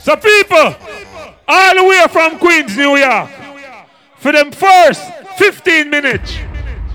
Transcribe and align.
So 0.00 0.16
people, 0.16 0.74
all 1.46 1.74
the 1.74 1.84
way 1.84 2.04
from 2.10 2.38
Queens, 2.38 2.74
New 2.74 2.96
York, 2.96 3.28
for 4.16 4.32
them 4.32 4.50
first 4.50 5.02
15 5.36 5.90
minutes. 5.90 6.38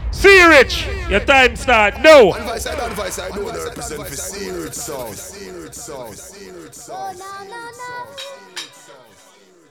C-Rich, 0.10 0.88
your 1.10 1.20
time 1.20 1.56
start. 1.56 2.02
No. 2.02 2.34
Advice, 2.34 2.66
I 2.66 2.88
advice, 2.88 3.20
I 3.20 3.30
know 3.30 3.52
they 3.52 3.64
represent 3.64 4.08
for 4.08 4.16
Seared 4.16 4.74
Sound. 4.74 5.16
Seared 5.16 5.76
Sound. 5.76 6.18
Seared 6.18 6.74
Sound. 6.74 7.20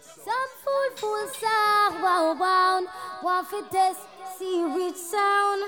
Some 0.00 0.50
fool 0.64 0.96
fool 0.96 1.28
sound, 1.40 2.02
wow 2.02 2.36
wow, 2.38 2.86
want 3.22 3.48
fi 3.48 3.62
test, 3.68 4.00
C-Rich 4.38 4.96
sound. 4.96 5.62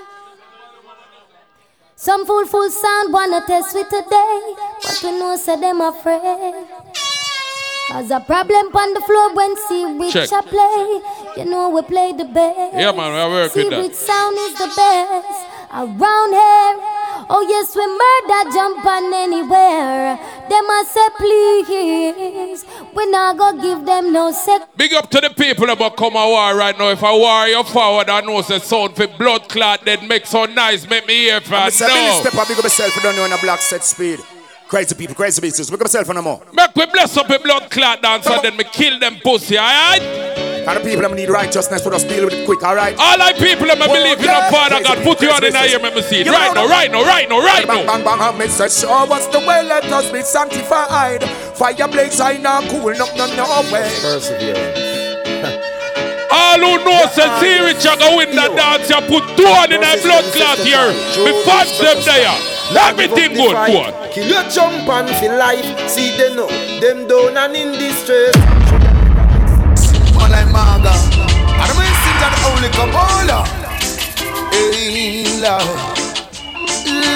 Some 1.95 2.25
fool 2.25 2.45
fool 2.45 2.69
sound 2.69 3.11
wanna 3.11 3.41
test 3.45 3.75
with 3.75 3.89
today, 3.89 4.55
but 4.81 5.01
we 5.03 5.19
know 5.19 5.35
say 5.35 5.59
them 5.59 5.81
afraid. 5.81 6.65
Cause 7.89 8.11
a 8.11 8.19
problem 8.19 8.67
on 8.75 8.93
the 8.93 8.99
floor 9.01 9.33
when 9.33 9.55
C-Rich 9.55 10.11
Check. 10.13 10.31
a 10.31 10.43
play. 10.43 11.01
You 11.37 11.45
know 11.49 11.69
we 11.69 11.81
play 11.83 12.11
the 12.11 12.25
best. 12.25 12.75
Yeah, 12.75 12.91
man, 12.91 13.13
we 13.13 13.35
work 13.35 13.51
see 13.51 13.63
with 13.63 13.69
that. 13.71 13.81
rich 13.81 13.93
sound 13.93 14.37
is 14.37 14.53
the 14.59 14.67
best 14.75 15.45
around 15.71 16.31
here. 16.35 16.75
Oh 17.29 17.45
yes, 17.47 17.75
we 17.75 17.85
murder 17.87 18.51
jump 18.53 18.85
on 18.85 19.13
anywhere. 19.13 20.19
Them 20.49 20.69
a 20.69 20.83
say 20.85 21.09
please, 21.17 22.65
we 22.93 23.05
not 23.09 23.37
go 23.37 23.53
give 23.61 23.85
them 23.85 24.11
no 24.11 24.31
sec. 24.31 24.67
Big 24.75 24.93
up 24.93 25.09
to 25.09 25.21
the 25.21 25.29
people 25.29 25.69
about 25.69 25.95
come 25.95 26.15
a 26.17 26.27
war 26.27 26.55
right 26.55 26.77
now. 26.77 26.89
If 26.89 27.03
I 27.03 27.13
war 27.15 27.47
you 27.47 27.63
forward, 27.63 28.09
I 28.09 28.19
know 28.21 28.41
say 28.41 28.59
sound 28.59 28.95
for 28.97 29.07
blood 29.07 29.47
clot 29.47 29.85
then 29.85 30.07
make 30.09 30.25
so 30.25 30.45
nice, 30.45 30.87
make 30.89 31.07
me 31.07 31.15
hear 31.15 31.39
for 31.39 31.55
I'm 31.55 31.69
a 31.69 31.71
seven 31.71 32.21
step, 32.21 32.35
I 32.35 32.45
big 32.47 32.57
up 32.57 32.63
myself, 32.63 32.97
I 32.97 33.01
don't 33.01 33.15
know 33.15 33.23
on 33.23 33.31
a 33.31 33.37
black 33.37 33.59
set 33.61 33.83
speed. 33.85 34.19
Crazy 34.67 34.95
people, 34.95 35.15
crazy 35.15 35.39
beasts. 35.41 35.69
Big 35.69 35.79
up 35.79 35.85
myself 35.85 36.07
for 36.07 36.13
no 36.13 36.21
more. 36.21 36.41
Make 36.51 36.75
we 36.75 36.85
bless 36.87 37.15
up 37.15 37.29
a 37.29 37.39
blood 37.39 37.71
clot 37.71 38.01
dance 38.01 38.27
and 38.27 38.43
then 38.43 38.57
me 38.57 38.65
kill 38.65 38.99
them 38.99 39.17
pussy, 39.23 39.57
alright? 39.57 40.01
And 40.01 40.75
the 40.75 40.83
people 40.83 41.07
that 41.07 41.15
need 41.15 41.29
righteousness, 41.29 41.81
for 41.81 41.91
just 41.91 42.09
deal 42.09 42.25
with 42.25 42.33
it 42.33 42.45
quick, 42.45 42.61
alright? 42.63 42.91
All 42.99 43.15
I 43.15 43.31
people 43.31 43.63
that 43.71 43.79
me 43.79 43.87
believe 43.87 44.19
in 44.19 44.27
a 44.27 44.51
Father 44.51 44.83
God, 44.83 44.99
put 45.07 45.23
you 45.23 45.31
on 45.31 45.39
in 45.39 45.55
here, 45.55 45.79
let 45.79 45.95
me 45.95 46.01
see 46.03 46.19
it. 46.19 46.27
Right 46.27 46.51
now, 46.51 46.67
right 46.67 46.91
now, 46.91 46.99
right 47.07 47.29
now, 47.29 47.39
right 47.39 47.63
Bang, 47.63 47.85
now. 47.85 47.95
bang, 47.95 48.03
bang, 48.03 48.19
and 48.19 48.35
me 48.35 48.47
say, 48.51 48.67
sure, 48.67 49.07
what's 49.07 49.31
the 49.31 49.39
way, 49.39 49.63
let 49.63 49.87
us 49.87 50.11
be 50.11 50.19
sanctified. 50.19 51.23
Fire 51.55 51.87
blaze, 51.87 52.19
I 52.19 52.35
not 52.35 52.67
cool, 52.67 52.91
no, 52.91 53.07
no, 53.15 53.25
no 53.39 53.47
way. 53.71 53.87
All 56.27 56.59
who 56.59 56.75
know 56.83 57.07
say 57.15 57.23
see 57.39 57.63
Rich 57.63 57.87
a 57.87 57.95
go 57.95 58.19
win 58.19 58.35
that 58.35 58.51
dance, 58.51 58.91
you 58.91 58.99
put 59.07 59.23
two 59.39 59.47
on 59.47 59.71
in 59.71 59.79
a 59.79 59.95
blood 60.03 60.27
clot 60.35 60.59
here. 60.59 60.91
Me 61.23 61.31
fans 61.47 61.71
them 61.79 62.03
there. 62.03 62.56
Everything 62.75 63.33
good, 63.33 63.55
good. 63.67 64.11
Kill 64.11 64.27
your 64.27 64.43
jump 64.49 64.89
and 64.89 65.09
feel 65.17 65.37
life. 65.37 65.89
See 65.89 66.11
they 66.17 66.35
know 66.35 66.47
them 66.79 67.07
down 67.07 67.37
and 67.37 67.55
in 67.55 67.71
distress. 67.79 68.35
All 70.19 70.29
like 70.29 70.51
Maga. 70.51 70.91
And 70.91 71.71
message 71.79 72.21
of 72.23 72.31
the 72.33 72.39
only 72.51 72.69
Kabbalah. 72.75 73.43
Hey, 74.51 75.23
Lord. 75.39 75.63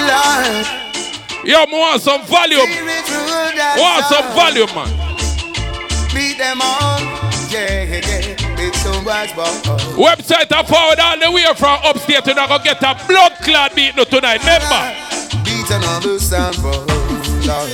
Lord. 0.08 0.66
Yo, 1.44 1.66
me 1.66 1.78
want 1.78 2.00
some 2.00 2.22
volume. 2.22 2.68
Want 3.76 4.04
some 4.06 4.32
volume, 4.34 4.72
man. 4.74 4.88
Beat 6.14 6.38
them 6.38 6.60
all. 6.62 7.00
Yeah, 7.50 7.82
yeah, 7.84 8.00
yeah. 8.06 8.42
So 8.82 9.00
much 9.02 9.34
ball. 9.36 9.46
Webbzite 9.96 10.50
I 10.50 10.62
forward 10.64 10.98
all 10.98 11.18
the 11.18 11.30
way 11.30 11.44
from 11.56 11.78
upstate 11.84 12.24
to 12.24 12.34
go 12.34 12.58
get 12.64 12.82
a 12.82 13.06
blood 13.06 13.32
clot 13.42 13.74
beat 13.74 13.94
no 13.96 14.04
tonight. 14.04 14.40
Remember? 14.40 15.01
Beat 15.72 15.78
another 15.78 16.18
sound, 16.18 16.56
bro. 16.60 16.70
Lord. 17.48 17.72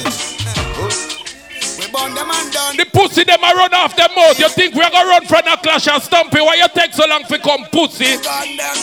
We 1.82 1.86
burn 1.90 2.14
them 2.14 2.30
and 2.30 2.52
done. 2.54 2.76
The 2.78 2.86
pussy 2.94 3.24
them 3.24 3.42
a 3.42 3.50
run 3.58 3.74
off 3.74 3.96
them 3.96 4.10
mouth. 4.14 4.38
You 4.38 4.48
think 4.50 4.74
we 4.74 4.82
are 4.82 4.90
gonna 4.90 5.08
run 5.10 5.26
from 5.26 5.42
a 5.50 5.56
clash 5.58 5.88
and 5.88 6.00
stumpy? 6.00 6.38
Why 6.38 6.62
you 6.62 6.68
take 6.74 6.92
so 6.94 7.06
long 7.08 7.24
for 7.24 7.38
come 7.38 7.66
pussy? 7.74 8.14
Burn 8.22 8.54
them. 8.54 8.78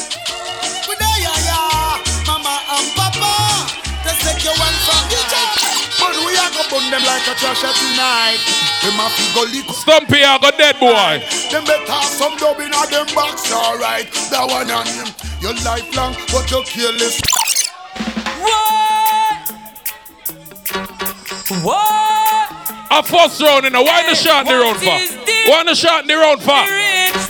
We 0.83 0.99
there, 0.99 1.19
yeah, 1.23 1.47
yeah. 1.47 2.27
Mama 2.27 2.59
and 2.75 2.92
Papa. 2.92 3.31
Let's 4.04 4.20
take 4.20 4.43
your 4.43 4.58
one 4.59 4.75
from 4.83 5.04
the 5.08 5.20
But 5.95 6.15
we 6.20 6.36
are 6.36 6.52
gonna 6.52 6.67
burn 6.67 6.83
them 6.92 7.04
like 7.08 7.23
a 7.31 7.39
trash 7.39 7.64
tonight. 7.64 8.43
Them 8.83 8.99
a 8.99 9.08
fi 9.15 9.23
go 9.31 9.48
lick 9.48 9.71
Stumpy 9.71 10.27
I 10.27 10.36
go 10.43 10.52
dead 10.59 10.75
boy. 10.75 11.23
Them 11.55 11.64
better 11.64 11.87
have 11.87 12.11
some 12.11 12.36
dub 12.36 12.59
in 12.59 12.67
a 12.67 12.83
them 12.92 13.08
box, 13.15 13.48
alright. 13.48 14.11
That 14.27 14.43
one 14.43 14.67
on 14.67 14.83
him. 14.83 15.08
Your 15.39 15.55
lifelong, 15.64 16.20
but 16.36 16.52
you 16.52 16.59
careless. 16.67 17.21
A 21.48 23.04
first 23.04 23.39
round, 23.39 23.66
you 23.66 23.70
know. 23.70 23.83
Why 23.83 24.10
the 24.10 24.16
shot 24.16 24.48
in 24.48 24.52
the 24.52 24.58
round 24.58 24.80
for? 24.80 24.98
Why 25.48 25.64
the 25.64 25.76
shot 25.76 26.02
in 26.02 26.08
the 26.08 26.16
round 26.16 26.42
for? 26.42 26.66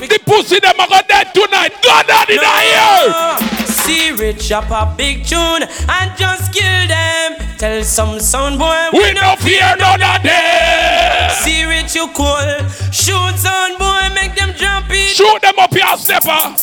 The 0.07 0.19
pussy 0.25 0.59
them 0.61 0.79
a 0.79 0.87
go 0.87 1.01
dead 1.05 1.33
tonight. 1.33 1.73
Go 1.83 2.01
down 2.07 2.31
in 2.31 2.39
here. 2.39 3.67
C-Rich 3.67 4.51
up 4.53 4.71
a 4.71 4.93
big 4.95 5.25
tune 5.25 5.63
and 5.63 6.17
just 6.17 6.53
kill 6.53 6.87
them. 6.87 7.35
Tell 7.57 7.83
some 7.83 8.19
sound 8.21 8.57
boy 8.57 8.89
We 8.93 9.11
no 9.13 9.35
fear 9.35 9.75
none 9.77 10.01
of 10.01 10.23
them. 10.23 11.31
C-Rich 11.31 11.95
you 11.95 12.07
cool. 12.15 12.69
Shoot 12.91 13.35
sound 13.37 13.77
boy 13.77 14.09
make 14.15 14.35
them 14.35 14.53
jump 14.55 14.91
in. 14.91 15.07
Shoot 15.09 15.41
them 15.41 15.59
up 15.59 15.73
your 15.73 15.97
stepper. 15.97 16.55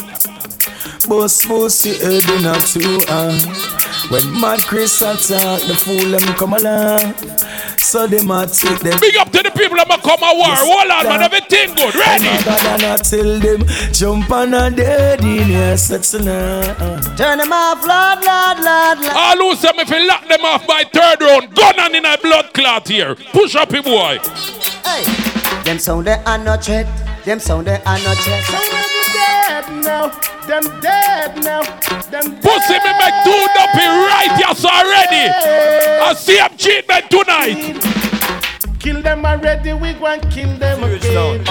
Boss, 1.09 1.45
boss, 1.47 1.85
you 1.85 1.95
heard 1.95 2.29
in 2.31 2.47
a 2.47 2.55
two 2.61 2.99
uh. 3.09 3.37
When 4.09 4.41
Mad 4.41 4.61
Chris 4.61 5.01
attack, 5.03 5.63
the 5.63 5.75
fool 5.75 6.11
them 6.11 6.23
come 6.37 6.55
along. 6.55 7.15
So 7.79 8.07
they 8.07 8.23
might 8.23 8.53
take 8.53 8.79
them. 8.81 8.99
Big 9.01 9.17
up 9.17 9.31
to 9.33 9.43
the 9.43 9.51
people 9.51 9.77
that 9.77 9.89
come 9.89 10.23
a 10.23 10.33
war. 10.37 10.55
Hold 10.55 10.91
on, 10.91 11.05
man. 11.05 11.23
Everything 11.23 11.75
good. 11.75 11.95
Ready? 11.95 12.25
Rather 12.25 12.79
not 12.79 12.81
gonna 12.81 12.99
tell 12.99 13.41
them 13.41 13.67
jump 13.93 14.31
on 14.31 14.55
a 14.55 14.71
dead 14.71 15.25
in 15.25 15.51
your 15.51 15.77
sex 15.77 16.15
now. 16.15 16.63
Turn 17.17 17.39
them 17.39 17.53
off, 17.53 17.85
Lord, 17.85 18.25
Lord, 18.25 18.59
Lord, 18.65 18.99
Lord. 19.01 19.17
All 19.17 19.37
who 19.37 19.57
say 19.57 19.73
me 19.77 19.85
fi 19.85 20.07
lock 20.07 20.27
them 20.29 20.45
off 20.45 20.67
by 20.67 20.85
third 20.85 21.21
round. 21.21 21.55
Gun 21.55 21.81
on 21.81 21.95
in 21.95 22.05
a 22.05 22.17
blood 22.19 22.55
clot 22.55 22.89
here. 22.89 23.15
Push 23.15 23.57
up 23.57 23.73
him 23.73 23.83
boy. 23.83 24.19
Hey, 24.85 25.05
them 25.65 25.79
sound 25.79 26.07
they 26.07 26.23
are 26.25 26.39
not 26.39 26.65
threat. 26.65 26.87
Them 27.25 27.41
sound 27.41 27.67
they 27.67 27.77
are 27.83 27.99
not 27.99 28.17
threat. 28.19 29.02
Dead 29.13 29.85
now. 29.85 30.09
Them 30.47 30.65
dead 30.81 31.43
now. 31.45 31.63
Them 32.11 32.37
Pussy 32.41 32.79
me 32.85 32.93
make 32.99 33.17
two 33.25 33.47
dopey 33.55 33.87
right 33.87 34.35
yes 34.39 34.65
already. 34.65 35.29
I 36.03 36.15
see 36.15 36.39
him 36.39 36.57
treatment 36.57 37.11
tonight. 37.11 37.79
Kill 38.79 39.01
them 39.01 39.25
already, 39.25 39.73
we 39.75 39.93
go 39.95 40.07
and 40.07 40.23
kill 40.33 40.57
them 40.59 40.83
again. 40.85 41.45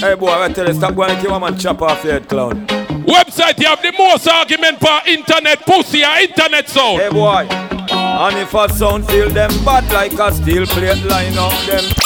Hey 0.00 0.14
boy, 0.16 0.32
I 0.32 0.52
tell 0.52 0.66
you, 0.66 0.74
stop 0.74 0.96
going 0.96 1.14
to 1.14 1.22
kill 1.22 1.34
a 1.34 1.38
man 1.38 1.56
chop 1.56 1.80
off 1.80 2.02
your 2.02 2.14
head, 2.14 2.28
clown. 2.28 2.66
Webbzite 3.06 3.58
you 3.60 3.66
have 3.66 3.82
the 3.82 3.92
most 3.96 4.26
argument 4.26 4.80
for 4.80 5.00
internet 5.06 5.64
pussy 5.64 6.02
or 6.04 6.16
internet 6.18 6.68
sound. 6.68 7.00
Hey 7.00 7.10
boy, 7.10 7.46
and 7.48 8.36
if 8.38 8.52
a 8.52 8.68
sound 8.68 9.06
feel 9.06 9.28
them 9.30 9.50
bad 9.64 9.90
like 9.92 10.12
a 10.12 10.32
steel 10.34 10.66
plate 10.66 11.04
line 11.04 11.38
up 11.38 11.52
them. 11.66 12.01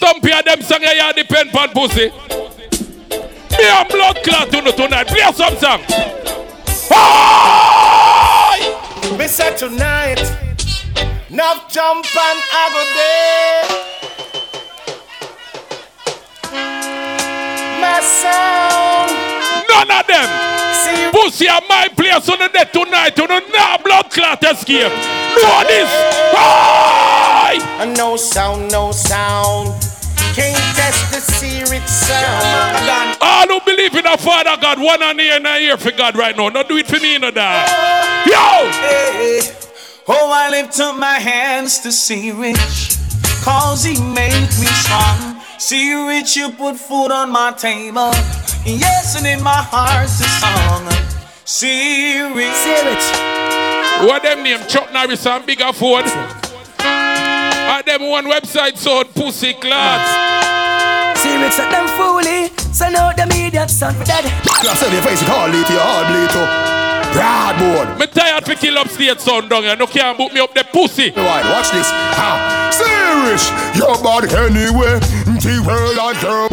Stumpy 0.00 0.32
and 0.32 0.46
them 0.46 0.62
song 0.62 0.80
you 0.80 1.12
depend 1.12 1.54
on 1.54 1.68
pussy. 1.72 2.08
Me 2.08 3.68
and 3.68 3.88
blood 3.90 4.16
clot 4.24 4.50
to 4.50 4.72
tonight. 4.72 5.06
Play 5.08 5.20
some 5.34 5.56
song. 5.58 5.80
Me 9.18 9.26
say 9.28 9.54
tonight, 9.58 10.18
enough 11.28 11.68
jump 11.70 12.06
and 12.16 12.40
I 12.50 12.70
go 12.72 12.82
there. 12.96 13.64
My 17.82 18.00
sound. 18.00 19.12
None 19.68 19.90
of 20.00 20.06
them. 20.06 20.59
Pussy 21.12 21.48
are 21.48 21.62
my 21.68 21.88
place 21.88 22.28
on 22.28 22.38
the 22.38 22.48
day 22.48 22.64
tonight. 22.72 23.16
You 23.16 23.26
know, 23.26 23.40
now 23.52 23.76
blood 23.78 24.10
clot 24.10 24.42
escape. 24.44 24.90
Know 24.90 25.62
this. 25.66 25.90
And 27.80 27.96
no 27.96 28.16
sound, 28.16 28.70
no 28.70 28.92
sound. 28.92 29.68
Can't 30.34 30.76
test 30.76 31.10
the 31.12 31.20
secret 31.20 31.88
sound. 31.88 33.16
All 33.20 33.48
who 33.48 33.60
believe 33.64 33.94
in 33.94 34.06
a 34.06 34.16
Father 34.16 34.56
God, 34.60 34.78
one 34.80 35.02
and 35.02 35.20
ear 35.20 35.34
and 35.34 35.46
a 35.46 35.56
ear 35.56 35.76
for 35.76 35.90
God 35.90 36.16
right 36.16 36.36
now. 36.36 36.48
Not 36.48 36.68
do 36.68 36.76
it 36.76 36.86
for 36.86 37.00
me, 37.00 37.18
no 37.18 37.30
that. 37.30 38.24
Yo! 38.26 38.70
Hey, 38.70 39.40
oh, 40.06 40.30
I 40.32 40.50
lift 40.50 40.78
up 40.78 40.96
my 40.98 41.18
hands 41.18 41.80
to 41.80 41.90
C-Rich, 41.90 42.98
cause 43.42 43.82
he 43.82 44.00
made 44.00 44.48
me 44.60 44.66
strong. 44.66 45.29
C-Rich, 45.60 46.36
you 46.36 46.48
put 46.52 46.76
food 46.78 47.12
on 47.12 47.30
my 47.30 47.52
table. 47.52 48.10
Yes, 48.64 49.14
and 49.14 49.26
in 49.26 49.44
my 49.44 49.60
heart's 49.60 50.18
a 50.18 50.28
song. 50.40 50.88
C-Rich. 51.44 52.56
See 52.56 52.80
Rich. 52.80 54.08
What 54.08 54.22
them 54.22 54.42
name? 54.42 54.66
Chuck 54.68 54.90
Norris 54.90 55.26
and 55.26 55.44
Bigger 55.44 55.70
Ford. 55.74 56.06
At 56.80 57.82
them 57.84 58.08
one 58.08 58.24
Webbzite 58.24 58.78
sold 58.78 59.12
pussy 59.14 59.52
clots. 59.52 60.08
See 61.20 61.36
Rich 61.36 61.60
at 61.60 61.68
them 61.68 61.86
fooly. 61.92 62.48
Send 62.72 62.96
out 62.96 63.18
the 63.18 63.26
media 63.26 63.68
son 63.68 63.92
for 63.94 64.04
that. 64.04 64.24
You 64.64 64.68
have 64.70 64.78
said 64.78 64.90
your 64.90 65.02
face, 65.02 65.20
it 65.20 65.28
hard 65.28 65.52
lead 65.52 65.66
to 65.66 65.72
your 65.74 65.84
hard 65.84 66.08
bleed 66.08 66.30
too. 66.32 66.48
Broadboard. 67.12 67.98
Me 67.98 68.06
tired 68.06 68.46
to 68.46 68.54
kill 68.54 68.78
upstate 68.78 69.20
sound 69.20 69.50
down 69.50 69.64
here. 69.64 69.76
No 69.76 69.86
can't 69.86 70.16
boot 70.16 70.32
me 70.32 70.40
up 70.40 70.54
the 70.54 70.64
pussy. 70.72 71.10
Right, 71.10 71.44
watch 71.52 71.70
this. 71.70 71.90
Ha. 72.16 72.72
Serious. 72.72 73.50
Your 73.76 74.00
body 74.02 74.32
anyway. 74.32 74.96
The 75.40 75.56
world 75.66 75.96
and 75.96 76.20
girl. 76.20 76.48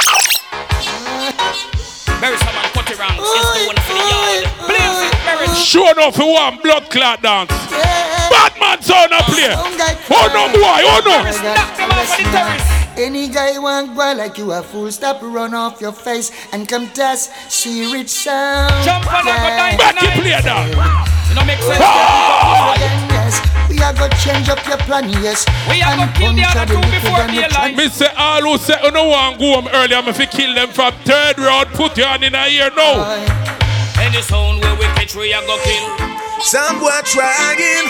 Very 2.24 2.38
someone 2.40 2.72
cut 2.72 2.90
it 2.90 2.98
wrong. 2.98 3.20
It's 3.20 3.52
the 3.52 3.68
one 3.68 3.76
for 3.84 3.94
the 3.94 4.00
yard. 4.08 4.48
Blaze 4.64 5.02
it, 5.04 5.16
very. 5.28 5.48
Sure 5.56 5.92
enough, 5.92 6.18
you 6.18 6.28
want 6.28 6.64
blood 6.64 6.90
clot 6.90 7.22
dance. 7.22 7.52
Batman 8.32 8.82
sound 8.82 9.12
a 9.12 9.22
play. 9.28 9.52
Oh 9.52 10.28
no, 10.32 10.48
boy. 10.56 10.82
Oh 10.88 11.02
no. 11.04 11.20
Knock 11.20 11.76
them 11.76 11.92
off 11.92 12.12
of 12.12 12.18
the 12.18 12.32
terrace. 12.32 12.68
Any 12.98 13.28
guy 13.28 13.60
want 13.60 13.94
boy 13.94 14.14
like 14.16 14.38
you 14.38 14.52
a 14.54 14.64
fool, 14.64 14.90
stop 14.92 15.22
run 15.22 15.54
off 15.54 15.80
your 15.82 15.92
face 15.92 16.32
and 16.52 16.68
come 16.68 16.88
test 16.88 17.32
C-Rich 17.52 18.10
sound. 18.10 18.74
Jump 18.84 19.06
on 19.14 19.28
and 19.28 19.38
go 19.38 19.50
down 19.52 19.78
Back 19.78 20.02
you 20.02 20.10
play 20.22 20.32
that. 20.32 20.48
You 21.30 21.36
know 21.36 21.46
make 21.46 21.60
sense. 21.60 21.84
Ah! 21.84 22.74
Again, 22.74 23.10
yes, 23.12 23.17
we 23.78 23.84
are 23.84 23.94
gonna 23.94 24.16
change 24.18 24.50
up 24.50 24.66
your 24.66 24.78
plan, 24.90 25.08
yes. 25.22 25.46
We 25.70 25.82
are 25.82 25.96
gonna 25.96 26.12
kill 26.18 26.34
the 26.34 26.42
punch 26.42 26.58
other 26.58 26.60
out 26.60 26.68
two 26.68 26.82
wicked 26.82 27.02
before 27.06 27.28
daylight. 27.30 27.78
Me 27.78 27.88
say 27.90 28.10
all 28.18 28.42
who 28.42 28.58
say 28.58 28.76
you 28.84 28.92
no 28.92 29.06
want 29.08 29.38
go 29.38 29.62
home 29.62 29.70
early, 29.72 29.94
I'm 29.94 30.12
fi 30.14 30.26
kill 30.26 30.54
them 30.56 30.70
from 30.70 30.94
third 31.06 31.38
round. 31.38 31.70
Put 31.78 31.98
you 31.98 32.06
on 32.06 32.24
in 32.24 32.34
a 32.34 32.48
year 32.50 32.72
now. 32.76 33.06
Any 34.02 34.22
sound 34.22 34.62
where 34.62 34.76
we 34.76 34.86
catch, 34.98 35.16
we 35.16 35.34
are 35.34 35.46
go 35.46 35.58
kill. 35.62 35.86
Some 36.42 36.80
boy 36.80 36.90
trying. 37.06 37.86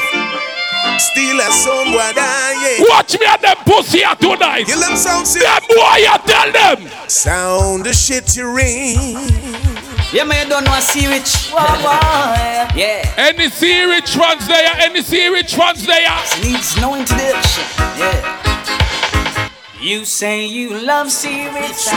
Still 0.99 1.39
a 1.39 1.49
some 1.51 1.91
boy 1.91 2.11
dying. 2.15 2.83
Watch 2.89 3.19
me 3.19 3.25
and 3.25 3.41
them 3.41 3.57
pussy 3.65 3.99
here 3.99 4.15
tonight. 4.15 4.65
Kill 4.65 4.79
them 4.79 4.95
sound 4.95 5.27
sick. 5.27 5.43
Them 5.43 5.61
boy, 5.69 5.97
you 6.03 6.17
tell 6.25 6.51
them. 6.51 6.89
Sound 7.07 7.85
the 7.85 7.93
shit 7.93 8.35
you 8.35 8.51
ring. 8.51 9.76
Yeah, 10.13 10.23
man, 10.23 10.45
you 10.45 10.49
don't 10.49 10.63
know 10.63 10.79
see 10.79 11.05
rich. 11.05 11.51
Yeah. 11.51 13.13
Any 13.17 13.49
C-Rich 13.49 14.15
ones 14.15 14.47
there? 14.47 14.73
Any 14.79 15.01
C-Rich 15.01 15.57
ones 15.57 15.85
there? 15.85 16.09
Needs 16.41 16.77
no 16.79 16.95
introduction. 16.95 17.63
Yeah. 17.97 19.49
You 19.81 20.05
say 20.05 20.45
you 20.45 20.79
love 20.79 21.11
C-Rich. 21.11 21.91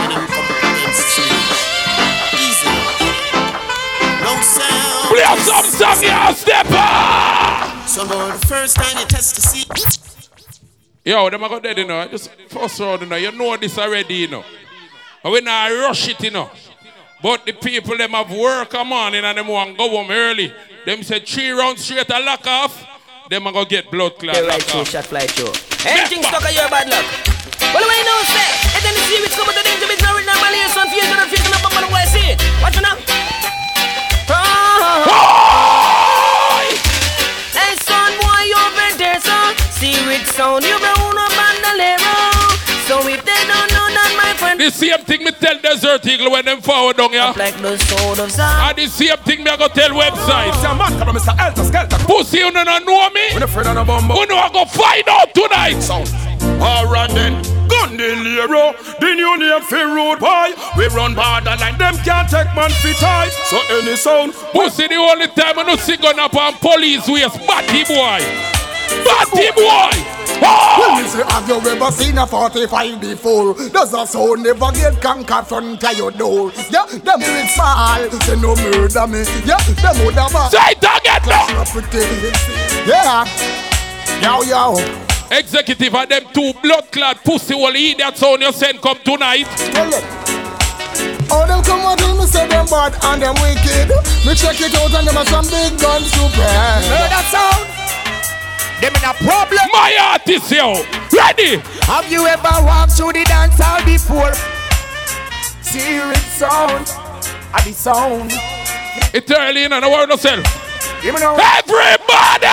No 4.20 4.40
sound. 4.42 5.08
Play 5.08 5.36
some 5.38 5.64
song, 5.66 6.02
you 6.02 6.34
stepper. 6.34 6.88
So 7.86 8.06
boy, 8.08 8.32
the 8.32 8.46
first 8.46 8.74
time 8.76 8.98
you 8.98 9.06
test 9.06 9.36
to 9.36 9.40
see. 9.40 9.64
Yo, 11.04 11.30
them 11.30 11.44
I 11.44 11.48
got 11.48 11.62
dead, 11.62 11.78
you 11.78 11.86
know. 11.86 12.06
Just 12.08 12.30
first 12.48 12.80
round, 12.80 13.02
you 13.02 13.08
know. 13.08 13.16
You 13.16 13.30
know 13.32 13.56
this 13.56 13.78
already, 13.78 14.14
you 14.14 14.28
know. 14.28 14.44
And 15.22 15.32
we 15.32 15.40
not 15.42 15.70
rush 15.70 16.08
it, 16.08 16.20
you 16.22 16.30
know. 16.32 16.50
But 17.22 17.44
the 17.44 17.52
people 17.52 17.98
them 17.98 18.12
have 18.12 18.32
work 18.32 18.72
a 18.72 18.82
morning 18.82 19.24
and 19.24 19.36
them 19.36 19.48
want 19.48 19.76
go 19.76 19.90
home 19.90 20.10
early. 20.10 20.52
Them 20.86 21.02
say 21.02 21.20
three 21.20 21.50
rounds 21.50 21.84
straight 21.84 22.08
a 22.08 22.18
lock 22.18 22.46
off. 22.46 22.86
Them 23.28 23.46
a 23.46 23.52
go 23.52 23.64
get 23.66 23.90
blood 23.90 24.16
clot 24.18 24.36
Yeah, 24.36 24.48
right 24.48 24.62
through, 24.62 24.86
shot 24.86 25.04
fly 25.04 25.26
through. 25.28 25.52
Anything 25.84 26.22
stuck 26.22 26.40
on 26.40 26.54
your 26.54 26.68
bad 26.72 26.88
luck. 26.88 27.04
Well, 27.60 27.84
when 27.84 27.98
you 27.98 28.04
know, 28.08 28.24
say, 28.24 28.48
and 28.72 28.82
then 28.82 28.94
the 28.96 29.04
see 29.04 29.20
which 29.20 29.36
come 29.36 29.46
to 29.46 29.52
the 29.52 29.62
danger, 29.62 29.84
it's 29.92 30.02
not 30.02 30.16
written 30.16 30.32
on 30.32 30.40
my 30.40 30.50
so 30.72 30.80
I'm 30.80 30.88
feeling, 30.88 31.12
I'm 31.12 31.60
up, 31.60 31.76
I'm 31.76 31.92
gonna 31.92 32.06
see 32.08 32.24
it. 32.32 32.40
Watch 32.64 32.76
it 32.76 32.82
now. 32.82 32.96
Hey, 37.52 37.76
son, 37.84 38.16
boy, 38.16 38.48
you 38.48 38.56
over 38.56 38.96
there, 38.96 39.20
son. 39.20 39.54
See 39.70 39.94
which 40.08 40.26
sound 40.32 40.64
you 40.64 40.89
The 44.70 44.76
same 44.76 45.02
thing 45.02 45.24
me 45.24 45.32
tell 45.32 45.58
Desert 45.58 46.06
Eagle 46.06 46.30
when 46.30 46.44
them 46.44 46.60
forward 46.60 46.96
down 46.96 47.10
here. 47.10 47.34
like 47.36 47.58
the 47.60 47.76
sound 47.76 48.20
of 48.20 48.30
sound. 48.30 48.70
And 48.70 48.78
the 48.78 48.86
same 48.86 49.16
thing 49.26 49.42
me 49.42 49.50
I 49.50 49.56
go 49.56 49.66
tell 49.66 49.90
Webbzite. 49.90 50.54
Some 50.62 50.78
man 50.78 50.94
come 50.94 51.16
Mr. 51.16 51.34
Elter 51.34 51.66
Skelter. 51.66 51.98
Pussy, 52.06 52.38
you 52.38 52.52
don't 52.52 52.86
know 52.86 53.10
me? 53.10 53.34
When 53.34 53.42
a 53.42 53.48
friend 53.48 53.66
on 53.66 53.78
a 53.78 53.84
bumbo. 53.84 54.14
You 54.14 54.26
know 54.26 54.38
I 54.38 54.48
go 54.52 54.64
find 54.66 55.02
out 55.08 55.34
tonight. 55.34 55.80
Sound. 55.82 56.06
Alright 56.62 57.10
then. 57.10 57.42
Gun 57.66 57.96
the 57.96 58.14
Lero, 58.14 58.70
the 59.00 59.10
new 59.10 59.38
name 59.38 59.60
for 59.62 59.74
road 59.90 60.20
boy. 60.20 60.54
We 60.78 60.86
run 60.94 61.16
borderline, 61.16 61.76
them 61.76 61.96
can't 62.06 62.30
take 62.30 62.54
man 62.54 62.70
fit 62.70 62.94
tight. 62.98 63.30
So 63.50 63.58
any 63.74 63.96
sound, 63.96 64.34
Pussy, 64.54 64.86
the 64.86 64.94
only 64.94 65.26
time 65.34 65.58
I 65.58 65.64
no 65.66 65.74
see 65.74 65.96
gun 65.96 66.20
up 66.20 66.36
on 66.36 66.54
police 66.62 67.08
waist. 67.08 67.44
Batty 67.44 67.82
boy. 67.90 68.59
Batty 69.04 69.50
boy. 69.56 70.20
Oh! 70.42 71.00
me 71.02 71.08
say, 71.08 71.22
have 71.22 71.48
you 71.48 71.56
ever 71.56 71.90
seen 71.92 72.18
a 72.18 72.26
45 72.26 73.00
before? 73.00 73.54
Does 73.54 73.92
a 73.92 74.06
sound 74.06 74.42
never 74.42 74.72
get 74.72 75.00
conquered 75.00 75.46
front 75.46 75.84
of 75.84 75.96
your 75.96 76.10
door? 76.10 76.50
Yeah, 76.70 76.86
them 76.86 77.20
do 77.20 77.26
it 77.28 77.50
small, 77.50 78.10
say 78.22 78.36
no 78.40 78.54
murder 78.56 79.06
me. 79.06 79.24
Yeah, 79.44 79.58
them 79.82 80.04
would 80.04 80.14
have 80.14 80.34
a 80.34 80.50
Say 80.50 80.72
it 80.72 80.78
again 80.78 81.22
now. 81.26 81.64
Yeah, 82.86 83.24
yo 84.22 84.42
yo. 84.42 85.00
Executive 85.30 85.94
and 85.94 86.10
them 86.10 86.24
two 86.32 86.52
blood 86.62 86.90
clot 86.90 87.22
pussy 87.22 87.54
will 87.54 87.76
eat 87.76 87.98
that 87.98 88.16
sound 88.16 88.42
you 88.42 88.52
send 88.52 88.80
come 88.80 88.98
tonight. 89.04 89.46
Oh, 91.30 91.46
them 91.46 91.62
come 91.62 91.80
out 91.86 92.02
and 92.02 92.18
me 92.18 92.26
say 92.26 92.48
them 92.48 92.66
bad 92.66 92.98
and 93.04 93.22
them 93.22 93.34
wicked. 93.38 93.94
Me 94.26 94.34
check 94.34 94.58
it 94.60 94.74
out 94.74 94.90
and 94.90 95.06
them 95.06 95.14
have 95.14 95.28
some 95.28 95.46
big 95.46 95.78
guns 95.78 96.10
to 96.10 96.26
bring. 96.34 96.82
Hear 96.90 97.06
that 97.06 97.26
sound? 97.30 97.70
Them 98.80 98.96
in 98.96 99.04
a 99.04 99.14
problem. 99.14 99.68
My 99.72 99.96
artist, 100.00 100.50
yo. 100.50 100.84
Ready? 101.12 101.58
Have 101.84 102.10
you 102.10 102.26
ever 102.26 102.64
walked 102.64 102.92
through 102.92 103.12
the 103.12 103.24
dance 103.24 103.58
hall 103.58 103.84
before? 103.84 104.32
Hear 105.70 106.10
it 106.10 106.16
sound, 106.16 106.88
at 107.54 107.64
the 107.64 107.72
sound. 107.72 108.32
It's 109.12 109.30
early 109.30 109.64
in 109.64 109.72
and 109.72 109.84
I 109.84 109.88
want 109.88 110.10
yourself. 110.10 110.44
Everybody! 111.02 112.50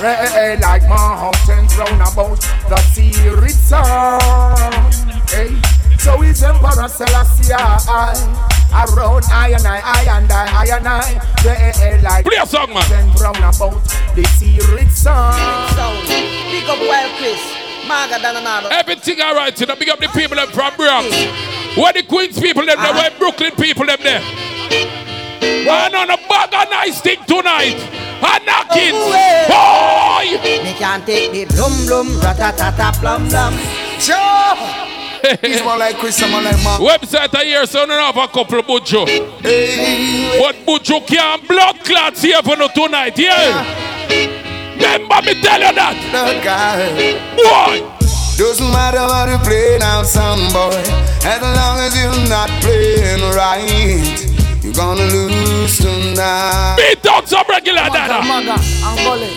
red 0.00 0.60
like 0.60 0.88
mountains 0.88 1.76
round 1.76 2.02
about 2.02 2.40
the 2.68 2.76
spirit 2.92 3.50
sound. 3.50 4.94
Hey, 5.30 5.60
so 5.98 6.22
is 6.22 6.42
Emperor 6.42 6.88
Selassie 6.88 7.52
I, 7.52 8.14
around 8.72 9.24
I 9.30 9.48
and 9.50 9.66
I, 9.66 9.80
I 9.84 10.18
and 10.18 10.32
I, 10.32 10.44
I 10.62 10.76
and 10.76 10.88
I, 10.88 11.20
red 11.44 12.02
like 12.02 12.24
Play 12.24 12.36
a 12.40 12.46
song, 12.46 12.68
man. 12.68 12.84
mountains 12.88 13.20
round 13.20 13.38
about 13.38 13.82
the 14.14 14.24
spirit 14.36 14.90
sound. 14.90 15.34
Sound. 15.74 16.06
Pick 16.06 16.68
up 16.68 16.78
Wild 16.78 17.12
Chris. 17.18 17.40
Maga 17.88 18.18
Dananado. 18.20 18.70
Everything 18.70 19.20
alright, 19.20 19.58
you 19.58 19.66
know, 19.66 19.74
big 19.76 19.88
up 19.88 19.98
the 19.98 20.08
people 20.08 20.36
them 20.36 20.48
from 20.48 20.74
Bronx. 20.76 21.08
Where 21.76 21.92
the 21.92 22.02
Queens 22.02 22.38
people 22.38 22.66
them 22.66 22.76
there, 22.76 22.92
where 22.92 23.10
ah. 23.10 23.18
Brooklyn 23.18 23.52
people 23.52 23.86
them 23.86 23.98
there. 24.02 24.22
And 25.40 25.94
on 25.94 26.10
a 26.10 26.16
bag 26.28 26.54
of 26.54 26.70
nice 26.70 27.00
thing 27.00 27.18
tonight. 27.26 27.76
And 28.20 28.46
knocking. 28.46 28.92
Oh, 28.94 30.20
Boy! 30.20 30.64
Me 30.64 30.74
can't 30.74 31.06
take 31.06 31.30
the 31.32 31.44
blum 31.54 31.72
blum, 31.86 32.08
ratatata 32.20 32.92
plum 33.00 33.28
plum. 33.28 33.54
Sure. 33.98 34.88
He's 35.40 35.62
more 35.62 35.76
like 35.76 35.96
Chris, 35.96 36.22
I'm 36.22 36.30
more 36.30 36.42
like 36.42 36.62
Mark. 36.62 36.80
Webbzite 36.80 37.34
a 37.40 37.44
year, 37.46 37.66
so 37.66 37.82
I 37.82 37.86
don't 37.86 37.98
have 37.98 38.16
a 38.16 38.28
couple 38.32 38.58
of 38.60 38.66
Bujo. 38.66 39.06
Hey, 39.40 40.38
But 40.40 40.56
Bujo 40.66 41.06
can't 41.06 41.46
blood 41.46 41.80
clots 41.84 42.22
here 42.22 42.42
for 42.42 42.56
no 42.56 42.68
tonight, 42.68 43.18
yeah? 43.18 43.64
Remember 44.74 45.22
me 45.22 45.34
tell 45.42 45.60
you 45.60 45.72
that. 45.74 45.96
The 46.12 46.40
guy. 46.44 47.18
Boy! 47.36 47.94
Doesn't 48.38 48.70
matter 48.70 49.02
what 49.02 49.28
you 49.28 49.38
play 49.38 49.78
now, 49.80 50.04
son 50.04 50.38
boy. 50.52 50.78
As 51.26 51.42
long 51.42 51.78
as 51.82 51.92
you're 51.98 52.28
not 52.28 52.48
playing 52.62 53.22
right, 53.34 54.62
you're 54.62 54.72
gonna 54.72 55.02
lose 55.10 55.78
tonight. 55.78 56.76
Beat 56.76 57.04
out 57.06 57.28
some 57.28 57.44
regular 57.48 57.88
dada. 57.90 58.22
Maga, 58.24 58.54
Angole. 58.86 59.28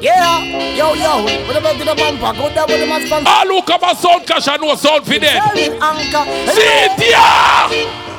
Yeah, 0.00 0.42
yo, 0.74 0.94
yo, 0.94 1.24
what 1.46 1.56
about 1.56 1.78
the 1.78 1.84
bumper? 1.84 2.38
Go 2.38 2.54
down 2.54 2.66
with 2.68 2.80
the 2.80 2.86
man 2.86 3.06
sponsor. 3.06 3.28
All 3.28 3.42
ah, 3.42 3.44
who 3.46 3.62
come 3.62 3.82
a 3.82 3.94
sound 3.96 4.26
cash 4.26 4.48
and 4.48 4.62
no 4.62 4.74
sound 4.74 5.04
for 5.04 5.18
them. 5.18 5.42
Selling 5.42 5.82
anchor. 5.82 6.24
See 6.52 6.62
it! 6.62 6.98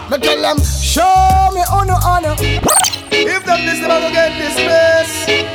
Me 0.10 0.18
tell 0.18 0.42
them, 0.42 0.58
show 0.60 1.50
me 1.54 1.62
honor, 1.72 2.00
honor. 2.04 2.36
If 3.12 3.46
them 3.46 3.66
this 3.66 3.80
never 3.80 4.00
go 4.00 4.12
get 4.12 4.38
this 4.38 4.56
place, 4.56 5.46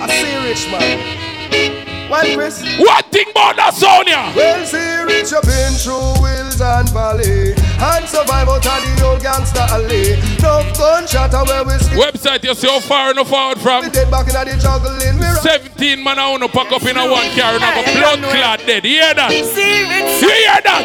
I 0.00 0.06
see 0.10 0.36
rich 0.48 0.70
man. 0.70 2.10
Why 2.10 2.34
Chris? 2.34 2.62
One 2.78 3.02
thing 3.10 3.30
about 3.30 3.56
that 3.56 3.74
sound, 3.74 4.06
yeah. 4.08 4.34
Well, 4.34 4.64
C-Rich 4.64 5.32
you 5.32 5.40
been 5.42 5.72
through 5.74 6.24
hills 6.24 6.60
and 6.60 6.88
valley 6.90 7.65
and 7.78 8.08
survive 8.08 8.48
out 8.48 8.64
of 8.64 8.96
the 8.96 9.04
old 9.04 9.22
gangster 9.22 9.60
alley. 9.70 10.16
No 10.42 10.60
gunshot 10.76 11.32
where 11.46 11.64
we 11.64 11.72
sleep. 11.78 11.98
Webbzite, 12.00 12.44
you 12.44 12.54
see 12.54 12.68
how 12.68 12.80
far 12.80 13.10
and 13.10 13.18
how 13.18 13.24
forward 13.24 13.58
We 13.58 13.62
from? 13.62 13.90
dead 13.90 14.10
back 14.10 14.26
in 14.28 14.34
the 14.34 14.56
jungle 14.60 14.96
in 15.02 15.18
mirror. 15.18 15.36
17 15.36 16.02
man 16.02 16.18
I 16.18 16.30
want 16.30 16.42
to 16.42 16.48
pack 16.48 16.72
up 16.72 16.82
in 16.82 16.96
a 16.96 17.04
one 17.10 17.28
car 17.36 17.54
and 17.54 17.62
have 17.62 17.76
a 17.76 17.84
blood 17.98 18.20
clot 18.32 18.60
dead. 18.66 18.84
You 18.84 18.90
hear 19.02 19.14
that? 19.14 19.30
See 19.30 19.84
it. 19.84 20.22
You 20.22 20.28
hear 20.28 20.60
that? 20.64 20.84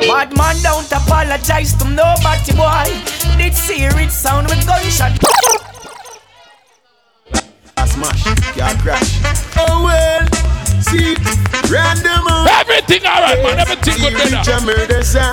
Bad 0.00 0.36
man 0.36 0.56
don't 0.62 0.90
apologize 0.90 1.74
to 1.78 1.86
nobody, 1.88 2.52
boy. 2.58 2.90
Did 3.38 3.54
see 3.54 3.84
it 3.86 4.10
sound 4.10 4.48
with 4.48 4.66
gunshot. 4.66 5.12
Smash, 7.86 8.24
can't 8.56 8.78
crash. 8.80 9.20
Oh 9.58 9.82
well, 9.84 10.26
see, 10.82 11.14
random. 11.70 12.21
Everything 12.72 13.04
alright, 13.04 13.42
man. 13.44 13.58
Everything 13.60 14.00
good, 14.00 14.12
brother. 14.16 14.40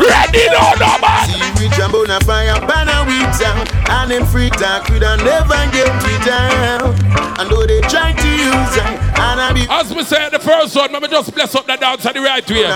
Ready 0.03 0.43
now, 0.51 0.75
no, 0.75 0.91
man. 0.99 1.23
See 1.29 1.39
we 1.63 1.69
jump 1.75 1.93
on 1.95 2.11
a 2.11 2.19
fire, 2.27 2.59
banner 2.67 3.07
we 3.07 3.19
down. 3.39 3.63
And 3.87 4.11
in 4.11 4.25
free 4.25 4.49
talk, 4.49 4.89
we 4.89 4.99
don't 4.99 5.23
never 5.23 5.55
get 5.71 5.87
we 6.03 6.13
down. 6.27 6.91
And 7.39 7.49
though 7.49 7.65
they 7.65 7.79
try 7.87 8.11
to 8.11 8.27
use 8.27 8.75
it, 8.75 8.83
and 9.15 9.39
I 9.39 9.53
be. 9.53 9.65
As 9.69 9.93
we 9.93 10.03
say 10.03 10.27
the 10.29 10.39
first 10.39 10.75
one, 10.75 10.91
let 10.91 11.01
me 11.01 11.07
just 11.07 11.33
bless 11.33 11.55
up 11.55 11.65
the 11.65 11.77
dance 11.77 12.03
the 12.03 12.19
right 12.19 12.43
way. 12.49 12.67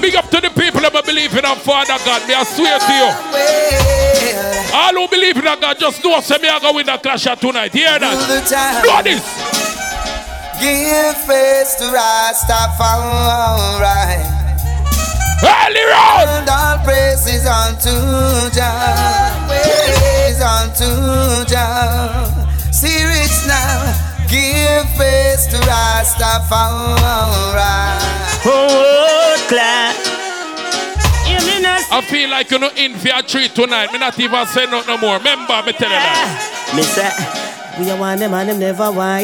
Big 0.00 0.16
up 0.16 0.28
to 0.30 0.40
the 0.40 0.50
people 0.50 0.80
that 0.80 1.04
believe 1.06 1.36
in 1.36 1.44
our 1.44 1.56
Father 1.56 1.98
God. 2.04 2.26
May 2.26 2.34
I 2.34 2.42
swear 2.42 2.78
to 2.82 2.92
you. 2.92 3.08
All 4.74 4.94
who 4.94 5.06
believe 5.08 5.36
in 5.36 5.46
our 5.46 5.56
God, 5.56 5.78
just 5.78 6.02
know 6.02 6.20
say 6.20 6.38
me 6.38 6.48
I 6.48 6.58
go 6.58 6.72
win 6.74 6.86
the 6.86 6.98
clash 6.98 7.24
tonight. 7.38 7.72
Hear 7.72 7.98
that? 7.98 8.82
Know 8.84 9.02
this. 9.02 9.61
Give 10.62 11.16
face 11.26 11.74
to 11.82 11.90
Rastafari. 11.90 12.62
Early 15.42 15.84
round. 15.90 16.30
And 16.30 16.48
all 16.48 16.78
praises 16.84 17.44
unto 17.46 17.90
Jah. 18.54 19.42
Praise 19.48 19.98
is 20.30 20.40
unto 20.40 21.44
Jah. 21.50 22.30
C-Rich 22.70 23.46
now. 23.50 23.82
Give 24.30 24.86
face 24.94 25.46
to 25.50 25.58
Rastafari. 25.66 26.38
Oh, 28.46 28.70
oh 28.70 29.46
clap. 29.48 29.96
I 31.94 32.00
feel 32.08 32.30
like 32.30 32.50
you 32.50 32.58
know 32.58 32.70
in 32.74 32.94
for 32.94 33.10
a 33.14 33.22
treat 33.22 33.54
tonight. 33.54 33.92
Me 33.92 33.98
not 33.98 34.18
even 34.18 34.46
say 34.46 34.64
no 34.66 34.82
no 34.86 34.96
more. 34.96 35.18
Remember, 35.18 35.62
me 35.66 35.72
tell 35.72 35.90
you 35.90 36.00
that. 36.00 36.72
Me 36.74 36.82
say, 36.82 37.10
we 37.78 37.90
a 37.90 37.96
want 37.96 38.20
them 38.20 38.34
and 38.34 38.48
them 38.48 38.58
never 38.58 38.90
want. 38.90 39.22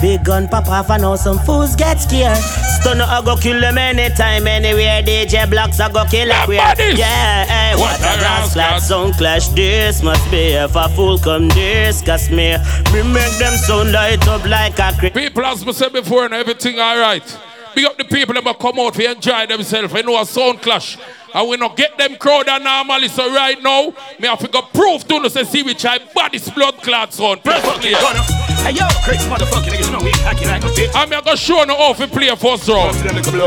Big 0.00 0.24
gun 0.24 0.48
pop 0.48 0.68
off 0.68 0.90
and 0.90 1.02
now 1.02 1.16
some 1.16 1.38
fools 1.40 1.74
get 1.76 2.00
scared. 2.00 2.36
Stunner 2.80 3.04
I 3.04 3.22
go 3.24 3.36
kill 3.36 3.60
them 3.60 3.78
anytime, 3.78 4.46
anywhere. 4.46 5.02
DJ 5.02 5.48
blocks 5.48 5.80
I 5.80 5.90
go 5.92 6.04
kill 6.04 6.30
everywhere. 6.30 6.74
Yeah, 6.78 7.44
hey, 7.44 7.76
what, 7.80 7.98
a 7.98 8.18
grass 8.18 8.52
flat 8.52 8.82
sound 8.82 9.14
clash 9.14 9.48
this 9.48 10.02
must 10.02 10.28
be 10.30 10.52
if 10.52 10.74
a 10.76 10.88
fool 10.90 11.18
come 11.18 11.48
this 11.48 12.02
cause 12.02 12.30
me. 12.30 12.56
Me 12.92 13.02
make 13.02 13.32
them 13.38 13.56
sound 13.56 13.92
light 13.92 14.26
up 14.28 14.44
like 14.44 14.78
a 14.78 14.92
cri- 14.98 15.10
People, 15.10 15.44
as 15.44 15.64
me 15.64 15.72
said 15.72 15.92
before, 15.92 16.24
and 16.24 16.34
everything 16.34 16.78
alright. 16.78 17.38
Big 17.74 17.84
up 17.84 17.96
the 17.96 18.04
people 18.04 18.34
that 18.34 18.58
come 18.58 18.78
out 18.78 18.94
to 18.94 19.10
enjoy 19.10 19.46
themselves. 19.46 19.94
I 19.94 20.02
know 20.02 20.20
a 20.20 20.26
sound 20.26 20.60
clash. 20.60 20.98
And 21.34 21.48
we 21.48 21.56
not 21.56 21.76
get 21.76 21.96
them 21.96 22.16
crowd 22.16 22.46
normally. 22.46 23.08
So 23.08 23.32
right 23.32 23.60
now, 23.62 23.94
me 24.20 24.28
have 24.28 24.40
to 24.40 24.48
go 24.48 24.62
proof 24.62 25.06
to 25.08 25.16
us 25.16 25.36
and 25.36 25.48
see 25.48 25.62
which 25.62 25.84
I 25.84 25.98
body's 26.12 26.50
blood 26.50 26.76
clot 26.82 27.14
sound. 27.14 27.42
Perfectly. 27.42 27.94
Hey 27.94 28.72
yo, 28.72 28.86
crazy 29.02 29.28
motherfucking 29.28 29.72
niggas 29.72 29.90
know 29.90 30.04
we 30.04 30.10
hacking 30.10 30.48
like 30.48 30.62
a 30.62 30.66
bitch. 30.66 30.90
I'm 30.94 31.08
gonna 31.08 31.36
show 31.36 31.64
no 31.64 31.74
off 31.74 32.00
and 32.00 32.12
play 32.12 32.28
a 32.28 32.36
first 32.36 32.68
round. 32.68 32.96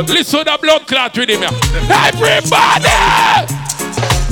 Listen 0.09 0.39
to 0.39 0.45
the 0.45 0.57
blood 0.61 0.87
clot 0.87 1.15
with 1.17 1.29
him. 1.29 1.43
Everybody! 1.89 3.64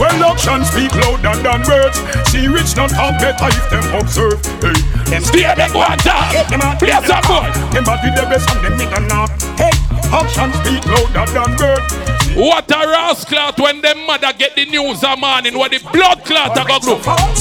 When 0.03 0.19
actions 0.21 0.67
speak 0.67 0.91
louder 0.99 1.39
than 1.39 1.63
words, 1.63 1.95
C-Rich 2.27 2.75
not 2.75 2.91
have 2.91 3.15
better 3.23 3.47
if 3.47 3.69
them 3.71 3.87
observe. 3.95 4.35
Hey, 4.59 4.75
them 5.07 5.23
stay 5.23 5.47
them 5.55 5.71
one 5.71 5.97
time. 6.03 6.43
Play 6.77 6.91
some 7.07 7.23
boy. 7.23 7.47
Them 7.71 7.87
body 7.87 8.11
the 8.11 8.27
best 8.27 8.51
and 8.51 8.59
them 8.67 8.75
nigga 8.75 8.99
not. 9.07 9.31
Hey, 9.55 9.71
actions 10.11 10.55
speak 10.59 10.83
louder 10.91 11.31
than 11.31 11.55
words. 11.55 11.87
What 12.35 12.69
a 12.71 12.85
rascal 12.85 13.37
clot 13.37 13.59
when 13.61 13.79
them 13.81 14.05
mother 14.05 14.33
get 14.37 14.55
the 14.55 14.65
news 14.65 15.03
a 15.03 15.15
morning 15.15 15.57
what 15.57 15.71
the 15.71 15.79
blood 15.93 16.25
clot 16.25 16.57
a 16.57 16.65
go 16.67 16.79
do. 16.79 16.95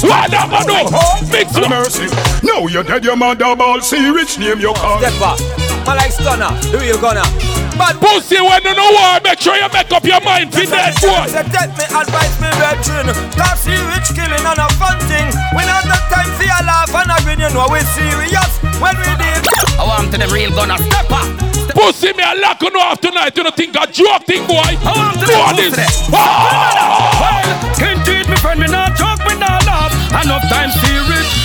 What 0.06 0.30
a 0.30 0.46
go 0.46 0.62
do? 0.62 1.32
Mix 1.32 1.56
No 1.56 1.68
mercy. 1.68 2.06
No, 2.44 2.68
you're 2.68 2.84
dead, 2.84 3.02
your 3.02 3.16
mother 3.16 3.56
ball. 3.56 3.80
C-Rich 3.80 4.38
name 4.38 4.60
your 4.60 4.74
call. 4.74 5.00
Step 5.00 5.20
up. 5.20 5.61
I 5.86 5.94
like 5.98 6.12
stunner. 6.12 6.52
Who 6.70 6.84
you 6.84 6.98
gonna? 7.00 7.26
But 7.74 7.98
pussy 7.98 8.38
when 8.38 8.62
you 8.62 8.74
know 8.76 8.90
war, 8.92 9.18
make 9.24 9.40
sure 9.40 9.56
you 9.56 9.68
make 9.72 9.90
up 9.90 10.04
your 10.04 10.20
mind 10.20 10.52
for 10.52 10.62
that 10.68 10.94
boy. 11.00 11.26
Say 11.26 11.42
take 11.48 11.72
me 11.74 11.84
advice, 11.88 12.36
me 12.38 12.50
veteran. 12.60 13.08
Cause 13.34 13.64
see 13.64 13.78
rich 13.90 14.12
killing 14.12 14.44
and 14.44 14.60
a 14.60 14.68
fun 14.78 14.98
thing. 15.08 15.32
We 15.56 15.64
not 15.64 15.82
the 15.88 15.98
time 16.12 16.30
for 16.36 16.44
your 16.44 16.62
laugh 16.62 16.92
and 16.92 17.10
a 17.10 17.16
grin, 17.24 17.40
you 17.40 17.50
know 17.50 17.66
we 17.72 17.80
serious. 17.96 18.52
When 18.78 18.94
we 18.98 19.10
did. 19.18 19.40
I 19.80 19.88
want 19.88 20.12
to 20.12 20.18
them 20.20 20.30
real 20.30 20.52
gonna 20.52 20.76
step 20.78 21.10
up. 21.10 21.26
Pussy 21.72 22.12
me 22.12 22.22
a 22.22 22.36
lock 22.36 22.60
you 22.60 22.68
off 22.76 23.00
tonight. 23.00 23.32
You 23.36 23.48
don't 23.48 23.56
think 23.56 23.74
a 23.74 23.86
joke 23.88 24.28
thing, 24.28 24.44
boy? 24.46 24.76
I 24.84 24.92
want 24.92 25.18
to 25.18 25.26
Do 25.26 25.32
them 25.32 25.72
this. 25.72 25.96
Ah! 26.12 27.16
Well, 27.16 27.48
indeed, 27.80 28.28
me 28.28 28.36
friend, 28.36 28.60
me 28.60 28.68
not 28.68 28.92
joke, 28.94 29.24
me 29.24 29.34
not 29.40 29.64
laugh. 29.64 29.90
Enough 30.12 30.44
time 30.52 30.70
serious, 30.84 30.91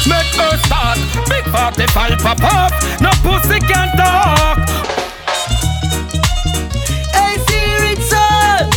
make 0.06 0.30
her 0.38 0.58
start. 0.68 0.98
Big 1.30 1.44
45 1.50 2.20
pop 2.20 2.38
up, 2.38 2.38
pop. 2.40 2.72
no 3.02 3.10
pussy 3.26 3.60
can 3.60 3.90
talk. 3.98 4.58
Hey, 7.16 7.38
see 7.48 7.66
rich 7.82 8.04
son. 8.06 8.70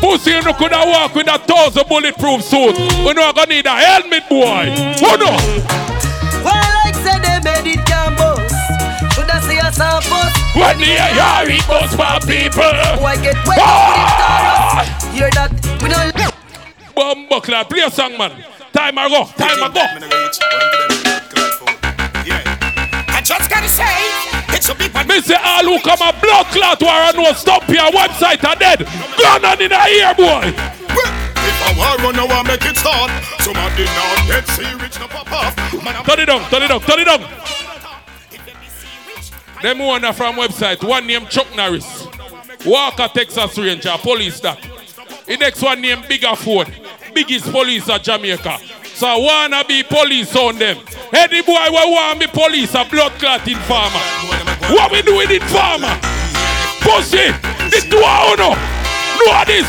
Pussy, 0.00 0.32
you 0.32 0.42
know, 0.42 0.54
could 0.54 0.72
have 0.72 0.88
walk 0.88 1.14
with 1.14 1.28
a 1.28 1.38
thousand 1.38 1.86
bulletproof 1.88 2.42
suit. 2.42 2.78
You 2.78 3.14
know, 3.14 3.22
I 3.22 3.32
gonna 3.34 3.46
need 3.46 3.66
a 3.66 3.70
helmet, 3.76 4.28
boy. 4.28 4.72
Oh 5.04 5.16
no. 5.20 5.30
Well, 6.42 6.68
like 6.84 6.94
said, 7.06 7.20
they 7.22 7.38
made 7.44 7.78
it 7.78 7.86
campus. 7.86 8.50
Should 9.14 9.30
I 9.30 9.40
see 9.46 9.58
us 9.60 9.78
a 9.78 10.00
bus? 10.10 10.32
When 10.56 10.78
the 10.78 10.92
air 10.98 11.48
it 11.50 11.66
bust 11.66 11.94
for 11.96 12.26
people. 12.26 12.72
Boy, 13.00 13.14
get 13.22 13.36
wet 13.46 13.58
Ah! 13.60 14.82
with 14.82 15.14
Hear 15.14 15.30
that? 15.30 15.50
We 15.82 15.88
don't. 15.88 16.12
Bumbo 16.94 17.40
clap, 17.40 17.70
play 17.70 17.80
a 17.80 17.90
song, 17.90 18.18
man. 18.18 18.32
Time 18.72 18.98
I 18.98 19.08
go, 19.08 19.24
time 19.36 19.62
I 19.62 19.68
go. 19.68 19.84
I 23.08 23.20
just 23.24 23.50
gotta 23.50 23.68
say, 23.68 24.56
it's 24.56 24.68
a 24.68 24.74
big 24.74 24.92
one. 24.94 25.06
Say 25.22 25.36
all 25.36 25.64
who 25.64 25.78
come 25.80 26.00
a 26.00 26.12
blood 26.20 26.46
clot 26.46 26.82
war 26.82 26.90
and 26.90 27.16
no 27.16 27.32
stop 27.32 27.68
your 27.68 27.90
Webbzite 27.92 28.42
are 28.44 28.56
dead. 28.56 28.80
Gun 29.18 29.44
on 29.44 29.60
in 29.60 29.68
the 29.68 29.76
ear, 29.76 30.14
boy. 30.14 30.48
If 30.48 31.62
I 31.62 31.74
war 31.76 31.96
run, 32.04 32.18
I 32.18 32.24
want 32.24 32.48
make 32.48 32.64
it 32.64 32.76
start. 32.76 33.10
Somebody 33.40 33.84
now 33.84 34.26
dead, 34.26 34.46
C-Rich 34.48 34.98
no 34.98 35.06
pop 35.08 35.30
off. 35.30 35.54
Turn 36.06 36.20
it 36.20 36.26
down, 36.26 36.40
turn 36.50 36.62
it 36.62 36.68
down, 36.68 36.80
turn 36.80 37.00
it 37.00 37.04
down. 37.04 37.20
Them 39.62 39.78
one 39.78 40.04
are 40.04 40.12
from 40.12 40.36
Webbzite. 40.36 40.82
One 40.82 41.06
named 41.06 41.28
Chuck 41.28 41.46
Norris. 41.54 42.08
Walker, 42.64 43.08
Texas 43.14 43.58
Ranger, 43.58 43.96
police 43.98 44.40
that. 44.40 44.58
The 45.26 45.36
next 45.36 45.62
one 45.62 45.80
named 45.80 46.08
Bigger 46.08 46.34
Ford. 46.34 46.68
Biggest 47.14 47.50
police 47.52 47.88
of 47.88 48.02
Jamaica. 48.02 48.58
So 48.94 49.06
I 49.06 49.16
wanna 49.18 49.64
be 49.64 49.82
police 49.82 50.34
on 50.36 50.58
them. 50.58 50.78
Any 51.12 51.42
boy 51.42 51.66
will 51.70 51.92
want 51.92 52.18
me 52.20 52.26
police 52.26 52.74
a 52.74 52.84
blood 52.84 53.12
clotting 53.20 53.58
farmer. 53.68 54.00
What 54.72 54.90
we 54.92 55.02
doing 55.02 55.30
in 55.30 55.40
farmer? 55.52 55.92
Pussy! 56.80 57.28
The 57.68 57.84
two 57.90 58.00
are 58.00 58.36
no. 58.36 58.56
Know 58.56 59.44
this. 59.44 59.68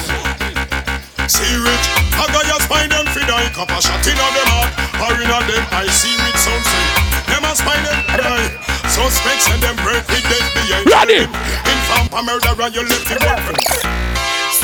C-Rich, 1.28 1.86
I 2.20 2.28
got 2.32 2.46
your 2.48 2.60
spine 2.60 2.92
and 2.92 3.08
feed 3.10 3.30
I 3.30 3.48
cup 3.56 3.70
a 3.72 3.80
shot 3.82 4.04
in 4.06 4.20
on 4.20 4.32
them 4.36 4.50
heart 4.52 4.72
Or 5.00 5.16
in 5.16 5.32
on 5.32 5.44
them 5.48 5.64
I 5.72 5.88
C-Rich 5.88 6.36
sound 6.36 6.64
say 6.68 6.86
Them 7.32 7.44
a 7.48 7.56
spine 7.56 7.80
and 7.80 8.04
die 8.20 8.50
Suspects 8.92 9.48
and 9.50 9.64
them 9.64 9.76
break 9.88 10.04
with 10.10 10.24
death 10.28 10.50
behind 10.54 10.84
Ready. 10.84 11.24
Inform 11.24 12.12
a 12.12 12.22
murderer 12.28 12.70
you 12.76 12.84
left 12.84 13.08
him 13.08 13.24
open 13.24 14.03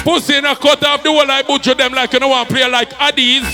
Pussy 0.04 0.36
in 0.38 0.46
a 0.46 0.56
cut 0.56 0.84
off 0.84 1.04
the 1.04 1.10
whole 1.12 1.30
I 1.30 1.42
butcher 1.44 1.74
them 1.76 1.94
like 1.94 2.14
you 2.14 2.20
know 2.20 2.30
want 2.30 2.50
play 2.50 2.68
like 2.70 2.90
Addies 2.98 3.46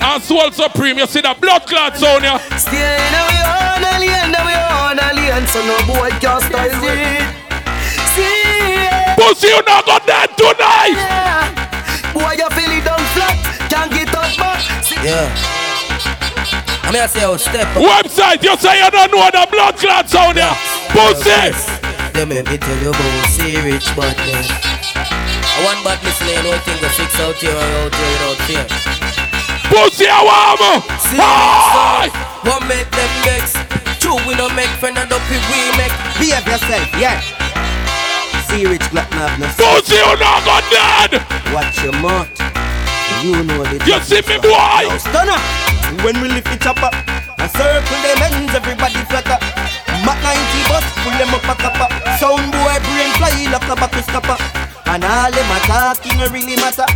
and 0.00 0.22
Soul 0.22 0.50
Supreme. 0.52 0.98
You 0.98 1.06
see 1.06 1.20
the 1.20 1.34
blood 1.40 1.66
clot 1.66 1.96
sound 1.96 2.22
ya? 2.24 2.38
Stay 2.58 2.96
in 2.96 3.14
we 3.26 3.38
own 3.42 3.82
a 3.82 3.92
lane, 3.98 4.30
now 4.30 4.44
we 4.46 4.54
own 4.54 4.98
a 5.00 5.08
lane, 5.16 5.46
so 5.48 5.60
no 5.66 5.76
boy 5.88 6.10
can 6.20 6.40
style 6.40 6.84
it. 6.84 7.24
See, 8.14 8.88
Pussy 9.18 9.48
you 9.48 9.62
not 9.66 9.84
got 9.86 10.06
dead 10.06 10.30
tonight. 10.36 10.94
yeah. 10.94 12.12
Boy, 12.12 12.32
you 12.38 12.48
feel 12.50 12.70
it 12.72 12.84
down 12.84 13.00
flat, 13.16 13.36
can't 13.68 13.90
get 13.92 14.14
up 14.14 14.30
back. 14.36 14.84
See, 14.84 14.94
Yeah. 15.02 15.28
I'm 16.86 16.94
here 16.94 17.02
to 17.02 17.08
say, 17.08 17.24
oh, 17.24 17.36
step 17.36 17.66
up. 17.74 17.82
Webbzite 17.82 18.42
you 18.44 18.56
say 18.58 18.78
you 18.84 18.90
don't 18.92 19.10
know 19.10 19.28
the 19.32 19.48
blood 19.50 19.76
clot 19.76 20.08
sound 20.08 20.36
ya? 20.38 20.54
Pussy. 20.94 21.50
Them 22.12 22.28
make 22.28 22.48
me 22.48 22.58
tell 22.58 22.78
you 22.80 22.90
about 22.90 23.26
C-Rich 23.30 23.90
but 23.96 24.16
man. 24.16 24.75
I 25.56 25.64
want 25.64 25.80
bad 25.88 25.96
listening, 26.04 26.36
no 26.44 26.52
thing 26.68 26.76
to 26.84 26.88
fix 26.92 27.16
out 27.16 27.32
here 27.40 27.48
or 27.48 27.64
out 27.80 27.94
here 27.96 28.12
without 28.12 28.38
fear. 28.44 28.64
Pussy 29.72 30.04
I 30.04 30.20
want 30.20 30.60
me. 30.60 30.72
See 31.00 31.16
Aye. 31.16 32.12
rich 32.12 32.44
what 32.44 32.60
make 32.68 32.84
them 32.92 33.08
vex? 33.24 33.56
True, 33.96 34.20
we 34.28 34.36
don't 34.36 34.52
make 34.52 34.68
friend 34.76 35.00
and 35.00 35.08
up 35.08 35.24
we 35.32 35.40
make. 35.80 35.96
Behave 36.20 36.44
yourself, 36.44 36.84
yeah. 37.00 37.24
C-Rich 38.52 38.84
black 38.92 39.08
man 39.16 39.32
no 39.40 39.48
Pussy 39.56 39.96
you 39.96 40.12
not 40.20 40.44
got 40.44 40.60
dead. 40.68 41.24
Watch 41.56 41.80
your 41.80 41.96
mouth. 42.04 42.28
You 43.24 43.40
know 43.48 43.64
the 43.64 43.80
You 43.88 43.96
see 44.04 44.20
me 44.28 44.36
boy? 44.36 44.92
Now 44.92 45.00
stunner. 45.00 45.40
When 46.04 46.20
we 46.20 46.28
lift 46.36 46.52
it 46.52 46.66
up, 46.68 46.84
up 46.84 46.92
and 47.40 47.50
circle 47.50 47.96
them 48.04 48.20
ends, 48.28 48.52
everybody 48.52 49.00
flutter. 49.08 49.55
Mac 50.06 50.22
90 50.22 50.70
bus, 50.70 50.86
pull 51.02 51.14
them 51.18 51.34
up 51.34 51.42
a 51.50 51.54
copper. 51.58 51.88
Sound 52.22 52.46
boy 52.54 52.78
brain 52.86 53.10
fly 53.18 53.50
like 53.50 53.66
a 53.66 53.74
back 53.74 53.94
stopper. 54.06 54.38
And 54.86 55.02
all 55.02 55.30
them 55.34 55.50
attacking 55.50 56.16
no 56.16 56.30
really 56.30 56.54
matter. 56.54 56.86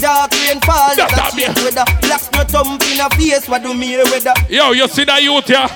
Dark 0.00 0.32
rain 0.32 0.58
fall, 0.64 0.96
That 0.96 1.12
like 1.12 1.36
a 1.36 1.52
a 1.52 1.64
weather. 1.64 1.84
Blacks 2.00 2.32
no 2.32 2.42
thump 2.48 2.82
in 2.88 2.98
a 2.98 3.10
face, 3.12 3.46
what 3.46 3.62
do 3.62 3.74
me 3.74 3.98
weather? 3.98 4.32
Yo, 4.48 4.72
you 4.72 4.88
see 4.88 5.04
that 5.04 5.22
youth 5.22 5.46
here? 5.46 5.68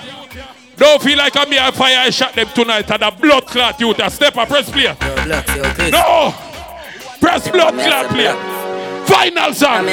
Don't 0.77 1.03
feel 1.03 1.19
like 1.19 1.37
I'm 1.37 1.53
here 1.53 1.71
fire. 1.73 1.99
I 1.99 2.09
shot 2.09 2.35
them 2.35 2.49
tonight 2.55 2.91
and 2.91 3.03
a 3.03 3.11
blood 3.13 3.45
clot 3.47 3.79
you 3.79 3.93
to 3.93 4.11
step 4.11 4.39
up 4.39 4.49
press 4.49 4.71
play. 4.71 4.97
No! 5.93 6.33
Press 7.21 7.47
blood 7.51 7.75
clot 7.75 8.09
play. 8.09 8.33
Final 9.05 9.53
song. 9.53 9.85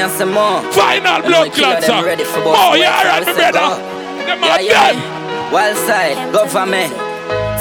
Final 0.71 1.21
blood 1.21 1.51
clot 1.51 1.83
song. 1.83 2.05
Oh, 2.07 2.75
yeah, 2.75 2.99
alright, 2.99 3.25
my 3.25 3.33
brother. 3.33 3.83
Them 4.23 4.43
are 4.43 4.63
done. 4.63 5.26
Wild 5.51 5.77
side, 5.77 6.33
government. 6.33 6.91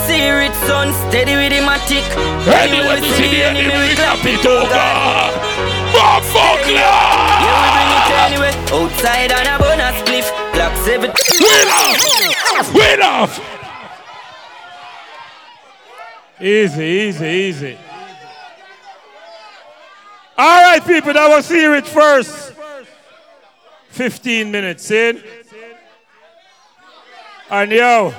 C-Rich 0.07 0.55
son, 0.67 0.93
steady 1.09 1.37
with 1.37 1.53
him 1.53 1.69
a 1.69 1.79
tick. 1.87 2.03
Anyway, 2.47 3.01
we 3.01 3.09
see 3.15 3.31
the 3.31 3.45
enemy, 3.45 3.71
we 3.71 3.95
clap 3.95 4.25
it, 4.27 4.45
oh 4.45 4.67
God. 4.69 5.33
Bomb 5.95 6.23
Yeah, 6.67 7.63
we 7.63 7.69
bring 7.75 7.91
it 7.95 8.11
anyway. 8.27 8.53
Outside 8.75 9.33
on 9.33 9.47
a 9.47 9.59
bonus 9.59 10.03
cliff. 10.03 10.29
Black 10.53 10.77
seven. 10.85 11.11
Win 11.41 11.69
off! 11.69 12.75
Win 12.75 13.03
off! 13.03 13.57
Easy, 16.41 16.85
easy, 16.85 17.27
easy. 17.27 17.79
All 20.37 20.63
right, 20.63 20.85
people, 20.85 21.13
that 21.13 21.29
was 21.29 21.51
it 21.51 21.87
first. 21.87 22.53
15 23.91 24.51
minutes 24.51 24.91
in. 24.91 25.23
And 27.49 27.71
yo, 27.71 28.13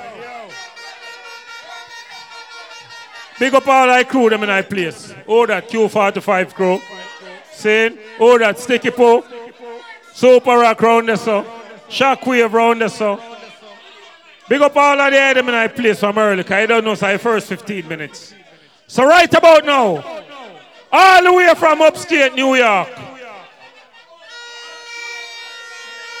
big 3.38 3.54
up 3.54 3.68
all 3.68 3.90
I 3.90 4.04
crew 4.04 4.30
them 4.30 4.42
in 4.42 4.48
my 4.48 4.62
place. 4.62 5.14
Oh, 5.26 5.44
that 5.46 5.68
Q45 5.68 6.54
crew. 6.54 6.80
Saying, 7.52 7.98
oh, 8.20 8.38
that 8.38 8.58
Sticky 8.58 8.90
Po. 8.90 9.24
Super 10.14 10.58
Rock 10.58 10.80
round 10.80 11.08
there, 11.08 11.16
so. 11.16 11.44
Shockwave 11.88 12.52
round 12.52 12.80
there, 12.80 12.88
so. 12.88 13.20
Big 14.48 14.62
up 14.62 14.74
all 14.76 14.98
of 14.98 15.12
the 15.12 15.18
them 15.18 15.48
in 15.48 15.54
my 15.54 15.68
place 15.68 16.00
from 16.00 16.16
early, 16.16 16.42
because 16.42 16.52
I 16.52 16.66
don't 16.66 16.84
know, 16.84 16.94
so 16.94 17.06
I 17.06 17.18
first 17.18 17.48
15 17.48 17.86
minutes. 17.86 18.32
So 18.86 19.04
right 19.04 19.32
about 19.34 19.66
now, 19.66 20.02
all 20.90 21.22
the 21.22 21.32
way 21.34 21.52
from 21.54 21.82
upstate 21.82 22.34
New 22.34 22.54
York. 22.54 22.88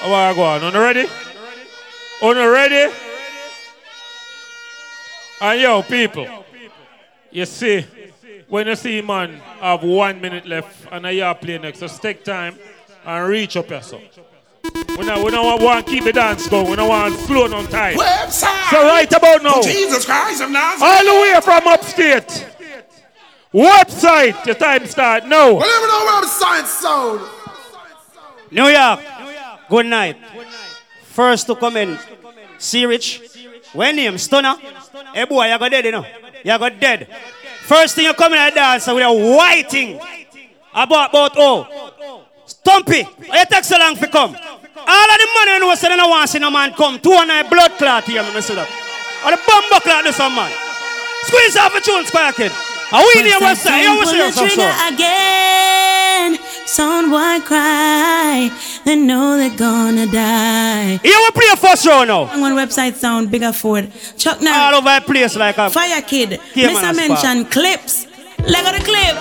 How 0.00 0.12
are 0.12 0.30
you 0.30 0.36
going? 0.36 0.62
Are 0.62 0.72
you 0.72 0.78
ready? 0.78 1.08
Are 2.20 2.34
you 2.34 2.50
ready? 2.52 2.92
And 5.40 5.60
yo, 5.60 5.82
people, 5.82 6.26
you 7.30 7.46
see, 7.46 7.86
when 8.48 8.66
you 8.66 8.74
see 8.74 9.00
man 9.02 9.34
have 9.60 9.84
one 9.84 10.20
minute 10.20 10.44
left 10.46 10.88
and 10.90 11.06
a 11.06 11.12
year 11.12 11.32
play 11.34 11.58
next, 11.58 11.78
just 11.78 12.02
take 12.02 12.24
time 12.24 12.58
and 13.06 13.28
reach 13.28 13.56
up 13.56 13.70
yourself. 13.70 14.02
We 14.98 15.04
don't, 15.04 15.24
we 15.24 15.30
don't 15.30 15.62
want 15.62 15.86
to 15.86 15.92
keep 15.92 16.04
the 16.04 16.12
dance 16.12 16.48
going. 16.48 16.68
We 16.70 16.76
don't 16.76 16.88
want 16.88 17.14
to 17.14 17.20
slow 17.20 17.46
down 17.46 17.68
time. 17.68 17.96
Webbzite. 17.96 18.70
So 18.70 18.82
right 18.84 19.12
about 19.12 19.42
now, 19.44 19.62
Jesus 19.62 20.04
Christ 20.04 20.42
of 20.42 20.50
Nazareth. 20.50 20.82
all 20.82 21.04
the 21.04 21.12
way 21.22 21.40
from 21.40 21.68
upstate. 21.68 22.46
Webbzite, 23.54 24.44
the 24.44 24.54
time 24.54 24.86
start 24.86 25.24
now. 25.26 25.54
Whatever 25.54 25.86
the 25.86 26.26
Webbzite 26.26 26.66
sound. 26.66 27.20
New 28.50 28.66
York. 28.66 29.00
Good 29.70 29.86
night. 29.86 30.16
First 31.18 31.48
to 31.48 31.56
come 31.56 31.76
in, 31.78 31.98
C-Rich. 32.58 33.42
When 33.72 33.96
name 33.96 34.18
Stunner. 34.18 34.54
Hey 35.12 35.24
boy, 35.24 35.50
you 35.50 35.58
got 35.58 35.68
dead, 35.68 35.84
you 35.84 35.90
know. 35.90 36.06
You 36.44 36.56
got 36.56 36.78
dead. 36.78 37.08
First 37.66 37.96
thing 37.96 38.04
you 38.04 38.14
come 38.14 38.34
in 38.34 38.38
and 38.38 38.54
dance 38.54 38.86
with 38.86 39.02
a 39.02 39.12
white 39.12 39.68
thing. 39.68 39.98
About 40.72 41.10
about 41.10 41.32
oh. 41.36 42.22
Stumpy. 42.46 43.02
It 43.02 43.50
takes 43.50 43.66
so 43.66 43.76
long 43.78 43.96
to 43.96 44.06
come. 44.06 44.30
All 44.30 45.08
of 45.10 45.18
the 45.18 45.28
money 45.34 45.52
you 45.54 45.58
know 45.58 45.74
say 45.74 45.88
they 45.88 45.96
don't 45.96 46.08
want 46.08 46.22
to 46.22 46.32
see 46.32 46.38
no 46.38 46.52
man 46.52 46.72
come. 46.74 47.00
Two 47.00 47.10
and 47.10 47.32
a 47.32 47.42
blood 47.50 47.72
clot 47.72 48.04
here, 48.04 48.22
me 48.22 48.40
see 48.40 48.54
that. 48.54 48.70
Or 49.26 49.32
the 49.32 49.42
bomb 49.42 49.80
clot 49.82 50.04
do 50.04 50.12
some 50.12 50.36
man. 50.36 50.52
Squeeze 51.26 51.56
off 51.56 51.74
a 51.74 51.80
tune, 51.80 52.04
Kid. 52.34 52.52
Are 52.92 53.02
we 53.02 53.22
in 53.22 53.26
your 53.26 53.40
website? 53.40 53.82
You 53.82 53.96
what's 53.98 54.14
your 54.14 54.30
Pull 54.30 54.44
the 54.44 54.54
trigger 54.54 54.94
again. 54.94 55.97
Sound 56.66 57.10
boy 57.10 57.38
cry. 57.46 58.50
They 58.84 58.96
know 58.96 59.36
they're 59.36 59.56
gonna 59.56 60.06
die. 60.06 61.00
You 61.02 61.10
will 61.22 61.32
play 61.32 61.46
first 61.56 61.86
round 61.86 62.08
now. 62.08 62.22
On 62.22 62.52
Webbzite 62.54 62.94
sound 62.94 63.30
bigger 63.30 63.52
Ford. 63.52 63.90
Chuck 64.16 64.40
now. 64.40 64.66
All 64.68 64.74
over 64.76 65.00
the 65.00 65.06
place 65.06 65.36
like 65.36 65.58
a 65.58 65.70
Fire 65.70 66.02
Kid. 66.02 66.40
Came 66.54 66.66
Miss 66.66 66.78
on 66.78 66.84
I 66.84 66.90
a 66.90 66.94
spot. 66.94 67.08
mention 67.08 67.44
clips. 67.46 68.06
Leg 68.52 68.64
of 68.66 68.74
the 68.78 68.84
clip. 68.84 69.16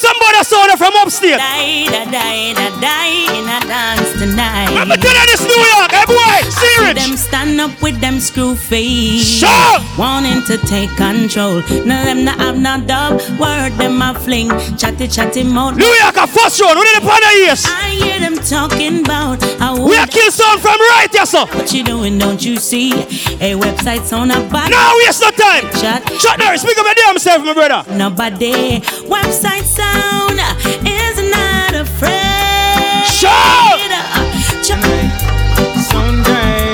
somebody 0.00 0.40
saw 0.44 0.64
her 0.68 0.76
from 0.76 0.94
upstate. 0.96 1.36
Die, 1.36 1.84
die, 1.86 2.08
die, 2.08 2.52
die, 2.56 2.80
die 2.80 3.16
in 3.36 3.44
a 3.44 3.60
dance 3.68 4.12
tonight. 4.18 4.72
Me 4.88 4.96
tell 4.96 5.26
this 5.28 5.44
New 5.44 5.62
York, 5.76 5.92
boy, 6.08 6.40
see 6.48 6.92
Them 6.94 7.16
stand 7.16 7.60
up 7.60 7.70
with 7.82 8.00
them 8.00 8.18
screw 8.18 8.54
face. 8.54 9.22
Shout! 9.22 9.82
Wanting 9.98 10.42
to 10.48 10.56
take 10.66 10.90
control. 10.96 11.60
No, 11.84 11.96
them 12.04 12.24
not 12.24 12.38
have 12.38 12.58
no 12.58 12.80
dub. 12.80 13.20
Word 13.38 13.76
them 13.76 14.00
a 14.00 14.14
fling. 14.18 14.48
Chatty, 14.76 15.06
chatty 15.08 15.44
mouth. 15.44 15.76
New 15.76 15.92
York, 16.02 16.16
a 16.16 16.26
first 16.26 16.60
round. 16.60 16.78
Who 16.78 16.84
did 16.84 17.02
the 17.02 17.06
of 17.06 17.34
years? 17.36 17.64
I 17.68 17.90
hear 17.90 18.18
them 18.18 18.36
talking 18.36 19.04
about. 19.04 19.42
I 19.60 19.74
We 19.78 19.96
are 19.96 20.06
kill 20.06 20.30
sound 20.30 20.60
from 20.60 20.78
right 20.96 21.08
here, 21.12 21.26
sir. 21.26 21.44
What 21.46 21.72
you 21.72 21.84
doing, 21.84 22.18
don't 22.18 22.42
you 22.42 22.56
see? 22.56 22.92
A 23.40 23.54
Webbzite's 23.54 24.12
on 24.12 24.30
a 24.30 24.40
back. 24.48 24.70
No, 24.70 24.92
waste 25.04 25.20
no 25.20 25.30
time. 25.30 25.64
Shut. 25.76 26.00
Shut 26.20 26.38
there. 26.38 26.56
Speak 26.56 26.78
up 26.78 26.86
your 26.86 26.94
damn 26.94 27.18
self, 27.18 27.44
my 27.44 27.52
brother. 27.52 27.84
Nobody. 27.96 28.80
Webbzite 29.10 29.64
sound 29.90 30.38
is 30.86 31.16
not 31.34 31.74
afraid. 31.74 33.04
Shout! 33.06 33.80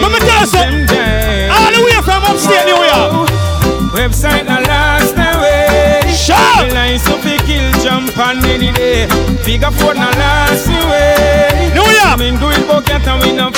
Let 0.03 0.11
me 0.13 0.19
tell 0.21 0.41
you 0.41 0.47
something. 0.47 1.51
All 1.55 1.71
the 1.73 1.81
way 1.87 1.99
from 2.05 2.23
upstate 2.31 2.67
New 2.71 2.81
York. 2.93 3.31
Webbzite 3.95 4.45
na 4.45 4.59
last 4.61 5.17
na 5.17 5.41
way. 5.41 6.03
Eh? 6.05 6.13
Shout! 6.13 6.69
The 6.69 6.75
lines 6.75 7.07
up 7.09 7.21
fi 7.21 7.37
kill 7.47 7.67
jump 7.83 8.17
on 8.19 8.45
any 8.45 8.71
day. 8.73 9.09
Figure 9.45 9.71
four 9.73 9.95
na 9.95 10.11
last 10.23 10.69
way. 10.69 11.73
New 11.75 11.89
York. 11.99 12.19
Me 12.19 12.31
do 12.41 12.49
it 12.51 12.67
bucket 12.69 13.07
and 13.07 13.23
we 13.23 13.33
no. 13.33 13.51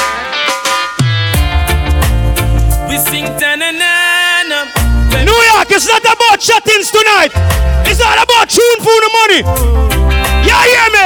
We 2.88 2.96
sing 2.98 3.26
ta-na-na-na. 3.38 3.57
It's 5.70 5.86
not 5.86 6.02
about 6.02 6.40
chattings 6.40 6.90
tonight. 6.90 7.30
It's 7.86 8.00
not 8.00 8.18
about 8.18 8.48
tune 8.48 8.80
for 8.80 8.98
the 9.04 9.10
money. 9.20 9.40
You 10.42 10.56
hear 10.66 10.88
me? 10.90 11.04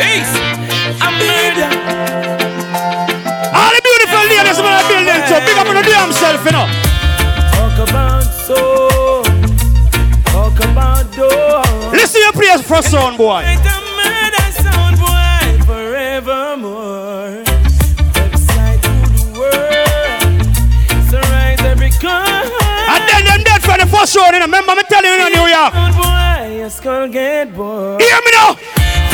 Ace, 0.00 0.34
I'm 1.02 1.14
murder. 1.18 1.68
All 3.52 3.70
the 3.74 3.80
beautiful 3.82 4.22
ladies 4.30 4.58
in 4.58 4.64
the 4.64 4.84
building, 4.88 5.22
so 5.28 5.36
big 5.44 5.58
up 5.58 5.66
on 5.68 5.74
the 5.74 5.82
damn 5.82 6.12
self, 6.12 6.44
you 6.44 6.52
know. 6.52 6.66
Talk 7.52 7.88
about 7.88 8.22
soul. 8.22 9.22
Talk 10.24 10.58
about 10.64 11.12
door. 11.14 11.90
Listen 11.92 12.20
to 12.20 12.24
your 12.24 12.32
praise 12.32 12.62
for 12.62 12.80
sound, 12.82 13.18
boy. 13.18 13.44
Dead 24.06 24.14
for 24.14 24.14
the 24.14 24.14
first 24.14 24.16
round, 24.16 24.34
you. 24.34 24.42
Remember 24.42 24.74
me 24.74 24.82
telling 24.88 25.10
you 25.10 25.26
in 25.26 25.32
New 25.32 25.46
York. 25.48 25.72
Sound 25.72 25.94
boy, 25.96 26.56
your 26.56 26.70
skull 26.70 27.08
get 27.08 27.54
bored. 27.54 28.00
Hear 28.00 28.20
me 28.24 28.30
now. 28.32 28.56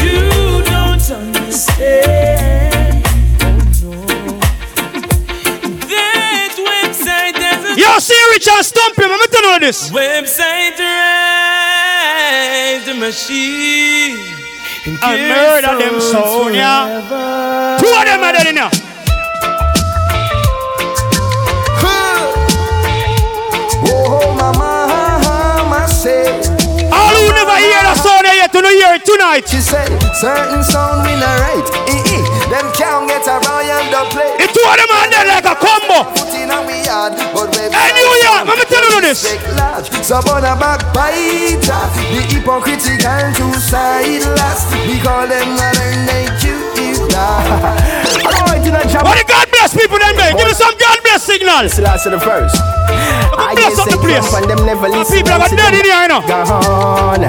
You 0.03 0.63
don't 0.65 1.11
understand. 1.11 3.05
Oh 3.83 4.05
no. 4.27 4.39
That 5.89 6.55
Webbzite 6.59 7.35
doesn't. 7.35 7.79
Yo, 7.79 7.99
see 7.99 8.23
Rich 8.33 8.49
and 8.49 8.65
Stump 8.65 8.97
him. 8.99 9.09
Let 9.09 9.21
me 9.21 9.27
tell 9.29 9.53
you 9.53 9.61
this. 9.61 9.91
Webbzite 9.91 10.77
the 12.85 12.95
machine. 12.95 14.19
And 14.85 15.01
murder 15.01 15.79
them 15.79 16.01
yeah. 16.55 17.79
Two 17.81 17.87
of 17.87 18.05
them 18.05 18.23
are 18.23 18.33
dead 18.33 18.47
in 18.49 18.57
say. 26.03 26.27
All 26.91 27.15
who 27.15 27.31
never 27.31 27.57
hear 27.63 27.83
the 27.87 27.95
sound 27.95 28.27
yet, 28.27 28.51
to 28.51 28.59
know 28.59 28.75
hear 28.75 28.99
it 28.99 29.07
tonight. 29.07 29.47
She 29.47 29.63
said, 29.63 29.87
certain 30.19 30.67
sound 30.67 31.07
we 31.07 31.15
not 31.15 31.39
right. 31.47 31.67
Eh. 31.87 32.19
Them 32.51 32.67
can't 32.75 33.07
get 33.07 33.23
a 33.31 33.39
royal 33.47 33.87
the 33.87 34.03
play. 34.11 34.35
The 34.43 34.51
two 34.51 34.67
of 34.67 34.75
them 34.75 34.91
are 34.91 35.09
dead 35.09 35.31
like 35.31 35.47
a 35.47 35.55
combo. 35.55 36.11
Put 36.11 36.35
in 36.35 36.51
a 36.51 36.59
yard, 36.83 37.15
Hey, 37.71 37.91
New 37.95 38.13
York, 38.27 38.45
let 38.51 38.59
me 38.59 38.67
tell 38.67 38.83
you 38.83 39.01
this. 39.01 39.23
So 40.03 40.19
on 40.19 40.43
a 40.43 40.59
backbiter, 40.59 41.83
the 42.11 42.21
hypocritical 42.35 43.31
two 43.39 43.55
side 43.63 44.27
last. 44.37 44.75
We 44.91 44.99
call 44.99 45.27
them 45.31 45.55
modern 45.55 46.03
day 46.11 46.27
cute. 46.43 46.63
Alright, 47.15 48.67
in 48.67 48.75
a. 48.75 48.83
What 49.05 49.27
God 49.27 49.42
bless 49.63 49.77
people 49.79 49.99
then, 49.99 50.17
man? 50.17 50.35
Give 50.37 50.47
me 50.47 50.55
some 50.55 50.75
God 50.79 50.99
bless 51.03 51.23
signal. 51.23 51.63
It's 51.65 51.77
the 51.77 51.83
last 51.83 52.07
of 52.07 52.13
the 52.13 52.19
verse. 52.19 52.53
I 53.39 53.55
bless 53.55 53.79
up 53.79 53.89
the 53.91 53.99
place. 54.03 54.27
And 54.35 54.51
them 54.51 54.67
never 54.67 54.89
listen. 54.89 55.17
People 55.17 55.39
have 55.39 55.47
a 55.47 55.55
dead 55.55 55.75
in 55.75 55.85
here, 55.87 56.03
you 56.03 56.09
know. 56.11 56.21
Gone. 56.27 57.25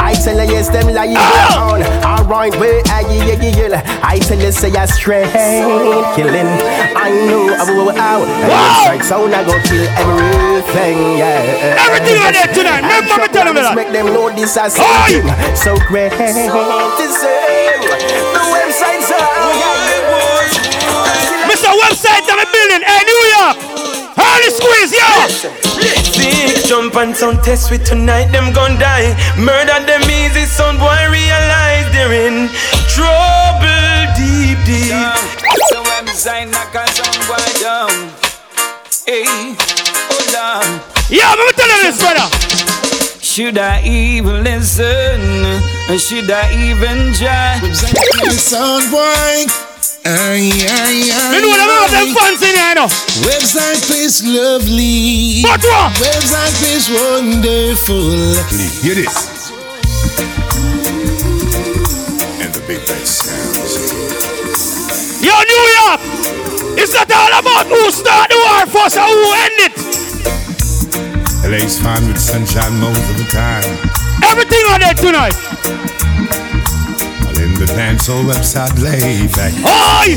I 0.00 0.14
tell 0.14 0.34
you, 0.34 0.50
yes, 0.50 0.68
them 0.68 0.88
lie 0.94 1.14
Ah! 1.16 1.78
down. 1.78 2.18
Where 2.58 2.82
are 2.92 3.02
you, 3.02 3.22
yeah, 3.24 3.40
yeah, 3.40 3.68
yeah. 3.78 4.00
I 4.02 4.18
tell 4.18 4.38
you, 4.38 4.52
say, 4.52 4.74
I 4.74 4.86
straight 4.86 5.30
killing. 6.14 6.50
I 6.98 7.10
know, 7.30 7.54
I 7.54 7.62
will 7.70 7.90
out. 7.94 8.26
Like 8.86 9.02
sound, 9.04 9.34
I 9.34 9.44
go 9.44 9.54
kill 9.62 9.86
everything, 10.02 11.18
yeah. 11.18 11.78
Everything 11.86 12.18
I 12.20 12.32
did 12.32 12.54
tonight. 12.54 12.82
Remember 12.82 13.22
me 13.22 13.28
telling 13.32 13.54
me 13.54 13.60
that. 13.62 13.74
Make 13.76 13.92
them 13.92 14.06
know 14.06 14.28
this 14.34 14.56
as 14.56 14.74
something 14.74 15.24
so 15.54 15.76
great 15.88 16.10
to 16.12 17.06
say. 17.06 18.27
Mr. 22.18 22.26
Webbzite, 22.26 22.30
I'm 22.30 22.40
a 22.40 22.46
building. 22.52 22.82
Hey, 22.82 23.02
New 23.06 23.22
York. 23.36 23.56
Early 24.18 24.50
squeeze, 24.50 24.92
yo. 24.92 25.10
Big 26.18 26.66
jump 26.66 26.96
and 26.96 27.14
sound 27.14 27.42
test 27.44 27.70
with 27.70 27.84
tonight, 27.84 28.32
them 28.32 28.52
gon' 28.52 28.78
die. 28.78 29.14
Murder 29.38 29.78
them 29.86 30.02
easy, 30.02 30.44
sound 30.46 30.78
boy 30.78 30.98
realize 31.10 31.86
they're 31.92 32.12
in 32.12 32.48
trouble 32.90 33.68
deep, 34.16 34.58
deep. 34.66 34.90
So 35.70 35.82
I'm 35.84 36.06
design 36.06 36.50
knock 36.50 36.74
on 36.74 36.88
some 36.88 37.20
boy 37.28 37.46
down. 37.62 38.10
Hey, 39.06 39.54
hold 40.10 40.34
on. 40.34 40.80
Yeah, 41.08 41.30
I'm 41.30 41.54
tell 41.54 41.68
you 41.68 41.82
this, 41.84 42.00
brother. 42.00 42.28
Should 43.22 43.58
I 43.58 43.82
even 43.84 44.42
listen? 44.42 45.62
Or 45.88 45.98
should 45.98 46.30
I 46.30 46.50
even 46.66 47.14
try? 47.14 47.60
Sound 48.30 48.90
boy. 48.90 49.67
Ay, 50.04 50.50
ay, 50.64 51.10
ay, 51.10 51.30
Me 51.32 51.38
know 51.42 51.52
them 51.52 51.68
have 51.68 51.90
them 51.90 52.14
fans 52.14 52.40
in 52.42 52.54
here, 52.54 52.74
you. 52.78 52.88
Webbzite 53.26 53.82
place 53.86 54.22
lovely. 54.24 55.42
What 55.42 55.60
what? 55.62 55.92
Webbzite 55.98 56.54
place 56.62 56.88
wonderful. 56.88 58.38
Hear 58.80 58.94
this. 58.94 59.50
And 62.40 62.50
the 62.54 62.62
big 62.66 62.80
bad 62.86 63.04
sounds. 63.04 63.74
Yo, 65.20 65.34
New 65.34 65.64
York. 65.82 66.00
It's 66.78 66.94
not 66.94 67.10
all 67.10 67.34
about 67.40 67.66
who 67.66 67.90
start 67.90 68.30
the 68.30 68.38
war 68.38 68.66
first 68.70 68.96
or 68.96 69.02
who 69.04 69.32
end 69.34 69.58
it. 69.66 69.74
LA's 71.50 71.78
fine 71.80 72.06
with 72.06 72.20
sunshine 72.20 72.78
most 72.80 73.02
of 73.10 73.16
the 73.18 73.24
time. 73.34 73.66
Everything 74.22 74.64
on 74.72 74.80
there 74.80 74.94
tonight. 74.94 75.34
The 77.58 77.66
dancehall 77.74 78.22
Webbzite 78.22 78.78
lay 78.78 79.26
back. 79.34 79.52
Oi! 79.66 80.14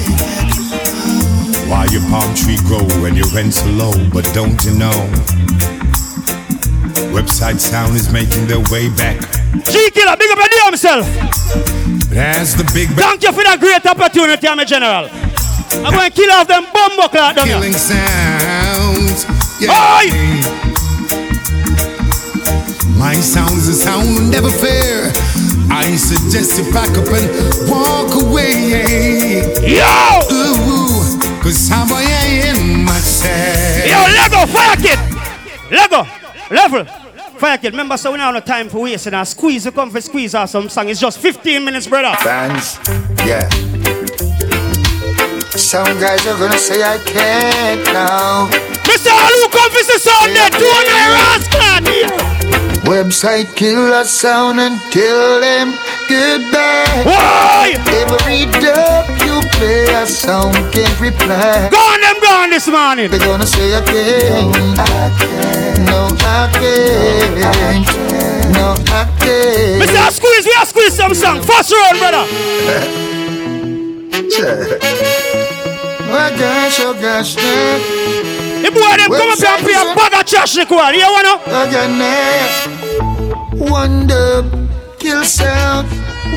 While 1.67 1.89
your 1.89 2.01
palm 2.01 2.35
tree 2.35 2.57
grow 2.69 2.85
and 3.03 3.17
your 3.17 3.25
rent's 3.33 3.65
low, 3.65 3.91
but 4.13 4.29
don't 4.31 4.63
you 4.63 4.77
know? 4.77 4.93
Webbzite 7.09 7.59
sound 7.59 7.95
is 7.95 8.13
making 8.13 8.45
their 8.45 8.59
way 8.69 8.89
back. 8.89 9.19
G 9.65 9.89
Killer, 9.89 10.15
big 10.17 10.29
up 10.29 10.37
your 10.37 10.49
damn 10.53 10.77
self. 10.77 11.07
But 12.13 12.45
the 12.61 12.69
big 12.75 12.89
bad 12.89 13.17
Thank 13.17 13.23
you 13.23 13.31
for 13.31 13.43
that 13.43 13.57
great 13.59 13.85
opportunity, 13.87 14.47
I'm 14.47 14.59
a 14.59 14.65
general. 14.65 15.09
I'm 15.83 15.93
going 15.97 16.11
to 16.11 16.15
kill 16.15 16.29
off 16.29 16.47
them 16.47 16.65
bumbo 16.71 17.07
clock 17.07 17.37
down 17.37 17.47
killing 17.47 17.73
sounds. 17.73 19.25
Oi! 19.65 20.13
My 22.99 23.15
sound's 23.15 23.67
a 23.67 23.73
sound 23.73 24.29
never 24.29 24.51
fair. 24.51 25.11
I 25.69 25.95
suggest 25.95 26.57
you 26.57 26.71
pack 26.71 26.89
up 26.97 27.07
and 27.07 27.69
walk 27.69 28.13
away. 28.23 29.41
Yo! 29.61 30.21
Ooh, 30.31 31.19
cause 31.41 31.69
I'm 31.71 31.91
in 31.91 32.85
myself. 32.85 33.85
Yo, 33.85 33.99
Lego, 34.15 34.45
fire 34.51 34.75
kid. 34.77 34.99
Lego, 35.71 36.07
level. 36.49 36.85
Fire 37.37 37.57
kid, 37.57 37.73
remember, 37.73 37.97
so 37.97 38.11
we 38.11 38.17
don't 38.17 38.25
have 38.25 38.35
no 38.35 38.39
time 38.39 38.69
for 38.69 38.81
wasting. 38.81 39.11
Now 39.11 39.23
squeeze, 39.23 39.65
you 39.65 39.71
come 39.71 39.89
for 39.89 40.01
squeeze 40.01 40.35
or 40.35 40.47
some 40.47 40.69
song. 40.69 40.89
It's 40.89 40.99
just 40.99 41.19
15 41.19 41.65
minutes, 41.65 41.87
brother. 41.87 42.15
Fans, 42.17 42.79
yeah. 43.25 43.49
Some 45.57 45.99
guys 45.99 46.25
are 46.27 46.37
gonna 46.37 46.57
say 46.57 46.81
I 46.83 46.97
can't 46.99 47.83
now. 47.85 48.47
Mr. 48.83 49.11
Alu, 49.11 49.49
come 49.49 49.71
for 49.71 49.83
the 49.83 49.99
sound 49.99 50.35
there. 50.35 50.49
Do 50.49 50.65
my 50.87 51.07
rascal 51.15 51.91
here. 51.91 52.40
Webbzite 52.85 53.55
kill 53.55 53.93
a 53.93 54.03
sound 54.03 54.59
and 54.59 54.77
tell 54.91 55.39
them 55.39 55.71
goodbye. 56.09 57.03
Why? 57.05 57.73
Every 57.87 58.45
dub 58.59 59.07
you 59.21 59.39
play, 59.53 59.85
a 59.93 60.05
sound 60.05 60.55
can't 60.73 60.99
reply. 60.99 61.69
Go 61.71 61.77
on 61.77 62.01
them 62.01 62.19
gone 62.21 62.49
this 62.49 62.67
morning. 62.67 63.09
They're 63.09 63.19
gonna 63.19 63.45
say 63.45 63.71
again. 63.73 64.51
No, 65.85 66.09
I 66.25 66.49
can't. 66.59 67.87
No, 68.53 68.75
I 68.87 69.05
can't. 69.19 69.81
Mr. 69.81 70.11
Squeeze, 70.11 70.45
we 70.45 70.53
are 70.59 70.65
squeeze 70.65 70.93
some 70.93 71.13
song. 71.13 71.41
First 71.41 71.71
round, 71.71 71.97
brother. 71.99 72.25
Oh 76.13 76.29
gosh, 76.37 76.79
oh 76.81 76.93
gosh, 76.93 77.35
yeah. 78.61 78.69
The 78.69 78.71
boy 78.71 78.93
them 78.97 79.09
come 79.09 79.31
up 79.31 79.39
here 79.39 79.49
and 79.49 79.63
play 79.65 79.73
a 79.73 79.95
bag 79.95 80.13
of 80.13 80.25
trash 80.25 80.57
record. 80.57 80.95
You 80.95 81.09
wanna? 81.09 81.35
Again, 81.65 82.01
eh. 82.01 82.91
One 83.57 84.07
dub, 84.07 84.45
kill 84.99 85.23
sound, 85.23 85.87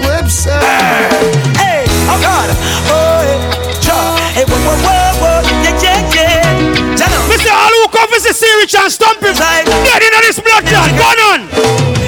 Webbzite. 0.02 0.60
Eh, 0.60 1.60
hey, 1.60 1.84
oh 2.10 2.18
God, 2.20 2.48
oh 2.90 3.20
hey, 3.24 3.80
cha, 3.80 3.96
hey, 4.34 4.44
whoa, 4.44 4.58
whoa, 4.60 4.76
whoa, 4.84 5.20
whoa, 5.20 5.40
yeah, 5.64 5.80
yeah, 5.80 6.14
yeah. 6.14 6.96
Jano. 6.98 7.18
Mr. 7.30 7.50
Alu, 7.52 7.88
come 7.92 8.08
for 8.08 8.20
the 8.20 8.34
series 8.34 8.74
and 8.74 8.92
stomp 8.92 9.22
him. 9.22 9.34
Dead 9.34 10.02
in 10.02 10.12
this 10.20 10.40
blood 10.40 10.64
clot. 10.66 10.90
Go 10.96 11.08
on. 11.32 11.48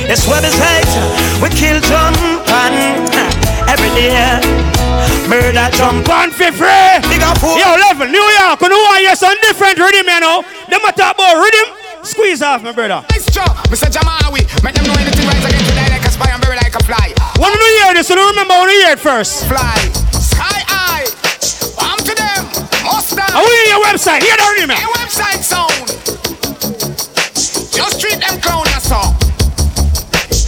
It's 0.08 0.26
what 0.26 0.44
is 0.44 0.58
right. 0.60 0.86
We 1.42 1.48
kill 1.50 1.80
jump 1.80 2.16
and 2.48 2.74
eh, 3.14 3.72
every 3.72 3.90
day. 3.90 4.65
Murder 5.26 5.66
jump 5.74 6.08
on 6.08 6.30
for 6.30 6.54
free. 6.54 6.94
Big 7.10 7.18
up 7.18 7.38
fool. 7.42 7.58
Yo, 7.58 7.66
level, 7.82 8.06
New 8.06 8.22
York. 8.38 8.62
You 8.62 8.68
know 8.70 8.78
why 8.86 9.02
you're 9.02 9.18
some 9.18 9.34
different 9.42 9.74
rhythm, 9.78 10.06
you 10.06 10.20
know? 10.20 10.46
Them 10.70 10.86
a 10.86 10.92
talk 10.94 11.18
about 11.18 11.42
rhythm. 11.42 11.74
Squeeze 12.06 12.42
off, 12.42 12.62
my 12.62 12.70
brother. 12.70 13.02
Nice 13.10 13.26
job, 13.34 13.50
Mr. 13.66 13.90
Jamawi. 13.90 14.46
Make 14.62 14.78
them 14.78 14.86
know 14.86 14.94
anything 14.94 15.26
rise 15.26 15.42
against 15.42 15.66
today 15.66 15.90
like 15.90 16.06
a 16.06 16.10
spy 16.14 16.30
and 16.30 16.38
very 16.44 16.54
like 16.54 16.74
a 16.78 16.82
fly. 16.86 17.10
When 17.42 17.50
you 17.50 17.58
hear 17.82 17.94
this, 17.94 18.08
you 18.08 18.14
remember 18.14 18.54
when 18.54 18.70
you 18.70 18.86
hear 18.86 18.92
it 18.94 19.00
first. 19.00 19.46
Fly, 19.50 19.74
sky 20.14 20.62
high. 20.70 21.10
I'm 21.82 21.98
to 22.06 22.14
them. 22.14 22.46
Must 22.86 23.18
die. 23.18 23.26
I 23.26 23.42
will 23.42 23.50
hear 23.50 23.66
your 23.74 23.82
Webbzite. 23.82 24.22
Hear 24.22 24.38
the 24.38 24.46
rhythm. 24.54 24.78
Your 24.78 24.94
Webbzite 24.94 25.42
sound. 25.42 25.90
Just 27.74 27.98
treat 28.00 28.22
them 28.22 28.38
clown 28.38 28.70
a 28.70 28.78
song. 28.78 29.18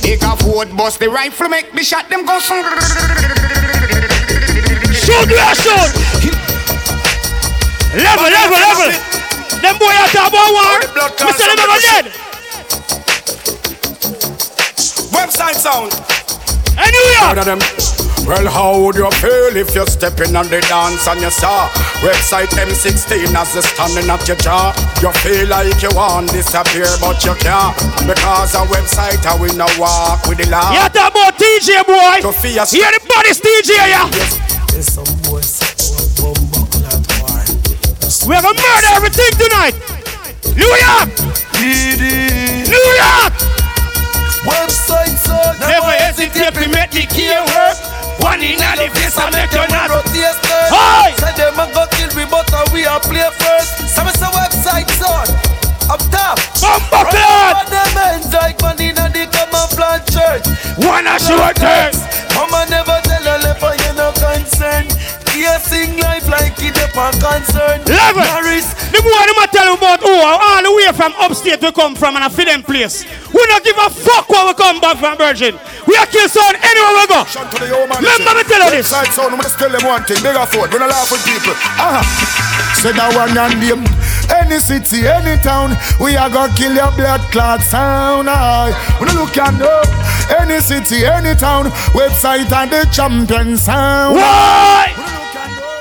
Take 0.06 0.22
a 0.22 0.36
foot, 0.38 0.70
bust 0.76 1.00
the 1.00 1.10
rifle, 1.10 1.48
make 1.48 1.74
me 1.74 1.82
shot 1.82 2.08
them 2.08 2.24
go. 2.24 2.38
Yeah, 5.09 5.55
shoot. 5.55 5.92
Level, 7.97 8.29
level, 8.29 8.59
level. 8.61 8.92
Them 9.62 9.79
boy 9.79 9.88
are 9.88 10.09
talk 10.12 10.29
about 10.29 10.53
war. 10.53 10.85
Mr. 11.25 11.49
Them 11.49 11.59
ever 11.64 11.81
dead. 11.81 12.12
Webbzite 15.09 15.57
sound. 15.57 15.92
And 16.77 16.92
New 16.92 17.09
York. 17.16 17.33
Proud 17.33 17.38
of 17.38 17.44
them. 17.47 17.61
Well, 18.29 18.47
how 18.53 18.79
would 18.85 18.97
you 18.97 19.11
feel 19.12 19.57
if 19.57 19.75
you're 19.75 19.87
stepping 19.87 20.37
on 20.37 20.47
the 20.49 20.61
dance 20.68 21.09
and 21.09 21.23
you 21.23 21.31
saw 21.31 21.68
Webbzite 22.05 22.53
M16 22.61 23.35
as 23.35 23.55
you 23.55 23.62
standing 23.62 24.11
at 24.11 24.29
your 24.29 24.37
jaw? 24.37 24.77
You 25.01 25.11
feel 25.25 25.49
like 25.49 25.81
you 25.81 25.88
want 25.97 26.29
to 26.29 26.37
disappear, 26.37 26.87
but 27.01 27.25
you 27.25 27.33
can't 27.40 27.75
because 28.05 28.55
a 28.55 28.59
Webbzite 28.68 29.25
I 29.25 29.40
will 29.40 29.57
not 29.57 29.73
walk 29.79 30.27
with 30.29 30.37
the 30.37 30.51
law. 30.51 30.71
Yeah, 30.71 30.88
talk 30.88 31.12
about 31.12 31.40
TJ 31.40 31.87
boy. 31.88 32.21
Hear 32.68 32.92
the 32.92 33.01
body's 33.09 33.40
TJ, 33.40 33.73
yeah. 33.73 34.58
There's 34.78 34.94
some 34.94 35.10
boys 35.26 35.58
We 38.30 38.34
have 38.38 38.46
a 38.46 38.54
murder 38.54 38.90
everything 38.94 39.34
tonight. 39.34 39.74
New 40.54 40.70
York. 40.70 41.10
New 41.58 42.86
York. 43.02 43.34
Webbzite 44.46 45.18
sound. 45.18 45.58
Never 45.58 45.90
hesitate 45.98 46.54
to 46.54 46.68
make 46.70 46.94
the 46.94 47.10
key 47.10 47.26
work. 47.58 47.74
One 48.22 48.38
in 48.38 48.54
the 48.54 48.86
face 48.94 49.18
and 49.18 49.34
make 49.34 49.50
you 49.50 49.66
not. 49.66 49.90
Hey! 50.14 51.10
Say 51.18 51.34
them 51.34 51.58
a 51.58 51.66
go 51.74 51.82
kill 51.98 52.14
we, 52.14 52.30
but 52.30 52.46
we 52.70 52.86
a 52.86 53.02
play 53.02 53.26
first. 53.34 53.82
So 53.90 54.06
me 54.06 54.14
say 54.14 54.30
Webbzite 54.30 54.94
sound. 54.94 55.26
Up 55.90 55.98
top. 56.14 56.38
Bumbo 56.62 57.02
Right 57.02 57.10
clot. 57.10 57.66
over 57.66 57.70
them 57.74 57.98
ends 58.14 58.32
like 58.32 58.62
man 58.62 58.78
inna 58.78 59.10
the 59.10 59.26
camouflage 59.26 60.06
church. 60.06 60.46
One 60.86 61.08
a 61.08 61.18
short 61.18 61.56
turn. 61.56 61.90
Mama 62.38 62.64
never 62.70 62.97
like 66.98 67.14
it 67.14 67.22
up 67.22 67.30
on 67.30 67.38
concern. 67.38 67.78
Level. 67.87 68.24
Norris. 68.26 68.66
The 68.90 69.00
boy 69.02 69.22
them 69.26 69.38
a 69.38 69.46
tell 69.48 69.66
you 69.66 69.76
about 69.78 70.00
who 70.00 70.11
all 70.11 70.62
the 70.62 70.72
way 70.74 70.90
from 70.92 71.12
upstate 71.18 71.62
we 71.62 71.70
come 71.72 71.94
from 71.94 72.16
and 72.16 72.24
a 72.24 72.30
fit 72.30 72.46
them 72.46 72.62
place. 72.62 73.04
We 73.32 73.44
don't 73.46 73.64
give 73.64 73.76
a 73.78 73.90
fuck 73.90 74.28
where 74.28 74.46
we 74.46 74.54
come 74.54 74.80
back 74.80 74.98
from 74.98 75.16
Virgin. 75.18 75.58
We 75.87 75.96
are 75.96 76.06
kill 76.06 76.28
sound 76.28 76.56
anywhere 76.58 76.94
we 76.98 77.06
go. 77.06 77.20
Remember 78.02 78.32
me 78.34 78.42
tell 78.44 78.64
you 78.64 78.70
this. 78.70 78.88
Side 78.88 79.12
sound, 79.12 79.34
I'm 79.34 79.40
gonna 79.40 79.54
tell 79.54 79.70
them 79.70 79.84
one 79.87 80.02
thing. 80.04 80.20
Bigger 80.22 80.46
foot, 80.46 80.72
when 80.72 80.82
I 80.82 80.87
laugh 80.88 81.11
with 81.12 81.24
people. 81.24 81.54
Ah, 81.78 82.02
say 82.74 82.92
that 82.92 83.14
one 83.14 83.37
and 83.37 83.61
name. 83.61 83.84
Any 84.28 84.58
city, 84.58 85.06
any 85.06 85.40
town, 85.42 85.72
we 86.00 86.16
are 86.16 86.28
gonna 86.28 86.52
kill 86.54 86.74
your 86.74 86.92
blood 86.92 87.20
clot 87.32 87.61
sound. 87.61 88.28
Aye. 88.28 88.72
When 88.98 89.08
I 89.08 89.14
look 89.14 89.37
and 89.37 89.58
know, 89.58 89.82
any 90.40 90.61
city, 90.61 91.06
any 91.06 91.34
town, 91.34 91.70
Webbzite 91.96 92.52
and 92.52 92.70
the 92.70 92.84
champion 92.92 93.56
sound. 93.56 94.16
Why? 94.16 95.17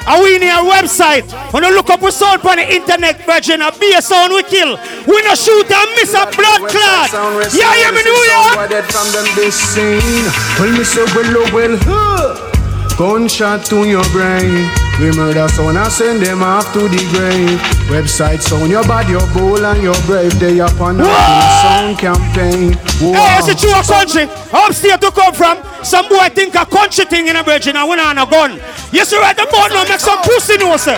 Are 0.07 0.23
we 0.23 0.37
in 0.37 0.41
your 0.41 0.63
website? 0.71 1.27
When 1.51 1.63
you 1.63 1.75
look 1.75 1.89
up 1.89 2.01
we 2.01 2.11
sound 2.11 2.41
on 2.45 2.55
the 2.55 2.63
internet, 2.73 3.25
Virgin, 3.25 3.61
a 3.61 3.71
be 3.77 3.93
a 3.93 4.01
sound 4.01 4.31
we 4.31 4.43
kill. 4.43 4.79
We 5.05 5.21
no 5.21 5.35
shoot 5.35 5.69
and 5.69 5.91
miss 5.99 6.13
a 6.15 6.23
blood 6.31 6.63
clot. 6.71 7.11
Yeah, 7.53 7.75
yeah, 7.75 7.91
me 7.91 8.03
New 8.03 8.23
York. 8.31 8.55
from 8.87 9.07
them 9.11 9.27
this 9.35 9.55
scene. 9.55 10.25
Well, 10.59 10.71
me 10.71 10.83
say 10.85 11.03
well, 11.13 11.53
well, 11.53 11.77
huh. 11.81 12.95
Gunshot 12.97 13.65
to 13.65 13.83
your 13.87 14.03
brain. 14.09 14.86
We 14.99 15.11
murder 15.11 15.47
sound 15.49 15.77
and 15.77 15.91
send 15.91 16.23
them 16.23 16.41
off 16.41 16.73
to 16.73 16.79
the 16.89 16.97
grave. 17.13 17.59
Webbzite 17.85 18.41
sound 18.41 18.71
your 18.71 18.83
body, 18.87 19.11
your 19.11 19.27
bowl 19.33 19.63
and 19.63 19.83
your 19.83 19.95
brave. 20.07 20.33
They 20.39 20.59
up 20.59 20.81
on 20.81 20.99
a 20.99 21.05
sound 21.05 21.99
campaign. 21.99 22.73
Whoa. 22.97 23.13
Hey, 23.13 23.37
it's 23.37 23.47
a 23.47 23.55
true 23.55 23.73
country. 23.85 24.25
Upstate 24.51 24.99
to 25.01 25.11
come 25.11 25.33
from. 25.33 25.61
Some 25.83 26.09
boy 26.09 26.29
think 26.33 26.55
a 26.55 26.65
country 26.65 27.05
thing 27.05 27.27
in 27.27 27.35
a 27.35 27.43
virgin 27.43 27.75
and 27.77 27.87
we 27.87 27.95
not 27.95 28.17
on 28.17 28.27
a 28.27 28.29
gun. 28.29 28.59
You 28.91 29.05
see 29.05 29.17
right 29.19 29.37
about 29.37 29.69
now, 29.69 29.83
make 29.83 29.99
some 29.99 30.17
pussy 30.23 30.57
know, 30.57 30.75
sir. 30.77 30.97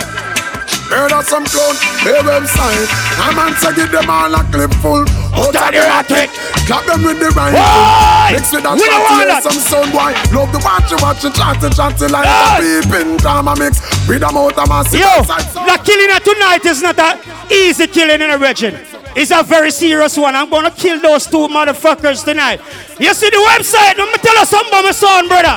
Murder 0.90 1.22
some 1.22 1.46
clown, 1.46 1.74
hey 2.02 2.18
Webbzite. 2.26 2.90
I'm 3.22 3.38
on 3.38 3.54
to 3.62 3.70
give 3.78 3.92
them 3.94 4.10
all 4.10 4.34
a 4.34 4.42
clip 4.50 4.74
full. 4.82 5.06
Out 5.30 5.54
of 5.54 5.70
the 5.70 5.78
attic, 5.86 6.30
clap 6.66 6.84
them 6.84 7.04
with 7.06 7.20
the 7.22 7.30
rifle. 7.30 7.54
Why? 7.62 8.34
Mix 8.34 8.50
with 8.50 8.64
that 8.66 8.74
We 8.74 8.82
shot, 8.82 8.98
want 8.98 9.22
hear 9.22 9.30
that. 9.30 9.42
some 9.46 9.60
sound 9.62 9.90
boy. 9.94 10.10
Love 10.34 10.50
the 10.50 10.58
watch, 10.66 10.90
watch, 10.98 11.22
chatty, 11.22 11.70
chatty 11.70 12.10
like 12.10 12.26
a 12.26 12.58
peeping 12.58 13.16
drama 13.22 13.54
mix. 13.54 13.78
With 14.10 14.26
a 14.26 14.32
mouth 14.34 14.58
of 14.58 14.66
massive 14.66 14.98
Yo, 14.98 15.22
the 15.22 15.76
killing 15.86 16.10
of 16.10 16.22
tonight 16.26 16.66
is 16.66 16.82
not 16.82 16.98
a 16.98 17.22
easy 17.54 17.86
killing 17.86 18.18
in 18.20 18.30
a 18.34 18.38
region. 18.38 18.74
It's 19.14 19.30
a 19.30 19.42
very 19.46 19.70
serious 19.70 20.18
one. 20.18 20.34
I'm 20.34 20.50
gonna 20.50 20.72
kill 20.74 21.00
those 21.00 21.26
two 21.26 21.46
motherfuckers 21.46 22.24
tonight. 22.24 22.58
You 22.98 23.14
see 23.14 23.30
the 23.30 23.38
Webbzite? 23.38 23.94
Let 23.94 24.10
me 24.10 24.18
tell 24.18 24.34
you 24.34 24.44
something 24.44 24.74
about 24.74 24.84
my 24.84 24.90
son, 24.90 25.28
brother. 25.30 25.54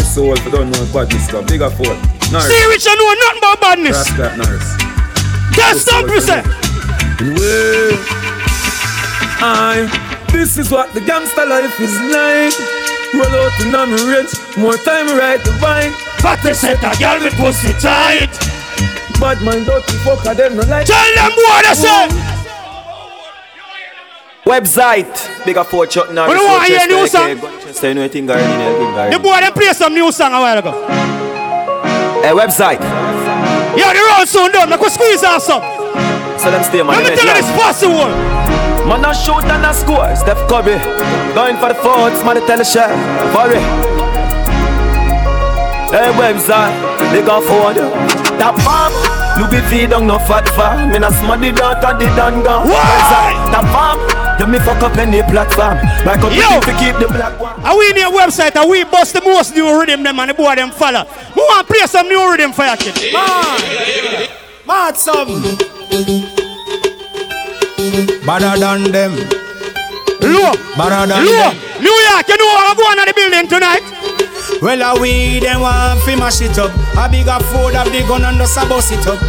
So 0.00 0.32
if 0.32 0.40
you 0.46 0.50
don't 0.50 0.70
know 0.72 0.86
badness, 0.96 1.28
come 1.30 1.44
bigger 1.44 1.68
for 1.68 1.92
it. 2.34 2.50
See, 2.50 2.66
Rich, 2.66 2.86
I 2.88 2.94
know 2.94 3.12
nothing 3.14 3.38
about 3.38 3.60
badness. 3.60 3.96
That's 3.96 4.16
that 4.18 4.34
Norris. 4.38 4.68
That's 5.54 5.82
something, 5.82 6.20
sir. 6.20 6.42
Well, 7.36 7.92
I, 9.40 9.88
this 10.32 10.58
is 10.58 10.70
what 10.70 10.92
the 10.92 11.00
gangster 11.00 11.46
life 11.46 11.80
is 11.80 11.96
like. 12.12 12.52
Roll 13.14 13.32
out 13.40 13.54
in 13.62 13.72
my 13.72 13.86
range, 14.04 14.34
more 14.58 14.76
time 14.76 15.06
ride 15.16 15.40
the 15.40 15.56
bike. 15.60 15.94
But 16.22 16.42
they 16.42 16.52
said 16.52 16.76
a 16.82 16.92
girl 16.98 17.22
with 17.22 17.34
pussy 17.36 17.72
tight. 17.80 18.32
Bad 19.20 19.40
man 19.40 19.64
dirty 19.64 19.96
fucker, 20.04 20.36
them 20.36 20.56
no 20.56 20.62
like. 20.64 20.86
Tell 20.86 21.14
them 21.14 21.32
what 21.32 21.64
I 21.64 21.72
say. 21.72 22.08
Webbzite, 24.44 25.44
bigger 25.44 25.64
for 25.64 25.86
Chuck 25.86 26.12
Norris. 26.12 26.32
We 26.32 26.38
don't 26.38 26.46
want 26.46 26.66
to 26.66 26.78
hear 26.78 26.86
new 26.86 27.06
song. 27.06 27.34
Manchester, 27.40 27.88
you 27.88 27.94
know 27.94 28.00
anything 28.02 28.26
going 28.26 28.44
in 28.44 28.58
there, 28.58 28.78
good 28.78 28.94
guy. 28.94 29.10
The 29.10 29.18
boy 29.18 29.40
them 29.40 29.52
play 29.52 29.72
some 29.72 29.94
new 29.94 30.12
song 30.12 30.32
a 30.34 30.40
while 30.40 30.58
ago. 30.58 31.25
Hey, 32.26 32.32
Webbzite. 32.34 32.82
Yo, 33.78 33.86
the 33.86 34.02
road 34.02 34.26
soon 34.26 34.50
done. 34.50 34.68
Make 34.68 34.80
we 34.80 34.90
squeeze 34.90 35.22
off 35.22 35.42
some. 35.42 35.62
So 36.42 36.50
them 36.50 36.64
stay 36.64 36.82
man. 36.82 36.98
Let 36.98 37.06
me 37.06 37.14
tell 37.14 37.22
you 37.22 37.38
the 37.38 37.38
this 37.38 37.46
possible. 37.54 38.10
Man 38.82 39.04
a 39.04 39.14
shoot 39.14 39.46
and 39.46 39.64
a 39.64 39.72
score, 39.72 40.14
Steph 40.14 40.38
Curry 40.50 40.78
Going 41.34 41.56
for 41.58 41.70
the 41.70 41.74
forts, 41.74 42.22
man 42.22 42.38
tell 42.46 42.60
a 42.60 42.64
shot 42.64 42.90
Worry 43.34 43.58
Hey 45.90 46.10
Webbzite, 46.14 46.70
they 47.10 47.22
phone 47.26 47.74
you 47.74 47.90
That 48.38 48.54
farm, 48.62 48.94
Louis 49.42 49.60
V 49.70 49.86
don't 49.88 50.06
no 50.06 50.18
fat 50.20 50.48
farm 50.50 50.90
Me 50.90 50.98
smart 50.98 51.40
the 51.40 51.50
daughter, 51.50 51.98
the 51.98 52.06
done 52.14 52.44
gone 52.44 52.68
Webbzite, 52.68 53.50
that 53.50 53.66
farm 53.74 54.25
You 54.38 54.46
me 54.46 54.58
fuck 54.58 54.82
up 54.82 54.96
any 54.98 55.22
platform 55.22 55.78
Like 56.04 56.20
up 56.20 56.32
Yo. 56.32 56.60
to 56.60 56.72
keep 56.78 56.94
the 57.00 57.08
black 57.08 57.40
one 57.40 57.58
Are 57.64 57.76
we 57.76 57.88
in 57.90 57.96
your 57.96 58.12
website? 58.12 58.54
Are 58.56 58.68
we 58.68 58.84
bust 58.84 59.14
the 59.14 59.22
most 59.22 59.54
new 59.54 59.66
rhythm 59.78 60.02
them 60.02 60.20
and 60.20 60.30
the 60.30 60.34
boy 60.34 60.54
them 60.54 60.70
follow? 60.70 61.04
We 61.34 61.42
want 61.42 61.66
to 61.66 61.72
play 61.72 61.86
some 61.86 62.06
new 62.08 62.30
rhythm 62.30 62.52
for 62.52 62.64
your 62.64 62.76
kid. 62.76 62.94
Man, 63.12 64.28
mad 64.66 64.96
some. 64.96 65.40
Better 68.26 68.58
than 68.58 68.92
them. 68.92 69.12
Low, 70.20 70.52
Better 70.76 71.06
than 71.06 71.24
low. 71.24 71.50
them. 71.50 71.56
New 71.80 71.92
York, 72.08 72.28
you 72.28 72.36
know 72.36 72.46
what 72.46 72.70
I'm 72.70 72.76
going 72.76 72.98
on 72.98 73.06
the 73.06 73.14
building 73.14 73.48
tonight? 73.48 73.84
Well, 74.60 74.80
a 74.96 75.00
we 75.00 75.40
them 75.40 75.60
want 75.60 76.00
fi 76.02 76.14
mash 76.16 76.40
it 76.40 76.58
up. 76.58 76.70
A 76.96 77.08
bigger 77.08 77.38
food 77.52 77.74
of 77.76 77.88
the 77.92 78.04
gun 78.08 78.24
and 78.24 78.36
just 78.38 78.56
a 78.58 78.66
bust 78.68 78.92
it 78.92 79.06
up. 79.06 79.20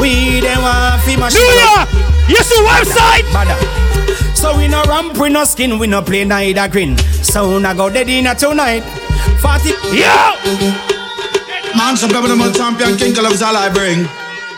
We 0.00 0.40
them 0.40 0.62
want 0.62 1.02
fi 1.02 1.16
mash 1.16 1.34
New 1.34 1.40
it 1.40 1.60
York, 1.60 1.84
up. 1.84 1.88
you 2.28 2.36
see 2.42 2.60
Webbzite? 2.64 3.28
Bada. 3.32 3.56
So 4.38 4.56
we 4.56 4.68
no 4.68 4.84
ramp, 4.84 5.18
we 5.18 5.30
no 5.30 5.42
skin, 5.42 5.80
we 5.80 5.88
no 5.88 6.00
play 6.00 6.24
neither 6.24 6.68
grin. 6.68 6.96
So 7.26 7.58
I 7.58 7.74
go 7.74 7.90
dead 7.90 8.08
in 8.08 8.30
a 8.30 8.36
tonight. 8.36 8.86
Forty. 9.42 9.74
Yo. 9.90 10.14
Man, 11.74 11.98
some 11.98 12.06
people 12.06 12.30
them 12.30 12.46
a 12.46 12.54
champion 12.54 12.94
king 12.94 13.18
loves 13.18 13.42
all 13.42 13.56
I 13.58 13.66
bring. 13.66 14.06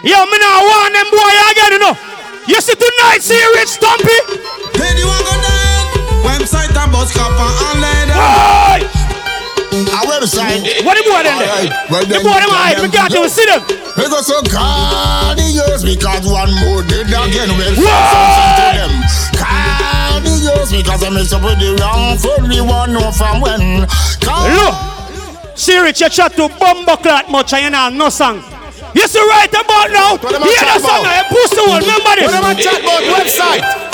Yo, 0.04 0.20
me 0.28 0.36
now 0.36 0.60
want 0.68 0.92
them 0.92 1.08
boy 1.08 1.32
again, 1.48 1.72
you 1.72 1.80
know. 1.80 1.96
You 2.44 2.60
see 2.60 2.76
tonight, 2.76 3.24
see 3.24 3.40
Rich 3.56 3.80
Stumpy? 3.80 4.12
Lady 4.76 5.00
want 5.00 5.24
go 5.24 5.32
down. 5.40 5.82
Webbzite 6.28 6.76
and 6.76 6.92
bus 6.92 7.16
cap 7.16 7.32
and 7.32 7.56
online. 7.72 8.12
Hey! 8.12 8.84
A 9.96 10.00
Webbzite. 10.04 10.84
What 10.84 11.00
the 11.00 11.08
boy 11.08 11.24
them 11.24 11.40
there? 11.40 11.72
Well, 11.88 12.04
The 12.04 12.20
boy 12.20 12.36
them 12.36 12.52
hide, 12.52 12.84
we 12.84 12.92
can't 12.92 13.16
even 13.16 13.32
see 13.32 13.48
them. 13.48 13.64
We 13.96 14.04
go 14.12 14.20
so 14.20 14.44
years 15.40 15.84
because 15.84 16.28
one 16.28 16.52
more 16.60 16.82
did 16.84 17.08
again. 17.08 17.48
Well, 17.56 17.74
Why? 17.80 18.12
something 18.12 18.52
to 18.60 19.00
them. 19.08 19.19
Call 20.40 20.56
the 20.56 20.58
years 20.58 20.72
because 20.72 21.04
I 21.04 21.10
mix 21.10 21.32
up 21.32 21.42
with 21.44 21.58
the 21.58 21.76
wrong 21.80 22.16
food. 22.18 22.48
We 22.48 22.60
want 22.60 22.92
know 22.92 23.10
from 23.12 23.40
when. 23.40 23.86
Call 24.20 24.48
Look, 24.48 24.74
C-Rich, 25.56 26.00
you 26.00 26.08
chat 26.08 26.32
to 26.36 26.48
Bumbo 26.48 26.96
Clot 26.96 27.30
much 27.30 27.52
and 27.52 27.64
you 27.64 27.70
know 27.70 27.88
no 27.90 28.08
song. 28.08 28.42
You 28.94 29.06
see 29.06 29.20
right 29.20 29.48
about 29.52 29.90
now, 29.92 30.16
What 30.16 30.32
them 30.32 30.42
a 30.42 30.46
hear 30.46 30.64
the 30.64 30.78
song 30.80 31.00
about? 31.04 31.14
and 31.14 31.26
pussy 31.28 31.62
one, 31.68 31.80
remember 31.82 32.14
this? 32.16 32.32
What 32.32 32.42
them 32.42 32.50
a 32.50 32.54
chat 32.56 32.80
about 32.82 33.02
Webbzite? 33.06 33.89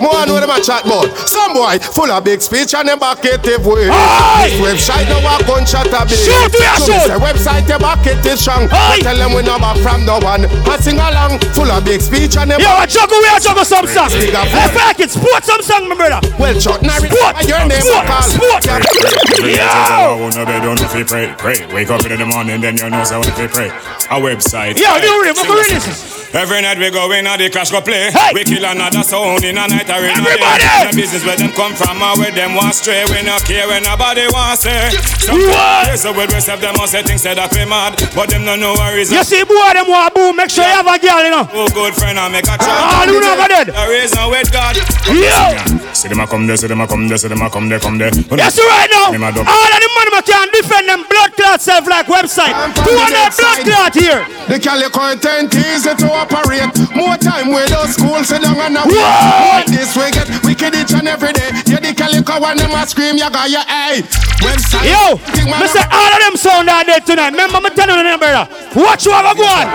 More 0.00 0.26
know 0.26 0.40
them 0.40 0.50
a 0.50 0.58
chat 0.58 0.82
about. 0.84 1.14
Some 1.28 1.54
boy 1.54 1.78
full 1.78 2.10
of 2.10 2.24
big 2.24 2.42
speech 2.42 2.74
and 2.74 2.90
evocative 2.90 3.62
way. 3.64 3.86
Aye. 3.90 4.50
This 4.50 4.88
Webbzite 4.88 5.08
no 5.08 5.22
a 5.22 5.38
gunshot 5.46 5.86
a 5.94 6.02
big. 6.02 6.18
Shoot, 6.18 6.50
we 6.50 6.66
a 6.66 6.74
So 6.76 6.90
me 6.90 6.98
shoot. 6.98 7.06
say 7.06 7.18
Webbzite 7.18 7.70
evocative 7.70 8.38
strong. 8.38 8.66
Aye. 8.70 8.98
I 8.98 9.00
tell 9.00 9.16
them 9.16 9.32
we 9.34 9.42
no 9.42 9.58
back 9.58 9.78
from 9.78 10.04
no 10.04 10.18
one. 10.18 10.46
I 10.66 10.76
sing 10.82 10.98
along 10.98 11.38
full 11.54 11.70
of 11.70 11.84
big 11.84 12.00
speech 12.00 12.36
and 12.36 12.50
Yo, 12.50 12.66
I 12.66 12.86
juggle, 12.86 13.18
we 13.22 13.28
a 13.30 13.38
juggle 13.38 13.64
some 13.64 13.86
song. 13.86 14.10
Big 14.10 14.34
up. 14.34 14.48
Hey, 14.48 14.68
back 14.74 14.98
it, 14.98 15.10
sport 15.10 15.44
some 15.44 15.62
song, 15.62 15.88
my 15.88 15.94
brother. 15.94 16.20
Well, 16.38 16.58
Chuck 16.58 16.82
Norris, 16.82 17.12
Sport, 17.14 17.46
your 17.46 17.62
name 17.66 17.82
sport, 17.82 18.04
a 18.04 18.10
call. 18.10 18.22
sport. 18.22 18.62
Yo! 18.66 20.24
on 20.24 20.30
the 20.30 20.44
bed, 20.44 20.62
don't 20.62 20.80
know 20.80 20.86
if 20.86 20.94
you 20.94 21.04
pray, 21.04 21.34
pray. 21.38 21.58
Wake 21.72 21.90
up 21.90 22.04
in 22.06 22.18
the 22.18 22.26
morning, 22.26 22.60
then 22.60 22.76
you 22.76 22.90
know 22.90 23.04
so 23.04 23.20
if 23.22 23.38
you 23.38 23.48
pray. 23.48 23.68
A 24.10 24.18
Webbzite. 24.18 24.78
Yo, 24.78 24.98
new 24.98 25.22
rhythm, 25.22 25.46
what 25.46 25.68
we 25.68 25.74
this? 25.74 26.23
Every 26.34 26.60
night 26.66 26.78
we 26.82 26.90
go 26.90 27.06
in, 27.14 27.26
and 27.30 27.38
the 27.40 27.46
cash 27.48 27.70
go 27.70 27.78
play. 27.80 28.10
Hey. 28.10 28.34
We 28.34 28.42
kill 28.42 28.64
another 28.66 29.06
sound 29.06 29.44
in 29.46 29.54
a 29.54 29.70
night 29.70 29.86
or 29.86 30.02
in 30.02 30.18
a 30.18 30.18
Everybody. 30.18 30.66
day. 30.66 30.90
The 30.90 30.96
business 30.98 31.22
where 31.22 31.38
them 31.38 31.54
come 31.54 31.78
from 31.78 32.02
or 32.02 32.18
where 32.18 32.34
them 32.34 32.58
want 32.58 32.74
stray. 32.74 33.06
We 33.06 33.22
not 33.22 33.46
care 33.46 33.70
when 33.70 33.86
nobody 33.86 34.26
want 34.34 34.58
say. 34.58 34.90
Some 35.22 35.38
What? 35.46 35.86
yes, 35.94 36.02
so 36.02 36.10
when 36.10 36.26
we 36.34 36.40
serve 36.42 36.58
them, 36.60 36.74
must 36.74 36.90
say 36.90 37.06
things 37.06 37.22
say 37.22 37.38
that 37.38 37.54
we 37.54 37.62
mad, 37.64 37.94
but 38.18 38.28
them 38.34 38.42
no 38.44 38.58
know 38.58 38.74
where 38.74 38.98
is 38.98 39.14
You 39.14 39.22
see, 39.22 39.46
boy, 39.46 39.78
them 39.78 39.86
want 39.86 40.10
boom, 40.10 40.34
make 40.34 40.50
sure 40.50 40.66
you 40.66 40.74
have 40.74 40.90
a 40.90 40.98
girl, 40.98 41.22
you 41.22 41.30
know. 41.30 41.46
Oh, 41.54 41.70
good 41.70 41.94
friend, 41.94 42.18
I 42.18 42.26
make 42.26 42.50
a 42.50 42.58
chat. 42.58 42.66
Ah, 42.66 43.06
you 43.06 43.22
never 43.22 43.46
dead. 43.46 43.70
There 43.70 43.94
is 43.94 44.10
no 44.18 44.26
with 44.34 44.50
God. 44.50 44.74
Yo! 45.06 45.94
See 45.94 46.10
them 46.10 46.18
a 46.18 46.26
come 46.26 46.50
there, 46.50 46.58
see 46.58 46.66
them 46.66 46.82
a 46.82 46.86
come 46.90 47.06
there, 47.06 47.16
see 47.16 47.30
them 47.30 47.42
a 47.42 47.48
come 47.48 47.70
there, 47.70 47.78
come 47.78 47.96
there. 47.96 48.10
You 48.10 48.26
right 48.26 48.90
now, 48.90 49.14
Me 49.14 49.18
mad 49.22 49.38
up. 49.38 49.46
all 49.46 49.70
of 49.70 49.78
the 49.78 49.90
man 49.94 50.06
who 50.10 50.20
can 50.26 50.48
defend 50.50 50.88
them 50.90 51.06
blood 51.06 51.30
clot 51.38 51.62
self 51.62 51.86
like 51.86 52.10
Webbzite. 52.10 52.58
Who 52.82 52.90
want 52.98 53.14
that 53.14 53.30
blood 53.38 53.62
clot 53.62 53.94
here? 53.94 54.26
The 54.50 54.58
calico 54.58 55.14
intent 55.14 55.54
easy 55.54 55.94
to 55.94 56.06
operate. 56.24 56.72
More 56.96 57.16
time 57.20 57.52
with 57.52 57.68
those 57.68 57.94
schools 57.94 58.28
sit 58.28 58.42
down 58.42 58.56
and 58.56 58.76
a 58.76 58.82
What? 58.88 59.68
This 59.68 59.92
we 59.96 60.08
get 60.10 60.28
wicked 60.44 60.74
each 60.74 60.92
and 60.96 61.08
every 61.08 61.32
day. 61.32 61.50
Yeah, 61.68 61.80
the 61.80 61.92
calico 61.92 62.40
when 62.40 62.56
them 62.56 62.72
a 62.72 62.86
scream, 62.86 63.16
you 63.16 63.28
got 63.28 63.50
your 63.50 63.64
eye. 63.68 64.00
Webbzite. 64.40 64.88
Yo, 64.88 65.16
Thing 65.36 65.48
when 65.50 65.60
me 65.60 65.68
say 65.68 65.84
all 65.84 66.12
of 66.12 66.20
them 66.20 66.36
sound 66.36 66.68
are 66.68 66.84
dead 66.84 67.04
tonight. 67.04 67.30
Remember 67.30 67.60
me 67.60 67.70
telling 67.70 68.00
you, 68.00 68.18
brother. 68.18 68.48
Watch 68.74 69.04
you 69.04 69.12
have 69.12 69.28
a 69.28 69.34
go 69.36 69.44
on. 69.44 69.66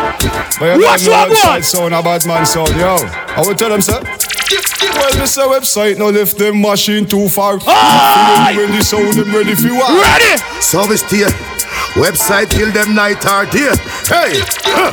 Watch 0.81 1.05
you 1.05 1.13
have 1.13 1.29
a 1.29 1.33
go 1.33 1.49
on. 1.53 1.63
sound 1.63 1.93
a 1.93 2.01
bad 2.01 2.25
man 2.25 2.45
sound, 2.45 2.75
yo. 2.75 2.97
I 3.37 3.43
will 3.45 3.55
tell 3.55 3.69
them, 3.69 3.81
sir. 3.81 4.01
Well, 4.01 5.13
this 5.13 5.37
a 5.37 5.41
Webbzite, 5.41 5.97
no 5.97 6.09
lift 6.09 6.37
them 6.37 6.61
machine 6.61 7.05
too 7.05 7.29
far. 7.29 7.59
Aye. 7.67 8.55
When 8.57 8.71
the 8.71 8.83
sound 8.83 9.13
them 9.13 9.33
ready 9.33 9.53
for 9.55 9.69
what? 9.69 9.93
Ready? 10.01 10.41
Service 10.61 11.03
tier. 11.03 11.29
Webbzite 11.99 12.49
kill 12.49 12.71
them 12.71 12.95
night 12.95 13.25
or 13.27 13.45
day. 13.45 13.75
Hey, 14.07 14.39
huh. 14.63 14.91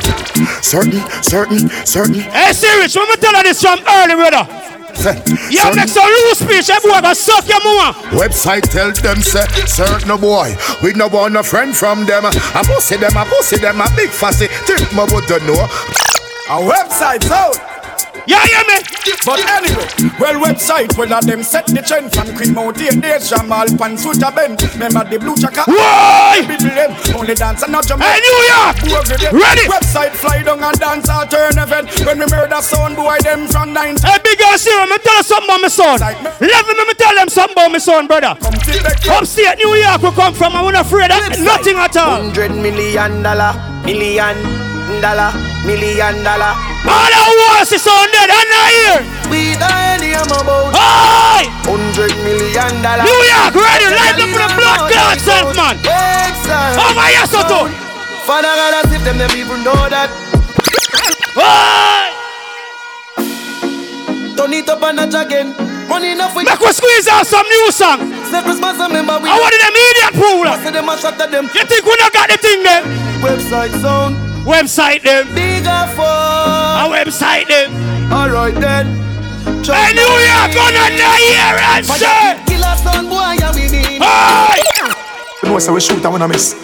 certain, 0.61 0.99
certain, 1.23 1.69
certain. 1.85 2.15
Hey, 2.15 2.51
serious, 2.53 2.95
let 2.95 3.07
me 3.09 3.15
tell 3.15 3.33
you 3.37 3.43
this 3.43 3.61
from 3.61 3.79
early, 3.87 4.15
brother. 4.15 4.43
You 5.49 5.59
certain- 5.61 5.75
make 5.77 5.87
some 5.89 6.03
loose 6.09 6.39
speech, 6.39 6.67
that 6.67 6.81
boy 6.83 6.99
gonna 6.99 7.15
suck 7.15 7.47
your 7.47 7.63
mama. 7.63 7.93
Webbzite 8.11 8.69
tell 8.69 8.91
them 8.91 9.21
say 9.21 9.45
certain 9.65 10.07
no 10.07 10.17
boy 10.17 10.57
we 10.83 10.91
no 10.93 11.07
want 11.07 11.33
no 11.33 11.43
friend 11.43 11.75
from 11.75 12.05
them. 12.05 12.25
I 12.25 12.63
pussy 12.65 12.97
them, 12.97 13.15
I 13.15 13.23
pussy 13.25 13.57
them, 13.57 13.79
a 13.79 13.87
big 13.95 14.09
fussy. 14.09 14.47
Think 14.65 14.91
my 14.93 15.03
would 15.05 15.29
know. 15.47 15.63
A 16.49 16.59
Webbzite 16.59 17.29
out. 17.31 17.76
Yeah, 18.27 18.43
yeah, 18.43 18.63
me. 18.67 18.77
But 19.23 19.39
anyway, 19.47 19.87
well, 20.19 20.35
Webbzite, 20.43 20.97
well, 20.97 21.13
of 21.15 21.25
them 21.25 21.43
set 21.43 21.65
the 21.67 21.79
trend 21.79 22.11
from 22.11 22.35
cream 22.35 22.57
out 22.57 22.75
here, 22.75 22.91
days, 22.91 23.29
Jamal, 23.31 23.67
pan, 23.79 23.97
suit, 23.97 24.21
a 24.21 24.31
bend. 24.31 24.59
Remember 24.75 25.07
the 25.07 25.17
blue 25.17 25.35
chaka? 25.39 25.63
Why? 25.63 26.43
Them, 26.43 26.91
only 27.15 27.35
dance 27.35 27.63
and 27.63 27.71
not 27.71 27.87
jump. 27.87 28.03
Hey, 28.03 28.19
New 28.19 28.39
York! 28.51 28.75
Ready? 29.31 29.63
Webbzite, 29.71 30.11
fly 30.11 30.43
down 30.43 30.59
and 30.63 30.77
dance, 30.77 31.07
all 31.07 31.25
turn 31.25 31.57
event. 31.57 31.87
When 32.03 32.19
we 32.19 32.27
murder 32.27 32.61
sound, 32.61 32.95
boy, 32.95 33.17
them 33.23 33.47
from 33.47 33.71
90. 33.71 34.05
Hey, 34.05 34.19
big 34.23 34.41
ass 34.43 34.65
here, 34.67 34.75
me 34.85 34.97
tell 34.99 35.15
you 35.15 35.23
something 35.23 35.47
about 35.47 35.61
my 35.63 35.71
son. 35.71 35.99
Love 35.99 36.67
me, 36.67 36.73
me 36.83 36.93
tell 36.99 37.15
them 37.15 37.29
something 37.29 37.55
about 37.55 37.71
my 37.71 37.79
son, 37.79 38.07
brother. 38.07 38.35
come 38.35 39.23
Upstate 39.23 39.57
New 39.57 39.71
York, 39.71 40.03
we 40.03 40.11
come 40.11 40.33
from, 40.35 40.51
I'm 40.51 40.67
not 40.67 40.83
afraid 40.83 41.11
of 41.11 41.31
nothing 41.39 41.79
at 41.79 41.95
all. 41.95 42.27
Hundred 42.27 42.51
million 42.51 43.23
dollar, 43.23 43.55
million 43.87 44.66
dollar, 45.03 45.35
million 45.67 46.23
dollar. 46.23 46.53
All 46.87 47.11
I 47.11 47.27
want 47.27 47.67
is 47.67 47.81
son 47.83 48.07
dead, 48.11 48.31
I'm 48.31 48.47
not 48.47 48.67
here. 48.71 48.99
We 49.27 49.53
die 49.59 49.99
I'm 50.15 50.31
about. 50.31 50.71
Hey! 50.71 51.51
Hundred 51.67 52.15
million 52.23 52.73
dollar. 52.79 53.03
New 53.03 53.21
York, 53.27 53.53
ready, 53.53 53.87
light 53.91 54.15
up 54.15 54.29
for 54.31 54.39
the 54.39 54.49
blood 54.55 54.81
clot 54.87 55.19
self, 55.19 55.51
man. 55.55 55.75
Oh 56.79 56.93
my 56.95 57.11
yes, 57.11 57.35
Otto. 57.35 57.67
Father 58.23 58.47
God, 58.47 58.85
as 58.85 58.91
if 58.91 59.03
them 59.03 59.17
never 59.19 59.35
even 59.35 59.63
know 59.63 59.75
that. 59.91 60.09
Hey! 61.35 62.15
Turn 64.35 64.53
it 64.53 64.69
up 64.69 64.81
a 64.81 64.93
notch 64.93 65.15
again. 65.15 65.55
Money 65.87 66.11
enough 66.11 66.33
for 66.33 66.43
Make 66.43 66.59
we 66.59 66.71
squeeze 66.71 67.07
out 67.07 67.25
some 67.25 67.47
new 67.47 67.71
song. 67.71 67.99
Say 68.27 68.41
Christmas, 68.43 68.75
remember 68.75 69.19
we. 69.19 69.29
I 69.31 69.39
wanted 69.39 69.61
them 69.63 69.75
idiot 69.75 70.13
pool. 70.19 70.47
Say 70.63 70.71
them 70.71 70.89
a 70.89 70.97
shot 70.97 71.19
at 71.19 71.31
them. 71.31 71.45
You 71.55 71.63
think 71.65 71.83
we 71.85 71.95
not 71.99 72.11
got 72.11 72.29
the 72.29 72.37
thing 72.37 72.63
then? 72.63 72.83
Webbzite 73.23 73.75
sound. 73.81 74.15
Webbzite 74.47 75.03
them. 75.03 75.27
Bigger 75.35 75.83
phone. 75.95 76.07
A 76.07 76.87
Webbzite 76.87 77.47
them. 77.47 77.69
Alright 78.11 78.55
then. 78.55 78.85
Hey, 79.67 79.91
New 79.91 80.07
York, 80.07 80.55
gonna 80.55 80.87
die 80.95 81.19
here 81.27 81.59
and 81.75 81.85
say. 81.85 82.39
Killer 82.47 82.75
son, 82.79 83.09
boy, 83.09 83.35
yeah, 83.37 83.51
we 83.53 83.67
need. 83.67 83.99
Hey! 84.01 84.63
You 85.43 85.49
know, 85.49 85.59
so 85.59 85.73
we 85.73 85.81
shoot 85.81 86.03
and 86.03 86.13
we 86.13 86.19
no 86.19 86.27
miss. 86.29 86.55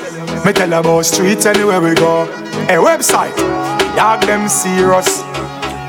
Me 0.46 0.54
tell 0.54 0.72
about 0.72 1.02
streets 1.06 1.46
anywhere 1.46 1.82
we 1.82 1.94
go. 1.96 2.24
A 2.72 2.80
Webbzite, 2.80 3.36
dog 3.98 4.22
them 4.24 4.48
serious. 4.48 5.22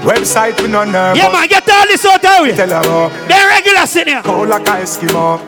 Webbzite 0.03 0.61
we 0.61 0.69
no 0.69 0.85
nervous. 0.85 1.23
Yeah, 1.23 1.31
man, 1.31 1.47
get 1.47 1.69
all 1.71 1.87
this 1.87 2.05
out 2.05 2.25
of 2.25 2.45
here. 2.47 2.57
Tell 2.57 2.71
about 2.71 3.29
They 3.29 3.47
regular 3.47 3.87
sitting 3.87 4.15
here. 4.15 4.23
cold 4.23 4.49
like 4.49 4.67
a 4.67 4.83
Eskimo. 4.83 5.39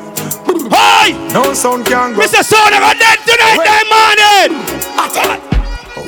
Hey! 0.70 1.12
No 1.32 1.52
sound 1.54 1.84
can 1.86 2.14
go. 2.14 2.20
Mr. 2.22 2.42
Soda 2.44 2.78
got 2.78 2.96
dead 2.98 3.18
tonight, 3.26 3.58
that 3.66 3.84
morning. 3.90 5.45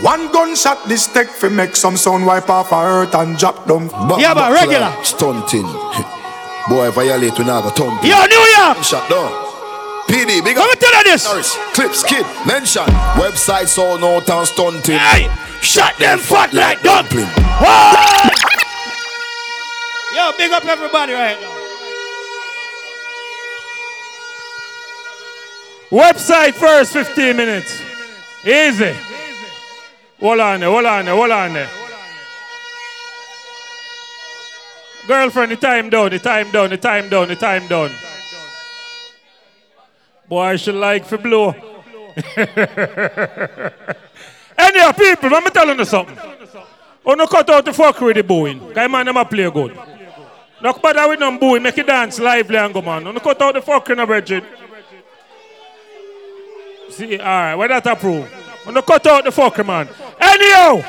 One 0.03 0.31
gunshot 0.31 0.87
this 0.89 1.07
take 1.13 1.29
fi 1.29 1.49
make 1.49 1.75
some 1.75 1.97
sound 1.97 2.25
wipe 2.25 2.49
off 2.49 2.71
a 2.71 2.77
earth 2.77 3.15
and 3.15 3.37
drop 3.37 3.67
them. 3.67 3.91
Yeah, 4.19 4.35
but 4.35 4.53
regular. 4.53 4.95
Stunting. 5.03 5.67
Boy, 6.69 6.91
violate 6.91 7.37
we 7.39 7.45
now 7.45 7.61
go 7.63 7.71
thump. 7.71 8.05
Yo, 8.05 8.15
New 8.27 8.45
York. 8.57 8.85
Shut 8.85 9.09
down. 9.11 9.33
PD, 10.07 10.45
big 10.45 10.57
up. 10.57 10.65
Let 10.69 10.79
me 10.79 10.81
tell 10.81 10.99
you 10.99 11.05
this. 11.05 11.25
Norris, 11.25 11.57
Clips, 11.75 12.03
Kid, 12.05 12.25
mention. 12.47 12.85
Webbzite 13.19 13.67
so 13.67 13.97
no 13.97 14.21
town 14.21 14.47
stunting. 14.47 14.99
Hey, 14.99 15.29
shut 15.61 15.97
them 15.99 16.19
fat 16.19 16.53
like 16.55 16.81
dumpling. 16.83 17.27
Yo, 20.15 20.33
big 20.39 20.53
up 20.53 20.65
everybody 20.65 21.13
right 21.13 21.39
now. 21.41 21.55
Webbzite 25.91 26.55
first 26.55 26.93
15 26.93 27.37
minutes. 27.37 27.83
Easy. 28.45 28.95
Hold 30.21 30.41
on 30.41 30.63
hold 30.63 30.87
on 30.87 31.07
hold 31.07 31.31
on. 31.31 31.69
Girlfriend, 35.07 35.53
the 35.53 35.57
time 35.57 35.89
down, 35.89 36.11
the 36.11 36.19
time 36.19 36.51
down, 36.51 36.69
the 36.69 36.77
time 36.77 37.09
down, 37.09 37.29
the 37.29 37.37
time 37.37 37.67
down. 37.67 37.91
Boy, 40.29 40.43
I 40.43 40.57
should 40.57 40.75
like 40.75 41.07
for 41.07 41.17
blow. 41.17 41.51
Anyhow, 44.59 44.93
people, 44.93 45.31
let 45.31 45.45
me 45.45 45.51
tell 45.51 45.75
you 45.75 45.85
something. 45.87 46.19
Oh, 47.07 47.15
no 47.15 47.27
cut 47.27 47.49
out 47.49 47.65
the 47.65 47.73
fuck 47.73 47.99
with 48.03 48.17
the 48.17 48.23
booing. 48.23 48.59
Because 48.69 48.91
man, 48.91 49.07
never 49.07 49.25
play 49.25 49.51
good. 49.51 49.75
No 50.61 50.73
bother 50.75 51.09
with 51.09 51.21
them 51.21 51.39
booing, 51.39 51.63
make 51.63 51.79
it 51.79 51.87
dance 51.87 52.19
lively 52.19 52.59
and 52.59 52.75
go, 52.75 52.83
man. 52.83 53.07
Oh, 53.07 53.13
no 53.13 53.21
cut 53.21 53.41
out 53.41 53.55
the 53.55 53.63
fucking 53.63 53.97
no 53.97 54.05
Bridget. 54.05 54.45
See, 56.91 57.19
all 57.19 57.25
right, 57.25 57.55
why 57.55 57.69
that 57.69 57.87
approve? 57.87 58.38
I'm 58.66 58.75
gonna 58.75 58.83
cut 58.83 59.07
out 59.07 59.25
the 59.25 59.31
fucker, 59.31 59.64
man. 59.66 59.88
Anyhow, 60.21 60.83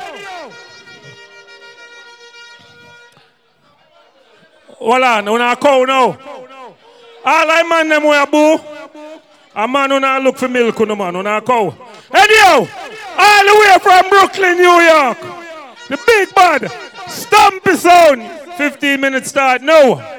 hold 4.78 5.02
on, 5.02 5.28
on 5.28 5.40
a 5.40 5.56
cow 5.56 5.84
now. 5.84 6.18
All 7.22 7.50
I 7.50 7.62
man 7.62 7.88
them 7.88 8.04
wear 8.04 8.26
boo. 8.26 8.58
A 9.54 9.66
man 9.66 9.90
who 9.90 10.00
not 10.00 10.22
look 10.22 10.38
for 10.38 10.48
milk, 10.48 10.78
no 10.80 10.94
man, 10.94 11.16
on 11.16 11.26
a 11.26 11.40
cow. 11.40 11.74
Anyhow, 12.12 12.66
all 13.18 13.44
the 13.44 13.54
way 13.60 13.78
from 13.82 14.08
Brooklyn, 14.08 14.56
New 14.56 14.80
York, 14.80 15.18
the 15.88 15.98
big 16.06 16.34
bad 16.34 16.70
Stumpy 17.08 17.74
Sound. 17.76 18.22
15 18.56 19.00
minutes 19.00 19.30
start 19.30 19.62
now. 19.62 20.18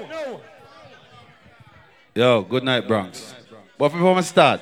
Yo, 2.15 2.41
good 2.41 2.63
night, 2.63 2.87
Bronx. 2.87 3.35
But 3.77 3.89
before 3.89 4.15
we 4.15 4.21
start, 4.23 4.61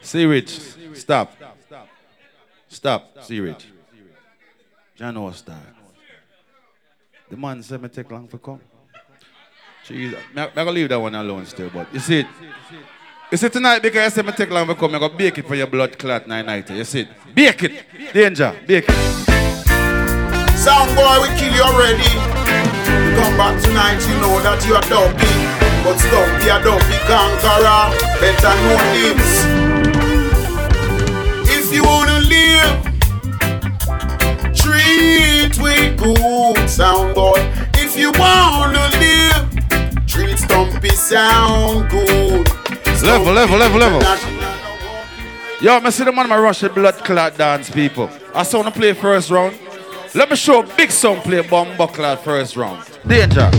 C-Rich, 0.00 0.58
stop. 0.94 1.37
Stop, 2.68 3.16
Rich. 3.28 3.66
John 4.96 5.14
know 5.14 5.30
start. 5.30 5.58
The 7.30 7.36
man 7.36 7.62
said 7.62 7.82
me 7.82 7.88
take 7.88 8.10
long 8.10 8.26
for 8.28 8.38
come. 8.38 8.60
Jeez, 9.86 10.10
me, 10.10 10.16
me 10.34 10.48
gonna 10.54 10.70
leave 10.70 10.88
that 10.88 11.00
one 11.00 11.14
alone 11.14 11.46
still, 11.46 11.70
but 11.70 11.92
you 11.92 12.00
see 12.00 12.20
it. 12.20 12.26
You 13.30 13.38
see 13.38 13.48
tonight 13.48 13.80
because 13.80 14.12
I 14.12 14.14
said 14.14 14.26
me 14.26 14.32
take 14.32 14.50
long 14.50 14.66
for 14.66 14.74
come, 14.74 14.94
I 14.94 14.98
gonna 14.98 15.14
bake 15.14 15.38
it 15.38 15.46
for 15.46 15.54
your 15.54 15.66
blood 15.66 15.98
clot 15.98 16.26
nine 16.26 16.46
night. 16.46 16.68
You 16.70 16.84
see 16.84 17.00
it. 17.00 17.08
Bake 17.34 17.62
it. 17.64 18.12
Danger, 18.12 18.54
bake 18.66 18.86
it. 18.88 19.28
Sound 20.58 20.94
boy, 20.96 21.22
we 21.22 21.28
kill 21.38 21.54
you 21.54 21.62
already. 21.62 22.02
You 22.02 23.14
come 23.16 23.36
back 23.36 23.62
tonight, 23.62 24.00
you 24.08 24.20
know 24.20 24.40
that 24.40 24.64
you 24.66 24.74
are 24.74 24.82
dopey. 24.88 25.58
But 25.84 25.96
stop, 25.96 26.42
you 26.44 26.50
are 26.50 26.62
dopey 26.62 26.98
conqueror. 27.06 27.94
Better 28.20 28.54
know 28.64 28.76
this. 28.92 29.67
If 31.70 31.74
you 31.74 31.84
wanna 31.84 32.20
live, 32.20 32.82
treat 34.56 35.52
with 35.60 35.98
good 35.98 36.70
sound 36.70 37.14
boy. 37.14 37.34
If 37.74 37.94
you 37.94 38.10
wanna 38.12 38.88
live, 38.96 40.06
treat 40.06 40.38
Stumpy 40.38 40.88
sound 40.88 41.90
good. 41.90 42.48
Level, 43.02 43.34
level, 43.34 43.58
level, 43.58 43.78
level. 43.78 44.00
Yo, 45.60 45.78
me 45.80 45.90
see 45.90 46.04
the 46.04 46.10
man 46.10 46.24
of 46.24 46.30
my 46.30 46.38
Russian 46.38 46.72
blood 46.72 46.94
clot 47.04 47.36
dance 47.36 47.68
people. 47.68 48.08
I 48.34 48.44
saw 48.44 48.62
them 48.62 48.72
play 48.72 48.94
first 48.94 49.28
round. 49.28 49.58
Let 50.14 50.30
me 50.30 50.36
show 50.36 50.62
Big 50.62 50.90
Son 50.90 51.20
play 51.20 51.46
bomb 51.46 51.76
clot 51.76 52.24
first 52.24 52.56
round. 52.56 52.82
Danger. 53.06 53.50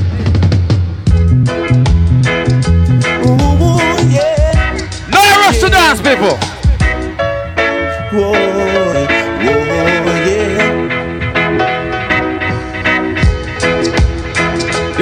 Now 5.12 5.24
you 5.24 5.42
rush 5.42 5.60
to 5.60 5.70
dance, 5.70 6.02
people. 6.02 6.59
You 8.12 8.18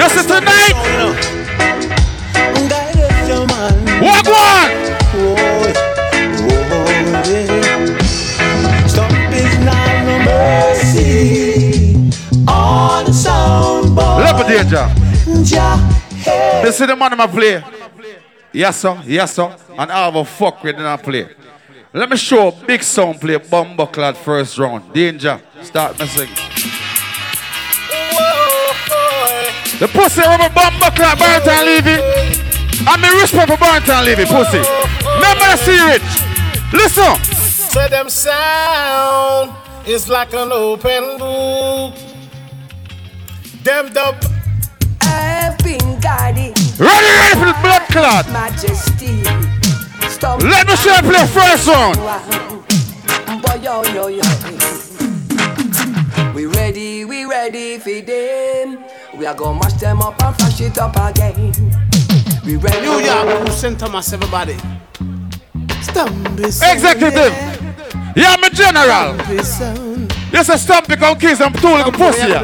see 0.10 0.28
tonight? 0.28 0.76
Walk 4.02 4.28
one. 4.28 4.72
Level 14.20 14.48
danger. 14.50 14.88
This 16.62 16.82
is 16.82 16.88
the 16.88 16.96
man 16.98 17.22
I 17.22 17.28
play. 17.28 17.64
Yes, 18.52 18.82
sir. 18.82 19.02
Yes, 19.06 19.34
sir. 19.34 19.56
And 19.78 19.92
I 19.92 20.06
have 20.06 20.16
a 20.16 20.26
fuck 20.26 20.62
with 20.62 20.76
I 20.76 20.98
play. 20.98 21.47
Let 21.94 22.10
me 22.10 22.18
show 22.18 22.50
a 22.50 22.52
Big 22.66 22.84
Sound 22.84 23.22
play 23.22 23.38
Bumbuckler 23.38 24.16
first 24.16 24.58
round. 24.58 24.94
Danger. 24.94 25.42
Start 25.62 25.98
messing. 25.98 26.30
The 29.80 29.88
pussy 29.88 30.22
rubber 30.22 30.54
Bumbuckler, 30.54 31.18
Barrington 31.18 31.66
Levy. 31.66 32.02
I 32.88 32.98
mean 33.02 33.22
respect 33.22 33.50
for 33.50 33.58
Barrington 33.58 34.04
Levy, 34.04 34.26
pussy. 34.26 34.60
Remember 35.16 35.46
the 35.48 35.58
C-Rich. 35.58 36.74
Listen. 36.74 37.16
Say 37.34 37.88
them 37.90 38.10
sound 38.10 39.56
is 39.88 40.10
like 40.10 40.34
an 40.34 40.52
open 40.52 41.18
book. 41.18 41.96
Them 43.64 43.94
dub. 43.94 44.16
I've 45.02 45.58
been 45.60 46.00
guided. 46.00 46.58
Ready, 46.80 47.08
ready 47.08 47.40
for 47.40 47.46
the 47.46 47.58
blood 47.62 47.82
clot. 47.90 48.30
Majesty. 48.32 49.57
Stop. 50.18 50.42
Let 50.42 50.66
me 50.68 50.76
see 50.78 50.90
you 50.90 51.02
play 51.04 51.28
first 51.28 51.68
one. 51.68 51.96
Boy, 53.40 53.62
yo, 53.62 53.84
yo, 53.94 54.08
yo. 54.08 54.24
We 56.34 56.48
ready, 56.48 57.06
we 57.06 57.26
ready 57.26 57.78
for 57.78 58.02
them. 58.02 58.84
We 59.16 59.28
are 59.28 59.36
gonna 59.36 59.60
mash 59.60 59.74
them 59.74 60.02
up 60.02 60.20
and 60.24 60.36
flash 60.36 60.60
it 60.62 60.78
up 60.80 60.96
again. 60.96 61.54
We 62.44 62.56
ready. 62.56 62.82
New 62.82 62.98
York, 63.00 63.50
St. 63.50 63.78
Thomas, 63.80 64.12
everybody. 64.12 64.58
Stumpy 65.82 66.46
Executive. 66.46 67.34
Yeah, 68.16 68.34
I'm 68.34 68.44
a 68.44 68.50
general. 68.50 69.16
Yes, 70.34 70.50
a 70.50 70.58
stump 70.58 70.88
become 70.88 71.20
kids 71.20 71.42
and 71.42 71.54
two 71.62 71.70
little 71.70 71.92
pussy. 71.92 72.24
here. 72.24 72.42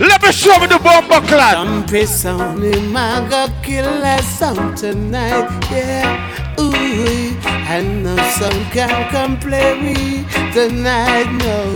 Let 0.00 0.20
me 0.20 0.32
show 0.32 0.58
me 0.58 0.66
the 0.66 0.80
bomber 0.82 1.24
clan. 1.28 1.86
Stumpy 1.86 2.06
sound, 2.06 2.62
him 2.64 2.96
I 2.96 3.24
go 3.30 3.46
kill 3.62 3.84
that 3.84 4.24
sound 4.24 4.76
tonight, 4.76 5.48
yeah. 5.70 6.56
Ooh, 6.60 6.67
I 6.90 7.82
know 7.82 8.16
some 8.38 8.64
can 8.70 9.10
come 9.10 9.38
play 9.38 9.78
me 9.80 10.24
tonight, 10.52 11.30
no. 11.32 11.74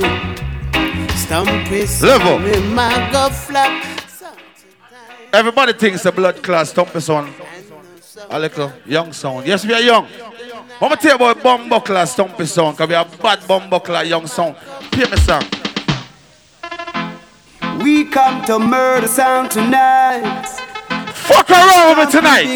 Stumpy 1.14 1.86
sound, 1.86 2.24
Level. 2.24 2.38
him 2.38 2.78
I 2.78 3.10
go 3.12 3.28
flap. 3.30 3.88
Everybody 5.32 5.72
thinks 5.74 6.02
the 6.02 6.12
blood 6.12 6.42
class 6.42 6.70
stump 6.70 6.94
is 6.96 7.08
on. 7.08 7.32
A 8.30 8.38
little 8.38 8.72
young 8.86 9.12
sound. 9.12 9.46
Yes, 9.46 9.64
we 9.66 9.74
are 9.74 9.80
young. 9.80 10.06
I'm 10.80 10.88
gonna 10.88 10.96
tell 10.96 11.10
you 11.10 11.16
about 11.16 11.42
bomber 11.42 11.80
class 11.80 12.12
stumpy 12.12 12.46
sound, 12.46 12.76
because 12.76 12.88
we 12.88 12.94
are 12.94 13.04
bad 13.22 13.46
bomber 13.46 13.80
class 13.80 14.06
young 14.06 14.26
sound. 14.26 14.56
Play 14.90 15.10
me 15.10 15.16
song. 15.18 15.44
We 17.82 18.04
come 18.04 18.44
to 18.46 18.58
murder 18.58 19.08
sound 19.08 19.50
tonight. 19.50 20.71
Fuck 21.28 21.50
around 21.50 21.98
with 21.98 22.06
me 22.06 22.12
tonight. 22.12 22.46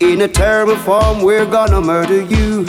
In 0.00 0.20
a 0.22 0.28
terrible 0.28 0.76
form, 0.76 1.22
we're 1.22 1.46
gonna 1.46 1.80
murder 1.80 2.22
you. 2.22 2.64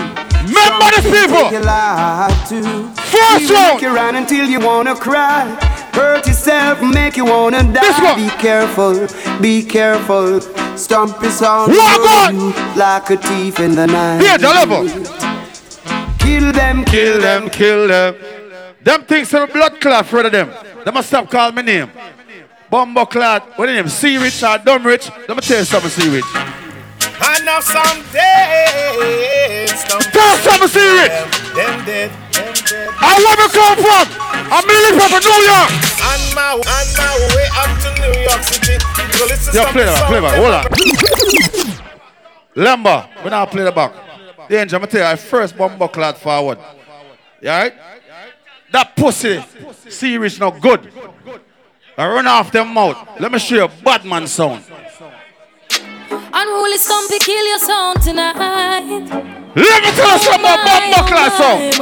Remember 0.50 0.90
the 0.96 1.02
people. 1.04 1.52
You 1.52 1.60
like 1.60 2.48
to. 2.50 2.62
First 2.96 3.40
we 3.40 3.46
will 3.48 3.56
round. 3.56 3.74
Make 3.74 3.82
you 3.82 3.96
run 3.96 4.16
until 4.16 4.46
you 4.50 4.60
wanna 4.60 4.96
cry. 4.96 5.46
Hurt 5.94 6.26
yourself, 6.26 6.82
make 6.82 7.18
you 7.18 7.26
wanna 7.26 7.64
die. 7.72 8.16
Be 8.16 8.30
careful, 8.42 9.08
be 9.42 9.64
careful. 9.64 10.42
Stomp 10.76 11.22
your 11.22 11.32
sound 11.32 11.76
like 12.76 13.10
a 13.10 13.18
thief 13.18 13.60
in 13.60 13.76
the 13.76 13.86
night. 13.86 14.22
Here, 14.22 14.38
the 14.38 14.48
level. 14.48 14.88
Kill 16.20 16.52
them, 16.52 16.86
Kill 16.86 17.20
them, 17.22 17.50
kill 17.50 17.88
them. 17.88 18.16
Them 18.82 19.04
things 19.04 19.34
are 19.34 19.46
blood 19.46 19.80
clot 19.82 20.06
for 20.06 20.30
them. 20.30 20.50
They 20.90 20.94
must 20.94 21.10
stop 21.10 21.30
calling 21.30 21.54
my 21.54 21.62
name. 21.62 21.92
Bomber 22.68 23.06
clot. 23.06 23.60
What 23.60 23.68
name? 23.68 23.88
C-Rich 23.88 24.42
or 24.42 24.58
Dumb 24.58 24.84
Rich? 24.88 25.12
Let 25.28 25.38
me 25.38 25.42
tell 25.42 25.60
you 25.60 25.64
something, 25.64 25.92
C-Rich. 25.92 26.26
I 26.26 27.40
know 27.46 27.62
some 27.62 28.02
dead. 28.12 29.70
Tell 29.70 30.38
something, 30.42 30.68
C-Rich. 30.68 31.14
Them 31.54 31.86
dead. 31.86 32.10
Them 32.34 32.54
dead. 32.66 32.90
I 32.98 33.22
me 33.22 33.48
come 33.54 33.78
from. 33.86 34.06
I'm 34.50 34.66
really 34.66 34.98
from 34.98 35.14
New 35.14 35.30
York. 35.46 35.70
On 36.10 36.22
my, 36.34 36.58
on 36.58 36.86
my 36.98 37.14
way 37.38 37.46
up 37.54 37.70
to 37.86 37.90
New 38.02 38.10
York 38.26 38.42
City. 38.42 38.82
So 39.14 39.26
listen 39.30 39.54
Yo, 39.54 39.62
play 39.70 39.86
that, 39.86 40.10
play 40.10 40.22
that. 40.22 40.34
Hold 40.42 40.58
on. 40.58 40.66
Lemba, 42.66 43.24
we 43.24 43.30
now 43.30 43.46
play 43.46 43.64
the 43.64 43.72
back. 43.72 43.94
The 44.50 44.58
angel, 44.60 44.78
I'm 44.78 44.82
gonna 44.82 44.92
tell 44.92 45.02
you, 45.02 45.14
I 45.14 45.16
first 45.18 45.56
bomber 45.56 45.88
clot 45.88 46.18
forward. 46.18 46.58
You 47.42 47.50
alright? 47.50 47.76
That 48.72 48.96
pussy, 48.96 50.18
Rich, 50.18 50.40
not 50.40 50.62
good. 50.62 50.92
I 51.98 52.08
run 52.08 52.28
off 52.28 52.52
them 52.52 52.74
mouth. 52.74 53.20
Let 53.20 53.32
me 53.32 53.40
show 53.40 53.56
you 53.56 53.64
a 53.64 53.68
bad 53.68 54.06
man 54.06 54.28
sound. 54.28 54.64
Unruly 56.12 56.78
stumpy, 56.78 57.20
kill 57.20 57.48
your 57.48 57.60
sound 57.60 58.02
tonight. 58.02 59.36
Let 59.56 59.84
me 59.84 59.92
tell 59.92 60.12
you 60.14 60.20
something 60.20 60.46
about 60.46 61.08
clot 61.08 61.32
sound. 61.34 61.74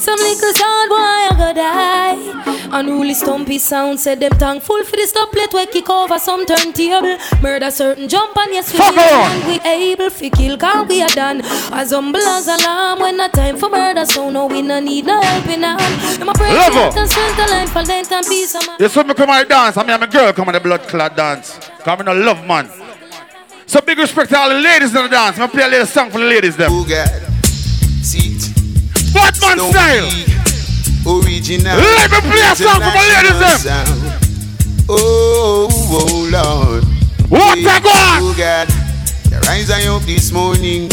Some 0.00 0.18
little 0.18 0.52
sound 0.54 0.88
boy 0.90 0.96
I 0.98 1.30
go 1.38 1.52
die. 1.54 2.78
Unruly 2.78 3.14
stumpy 3.14 3.58
sound 3.58 4.00
said 4.00 4.18
them 4.20 4.32
thankful 4.32 4.82
for 4.84 4.96
the 4.96 5.06
stop 5.06 5.30
plate 5.30 5.52
we 5.54 5.66
kick 5.66 5.88
over 5.90 6.18
some 6.18 6.44
turntable. 6.46 7.16
Murder 7.42 7.70
certain 7.70 8.08
jump 8.08 8.36
and 8.36 8.52
yes 8.52 8.72
we 8.72 8.78
Fuck 8.78 8.96
live 8.96 9.12
on. 9.12 9.30
and 9.30 9.46
we 9.46 9.60
able 9.70 10.10
fi 10.10 10.30
kill 10.30 10.56
can 10.58 10.88
we 10.88 11.02
are 11.02 11.08
done. 11.08 11.42
As 11.72 11.90
humble 11.92 12.20
as 12.20 12.48
alarm 12.48 13.00
when 13.00 13.16
the 13.16 13.28
time 13.28 13.56
for 13.58 13.68
murder 13.68 14.04
so 14.06 14.30
no 14.30 14.46
we 14.46 14.62
no 14.62 14.80
need 14.80 15.04
no 15.06 15.20
helping 15.20 15.62
hand. 15.62 15.80
Them 16.18 16.28
a 16.30 16.32
Level. 16.32 16.98
and 16.98 17.10
spend 17.10 17.38
the 17.38 17.46
life 17.52 17.70
for 17.70 17.82
length 17.82 18.10
and 18.12 18.26
peace 18.26 18.54
of 18.56 18.66
mind. 18.66 18.80
You 18.80 18.88
saw 18.88 19.02
me 19.04 19.14
come 19.14 19.30
and 19.30 19.48
dance. 19.48 19.76
I 19.76 19.82
mean, 19.82 19.90
I'm 19.92 20.02
a 20.02 20.06
girl 20.06 20.32
come 20.32 20.48
on 20.48 20.54
the 20.54 20.60
blood 20.60 20.80
clot 20.88 21.16
dance. 21.16 21.58
Come 21.84 22.00
in 22.00 22.08
a 22.08 22.14
love 22.14 22.44
man. 22.46 22.68
So 23.72 23.80
big 23.80 23.96
respect 23.96 24.28
to 24.28 24.36
all 24.36 24.50
the 24.50 24.56
ladies 24.56 24.94
in 24.94 25.02
the 25.02 25.08
dance. 25.08 25.38
I'm 25.38 25.48
play 25.48 25.64
a 25.64 25.66
little 25.66 25.86
song 25.86 26.10
for 26.10 26.18
the 26.18 26.26
ladies 26.26 26.58
them. 26.58 26.70
Batman 29.14 29.58
style. 29.72 30.12
Original. 31.08 31.78
Let 31.78 32.10
me 32.12 32.20
play 32.20 32.42
a 32.42 32.54
song 32.54 32.82
for 32.84 32.92
the 32.92 33.00
ladies 33.16 33.38
them. 33.40 33.56
Sound. 33.56 34.84
Oh, 34.90 35.70
oh 35.90 36.28
Lord. 36.30 36.84
What 37.30 37.56
a 37.56 37.62
God. 37.62 38.20
Oh 38.20 38.34
God. 38.36 38.68
The 39.30 39.40
rise 39.48 39.70
I 39.70 39.86
up 39.88 40.02
this 40.02 40.32
morning. 40.32 40.90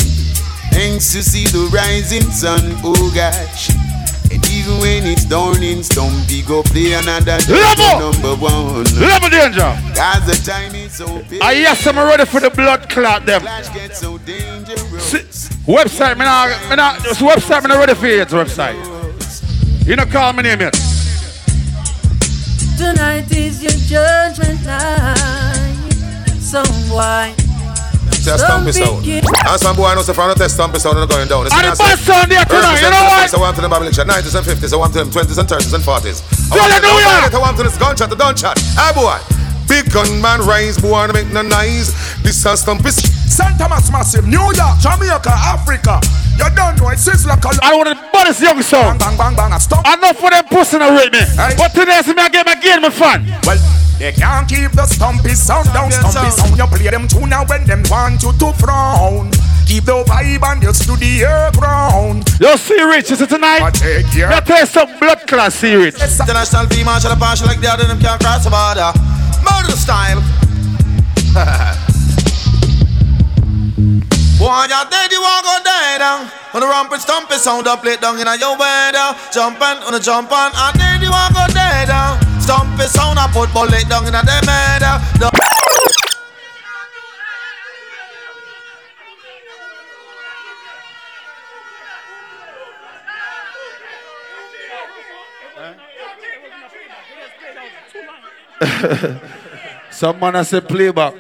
Thanks 0.72 1.12
to 1.12 1.22
see 1.22 1.48
the 1.48 1.68
rising 1.74 2.32
sun. 2.32 2.62
Oh 2.82 3.12
gosh. 3.14 3.89
And 4.32 4.46
even 4.52 4.78
when 4.80 5.06
it's 5.08 5.26
dawning, 5.26 5.82
Stumpy 5.84 6.44
go 6.44 6.62
play 6.64 6.94
another 6.94 7.40
day, 7.40 7.54
Level. 7.54 8.12
number 8.12 8.36
one. 8.36 8.84
Level 9.00 9.30
danger. 9.30 9.74
Cause 9.96 10.26
the 10.28 10.40
time 10.46 10.76
is 10.76 10.94
so 10.94 11.22
big. 11.30 11.42
I 11.42 11.54
yes, 11.54 11.86
I'm 11.88 11.98
ready 11.98 12.26
for 12.26 12.40
the 12.40 12.50
blood 12.52 12.90
clot 12.90 13.26
them. 13.26 13.42
Flash 13.42 13.70
gets 13.74 14.00
so 14.00 14.18
dangerous. 14.20 15.04
See, 15.04 15.20
Webbzite, 15.66 16.18
me 16.18 16.26
now, 16.26 16.70
me 16.70 16.76
now, 16.76 16.98
this 17.00 17.20
Webbzite, 17.20 17.64
me 17.64 17.70
not 17.70 17.80
ready 17.80 17.96
for 17.96 18.06
it, 18.06 18.28
Webbzite. 18.28 19.88
You 19.88 19.96
know 19.96 20.06
call 20.06 20.34
me 20.34 20.44
name 20.44 20.62
yet. 20.62 20.74
Tonight 22.78 23.32
is 23.32 23.64
your 23.64 23.72
judgment 23.72 24.64
night. 24.64 25.76
Some 26.40 26.90
wine. 26.92 27.36
Say 28.18 28.34
a 28.34 28.38
Stumpy 28.38 28.72
sound. 28.72 29.06
And 29.06 29.60
some 29.62 29.76
boy 29.76 29.94
knows 29.94 30.10
if 30.10 30.18
I 30.18 30.28
don't 30.28 30.38
test 30.38 30.56
Stumpy 30.56 30.80
sound, 30.80 30.98
they're 30.98 31.08
going 31.08 31.28
down. 31.28 31.46
And 31.46 31.54
the 31.54 31.78
best 31.78 32.06
sound 32.06 32.32
there 32.32 32.46
tonight, 32.46 32.82
you 32.82 32.90
know 32.90 33.06
what? 33.06 33.30
So 33.30 33.38
I 33.38 33.42
want 33.42 33.56
to 33.56 33.62
them 33.62 33.72
Babylon 33.72 33.94
chat, 33.94 34.08
90s 34.08 34.36
and 34.36 34.46
50s, 34.46 34.74
I 34.74 34.78
want 34.78 34.94
to 34.94 35.00
them 35.06 35.10
20s 35.10 35.38
and 35.38 35.48
30s 35.48 35.74
and 35.74 35.84
40s. 35.84 36.20
I 36.52 36.58
want 36.58 36.74
to 36.74 36.82
them, 36.82 36.90
Hallelujah! 36.90 37.30
I 37.30 37.40
want 37.40 37.58
to 37.58 37.64
this 37.64 37.78
gunshot, 37.78 38.10
the 38.10 38.16
gunshot. 38.16 38.58
Ah 38.78 38.92
boy. 38.96 39.18
Big 39.70 39.86
gunman 39.94 40.42
rise, 40.42 40.82
boy, 40.82 41.06
to 41.08 41.14
make 41.14 41.32
no 41.32 41.44
noise. 41.44 41.94
This 42.24 42.44
a 42.46 42.58
Stumpy. 42.58 42.90
St. 42.90 43.56
Thomas 43.58 43.92
Massive, 43.92 44.26
New 44.26 44.42
York, 44.42 44.76
Jamaica, 44.82 45.30
Africa. 45.30 46.02
You 46.36 46.50
don't 46.56 46.76
know 46.82 46.90
it, 46.90 46.98
it's 46.98 47.26
like 47.26 47.46
a 47.46 47.54
I 47.62 47.76
want 47.78 47.88
the 47.88 47.96
baddest 48.12 48.42
young 48.42 48.62
song. 48.64 48.98
Bang, 48.98 49.16
bang, 49.16 49.36
bang, 49.36 49.50
bang, 49.52 49.60
stop. 49.60 49.86
Enough 49.86 50.18
for 50.18 50.32
them 50.32 50.44
pussy 50.50 50.80
to 50.80 50.90
rate 50.98 51.14
me. 51.14 51.22
But 51.56 51.70
today, 51.78 52.02
see 52.02 52.14
me, 52.14 52.24
I 52.24 52.30
get 52.30 52.46
my 52.46 52.56
game, 52.56 52.82
my 52.82 52.90
fan. 52.90 53.24
Well, 53.46 53.62
they 54.00 54.12
can't 54.12 54.50
keep 54.50 54.72
the 54.72 54.86
stumpy 54.88 55.36
sound 55.36 55.72
down, 55.72 55.92
stumpy 55.92 56.32
sound. 56.32 56.58
You 56.58 56.66
play 56.66 56.90
them 56.90 57.08
tune 57.08 57.30
now 57.30 57.46
when 57.46 57.64
them 57.66 57.84
want 57.88 58.24
you 58.24 58.34
to 58.34 58.52
frown. 58.58 59.30
Keep 59.70 59.86
the 59.86 60.02
vibe 60.02 60.42
and 60.50 60.64
you 60.66 60.74
to 60.74 60.98
the 60.98 61.22
air 61.22 61.54
ground. 61.54 62.26
Yo, 62.42 62.58
C-Rich, 62.58 63.14
is 63.14 63.22
it 63.22 63.30
tonight? 63.30 63.62
I 63.62 63.70
take 63.70 64.10
care. 64.10 64.26
Let 64.26 64.44
tell 64.44 64.58
you 64.58 64.66
some 64.66 64.98
blood 64.98 65.22
class, 65.30 65.54
C-Rich. 65.62 66.02
International 66.02 66.66
team 66.66 66.90
marshal 66.90 67.14
and 67.14 67.22
partial 67.22 67.46
like 67.46 67.62
the 67.62 67.70
other 67.70 67.86
them 67.86 68.02
can't 68.02 68.18
cross 68.18 68.42
the 68.42 68.50
border. 68.50 68.90
Murder 69.46 69.78
style. 69.78 70.18
Boy, 74.42 74.66
you're 74.74 74.90
dead, 74.90 75.14
you 75.14 75.22
want 75.22 75.46
go 75.46 75.62
dead 75.62 76.02
down. 76.02 76.26
On 76.58 76.62
the 76.62 76.68
ramp 76.68 76.90
and 76.90 77.00
stomp 77.00 77.30
sound 77.38 77.68
up, 77.68 77.86
play 77.86 78.02
down 78.02 78.18
in 78.18 78.26
a 78.26 78.34
your 78.42 78.58
weather. 78.58 79.14
Jump 79.30 79.62
on, 79.62 79.86
on 79.86 79.94
the 79.94 80.02
jump 80.02 80.34
on, 80.34 80.50
and 80.50 80.80
dead, 80.82 80.98
you 80.98 81.14
want 81.14 81.38
go 81.38 81.46
dead 81.54 81.94
down. 81.94 82.18
Stomp 82.42 82.74
sound 82.90 83.22
up, 83.22 83.30
put 83.38 83.54
bullet 83.54 83.86
down 83.86 84.08
in 84.10 84.18
a 84.18 84.26
them 84.26 85.30
Some 99.92 100.20
man 100.20 100.36
I 100.36 100.44
say 100.44 100.62
play 100.62 100.92
back. 100.92 101.14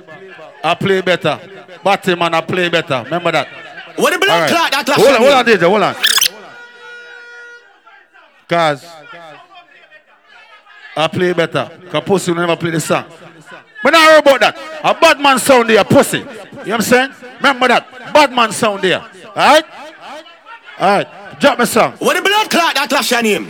I 0.63 0.75
play 0.75 1.01
better. 1.01 1.39
Batty 1.83 2.15
man, 2.15 2.33
I 2.33 2.41
play 2.41 2.69
better. 2.69 3.01
Remember 3.03 3.31
that. 3.31 3.47
What 3.95 4.13
the 4.13 4.19
blood 4.19 4.29
All 4.29 4.41
right. 4.41 4.49
clot 4.49 4.71
that 4.71 4.85
clash 4.85 4.97
Hold 4.97 5.09
on, 5.09 5.17
hold 5.17 5.33
on, 5.33 5.45
DJ, 5.45 5.67
hold 5.67 5.83
on. 5.83 5.95
Cause 8.47 8.85
I 10.95 11.07
play 11.07 11.33
better. 11.33 11.69
Cause 11.89 12.03
pussy 12.03 12.33
never 12.33 12.55
play 12.55 12.71
the 12.71 12.79
song. 12.79 13.05
But 13.83 13.91
not 13.91 14.07
worry 14.09 14.19
about 14.19 14.39
that. 14.41 14.57
A 14.83 14.93
bad 14.99 15.19
man 15.19 15.39
sound 15.39 15.69
there, 15.69 15.83
pussy. 15.83 16.19
You 16.19 16.25
know 16.25 16.31
what 16.31 16.71
I'm 16.71 16.81
saying? 16.81 17.11
Remember 17.37 17.67
that. 17.69 18.13
Bad 18.13 18.33
man 18.33 18.51
sound 18.51 18.81
there. 18.81 18.99
Alright? 19.27 19.65
Alright. 20.79 21.39
Drop 21.39 21.59
me 21.59 21.65
song. 21.65 21.93
What 21.99 22.15
the 22.15 22.21
blood 22.21 22.49
clot 22.49 22.75
that 22.75 22.89
clash 22.89 23.13
on 23.13 23.23
name? 23.23 23.49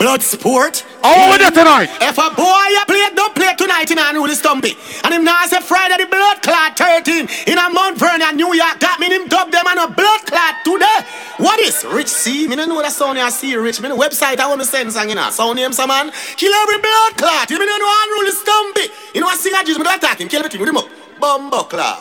Blood 0.00 0.22
sport? 0.22 0.82
How 1.04 1.30
we 1.30 1.36
there 1.36 1.50
tonight? 1.50 1.92
If 2.00 2.16
a 2.16 2.32
boy 2.32 2.64
you 2.72 2.80
play, 2.88 3.04
don't 3.12 3.36
play 3.36 3.52
tonight 3.52 3.90
in 3.90 3.98
Unruly 4.00 4.32
Stumpy. 4.32 4.72
And 5.04 5.12
him 5.12 5.24
now 5.24 5.44
say 5.44 5.60
Friday 5.60 6.02
the 6.02 6.08
blood 6.08 6.40
clot 6.40 6.72
13 6.72 7.28
in 7.46 7.58
a 7.58 7.68
Mount 7.68 7.98
Vernon, 7.98 8.34
New 8.34 8.54
York. 8.56 8.80
That 8.80 8.96
mean 8.98 9.12
him 9.12 9.28
dub 9.28 9.52
them 9.52 9.60
and 9.68 9.78
a 9.78 9.92
blood 9.92 10.24
clot 10.24 10.64
today. 10.64 11.04
What 11.36 11.60
is 11.60 11.84
Rich 11.84 12.08
C? 12.08 12.48
Me 12.48 12.56
don't 12.56 12.70
know 12.70 12.80
that 12.80 12.92
sound 12.92 13.18
I 13.18 13.28
see 13.28 13.54
Rich. 13.54 13.82
Me 13.82 13.90
the 13.90 13.94
Webbzite 13.94 14.40
I 14.40 14.48
want 14.48 14.62
to 14.62 14.66
send 14.66 14.90
song 14.90 15.10
in 15.10 15.18
a 15.18 15.30
sound 15.30 15.56
name 15.56 15.74
some 15.74 15.88
man. 15.88 16.10
Kill 16.40 16.54
every 16.54 16.80
blood 16.80 17.20
clot. 17.20 17.50
You 17.50 17.58
me 17.58 17.66
don't 17.66 17.80
know 17.84 17.92
Unruly 17.92 18.32
Stumpy. 18.32 18.88
You 19.12 19.20
know 19.20 19.26
what 19.26 19.38
sing 19.38 19.52
a 19.52 19.60
Jesus, 19.60 19.76
me 19.76 19.84
don't 19.84 19.98
attack 19.98 20.18
him. 20.18 20.28
Kill 20.28 20.40
everything 20.40 20.60
with 20.60 20.70
him 20.70 20.78
up. 20.78 20.88
Bumbo 21.20 21.64
clot. 21.68 22.00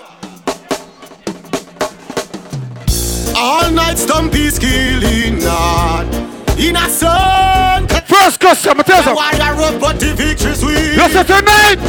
All 3.36 3.70
night 3.72 3.98
Stumpy's 3.98 4.58
killing 4.58 5.44
not 5.44 6.29
in 6.60 6.76
a 6.76 6.90
sun. 6.90 7.88
First 8.06 8.40
customer, 8.40 8.84
tell 8.84 9.04
them. 9.04 9.16
Why 9.16 9.32
I 9.42 9.52
rope, 9.56 9.80
but 9.80 10.00
the 10.00 10.14
victory 10.14 10.54
sweet. 10.56 10.98
Listen 11.00 11.26
tonight. 11.26 11.80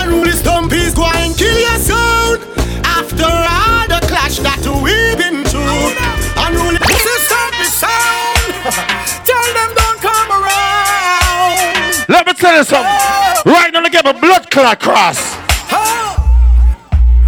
Unruly 0.00 0.32
Stumpy's 0.32 0.94
going 0.94 1.34
kill 1.34 1.58
your 1.58 1.78
sound. 1.82 2.40
After 2.86 3.26
all 3.26 3.84
the 3.90 4.00
clash 4.06 4.38
that 4.38 4.62
we've 4.82 5.18
been 5.18 5.44
through. 5.44 5.92
Unruly 6.38 6.78
this 6.78 7.04
is 7.04 7.74
sound. 7.74 8.54
Tell 9.28 9.48
them 9.58 9.70
don't 9.74 10.00
come 10.00 10.30
around. 10.30 12.08
Let 12.08 12.26
me 12.26 12.32
tell 12.34 12.56
you 12.56 12.64
something. 12.64 12.86
Oh. 12.86 13.42
Right 13.46 13.72
now, 13.72 13.82
they 13.82 13.90
get 13.90 14.06
a 14.06 14.14
blood 14.14 14.50
clot 14.50 14.80
cross. 14.80 15.36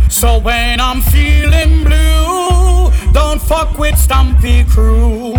So 0.08 0.38
when 0.38 0.80
I'm 0.80 1.02
feeling 1.02 1.84
blue, 1.84 2.90
don't 3.12 3.40
fuck 3.42 3.76
with 3.76 3.98
Stumpy 3.98 4.64
crew. 4.64 5.34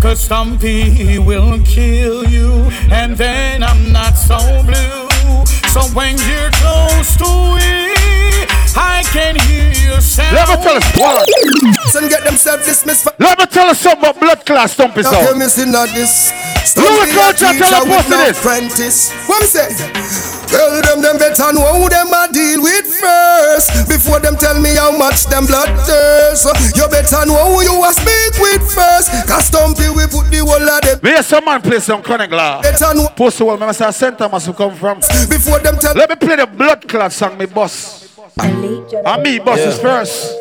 Cause 0.00 0.20
Stumpy 0.20 1.18
will 1.18 1.62
kill 1.62 2.24
you, 2.26 2.70
and 2.90 3.14
then 3.16 3.62
I'm 3.62 3.92
not 3.92 4.14
so 4.14 4.38
blue. 4.64 5.44
So 5.68 5.80
when 5.94 6.16
you're 6.26 6.50
close 6.52 7.16
to 7.18 7.28
it, 7.60 8.48
I 8.76 9.02
can 9.12 9.36
hear 9.36 9.68
you 9.68 10.00
sound. 10.00 10.34
Let 10.34 10.48
me 10.48 10.56
tell 10.64 10.74
you 10.74 10.80
something. 10.80 11.72
Son 11.90 12.08
get 12.08 12.24
themselves 12.24 12.64
dismissed 12.64 13.04
for 13.04 13.12
Let 13.18 13.38
me 13.38 13.46
tell 13.46 13.68
you 13.68 13.74
something 13.74 14.00
about 14.00 14.18
blood 14.20 14.46
class 14.46 14.72
stumpy 14.72 15.02
Now 15.02 15.12
sound. 15.12 15.26
you're 15.26 15.36
missing 15.38 15.70
not 15.70 15.88
this. 15.90 16.32
Louie 16.76 17.12
Culture, 17.12 17.52
tell 17.58 17.80
them 17.84 17.88
with 17.90 17.98
post 17.98 18.10
no 18.10 18.24
this. 18.24 18.38
apprentice. 18.38 19.12
What 19.28 19.40
me 19.42 19.46
say? 19.46 20.39
Tell 20.50 20.82
them 20.82 21.00
them 21.00 21.16
better 21.18 21.52
know 21.54 21.78
who 21.78 21.88
them 21.88 22.10
a 22.12 22.26
deal 22.32 22.60
with 22.62 22.86
first 22.86 23.70
Before 23.88 24.18
them 24.18 24.36
tell 24.36 24.58
me 24.60 24.74
how 24.74 24.90
much 24.96 25.26
them 25.26 25.46
blood 25.46 25.70
thirst 25.86 26.46
You 26.76 26.88
better 26.88 27.24
know 27.26 27.54
who 27.54 27.62
you 27.62 27.84
a 27.84 27.92
speak 27.92 28.34
with 28.42 28.62
first 28.74 29.10
Cause 29.28 29.46
Stumpy 29.46 29.88
we 29.90 30.06
put 30.10 30.26
the 30.30 30.42
whole 30.42 30.58
of 30.58 30.80
them 30.82 30.98
Me 31.02 31.16
and 31.16 31.24
some 31.24 31.44
man 31.44 31.62
play 31.62 31.78
some 31.78 32.02
chronic 32.02 32.30
law. 32.32 32.60
Better 32.62 32.94
know 32.94 33.08
Post 33.16 33.38
the 33.38 33.44
wall, 33.44 33.54
remember 33.54 33.72
say 33.72 33.90
center 33.92 34.28
must 34.28 34.52
come 34.56 34.74
from. 34.74 34.98
Before 35.30 35.60
them 35.60 35.78
tell 35.78 35.94
Let 35.94 36.10
me 36.10 36.16
play 36.16 36.36
the 36.36 36.46
blood 36.46 36.86
clot 36.88 37.12
song, 37.12 37.38
me 37.38 37.46
boss. 37.46 38.08
And 38.38 39.22
me, 39.22 39.38
boss 39.38 39.58
is 39.60 39.78
first. 39.78 40.34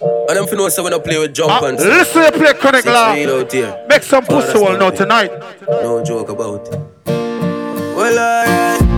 And 0.00 0.36
them 0.38 0.46
finna 0.46 0.70
say 0.70 0.82
when 0.82 0.94
I 0.94 0.98
play 0.98 1.18
with 1.18 1.34
jump 1.34 1.50
Uh, 1.62 1.66
and 1.66 1.78
listen 1.78 2.22
to 2.24 2.32
play 2.32 2.54
chronic 2.54 2.84
Six 2.84 2.94
law. 2.94 3.14
feet. 3.14 3.88
Make 3.88 4.02
some 4.04 4.24
pussy 4.24 4.58
wall 4.58 4.76
now 4.78 4.90
tonight. 4.90 5.30
No 5.68 6.02
joke 6.04 6.28
about 6.30 6.66
it. 6.68 6.78
Well, 7.06 8.18
alright. 8.18 8.89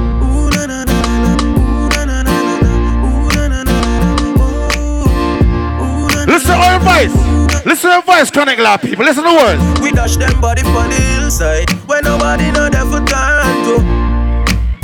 Listen 6.52 6.60
to 6.60 6.68
our 6.68 6.80
voice. 6.80 7.64
Listen 7.64 7.90
to 7.90 7.96
our 7.96 8.02
voice, 8.02 8.30
chronic 8.30 8.58
law 8.58 8.76
people. 8.76 9.04
Listen 9.04 9.24
to 9.24 9.30
the 9.30 9.36
words. 9.36 9.80
We 9.80 9.90
dash 9.90 10.16
them 10.16 10.38
body 10.38 10.60
for 10.62 10.84
the 10.84 11.00
hillside 11.16 11.70
when 11.88 12.04
nobody 12.04 12.50
know 12.52 12.68
there 12.68 12.84
for 12.84 13.00
time 13.06 13.64
to. 13.64 13.80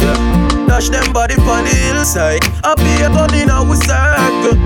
Yeah. 0.03 0.67
Dash 0.67 0.89
them 0.89 1.13
body 1.13 1.35
for 1.35 1.61
the 1.61 1.69
hillside. 1.69 2.41
I 2.65 2.75
be 2.75 3.05
a 3.05 3.09
gun 3.11 3.35
in 3.35 3.51
our 3.51 3.77
circle. 3.77 4.57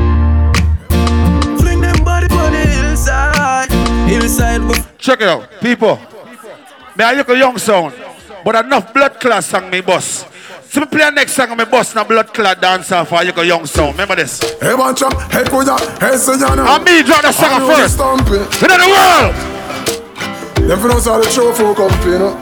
Fling 1.58 1.80
them 1.80 2.04
body 2.04 2.28
for 2.28 2.48
the 2.54 2.62
hillside. 2.70 3.72
Hillside 4.08 4.62
with 4.62 4.98
Check 4.98 5.22
it 5.22 5.28
out, 5.28 5.50
people. 5.60 5.98
Me 6.96 7.04
I 7.04 7.14
look 7.14 7.28
a 7.30 7.36
young 7.36 7.58
sound, 7.58 7.94
but 8.44 8.64
enough 8.64 8.94
blood 8.94 9.18
class 9.18 9.46
song 9.46 9.70
me 9.70 9.80
boss. 9.80 10.31
So 10.72 10.80
me 10.80 10.86
play 10.86 11.10
next 11.10 11.34
song 11.34 11.54
me 11.54 11.66
boss 11.66 11.94
na 11.94 12.02
blood 12.02 12.32
clot 12.32 12.58
dance 12.58 12.90
off 12.92 13.12
I 13.12 13.24
look 13.24 13.36
young 13.44 13.66
sound. 13.66 13.92
Remember 13.92 14.16
this? 14.16 14.40
Hey, 14.58 14.74
man, 14.74 14.96
chop, 14.96 15.12
hey, 15.30 15.44
kuya, 15.44 15.76
hey, 16.00 16.16
Sejana. 16.16 16.64
And 16.64 16.82
me 16.82 17.02
drop 17.02 17.20
the 17.20 17.30
song 17.30 17.68
first. 17.68 17.96
Stumpy. 17.96 18.40
In 18.40 18.80
the 18.80 18.88
world. 18.88 19.34
Them 20.66 20.80
for 20.80 20.90
us 20.92 21.06
all 21.06 21.20
the 21.20 21.28
show 21.28 21.52
for 21.52 21.74
company, 21.74 22.12
you 22.12 22.18
know. 22.20 22.36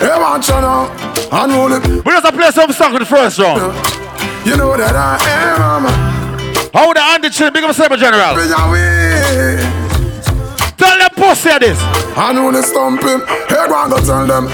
Hey, 0.00 0.16
man, 0.16 0.40
chana. 0.40 0.88
Unruly. 1.30 2.00
We 2.00 2.10
just 2.10 2.24
play 2.24 2.50
some 2.50 2.72
song 2.72 2.94
in 2.94 3.00
the 3.00 3.04
first 3.04 3.38
round. 3.38 3.60
You 4.46 4.56
know 4.56 4.74
that 4.78 4.96
I 4.96 5.20
am. 5.28 5.84
How 6.72 6.90
the 6.90 7.02
Andy 7.02 7.28
Chin, 7.28 7.52
big 7.52 7.64
up 7.64 7.76
Cyber 7.76 7.98
General. 7.98 8.32
Tell 11.16 11.34
them 11.34 11.34
pussy 11.34 11.58
this. 11.58 11.80
Unruly 12.16 12.62
Stumpy. 12.62 13.24
Hey, 13.48 13.66
go 13.68 13.82
and 13.82 13.90
go 13.90 13.98
tell 14.04 14.26
them. 14.26 14.48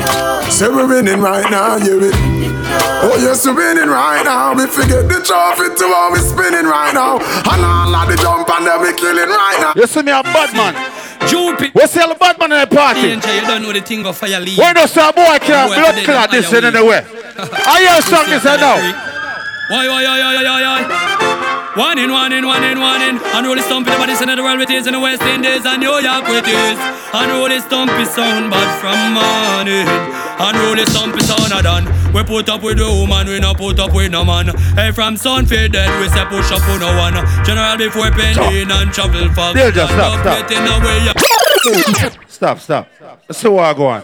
Say 0.50 0.68
we 0.68 0.84
winning 0.86 1.20
right 1.20 1.48
now, 1.50 1.76
yeah, 1.76 1.96
we. 1.96 2.10
Oh, 3.04 3.18
yes, 3.18 3.46
we 3.46 3.52
winning 3.52 3.88
right 3.88 4.22
now. 4.24 4.54
We 4.54 4.66
forget 4.66 5.08
the 5.08 5.18
trophy 5.22 5.74
to 5.74 5.86
how 5.88 6.12
we 6.12 6.18
spinning 6.18 6.66
right 6.66 6.94
now. 6.94 7.18
And 7.18 7.64
all 7.64 7.94
of 7.94 8.08
the 8.08 8.16
jump 8.16 8.48
and 8.50 8.66
them 8.66 8.80
we 8.80 8.92
killing 8.94 9.28
right 9.28 9.58
now. 9.60 9.72
You 9.76 9.86
see 9.86 10.02
me 10.02 10.12
a 10.12 10.22
bad 10.22 10.54
man. 10.54 10.74
Jupit. 11.28 11.74
What's 11.74 11.94
the 11.94 12.16
bad 12.18 12.38
man 12.38 12.52
in 12.52 12.60
the 12.60 12.66
party? 12.66 13.02
Danger, 13.02 13.34
you 13.34 13.40
don't 13.42 13.62
know 13.62 13.72
the 13.72 13.80
thing 13.80 14.06
of 14.06 14.16
fire 14.16 14.40
leave. 14.40 14.58
When 14.58 14.74
does 14.74 14.96
a 14.96 15.12
boy 15.12 15.38
can 15.40 15.68
Boy, 15.68 15.74
blood 15.76 15.92
today 15.94 16.04
clot 16.04 16.30
this 16.30 16.52
in 16.52 16.64
any 16.64 16.82
way? 16.82 17.02
I 17.38 17.80
hear 17.80 17.98
a 17.98 18.02
song 18.02 18.26
this 18.26 18.44
I. 18.44 18.56
Why, 19.70 19.88
why, 19.88 20.04
why, 20.04 20.18
why, 20.20 20.44
why, 20.44 20.86
why? 20.86 21.11
One 21.74 21.96
in, 21.96 22.12
one 22.12 22.32
in, 22.34 22.44
one 22.46 22.62
in, 22.64 22.78
one 22.80 23.00
in. 23.00 23.16
Unruly 23.32 23.62
stumpy, 23.62 23.90
the 23.90 23.96
body 23.96 24.12
in 24.12 24.36
the 24.36 24.42
world 24.42 24.58
with 24.58 24.68
is 24.68 24.86
in 24.86 24.92
the 24.92 25.00
West 25.00 25.22
Indies 25.22 25.64
and 25.64 25.80
New 25.80 25.96
York 26.04 26.28
with 26.28 26.44
is. 26.44 26.78
Unruly 27.16 27.60
stumpy 27.60 28.04
sound 28.04 28.52
bad 28.52 28.68
from 28.76 29.16
morning. 29.16 29.88
Unruly 30.36 30.84
stumpy 30.84 31.24
sound 31.24 31.48
a 31.48 31.62
done. 31.62 31.88
We 32.12 32.22
put 32.24 32.50
up 32.50 32.62
with 32.62 32.76
the 32.76 32.84
woman, 32.84 33.26
we 33.26 33.40
not 33.40 33.56
put 33.56 33.80
up 33.80 33.94
with 33.94 34.12
no 34.12 34.22
man. 34.22 34.52
Hey, 34.76 34.92
from 34.92 35.16
sun 35.16 35.46
fade 35.46 35.72
dead, 35.72 35.88
we 35.98 36.12
say 36.12 36.26
push 36.28 36.52
up 36.52 36.60
with 36.68 36.84
no 36.84 36.92
one. 36.92 37.16
General 37.40 37.78
before 37.80 38.12
pending 38.12 38.68
and 38.68 38.92
travel 38.92 39.32
fast. 39.32 39.56
They'll 39.56 39.72
just 39.72 39.94
stop, 39.96 40.20
stop. 40.20 40.44
up 40.44 40.50
in 40.52 40.60
a 40.60 40.76
way, 40.84 42.20
Stop, 42.28 42.58
stop. 42.60 42.88
Let's 43.26 43.38
see 43.38 43.48
what 43.48 43.64
I 43.64 43.72
go 43.72 43.86
on. 43.86 44.02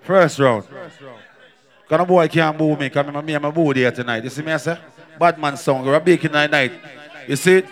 First 0.00 0.38
round. 0.38 0.64
Cause 0.64 1.98
no 1.98 2.06
boy 2.06 2.26
can't 2.28 2.56
boo 2.56 2.74
me, 2.74 2.88
cause 2.88 3.06
me, 3.06 3.20
me 3.20 3.34
and 3.34 3.42
my 3.42 3.50
boo 3.50 3.74
there 3.74 3.92
tonight. 3.92 4.24
You 4.24 4.30
see 4.30 4.40
me 4.40 4.52
I 4.52 4.56
say? 4.56 4.78
Bad 5.18 5.38
man 5.38 5.56
song, 5.56 5.84
we're 5.84 6.00
baking 6.00 6.32
night 6.32 6.50
night. 6.50 6.72
You 7.26 7.36
see? 7.36 7.62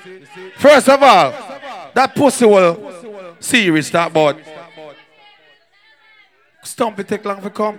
First 0.57 0.88
of 0.88 1.03
all, 1.03 1.32
that 1.95 2.14
pussy 2.14 2.47
will 2.47 3.36
series 3.38 3.90
that 3.90 4.11
about 4.11 4.38
Stumpy 6.62 7.05
take 7.05 7.24
long 7.24 7.40
for 7.42 7.51
come. 7.51 7.78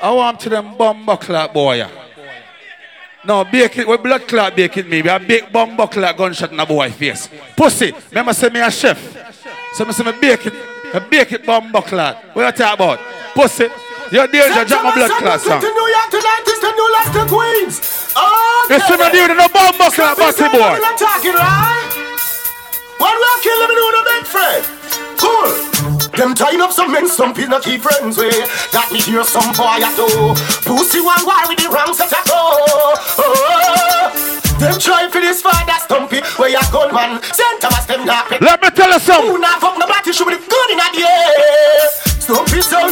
I 0.00 0.10
want 0.12 0.38
to 0.40 0.50
them 0.50 0.76
bum 0.76 1.06
buckler 1.06 1.48
boy. 1.48 1.86
No, 3.24 3.42
bake 3.44 3.78
it 3.78 3.88
with 3.88 4.02
blood 4.02 4.28
clot 4.28 4.54
bake 4.54 4.76
it 4.76 4.86
maybe. 4.86 5.08
I 5.08 5.16
bake 5.16 5.50
bomb 5.50 5.76
buckler 5.76 6.12
gunshot 6.12 6.52
in 6.52 6.60
a 6.60 6.66
boy 6.66 6.90
face. 6.90 7.28
Pussy, 7.56 7.92
remember 8.10 8.34
say 8.34 8.50
me 8.50 8.60
a 8.60 8.70
chef. 8.70 9.00
So 9.72 9.86
me 9.86 9.92
say 9.92 10.04
me 10.04 10.12
bake 10.20 10.46
it, 10.46 10.52
I 10.92 10.98
bake 10.98 11.32
it 11.32 11.46
bomb 11.46 11.72
buckler. 11.72 12.18
What 12.34 12.44
are 12.44 12.48
you 12.48 12.52
talk 12.52 12.74
about? 12.74 12.98
Pussy, 13.34 13.68
you're 14.10 14.26
danger, 14.28 14.64
drop 14.64 14.82
my 14.84 14.94
blood 14.94 15.40
song. 15.40 15.60
To 15.60 15.68
New 15.68 15.88
York 15.88 16.08
tonight 16.10 16.44
is 16.46 16.60
the 16.60 16.70
new 16.72 16.88
to 17.14 17.22
Queens. 17.30 18.12
Oh, 18.16 18.66
You 18.70 18.80
see 18.80 18.96
me 18.96 19.06
doing 19.10 19.36
no 19.36 19.48
bomb 19.48 19.78
buckler, 19.78 20.14
bossy 20.18 20.48
boy. 20.50 20.78
I'm 20.82 20.96
talking 20.98 21.34
right. 21.34 21.90
When 22.98 23.14
we 23.14 23.30
kill 23.42 23.58
them, 23.60 23.70
we 23.70 23.74
do 23.74 23.86
the 23.94 24.02
big 24.10 24.24
friend. 24.26 24.62
Cool. 25.18 25.74
Them 26.14 26.34
tying 26.34 26.60
up 26.60 26.70
some 26.72 26.92
men, 26.92 27.08
some 27.08 27.34
people 27.34 27.58
keep 27.60 27.82
friends 27.82 28.16
with. 28.16 28.46
Got 28.72 28.92
me 28.92 29.00
hear 29.00 29.24
some 29.24 29.52
boy 29.54 29.82
at 29.82 29.94
do. 29.96 30.06
Pussy 30.62 31.00
one 31.00 31.22
war 31.26 31.42
with 31.48 31.58
the 31.58 31.68
wrong 31.70 31.94
set 31.94 32.10
go. 32.26 32.62
Oh, 33.18 34.10
them 34.60 34.78
try 34.78 35.08
for 35.10 35.20
this 35.20 35.42
father 35.42 35.74
stumpy. 35.82 36.20
Where 36.38 36.50
ya 36.50 36.62
gunman? 36.70 37.22
Send 37.34 37.60
Thomas 37.60 37.84
them 37.86 38.06
not. 38.06 38.30
Let 38.40 38.62
me 38.62 38.70
tell 38.70 38.92
you 38.92 39.00
something. 39.00 39.30
Who 39.30 39.38
not 39.38 39.60
fuck 39.60 39.78
nobody 39.78 40.10
with 40.10 40.38
a 40.38 40.40
gun 40.46 40.68
in 40.70 40.78
the 40.78 41.02
air. 41.02 42.04
Stumpy 42.24 42.62
sound 42.62 42.83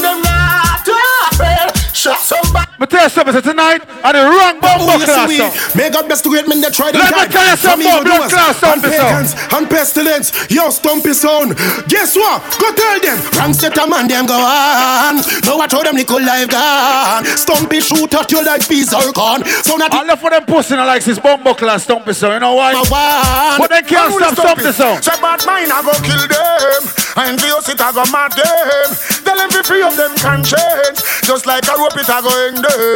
you 3.02 3.08
something. 3.10 3.34
So 3.34 3.40
tonight, 3.40 3.82
and 4.04 4.14
the 4.14 4.22
wrong 4.22 4.60
bombo 4.60 4.94
Oh, 4.94 4.98
class. 5.02 5.74
May 5.74 5.90
God 5.90 6.06
bless 6.06 6.20
the 6.22 6.28
great 6.28 6.46
men 6.48 6.60
that 6.60 6.74
tried 6.74 6.94
Let 6.94 7.10
me 7.10 7.26
tell 7.32 7.46
you 7.48 7.56
Some 7.56 7.80
more, 7.82 8.02
blood 8.04 8.30
class 8.30 8.60
pagans 8.60 9.34
and 9.52 9.64
pestilence. 9.70 10.30
Yo, 10.50 10.70
Stumpy 10.70 11.12
sound. 11.14 11.56
Guess 11.88 12.14
what? 12.16 12.42
Go 12.60 12.68
tell 12.74 12.98
them. 13.00 13.18
Wrong 13.38 13.54
set 13.54 13.76
a 13.78 13.86
man, 13.86 14.08
them 14.08 14.26
go 14.26 14.36
on. 14.36 15.22
Now 15.46 15.58
I 15.60 15.66
told 15.66 15.86
them 15.86 15.96
nickel 15.96 16.20
life 16.22 16.48
gone. 16.48 17.24
Stumpy 17.24 17.80
shoot 17.80 18.12
at 18.14 18.30
you 18.30 18.44
like 18.44 18.66
peas 18.68 18.92
are 18.92 19.12
gone. 19.12 19.44
So 19.64 19.76
not 19.76 19.92
I 19.92 20.02
love 20.04 20.20
for 20.20 20.30
them 20.30 20.44
pussy 20.44 20.76
no 20.76 20.84
like 20.86 21.04
this 21.04 21.18
bombo 21.18 21.54
class 21.54 21.84
Stumpy 21.84 22.12
song. 22.12 22.32
You 22.34 22.40
know 22.40 22.54
why? 22.54 22.72
But 23.58 23.70
they 23.70 23.82
can't 23.82 24.12
stop 24.14 24.34
Stumpy 24.38 24.72
song. 24.72 25.02
Say 25.02 25.16
bad 25.20 25.44
mind, 25.46 25.72
I 25.72 25.82
go 25.82 25.92
kill 26.04 26.22
them. 26.28 26.82
And 27.14 27.40
for 27.40 27.46
your 27.46 27.60
sit, 27.60 27.80
I 27.80 27.92
go 27.92 28.04
mad 28.10 28.32
them. 28.32 28.88
Tell 29.24 29.36
them 29.36 29.50
free 29.64 29.82
of 29.82 29.96
them 29.96 30.16
conscience. 30.16 31.04
Just 31.22 31.46
like 31.46 31.64
a 31.68 31.76
rope, 31.76 31.96
it 31.96 32.08
I 32.08 32.20
go 32.20 32.30
hang 32.30 32.56
them. 32.56 32.91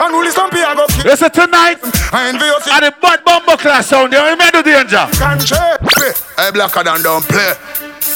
And 0.00 0.12
really 0.12 0.30
stumpy, 0.30 0.58
I 0.62 0.74
go 0.74 0.86
Listen 1.04 1.30
tonight, 1.30 1.78
And 2.12 2.38
for 2.38 2.46
your 2.46 2.60
sit, 2.60 2.72
and 2.72 2.84
the 2.86 2.94
bad 3.00 3.24
bombo 3.24 3.56
class 3.56 3.86
sound. 3.88 4.12
You 4.12 4.18
remember 4.20 4.62
the 4.62 4.62
danger? 4.62 5.06
conscience. 5.18 6.24
Hey, 6.36 6.50
blacker 6.52 6.84
than 6.84 7.02
don't 7.02 7.24
play. 7.24 7.54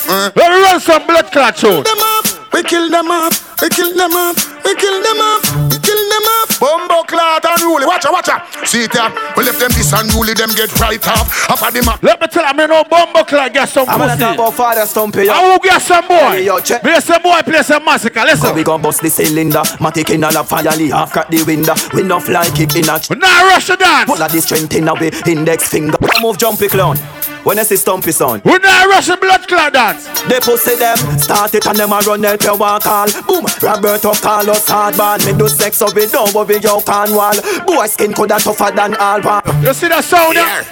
Let 0.08 0.34
me 0.36 0.62
run 0.62 0.80
some 0.80 1.06
blood 1.06 1.30
clot 1.30 1.56
tune. 1.56 1.82
them 1.84 1.98
off. 1.98 2.52
We 2.52 2.62
kill 2.62 2.90
them 2.90 3.10
off. 3.10 3.60
We 3.62 3.68
kill 3.68 3.94
them 3.96 4.12
off. 4.12 4.51
We 4.64 4.74
kill 4.76 4.98
them 5.02 5.18
off. 5.20 5.44
We 5.70 5.78
kill 5.78 6.02
them 6.08 6.26
off. 6.40 6.60
Bumbo 6.60 7.02
clot 7.04 7.44
unruly. 7.44 7.86
Watch 7.86 8.04
out, 8.06 8.12
watch 8.12 8.28
out. 8.28 8.42
See 8.66 8.84
it 8.84 8.92
here. 8.92 9.10
We 9.36 9.44
left 9.44 9.58
them 9.58 9.70
this 9.74 9.92
unruly. 9.92 10.34
Them 10.34 10.50
get 10.54 10.70
right 10.80 11.02
off. 11.08 11.50
Up 11.50 11.62
at 11.62 11.74
the 11.74 11.82
map. 11.82 12.02
Let 12.02 12.20
me 12.20 12.26
tell 12.28 12.42
you, 12.44 12.62
I 12.62 12.66
no 12.66 12.84
bombo 12.84 13.24
clot 13.24 13.52
get 13.52 13.68
some 13.68 13.88
I'm 13.88 13.98
gonna 13.98 14.16
talk 14.16 14.36
pussy. 14.36 14.42
about 14.42 14.54
Father 14.54 14.86
Stumpy. 14.86 15.28
I 15.28 15.42
will 15.42 15.58
get 15.58 15.80
some 15.82 16.06
boy. 16.06 16.36
Yo, 16.38 16.60
check. 16.60 16.84
Me 16.84 17.00
some 17.00 17.22
boy 17.22 17.40
play 17.42 17.62
some 17.62 17.84
massacre. 17.84 18.20
So 18.20 18.26
Listen. 18.26 18.54
we 18.54 18.62
gon' 18.62 18.80
bust 18.80 19.02
the 19.02 19.10
cylinder, 19.10 19.60
matic 19.82 20.10
in 20.10 20.24
all 20.24 20.36
a 20.36 20.44
fire, 20.44 20.76
Lee 20.76 20.90
half 20.90 21.12
crack 21.12 21.28
the 21.28 21.42
window. 21.42 21.74
We 21.94 22.02
no 22.02 22.20
fly 22.20 22.48
kick 22.50 22.74
in 22.76 22.88
a 22.88 22.98
ch- 22.98 23.10
We 23.10 23.16
now 23.16 23.46
rush 23.48 23.66
the 23.66 23.76
dance. 23.76 24.06
Pull 24.10 24.22
out 24.22 24.30
the 24.30 24.40
strength 24.40 24.74
in 24.74 24.88
a 24.88 24.94
way, 24.94 25.10
index 25.26 25.68
finger. 25.68 25.98
Move 26.20 26.38
jumpy 26.38 26.68
clown. 26.68 26.96
When 27.44 27.58
I 27.58 27.64
see 27.64 27.76
Stumpy 27.76 28.12
sound, 28.12 28.42
We 28.44 28.56
now 28.58 28.86
rush 28.86 29.08
the 29.08 29.16
blood 29.16 29.48
clot 29.48 29.72
dance. 29.72 30.06
they 30.30 30.38
pussy 30.38 30.76
them, 30.76 30.96
start 31.18 31.54
it 31.54 31.66
and 31.66 31.76
them 31.76 31.90
a 31.92 31.98
run 32.06 32.22
help 32.22 32.42
you 32.42 32.54
walk 32.54 32.86
all. 32.86 33.10
Boom, 33.26 33.44
Roberto 33.60 34.14
Carlos 34.14 34.64
hardball, 34.70 35.18
me 35.26 35.36
do 35.36 35.48
sex 35.48 35.78
so 35.78 35.90
we 35.92 36.06
don't 36.06 36.32
worry 36.34 36.58
yo 36.62 36.80
Cornwall. 36.80 37.34
Boy 37.66 37.86
skin 37.86 38.14
coulda 38.14 38.38
tougher 38.38 38.70
than 38.70 38.94
all 38.94 39.20
one. 39.22 39.42
You 39.62 39.74
see 39.74 39.88
that 39.88 40.04
sound? 40.04 40.36
Yeah. 40.38 40.62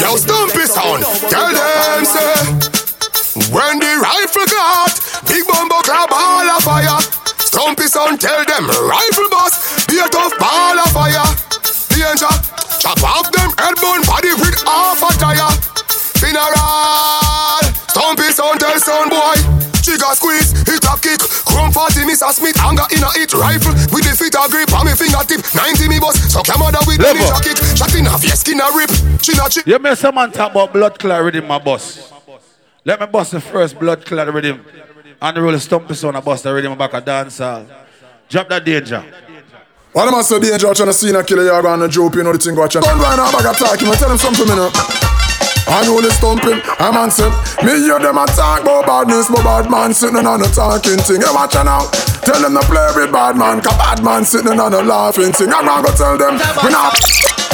Yo, 0.00 0.16
Stumpy 0.20 0.68
sound. 0.68 1.00
Tell 1.32 1.48
them, 1.48 2.04
say. 2.04 2.36
When 3.48 3.80
the 3.80 3.92
rifle 3.96 4.44
got 4.52 4.92
big 5.26 5.48
bumbo 5.48 5.80
clap 5.80 6.10
ball 6.12 6.44
of 6.44 6.60
fire. 6.62 7.00
Stumpy 7.40 7.88
sound 7.88 8.20
tell 8.20 8.44
them 8.44 8.68
rifle 8.68 9.28
boss, 9.32 9.86
be 9.88 9.96
a 9.98 10.06
tough 10.12 10.36
ball 10.38 10.76
of 10.76 10.92
fire. 10.92 11.24
Danger, 11.92 12.28
chop 12.80 13.00
off 13.04 13.32
them 13.32 13.48
headbone 13.58 14.04
body 14.04 14.21
kick. 21.12 21.28
Chrome 21.44 21.72
40 21.72 22.08
Mr. 22.08 22.30
Smith, 22.32 22.56
anger 22.60 22.86
in 22.94 23.02
a 23.02 23.10
hit 23.12 23.32
rifle. 23.34 23.72
With 23.92 24.04
the 24.08 24.16
fit 24.16 24.34
a 24.34 24.48
grip 24.48 24.72
on 24.72 24.86
me 24.86 24.92
fingertip. 24.96 25.44
90 25.54 25.88
me 25.88 25.98
bust, 26.00 26.30
so 26.30 26.42
camera 26.42 26.72
with 26.86 26.98
the 26.98 27.04
Level. 27.04 27.20
ninja 27.20 27.40
kick. 27.44 27.58
Shot 27.76 27.94
in 27.94 28.06
a 28.06 28.18
face, 28.18 28.40
skin 28.40 28.60
a 28.60 28.68
rip. 28.72 28.90
Chin 29.20 29.38
a 29.40 29.48
chip. 29.48 29.66
You 29.66 29.78
may 29.78 29.94
some 29.94 30.14
man 30.14 30.32
talk 30.32 30.52
about 30.52 30.72
blood 30.72 30.98
clot 30.98 31.22
rhythm, 31.22 31.46
my 31.46 31.58
boss. 31.58 32.12
Let 32.84 33.00
me 33.00 33.06
bust 33.06 33.32
the 33.32 33.40
first 33.40 33.78
blood 33.78 34.04
clot 34.04 34.32
rhythm. 34.32 34.64
And 35.20 35.36
the 35.36 35.42
roll 35.42 35.58
stumpy 35.58 35.94
sound, 35.94 36.16
I 36.16 36.20
bust 36.20 36.44
the 36.44 36.52
rhythm 36.52 36.76
back 36.76 36.94
a 36.94 37.00
dancer. 37.00 37.66
Drop 38.28 38.48
that 38.48 38.64
danger. 38.64 39.04
What 39.92 40.08
am 40.08 40.14
I 40.14 40.22
so 40.22 40.40
dangerous 40.40 40.78
trying 40.78 40.88
to 40.88 40.92
see 40.92 41.10
a 41.10 41.22
killer 41.22 41.44
you 41.44 41.62
going 41.62 41.80
to 41.80 41.88
joke, 41.88 42.14
you 42.14 42.22
know 42.22 42.32
the 42.32 42.38
thing 42.38 42.56
watching. 42.56 42.80
Don't 42.80 42.98
run 42.98 43.20
out 43.20 43.30
bag 43.30 43.44
of 43.44 43.56
talking, 43.58 43.88
I 43.88 43.94
tell 43.94 44.08
them 44.08 44.18
something, 44.18 44.48
you 44.48 44.56
know. 44.56 45.01
I 45.68 45.86
know 45.86 46.00
the 46.02 46.10
stumping, 46.10 46.60
I'm 46.78 46.96
on 46.96 47.10
set. 47.10 47.32
Me 47.62 47.72
hear 47.86 47.98
them 47.98 48.18
a 48.18 48.26
talk 48.26 48.62
about 48.62 48.86
badness, 48.86 49.28
but 49.28 49.42
bad 49.44 49.70
man 49.70 49.94
sitting 49.94 50.26
on 50.26 50.42
a 50.42 50.48
talking 50.50 50.98
thing. 50.98 51.22
Hey, 51.22 51.32
watch 51.32 51.54
out 51.54 51.66
now. 51.66 51.86
Tell 52.26 52.40
them 52.42 52.54
to 52.54 52.62
play 52.66 52.88
with 52.96 53.12
bad 53.12 53.36
man, 53.36 53.62
cause 53.62 53.76
bad 53.78 54.02
man 54.02 54.24
sitting 54.24 54.58
on 54.58 54.74
a 54.74 54.82
laughing 54.82 55.32
thing. 55.32 55.52
I'm 55.52 55.64
gonna 55.64 55.86
go 55.86 55.92
tell 55.94 56.18
them, 56.18 56.34
we 56.62 56.70
not. 56.70 56.98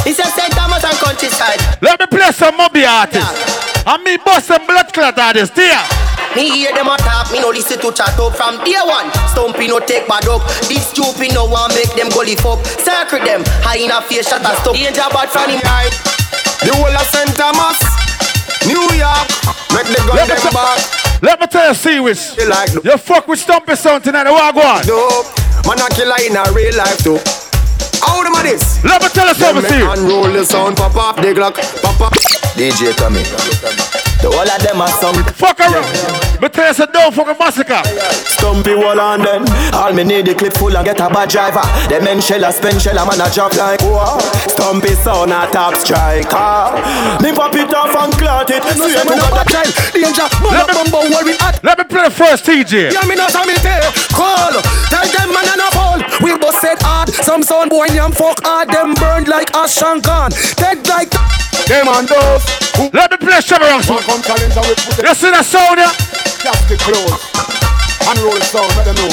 It's 0.08 0.18
a 0.18 0.24
St. 0.24 0.52
Thomas 0.52 0.84
and 0.84 0.96
countryside. 0.98 1.60
Let 1.82 2.00
me 2.00 2.06
play 2.06 2.32
some 2.32 2.56
mobby 2.56 2.86
artists. 2.88 3.84
And 3.86 4.02
me 4.04 4.16
bust 4.16 4.46
some 4.46 4.66
blood 4.66 4.92
clot 4.92 5.18
artists. 5.18 5.54
There. 5.54 5.97
Me 6.38 6.46
hear 6.54 6.70
them 6.70 6.86
a 6.86 6.94
talk, 7.02 7.32
me 7.34 7.40
no 7.42 7.50
listen 7.50 7.82
to 7.82 7.90
chat 7.90 8.14
up 8.14 8.30
from 8.38 8.62
day 8.62 8.78
one. 8.86 9.10
Stumpy 9.34 9.66
no 9.66 9.82
take 9.82 10.06
bad 10.06 10.22
up. 10.30 10.38
This 10.70 10.86
stupid 10.94 11.34
no 11.34 11.50
one 11.50 11.66
make 11.74 11.90
them 11.98 12.06
go 12.14 12.22
lift 12.22 12.46
up. 12.46 12.62
Circle 12.78 13.26
them, 13.26 13.42
high 13.66 13.82
in 13.82 13.90
a 13.90 13.98
face 14.06 14.30
shot 14.30 14.46
and 14.46 14.54
stop. 14.62 14.70
Danger 14.70 15.02
bad 15.10 15.26
from 15.34 15.50
him 15.50 15.58
right. 15.66 15.90
The 16.62 16.70
whole 16.78 16.94
of 16.94 17.06
St. 17.10 17.34
Thomas, 17.34 17.74
New 18.70 18.78
York, 18.94 19.26
make 19.74 19.90
the 19.90 19.98
gun 20.06 20.14
Let 20.14 20.30
me, 20.30 20.38
them 20.38 20.46
tell- 20.46 20.54
back. 20.54 20.78
let 21.26 21.36
me 21.42 21.46
tell 21.50 21.66
you, 21.68 21.74
see 21.74 21.98
which. 21.98 22.38
They 22.38 22.46
like 22.46 22.70
You 22.86 22.94
fuck 23.02 23.26
with 23.26 23.40
Stumpy 23.42 23.74
sound 23.74 24.04
tonight. 24.06 24.30
What 24.30 24.54
go 24.54 24.62
on? 24.62 24.86
dope. 24.86 25.26
Man 25.66 25.82
a 25.82 25.90
killer 25.90 26.22
in 26.22 26.38
a 26.38 26.46
real 26.54 26.70
life 26.78 27.02
too. 27.02 27.18
How 27.98 28.22
them 28.22 28.38
a 28.38 28.42
this? 28.46 28.78
Let 28.86 29.02
me 29.02 29.08
tell 29.10 29.26
you 29.26 29.34
Them 29.34 29.58
something, 29.58 29.66
me 29.66 29.82
see. 29.82 29.82
unroll 30.06 30.30
the 30.30 30.44
sound, 30.46 30.76
pop 30.78 30.94
off 30.94 31.16
the 31.16 31.34
Glock, 31.34 31.58
pop 31.82 31.98
up. 32.00 32.14
DJ 32.54 32.94
Tommy. 32.94 33.26
The 34.18 34.30
whole 34.30 34.50
of 34.50 34.60
them 34.62 34.82
are 34.82 34.90
some 34.98 35.14
Fuck 35.38 35.60
around. 35.60 35.86
Me 36.42 36.48
tell 36.48 36.68
you, 36.68 36.74
so 36.74 36.86
don't 36.86 37.14
fuck 37.14 37.30
a 37.30 37.34
massacre. 37.38 37.82
stumpy 38.34 38.74
wall 38.74 38.98
on 38.98 39.22
them. 39.22 39.46
All 39.74 39.92
me 39.92 40.02
need 40.04 40.26
the 40.26 40.34
clip 40.34 40.54
full 40.54 40.74
and 40.76 40.84
get 40.84 40.98
a 40.98 41.08
bad 41.10 41.30
driver. 41.30 41.62
Them 41.86 42.04
men 42.04 42.20
shell 42.20 42.42
a 42.44 42.52
spend 42.52 42.82
shell 42.82 42.98
a 42.98 43.06
man 43.06 43.22
a 43.22 43.30
drop 43.30 43.54
like 43.54 43.80
whoa. 43.82 44.18
Stumpy 44.50 44.94
sound 44.98 45.30
a 45.30 45.46
top 45.50 45.74
striker. 45.78 46.74
Me 47.22 47.30
pop 47.30 47.54
it 47.54 47.70
off 47.74 47.94
and 47.94 48.12
clot 48.18 48.50
it. 48.50 48.62
See 48.74 48.94
Yeah, 48.94 49.06
me 49.06 49.14
me 49.14 49.22
no 49.22 49.28
bad 49.30 49.46
child. 49.50 49.72
Danger, 49.94 50.28
bumbo, 50.42 50.66
bumbo, 50.74 50.98
where 51.10 51.24
we 51.26 51.34
at? 51.38 51.62
Let 51.62 51.78
me 51.78 51.84
play 51.84 52.04
the 52.06 52.14
first 52.14 52.46
TJ. 52.46 52.90
Yeah, 52.94 53.06
me 53.06 53.14
not 53.14 53.34
a 53.34 53.42
me 53.46 53.54
tell. 53.62 53.86
Call, 54.14 54.54
tell 54.90 55.06
them 55.10 55.30
man 55.30 55.46
and 55.46 55.62
a 55.62 55.68
fall. 55.74 55.98
We 56.22 56.34
both 56.38 56.58
said 56.58 56.78
hard. 56.82 57.10
Some 57.10 57.42
sound 57.42 57.70
boy 57.70 57.86
yam 57.94 58.10
fuck 58.10 58.42
hard. 58.42 58.70
Them 58.70 58.94
burned 58.94 59.26
like 59.26 59.54
ash 59.54 59.82
and 59.82 60.02
gone. 60.02 60.30
Dead 60.58 60.82
like 60.86 61.10
Them 61.66 61.88
and 61.88 62.06
those 62.08 62.44
who 62.78 62.88
Let 62.92 63.10
me 63.10 63.16
play 63.18 63.40
Shabba 63.42 63.66
Ranks. 63.68 63.86
come 63.88 64.22
challenge 64.22 64.56
and 64.56 64.66
we 64.66 64.74
put 64.78 65.02
You 65.02 65.14
see 65.14 65.30
that 65.34 65.44
sound 65.44 65.78
here? 65.82 65.92
plastic 66.38 66.78
clothes. 66.80 67.18
Unroll 68.08 68.38
the 68.38 68.44
sound, 68.46 68.70
let 68.78 68.86
them 68.86 68.96
know. 68.96 69.10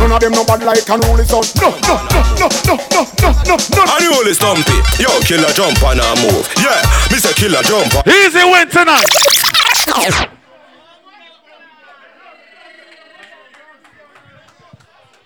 None 0.00 0.12
of 0.12 0.20
them 0.20 0.32
no 0.32 0.44
bad 0.46 0.62
like 0.64 0.86
unroll 0.88 1.16
the 1.18 1.26
sound. 1.26 1.44
No, 1.60 1.70
no, 1.84 1.94
no, 2.08 2.20
no, 2.40 2.48
no, 2.64 2.76
no, 2.94 3.02
no, 3.20 3.30
no, 3.44 3.54
no. 3.58 3.82
And 3.84 4.00
you 4.00 4.12
only 4.16 4.32
stumpy. 4.32 4.78
Yo, 5.02 5.10
killer 5.26 5.52
jump 5.52 5.76
and 5.84 6.00
a 6.00 6.08
move. 6.24 6.46
Yeah, 6.62 6.80
me 7.12 7.18
say 7.20 7.34
killer 7.36 7.60
jump. 7.66 7.90
Easy 8.06 8.44
win 8.48 8.68
tonight. 8.70 9.10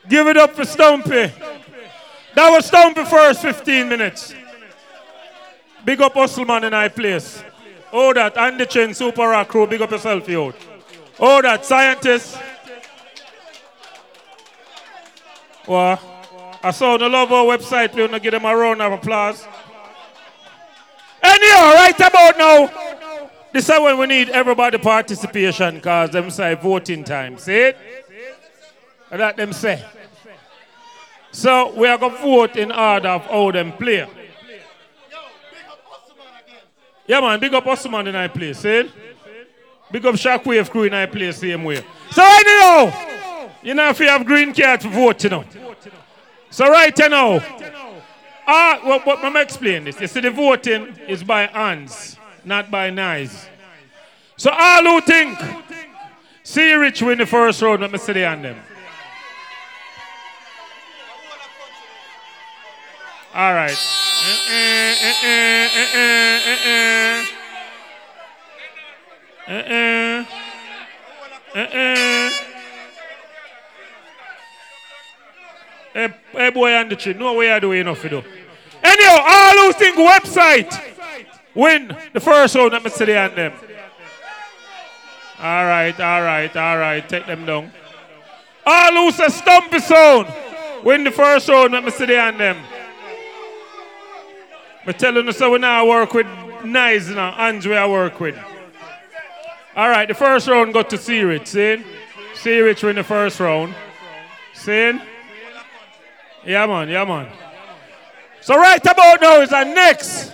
Give 0.08 0.26
it 0.26 0.36
up 0.36 0.54
for 0.54 0.64
Stumpy. 0.64 1.30
That 2.34 2.50
was 2.50 2.66
Stumpy 2.66 3.04
first 3.04 3.42
15 3.42 3.88
minutes. 3.88 4.34
Big 5.88 6.02
up 6.02 6.12
Hustleman 6.12 6.64
in 6.64 6.74
high 6.74 6.88
place. 6.90 7.42
Oh 7.90 8.12
that, 8.12 8.36
Andy 8.36 8.66
Chen, 8.66 8.92
Super 8.92 9.26
Rock 9.26 9.48
Crew, 9.48 9.66
big 9.66 9.80
up 9.80 9.90
yourself, 9.90 10.28
yo. 10.28 10.52
Oh 11.18 11.40
that, 11.40 11.64
scientist. 11.64 12.36
What? 15.64 15.98
I 16.62 16.72
saw 16.72 16.98
the 16.98 17.08
love 17.08 17.32
our 17.32 17.46
Webbzite, 17.46 17.94
we 17.94 18.02
wanna 18.02 18.20
give 18.20 18.32
them 18.32 18.44
a 18.44 18.54
round 18.54 18.82
of 18.82 18.92
applause. 18.92 19.48
Anyhow, 21.22 21.72
right 21.72 21.98
about 21.98 22.36
now, 22.36 23.30
this 23.54 23.70
is 23.70 23.80
when 23.80 23.96
we 23.96 24.06
need 24.08 24.28
everybody 24.28 24.76
participation 24.76 25.76
because 25.76 26.10
them 26.10 26.30
say 26.30 26.54
voting 26.56 27.02
time. 27.02 27.38
See 27.38 27.54
it? 27.54 27.78
That 29.08 29.38
them 29.38 29.54
say. 29.54 29.82
So 31.32 31.72
we 31.74 31.88
are 31.88 31.96
going 31.96 32.14
to 32.14 32.22
vote 32.22 32.56
in 32.56 32.72
order 32.72 33.08
of 33.08 33.24
how 33.24 33.50
them 33.52 33.72
play. 33.72 34.06
Yeah, 37.08 37.20
man, 37.20 37.40
big 37.40 37.54
up 37.54 37.66
Osman 37.66 38.06
in 38.06 38.14
our 38.14 38.28
place, 38.28 38.58
see? 38.58 38.90
Big 39.90 40.04
up 40.04 40.14
Shockwave 40.14 40.68
crew 40.68 40.82
in 40.82 40.92
our 40.92 41.06
place, 41.06 41.38
same 41.38 41.64
way. 41.64 41.82
So 42.10 42.20
now, 42.22 43.54
you 43.62 43.72
know 43.72 43.88
if 43.88 43.98
you 43.98 44.08
have 44.08 44.26
green 44.26 44.52
card 44.52 44.82
to 44.82 44.90
vote, 44.90 45.24
you 45.24 45.30
know. 45.30 45.44
So 46.50 46.68
right 46.68 46.96
now, 46.98 47.40
ah, 48.46 48.80
well, 48.84 49.00
but 49.06 49.32
me 49.32 49.40
explain 49.40 49.84
this. 49.84 49.98
You 49.98 50.06
see, 50.06 50.20
the 50.20 50.30
voting 50.30 50.94
is 51.08 51.24
by 51.24 51.46
hands, 51.46 52.18
not 52.44 52.70
by 52.70 52.90
knives. 52.90 53.48
So 54.36 54.50
all 54.50 54.82
who 54.84 55.00
think, 55.00 55.38
C-Rich 56.42 57.00
win 57.00 57.16
the 57.16 57.26
first 57.26 57.62
round, 57.62 57.80
let 57.80 57.90
me 57.90 57.96
see 57.96 58.12
the 58.12 58.20
hand 58.20 58.44
them. 58.44 58.60
All 63.34 63.54
right. 63.54 63.78
Eh, 64.50 64.52
eh, 64.52 64.78
Uh-uh, 65.00 65.68
uh-uh, 65.78 66.40
uh-uh, 66.50 67.26
uh-uh. 69.48 70.24
Uh-uh. 71.54 71.60
Uh-uh. 71.60 72.30
Hey, 75.94 76.14
hey 76.32 76.50
boy 76.50 76.74
on 76.74 76.88
the 76.88 76.96
tree, 76.96 77.14
no 77.14 77.34
way 77.34 77.50
I 77.50 77.58
do 77.58 77.72
enough 77.72 78.02
to 78.02 78.08
do. 78.08 78.22
Anyhow, 78.84 79.18
all 79.26 79.66
who 79.66 79.72
think 79.72 79.96
Webbzite 79.96 80.80
win 81.54 81.96
the 82.12 82.20
first 82.20 82.54
round, 82.54 82.92
see 82.92 83.04
the 83.06 83.18
on 83.18 83.34
them. 83.34 83.52
All 85.40 85.64
right, 85.64 85.98
all 85.98 86.22
right, 86.22 86.56
all 86.56 86.78
right, 86.78 87.08
take 87.08 87.26
them 87.26 87.46
down. 87.46 87.72
All 88.66 88.92
who 88.92 89.10
say 89.10 89.28
Stumpy 89.28 89.78
Sound 89.78 90.28
win 90.84 91.04
the 91.04 91.10
first 91.10 91.48
round, 91.48 91.72
see 91.92 92.06
the 92.06 92.20
on 92.20 92.38
them. 92.38 92.58
I'm 94.86 94.94
telling 94.94 95.26
you, 95.26 95.32
so 95.32 95.50
we 95.50 95.58
now 95.58 95.86
work 95.88 96.14
with 96.14 96.26
nice, 96.64 97.08
hands 97.08 97.66
we 97.66 97.76
I 97.76 97.86
work 97.86 98.20
with. 98.20 98.38
All 99.78 99.88
right, 99.88 100.08
the 100.08 100.14
first 100.14 100.48
round 100.48 100.72
got 100.72 100.90
to 100.90 100.98
see 100.98 101.20
it, 101.20 101.46
see? 101.46 101.84
C-Rich 102.34 102.82
win 102.82 102.96
the 102.96 103.04
first 103.04 103.38
round. 103.38 103.76
See? 104.52 104.98
Yeah, 106.44 106.66
man, 106.66 106.88
yeah, 106.88 107.04
man. 107.04 107.30
So 108.40 108.58
right 108.58 108.84
about 108.84 109.20
now 109.20 109.40
is 109.40 109.52
our 109.52 109.64
next 109.64 110.32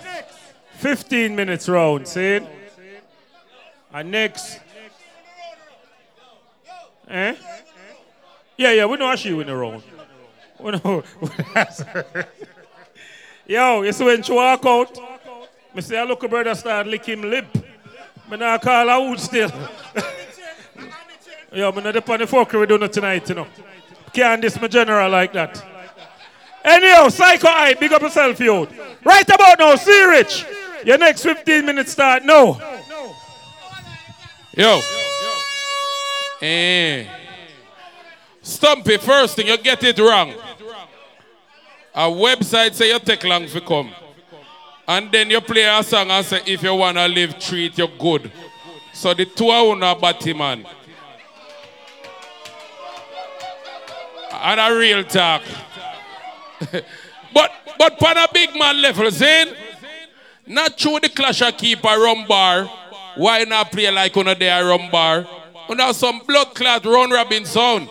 15 0.77 1.35
minutes 1.35 1.69
round, 1.69 2.07
see? 2.07 2.39
Our 3.93 4.03
next... 4.03 4.61
Eh? 7.07 7.35
Yeah, 8.57 8.71
yeah, 8.71 8.85
we 8.87 8.97
know 8.97 9.15
she 9.15 9.31
win 9.31 9.45
the 9.45 9.55
round. 9.55 9.83
We 10.59 10.71
know. 10.71 11.03
Yo, 13.45 13.83
you 13.83 13.91
see 13.91 14.05
when 14.05 14.23
she 14.23 14.33
walk 14.33 14.65
out, 14.65 14.97
me 15.75 15.83
look 15.83 16.23
a 16.23 16.27
brother 16.27 16.55
start 16.55 16.87
lick 16.87 17.05
him 17.05 17.21
lip. 17.21 17.45
Me 18.29 18.37
not 18.37 18.61
call 18.61 18.85
her 18.85 18.91
out 18.91 19.19
still. 19.19 19.51
Yo, 21.51 21.71
me 21.71 21.81
not 21.81 21.93
depend 21.93 22.21
on 22.21 22.27
the 22.27 22.31
fucker 22.35 22.59
we 22.59 22.65
doing 22.65 22.89
tonight, 22.89 23.27
you 23.29 23.35
know. 23.35 23.47
Can't 24.11 24.41
this 24.41 24.59
my 24.59 24.67
general 24.67 25.09
like 25.09 25.33
that. 25.33 25.63
Anyhow, 26.63 27.09
Psycho 27.09 27.47
Eye, 27.47 27.75
big 27.79 27.93
up 27.93 28.01
yourself, 28.01 28.39
yo. 28.39 28.67
Right 29.03 29.29
about 29.29 29.59
now, 29.59 29.75
C-Rich. 29.75 30.45
Your 30.83 30.97
next 30.97 31.23
15 31.23 31.65
minutes 31.65 31.91
start 31.91 32.23
now. 32.23 32.59
Yo. 34.57 34.81
Eh. 36.41 37.05
Stumpy, 38.41 38.97
first 38.97 39.35
thing, 39.35 39.47
you 39.47 39.57
get 39.57 39.83
it 39.83 39.99
wrong. 39.99 40.33
A 41.93 42.01
Webbzite 42.01 42.73
say 42.73 42.91
you 42.91 42.99
take 42.99 43.23
long 43.23 43.45
to 43.47 43.61
come. 43.61 43.91
And 44.87 45.11
then 45.11 45.29
you 45.31 45.41
play 45.41 45.63
a 45.63 45.83
song 45.83 46.11
and 46.11 46.25
say, 46.25 46.41
if 46.45 46.61
you 46.61 46.75
want 46.75 46.97
to 46.97 47.07
live, 47.07 47.39
treat 47.39 47.77
you 47.77 47.87
good. 47.99 48.31
So 48.93 49.13
the 49.13 49.25
two 49.25 49.49
are 49.49 49.75
not 49.75 49.99
batty 49.99 50.33
man. 50.33 50.65
And 54.31 54.59
a 54.59 54.77
real 54.77 55.03
talk. 55.03 55.41
but 57.33 57.51
but 57.77 58.03
on 58.03 58.17
a 58.17 58.27
big 58.31 58.55
man 58.55 58.81
level, 58.81 59.09
Zane, 59.09 59.53
not 60.47 60.77
true 60.77 60.99
the 61.01 61.09
clash 61.09 61.41
of 61.41 61.57
keep 61.57 61.83
a 61.83 61.97
rum 61.97 62.25
bar. 62.27 62.65
Why 63.15 63.43
not 63.43 63.71
play 63.71 63.89
like 63.91 64.15
on 64.15 64.27
a 64.27 64.35
day 64.35 64.49
a 64.49 64.63
rum 64.63 64.89
bar? 64.91 65.27
And 65.67 65.79
have 65.79 65.95
some 65.95 66.19
blood 66.27 66.53
clot 66.53 66.85
Ron 66.85 67.09
Robinson. 67.09 67.89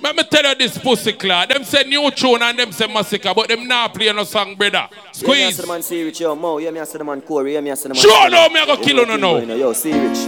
Let 0.00 0.14
me 0.14 0.22
tell 0.22 0.44
you 0.44 0.54
this 0.54 0.78
pussy 0.78 1.12
clot. 1.12 1.48
Them 1.48 1.64
say 1.64 1.82
new 1.82 2.08
tune 2.12 2.40
and 2.42 2.56
them 2.58 2.70
say 2.70 2.86
massacre, 2.86 3.32
but 3.34 3.48
them 3.48 3.66
not 3.66 3.92
play 3.94 4.12
no 4.12 4.22
song, 4.24 4.54
brother. 4.54 4.88
Squeeze. 5.12 5.26
Yeah, 5.26 5.46
me 5.46 5.50
Squeeze. 5.52 5.56
the 5.56 5.66
man 5.66 5.82
C-Rich, 5.82 6.20
yo, 6.20 6.34
Mo. 6.36 6.58
Yeah, 6.58 6.70
me 6.70 6.84
say 6.84 6.98
the 6.98 7.04
man 7.04 7.20
Corey. 7.20 7.54
Yeah, 7.54 7.60
me 7.60 7.74
say 7.74 7.88
the 7.88 7.94
man. 7.94 7.96
Sure, 8.02 8.30
no, 8.30 8.48
me 8.48 8.60
I 8.60 8.66
go 8.66 8.76
kill 8.76 8.96
you 8.98 9.06
no, 9.06 9.16
no. 9.16 9.38
Yo, 9.56 9.72
C-Rich. 9.72 10.18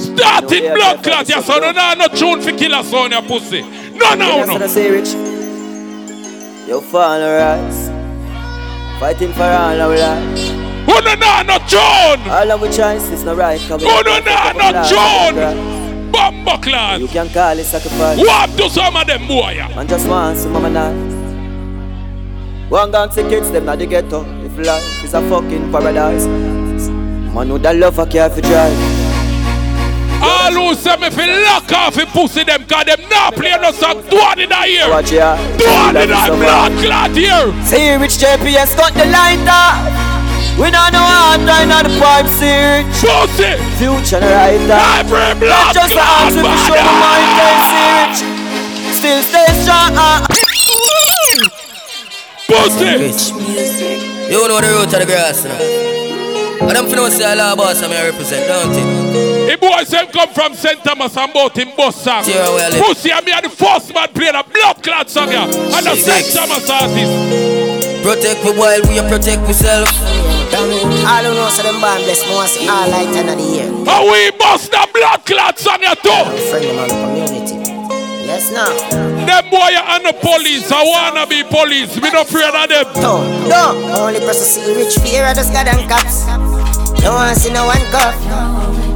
Starting 0.00 0.64
No, 0.64 0.74
blood 0.74 1.02
clot, 1.04 1.28
yeah, 1.28 1.36
yes, 1.36 1.46
so 1.46 1.58
no, 1.58 1.70
no, 1.70 1.94
no 1.94 2.08
tune 2.08 2.40
for 2.42 2.52
kill 2.58 2.74
a 2.74 2.82
son, 2.82 3.12
your 3.12 3.22
pussy. 3.22 3.62
No, 3.62 4.14
no, 4.14 4.36
Yeah, 4.38 4.58
me 4.58 4.68
say 4.68 4.90
no. 4.90 5.04
see. 5.04 6.68
Yo, 6.68 6.80
fall 6.80 7.20
rise. 7.20 7.88
Fighting 8.98 9.32
for 9.32 9.42
all 9.44 9.80
our 9.80 9.96
lives. 9.96 10.50
Oh, 10.88 11.00
no, 11.04 11.14
no, 11.14 11.42
no, 11.42 11.58
John. 11.68 12.18
All 12.28 12.50
of 12.50 12.60
we 12.60 12.68
choices 12.68 13.22
not 13.24 13.36
right. 13.36 13.60
Oh, 13.70 13.78
Oh, 13.80 14.02
no, 14.04 14.18
no, 14.18 14.70
no, 14.72 14.82
John. 14.88 15.89
Bumbo 16.10 16.58
clot. 16.58 17.00
You 17.00 17.08
can 17.08 17.28
call 17.30 17.58
it 17.58 17.64
sacrifice. 17.64 18.18
What 18.18 18.50
to 18.58 18.70
some 18.70 18.96
of 18.96 19.06
them 19.06 19.26
boy? 19.26 19.54
Man 19.74 19.86
just 19.88 20.08
want 20.08 20.38
some 20.38 20.52
mama 20.52 20.70
nice. 20.70 21.20
One 22.70 22.92
gang 22.92 23.08
kids 23.10 23.50
them 23.50 23.64
not 23.64 23.78
the 23.78 23.86
ghetto. 23.86 24.24
If 24.44 24.56
life 24.58 25.04
is 25.04 25.14
a 25.14 25.20
fucking 25.28 25.72
paradise, 25.72 26.26
man 26.26 27.48
know 27.48 27.58
that 27.58 27.76
love 27.76 27.98
I 27.98 28.06
care 28.06 28.30
for 28.30 28.40
drive. 28.40 29.00
All 30.22 30.52
who 30.52 30.74
say 30.74 30.96
me 30.96 31.08
fi 31.10 31.26
lock 31.44 31.72
off 31.72 31.94
the 31.94 32.04
pussy 32.06 32.44
them 32.44 32.66
cause 32.66 32.84
them 32.84 33.00
not 33.08 33.34
play 33.34 33.56
no 33.60 33.72
song 33.72 34.02
two 34.08 34.42
in 34.42 34.48
the 34.48 34.64
ear. 34.66 34.90
Watch 34.90 35.12
ya. 35.12 35.36
Two 35.56 35.64
in 35.88 35.94
the 35.94 36.36
blood 36.36 36.72
clot 36.78 37.10
here. 37.16 37.50
See 37.64 37.92
you, 37.92 37.98
rich 37.98 38.18
JPS 38.18 38.76
got 38.76 38.92
the 38.94 39.06
lighter. 39.06 40.09
We 40.58 40.70
don't 40.70 40.92
know 40.92 41.04
how 41.04 41.36
time 41.46 41.70
on 41.72 41.84
the 41.84 41.92
pipe 42.00 42.26
see 42.26 42.84
Pussy. 43.00 43.56
Future 43.78 44.20
writer. 44.20 44.80
Every 44.98 45.34
blood 45.38 45.70
Not 45.70 45.74
just 45.74 45.94
the 45.94 46.00
clot 46.00 46.20
answer 46.26 46.42
to 46.42 46.56
show 46.66 46.76
my 46.76 46.94
mind 47.00 47.30
can 47.36 47.56
see 47.68 47.88
rich. 47.96 48.18
Still 48.96 49.20
stay 49.22 49.48
strong. 49.62 49.94
Pussy. 52.48 52.92
You 54.30 54.48
know 54.48 54.60
the 54.60 54.68
root 54.68 54.92
of 54.92 55.00
the 55.00 55.06
grass 55.06 55.44
now. 55.44 55.58
And 56.68 56.76
I'm 56.76 56.84
finna 56.86 57.08
say 57.10 57.32
a 57.32 57.34
law 57.34 57.56
boss 57.56 57.82
I'm 57.82 57.90
here 57.90 58.10
represent, 58.10 58.46
don't 58.46 58.74
you? 58.74 59.46
The 59.50 59.56
boy 59.56 59.82
them 59.84 60.06
come 60.12 60.28
from 60.28 60.54
St. 60.54 60.78
Thomas 60.84 61.16
and 61.16 61.32
bought 61.32 61.56
him 61.56 61.74
bus 61.76 61.96
song. 62.02 62.22
Yeah, 62.28 62.48
well, 62.50 62.70
Pussy 62.84 63.10
and 63.10 63.24
me 63.24 63.32
are 63.32 63.42
the 63.42 63.48
first 63.48 63.92
man 63.94 64.08
playing 64.12 64.34
a 64.34 64.44
blood 64.44 64.82
clot 64.82 65.08
song 65.08 65.28
here. 65.28 65.40
And 65.40 65.86
the 65.86 65.96
St. 65.96 66.36
Thomas 66.36 66.68
artist. 66.68 68.04
Protect 68.04 68.44
me 68.44 68.52
while 68.58 68.82
we 68.82 69.00
protect 69.08 69.42
myself. 69.42 69.88
All 70.50 71.24
who 71.24 71.34
know 71.34 71.48
so 71.48 71.62
them 71.62 71.80
born 71.80 72.02
blessed, 72.02 72.26
want 72.28 72.48
see 72.50 72.68
all 72.68 72.88
light 72.90 73.08
end 73.16 73.30
of 73.30 73.38
the 73.38 73.44
year. 73.44 73.66
And 73.66 74.02
we 74.10 74.30
bust 74.36 74.70
the 74.70 74.88
blood 74.92 75.24
clot 75.24 75.58
song 75.58 75.80
here 75.80 75.94
too. 75.94 76.10
Friend 76.50 76.64
them 76.64 76.78
on 76.78 76.88
the 76.88 76.94
community. 76.94 77.54
Yes, 78.26 78.50
now. 78.52 78.70
Them 79.26 79.50
boy 79.50 79.74
and 79.74 80.06
the 80.06 80.12
police, 80.20 80.70
I 80.70 80.82
wanna 80.84 81.26
be 81.26 81.42
police. 81.44 81.94
We 81.96 82.10
not 82.10 82.26
afraid 82.26 82.54
of 82.54 82.68
them. 82.68 83.02
No, 83.02 83.22
no. 83.48 84.06
Only 84.06 84.20
person 84.20 84.44
C-Rich 84.44 84.98
fear 84.98 85.26
of 85.26 85.36
the 85.36 85.42
sky 85.42 85.64
and 85.66 85.88
cops. 85.88 86.26
No 87.02 87.14
one 87.14 87.34
see 87.34 87.52
no 87.52 87.66
one 87.66 87.82
cuff. 87.90 88.14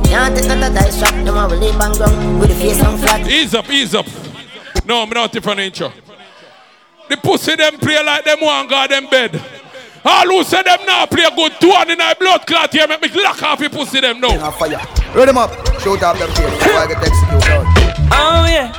Can't 0.07 0.37
take 0.37 0.47
no 0.47 0.69
dice 0.73 0.99
shot. 0.99 1.15
Them 1.25 1.37
a 1.37 1.49
will 1.49 1.57
leave 1.59 1.81
and 1.81 1.97
ground 1.97 2.41
with 2.41 2.51
the 2.51 2.57
face 2.57 2.83
on 2.85 2.99
flat. 2.99 3.27
Ease 3.27 3.55
up, 3.55 3.71
ease 3.71 3.95
up. 3.95 4.07
No, 4.85 5.03
I'm 5.03 5.09
not 5.11 5.33
different 5.33 5.61
intro. 5.61 5.93
The 7.09 7.17
pussy 7.17 7.57
them 7.57 7.79
play 7.79 8.03
like 8.05 8.25
them 8.25 8.41
one 8.41 8.69
guard 8.69 8.91
them 8.91 9.07
bed. 9.09 9.43
All 10.07 10.27
who 10.27 10.45
say 10.45 10.63
them 10.63 10.81
now 10.85 11.07
play 11.07 11.25
good 11.35 11.53
two 11.61 11.73
and 11.73 11.91
in 11.91 12.01
a 12.01 12.15
blood 12.15 12.47
clot 12.47 12.73
here 12.73 12.87
make 12.87 13.01
me 13.01 13.09
lock 13.23 13.43
off 13.43 13.59
the 13.59 13.71
pussy 13.71 14.01
them 14.01 14.21
now. 14.21 14.51
Fire. 14.51 14.81
Read 15.15 15.29
them 15.29 15.39
up. 15.39 15.51
Shoot 15.81 16.03
off 16.03 16.19
them 16.19 16.31
tail 16.35 16.51
before 16.51 16.73
I 16.73 16.87
get 16.89 16.99
executed. 16.99 17.65
Oh 18.13 18.45
yeah. 18.45 18.73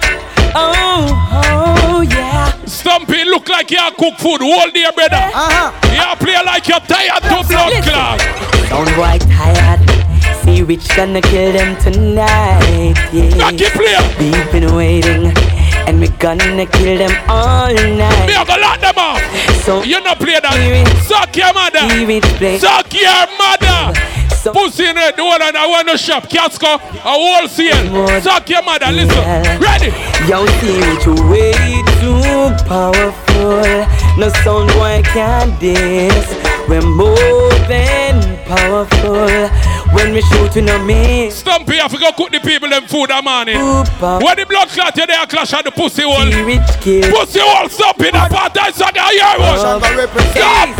Oh, 0.54 1.90
oh 1.90 2.02
yeah. 2.02 2.52
Stumpy 2.66 3.24
look 3.26 3.50
like 3.50 3.72
you 3.72 3.80
cook 3.98 4.18
food 4.20 4.42
all 4.44 4.70
day, 4.70 4.86
brother. 4.94 5.16
Uh-huh. 5.34 5.72
You 5.90 6.16
play 6.24 6.38
like 6.46 6.68
you're 6.68 6.80
tired 6.82 7.24
to 7.24 7.48
blood 7.48 7.84
clot. 7.84 8.22
Sound 8.70 8.96
boy 8.96 9.18
tired. 9.26 9.82
See 10.44 10.62
which 10.62 10.88
gonna 10.96 11.22
kill 11.22 11.54
them 11.54 11.76
tonight. 11.82 12.94
Yeah. 13.12 13.36
Lucky 13.38 13.66
player. 13.72 14.02
We've 14.20 14.52
been 14.52 14.76
waiting. 14.76 15.55
And 15.88 16.00
we 16.00 16.08
gonna 16.08 16.66
kill 16.66 16.98
them 16.98 17.14
all 17.30 17.74
night. 17.74 18.28
Me 18.28 18.34
a 18.34 18.44
go 18.46 18.56
lock 18.60 18.82
them 18.82 18.98
off. 18.98 19.22
So 19.64 19.84
you 19.84 20.02
not 20.02 20.18
play 20.18 20.40
that. 20.40 20.54
Suck 21.06 21.36
your 21.36 21.54
mother. 21.54 21.86
Suck 22.60 22.94
your 22.94 23.28
mother. 23.38 23.94
So 24.46 24.54
Pussy 24.54 24.86
in 24.86 24.96
the 24.96 25.14
door 25.18 25.42
and 25.42 25.58
I 25.58 25.66
want 25.66 25.90
to 25.90 25.98
shop. 25.98 26.30
Casco, 26.30 26.76
a 26.76 27.14
wholesale. 27.18 28.22
Suck 28.22 28.50
your 28.50 28.62
mother. 28.64 28.92
Listen. 28.92 29.18
Ready? 29.58 29.90
Yo, 30.30 30.46
see 30.62 30.78
which 30.86 31.08
way 31.30 31.54
too 31.98 32.54
powerful. 32.70 33.66
No 34.18 34.30
sound 34.44 34.70
boy 34.74 35.02
can 35.14 35.58
this. 35.60 36.30
We're 36.70 36.82
more 36.82 37.50
than 37.70 38.38
powerful. 38.46 39.50
When 39.94 40.14
we 40.14 40.22
shoot, 40.22 40.56
we 40.56 40.62
no 40.62 40.84
miss. 40.84 41.40
Stumpy, 41.40 41.80
I 41.80 41.88
forgot 41.88 42.16
cook 42.16 42.32
the 42.32 42.40
people 42.40 42.70
them 42.70 42.86
food 42.88 43.10
that 43.10 43.24
morning. 43.24 43.58
When 43.60 44.36
the 44.38 44.46
blood 44.46 44.70
clot 44.70 44.96
you 44.98 45.06
there 45.06 45.26
clash 45.28 45.54
at 45.54 45.66
the 45.66 45.72
pussy 45.72 46.04
hole. 46.04 46.26
Pussy 46.26 47.40
hole 47.40 47.70
Stumpy, 47.70 48.12
the 48.12 48.28
part 48.30 48.58
I 48.58 48.72
saw 48.72 48.92
that 48.92 49.12
here 49.14 49.38
was. 49.40 49.62
Stop 49.62 50.76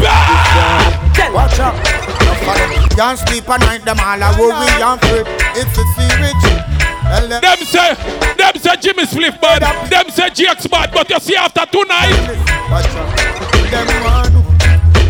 Watch 1.34 1.60
out. 1.60 1.76
Can't 2.96 3.20
sleep 3.20 3.50
at 3.50 3.60
night, 3.62 3.84
them 3.84 4.00
all 4.00 4.22
a 4.22 4.30
worry 4.40 4.70
and 4.82 5.00
fret. 5.02 5.28
If 5.58 5.68
you 5.76 5.86
see 5.96 6.12
rich, 6.22 6.46
them. 7.06 7.42
Them 7.42 7.60
say, 7.66 7.94
them 8.38 8.56
say 8.56 8.76
Jimmy 8.78 9.04
Spliff 9.04 9.40
bad. 9.42 9.62
Them 9.90 10.10
say 10.10 10.30
GX 10.30 10.70
bad, 10.70 10.92
but 10.94 11.10
you 11.10 11.20
see 11.20 11.36
after 11.36 11.66
tonight. 11.66 12.14
Them 13.72 13.88
want 14.04 14.34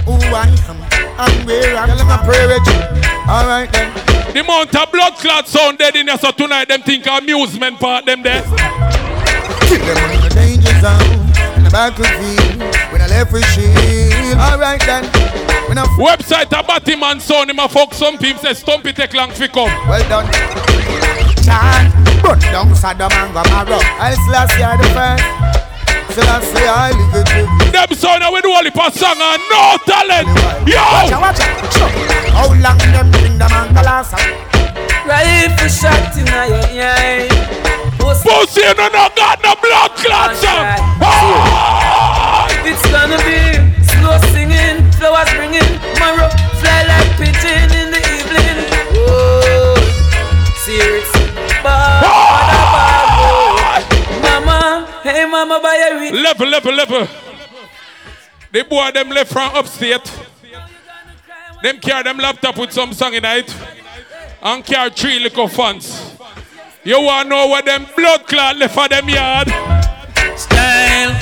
who 0.06 0.14
I 0.34 0.48
am 0.68 0.78
and 1.18 1.46
where 1.46 1.78
I'm 1.78 1.88
Tell 1.88 1.98
them 1.98 2.10
I 2.10 2.18
pray 2.26 3.05
rich. 3.26 3.30
Alright 3.30 3.72
then. 3.72 3.94
The 4.34 4.42
amount 4.42 4.76
of 4.76 4.92
blood 4.92 5.14
clot 5.16 5.48
sound 5.48 5.78
dead 5.78 5.96
in 5.96 6.08
here, 6.08 6.18
so 6.18 6.32
tonight 6.32 6.68
them 6.68 6.82
think 6.82 7.08
amusement 7.08 7.80
part 7.80 8.06
them 8.06 8.22
there. 8.24 8.42
Them 8.42 8.52
on 9.98 10.22
the 10.22 10.30
danger 10.34 10.74
zone. 10.80 11.58
In 11.58 11.64
the 11.64 11.70
battlefield. 11.72 12.62
When 12.92 13.02
I 13.02 13.08
left 13.08 13.32
with 13.32 13.46
shield. 13.54 14.38
Alright 14.38 14.82
then. 14.86 15.06
When 15.68 15.78
I 15.78 15.86
Webbzite 15.98 16.52
a 16.58 16.64
Batman 16.64 17.20
son, 17.20 17.50
him 17.50 17.60
a 17.60 17.68
fuck 17.68 17.94
some 17.94 18.18
people 18.18 18.42
say 18.44 18.54
Stumpy 18.54 18.94
take 18.94 19.14
long 19.14 19.32
fi 19.32 19.48
come. 19.48 19.72
Well 19.88 20.08
done. 20.08 20.32
Chan, 21.44 21.92
burn 22.22 22.40
down 22.40 22.76
Sodom 22.76 23.12
and 23.12 23.34
Gomorrah. 23.34 23.80
I'll 24.00 24.16
slash 24.28 24.54
you 24.60 24.78
the 24.78 24.90
first. 24.94 25.55
Selassie, 26.16 26.64
I 26.64 26.96
live 26.96 27.12
it 27.12 27.28
with 27.28 27.68
you. 27.68 27.72
Them 27.76 27.92
son 27.92 28.24
we 28.32 28.40
do 28.40 28.48
only 28.48 28.72
pass 28.72 28.96
song 28.96 29.20
and 29.20 29.44
no 29.52 29.76
talent. 29.84 30.32
Yo! 30.64 30.80
Watch 30.80 31.12
out, 31.12 31.20
watch 31.20 31.44
out. 31.44 31.74
Sure. 31.76 31.92
How 32.32 32.48
long 32.56 32.80
them 32.80 33.12
bring 33.12 33.36
them 33.36 33.52
and 33.52 33.76
glass? 33.76 34.16
Rifle 35.04 35.68
shot 35.68 36.16
in 36.16 36.24
your 36.72 36.88
eye. 36.88 37.28
Pussy, 38.00 38.64
you 38.64 38.74
no 38.80 38.88
no 38.96 39.12
got 39.12 39.44
no 39.44 39.60
blood 39.60 39.92
clot 40.00 40.32
song. 40.40 40.64
Ah! 41.04 42.48
It's 42.64 42.80
gonna 42.88 43.20
be 43.28 43.60
slow 43.84 44.16
singing, 44.32 44.88
flowers 44.96 45.28
bringing, 45.36 45.68
marrow 46.00 46.32
fly 46.64 46.88
like 46.88 47.12
pigeon 47.20 47.65
mama, 55.46 55.62
buy 55.62 55.76
a. 55.76 56.12
Level, 56.12 56.48
level, 56.48 56.74
level. 56.74 57.08
The 58.52 58.64
boy 58.64 58.92
them 58.92 59.10
left 59.10 59.32
from 59.32 59.54
upstate. 59.56 60.12
Them 61.62 61.80
carry 61.80 62.04
them 62.04 62.18
laptop 62.18 62.58
with 62.58 62.72
some 62.72 62.94
song 62.94 63.14
in 63.14 63.26
it. 63.26 63.56
And 64.42 64.64
carry 64.64 64.92
three 64.92 65.20
little 65.20 65.48
fans. 65.48 66.16
You 66.84 67.02
wanna 67.02 67.30
know 67.30 67.48
what 67.48 67.66
them 67.66 67.86
blood 67.96 68.28
clot 68.28 68.58
left 68.58 68.76
for 68.76 68.88
them 68.88 69.10
yard? 69.10 69.48
Style. 70.38 71.16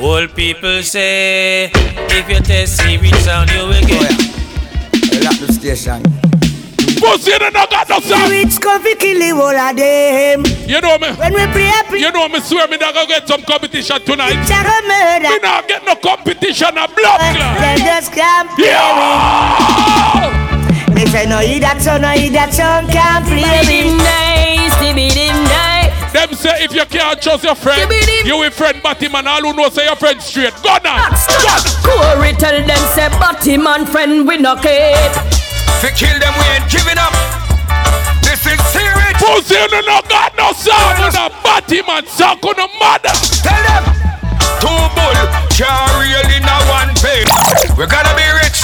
All 0.00 0.26
people 0.28 0.82
say, 0.82 1.70
if 1.74 2.28
you 2.28 2.40
test 2.40 2.78
secret 2.78 3.14
sound, 3.16 3.50
you 3.50 3.66
will 3.66 3.80
get. 3.82 4.31
Lock 5.22 5.38
the 5.38 5.52
station. 5.52 6.02
Pussy, 7.00 7.30
you 7.32 7.38
don't 7.38 7.52
got 7.70 7.88
no 7.88 7.98
song. 8.00 8.30
Rich 8.30 8.60
coffee 8.60 8.94
kill 8.94 9.18
the 9.18 9.30
whole 9.34 9.56
of 9.56 9.76
them. 9.76 10.44
You 10.68 10.80
know 10.80 10.98
me. 10.98 11.08
When 11.18 11.32
we 11.34 11.46
play 11.52 11.70
up, 11.78 11.90
You 11.90 12.10
know 12.12 12.28
me 12.28 12.40
swear 12.40 12.68
me 12.68 12.76
not 12.76 12.94
gonna 12.94 13.06
get 13.08 13.26
some 13.26 13.42
competition 13.42 14.00
tonight. 14.04 14.34
it's 14.38 14.50
a 14.50 14.62
murder. 14.86 15.28
Me 15.30 15.38
not 15.42 15.66
get 15.68 15.84
no 15.84 15.94
competition 15.96 16.76
a 16.78 16.86
blood 16.86 17.20
clot. 17.34 17.58
They 17.58 17.76
just 17.82 18.12
can't 18.12 18.48
play 18.54 18.78
with. 20.22 20.94
Me 20.94 21.04
They 21.04 21.10
say 21.10 21.26
no, 21.26 21.38
he 21.38 21.58
that 21.58 21.80
son, 21.82 22.02
no, 22.02 22.10
he 22.10 22.28
that 22.30 22.52
son 22.52 22.86
can't 22.86 23.24
play 23.26 23.42
with. 23.66 23.96
nice, 23.98 24.74
them 24.78 24.96
nice. 24.96 25.71
Them 26.42 26.58
say 26.58 26.64
if 26.64 26.74
you 26.74 26.84
can't 26.86 27.20
trust 27.22 27.44
your 27.44 27.54
friend, 27.54 27.86
you 28.26 28.38
with 28.38 28.54
friend 28.54 28.82
Batman. 28.82 29.26
All 29.26 29.42
who 29.42 29.54
know 29.54 29.68
say 29.68 29.84
your 29.86 29.94
friend 29.94 30.20
straight. 30.20 30.54
Go 30.62 30.74
now. 30.82 31.06
Corey 31.86 32.32
tell 32.34 32.58
them 32.66 32.82
say 32.94 33.06
Batman 33.22 33.86
friend 33.86 34.26
we 34.26 34.38
no 34.38 34.56
care. 34.56 34.98
To 35.82 35.88
kill 35.94 36.18
them, 36.18 36.34
we 36.34 36.46
ain't 36.50 36.66
giving 36.66 36.98
up. 36.98 37.14
This 38.26 38.42
is 38.42 38.58
serious. 38.74 39.14
Pussy, 39.22 39.54
you 39.54 39.82
no 39.86 40.02
got 40.10 40.34
no 40.34 40.50
sound. 40.50 40.98
You 40.98 41.10
no 41.14 41.30
Batman 41.46 42.06
song. 42.10 42.38
You 42.42 42.54
no 42.58 42.66
mother. 42.78 43.14
Tell 43.46 43.62
them. 43.62 43.84
Two 44.58 44.82
bull 44.98 45.18
can't 45.54 45.90
reel 46.02 46.26
in 46.26 46.42
a 46.42 46.58
one 46.66 46.90
pay. 46.98 47.22
We 47.78 47.86
gotta 47.86 48.14
be 48.18 48.26
rich. 48.42 48.58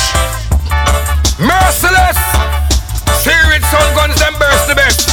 Merciless. 1.39 2.19
Serious 3.23 3.63
sun 3.71 3.87
guns 3.95 4.19
them 4.19 4.35
burst 4.39 4.67
the 4.67 4.75
best. 4.75 5.07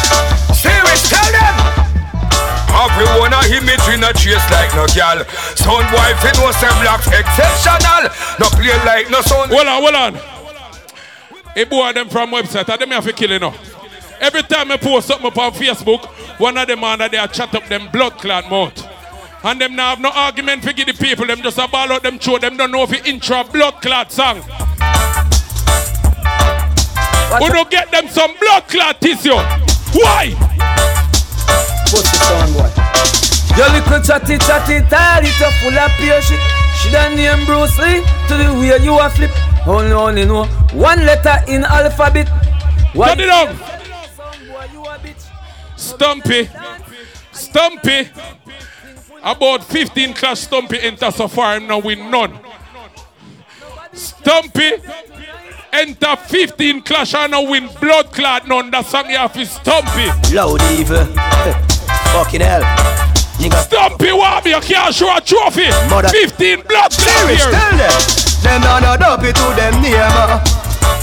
Serious, 0.57 1.09
tell 1.09 1.14
them. 1.14 1.14
Everyone 2.85 3.33
a 3.33 3.41
image 3.49 3.87
in 3.89 4.03
a 4.03 4.13
chase 4.13 4.45
like 4.51 4.69
no 4.75 4.85
gal. 4.93 5.25
Sound 5.57 5.89
boy 5.89 6.11
fit 6.21 6.37
no 6.37 6.51
say 6.51 6.69
blocks 6.81 7.07
exceptional. 7.07 8.13
No 8.39 8.47
play 8.53 8.77
like 8.85 9.09
no 9.09 9.21
sound. 9.21 9.51
Hold 9.51 9.67
on, 9.67 9.81
hold 9.81 9.95
on. 9.95 10.35
A 11.55 11.63
boy 11.63 11.93
them 11.93 12.09
from 12.09 12.31
Webbzite, 12.31 12.69
I 12.69 12.77
them 12.77 12.91
have 12.91 13.05
to 13.05 13.13
kill 13.13 13.31
you 13.31 13.39
know. 13.39 13.53
Every 14.21 14.43
time 14.43 14.71
I 14.71 14.77
post 14.77 15.07
something 15.07 15.25
up 15.25 15.37
on 15.37 15.51
Facebook, 15.53 16.05
one 16.39 16.57
of 16.57 16.67
them 16.67 16.83
under 16.83 17.09
there 17.09 17.27
chat 17.27 17.55
up 17.55 17.65
them 17.67 17.89
blood 17.91 18.13
clot 18.19 18.49
mouth. 18.49 18.87
And 19.43 19.59
them 19.59 19.75
now 19.75 19.89
have 19.89 19.99
no 19.99 20.11
argument 20.11 20.63
for 20.63 20.71
give 20.71 20.85
the 20.85 20.93
people, 20.93 21.25
them 21.25 21.41
just 21.41 21.57
a 21.57 21.67
ball 21.67 21.91
out 21.91 22.03
them 22.03 22.19
throat, 22.19 22.41
them 22.41 22.55
don't 22.55 22.71
know 22.71 22.83
if 22.83 22.93
it 22.93 23.07
intro 23.07 23.43
blood 23.45 23.81
clot 23.81 24.11
song. 24.11 24.37
We 27.41 27.49
don't 27.49 27.69
get 27.69 27.91
them 27.91 28.07
some 28.09 28.35
blood 28.39 28.67
clot 28.67 29.01
tissue. 29.01 29.35
Why? 29.93 30.35
What's 31.93 32.09
the 32.11 32.17
song, 32.17 32.53
boy? 32.53 32.95
Your 33.57 33.69
little 33.69 34.01
chatty 34.01 34.37
chatty 34.39 34.81
tired, 34.89 35.23
it 35.23 35.39
a 35.39 35.51
full 35.61 35.77
of 35.77 35.91
pure 35.97 36.21
shit. 36.21 36.39
She 36.81 36.91
done 36.91 37.15
name 37.15 37.45
Bruce 37.45 37.77
Lee 37.77 38.03
to 38.27 38.37
the 38.37 38.53
way 38.59 38.83
you 38.83 38.99
a 38.99 39.09
flip. 39.09 39.31
Only 39.67 39.91
only 39.91 40.25
know 40.25 40.45
one 40.73 41.05
letter 41.05 41.37
in 41.47 41.63
alphabet. 41.63 42.27
Turn 42.93 43.19
it 43.19 43.29
on. 43.29 43.57
Stumpy. 45.75 46.49
Stumpy. 47.31 48.09
About 49.23 49.63
15 49.63 50.13
class 50.13 50.39
Stumpy 50.41 50.79
enter 50.79 51.11
so 51.11 51.27
far, 51.27 51.55
him 51.57 51.67
now 51.67 51.79
win 51.79 52.09
none. 52.09 52.37
Stumpy 53.93 54.71
enter 55.81 56.15
15 56.15 56.81
clash 56.81 57.13
and 57.13 57.31
now 57.31 57.43
win 57.49 57.69
blood 57.79 58.11
clot 58.11 58.47
none. 58.47 58.71
That 58.71 58.85
song 58.85 59.09
you 59.09 59.17
have 59.17 59.35
is 59.37 59.51
Stumpy. 59.51 60.07
Loud 60.33 60.61
evil. 60.71 61.05
Fucking 62.15 62.41
hell. 62.41 62.63
Nigga. 63.39 63.59
Stumpy 63.67 64.11
want 64.15 64.45
me, 64.45 64.51
you 64.51 64.61
can't 64.61 64.93
show 64.95 65.11
a 65.11 65.19
trophy. 65.19 65.67
Mother- 65.91 66.09
15 66.09 66.63
blood 66.63 66.91
clot 66.91 67.27
here. 67.27 67.51
tell 67.51 67.75
them. 67.75 67.99
Them 68.43 68.61
not 68.61 68.79
no 68.85 68.93
dopey 68.95 69.33
to 69.33 69.47
them 69.57 69.75
name. 69.81 69.95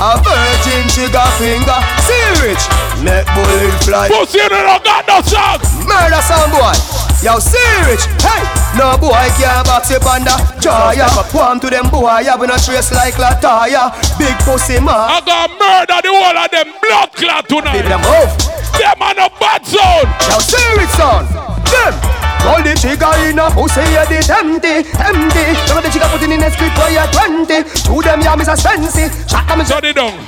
A 0.01 0.19
virgin 0.23 0.83
trigger 0.89 1.29
finger. 1.39 1.79
Serious. 2.07 2.63
Make 3.05 3.27
bullet 3.37 3.77
fly. 3.85 4.09
Pussy, 4.09 4.39
you 4.39 4.49
don't 4.49 4.83
got 4.85 5.07
no 5.07 5.21
song. 5.23 5.61
Murder 5.87 6.23
some 6.25 6.51
boy. 6.51 6.75
Yo, 7.23 7.39
serious. 7.39 8.07
Hey, 8.23 8.43
no 8.77 8.97
boy 8.99 9.29
can't 9.39 9.67
box 9.67 9.91
you 9.91 10.01
under. 10.03 10.37
Jaya. 10.61 11.09
One 11.33 11.61
to 11.61 11.69
them 11.69 11.89
boy, 11.91 12.25
have 12.25 12.41
no 12.41 12.57
trace 12.57 12.93
like 12.93 13.15
Lataya. 13.15 13.93
Big 14.19 14.37
pussy 14.45 14.81
man. 14.81 14.95
I 14.95 15.21
got 15.25 15.51
murder 15.57 15.99
the 16.01 16.11
whole 16.13 16.39
of 16.39 16.51
them 16.51 16.69
blood 16.81 17.11
clot 17.13 17.49
tonight. 17.49 17.81
Leave 17.81 17.89
them 17.89 18.03
move. 18.03 18.33
Them 18.79 19.03
on 19.03 19.19
a 19.19 19.29
bad 19.39 19.65
zone. 19.67 20.09
Yo, 20.29 20.39
serious 20.41 20.93
son. 20.97 21.25
Them. 21.69 21.95
Roll 22.43 22.63
the 22.63 22.75
trigger 22.75 23.13
in 23.23 23.39
a 23.39 23.47
pussy, 23.55 23.87
yeah, 23.95 24.03
it 24.11 24.29
empty, 24.29 24.83
empty. 24.99 25.55
Some 25.69 25.79
of 25.79 25.85
the 25.85 25.91
trigger 25.91 26.11
put 26.11 26.23
in 26.23 26.43
a 26.43 26.51
script 26.51 26.75
for 26.75 26.91
you 26.91 27.07
20. 27.47 27.47
Two 27.87 28.03
them, 28.03 28.21
yeah, 28.21 28.35
Mr. 28.35 28.59
Spency. 28.59 29.07
Shot 29.31 29.47
them, 29.47 29.65
Shut 29.65 29.85
it 29.85 29.95
down. 29.95 30.19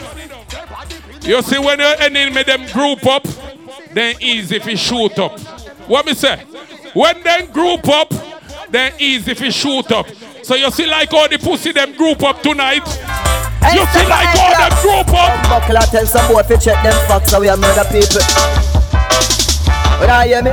You 1.23 1.43
see, 1.43 1.59
when 1.59 1.81
you're 1.81 1.97
ending 1.99 2.35
with 2.35 2.47
them 2.47 2.67
group 2.71 3.05
up, 3.07 3.27
then 3.93 4.15
easy 4.21 4.57
if 4.57 4.67
you 4.67 4.77
shoot 4.77 5.19
up. 5.19 5.41
What 5.89 6.07
me 6.07 6.15
say? 6.15 6.41
When 6.95 7.21
them 7.25 7.51
group 7.51 7.89
up, 7.89 8.09
then 8.71 8.93
easy 9.01 9.33
if 9.33 9.41
you 9.41 9.51
shoot 9.51 9.91
up. 9.91 10.07
So 10.45 10.55
you 10.55 10.71
see 10.71 10.87
like 10.87 11.13
all 11.13 11.29
the 11.29 11.39
pussy 11.39 11.73
them 11.73 11.93
group 11.97 12.23
up 12.23 12.41
tonight? 12.41 12.87
You 13.75 13.85
see 13.91 14.07
like 14.07 14.31
all 14.39 14.55
them 14.55 14.71
group 14.81 15.09
up? 15.19 15.43
Buckle 15.51 15.77
and 15.79 15.91
tell 15.91 16.07
some 16.07 16.33
boy 16.33 16.43
to 16.43 16.57
check 16.57 16.81
them 16.85 16.95
facts 17.09 17.33
so 17.33 17.41
we 17.41 17.49
are 17.49 17.57
murder 17.57 17.83
people. 17.91 18.23
When 19.99 20.09
I 20.09 20.27
hear 20.29 20.43
me, 20.43 20.53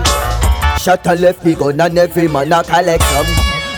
shut 0.79 1.05
a 1.05 1.13
left 1.13 1.45
me 1.45 1.53
gun 1.53 1.79
and 1.79 1.97
every 1.99 2.27
man 2.27 2.51
a 2.51 2.63
collect 2.63 3.03
some. 3.03 3.27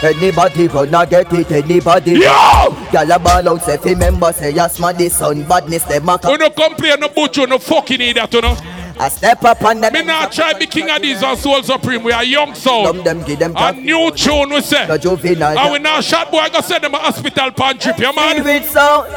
Anybody 0.02 0.68
gonna 0.68 1.06
get 1.06 1.32
it, 1.34 1.52
anybody 1.52 2.12
Yo! 2.12 2.72
Gyal 2.92 3.16
a 3.16 3.20
ball 3.20 3.50
out, 3.50 3.62
say 3.64 3.78
fi 3.78 3.96
member 3.96 4.34
say 4.34 4.52
yes 4.52 4.78
man 4.80 4.98
this 4.98 5.16
son 5.18 5.44
badness 5.44 5.84
them 5.86 6.10
a 6.10 6.20
We 6.24 6.38
don't 6.38 6.56
complain 6.56 7.00
no 7.00 7.10
butcher, 7.10 7.48
no 7.48 7.58
fucking 7.58 8.02
idiot, 8.02 8.34
you 8.34 8.42
know. 8.42 8.58
I 9.04 9.10
step 9.10 9.44
up 9.44 9.62
on 9.64 9.82
them 9.82 9.92
Me 9.92 10.02
not 10.02 10.32
try 10.32 10.54
be 10.54 10.66
king 10.66 10.90
of 10.90 11.02
these 11.02 11.22
on 11.24 11.36
Soul 11.36 11.62
Supreme. 11.62 12.04
We 12.04 12.14
are 12.14 12.24
young 12.24 12.56
sound. 12.56 13.04
them 13.04 13.22
give 13.24 13.38
them 13.38 13.54
A 13.58 13.74
new 13.74 14.10
tune 14.12 14.50
we 14.50 14.62
say. 14.62 14.88
The 14.88 14.98
juvenile 14.98 15.60
And 15.60 15.74
we 15.74 15.80
not 15.80 16.06
shot 16.06 16.32
boy, 16.32 16.38
I 16.38 16.48
go 16.48 16.62
send 16.62 16.86
them 16.86 16.94
a 16.94 17.00
hospital 17.00 17.52
pan 17.52 17.78
trip, 17.80 17.98
yeah 18.00 18.14
man. 18.14 18.42
With 18.42 18.64
sound, 18.70 19.08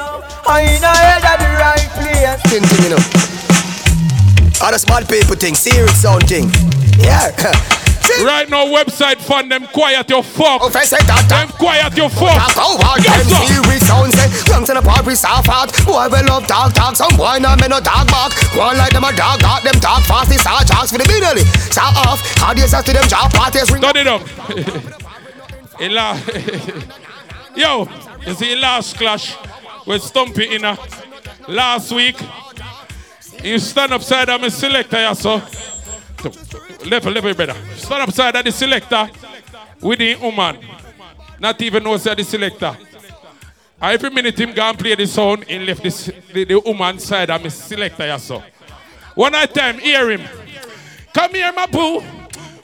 I 0.44 0.62
in 0.62 0.82
a 0.82 0.88
head 0.88 1.22
at 1.22 1.38
the 1.38 1.50
right 1.62 1.88
place 2.02 2.42
Thing 2.50 2.64
thing 2.64 2.82
you 2.82 2.90
know 2.96 4.66
All 4.66 4.72
the 4.72 4.78
small 4.78 5.02
people 5.02 5.36
thing, 5.36 5.54
serious 5.54 6.02
sound 6.02 6.28
thing 6.28 6.50
Yeah 6.98 7.30
Right 8.24 8.48
now, 8.48 8.64
Webbzite 8.66 9.20
fund 9.20 9.50
them 9.52 9.66
quiet 9.68 10.08
your 10.08 10.22
fuck. 10.22 10.60
Oh, 10.62 10.68
it, 10.68 10.72
that, 10.72 11.26
Them 11.28 11.48
quiet 11.58 11.96
your 11.96 12.08
fuck. 12.08 12.32
Talk 12.54 12.56
over 12.80 13.00
Yes, 13.02 13.28
them? 13.28 13.44
serious 13.46 13.86
sound 13.86 14.12
say 14.14 14.28
Youngs 14.50 14.68
in 14.70 14.76
the 14.76 14.82
park 14.82 15.04
we 15.04 15.14
soft 15.14 15.46
hot 15.46 15.68
Boy 15.84 16.08
we 16.08 16.22
love 16.26 16.46
talk 16.46 16.72
talk 16.72 16.96
Some 16.96 17.14
boy 17.16 17.36
now 17.38 17.54
me 17.56 17.68
no 17.68 17.78
dog 17.78 18.08
bark. 18.08 18.32
One 18.56 18.76
like 18.78 18.92
them 18.92 19.04
a 19.04 19.12
dog 19.14 19.40
bark 19.42 19.62
Them 19.62 19.76
talk 19.80 20.02
fast 20.04 20.30
They 20.30 20.38
start 20.40 20.66
jocks 20.66 20.90
for 20.92 20.98
the 20.98 21.06
middle. 21.06 21.36
Start 21.70 21.94
off. 22.08 22.20
How 22.40 22.54
do 22.54 22.62
you 22.62 22.68
say 22.68 22.80
to 22.82 22.92
them 22.92 23.06
job 23.08 23.30
parties. 23.32 23.70
Ring 23.70 23.82
Turn 23.82 23.96
it 24.00 24.06
up. 24.08 24.22
La- 25.80 26.16
Yo, 27.56 27.88
you 28.26 28.34
see 28.34 28.56
last 28.56 28.96
clash 28.96 29.36
with 29.86 30.02
Stumpy 30.02 30.54
in 30.56 30.64
a 30.64 30.76
last 31.48 31.92
week. 31.92 32.16
You 33.44 33.58
stand 33.58 33.92
upside 33.92 34.28
of 34.30 34.40
my 34.40 34.48
selector, 34.48 34.96
yeah, 34.96 35.12
so. 35.12 35.40
Level, 36.86 37.12
level, 37.12 37.34
brother. 37.34 37.56
Stand 37.74 38.02
upside 38.02 38.36
of 38.36 38.44
the 38.44 38.52
selector 38.52 39.10
with 39.80 39.98
the 39.98 40.14
woman. 40.16 40.58
Not 41.40 41.60
even 41.60 41.82
know 41.82 41.96
say 41.96 42.14
the 42.14 42.24
selector. 42.24 42.76
Every 43.80 44.10
minute 44.10 44.38
him 44.38 44.52
go 44.52 44.62
and 44.62 44.78
play 44.78 44.94
the 44.94 45.06
sound, 45.06 45.44
he 45.44 45.58
left 45.58 45.82
this, 45.82 46.10
the, 46.32 46.44
the 46.44 46.58
woman 46.60 46.98
side 46.98 47.28
of 47.28 47.42
my 47.42 47.48
selector, 47.48 48.06
yeah, 48.06 48.16
so. 48.16 48.42
One 49.14 49.32
night 49.32 49.52
time, 49.52 49.78
hear 49.78 50.10
him. 50.10 50.22
Come 51.12 51.34
here, 51.34 51.52
my 51.52 51.66
boo. 51.66 52.00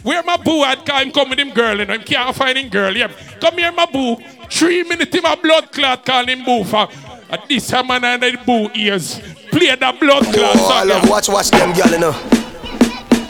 Where 0.02 0.22
my 0.22 0.36
boo 0.36 0.64
at? 0.64 0.84
Cause 0.86 1.02
him 1.02 1.12
come 1.12 1.30
with 1.30 1.38
him 1.38 1.50
girl, 1.50 1.78
you 1.78 1.84
know. 1.84 1.94
Him 1.94 2.02
can't 2.02 2.34
find 2.34 2.56
him 2.56 2.68
girl, 2.70 2.96
yeah. 2.96 3.08
Come 3.40 3.58
here, 3.58 3.72
my 3.72 3.86
boo. 3.86 4.16
Three 4.50 4.84
minutes, 4.84 5.14
him 5.14 5.24
a 5.24 5.36
blood 5.36 5.70
clot 5.72 6.04
call 6.04 6.26
him 6.26 6.44
boo 6.44 6.64
for. 6.64 6.88
At 7.28 7.48
this 7.48 7.68
time, 7.68 7.88
man, 7.88 8.04
and 8.04 8.22
the 8.22 8.38
boo 8.44 8.70
ears. 8.74 9.20
Play 9.50 9.74
the 9.74 9.96
blood 9.98 10.24
clot 10.24 10.56
Oh, 10.56 10.70
I 10.72 10.84
love 10.84 11.08
watch, 11.08 11.28
watch 11.28 11.50
them 11.50 11.74
girl, 11.74 11.90
you 11.90 11.98
know. 11.98 12.41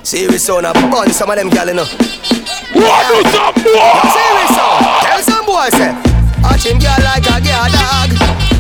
Serious 0.03 0.43
sound, 0.43 0.67
I 0.67 0.73
bun 0.91 1.11
some 1.11 1.31
of 1.31 1.37
them 1.37 1.49
gal, 1.49 1.69
you 1.69 1.75
know. 1.75 1.85
What 1.85 3.03
do 3.07 3.23
some 3.31 3.55
boy? 3.55 3.87
Serious 4.11 4.51
sound, 4.51 4.83
tell 5.07 5.23
some 5.23 5.47
boy, 5.47 5.71
say. 5.71 5.95
Watch 6.43 6.67
him 6.67 6.79
gal 6.83 6.99
like 7.07 7.23
I 7.31 7.39
get 7.39 7.55
a 7.55 7.71
gal 7.71 8.11
dog. 8.11 8.11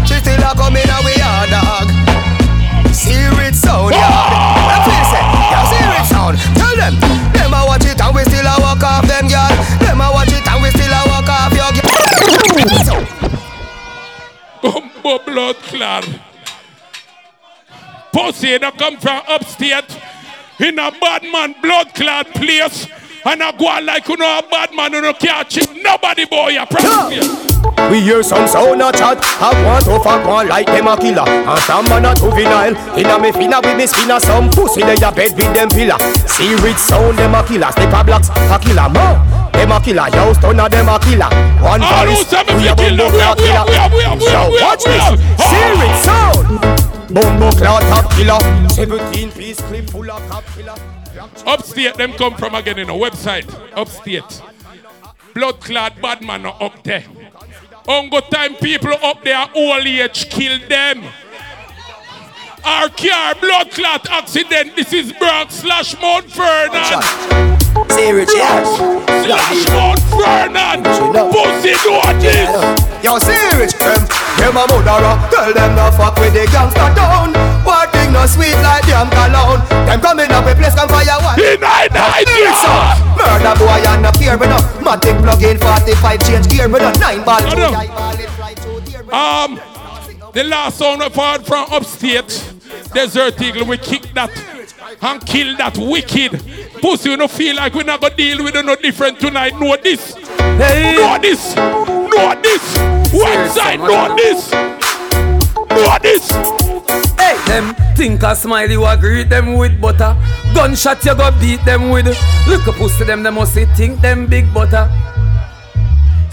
She 0.06 0.14
still 0.22 0.38
a 0.38 0.54
come 0.54 0.78
in 0.78 0.86
a 0.86 0.98
way 1.02 1.18
a 1.18 1.50
dog. 1.50 1.90
Serious 2.94 3.58
sound, 3.58 3.90
yeah. 3.90 4.06
What 4.62 4.70
I 4.70 4.86
feel 4.86 5.04
say? 5.10 5.24
Yeah, 5.50 5.66
serious 5.66 6.08
sound. 6.14 6.38
Tell 6.54 6.76
them. 6.78 6.94
Them 7.34 7.52
a 7.52 7.66
watch 7.66 7.90
it 7.90 8.00
and 8.00 8.14
we 8.14 8.22
still 8.22 8.46
a 8.46 8.54
walk 8.62 8.82
off 8.86 9.02
them 9.10 9.26
gal. 9.26 9.50
Them 9.82 10.00
a 10.00 10.08
watch 10.14 10.30
it 10.30 10.46
and 10.46 10.62
we 10.62 10.70
still 10.70 10.94
a 10.94 11.02
walk 11.10 11.26
off 11.26 11.52
your 11.52 11.74
gal. 11.74 11.90
Bumbo 14.62 15.18
blood 15.26 15.56
clot. 15.66 16.06
Pussy 18.12 18.58
that 18.58 18.78
come 18.78 18.96
from 18.98 19.22
upstate 19.26 19.90
in 20.62 20.78
a 20.78 20.90
bad 20.92 21.22
man 21.24 21.54
blood 21.60 21.92
clot 21.94 22.26
place. 22.34 22.86
And 23.24 23.42
I 23.42 23.52
go 23.52 23.68
on 23.68 23.86
like 23.86 24.08
you 24.08 24.16
know 24.16 24.38
a 24.38 24.42
bad 24.48 24.74
man 24.74 24.92
no 24.92 25.12
catch 25.12 25.58
him. 25.58 25.82
Nobody 25.82 26.24
boy, 26.24 26.58
I 26.58 26.64
promise 26.64 27.14
you. 27.14 27.52
We 27.90 28.00
hear 28.00 28.22
some 28.22 28.48
sound 28.48 28.82
a 28.82 28.90
chat. 28.90 29.18
I 29.38 29.50
want 29.64 29.84
to 29.86 29.98
fuck 30.02 30.26
one 30.26 30.48
like 30.48 30.66
them 30.66 30.88
a 30.88 30.96
killer. 30.96 31.22
And 31.22 31.58
some 31.62 31.84
man 31.86 32.04
a 32.04 32.14
juvenile. 32.14 32.74
Inna 32.98 33.18
me 33.18 33.30
finna 33.30 33.62
with 33.62 33.76
me 33.76 33.86
spinner. 33.86 34.18
Some 34.18 34.50
pussy 34.50 34.82
they 34.82 34.94
a 34.94 35.12
bed 35.12 35.34
with 35.34 35.54
them 35.54 35.68
pillar. 35.68 35.98
C-Rich 36.26 36.78
sound 36.78 37.18
them 37.18 37.34
a 37.34 37.42
killer. 37.46 37.70
Step 37.70 37.94
a 37.94 38.02
blocks 38.02 38.30
a 38.30 38.58
killer. 38.58 38.88
More 38.90 39.18
them 39.54 39.70
a 39.70 39.78
killer. 39.78 40.08
Yo 40.14 40.32
stunner 40.34 40.68
them 40.68 40.88
a 40.88 40.98
killer. 40.98 41.30
One 41.62 41.82
Ah, 41.82 42.06
voice 42.06 42.26
We 42.58 42.66
a 42.66 42.74
bumbo 42.74 43.06
We 43.06 43.22
killer. 43.38 43.66
Yo 43.70 44.50
watch 44.58 44.82
this. 44.82 45.06
C-Rich 45.38 45.98
sound 46.02 47.01
Bumbo 47.12 47.50
clock 47.52 47.82
top 47.82 48.10
killer 48.12 48.68
17 48.70 49.32
piece 49.32 49.60
clip 49.60 49.90
full 49.90 50.10
of 50.10 50.28
cop 50.30 50.44
killer 50.56 50.74
Upstate, 51.46 51.94
them 51.96 52.12
come 52.12 52.34
from 52.36 52.54
again 52.54 52.78
in 52.78 52.88
a 52.88 52.92
Webbzite. 52.92 53.52
Upstate. 53.76 54.42
Blood 55.34 55.60
clot 55.60 56.00
bad 56.00 56.22
man 56.22 56.46
up 56.46 56.82
there. 56.84 57.04
Ungo 57.86 58.26
time 58.30 58.54
people 58.54 58.94
up 59.02 59.22
there, 59.22 59.46
old 59.54 59.86
age, 59.86 60.30
kill 60.30 60.58
them. 60.68 61.04
Our 62.64 62.88
car, 62.90 63.34
blood 63.40 63.70
clot 63.72 64.08
accident. 64.08 64.76
This 64.76 64.92
is 64.92 65.12
Bronx 65.12 65.56
slash 65.56 66.00
Mount 66.00 66.26
Vernon. 66.26 67.02
C-Rich 67.90 68.30
yeah 68.36 68.62
Slash 69.26 69.66
Mount 69.74 69.98
Vernon. 70.14 70.82
Pussy 71.34 71.74
do 71.82 71.98
this. 72.22 72.46
Yo, 73.02 73.18
see 73.18 73.34
rich 73.58 73.74
them, 73.82 73.98
them 74.38 74.54
a 74.54 74.62
murderer. 74.70 75.18
Tell 75.34 75.50
them 75.52 75.74
no 75.74 75.90
fuck 75.90 76.14
with 76.22 76.34
the 76.34 76.46
gangster 76.54 76.86
town. 76.94 77.34
What 77.66 77.90
thing 77.90 78.12
no 78.12 78.26
sweet 78.26 78.54
like 78.62 78.86
them 78.86 79.10
cologne. 79.10 79.58
Them 79.86 80.00
coming 80.00 80.30
up 80.30 80.44
with 80.44 80.58
place 80.58 80.74
fire 80.78 81.18
one. 81.18 81.40
In 81.42 81.58
I 81.66 81.88
die, 81.90 82.22
Murder 83.18 83.58
boy 83.58 83.82
and 83.90 84.02
no 84.06 84.12
fear 84.12 84.38
me 84.38 84.46
no. 84.46 84.58
Matic 84.86 85.18
plug 85.18 85.42
in 85.42 85.58
45 85.58 86.20
change 86.22 86.48
gear 86.48 86.68
me 86.68 86.78
no. 86.78 86.92
Nine 86.92 87.24
ball. 87.24 87.42
I 87.42 87.50
two 87.50 87.58
know. 87.58 87.72
die 87.72 87.86
ball, 87.88 88.14
it 88.14 88.30
fly 88.30 88.54
through 88.54 88.80
deer, 88.82 89.02
me 89.02 89.08
no. 89.10 89.18
Um, 89.18 89.71
the 90.32 90.44
last 90.44 90.80
one 90.80 90.98
we 90.98 91.08
fought 91.10 91.46
from 91.46 91.66
upstate, 91.70 92.28
Desert 92.94 93.40
Eagle, 93.40 93.66
we 93.66 93.78
kick 93.78 94.02
that 94.14 94.30
and 95.00 95.26
kill 95.26 95.56
that 95.56 95.76
wicked 95.76 96.32
pussy. 96.80 97.10
You 97.10 97.16
don't 97.16 97.30
feel 97.30 97.56
like 97.56 97.74
we're 97.74 97.84
not 97.84 98.00
gonna 98.00 98.16
deal 98.16 98.42
with 98.44 98.56
it 98.56 98.64
no 98.64 98.76
different 98.76 99.20
tonight. 99.20 99.58
Know 99.58 99.76
this. 99.76 100.16
Know 100.16 101.18
this. 101.20 101.56
Know 101.56 102.40
this. 102.42 102.78
Webbzite. 103.12 103.78
Know 103.78 104.16
this. 104.16 104.52
Know 105.70 105.98
this. 106.00 106.30
Hey, 107.18 107.36
them 107.46 107.74
think 107.96 108.22
a 108.22 108.34
smiley 108.34 108.74
you 108.74 108.96
greet 108.98 109.28
them 109.28 109.54
with 109.54 109.80
butter. 109.80 110.16
Gunshot 110.54 111.04
you 111.04 111.14
go 111.14 111.30
beat 111.40 111.64
them 111.64 111.90
with. 111.90 112.06
Look 112.48 112.66
a 112.66 112.72
pussy 112.72 113.04
them, 113.04 113.22
they 113.22 113.30
must 113.30 113.54
say 113.54 113.66
think 113.74 114.00
them 114.00 114.26
big 114.26 114.52
butter. 114.52 114.90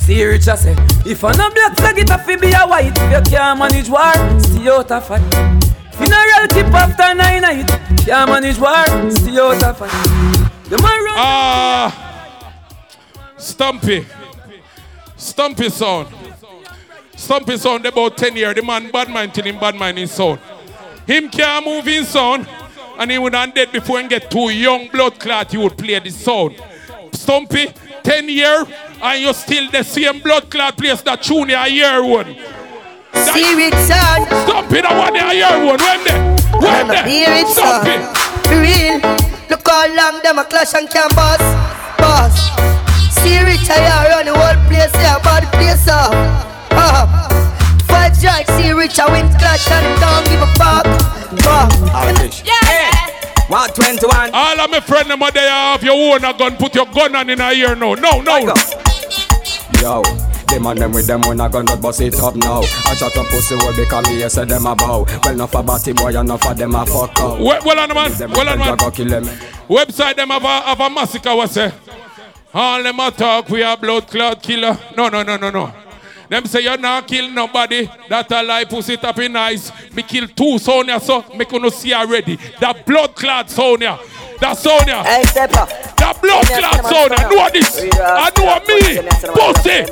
C-Rich 0.10 0.48
I 0.48 0.56
say, 0.56 0.76
if 1.06 1.24
I 1.24 1.34
no 1.34 1.52
black 1.52 1.78
flag 1.78 2.00
it 2.00 2.10
a 2.10 2.18
fi 2.18 2.36
be 2.36 2.52
a 2.52 2.66
white. 2.66 2.98
If 2.98 3.28
you 3.28 3.38
can't 3.38 3.60
manage 3.60 3.90
war, 3.90 4.12
stay 4.40 4.68
out 4.68 4.90
of 4.90 5.06
fight. 5.06 5.22
Funeral 5.94 6.48
keep 6.50 6.66
after 6.74 7.14
nine 7.14 7.42
night. 7.44 7.68
Can't 8.08 8.28
manage 8.28 8.58
war, 8.58 9.12
stay 9.12 9.38
out 9.38 9.64
of 9.64 9.78
fight. 9.78 9.92
The 10.68 10.82
man 10.82 11.04
run. 11.04 11.16
Ah, 11.16 12.66
Stumpy. 13.38 14.08
Stumpy 15.16 15.70
sound. 15.70 16.08
Stumpy 17.16 17.58
sound 17.58 17.86
about 17.86 18.18
10 18.18 18.36
years. 18.36 18.56
The 18.56 18.64
man 18.64 18.90
bad 18.90 19.10
mind 19.10 19.36
till 19.36 19.46
him 19.46 19.60
bad 19.60 19.76
mind 19.76 20.00
his 20.00 20.12
sound. 20.12 20.40
Him 21.06 21.30
can't 21.30 21.64
move 21.64 21.88
in 21.88 22.04
sound. 22.04 22.50
And 22.98 23.12
he 23.12 23.20
would 23.20 23.36
have 23.36 23.54
dead 23.54 23.72
before 23.72 24.02
he 24.02 24.08
get 24.08 24.32
too 24.32 24.50
young 24.50 24.88
blood 24.88 25.20
clot, 25.20 25.52
he 25.52 25.58
would 25.58 25.78
play 25.78 26.00
the 26.00 26.10
sound. 26.10 26.60
Stumpy, 27.14 27.68
10 28.04 28.30
year, 28.30 28.66
and 29.02 29.22
you're 29.22 29.34
still 29.34 29.70
the 29.72 29.84
same 29.84 30.20
blood 30.20 30.50
clot 30.50 30.78
place 30.78 31.02
that 31.02 31.22
tune 31.22 31.52
a 31.52 31.68
year 31.68 32.04
one. 32.04 32.36
See 33.14 33.68
it, 33.68 33.74
son. 33.88 34.24
it 34.72 34.82
the 34.82 34.94
one 34.96 35.16
a 35.16 35.34
year 35.34 35.66
one. 35.66 35.80
When 35.80 36.04
there? 36.04 36.22
When 36.62 36.88
there? 36.88 37.06
Hear 37.06 37.30
it, 37.32 37.48
son. 37.48 37.84
Stumpy. 37.84 38.30
For 38.48 38.60
real. 38.62 39.00
Look 39.50 39.68
how 39.68 39.88
long 39.94 40.22
them 40.24 40.40
a 40.40 40.46
clash 40.46 40.74
and 40.74 40.90
can 40.90 41.10
boss. 41.16 41.42
Boss. 41.98 42.50
C-Rich 43.22 43.70
I 43.70 44.08
run 44.10 44.26
the 44.26 44.34
whole 44.34 44.68
place, 44.68 44.94
yeah, 44.96 45.20
bad 45.20 45.52
place 45.52 45.88
up. 45.88 46.14
Uh, 46.72 47.06
five 47.88 48.16
strikes, 48.16 48.52
C-Rich 48.54 49.00
I 49.00 49.12
win 49.12 49.28
clash 49.38 49.70
and 49.72 50.00
don't 50.00 50.26
give 50.30 50.42
a 50.42 50.48
fuck. 50.56 50.86
Fuck. 51.42 52.46
Yeah. 52.46 52.99
121. 53.50 54.30
All 54.34 54.60
of 54.60 54.70
my 54.70 54.80
friends, 54.80 55.08
them 55.08 55.24
are 55.24 55.32
there 55.32 55.50
have 55.50 55.84
your 55.84 55.94
own 56.16 56.24
a 56.24 56.38
gun. 56.38 56.56
Put 56.58 56.76
your 56.76 56.86
gun 56.86 57.16
on 57.16 57.30
in 57.30 57.42
a 57.42 57.52
ear 57.52 57.76
now. 57.76 57.96
No, 57.96 58.22
no. 58.22 58.38
Yo, 59.82 60.04
them 60.48 60.66
and 60.68 60.80
them 60.80 60.92
with 60.92 61.08
them 61.08 61.22
when 61.22 61.42
I 61.42 61.50
gonna 61.50 61.76
bust 61.76 62.02
it 62.02 62.20
up 62.20 62.36
now. 62.36 62.62
I 62.86 62.94
shot 62.94 63.16
a 63.16 63.24
pussy 63.24 63.56
will 63.56 63.76
become 63.76 64.04
me, 64.06 64.28
say 64.30 64.46
them 64.46 64.66
a 64.68 64.76
bow. 64.76 65.06
Well, 65.24 65.34
enough 65.34 65.56
a 65.56 65.64
batty 65.64 65.94
boy, 65.94 66.10
enough 66.20 66.46
of 66.46 66.58
them 66.58 66.76
a 66.76 66.86
fuck 66.86 67.20
out. 67.20 67.40
Well, 67.40 67.62
well 67.66 67.80
on, 67.80 67.94
man. 67.94 68.12
Them 68.14 68.32
Well 68.32 68.50
on, 68.50 68.60
man. 68.60 68.92
kill 68.92 69.08
them. 69.10 69.24
Webbzite 69.68 70.16
them 70.16 70.30
have 70.30 70.44
a, 70.44 70.62
have 70.62 70.80
a 70.80 70.90
massacre, 70.90 71.36
what 71.36 71.50
say? 71.50 71.72
All 72.54 72.84
them 72.84 73.00
a 73.00 73.10
talk, 73.12 73.50
we 73.50 73.64
are 73.64 73.78
blood 73.78 74.08
clot 74.08 74.44
killer. 74.44 74.78
No, 74.96 75.10
no, 75.10 75.24
no, 75.24 75.38
no, 75.38 75.50
no. 75.50 75.74
Them 76.30 76.46
say 76.46 76.62
you 76.62 76.78
not 76.78 77.08
kill 77.08 77.30
nobody. 77.32 77.90
That 78.08 78.32
a 78.32 78.44
lie, 78.44 78.66
pussy 78.66 78.98
tap 78.98 79.18
in 79.18 79.34
nice. 79.34 79.72
Me 79.94 80.04
kill 80.04 80.28
two 80.28 80.60
Sonia, 80.60 81.00
so 81.00 81.24
me 81.36 81.44
couldn't 81.46 81.72
see 81.72 81.94
already. 81.94 82.38
That 82.60 82.86
blood 82.86 83.16
clot 83.16 83.50
Sonia. 83.50 83.98
That 84.40 84.58
Sonia. 84.58 85.04
Hey, 85.04 85.24
stepper. 85.24 85.66
That 85.98 86.22
blood 86.22 86.46
clot 86.46 86.86
Sonia. 86.86 87.30
Know 87.30 87.50
this. 87.50 87.82
I 87.98 88.30
know 88.38 88.62
me. 88.70 88.80
Pussy. 89.34 89.90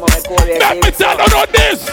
Let 0.60 0.78
me 0.78 0.92
tell 0.92 1.18
you 1.18 1.28
know 1.34 1.46
this. 1.52 1.90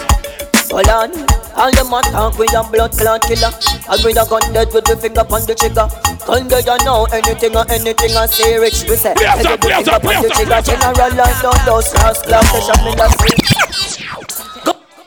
Hold 0.71 0.89
on, 0.89 1.11
all 1.55 1.71
them 1.71 1.93
a 1.93 2.01
talk 2.09 2.37
with 2.37 2.53
a 2.53 2.63
blood 2.69 2.91
clot 2.91 3.21
killer. 3.21 3.53
I 3.89 4.01
bring 4.01 4.17
a 4.17 4.25
gun 4.25 4.41
dead 4.53 4.73
with 4.73 4.85
the 4.85 4.97
finger 4.97 5.21
on 5.21 5.45
the 5.45 5.53
trigger. 5.53 5.87
Gun 6.25 6.47
dead, 6.49 6.65
you 6.65 6.85
know 6.85 7.05
anything 7.13 7.55
or 7.55 7.65
anything 7.69 8.17
I 8.17 8.25
say 8.25 8.57
rich. 8.57 8.83
We 8.89 8.97
say, 8.97 9.13
Please, 9.13 9.45
every 9.45 9.57
please, 9.57 9.85
finger 9.85 10.01
on 10.09 10.23
the 10.25 10.29
trigger. 10.33 10.61
General 10.65 11.21
and 11.21 11.37
down 11.41 11.59
those 11.65 11.93
last 11.95 12.25
class, 12.25 12.49
they 12.51 12.61
shot 12.65 12.81
me 12.83 12.93
the 12.97 13.07
street. 13.13 14.24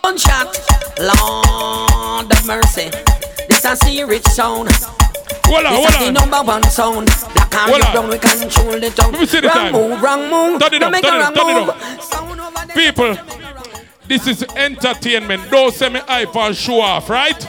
Gunshot, 0.08 0.56
Lord 1.00 2.32
of 2.32 2.46
mercy. 2.46 2.88
This 3.46 3.62
a 3.66 3.76
serious 3.76 4.24
sound. 4.34 4.70
Hold 5.44 5.66
on, 5.66 5.72
this 5.72 5.76
hold 5.76 5.88
is 5.90 5.98
the 5.98 6.06
on. 6.06 6.14
number 6.14 6.42
one 6.50 6.62
sound. 6.62 7.06
Black 7.34 7.54
and 7.54 7.70
Hold 7.70 7.82
red 7.82 7.92
brown, 7.92 8.08
we 8.08 8.18
control 8.18 8.80
the 8.80 8.88
town. 8.88 9.12
Let 9.12 9.20
me 9.20 9.26
see 9.26 9.40
the 9.40 9.48
wrong 9.48 9.54
time. 9.56 9.72
move, 9.74 10.00
wrong 10.02 10.30
move. 10.30 10.60
Turn 10.62 10.72
it 10.72 10.82
up, 10.82 10.92
make 10.92 11.04
turn 11.04 11.12
a 11.12 11.16
it 11.16 11.20
wrong 11.20 11.28
up, 11.28 11.34
turn 11.34 11.48
it 11.50 11.60
move. 11.60 11.68
up. 11.68 12.74
People, 12.74 13.18
this 14.06 14.26
is 14.26 14.42
entertainment. 14.56 15.50
Don't 15.50 15.74
say 15.74 15.90
me 15.90 16.00
hype 16.00 16.34
and 16.36 16.56
show 16.56 16.80
off, 16.80 17.10
right? 17.10 17.46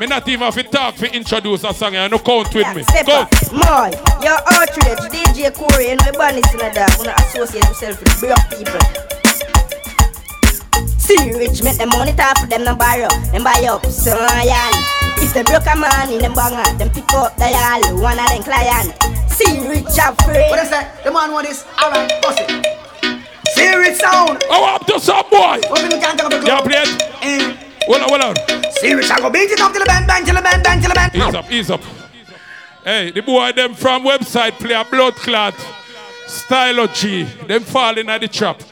Me 0.00 0.06
not 0.06 0.26
even 0.26 0.40
have 0.40 0.54
to 0.56 0.64
talk 0.64 0.96
to 0.96 1.14
introduce 1.14 1.62
a 1.62 1.72
song 1.72 1.94
and 1.94 2.10
no 2.10 2.18
count 2.18 2.52
with 2.52 2.74
me. 2.74 2.82
Step 2.82 3.06
Go. 3.06 3.20
up, 3.20 3.32
Moy, 3.52 3.90
your 4.20 4.38
outrage, 4.50 4.98
DJ 5.14 5.54
Corey, 5.54 5.90
and 5.90 6.00
my 6.00 6.10
band 6.10 6.38
is 6.44 6.54
in 6.54 6.60
a 6.60 6.74
dog. 6.74 6.90
Wanna 6.98 7.14
associate 7.20 7.62
yourself 7.68 8.00
with 8.02 8.20
black 8.20 8.50
people. 8.50 9.19
C-Rich, 11.10 11.62
make 11.64 11.76
them 11.78 11.88
money 11.90 12.12
top 12.12 12.38
for 12.38 12.46
them 12.46 12.62
no 12.62 12.76
borrow. 12.76 13.10
Them 13.34 13.42
buy 13.42 13.66
up, 13.68 13.84
so 13.86 14.14
yan. 14.14 14.72
If 15.18 15.30
If 15.30 15.34
they 15.34 15.42
broke 15.42 15.66
a 15.66 15.74
man 15.76 16.10
in 16.10 16.18
them 16.22 16.34
banger, 16.34 16.62
them 16.78 16.90
pick 16.90 17.10
up 17.14 17.36
dial, 17.36 17.82
one 17.98 18.18
of 18.18 18.28
them 18.30 18.42
client. 18.46 18.94
C-Rich 19.26 19.98
and 19.98 20.14
free. 20.22 20.46
What 20.50 20.62
is 20.62 20.70
that? 20.70 21.02
The 21.02 21.10
man 21.10 21.32
want 21.32 21.48
this. 21.48 21.66
Alright, 21.82 22.10
bust 22.22 22.40
it. 22.46 22.66
Serious 23.54 23.98
sound. 23.98 24.42
Oh, 24.48 24.74
up 24.74 24.86
to 24.86 25.00
some 25.00 25.24
boy. 25.30 25.58
What 25.68 25.82
if 25.82 25.92
we 25.92 25.98
can't 25.98 26.18
talk 26.18 26.28
about 26.32 26.40
the 26.40 26.46
Yeah, 26.46 26.60
club? 26.60 26.70
play 26.70 26.82
it. 26.82 27.02
Eh. 27.22 27.56
Hold 27.86 28.02
on, 28.02 28.08
hold 28.08 28.22
on. 28.22 28.72
Serious, 28.74 29.10
I 29.10 29.18
go 29.20 29.30
beat 29.30 29.50
it 29.50 29.60
up 29.60 29.72
till 29.72 29.80
the 29.80 29.86
band, 29.86 30.06
bang, 30.06 30.24
till 30.24 30.34
the 30.36 30.42
band, 30.42 30.62
bang, 30.62 30.80
till 30.80 30.88
the 30.90 30.94
band. 30.94 31.14
Ease 31.14 31.34
up, 31.34 31.50
ease 31.50 31.70
up. 31.70 31.80
Hey, 32.84 33.10
the 33.10 33.20
boy 33.22 33.50
them 33.52 33.74
from 33.74 34.04
Webbzite 34.04 34.52
play 34.58 34.74
a 34.74 34.84
blood 34.84 35.14
clot 35.16 35.54
style 36.26 36.78
of 36.80 36.94
G. 36.94 37.24
Them 37.46 37.62
falling 37.62 38.08
at 38.08 38.20
the 38.20 38.28
trap. 38.28 38.62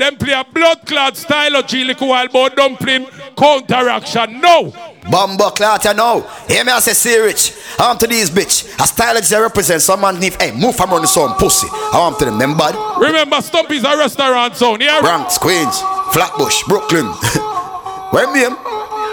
Them 0.00 0.16
play 0.16 0.32
a 0.32 0.42
blood 0.42 0.86
clot 0.86 1.14
style 1.14 1.56
of 1.56 1.70
little 1.70 2.08
while 2.08 2.26
but 2.28 2.56
dumpling 2.56 3.04
counteraction. 3.36 4.40
No! 4.40 4.72
Bumbo 5.10 5.50
clot, 5.50 5.84
you 5.84 5.92
know. 5.92 6.22
Hear 6.48 6.64
me, 6.64 6.72
I 6.72 6.80
say, 6.80 6.94
C-Rich. 6.94 7.52
I'm 7.78 7.98
to 7.98 8.06
these 8.06 8.30
bitch. 8.30 8.64
A 8.82 8.86
style 8.86 9.12
that 9.12 9.24
they 9.24 9.38
represent 9.38 9.82
some 9.82 10.00
man, 10.00 10.22
if, 10.22 10.40
hey, 10.40 10.52
move 10.52 10.74
from 10.74 10.90
around 10.92 11.02
the 11.02 11.06
sun, 11.06 11.36
pussy. 11.36 11.68
I 11.70 11.98
want 11.98 12.18
to 12.20 12.24
them, 12.24 12.40
remember? 12.40 12.72
Remember, 12.98 13.42
Stumpy's 13.42 13.84
a 13.84 13.94
restaurant 13.94 14.56
zone, 14.56 14.80
yeah? 14.80 15.02
Bronx, 15.02 15.36
Queens, 15.36 15.82
Flatbush, 16.14 16.62
Brooklyn. 16.64 17.04
Where 18.10 18.32
me? 18.32 18.69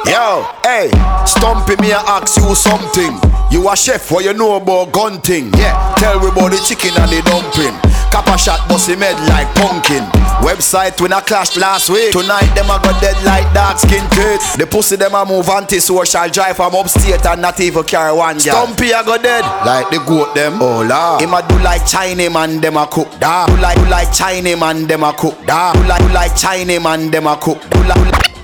Yo, 0.08 0.48
hey, 0.64 0.88
Stumpy 1.28 1.76
me 1.82 1.92
I 1.92 2.00
ask 2.08 2.40
you 2.40 2.56
something. 2.56 3.20
You 3.52 3.70
a 3.70 3.76
chef, 3.76 4.10
what 4.10 4.24
you 4.24 4.34
know 4.34 4.56
about 4.56 4.92
gun 4.94 5.20
thing? 5.20 5.52
Yeah, 5.54 5.76
tell 5.98 6.20
me 6.20 6.28
about 6.28 6.52
the 6.52 6.58
chicken 6.64 6.96
and 6.96 7.12
the 7.12 7.22
dumpling. 7.28 7.76
Kappa 8.12 8.38
shot 8.38 8.68
bossy 8.70 8.96
made 8.96 9.20
like 9.28 9.48
pumpkin. 9.56 10.04
Website 10.40 11.00
when 11.02 11.12
I 11.12 11.20
clashed 11.20 11.58
last 11.58 11.90
week. 11.90 12.14
Tonight 12.14 12.48
them 12.56 12.72
a 12.72 12.80
go 12.80 12.96
dead 13.02 13.20
like 13.26 13.52
dark 13.54 13.80
skin 13.80 14.08
kids. 14.12 14.56
The 14.56 14.66
pussy 14.66 14.96
them 14.96 15.14
a 15.14 15.26
move 15.26 15.50
anti-social 15.50 16.30
drive 16.30 16.56
from 16.56 16.76
upstate 16.76 17.26
and 17.26 17.42
not 17.42 17.60
even 17.60 17.84
carry 17.84 18.16
one 18.16 18.38
girl. 18.38 18.64
Stumpy 18.64 18.92
a 18.92 19.04
go 19.04 19.18
dead 19.18 19.44
like 19.66 19.90
the 19.90 20.00
goat 20.08 20.34
them. 20.36 20.62
Oh 20.62 20.88
la. 20.88 21.20
Him 21.20 21.34
a 21.34 21.46
do 21.48 21.60
like 21.60 21.86
China 21.86 22.30
man 22.30 22.62
them 22.62 22.78
a 22.78 22.88
cook 22.88 23.12
da. 23.20 23.46
Do 23.46 23.58
like 23.58 23.78
do 23.78 23.86
like 23.90 24.14
China 24.14 24.56
man 24.56 24.88
them 24.88 25.04
a 25.04 25.12
cook 25.12 25.36
da. 25.46 25.74
Do 25.74 25.84
like 25.84 26.00
do 26.00 26.08
like 26.14 26.36
China 26.36 26.80
man 26.80 27.12
them 27.12 27.28
a 27.28 27.36
cook. 27.36 27.60
Do 27.70 27.84
like, 27.84 27.96
do 27.96 28.04
like 28.06 28.37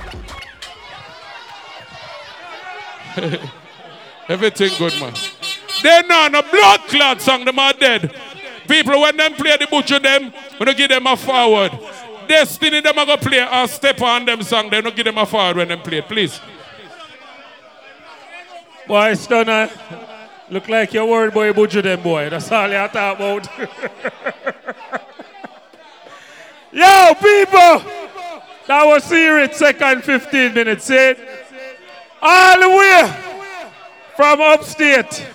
Everything 4.30 4.72
good, 4.78 4.93
man. 4.99 5.14
They 5.82 6.01
know 6.07 6.28
no 6.30 6.41
blood 6.41 6.80
clot 6.88 7.22
song, 7.22 7.45
them 7.45 7.59
are 7.59 7.74
dead. 7.74 8.14
People, 8.68 9.01
when 9.01 9.18
them 9.18 9.34
play 9.34 9.57
the 9.57 9.68
butcher 9.70 9.99
them, 9.99 10.32
when 10.57 10.70
you 10.70 10.76
give 10.76 10.89
them 10.89 11.05
a 11.07 11.18
forward. 11.18 11.72
Destiny, 12.28 12.80
them 12.80 12.97
are 12.97 13.05
going 13.05 13.20
to 13.20 13.30
play 13.30 13.45
a 13.51 13.68
step 13.68 14.01
on 14.01 14.26
them 14.26 14.41
song, 14.41 14.70
they 14.70 14.80
don't 14.82 14.95
give 14.95 15.05
them 15.05 15.18
a 15.18 15.26
forward 15.26 15.57
when 15.57 15.68
them 15.68 15.82
play, 15.82 16.01
please. 16.01 16.39
Boy, 18.88 19.14
Stunner, 19.14 19.70
look 20.49 20.70
like 20.70 20.93
your 20.93 21.05
word 21.05 21.34
boy 21.34 21.53
butcher 21.53 21.82
them, 21.82 22.01
boy. 22.01 22.30
That's 22.30 22.51
all 22.51 22.68
you 22.68 22.88
talk 22.88 23.18
about. 23.18 23.47
Yo, 26.72 27.14
people! 27.16 27.84
That 28.66 28.86
was 28.86 29.03
serious, 29.03 29.57
second 29.57 30.03
15 30.03 30.53
minutes, 30.53 30.86
see? 30.86 31.14
All 32.26 32.59
the 32.61 32.69
way 32.69 33.13
from 34.15 34.39
upstate. 34.39 35.28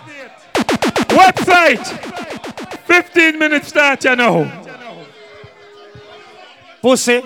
Webbzite. 1.10 1.86
15 2.86 3.38
minutes 3.38 3.68
start, 3.68 4.02
you 4.04 4.16
know. 4.16 4.50
Pussy, 6.80 7.22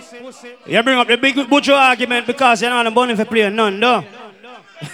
you 0.67 0.83
bring 0.83 0.99
up 0.99 1.07
the 1.07 1.17
big 1.17 1.49
butcher 1.49 1.75
argument 1.75 2.27
because 2.27 2.63
you're 2.63 2.71
not 2.71 2.87
a 2.87 2.91
money 2.91 3.15
for 3.15 3.25
playing 3.25 3.55
none, 3.55 3.79
no? 3.79 4.05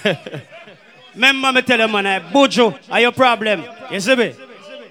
Remember 1.15 1.53
me 1.53 1.63
tell 1.63 1.79
you, 1.79 1.89
man, 1.89 2.07
I 2.07 2.21
Bujo 2.21 2.79
are 2.91 3.01
your 3.01 3.13
problem. 3.13 3.65
You 3.91 4.01
see 4.01 4.17
me? 4.17 4.35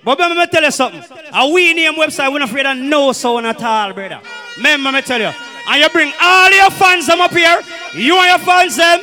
But 0.04 0.18
remember 0.18 0.42
me 0.42 0.48
tell 0.48 0.64
you 0.64 0.72
something. 0.72 1.04
A 1.34 1.48
we 1.50 1.74
name 1.74 1.94
Webbzite, 1.94 2.32
we're 2.32 2.40
not 2.40 2.50
afraid 2.50 2.66
of 2.66 2.78
no 2.78 3.12
sound 3.12 3.46
at 3.46 3.62
all, 3.62 3.94
brother. 3.94 4.22
Remember 4.58 4.92
me 4.92 5.02
tell 5.02 5.20
you. 5.20 5.32
And 5.68 5.82
you 5.84 5.90
bring 5.90 6.12
all 6.20 6.52
your 6.52 6.72
fans 6.72 7.06
them 7.08 7.22
up 7.22 7.32
here. 7.32 7.62
You 7.94 8.18
and 8.18 8.28
your 8.28 8.40
fans 8.40 8.78
them. 8.78 9.02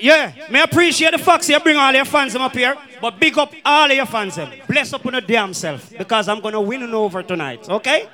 Yeah, 0.00 0.32
me 0.50 0.60
appreciate 0.60 1.12
the 1.12 1.18
facts 1.18 1.48
you 1.48 1.60
bring 1.60 1.76
all 1.76 1.92
your 1.92 2.04
fans 2.04 2.32
them 2.32 2.42
up 2.42 2.54
here. 2.54 2.76
But 3.00 3.20
big 3.20 3.36
up 3.38 3.52
all 3.64 3.88
your 3.88 4.06
fans 4.06 4.36
them. 4.36 4.50
Bless 4.66 4.92
up 4.92 5.04
on 5.04 5.12
your 5.12 5.20
damn 5.20 5.54
self. 5.54 5.90
Because 5.96 6.28
I'm 6.28 6.40
gonna 6.40 6.60
win 6.60 6.82
it 6.82 6.90
over 6.90 7.22
tonight. 7.22 7.68
Okay? 7.68 8.08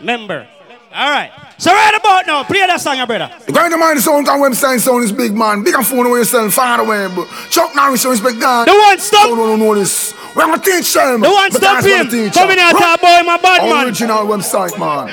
Member. 0.00 0.46
Alright. 0.90 1.30
So 1.58 1.70
right 1.70 1.94
about 1.94 2.26
now, 2.26 2.44
play 2.44 2.60
that 2.60 2.80
song, 2.80 2.96
your 2.96 3.06
brother. 3.06 3.30
The 3.44 3.52
grind 3.52 3.74
of 3.74 3.80
mind 3.80 4.00
sound 4.00 4.26
and 4.26 4.40
Webbzite 4.42 4.80
sound 4.80 5.04
is 5.04 5.12
big 5.12 5.34
man. 5.34 5.62
Big 5.62 5.74
and 5.74 5.86
phone 5.86 6.06
away 6.06 6.20
yourself 6.20 6.54
far 6.54 6.80
away. 6.80 7.08
But 7.14 7.28
Chuck 7.50 7.74
Norris 7.74 8.02
show 8.02 8.10
respect 8.10 8.40
God. 8.40 8.68
The 8.68 8.74
one 8.74 8.98
stop. 8.98 9.28
No, 9.28 9.34
no, 9.34 9.56
no, 9.56 9.56
no, 9.56 9.74
this. 9.74 10.14
We're 10.34 10.46
gonna 10.46 10.62
teach 10.62 10.94
them. 10.94 11.20
The 11.20 11.30
one 11.30 11.52
stop 11.52 11.84
him. 11.84 12.06
In 12.06 12.10
here, 12.10 12.30
talk 12.30 13.00
boy, 13.00 13.22
my 13.26 13.38
bad 13.42 13.68
man. 13.68 13.86
Original 13.86 14.24
Webbzite, 14.24 14.78
man. 14.78 15.08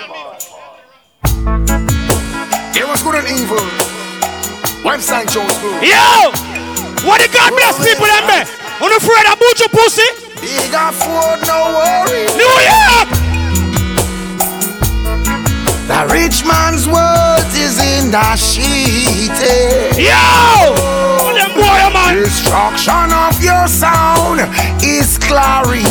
It 2.73 2.87
was 2.87 3.03
good 3.03 3.15
and 3.15 3.27
evil. 3.27 3.84
Webbzite 4.85 5.33
shows 5.33 5.49
good. 5.65 5.81
Yo! 5.81 6.29
What 7.09 7.17
the 7.17 7.27
God 7.33 7.49
bless 7.57 7.81
people 7.81 8.05
them 8.05 8.29
there? 8.29 8.45
On 8.77 8.89
the 8.93 9.01
afraid 9.01 9.25
of 9.25 9.41
pussy? 9.73 10.05
Big 10.37 10.69
afford, 10.77 11.41
no 11.49 11.73
worry. 11.73 12.29
New 12.37 12.55
York! 12.61 13.09
The 15.89 16.05
rich 16.13 16.45
man's 16.45 16.85
world 16.85 17.49
is 17.57 17.81
in 17.81 18.11
the 18.11 18.35
sheet. 18.37 19.33
Eh? 19.33 20.05
Yo! 20.05 20.77
Them 21.33 21.49
boy, 21.57 21.81
man. 21.89 22.21
Destruction 22.21 23.09
of 23.09 23.41
your 23.41 23.65
sound 23.67 24.41
is 24.83 25.17
clarity. 25.17 25.81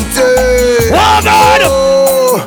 Oh, 0.95 1.21
God. 1.25 1.61
Oh, 1.65 2.47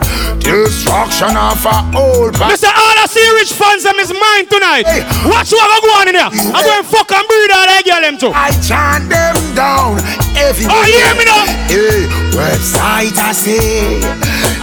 destruction 0.88 1.36
of 1.36 1.60
a 1.68 1.78
old 2.00 2.34
Mr. 2.48 2.72
All 2.72 2.96
I 2.96 3.06
see 3.12 3.28
rich 3.36 3.52
fans 3.52 3.84
them 3.84 4.00
is 4.00 4.08
mine 4.08 4.48
tonight. 4.48 4.88
Watch 5.28 5.52
what 5.52 5.68
I 5.68 5.78
go 5.84 5.92
on 6.00 6.08
in 6.08 6.16
here. 6.16 6.32
I'm 6.56 6.64
going 6.64 6.84
to 6.84 6.88
fuck 6.88 7.12
and 7.12 7.28
breed 7.28 7.52
all 7.52 7.68
I 7.68 7.82
get 7.84 8.02
them 8.08 8.16
too. 8.16 8.32
I 8.32 8.56
chant 8.64 9.12
them 9.12 9.36
down 9.52 10.00
everywhere. 10.40 10.80
Oh, 10.80 10.88
you 10.88 10.96
hear 11.04 11.16
me 11.20 11.26
now? 11.28 11.44
Hey, 11.68 12.08
Webbzite 12.32 13.20
I 13.20 13.36
say. 13.36 14.00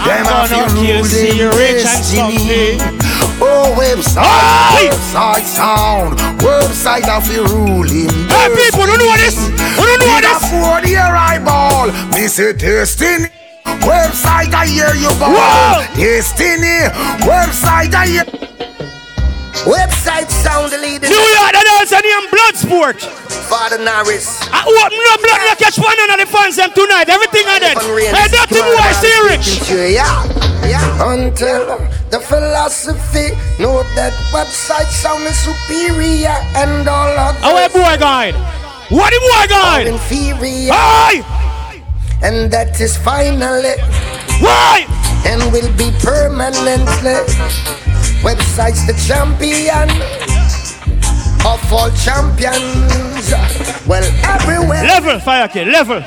Them 0.01 0.25
I'm 0.25 0.49
gonna 0.49 0.81
kill 0.81 1.05
see 1.05 1.37
them 1.37 1.53
rich 1.53 1.85
and 1.85 2.01
destiny. 2.01 2.81
Oh, 3.37 3.75
Webbzite, 3.77 4.25
Aye. 4.25 4.89
Webbzite 4.89 5.45
sound, 5.45 6.17
Webbzite 6.41 7.05
of 7.05 7.29
you 7.29 7.45
ruling. 7.45 8.09
Hey, 8.33 8.49
people, 8.49 8.89
don't 8.89 8.97
you 8.97 9.05
know 9.05 9.17
this? 9.21 9.37
You 9.77 9.93
know 10.01 10.21
this? 10.25 10.41
For 10.49 10.81
your 10.89 11.13
eyeball, 11.13 11.93
me 12.17 12.25
say 12.27 12.53
destiny. 12.53 13.29
Webbzite, 13.65 14.53
I 14.53 14.65
hear 14.67 14.93
you 14.95 15.09
ball. 15.19 15.33
Whoa. 15.33 15.85
Destiny, 15.97 16.85
Webbzite, 17.25 17.93
I 17.93 18.05
hear. 18.07 18.25
Webbzite 19.65 20.29
sound 20.29 20.71
the 20.71 20.77
leader. 20.77 21.07
New 21.09 21.15
York, 21.17 21.51
that 21.53 21.65
dance 21.65 21.89
and 21.89 22.05
him 22.05 22.23
blood 22.29 22.55
sport. 22.55 22.97
Father 23.49 23.77
Norris. 23.81 24.41
I 24.53 24.61
want 24.65 24.93
no 24.93 25.13
blood 25.21 25.41
like 25.49 25.57
catch 25.57 25.77
one 25.81 25.97
of 25.97 26.17
the 26.21 26.27
fans 26.29 26.55
them 26.57 26.69
tonight. 26.73 27.09
Everything 27.09 27.45
I 27.49 27.57
did. 27.61 27.77
Hey, 27.77 28.29
that 28.29 28.49
thing 28.49 28.61
boy, 28.61 28.91
C-Rich. 29.01 29.69
Yeah, 29.69 30.05
yeah. 30.65 31.13
Until 31.13 31.77
the 32.13 32.19
philosophy 32.21 33.33
know 33.57 33.81
that 33.97 34.13
Webbzite 34.33 34.89
sound 34.93 35.23
is 35.25 35.37
superior 35.41 36.37
and 36.53 36.85
all 36.87 37.13
of 37.17 37.33
Oh, 37.41 37.53
where 37.57 37.69
boy 37.69 37.97
guide? 37.97 38.35
What 38.93 39.09
the 39.09 39.19
boy 39.19 39.45
guide? 39.49 39.87
inferior. 39.87 40.73
Hey! 40.73 41.25
And 42.23 42.49
that 42.51 42.79
is 42.81 42.97
finally 42.97 43.75
Why? 44.41 44.85
and 45.25 45.41
will 45.51 45.71
be 45.77 45.91
permanently. 46.01 47.19
Webbzite's 48.23 48.85
the 48.87 48.95
champion 49.05 49.89
of 51.45 51.61
all 51.71 51.91
champions. 52.01 53.29
Well, 53.85 54.03
everywhere. 54.25 54.83
Level, 54.83 55.19
fire 55.19 55.47
kid, 55.47 55.67
level. 55.67 56.01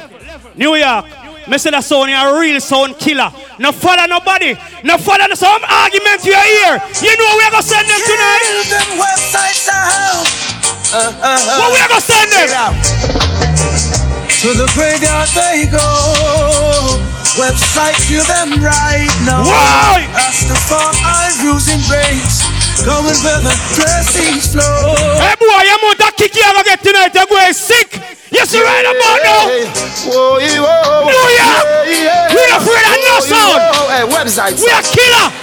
New 0.57 0.75
York. 0.75 1.05
Mr. 1.47 1.71
The 1.71 1.81
sound, 1.81 2.11
you're 2.11 2.37
a 2.37 2.41
real 2.41 2.61
sound 2.61 2.99
killer. 2.99 3.31
No 3.59 3.73
follow 3.73 4.05
nobody. 4.05 4.53
No 4.85 4.99
follow 4.99 5.33
some 5.35 5.63
argument 5.65 6.21
you 6.27 6.35
hear. 6.37 6.77
You 7.01 7.17
know 7.17 7.31
we're 7.41 7.51
gonna 7.51 7.63
send 7.63 7.89
them 7.89 8.01
tonight. 8.05 8.69
them 8.69 8.89
Webbzites 9.01 9.69
out. 9.73 10.29
What 10.93 11.73
we're 11.73 11.89
gonna 11.89 12.01
send 12.05 12.31
them? 12.53 12.75
To 14.39 14.55
the 14.55 14.71
graveyard 14.71 15.27
they 15.35 15.67
go. 15.67 15.83
Webbzite 17.35 17.99
to 18.07 18.23
them 18.23 18.63
right 18.63 19.11
now. 19.27 19.43
Why? 19.43 20.07
As 20.15 20.47
the 20.47 20.55
far 20.55 20.95
I 21.03 21.35
losing 21.43 21.83
brains. 21.91 22.47
Going 22.87 23.19
where 23.27 23.43
the 23.43 23.51
dressings 23.75 24.55
flow. 24.55 24.95
Hey 25.19 25.35
boy, 25.43 25.67
you 25.67 25.75
want 25.83 25.99
that 25.99 26.15
kick 26.15 26.39
you 26.39 26.47
ever 26.55 26.63
get 26.63 26.79
tonight? 26.87 27.11
You're 27.19 27.27
going 27.27 27.51
sick. 27.51 27.99
Yes, 28.31 28.55
you 28.55 28.63
right 28.63 28.87
about 28.87 29.19
now. 29.27 29.51
Whoa, 30.07 30.39
whoa, 30.39 31.11
New 31.11 31.27
York. 31.35 31.67
We're 32.31 32.55
afraid 32.63 32.87
of 32.95 32.99
no 33.11 33.19
sound. 33.19 33.59
Hey, 33.91 34.07
Webbzites. 34.07 34.63
We 34.63 34.71
are 34.71 34.87
killer. 34.87 35.35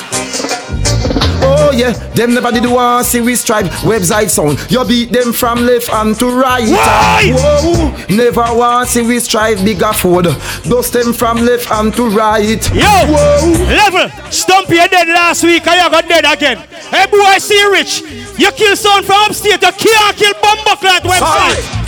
Oh 1.57 1.71
yeah, 1.71 1.91
them 2.13 2.33
never 2.33 2.51
did 2.51 2.65
see 3.05 3.21
we 3.21 3.35
strive. 3.35 3.67
Webbzite 3.83 4.29
sound, 4.29 4.59
you 4.69 4.83
beat 4.85 5.11
them 5.11 5.33
from 5.33 5.65
left 5.65 5.89
and 5.91 6.17
to 6.19 6.29
right. 6.29 6.67
Whoa, 6.67 8.15
never 8.15 8.45
want 8.55 8.89
see 8.89 9.01
we 9.01 9.19
strive. 9.19 9.63
Bigger 9.63 9.93
food, 9.93 10.25
dust 10.69 10.93
them 10.93 11.13
from 11.13 11.37
left 11.37 11.71
and 11.71 11.93
to 11.95 12.09
right. 12.09 12.61
Yo, 12.73 12.83
Whoa. 12.83 13.65
level. 13.75 14.09
Stumpy, 14.31 14.75
you 14.75 14.87
dead 14.89 15.07
last 15.07 15.43
week, 15.43 15.65
and 15.67 15.81
you 15.81 15.89
got 15.89 16.07
dead 16.07 16.25
again. 16.25 16.57
Hey, 16.89 17.05
boy, 17.07 17.37
C-Rich. 17.37 18.01
You 18.37 18.51
kill 18.51 18.75
sound 18.75 19.05
from 19.05 19.15
upstate, 19.21 19.61
you 19.61 19.71
can't 19.71 20.17
kill 20.17 20.33
Bumbleclat 20.33 21.01
Webbzite. 21.01 21.84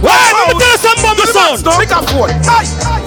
Why? 0.00 0.14
Let 0.14 0.54
me 0.54 0.60
tell 0.60 0.70
you 0.70 0.78
something 0.78 1.04
about 1.04 1.18
my 1.18 1.26
sound. 1.26 1.58
Pick 1.78 1.92
up 1.92 2.04
phone. 2.10 2.30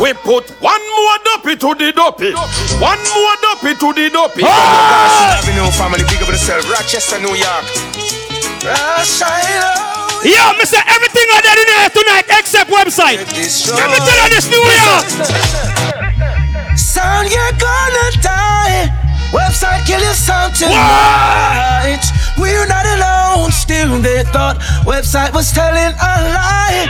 We 0.01 0.13
put 0.25 0.49
one 0.59 0.83
more 0.97 1.17
dopey 1.23 1.55
to 1.61 1.69
the 1.75 1.93
dopey. 1.93 2.33
One 2.81 2.99
more 3.15 3.35
dopey 3.41 3.73
to 3.79 3.93
the 3.93 4.09
dopey. 4.09 4.43
Avenue 4.43 5.71
family, 5.77 6.03
big 6.09 6.21
up 6.21 6.29
yourself. 6.29 6.67
Rochester, 6.69 7.19
New 7.19 7.35
York. 7.35 7.65
Yo, 10.21 10.53
say 10.65 10.83
everything 10.85 11.27
I 11.33 11.39
did 11.41 11.57
in 11.57 11.67
here 11.69 11.89
tonight 11.89 12.25
except 12.37 12.69
Webbzite. 12.69 13.25
Let 13.73 13.89
me 13.89 13.97
tell 13.97 14.17
you 14.21 14.29
this 14.29 14.45
New 14.49 14.61
York. 14.61 15.05
Sound, 16.77 17.31
you're 17.31 17.55
gonna 17.57 18.11
die. 18.21 18.93
Webbzite 19.33 19.85
kill 19.85 20.01
your 20.01 20.13
sound 20.13 20.53
tonight. 20.53 22.03
We're 22.41 22.65
not 22.65 22.85
alone. 22.89 23.51
Still, 23.53 24.01
they 24.01 24.23
thought 24.33 24.57
Webbzite 24.81 25.33
was 25.33 25.53
telling 25.53 25.93
a 25.93 26.13
lie. 26.33 26.89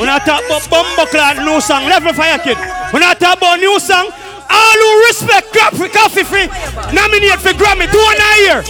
When 0.00 0.08
I 0.08 0.16
talk 0.24 0.40
about 0.48 0.62
Bumbleclad 0.72 1.44
new 1.44 1.60
song, 1.60 1.84
level 1.84 2.14
fire 2.14 2.38
kid. 2.38 2.56
When 2.96 3.02
I 3.02 3.12
talk 3.12 3.36
about 3.36 3.60
new 3.60 3.78
song, 3.78 4.08
all 4.48 4.78
who 4.80 4.90
respect 5.12 5.52
coffee, 5.52 5.92
coffee 5.92 6.24
free, 6.24 6.48
nominate 6.96 7.36
for 7.36 7.52
Grammy, 7.52 7.84
do 7.92 8.00
one 8.00 8.16
a 8.16 8.32
year. 8.48 8.60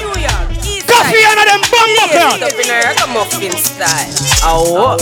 Coffee 0.90 1.22
and 1.22 1.38
them 1.46 1.62
Bumbleclad. 1.70 2.42
Up 2.42 2.58
in 2.58 2.66
a 2.66 2.76
ragamuffin 2.82 3.54
style. 3.54 4.10
Oh. 4.42 4.98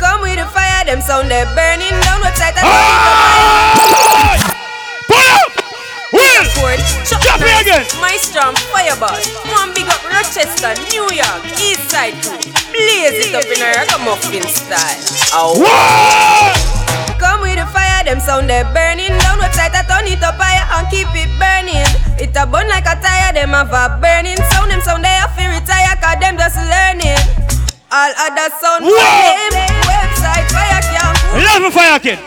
Come 0.00 0.22
with 0.22 0.36
the 0.36 0.46
fire, 0.50 0.84
them 0.84 1.00
sound 1.00 1.30
they 1.30 1.44
burning 1.54 1.94
down 2.02 2.20
Webbzite. 2.26 2.58
Pull 2.58 3.94
up! 3.94 4.45
Will! 6.12 6.46
Jump 7.06 7.40
me 7.42 7.50
again! 7.60 7.82
Maestro 8.00 8.48
and 8.48 8.58
Fireball. 8.70 9.18
One 9.50 9.74
big 9.74 9.86
up 9.90 10.02
Rochester, 10.06 10.74
New 10.90 11.10
York, 11.10 11.42
East 11.58 11.90
Side 11.90 12.14
crew. 12.22 12.38
Blaze 12.70 13.26
it 13.26 13.34
up 13.34 13.46
in 13.46 13.58
a 13.58 13.68
ragamuffin 13.74 14.46
style. 14.46 15.02
Oh. 15.34 15.58
Come 17.18 17.40
with 17.42 17.56
the 17.58 17.66
fire, 17.72 18.04
them 18.04 18.20
sound 18.20 18.50
they 18.50 18.62
burning 18.70 19.14
down 19.18 19.38
Webbzite. 19.42 19.74
I 19.74 19.82
turn 19.88 20.06
it 20.06 20.22
up 20.22 20.38
higher 20.38 20.66
and 20.78 20.86
keep 20.92 21.10
it 21.16 21.30
burning. 21.40 21.86
It 22.22 22.36
a 22.36 22.46
burn 22.46 22.68
like 22.68 22.86
a 22.86 22.94
tire, 23.02 23.32
them 23.32 23.50
have 23.50 23.72
a 23.74 23.98
burning 23.98 24.38
sound. 24.52 24.70
Them 24.70 24.80
sound 24.82 25.02
they 25.02 25.10
have 25.10 25.34
to 25.34 25.42
retire, 25.42 25.96
cause 25.98 26.20
them 26.22 26.38
just 26.38 26.60
learning. 26.60 27.18
All 27.90 28.12
other 28.14 28.50
sound 28.62 28.84
Whoa! 28.86 28.94
Webbzite 29.88 30.48
fire 30.54 30.82
camp. 30.86 31.18
Level 31.34 31.70
fire 31.70 31.98
kid. 31.98 32.18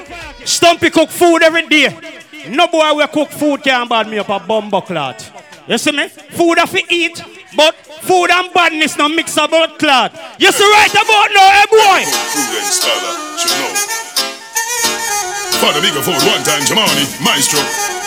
Stumpy 0.44 0.90
cook 0.90 1.10
food 1.10 1.44
every 1.44 1.68
day. 1.68 2.19
No 2.48 2.68
boy 2.68 2.94
we 2.96 3.08
cook 3.08 3.30
food 3.30 3.64
can 3.64 3.88
bad 3.88 4.08
me 4.08 4.18
up 4.20 4.30
a 4.30 4.40
Bumbleclad. 4.40 5.68
You 5.68 5.78
see 5.78 5.92
me? 5.92 6.08
Food 6.08 6.58
have 6.58 6.72
to 6.72 6.82
eat, 6.90 7.22
but 7.56 7.76
food 7.76 8.32
and 8.32 8.54
badness 8.54 8.98
no 8.98 9.10
mix 9.10 9.36
about 9.38 9.78
clot. 9.78 10.14
You 10.40 10.52
see 10.52 10.64
right 10.64 10.92
about 10.92 11.30
now, 11.34 11.50
eh 11.52 11.66
boy? 11.70 13.10
Father 15.60 15.82
bigger 15.82 16.02
food 16.02 16.22
one 16.26 16.44
time, 16.44 16.64
Jamani, 16.64 17.06
maestro. 17.24 17.99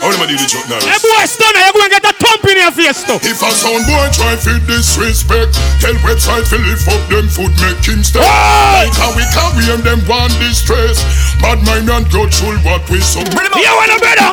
How 0.00 0.08
am 0.08 0.16
I 0.16 0.26
do 0.26 0.32
the 0.32 0.48
joke 0.48 0.64
now? 0.64 0.80
Eh 0.80 0.96
boy, 0.96 1.24
stunner, 1.28 1.60
you 1.60 1.72
go 1.76 1.80
and 1.84 1.92
get 1.92 2.04
a 2.08 2.14
thump 2.16 2.40
in 2.48 2.56
your 2.56 2.72
face 2.72 3.04
too. 3.04 3.20
If 3.20 3.44
a 3.44 3.52
sound 3.52 3.84
boy 3.84 4.08
try 4.16 4.32
fi 4.32 4.56
disrespect, 4.64 5.52
tell 5.84 5.92
Webbzite 6.00 6.48
fi 6.48 6.56
lift 6.56 6.88
up 6.88 7.04
them 7.12 7.28
food, 7.28 7.52
make 7.60 7.84
him 7.84 8.00
step. 8.00 8.24
Like 8.24 8.96
how 8.96 9.12
we 9.12 9.28
carry 9.28 9.68
and 9.68 9.84
them 9.84 10.00
want 10.08 10.32
distress. 10.40 11.04
Bad 11.44 11.60
mind 11.68 11.92
and 11.92 12.08
grudgeful 12.08 12.56
what 12.64 12.80
we 12.88 13.04
so. 13.04 13.20
You 13.20 13.72
wanna 13.76 14.00
better? 14.00 14.32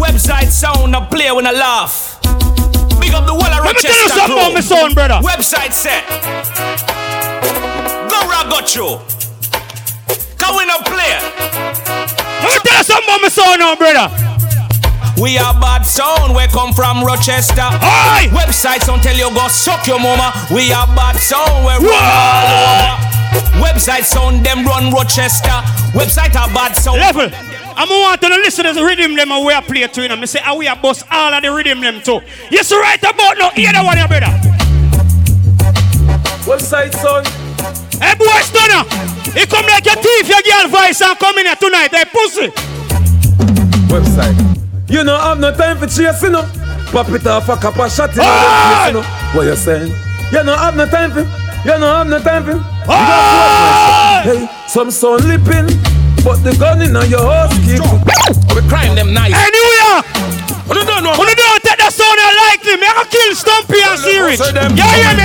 Webbzite 0.00 0.48
sound 0.48 0.96
a 0.96 1.04
play 1.04 1.28
when 1.36 1.44
I 1.44 1.52
laugh. 1.52 2.16
Big 2.96 3.12
up 3.12 3.28
the 3.28 3.36
wall 3.36 3.44
of 3.44 3.68
Let 3.68 3.76
me 3.76 3.82
tell 3.84 3.92
you 3.92 4.08
something 4.08 4.40
about 4.40 4.54
my 4.56 4.64
son, 4.64 4.94
brother. 4.96 5.20
Webbzite 5.20 5.76
set. 5.76 6.08
Go 8.08 8.18
got 8.24 8.74
you. 8.74 8.96
Can 10.40 10.56
we 10.56 10.64
not 10.64 10.86
play? 10.88 11.20
Let 12.40 12.56
me 12.56 12.60
tell 12.64 12.78
you 12.78 12.84
something 12.88 13.04
about 13.04 13.20
my 13.20 13.28
son 13.28 13.58
now, 13.58 13.76
brother. 13.76 14.37
We 15.20 15.36
are 15.36 15.52
bad 15.52 15.82
sound, 15.82 16.34
we 16.34 16.46
come 16.46 16.72
from 16.72 17.02
Rochester. 17.02 17.60
Aye. 17.60 18.30
Webbzite 18.30 18.82
sound 18.82 19.02
tell 19.02 19.16
you 19.16 19.28
go 19.34 19.48
suck 19.48 19.86
your 19.86 19.98
mama. 19.98 20.32
We 20.54 20.70
are 20.72 20.86
bad 20.94 21.16
sound, 21.16 21.66
we 21.66 21.74
run 21.90 22.06
all 22.06 22.46
over. 22.54 22.94
Webbzite 23.58 24.04
sound 24.04 24.46
them 24.46 24.64
run 24.64 24.92
Rochester. 24.92 25.58
Webbzite 25.90 26.36
are 26.36 26.48
bad 26.54 26.76
sound. 26.76 27.00
Level. 27.00 27.30
I'm 27.74 27.88
want 27.88 28.20
to 28.20 28.28
listen 28.28 28.64
to 28.64 28.72
the 28.72 28.84
rhythm 28.84 29.16
them 29.16 29.32
and 29.32 29.44
we 29.44 29.52
are 29.52 29.62
play 29.62 29.86
to 29.86 30.02
you. 30.02 30.08
I 30.08 30.24
say, 30.24 30.40
how 30.40 30.56
we 30.56 30.68
are 30.68 30.76
boss 30.76 31.02
all 31.10 31.34
of 31.34 31.42
the 31.42 31.52
rhythm 31.52 31.80
them 31.80 32.00
too. 32.00 32.20
Yes, 32.50 32.70
right 32.70 33.02
about 33.02 33.38
now. 33.38 33.50
Hear 33.50 33.72
that 33.72 33.84
one, 33.84 33.98
your 33.98 34.06
brother. 34.06 34.30
Webbzite 36.46 36.94
son. 36.94 37.24
Hey, 37.98 38.14
boy, 38.14 38.40
stunner. 38.46 38.86
He 39.34 39.46
come 39.46 39.66
like 39.66 39.86
a 39.86 39.94
thief, 40.00 40.28
your 40.28 40.42
girl 40.42 40.68
voice, 40.70 41.02
and 41.02 41.18
come 41.18 41.38
in 41.38 41.46
here 41.46 41.56
tonight. 41.56 41.90
Hey, 41.90 42.04
pussy. 42.06 42.48
Webbzite. 43.90 44.47
You 44.88 45.04
know, 45.04 45.18
have 45.18 45.38
no 45.38 45.52
time 45.52 45.76
for 45.76 45.86
chasing 45.86 46.34
up. 46.34 46.48
Pop 46.92 47.10
it 47.10 47.26
off 47.26 47.48
a 47.50 47.56
cup 47.56 47.78
of 47.78 47.92
shot 47.92 48.08
in 48.10 48.16
the 48.16 48.22
face, 48.24 48.94
you. 48.94 49.36
What 49.36 49.46
you 49.46 49.56
saying? 49.56 49.92
You 50.32 50.42
know, 50.44 50.56
have 50.56 50.76
no 50.76 50.86
time 50.86 51.10
for 51.12 51.20
You 51.20 51.78
know, 51.78 51.94
have 51.94 52.06
no 52.06 52.18
time 52.18 52.44
for 52.44 52.52
to 52.52 52.62
Hey, 54.24 54.48
some 54.66 54.90
son 54.90 55.20
lipping, 55.28 55.66
but 56.24 56.42
the 56.42 56.56
gun 56.58 56.80
in 56.80 56.96
on 56.96 57.08
your 57.10 57.20
house 57.20 57.52
keep. 57.58 57.84
We 58.56 58.66
crime 58.68 58.94
them 58.94 59.12
nice. 59.12 59.34
York. 59.34 60.47
When 60.68 60.76
you 60.76 60.84
don't 60.84 61.00
know, 61.02 61.16
when 61.16 61.28
you 61.28 61.34
don't 61.34 61.62
take 61.64 61.80
that 61.80 61.96
sound 61.96 62.20
and 62.20 62.36
likely, 62.44 62.76
me 62.76 62.84
I 62.84 63.08
kill 63.08 63.32
Stumpy 63.32 63.80
and 63.80 63.96
C-Rich. 63.96 64.44
You 64.76 64.84
hear 64.84 65.16
me? 65.16 65.24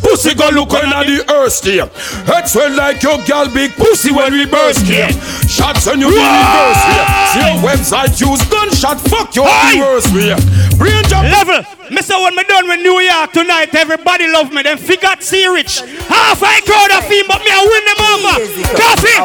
Pussy 0.00 0.32
go 0.34 0.48
look 0.48 0.72
on 0.72 0.88
the 1.04 1.20
earth 1.28 1.60
here. 1.60 1.86
Head 2.24 2.48
swell 2.48 2.72
like 2.72 3.04
your 3.04 3.20
gal 3.28 3.52
big 3.52 3.76
pussy 3.76 4.10
when 4.10 4.32
we 4.32 4.48
burst 4.48 4.88
here. 4.88 5.12
Shots 5.44 5.86
on 5.88 6.00
you 6.00 6.08
in 6.08 6.16
reverse 6.16 6.82
here. 6.88 7.06
See 7.36 7.44
your 7.44 7.60
Webbzite 7.60 8.16
use 8.16 8.42
gunshot. 8.48 9.00
Fuck 9.12 9.36
your 9.36 9.44
Aye. 9.46 9.76
worst 9.76 10.08
way. 10.16 10.32
Brain 10.80 11.04
jump. 11.04 11.28
Level. 11.28 11.60
Mister, 11.92 12.16
when 12.16 12.34
me 12.34 12.42
done 12.48 12.66
with 12.66 12.80
New 12.80 12.98
York 13.00 13.32
tonight, 13.32 13.74
everybody 13.74 14.26
love 14.32 14.52
me. 14.52 14.62
Them 14.62 14.78
forgot 14.78 15.22
C-Rich. 15.22 15.80
Half 16.08 16.42
I 16.42 16.60
crowd 16.64 16.96
of 16.96 17.04
him, 17.04 17.28
but 17.28 17.44
me 17.44 17.52
I 17.52 17.60
win 17.60 17.84
them 17.84 18.00
over. 18.08 18.40
Coffee. 18.80 19.20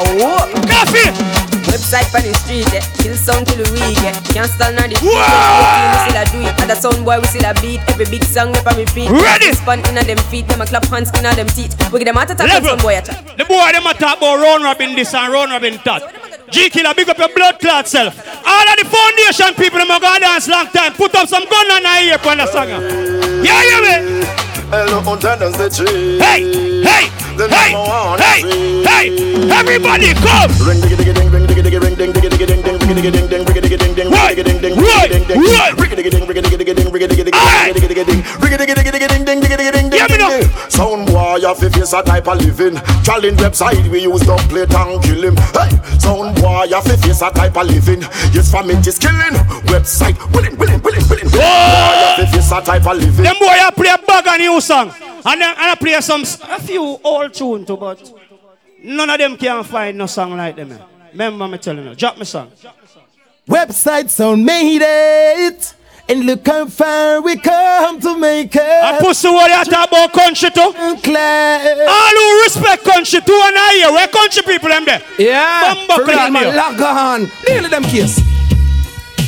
Coffee. 0.68 1.47
Webbzite 1.68 2.07
for 2.10 2.22
the 2.23 2.34
street, 2.34 2.72
eh. 2.73 2.81
kill 3.03 3.15
sound 3.15 3.48
till 3.48 3.60
we 3.60 3.72
weak. 3.76 3.99
Eh. 4.03 4.15
Can't 4.31 4.49
stand 4.49 4.80
on 4.80 4.89
the 4.89 4.95
street. 4.95 5.11
We 5.11 5.98
still 6.07 6.19
a 6.19 6.23
do 6.31 6.39
it. 6.48 6.56
Other 6.64 6.76
sound 6.80 7.03
boy, 7.03 7.19
we 7.19 7.27
still 7.27 7.45
a 7.45 7.53
beat. 7.60 7.81
Every 7.91 8.07
big 8.07 8.23
song 8.23 8.52
we 8.56 8.60
on 8.64 8.76
repeat. 8.80 9.10
Ready. 9.11 9.52
Spun 9.53 9.84
in 9.88 9.95
them 9.95 10.18
feet, 10.31 10.48
them 10.48 10.61
a 10.61 10.65
clap 10.65 10.85
hands 10.88 11.11
in 11.18 11.23
them 11.23 11.48
teeth. 11.48 11.76
We 11.91 11.99
get 11.99 12.06
them 12.07 12.18
out 12.18 12.31
attack 12.31 12.48
Level. 12.48 12.76
some 12.76 12.80
boy 12.80 12.98
attack. 12.98 13.19
The 13.38 13.45
boy 13.45 13.72
them 13.76 13.85
a 13.85 13.94
talk 13.94 14.18
about 14.18 14.39
round 14.39 14.64
robin 14.64 14.95
this 14.95 15.14
and 15.14 15.31
round 15.31 15.52
robin 15.52 15.80
that. 15.84 16.03
G 16.49 16.69
killer, 16.69 16.94
big 16.95 17.10
up 17.10 17.18
your 17.18 17.27
blood 17.35 17.60
clot 17.60 17.88
self. 17.88 18.15
All 18.48 18.68
of 18.72 18.76
the 18.80 18.85
foundation 18.88 19.52
people 19.60 19.80
them 19.80 19.91
a 19.91 19.99
go 19.99 20.07
dance 20.19 20.48
long 20.48 20.68
time. 20.72 20.94
Put 20.94 21.14
up 21.15 21.27
some 21.27 21.44
gun 21.44 21.68
on 21.76 21.84
the 21.84 21.94
ear 22.07 22.18
for 22.18 22.35
the 22.35 22.48
song. 22.48 22.69
Yeah, 23.44 23.60
yeah, 23.68 23.81
me. 23.84 24.26
Hello, 24.72 25.02
contenders, 25.02 25.56
the 25.56 25.68
tree. 25.72 26.19
Hey, 26.19 26.44
hey, 26.84 27.07
The 27.39 27.48
hey, 27.48 27.72
number 27.72 28.23
hey, 28.23 28.84
hey. 28.84 29.52
Everybody 29.52 30.14
come. 30.15 30.52
Ring 30.68 30.80
diggy 30.84 30.95
diggy 30.99 31.14
ding, 31.15 31.31
ring 31.31 31.45
diggy 31.48 31.56
diggy 31.68 31.80
ring 31.84 31.95
ding, 31.95 32.14
diggy 32.14 32.30
diggy 32.30 32.48
ding 32.48 32.61
ding, 32.61 32.77
Sound 40.69 41.07
boy, 41.07 41.38
you 41.38 41.53
fi 41.56 41.69
face 41.69 41.94
a 41.94 42.03
type 42.03 42.27
of 42.27 42.38
living. 42.39 42.76
Challenge 43.03 43.38
Webbzite 43.39 43.89
we 43.89 44.02
use 44.03 44.22
don't 44.22 44.39
play 44.49 44.61
and 44.64 45.03
kill 45.03 45.23
him. 45.23 45.35
Hey, 45.53 45.69
sound 45.99 46.35
boy, 46.41 46.64
you 46.65 46.81
fi 46.81 46.95
face 46.95 47.22
a 47.22 47.31
type 47.31 47.57
of 47.57 47.68
living. 47.68 48.02
Yes, 48.31 48.53
me 48.53 48.73
is 48.76 48.98
killing. 48.99 49.35
Webbzite 49.68 50.18
willing, 50.31 50.56
willing, 50.57 50.81
willing, 50.81 51.03
willing. 51.10 51.30
Boy, 51.30 52.15
you 52.19 52.26
fi 52.26 52.31
face 52.31 52.52
a 52.52 52.61
type 52.61 52.85
of 52.85 52.98
living. 52.98 53.23
Them 53.23 53.35
boy 53.39 53.48
I 53.48 53.72
play 53.76 53.95
bag 54.07 54.27
and 54.27 54.41
new 54.41 54.61
song. 54.61 54.94
And 55.26 55.41
then 55.41 55.49
and 55.57 55.72
I 55.72 55.76
play 55.76 55.99
some 56.02 56.22
a 56.22 56.61
few 56.61 56.99
old 57.03 57.34
tune 57.34 57.65
too, 57.65 57.77
but 57.77 57.99
none 58.84 59.10
of 59.10 59.18
them 59.18 59.35
can 59.35 59.64
find 59.64 59.98
no 59.98 60.06
song 60.06 60.38
like 60.38 60.56
them. 60.56 60.72
eh. 60.72 60.97
Remember 61.11 61.47
me 61.47 61.57
telling 61.57 61.85
you, 61.88 61.95
drop 61.95 62.17
me 62.17 62.25
song. 62.25 62.51
Webbzite 63.47 64.09
sound 64.09 64.45
made 64.45 64.81
it. 64.84 65.73
And 66.09 66.25
look 66.25 66.47
how 66.47 66.67
far 66.67 67.21
we 67.21 67.35
come 67.35 67.99
to 67.99 68.17
make 68.17 68.55
it. 68.55 68.61
I 68.61 68.97
pussy 69.01 69.27
what 69.27 69.51
you 69.51 69.71
talk 69.71 69.89
about 69.89 70.13
country 70.13 70.49
too. 70.49 70.61
All 70.61 72.15
who 72.15 72.41
respect 72.43 72.85
country 72.85 73.19
too 73.19 73.41
and 73.43 73.55
I 73.57 73.73
hear 73.75 73.91
where 73.91 74.07
country 74.07 74.41
people 74.43 74.69
them 74.69 74.85
there. 74.85 75.01
Yeah, 75.19 75.73
Bumbo 75.75 75.93
for 75.95 76.05
real, 76.05 76.13
clan 76.15 76.31
man. 76.31 76.43
there. 76.43 76.55
Log 76.55 76.79
on. 76.81 77.19
Deal 77.45 77.61
with 77.61 77.71
them 77.71 77.84
case. 77.84 78.19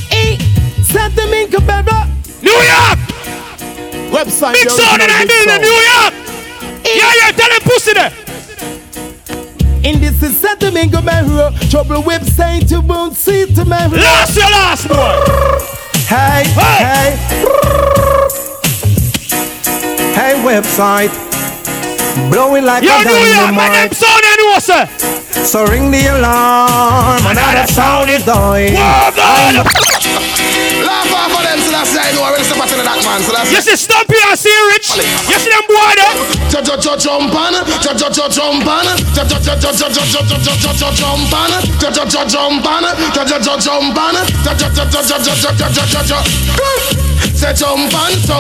Hey, 0.08 0.38
Santa 0.84 1.28
Minka, 1.28 1.60
baby. 1.60 1.92
New 2.48 2.56
York. 2.56 3.00
Webbzite. 4.16 4.54
Big 4.54 4.70
sound 4.70 5.02
in 5.02 5.10
the 5.52 5.60
New 5.60 5.80
York. 5.84 6.14
Yeah, 6.86 7.12
yeah, 7.20 7.32
tell 7.36 7.50
them 7.50 7.62
pussy 7.68 7.94
there. 7.94 8.29
In 9.84 10.02
this 10.02 10.22
is 10.22 10.38
set 10.38 10.60
to 10.60 10.72
mingle 10.72 11.02
my 11.02 11.24
hero. 11.24 11.52
Trouble 11.70 12.02
whip 12.04 12.24
saying 12.24 12.66
to 12.68 12.82
won't 12.82 13.16
see 13.16 13.46
to 13.54 13.64
my 13.66 13.88
hero. 13.88 14.02
Last 14.02 14.36
your 14.36 14.50
last 14.52 14.90
one. 14.90 15.70
Hey, 16.08 16.44
hey, 16.58 16.84
hey, 16.84 17.16
hey 20.14 20.34
Webbzite. 20.44 21.29
Blowing 22.28 22.66
like 22.66 22.84
Yo, 22.84 22.92
a 22.92 23.04
New 23.08 23.16
York, 23.16 23.56
make 23.56 23.72
them 23.72 23.88
dynamite. 23.88 23.96
sound 23.96 24.24
anymore, 24.36 24.60
sir. 24.60 24.84
So 25.48 25.64
ring 25.66 25.90
the 25.90 26.04
alarm. 26.12 27.24
Another 27.26 27.66
sound 27.72 28.10
is 28.12 28.26
dying. 28.26 28.76
Laugh 28.76 29.16
off 31.16 31.32
of 31.32 31.44
them, 31.48 31.60
so 31.64 31.72
that's 31.72 31.96
I 31.96 32.12
know 32.14 32.24
I 32.24 32.32
will 32.36 32.44
step 32.44 32.60
out 32.60 32.68
to 32.70 32.76
that 32.76 33.00
man. 33.08 33.20
So 33.24 33.32
that's 33.32 33.52
You 33.52 33.62
see 33.64 33.76
Stumpy 33.80 34.20
and 34.20 34.38
see 34.38 34.52
Rich? 34.76 35.00
You 35.00 35.38
see 35.40 35.50
them 35.52 35.64
boy 35.68 35.92
there? 35.96 36.16
Jump, 36.52 36.66
jump, 36.68 36.82
jump, 36.84 37.00
jump 37.00 37.34
on, 37.36 37.54
jump, 37.80 37.98
jump, 37.98 38.14
jump, 38.14 38.32
jump 38.32 38.68
on, 38.68 38.86
jump, 39.16 39.28
jump, 39.30 39.44
jump, 39.44 39.60
jump, 39.60 39.76
jump, 39.80 39.94
jump, 39.96 40.12
jump, 40.12 40.28
jump, 40.28 40.60
jump, 40.60 40.76
jump, 40.76 40.96
jump 40.96 41.34
on, 41.34 41.52
jump, 41.80 41.94
jump, 41.96 42.10
jump, 42.10 42.28
jump 42.30 42.68
on, 42.68 42.84
jump, 43.16 43.28
jump, 43.28 43.44
jump, 43.44 43.60
jump 43.64 44.00
on, 44.00 44.16
jump, 44.44 44.58
jump, 44.60 44.74
jump, 44.76 44.92
jump, 44.92 45.08
jump, 45.08 45.40
jump, 45.40 45.56
jump, 45.56 45.74
jump, 45.74 45.88
jump, 45.90 46.06
jump. 46.08 46.26
Say 47.36 47.54
jump 47.56 47.94
on, 47.96 48.12
so 48.28 48.36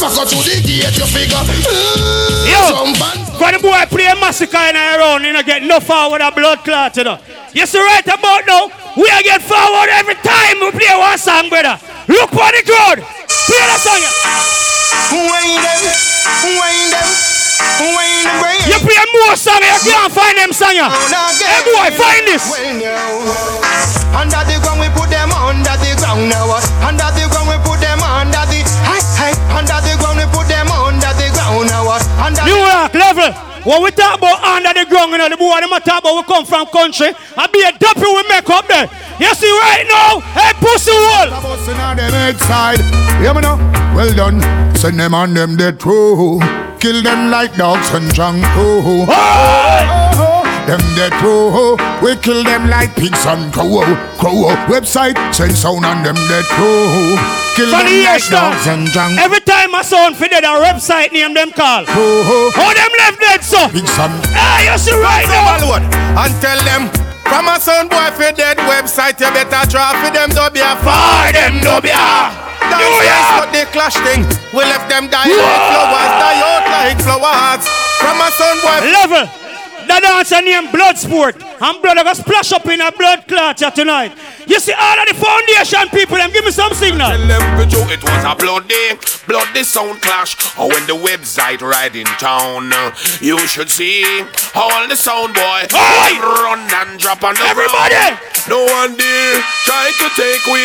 back 0.00 0.16
up 0.16 0.28
to 0.28 0.36
the 0.36 0.60
gate, 0.62 0.96
you 0.96 1.06
figure. 1.08 1.42
Yo, 2.46 2.92
for 3.36 3.50
the 3.52 3.58
boy 3.60 3.84
play 3.88 4.12
massacre 4.20 4.56
in 4.70 4.76
our 4.76 5.00
own, 5.00 5.24
you 5.24 5.32
know, 5.32 5.42
get 5.42 5.62
no 5.62 5.80
forward 5.80 6.20
a 6.20 6.30
blood 6.30 6.60
clot, 6.64 6.96
you 6.96 7.04
know. 7.04 7.18
You 7.52 7.66
see 7.66 7.80
right 7.80 8.04
about 8.06 8.46
now, 8.46 8.68
we 8.96 9.08
are 9.08 9.22
get 9.22 9.42
forward 9.42 9.88
every 9.90 10.16
time 10.20 10.60
we 10.60 10.70
play 10.72 10.92
one 10.96 11.18
song, 11.18 11.48
brother. 11.48 11.78
Look 12.08 12.30
for 12.30 12.50
the 12.52 12.62
crowd. 12.64 13.00
Play 13.00 13.64
the 13.64 13.76
song. 13.80 14.02
Wind 15.12 15.62
them, 15.64 15.82
wind 16.44 16.92
them. 16.92 17.08
You 18.66 18.78
play 18.80 19.04
more 19.12 19.36
song, 19.36 19.60
you 19.60 19.78
can't 19.84 20.12
find 20.12 20.36
them 20.38 20.52
song. 20.52 20.76
Hey 20.76 21.62
boy, 21.64 21.90
find 21.96 22.26
this. 22.28 22.44
Under 24.16 24.42
the 24.48 24.56
ground 24.62 24.80
we 24.80 24.88
put 24.96 25.10
them 25.10 25.32
under 25.32 25.76
the 25.80 25.92
ground 25.98 26.28
now. 26.28 26.48
Under 26.84 27.10
the 27.12 27.28
ground 27.28 27.48
we 27.48 27.56
put 27.64 27.80
them 27.80 27.95
Under 32.76 32.98
level. 32.98 33.32
When 33.64 33.82
we 33.82 33.90
talk 33.90 34.18
about 34.18 34.44
under 34.44 34.72
the 34.76 34.84
ground, 34.84 35.10
you 35.12 35.18
know, 35.18 35.28
the 35.28 35.36
boy, 35.36 35.58
them 35.60 35.72
a 35.72 35.80
talk 35.80 36.04
about 36.04 36.16
we 36.16 36.22
come 36.24 36.44
from 36.44 36.66
country. 36.66 37.08
I 37.36 37.46
be 37.48 37.64
a 37.64 37.72
dumpy 37.72 38.04
we 38.04 38.22
make 38.28 38.48
up 38.50 38.68
there. 38.68 38.84
You 39.18 39.32
see 39.34 39.48
right 39.64 39.86
now, 39.88 40.20
hey 40.36 40.52
pussy 40.60 40.92
wall. 40.92 41.40
Bustin' 41.40 41.80
on 41.80 41.96
them 41.96 42.12
head 42.12 42.36
side. 42.44 42.84
Hear 43.18 43.32
me 43.32 43.40
now? 43.40 43.56
Well 43.96 44.12
done. 44.14 44.42
Send 44.76 45.00
them 45.00 45.14
on 45.14 45.32
them 45.32 45.56
dead 45.56 45.80
true. 45.80 46.38
Kill 46.78 47.02
them 47.02 47.30
like 47.30 47.56
dogs 47.56 47.88
and 47.94 48.12
junk. 48.12 48.44
Oh, 48.60 48.84
oh, 48.84 49.06
oh. 49.08 50.36
Them 50.68 50.82
dead 50.94 51.12
true. 51.22 51.80
We 52.04 52.14
kill 52.20 52.44
them 52.44 52.68
like 52.68 52.94
pigs 52.94 53.24
and 53.24 53.52
crow. 53.54 53.88
Crow. 54.20 54.52
Webbzite 54.68 55.16
send 55.32 55.56
sound 55.56 55.86
on 55.86 56.04
them 56.04 56.16
dead 56.28 56.44
true. 56.52 57.16
Kill 57.56 57.72
the 57.72 57.88
them 57.88 58.04
like 58.04 58.28
dogs 58.28 58.66
and 58.68 58.86
junk. 58.92 59.16
every 59.18 59.40
time 59.40 59.55
I 59.76 59.82
sound 59.82 60.16
for 60.16 60.24
the 60.24 60.40
Webbzite 60.40 61.12
name 61.12 61.34
them 61.34 61.52
call. 61.52 61.84
Oh, 61.88 62.50
How 62.56 62.72
them 62.72 62.92
left 62.96 63.20
dead 63.20 63.42
so? 63.44 63.68
Pigs 63.68 63.92
and 64.00 64.14
Hey, 64.32 64.72
you 64.72 64.78
see 64.80 64.96
right 64.96 65.28
now. 65.28 65.76
and 66.24 66.32
tell 66.40 66.60
them. 66.64 66.88
From 67.28 67.48
a 67.50 67.58
son 67.60 67.88
boy 67.88 68.08
for 68.16 68.30
dead 68.32 68.56
Webbzite, 68.64 69.20
you 69.20 69.28
better 69.36 69.62
draw 69.68 69.92
for 70.00 70.08
them 70.14 70.30
to 70.32 70.48
be 70.54 70.60
a 70.64 70.72
For 70.80 71.28
them 71.34 71.60
to 71.60 71.82
be 71.82 71.90
a- 71.92 72.32
That's 72.72 72.80
York. 72.80 73.36
what 73.36 73.52
they 73.52 73.64
clash 73.74 73.94
thing. 74.00 74.24
We 74.56 74.64
left 74.64 74.88
them 74.88 75.08
die 75.12 75.28
like 75.28 75.64
flowers, 75.68 76.12
die 76.24 76.40
out 76.40 76.64
like 76.72 76.98
flowers. 77.04 77.62
From 78.00 78.16
a 78.22 78.28
son 78.32 78.56
boy. 78.64 78.80
Level. 78.96 79.24
The 79.86 79.96
dancer 80.00 80.40
named 80.42 80.68
Bloodsport. 80.72 81.34
And 81.60 81.80
blood 81.82 81.96
gonna 81.96 82.14
splash 82.14 82.52
up 82.52 82.66
in 82.66 82.80
a 82.80 82.92
blood 82.92 83.26
clot 83.26 83.58
here 83.58 83.70
tonight. 83.70 84.12
You 84.46 84.60
see 84.60 84.72
all 84.72 84.98
of 85.00 85.08
the 85.08 85.14
foundation 85.14 85.88
people, 85.88 86.16
them 86.16 86.30
give 86.32 86.44
me 86.44 86.50
some 86.50 86.72
signal. 86.74 87.08
Tell 87.08 87.26
them 87.26 87.68
do 87.68 87.80
it 87.90 88.02
was 88.02 88.24
a 88.24 88.34
bloody, 88.36 88.94
bloody 89.26 89.64
sound 89.64 90.00
clash. 90.02 90.36
Or 90.58 90.68
when 90.68 90.86
the 90.86 90.94
Webbzite 90.94 91.62
right 91.62 91.94
in 91.94 92.06
town, 92.20 92.70
you 93.20 93.38
should 93.48 93.70
see 93.70 94.04
all 94.54 94.86
the 94.88 94.96
sound 94.96 95.34
boy 95.34 95.66
run 95.72 96.60
and 96.60 97.00
drop 97.00 97.24
on 97.24 97.34
the 97.34 97.42
Everybody! 97.42 97.94
ground. 97.94 98.18
No 98.48 98.62
one 98.62 98.94
there 98.96 99.42
try 99.66 99.90
to 99.90 100.06
take 100.14 100.44
we. 100.46 100.62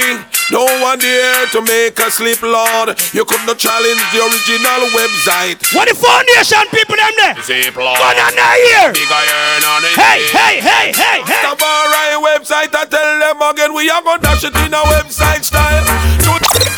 No 0.53 0.65
one 0.83 0.99
there 0.99 1.47
to 1.55 1.61
make 1.65 1.97
us 1.99 2.15
sleep, 2.21 2.41
Lord. 2.43 2.93
You 3.13 3.25
could 3.25 3.41
not 3.47 3.57
challenge 3.57 4.03
the 4.13 4.21
original 4.21 4.81
Webbzite. 4.93 5.73
What 5.73 5.87
the 5.89 5.95
foundation 5.95 6.61
people 6.69 6.95
them 6.99 7.13
there? 7.17 7.35
Sleep, 7.41 7.75
Lord. 7.77 7.97
Down 7.97 8.35
there 8.35 8.57
here. 8.69 8.93
Big 8.93 9.09
iron 9.09 9.63
on 9.65 9.81
it. 9.87 9.95
Hey, 9.97 10.19
hey, 10.29 10.55
hey, 10.61 10.80
hey, 10.89 11.21
hey. 11.21 11.39
Stop 11.45 11.61
our 11.61 12.21
Webbzite 12.25 12.73
and 12.73 12.89
tell 12.89 13.11
them 13.19 13.41
again 13.41 13.73
we 13.73 13.89
are 13.89 14.01
gonna 14.01 14.21
dash 14.21 14.43
it 14.43 14.55
in 14.65 14.73
a 14.73 14.81
Webbzite 14.89 15.45
style. 15.45 15.85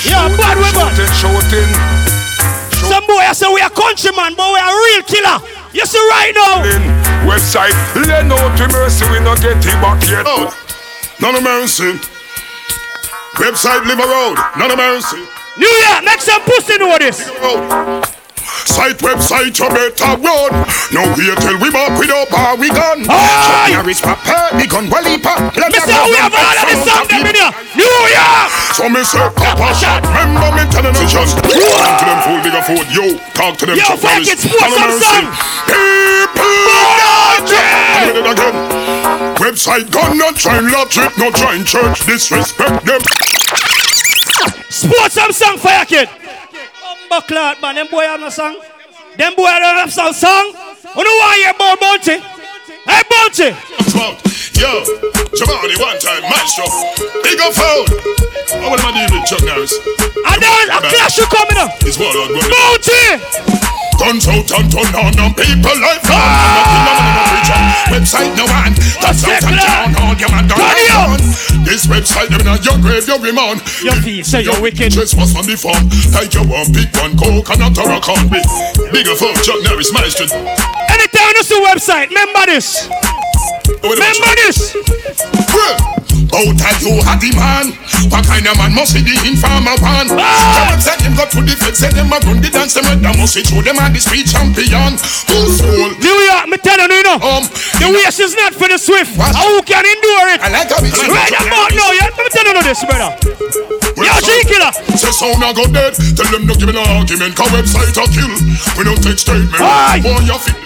Yeah, 0.03 0.27
bad 0.35 0.59
we 0.59 0.67
bad. 0.75 0.91
Shooting, 0.91 1.13
shooting. 1.15 1.71
Some 2.91 3.07
boy 3.07 3.23
I 3.23 3.31
say 3.31 3.47
we 3.47 3.61
are 3.61 3.71
countryman, 3.71 4.35
but 4.35 4.51
we 4.51 4.59
are 4.59 4.73
real 4.75 5.03
killer. 5.07 5.37
You 5.71 5.85
see 5.87 6.03
right 6.11 6.33
now. 6.35 6.63
Webbzite, 7.23 7.75
let 8.07 8.27
no 8.27 8.35
to 8.35 8.67
mercy, 8.67 9.07
we 9.09 9.19
not 9.23 9.39
get 9.39 9.63
it 9.63 9.77
back 9.79 10.03
yet. 10.11 10.27
Oh, 10.27 10.51
none 11.21 11.35
of 11.35 11.43
mercy. 11.43 11.95
Webbzite 13.39 13.85
live 13.87 13.99
a 13.99 14.07
road. 14.07 14.37
None 14.57 14.71
of 14.71 14.77
mercy. 14.77 15.23
New 15.57 15.69
York, 15.69 16.03
make 16.03 16.21
some 16.21 16.41
pussy 16.43 16.77
know 16.77 16.97
this. 16.99 18.22
Site 18.67 18.99
Webbzite, 18.99 19.55
you 19.55 19.69
better 19.69 20.13
run. 20.19 20.51
No 20.91 21.01
wait 21.15 21.37
till 21.39 21.57
we 21.59 21.69
back 21.71 21.97
with 21.97 22.11
up 22.11 22.31
or 22.33 22.57
we 22.59 22.69
gone. 22.69 23.05
Aye. 23.07 23.71
Chuck 23.71 23.83
Norris 23.83 24.01
papa, 24.01 24.55
me 24.57 24.67
gun 24.67 24.89
well 24.89 25.03
heap. 25.05 25.23
Let 25.23 25.71
Me 25.71 25.79
say 25.79 25.91
know 25.91 26.05
we 26.09 26.17
have 26.19 26.33
all 26.33 26.43
of 26.43 26.67
this 26.67 26.83
them 26.83 27.25
in 27.27 27.35
here. 27.35 27.51
New 27.75 27.87
York. 27.87 28.51
So 28.75 28.89
me 28.89 29.03
say 29.03 29.23
shot. 29.79 30.03
Remember 30.03 30.49
me 30.55 30.63
telling 30.71 30.93
them 30.93 31.07
just 31.07 31.37
talk 31.39 31.95
to 31.99 32.05
them 32.05 32.19
fool 32.23 32.39
nigga 32.43 32.61
fool. 32.67 32.83
Yo, 32.91 33.05
talk 33.33 33.57
to 33.57 33.65
them 33.65 33.77
Yo, 33.77 33.95
fuck 33.95 34.21
it, 34.21 34.39
sports 34.39 34.75
some 34.75 34.95
mercy. 34.95 35.27
People 35.67 36.53
not 36.67 38.33
again. 38.33 38.55
Webbzite 39.39 39.91
gun 39.91 40.17
not 40.17 40.35
trying 40.35 40.71
logic, 40.71 41.11
not 41.17 41.33
trying 41.35 41.63
church. 41.63 42.05
Disrespect 42.05 42.85
them. 42.85 43.01
Sports 44.69 45.15
some 45.15 45.31
song 45.31 45.57
your 45.63 45.85
kid. 45.85 46.22
Clot, 47.21 47.61
man. 47.61 47.75
Them 47.75 47.87
boy 47.89 48.03
have 48.03 48.19
no 48.19 48.29
song. 48.29 48.57
Them 49.17 49.35
boy 49.35 49.45
don't 49.45 49.77
have 49.77 49.91
some 49.93 50.13
song. 50.13 50.53
You 50.95 51.03
know 51.03 51.15
why 51.21 51.41
you 51.43 51.49
about 51.51 51.79
Bounty? 51.79 52.17
Hey, 52.85 53.01
Bounty. 53.09 53.49
Yo, 54.59 54.83
Jamani, 55.35 55.75
one 55.81 55.99
time, 55.99 56.21
maestro. 56.23 56.65
Big 57.23 57.39
up 57.39 57.53
phone. 57.53 57.85
Oh, 58.63 58.69
what 58.69 58.79
am 58.79 58.93
I 58.93 59.07
doing 59.07 59.21
with 59.21 59.29
Chuck 59.29 59.43
Norris? 59.43 59.73
And 59.73 60.41
there's 60.41 60.69
a 60.69 60.79
clash 60.79 61.17
you 61.17 61.25
coming 61.25 61.57
up. 61.57 61.71
It's 61.81 61.97
what 61.97 62.15
I'm 62.15 62.31
going 62.31 62.49
Bounty. 62.49 63.72
Guns 64.03 64.27
out 64.27 64.51
and 64.59 64.67
turn 64.67 64.91
on 64.99 65.15
on 65.15 65.31
people 65.31 65.71
like 65.79 66.03
that. 66.03 67.87
Webbzite 67.87 68.35
no 68.35 68.43
one. 68.51 68.75
That's 68.99 69.23
out 69.23 69.47
and 69.47 69.55
down 69.55 69.95
on 70.03 70.19
your 70.19 70.27
man. 70.27 70.43
This 71.63 71.87
Webbzite 71.87 72.27
them 72.27 72.43
in 72.43 72.51
a 72.51 72.59
young 72.59 72.81
grave 72.83 73.07
you 73.07 73.15
remand. 73.15 73.63
Your 73.79 73.95
feet 74.03 74.25
say 74.25 74.41
you're 74.41 74.59
wicked. 74.59 74.91
Just 74.91 75.15
was 75.15 75.31
on 75.39 75.47
the 75.47 75.55
phone. 75.55 75.87
Like 76.11 76.35
you 76.35 76.43
want 76.43 76.75
big 76.75 76.91
one 76.99 77.15
coconut 77.15 77.79
or 77.79 77.95
a 77.95 78.01
corn 78.03 78.27
big. 78.27 78.43
Bigger 78.91 79.15
phone, 79.15 79.39
Chuck 79.39 79.63
Norris, 79.63 79.93
maestro. 79.95 80.27
Anytime 80.35 81.31
you 81.39 81.43
see 81.47 81.63
Webbzite, 81.63 82.11
remember 82.11 82.43
this. 82.51 82.91
Remember 83.87 84.35
this. 84.43 84.75
Out 86.33 86.57
of 86.57 86.77
you 86.81 86.97
had 87.05 87.21
the 87.21 87.29
man 87.37 87.65
What 88.09 88.25
kind 88.25 88.45
of 88.49 88.57
man 88.57 88.73
must 88.73 88.97
be 88.97 89.05
the 89.05 89.13
informer 89.21 89.77
one 89.79 90.09
Come 90.09 90.73
and 90.73 91.01
him 91.05 91.13
go 91.13 91.25
to 91.29 91.39
the 91.45 91.53
feds 91.53 91.79
Send 91.79 91.93
them 91.93 92.09
a 92.09 92.17
run 92.25 92.41
the 92.41 92.49
dance 92.49 92.73
Them 92.73 92.89
red 92.89 93.05
must 93.05 93.37
be 93.37 93.45
through 93.45 93.61
them 93.61 93.77
and 93.77 93.93
the 93.93 94.01
street 94.01 94.25
champion 94.25 94.97
Who's 95.29 95.61
fool 95.61 95.93
New 96.01 96.17
York, 96.25 96.49
me 96.49 96.57
telling 96.57 96.89
you, 96.89 96.97
you 96.97 97.05
know. 97.05 97.17
Um, 97.21 97.43
the 97.77 97.87
race 97.93 98.19
is 98.19 98.33
not 98.35 98.53
for 98.53 98.67
the 98.67 98.77
swift. 98.77 99.13
What? 99.17 99.35
Who 99.35 99.61
can 99.63 99.85
endure 99.85 100.27
it? 100.33 100.39
I 100.41 100.49
like 100.49 100.69
how 100.71 100.81
it's 100.81 100.97
Right 100.97 101.31
about 101.31 101.71
now, 101.75 101.89
yeah. 101.93 102.09
Let 102.09 102.23
me 102.25 102.31
tell 102.33 102.47
you 102.47 102.63
this, 102.63 102.81
brother. 102.81 103.11
Yo, 103.99 104.13
G 104.25 104.29
killer. 104.49 104.71
Say 104.97 105.11
sound 105.11 105.43
a 105.43 105.53
go 105.53 105.65
dead 105.71 105.93
Tell 106.15 106.29
them 106.31 106.47
no 106.47 106.55
give 106.55 106.69
an 106.69 106.77
argument 106.77 107.35
Cause 107.35 107.51
Webbzite 107.51 107.97
a 107.97 108.05
kill 108.09 108.33
We 108.77 108.83
don't 108.83 109.01
take 109.03 109.19
statement 109.19 109.53
Aye. 109.59 110.01
Boy 110.01 110.19
you 110.25 110.37
fit 110.39 110.62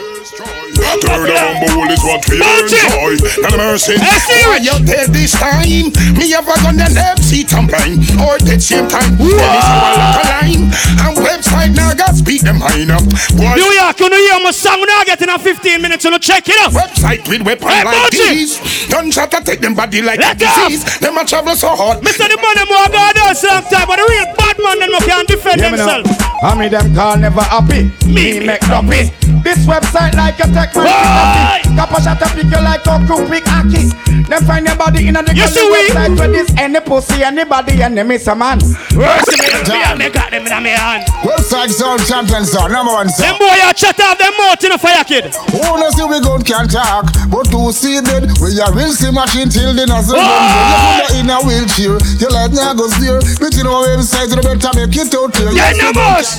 destroy 0.77 1.01
Turn 1.01 1.25
around, 1.29 1.55
but 1.61 1.71
all 1.77 1.89
is 1.91 2.03
what 2.05 2.21
we 2.29 2.37
enjoy. 2.37 3.13
And 3.45 3.55
mercy. 3.57 3.95
Why 3.97 4.59
you 4.61 4.77
dead 4.85 5.09
this 5.13 5.33
time? 5.33 5.91
Me 6.17 6.31
have 6.31 6.47
a 6.47 6.55
gun 6.61 6.79
and 6.79 6.93
left 6.93 7.23
seat 7.23 7.51
and 7.53 7.67
blind. 7.67 8.05
Or 8.21 8.37
dead 8.37 8.61
same 8.61 8.87
time. 8.87 9.17
Then 9.17 9.33
it's 9.33 9.67
our 9.69 10.21
a 10.21 10.23
line. 10.29 10.63
And 11.03 11.13
Webbzite 11.17 11.75
now 11.75 11.93
got 11.93 12.15
speak 12.15 12.41
them 12.41 12.59
mind 12.59 12.91
up. 12.91 13.03
Boy, 13.35 13.53
New 13.57 13.71
York, 13.73 13.99
you 13.99 14.09
know 14.09 14.17
hear 14.17 14.39
my 14.43 14.51
song 14.51 14.83
now 14.87 15.03
get 15.03 15.21
in 15.21 15.29
a 15.29 15.37
15 15.39 15.81
minutes, 15.81 16.03
you 16.05 16.11
know 16.11 16.17
check 16.17 16.47
it 16.47 16.55
out. 16.63 16.71
Webbzite 16.73 17.27
with 17.29 17.41
weapon 17.45 17.67
Hey, 17.69 17.83
like 17.83 17.95
Bunchy. 18.11 18.29
these. 18.45 18.87
Gunshot 18.89 19.31
to 19.31 19.41
take 19.43 19.59
them 19.61 19.73
body 19.75 20.01
like 20.01 20.19
Let 20.19 20.37
a 20.37 20.39
go. 20.39 20.45
disease. 20.69 20.99
Them 20.99 21.17
a 21.17 21.25
travel 21.25 21.55
so 21.55 21.75
hard. 21.75 22.03
Mr. 22.03 22.27
The 22.27 22.37
man 22.37 22.55
them 22.55 22.67
walk 22.69 22.93
out 22.93 23.13
there 23.15 23.35
sometime, 23.35 23.87
but 23.87 23.97
the 23.97 24.05
real 24.09 24.27
bad 24.37 24.55
man 24.59 24.79
them 24.79 24.91
no 24.91 24.99
can 24.99 25.25
defend 25.25 25.61
Yeah, 25.61 25.71
me 25.71 25.77
know. 25.77 25.85
themselves. 26.03 26.23
I 26.43 26.55
mean 26.57 26.71
them 26.71 26.93
call 26.95 27.17
never 27.17 27.41
happy. 27.41 27.91
Me 28.05 28.39
make 28.45 28.61
happy. 28.63 29.11
This 29.47 29.63
Webbzite 29.63 30.19
like 30.19 30.35
a 30.43 30.47
tech 30.51 30.75
Why? 30.75 31.63
Kappa 31.63 32.03
shot 32.03 32.19
a 32.19 32.27
pick 32.35 32.51
you 32.51 32.59
like 32.59 32.83
a 32.83 32.99
crew 33.07 33.23
pick 33.31 33.47
hockey. 33.47 33.87
Them 34.27 34.43
find 34.43 34.67
your 34.67 34.75
body 34.75 35.07
in 35.07 35.15
a 35.15 35.23
the 35.23 35.31
You 35.31 35.47
see 35.47 35.63
we? 35.71 35.87
Webbzite 35.87 36.19
with 36.19 36.31
this 36.35 36.51
any 36.59 36.81
pussy 36.81 37.23
anybody 37.23 37.81
and 37.81 37.97
them 37.97 38.11
is 38.11 38.27
a 38.27 38.35
man. 38.35 38.59
Worst 38.91 39.31
me, 39.39 39.47
me, 39.71 40.03
me 40.03 40.09
got 40.11 40.35
them 40.35 40.43
in 40.43 40.51
my 40.51 40.75
hand. 40.75 41.07
Webbzite 41.23 41.71
zone 41.71 42.03
champion 42.03 42.43
zone 42.43 42.75
number 42.75 42.91
one 42.91 43.07
Them 43.07 43.39
boy 43.39 43.55
a 43.63 43.71
chat 43.71 43.95
off 44.03 44.19
them 44.19 44.35
mouth 44.35 44.59
in 44.59 44.75
a 44.75 44.77
fire 44.77 45.07
kid. 45.07 45.31
Who 45.55 45.63
knows 45.79 45.95
see 45.95 46.03
we 46.03 46.19
gun 46.19 46.43
can 46.43 46.67
talk, 46.67 47.07
but 47.31 47.47
to 47.47 47.71
see 47.71 48.03
dead, 48.03 48.27
we 48.43 48.51
a 48.59 48.67
real 48.75 48.91
see 48.91 49.15
machine 49.15 49.47
till 49.47 49.71
the 49.71 49.87
nozzle. 49.87 50.19
You 50.19 51.07
put 51.07 51.23
in 51.23 51.31
a 51.31 51.39
wheelchair, 51.47 51.95
you 52.19 52.27
like 52.35 52.51
now 52.51 52.75
go 52.75 52.91
steer. 52.91 53.23
But 53.39 53.55
you 53.55 53.63
know 53.63 53.79
Webbzite, 53.87 54.27
you 54.27 54.43
better 54.43 54.75
make 54.75 54.91
it 54.91 55.15
out 55.15 55.31
here. 55.39 55.55
Yeah, 55.55 55.71
no 55.71 55.95
boss. 55.95 56.35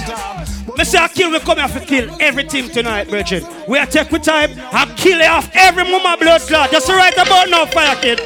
Me 0.78 0.84
say 0.84 0.98
I 0.98 1.08
kill, 1.08 1.32
we 1.32 1.40
come 1.40 1.58
here 1.58 1.66
to 1.66 1.80
kill 1.84 2.08
every 2.20 2.44
team 2.44 2.70
tonight, 2.70 3.08
Bridget. 3.08 3.44
We 3.66 3.78
are 3.78 3.86
take 3.86 4.12
with 4.12 4.22
time 4.22 4.52
and 4.56 4.96
kill 4.96 5.20
it 5.20 5.26
off 5.26 5.50
every 5.52 5.82
mama 5.82 6.16
blood 6.20 6.40
clot. 6.42 6.70
Just 6.70 6.88
right 6.88 7.12
about 7.14 7.48
now, 7.50 7.66
fire 7.66 7.96
kid. 7.96 8.20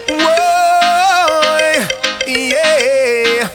Yeah. 2.29 3.49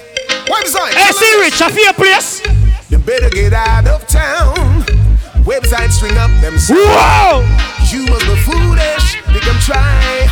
Webbzite. 0.49 0.93
Hey, 0.95 1.11
C-Rich, 1.11 1.61
I 1.61 1.69
feel 1.69 1.93
place. 1.93 2.41
You 2.89 2.97
better 2.97 3.29
get 3.29 3.53
out 3.53 3.87
of 3.87 4.07
town. 4.07 4.81
Webbzite 5.45 5.91
string 5.91 6.17
up 6.17 6.31
them. 6.41 6.55
Whoa! 6.67 7.45
You 7.91 8.03
must 8.09 8.25
be 8.25 8.35
foolish. 8.49 9.21
They 9.27 9.41
can 9.41 9.59
try. 9.61 10.27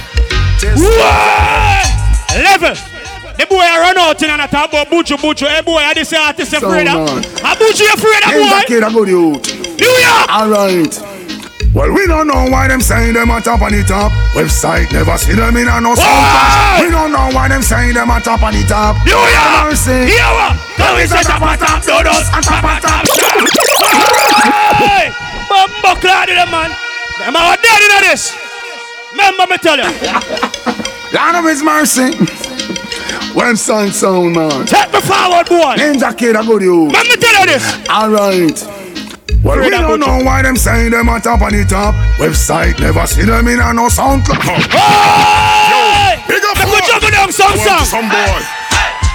Test 0.57 0.81
Whoa! 0.81 2.41
Level. 2.41 2.94
The 3.37 3.45
boy 3.47 3.59
a 3.59 3.79
run 3.83 3.97
out 3.97 4.21
in 4.23 4.29
and 4.29 4.41
I 4.41 4.47
talk 4.47 4.69
about 4.69 4.87
Buju 4.87 5.19
Buju. 5.19 5.47
Hey 5.47 5.61
boy, 5.61 5.75
I 5.75 5.93
this 5.93 6.13
artist 6.13 6.53
afraid 6.53 6.87
of. 6.87 7.03
man. 7.03 7.19
A 7.19 7.43
ah, 7.43 7.55
Buju 7.59 7.83
afraid 7.91 8.23
of 8.23 8.31
boy. 8.31 8.63
kid 8.63 8.83
a 8.83 8.89
good 8.89 9.09
youth? 9.11 9.43
New 9.75 9.91
York. 9.91 10.27
Alright. 10.31 10.95
Well, 11.75 11.91
we 11.91 12.07
don't 12.07 12.27
know 12.31 12.47
why 12.47 12.71
them 12.71 12.79
saying 12.79 13.11
them 13.11 13.29
on 13.29 13.43
top 13.43 13.59
on 13.59 13.75
the 13.75 13.83
top. 13.83 14.15
Webbzite 14.31 14.87
never 14.95 15.17
see 15.19 15.35
them 15.35 15.57
in 15.59 15.67
a 15.67 15.83
no 15.83 15.99
sound. 15.99 16.79
We 16.79 16.87
don't 16.87 17.11
know 17.11 17.27
why 17.35 17.51
them 17.51 17.59
saying 17.59 17.93
them 17.93 18.07
on 18.09 18.21
top 18.23 18.39
on 18.39 18.55
the 18.55 18.63
top. 18.71 18.95
New 19.03 19.11
York. 19.11 19.67
Mercy. 19.67 20.15
Here 20.15 20.31
what? 20.31 20.55
Come 20.79 20.95
is 21.03 21.11
a 21.11 21.19
top 21.19 21.43
on 21.43 21.59
top, 21.59 21.83
donuts 21.83 22.31
and 22.31 22.39
top 22.39 22.63
on 22.63 22.79
top. 22.79 23.03
Hey! 24.79 25.11
Bumbo 25.51 25.91
in 26.31 26.39
the 26.39 26.47
man. 26.47 26.71
Them 27.19 27.35
are 27.35 27.59
dead 27.59 27.83
in 27.83 28.07
this. 28.07 28.31
Remember 29.11 29.43
me 29.51 29.57
tell 29.59 29.75
you. 29.75 29.91
Lord 31.11 31.35
of 31.35 31.43
His 31.43 31.59
mercy. 31.61 32.15
Webbzite 33.35 33.91
sound 33.91 34.33
man. 34.33 34.65
Take 34.65 34.93
me 34.93 35.01
forward, 35.01 35.45
boy. 35.51 35.75
Ain't 35.75 35.99
that 35.99 36.15
kid 36.17 36.39
a 36.39 36.43
good 36.43 36.63
youth? 36.63 36.93
Let 36.95 37.03
me 37.03 37.19
tell 37.19 37.35
you 37.35 37.45
this. 37.51 37.67
Alright. 37.91 38.63
Well, 39.43 39.59
we 39.59 39.69
don't 39.69 39.99
know 39.99 40.23
why 40.23 40.41
them 40.41 40.55
saying 40.55 40.91
them 40.91 41.09
on 41.09 41.19
top 41.19 41.41
on 41.41 41.51
the 41.51 41.67
top. 41.67 41.93
Webbzite 42.15 42.79
never 42.79 43.05
see 43.05 43.27
them 43.27 43.47
in 43.51 43.59
a 43.59 43.73
no 43.75 43.91
sound 43.91 44.23
clash. 44.23 44.71
Hey! 44.71 46.15
Big 46.31 46.41
up 46.47 46.55
Let 46.55 46.71
me 46.71 46.79
juggle 46.87 47.11
them 47.11 47.29
some 47.29 47.51
I 47.51 47.59
song. 47.59 47.85
Some 47.85 48.07
boy. 48.07 48.39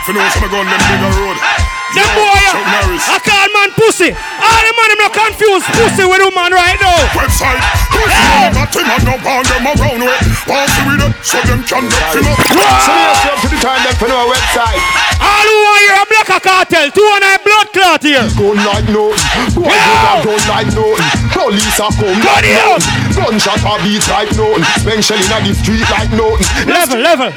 You 0.07 0.15
know 0.19 0.29
some 0.37 0.51
gun 0.51 0.67
them 0.67 0.81
bigger 0.85 1.13
road. 1.17 1.60
Them 1.91 2.07
Yo, 2.07 2.23
boy, 2.23 2.39
Chuck 2.55 2.67
Norris. 2.71 3.05
I 3.11 3.19
call 3.19 3.47
man 3.51 3.71
pussy. 3.75 4.11
All 4.15 4.61
the 4.62 4.73
man 4.79 4.89
them 4.95 4.99
not 5.03 5.12
confused 5.12 5.67
pussy 5.75 6.05
with 6.07 6.23
woman 6.23 6.53
right 6.55 6.79
now. 6.79 6.95
Webbzite. 7.19 7.62
Pussy 7.91 8.15
Hey. 8.15 8.51
got 8.55 8.71
him 8.71 8.87
and 8.91 9.05
no 9.11 9.15
band 9.19 9.47
them 9.51 9.67
around 9.67 9.99
with. 9.99 10.23
Pass 10.47 10.71
with 10.87 11.03
it 11.03 11.12
so 11.27 11.39
them 11.51 11.61
can 11.67 11.85
get 11.91 12.15
him 12.15 12.27
up. 12.31 12.39
So 12.47 12.95
you 12.95 13.15
step 13.19 13.37
to 13.43 13.49
the 13.51 13.59
time 13.59 13.83
them 13.83 13.95
for 13.99 14.07
no 14.07 14.31
Webbzite. 14.31 14.79
All 15.19 15.45
who 15.51 15.57
want 15.67 15.81
hear 15.83 15.97
a 15.99 16.05
black 16.07 16.29
a 16.31 16.39
cartel, 16.41 16.87
two 16.95 17.09
and 17.11 17.25
a 17.27 17.33
blood 17.43 17.67
clot 17.75 18.03
here. 18.07 18.25
Gun 18.39 18.57
like 18.62 18.87
nothing. 18.87 19.51
Boy, 19.59 19.67
Yeah. 19.67 19.83
you 19.83 19.97
got 20.07 20.19
gun 20.25 20.43
like 20.47 20.71
nothing. 20.71 21.11
Police 21.35 21.79
a 21.83 21.87
come 21.91 22.07
Gun 22.07 22.23
like 22.23 22.47
it 22.47 22.57
out. 22.62 22.79
nothing. 22.79 23.19
Gunshot 23.19 23.61
a 23.67 23.73
beat 23.83 24.05
like 24.07 24.31
nothing. 24.39 24.65
Spend 24.79 25.03
shell 25.05 25.19
inna 25.19 25.39
the 25.43 25.53
street 25.59 25.87
like 25.91 26.11
nothing. 26.15 26.47
Level, 26.71 26.99
level. 27.03 27.31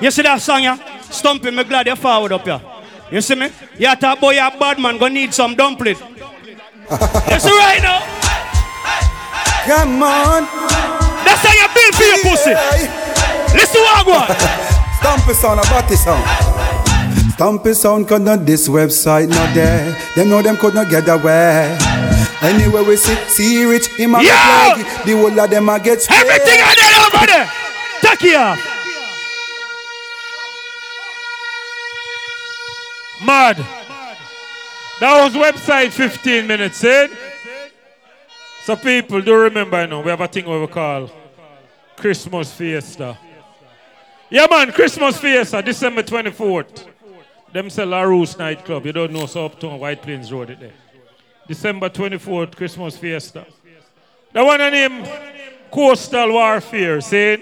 You 0.00 0.10
see 0.10 0.22
that 0.22 0.40
song, 0.40 0.62
yeah? 0.64 0.78
Stumping, 1.12 1.54
me 1.54 1.64
glad 1.64 1.86
you 1.86 1.96
forward 1.96 2.32
up 2.32 2.44
here. 2.48 2.60
You 3.10 3.20
see 3.22 3.34
me? 3.34 3.50
Yeah, 3.78 3.94
talk 3.94 4.20
boy, 4.20 4.36
a 4.36 4.50
bad 4.58 4.78
man, 4.78 4.98
gonna 4.98 5.14
need 5.14 5.32
some 5.32 5.54
dumpling. 5.54 5.96
you 5.96 7.38
see 7.40 7.56
right 7.56 7.80
now? 7.80 8.04
Come 9.64 10.02
on. 10.02 10.44
That's 11.24 11.40
how 11.40 11.52
you 11.52 11.68
build 11.72 11.94
for 11.94 12.04
your 12.04 12.20
pussy. 12.24 12.54
Listen 13.56 13.80
what 13.80 13.96
I 13.96 14.08
want. 14.08 14.30
Stumpy 15.00 15.32
sound, 15.34 15.60
a 15.60 15.62
body 15.70 15.96
sound. 15.96 17.32
Stumpy 17.32 17.72
sound 17.74 18.08
could 18.08 18.22
not 18.22 18.44
this 18.44 18.68
Webbzite 18.68 19.28
not 19.28 19.54
there. 19.54 19.96
Them 20.14 20.28
know 20.28 20.42
them 20.42 20.56
could 20.56 20.74
not 20.74 20.90
get 20.90 21.08
away. 21.08 21.78
Anyway 22.42 22.82
we 22.82 22.96
see, 22.96 23.16
C-Rich 23.28 23.88
him 23.96 24.14
a 24.14 24.22
Yeah. 24.22 24.76
The 25.04 25.12
whole 25.16 25.40
of 25.40 25.50
them 25.50 25.68
a 25.68 25.80
get 25.80 26.02
sprayed. 26.02 26.20
Everything 26.20 26.60
I 26.62 26.74
did 26.74 27.16
over 27.16 27.26
there. 27.26 27.50
Take 28.02 28.24
it 28.24 28.77
Mad. 33.24 33.56
That 35.00 35.22
was 35.22 35.34
Webbzite 35.34 35.90
15 35.90 36.46
minutes 36.46 36.82
in. 36.82 37.10
So 38.62 38.76
people 38.76 39.22
do 39.22 39.34
remember 39.34 39.80
you 39.80 39.86
now, 39.86 40.02
we 40.02 40.10
have 40.10 40.20
a 40.20 40.28
thing 40.28 40.48
we 40.48 40.66
call 40.66 41.10
Christmas 41.96 42.52
Fiesta. 42.52 43.16
Yeah 44.30 44.46
man, 44.50 44.72
Christmas 44.72 45.18
Fiesta, 45.18 45.62
December 45.62 46.02
24th. 46.02 46.86
Them 47.52 47.70
sell 47.70 47.94
a 47.94 48.06
Roost 48.06 48.38
nightclub. 48.38 48.84
You 48.84 48.92
don't 48.92 49.12
know, 49.12 49.26
so 49.26 49.46
uptown 49.46 49.78
White 49.80 50.02
Plains 50.02 50.30
Road 50.30 50.50
it 50.50 50.60
there. 50.60 50.72
December 51.46 51.88
24th, 51.88 52.54
Christmas 52.54 52.96
Fiesta. 52.96 53.46
The 54.32 54.44
one 54.44 54.58
name 54.58 55.06
Coastal 55.70 56.30
Warfare, 56.30 57.00
see? 57.00 57.38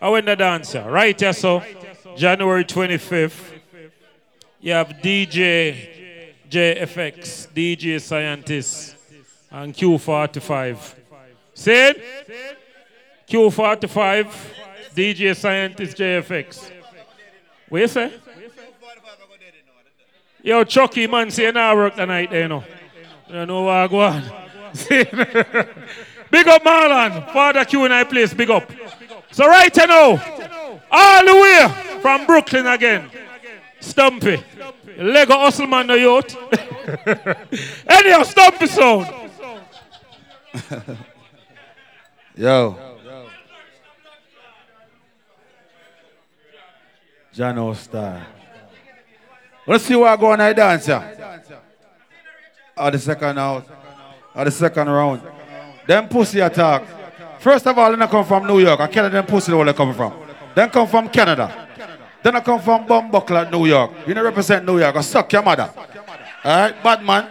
I 0.00 0.08
went 0.10 0.26
the 0.26 0.36
dancer. 0.36 0.82
Right 0.82 1.18
here, 1.18 1.32
so 1.32 1.62
January 2.16 2.64
25th. 2.64 3.55
You 4.60 4.72
have 4.72 4.88
DJ 4.88 5.96
JFX, 6.48 7.48
DJ 7.48 8.00
Scientist, 8.00 8.96
and 9.50 9.74
Q45. 9.74 10.94
See 11.54 11.72
it? 11.72 12.58
Q45, 13.28 14.26
DJ 14.94 15.36
Scientist, 15.36 15.96
JFX. 15.96 16.70
What 17.68 17.80
you 17.80 17.88
say? 17.88 18.12
Yo, 20.42 20.64
Chucky, 20.64 21.06
man, 21.06 21.30
say 21.30 21.46
you 21.46 21.52
not 21.52 21.76
work 21.76 21.96
tonight, 21.96 22.32
you 22.32 22.48
know. 22.48 22.64
You 23.28 23.46
know 23.46 23.62
what 23.62 23.74
I 23.74 23.88
go 23.88 24.00
on. 24.00 24.22
Big 26.30 26.48
up, 26.48 26.62
Marlon. 26.62 27.32
Father 27.32 27.64
Q 27.64 27.84
in 27.84 27.92
I 27.92 28.04
place, 28.04 28.34
big 28.34 28.50
up. 28.50 28.70
So 29.30 29.46
right 29.46 29.74
now, 29.76 30.10
all 30.90 31.24
the 31.24 31.34
way 31.34 32.00
from 32.00 32.26
Brooklyn 32.26 32.66
again, 32.66 33.08
Stumpy. 33.86 34.42
Lego 34.98 35.34
Hustleman, 35.34 35.86
the 35.86 35.98
youth. 35.98 36.36
Anyhow, 37.88 38.22
Stumpy 38.22 38.66
sound. 38.66 39.06
Yo. 42.36 42.76
Jano 47.34 47.74
Star. 47.74 48.26
Let's 49.66 49.84
see 49.84 49.94
what 49.96 50.18
go 50.18 50.32
on 50.32 50.40
I 50.40 50.52
dance 50.52 50.86
here. 50.86 51.42
Or 52.76 52.90
the 52.90 52.98
second 52.98 53.38
out. 53.38 53.66
Or 54.34 54.44
the 54.44 54.50
second 54.50 54.88
round. 54.88 55.22
Them 55.86 56.08
pussy 56.08 56.40
attack. 56.40 56.82
First 57.38 57.66
of 57.66 57.78
all, 57.78 57.94
they 57.94 58.06
come 58.06 58.24
from 58.24 58.46
New 58.46 58.58
York. 58.60 58.80
I 58.80 58.86
Canada, 58.86 59.16
them 59.16 59.26
pussy 59.26 59.52
where 59.52 59.66
they 59.66 59.72
come 59.72 59.94
from. 59.94 60.12
Then 60.54 60.70
come 60.70 60.88
from 60.88 61.08
Canada. 61.08 61.65
Then 62.26 62.34
I 62.34 62.40
come 62.40 62.60
from 62.60 62.84
Bumbuckler, 62.84 63.48
New 63.52 63.66
York. 63.66 63.92
You 64.04 64.12
know 64.12 64.24
represent 64.24 64.66
New 64.66 64.80
York. 64.80 64.96
I 64.96 65.00
suck 65.00 65.32
your 65.32 65.44
mother. 65.44 65.70
Alright, 66.44 66.82
bad 66.82 67.04
man. 67.04 67.28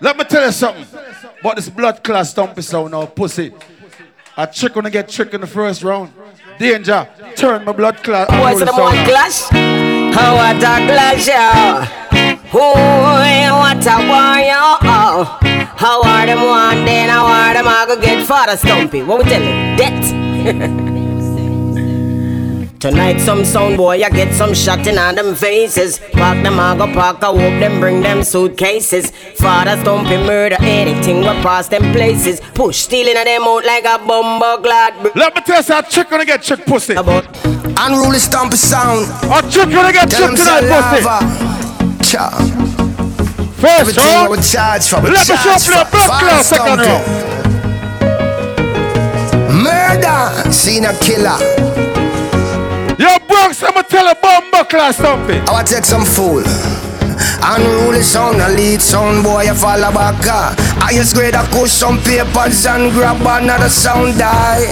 Let 0.00 0.16
me 0.18 0.24
tell 0.24 0.44
you 0.44 0.50
something. 0.50 0.84
About 1.38 1.54
this 1.54 1.68
blood 1.68 2.02
class 2.02 2.30
stumpy 2.30 2.62
sound 2.62 2.90
now, 2.90 3.06
pussy. 3.06 3.54
A 4.36 4.48
trick 4.48 4.74
gonna 4.74 4.90
get 4.90 5.08
tricked 5.08 5.34
in 5.34 5.40
the 5.40 5.46
first 5.46 5.84
round. 5.84 6.12
Danger. 6.58 7.08
Turn 7.36 7.64
my 7.64 7.70
blood 7.70 8.02
clot. 8.02 8.26
Boys, 8.26 8.58
the 8.58 8.72
one 8.72 9.04
clash. 9.06 9.42
How 9.50 10.34
eh, 10.34 10.52
what 10.52 10.56
a 10.56 10.86
clash, 10.90 11.28
yeah. 11.28 12.42
Oh, 12.52 12.74
what 13.60 13.86
a 13.86 13.96
warrior. 14.10 14.66
Oh. 14.82 15.38
How 15.76 16.02
are 16.02 16.26
them 16.26 16.44
one 16.44 16.84
day, 16.84 17.06
how 17.06 17.24
are 17.24 17.54
them 17.54 17.68
I 17.68 17.84
go 17.86 18.00
get 18.00 18.26
father 18.26 18.56
stumpy? 18.56 19.04
What 19.04 19.22
we 19.22 19.30
tell 19.30 19.40
you? 19.40 19.76
Death. 19.76 20.86
Tonight 22.80 23.20
some 23.20 23.44
sound 23.44 23.76
boy 23.76 24.02
I 24.02 24.08
get 24.08 24.32
some 24.32 24.54
shot 24.54 24.86
in 24.86 24.96
on 24.96 25.14
them 25.14 25.34
faces. 25.34 25.98
Park 26.12 26.42
them 26.42 26.58
I 26.58 26.74
go 26.78 26.86
park 26.90 27.22
I 27.22 27.26
hope 27.26 27.60
them 27.60 27.78
bring 27.78 28.00
them 28.00 28.22
suitcases. 28.22 29.10
Father 29.36 29.76
be 29.84 30.16
murder 30.16 30.56
anything 30.60 31.18
we 31.18 31.24
pass 31.44 31.68
them 31.68 31.92
places. 31.92 32.40
Push 32.54 32.78
stealing 32.78 33.18
of 33.18 33.26
them 33.26 33.42
out 33.42 33.66
like 33.66 33.84
a 33.84 33.98
bumbo 33.98 34.62
glad. 34.62 34.94
Let 35.14 35.34
me 35.34 35.42
tell 35.42 35.62
you 35.62 35.74
how 35.74 35.82
chick 35.82 36.08
gonna 36.08 36.24
get 36.24 36.40
chick 36.40 36.64
pussy. 36.64 36.94
About 36.94 37.26
Unruly 37.44 38.18
stumpy 38.18 38.56
sound. 38.56 39.04
A 39.24 39.42
chick 39.50 39.68
gonna 39.68 39.92
get 39.92 40.08
Tell 40.08 40.34
chick 40.34 40.38
them 40.38 40.60
tonight 40.62 40.64
pussy. 40.72 42.10
Cha. 42.10 42.30
First 43.60 43.80
Everything 43.80 44.04
round. 44.04 44.26
I 44.26 44.28
would 44.30 44.42
charge 44.42 44.88
for 44.88 45.00
Let 45.02 45.28
me 45.28 45.36
show 45.36 45.36
charge 45.36 45.66
play 45.66 45.84
for 45.84 45.90
blood 45.90 46.20
class 46.22 46.48
second 46.48 46.78
stumpy. 46.80 46.88
round. 46.88 47.04
Murder, 49.64 50.50
seen 50.50 50.86
a 50.86 50.94
killer. 51.00 51.69
Yo, 53.00 53.08
Bronx, 53.26 53.62
I'ma 53.62 53.80
tell 53.80 54.06
a 54.06 54.14
bomb 54.14 54.50
class 54.66 54.98
something. 54.98 55.40
I 55.48 55.52
wanna 55.52 55.66
take 55.66 55.86
some 55.86 56.04
fool. 56.04 56.44
Unruly 57.42 58.02
sound, 58.02 58.42
a 58.42 58.48
lead 58.50 58.82
sound 58.82 59.24
boy, 59.24 59.44
you 59.44 59.54
follow 59.54 59.90
back. 59.90 60.20
uh. 60.26 60.54
I 60.84 60.92
just 60.92 61.14
grade 61.14 61.32
a 61.32 61.42
push 61.44 61.70
some 61.72 61.96
papers 62.00 62.66
and 62.66 62.92
grab 62.92 63.16
another 63.22 63.70
sound 63.70 64.18
die. 64.18 64.66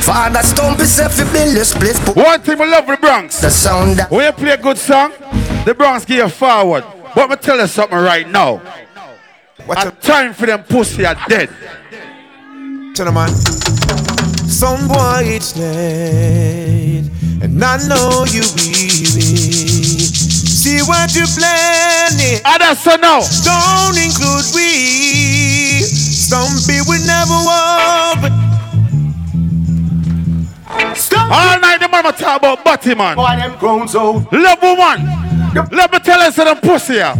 Father 0.00 0.42
Stumpy 0.44 0.84
said 0.84 1.10
fi 1.10 1.24
build 1.32 1.56
this 1.56 1.74
place. 1.74 1.98
Put 2.04 2.14
One 2.14 2.40
thing 2.40 2.60
I 2.60 2.66
love 2.66 2.86
the 2.86 2.96
Bronx. 2.96 3.40
The 3.40 3.50
sound 3.50 3.96
that 3.96 4.08
When 4.08 4.24
you 4.24 4.32
play 4.32 4.50
a 4.52 4.56
good 4.56 4.78
song, 4.78 5.10
the 5.64 5.74
Bronx 5.74 6.04
give 6.04 6.18
you 6.18 6.28
forward. 6.28 6.84
But 7.16 7.30
me 7.30 7.34
tell 7.34 7.58
you 7.58 7.66
something 7.66 7.98
right 7.98 8.28
now. 8.28 8.58
What 9.64 10.00
time 10.00 10.32
for 10.34 10.46
them 10.46 10.62
pussy 10.62 11.04
are 11.04 11.16
dead. 11.28 11.50
Tell 12.94 13.10
Some 14.56 14.88
boy 14.88 15.36
it's 15.36 15.54
late, 15.54 17.04
and 17.42 17.62
I 17.62 17.76
know 17.88 18.24
you 18.24 18.40
weary. 18.56 19.20
See 20.00 20.80
what 20.80 21.14
you 21.14 21.26
planning. 21.36 22.40
That's 22.42 22.80
so 22.80 22.96
now. 22.96 23.20
Don't 23.44 23.98
include 24.00 24.48
we. 24.54 25.82
Stumpy 25.84 26.80
would 26.88 27.04
never 27.04 27.36
walk. 27.44 28.32
All 31.28 31.60
night 31.60 31.80
the 31.80 31.88
mama 31.92 32.12
talk 32.12 32.38
about 32.38 32.64
body 32.64 32.94
man. 32.94 33.14
Boy, 33.16 33.36
them 33.36 33.58
grown 33.58 33.86
so. 33.86 34.26
Level 34.32 34.78
one. 34.78 35.04
Let 35.70 35.92
me 35.92 35.98
tell 35.98 36.24
you 36.24 36.32
some 36.32 36.46
them 36.46 36.56
pussy 36.62 36.94
here. 36.94 37.12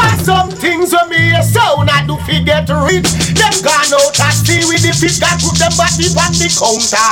Got 0.00 0.18
some 0.24 0.50
things 0.50 0.92
when 0.92 1.08
me 1.10 1.32
a 1.36 1.42
sound 1.42 1.90
I 1.90 2.06
do 2.06 2.16
forget 2.24 2.66
to 2.68 2.76
read. 2.88 3.04
Them 3.36 3.52
gone 3.60 3.92
out 3.92 4.16
and 4.16 4.34
see 4.34 4.64
with 4.64 4.80
the 4.80 4.96
fish 4.96 5.18
that 5.20 5.36
put 5.44 5.60
them 5.60 5.72
body 5.76 6.08
on 6.16 6.32
the 6.40 6.48
counter. 6.48 7.10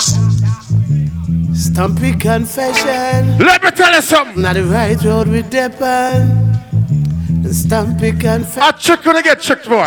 Stumpy 1.55 2.13
confession. 2.17 3.37
Let 3.39 3.63
me 3.63 3.71
tell 3.73 3.93
you 3.95 4.01
something. 4.01 4.43
Not 4.43 4.55
the 4.55 4.65
right 4.65 5.03
road 5.05 5.29
with 5.29 5.51
Depan. 5.51 6.57
Stumpy 7.53 8.13
confession. 8.13 8.63
A 8.63 8.73
chick 8.79 9.03
gonna 9.03 9.23
get 9.23 9.41
chicked 9.41 9.69
boy. 9.69 9.85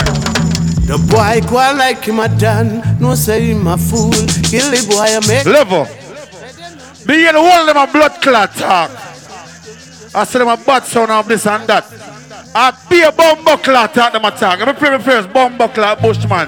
The 0.86 0.98
boy 1.10 1.42
go 1.50 1.58
on 1.58 1.78
like 1.78 2.04
him 2.04 2.20
a 2.20 2.28
done. 2.28 2.82
No 3.00 3.16
say 3.16 3.48
him 3.48 3.66
a 3.66 3.78
fool. 3.78 4.12
Kill 4.46 4.70
the 4.70 4.86
boy 4.90 5.18
a 5.18 5.22
make. 5.28 5.46
Level. 5.46 5.88
Me 7.08 7.28
and 7.28 7.38
all 7.38 7.66
them 7.66 7.78
a 7.78 7.88
blood 7.92 8.22
clot 8.22 8.54
talk. 8.54 8.92
I 10.14 10.24
said 10.26 10.40
them 10.40 10.50
a 10.50 10.58
bad 10.58 10.84
sound 10.84 11.10
of 11.10 11.28
this 11.28 11.48
and 11.48 11.66
that. 11.68 11.86
I 12.54 12.72
be 12.90 13.02
a 13.02 13.12
bomb 13.12 13.46
clot 13.60 13.94
talk 13.94 14.14
them 14.14 14.26
a 14.26 14.32
talk. 14.32 14.60
Let 14.60 14.68
me 14.68 14.74
play 14.74 14.98
me 14.98 15.04
first 15.04 15.32
bomb 15.32 15.58
clot 15.58 16.02
Bushman. 16.02 16.48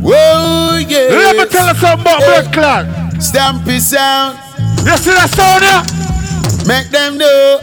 Whoa, 0.00 0.78
yeah. 0.88 1.08
Let 1.10 1.36
me 1.36 1.44
tell 1.46 1.68
you 1.68 1.74
something 1.74 2.00
about 2.00 2.20
blood 2.20 2.52
clot. 2.52 3.22
Stumpy 3.22 3.78
sound. 3.80 4.38
You 4.86 4.96
see 4.96 5.10
that 5.12 5.28
sound 5.28 5.62
here? 5.62 6.66
Make 6.66 6.88
them 6.90 7.18
know. 7.18 7.58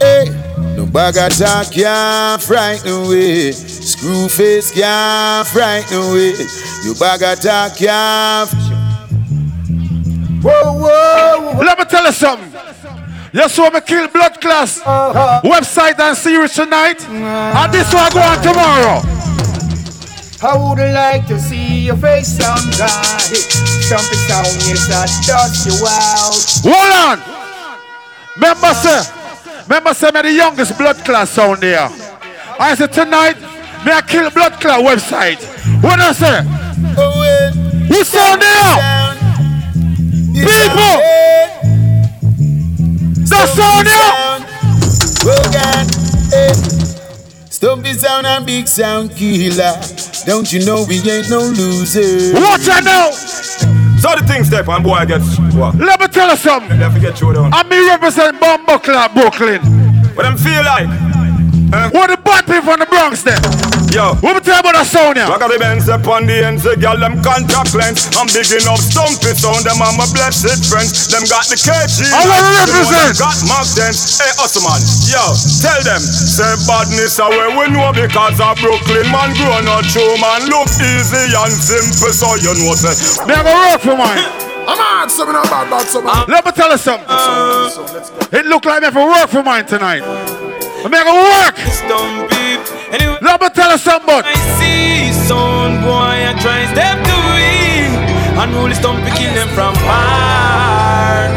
Hey. 0.00 0.30
No 0.76 0.86
bag 0.86 1.16
attack 1.16 1.72
can't 1.72 2.42
frighten 2.42 2.88
away. 2.90 3.52
Screw 3.52 4.28
face 4.28 4.72
can't 4.72 5.46
frighten 5.46 5.98
away. 5.98 6.32
You 6.84 6.94
bag 6.94 7.20
attack 7.22 7.76
can't. 7.76 8.50
Whoa, 10.42 10.72
whoa, 10.72 11.58
Let 11.58 11.78
me 11.78 11.84
tell 11.84 12.04
you 12.04 12.12
something. 12.12 12.73
You 13.34 13.48
saw 13.48 13.68
me 13.68 13.80
kill 13.80 14.06
blood 14.06 14.40
class 14.40 14.78
uh-huh. 14.78 15.40
Webbzite 15.42 15.98
and 15.98 16.16
series 16.16 16.54
tonight. 16.54 17.04
And 17.08 17.74
this 17.74 17.92
one 17.92 18.08
go 18.12 18.20
on 18.20 18.40
tomorrow. 18.40 19.02
I 20.40 20.54
would 20.54 20.78
like 20.94 21.26
to 21.26 21.40
see 21.40 21.86
your 21.86 21.96
face 21.96 22.28
someday. 22.38 22.86
Something 23.90 24.22
sound 24.30 24.46
is 24.70 24.86
that 24.86 25.10
dust 25.26 25.66
you 25.66 25.74
out. 25.82 26.30
Hold 26.62 26.94
on. 26.94 27.18
Remember, 28.36 28.72
sir. 28.72 29.02
Remember, 29.64 29.94
sir, 29.94 30.12
me 30.12 30.22
the 30.22 30.32
youngest 30.32 30.78
blood 30.78 31.04
class 31.04 31.30
sound 31.30 31.60
there. 31.60 31.88
I 32.60 32.76
said 32.76 32.92
tonight, 32.92 33.34
me 33.84 33.90
I 33.90 34.02
kill 34.06 34.30
blood 34.30 34.60
clot 34.60 34.84
Webbzite. 34.84 35.42
What 35.82 35.98
I 35.98 36.12
say? 36.12 36.44
Who 37.88 38.04
sound 38.04 38.42
there? 38.42 38.94
People! 40.38 41.63
That 43.30 43.48
sound 43.56 43.86
there? 43.86 44.54
Rogan, 45.24 45.86
eh. 46.32 46.52
Stumpy 47.50 47.92
sound 47.94 48.26
and 48.26 48.44
big 48.44 48.68
sound 48.68 49.10
killer. 49.16 49.74
Don't 50.26 50.52
you 50.52 50.64
know 50.64 50.84
we 50.88 50.96
ain't 51.10 51.30
no 51.30 51.40
loser? 51.40 52.34
Watch 52.34 52.68
out 52.68 52.84
now! 52.84 53.10
So 53.10 54.14
the 54.16 54.24
things 54.26 54.48
step 54.48 54.68
and 54.68 54.84
boy 54.84 55.04
gets 55.06 55.38
what? 55.54 55.74
Let 55.76 56.00
me 56.00 56.08
tell 56.08 56.28
you 56.30 56.36
something. 56.36 56.78
They 56.78 56.90
forget 56.90 57.20
you 57.20 57.32
down. 57.32 57.52
I 57.54 57.62
me 57.64 57.88
represent 57.88 58.38
Bombo 58.40 58.78
Clot 58.78 59.14
Brooklyn. 59.14 59.62
What 60.14 60.26
I'm 60.26 60.36
feel 60.36 60.62
like? 60.62 60.88
What 61.74 62.06
the 62.06 62.18
bad 62.22 62.46
people 62.46 62.62
from 62.62 62.78
the 62.78 62.86
Bronx 62.86 63.26
then? 63.26 63.42
Yo. 63.90 64.14
What 64.22 64.38
we 64.38 64.42
tell 64.42 64.62
about 64.62 64.78
that 64.78 64.86
sound 64.86 65.18
here? 65.18 65.26
Rock 65.26 65.42
the 65.42 65.58
Benz 65.58 65.90
up 65.90 66.06
on 66.06 66.26
the 66.26 66.38
ends, 66.38 66.62
the 66.62 66.78
girl 66.78 66.94
them 66.94 67.18
contact 67.18 67.74
lens. 67.74 68.06
I'm 68.14 68.30
bigging 68.30 68.62
up 68.70 68.78
Stumpy 68.78 69.34
sound, 69.34 69.66
them 69.66 69.82
are 69.82 69.94
my 69.98 70.06
blessed 70.14 70.70
friends. 70.70 71.10
Them 71.10 71.26
got 71.26 71.50
the 71.50 71.58
KG. 71.58 72.10
Oh, 72.10 72.18
I 72.18 72.26
wanna 72.30 72.62
represent. 72.62 73.18
Got 73.18 73.38
Mark 73.50 73.66
dance. 73.74 74.18
Hey, 74.22 74.30
Osman, 74.38 74.82
yo, 75.06 75.34
tell 75.62 75.82
them. 75.82 76.02
Say 76.02 76.46
badness 76.66 77.18
away 77.18 77.50
we 77.58 77.64
know 77.74 77.90
because 77.90 78.38
of 78.38 78.54
Brooklyn 78.62 79.10
man 79.10 79.34
grown 79.34 79.66
up 79.66 79.82
true 79.90 80.14
man. 80.22 80.46
Look 80.46 80.70
easy 80.78 81.34
and 81.34 81.54
simple, 81.54 82.14
so 82.14 82.38
you 82.38 82.54
know 82.54 82.78
say. 82.78 82.94
Me 83.26 83.34
I 83.34 83.42
go 83.42 83.50
work 83.50 83.82
for 83.82 83.98
mine. 83.98 84.22
I'm 84.66 84.78
on 84.78 85.10
something 85.10 85.34
about 85.34 85.70
that 85.74 85.86
something. 85.90 86.10
Let 86.30 86.42
me 86.46 86.50
tell 86.54 86.70
you 86.70 86.78
something. 86.78 87.10
it 88.30 88.46
look 88.46 88.64
like 88.64 88.80
me 88.80 88.86
have 88.86 88.94
to 88.94 89.06
work 89.06 89.28
for 89.28 89.42
mine 89.42 89.66
tonight. 89.66 90.53
I'm 90.84 90.90
gonna 90.90 91.16
work. 91.16 91.56
Let 93.22 93.40
me 93.40 93.48
tell 93.48 93.72
you 93.72 93.78
something. 93.78 94.20
I 94.22 94.36
see 94.60 95.12
some 95.26 95.80
boy 95.80 96.20
and 96.28 96.36
try 96.40 96.68
step 96.72 97.00
to 97.00 97.18
it 97.40 97.88
Unruly 98.36 98.74
stumpy 98.74 99.10
kill 99.16 99.32
them 99.32 99.48
from 99.56 99.74
far 99.80 101.32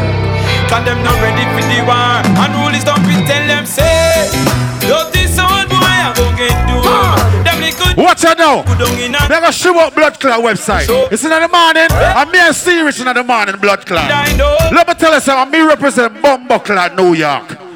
Cause 0.68 0.84
them 0.84 1.00
not 1.02 1.16
ready 1.24 1.48
for 1.56 1.64
the 1.64 1.80
war 1.88 2.20
Unruly 2.44 2.80
stumpy 2.80 3.16
tell 3.24 3.46
them 3.48 3.64
say 3.64 4.28
Dirty 4.84 5.26
sound 5.26 5.70
boy 5.70 5.80
I 5.80 6.12
go 6.12 6.28
get 6.36 6.52
do 6.68 6.84
Them 7.44 7.58
little 7.64 8.04
Watch 8.04 8.24
out 8.24 8.36
now. 8.38 8.62
Me 8.62 9.34
gonna 9.40 9.52
show 9.52 9.78
up 9.80 9.94
blood 9.94 10.20
clot 10.20 10.40
Webbzite. 10.44 11.10
It's 11.10 11.24
in 11.24 11.30
the 11.30 11.48
morning. 11.48 11.88
I'm 11.90 12.32
and 12.34 12.54
serious 12.54 13.00
in 13.00 13.06
the 13.06 13.24
morning 13.24 13.56
blood 13.56 13.84
clot. 13.86 14.08
Let 14.08 14.86
me 14.86 14.94
tell 14.94 15.14
you 15.14 15.20
something. 15.20 15.60
Me 15.60 15.66
represent 15.66 16.22
Bombo 16.22 16.58
Clot 16.60 16.94
New 16.94 17.14
York. 17.14 17.67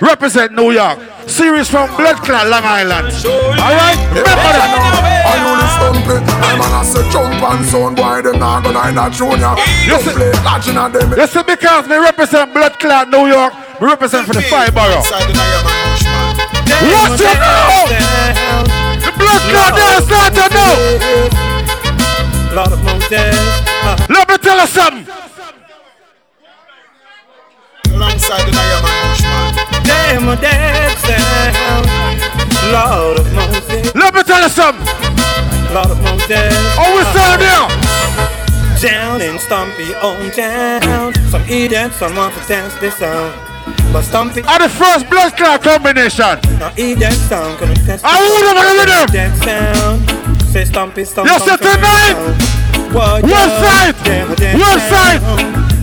Me 0.00 0.08
represent 0.08 0.52
New 0.52 0.72
York. 0.72 0.98
Series 1.28 1.68
from 1.68 1.88
Blood 1.96 2.16
Clot 2.16 2.48
Long 2.48 2.64
Island. 2.64 3.06
Alright? 3.14 3.98
Remember 4.10 4.50
that. 4.52 5.14
I 5.24 5.38
know 5.40 5.54
the 5.54 5.68
stumpy. 5.70 6.18
I'm 6.18 6.60
on 6.60 6.74
a 6.74 6.84
say 6.84 7.04
jump 7.10 7.42
and 7.42 7.64
sound 7.66 7.96
boy. 7.96 8.22
Them 8.22 8.38
not 8.40 8.64
gonna 8.64 8.80
hide 8.80 8.96
that 8.98 9.12
junior. 9.14 9.54
You 9.86 9.96
play 10.12 10.32
catching 10.42 10.76
at 10.76 10.92
them. 10.92 11.14
You 11.14 11.26
see, 11.26 11.42
because 11.42 11.86
me 11.86 11.96
represent 11.96 12.52
Blood 12.52 12.78
Clot 12.78 13.08
New 13.08 13.26
York, 13.26 13.54
me 13.80 13.86
represent 13.86 14.26
for 14.26 14.34
the 14.34 14.42
five 14.42 14.74
borough. 14.74 15.04
Watch 16.90 17.20
it 17.22 17.38
now! 17.38 17.86
The 18.98 19.12
Blood 19.14 19.42
Clot 19.46 19.72
there 19.78 20.00
start 20.02 20.34
to 20.34 20.46
know! 20.54 21.44
Of 22.54 22.84
mountains 22.84 23.10
Let 24.08 24.28
me 24.28 24.38
tell 24.38 24.60
you 24.60 24.66
something. 24.68 25.06
Alongside 27.94 28.46
the 28.46 28.52
Naya 28.52 28.82
man, 28.82 29.13
Them 29.84 30.28
a 30.28 30.36
sound 31.04 31.86
Lord 32.72 33.18
of 33.20 33.32
Moses 33.34 33.94
Let 33.94 34.14
me 34.14 34.22
tell 34.22 34.42
you 34.42 34.48
something. 34.48 34.86
Lord 35.74 35.90
of 35.90 36.00
Moses 36.02 36.52
Oh, 36.78 36.96
we 36.96 37.02
sound 37.12 37.40
there. 37.42 37.68
Down 38.80 39.20
in 39.20 39.38
Stumpy 39.38 39.94
own 39.96 40.30
town 40.30 41.14
Some 41.30 41.42
idiots, 41.42 41.96
some 41.96 42.14
want 42.16 42.34
to 42.34 42.48
dance 42.48 42.74
this 42.76 42.96
sound 42.96 43.32
but 43.92 44.02
Stumpy. 44.02 44.42
Are 44.42 44.58
the 44.58 44.68
first 44.68 45.08
blood 45.08 45.36
clot 45.36 45.62
combination. 45.62 46.36
Now 46.58 46.72
eat 46.76 46.98
that 46.98 47.14
sound, 47.30 47.58
gonna 47.60 47.74
test. 47.76 48.04
I 48.04 48.18
would 48.18 48.44
have 48.50 48.58
a 48.58 48.66
rhythm. 48.74 49.06
That 49.14 49.32
sound. 49.38 50.02
Say 50.50 50.64
Stumpy, 50.64 51.04
Stumpy. 51.04 51.30
You 51.30 51.38
said 51.38 51.62
tonight. 51.62 52.18
Webbzite. 52.90 53.94
Webbzite. 54.58 55.22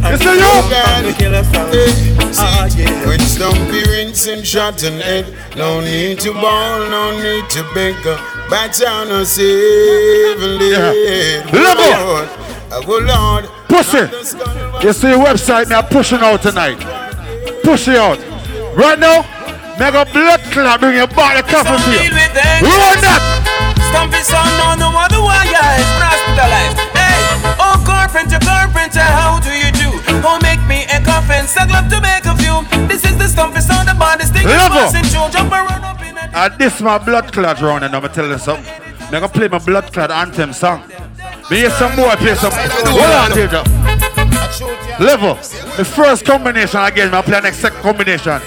You 0.04 0.18
say 0.18 0.36
you. 0.40 2.11
Ah, 2.38 2.68
yeah. 2.78 3.08
When 3.08 3.20
Stumpy 3.20 3.84
rinse 3.90 4.28
and 4.28 4.46
shot 4.46 4.84
and 4.84 5.02
head, 5.02 5.26
no 5.56 5.82
need 5.82 6.20
to 6.22 6.34
ball, 6.34 6.80
no 6.90 7.12
need 7.22 7.50
to 7.52 7.64
beg. 7.74 7.96
Back 8.50 8.78
down 8.78 9.12
and 9.12 9.28
save 9.28 10.42
and 10.42 10.58
live. 10.58 11.54
Level. 11.54 12.28
Oh 12.74 13.00
Lord. 13.04 13.46
Pussy. 13.68 14.08
You 14.86 14.94
see 14.94 15.14
Webbzite 15.14 15.70
me 15.70 15.76
are 15.76 15.84
pushing 15.84 16.20
out 16.20 16.42
tonight. 16.42 16.80
Push 17.64 17.88
it 17.88 17.98
out. 17.98 18.20
Right 18.76 18.98
now, 18.98 19.28
make 19.78 19.94
a 19.94 20.06
blood 20.12 20.40
clot 20.56 20.80
bring 20.80 20.96
your 20.96 21.08
body 21.08 21.44
coffin 21.44 21.80
for 21.84 21.92
you. 21.92 22.10
Run 22.64 22.98
that. 23.04 23.22
Stumpy 23.92 24.24
sound 24.24 24.56
on 24.72 24.80
the 24.80 24.88
other 24.88 25.20
wires, 25.20 25.52
hospitalized. 26.00 26.80
Hey, 26.96 27.44
oh 27.60 27.76
carpenter, 27.84 28.40
carpenter, 28.40 29.04
how 29.04 29.38
do 29.44 29.52
you 29.52 29.61
do? 30.22 30.28
Oh, 30.28 30.40
make 30.42 30.62
me 30.68 30.86
a 30.86 31.02
coffin, 31.04 31.48
suck 31.48 31.70
up 31.74 31.90
to 31.90 32.00
make 32.02 32.26
a 32.26 32.36
few. 32.38 32.88
This 32.88 33.04
is 33.06 33.18
the 33.18 33.28
stumpy 33.28 33.62
sound 33.62 33.90
about 33.90 34.20
this 34.20 34.30
thing. 34.32 34.46
Level. 34.48 34.92
Jump 35.30 35.52
around 35.52 35.84
up 35.84 36.02
in 36.02 36.18
a 36.18 36.22
And 36.34 36.60
this 36.60 36.82
my 36.82 36.98
blood 36.98 37.32
clot 37.34 37.62
round 37.62 37.84
and 37.84 37.96
I'm 37.96 38.02
gonna 38.02 38.14
tell 38.14 38.28
you 38.28 38.38
something. 38.38 38.66
I'm 39.02 39.12
gonna 39.12 39.30
play 39.30 39.48
my 39.48 39.60
blood 39.60 39.92
clot 39.92 40.12
anthem 40.12 40.54
song. 40.54 40.84
Me 41.50 41.58
hear 41.58 41.70
some 41.72 41.96
more 41.96 42.16
play 42.16 42.36
some. 42.36 42.52
Hold 42.54 43.02
on, 43.12 43.32
Teja. 43.32 43.64
Level. 45.00 45.36
The 45.76 45.86
first 45.86 46.26
combination 46.26 46.80
again, 46.80 47.14
I 47.14 47.22
play 47.22 47.42
next 47.42 47.58
second 47.58 47.82
combination. 47.82 48.40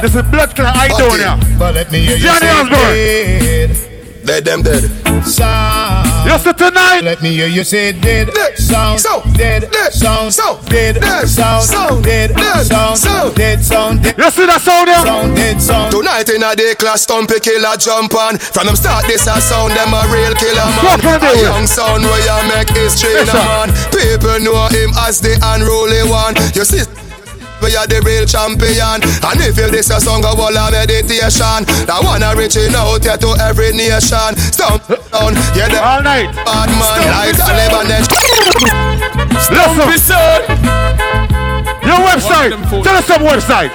This 0.00 0.14
is 0.14 0.22
blood 0.22 0.54
clot 0.54 0.76
I 0.76 0.88
don't 0.88 1.18
here. 1.18 1.58
But 1.58 1.74
let 1.74 1.90
me 1.90 2.00
hear 2.00 2.16
you 2.16 2.22
Johnny 2.22 2.40
say 2.40 3.78
Osborne. 3.80 3.91
Dead. 4.24 4.44
Dead 4.44 4.44
them 4.44 4.62
dead. 4.62 4.82
Sound. 5.24 6.30
You 6.30 6.38
see 6.38 6.52
tonight. 6.52 7.00
Let 7.02 7.22
me 7.22 7.30
hear 7.34 7.46
you 7.48 7.64
say 7.64 7.92
dead. 7.92 8.30
Sound. 8.56 9.00
So 9.00 9.22
dead. 9.34 9.72
Sound. 9.92 10.32
So 10.32 10.60
dead. 10.66 10.96
Dead. 11.00 11.28
Sound. 11.28 11.64
So 11.64 12.00
dead. 12.02 12.34
Dead. 12.34 12.66
Sound. 12.66 12.98
So 12.98 13.32
dead. 13.34 13.62
Sound. 13.64 14.02
Dead. 14.02 14.14
You 14.18 14.30
see 14.30 14.46
that 14.46 14.60
sound 14.60 14.88
here? 14.88 15.02
Sound 15.04 15.36
dead. 15.36 15.60
Sound. 15.60 15.92
Tonight 15.92 16.28
in 16.30 16.42
a 16.42 16.54
day 16.56 16.74
class, 16.74 17.02
stumpy 17.02 17.40
killer 17.40 17.76
jump 17.78 18.14
on. 18.14 18.38
From 18.38 18.66
them 18.66 18.76
start 18.76 19.06
this 19.06 19.26
a 19.26 19.40
sound, 19.40 19.72
them 19.74 19.92
a 19.94 20.02
real 20.10 20.34
killer 20.34 20.66
man. 20.66 20.84
What 20.84 21.00
can 21.00 21.18
I 21.18 21.18
do 21.18 21.26
A 21.26 21.30
with? 21.32 21.42
young 21.42 21.66
sound 21.66 22.02
where 22.04 22.22
you 22.22 22.38
make 22.54 22.70
history 22.70 23.12
Yes, 23.12 23.28
in 23.28 23.28
a 23.28 23.38
sir. 23.38 23.46
man. 23.46 23.68
People 23.94 24.38
know 24.42 24.66
him 24.70 24.90
as 25.06 25.20
the 25.20 25.34
unruly 25.42 26.02
one. 26.08 26.34
You 26.54 26.64
see. 26.64 26.82
We 27.62 27.76
are 27.78 27.86
the 27.86 28.02
real 28.02 28.26
champion 28.26 28.98
And 29.22 29.38
if 29.38 29.56
you 29.56 29.70
this 29.70 29.90
a 29.94 30.00
song 30.02 30.26
of 30.26 30.34
all 30.34 30.50
a 30.50 30.66
meditation 30.74 31.62
That 31.86 32.02
one 32.02 32.26
a 32.26 32.34
reaching 32.34 32.74
out 32.74 33.06
here 33.06 33.16
to 33.16 33.30
every 33.38 33.70
nation 33.70 34.34
Stomp 34.50 34.82
down, 34.90 35.38
yeah 35.54 35.70
the 35.70 35.78
All 35.78 36.02
night 36.02 36.34
Bad 36.42 36.68
man 36.74 37.00
like 37.06 37.38
Taliban 37.38 37.86
then 37.86 38.02
Listen. 39.86 40.42
Your 41.84 41.98
Webbzite. 42.02 42.82
Tell 42.82 42.96
us 42.96 43.06
some 43.06 43.22
Webbzite. 43.22 43.72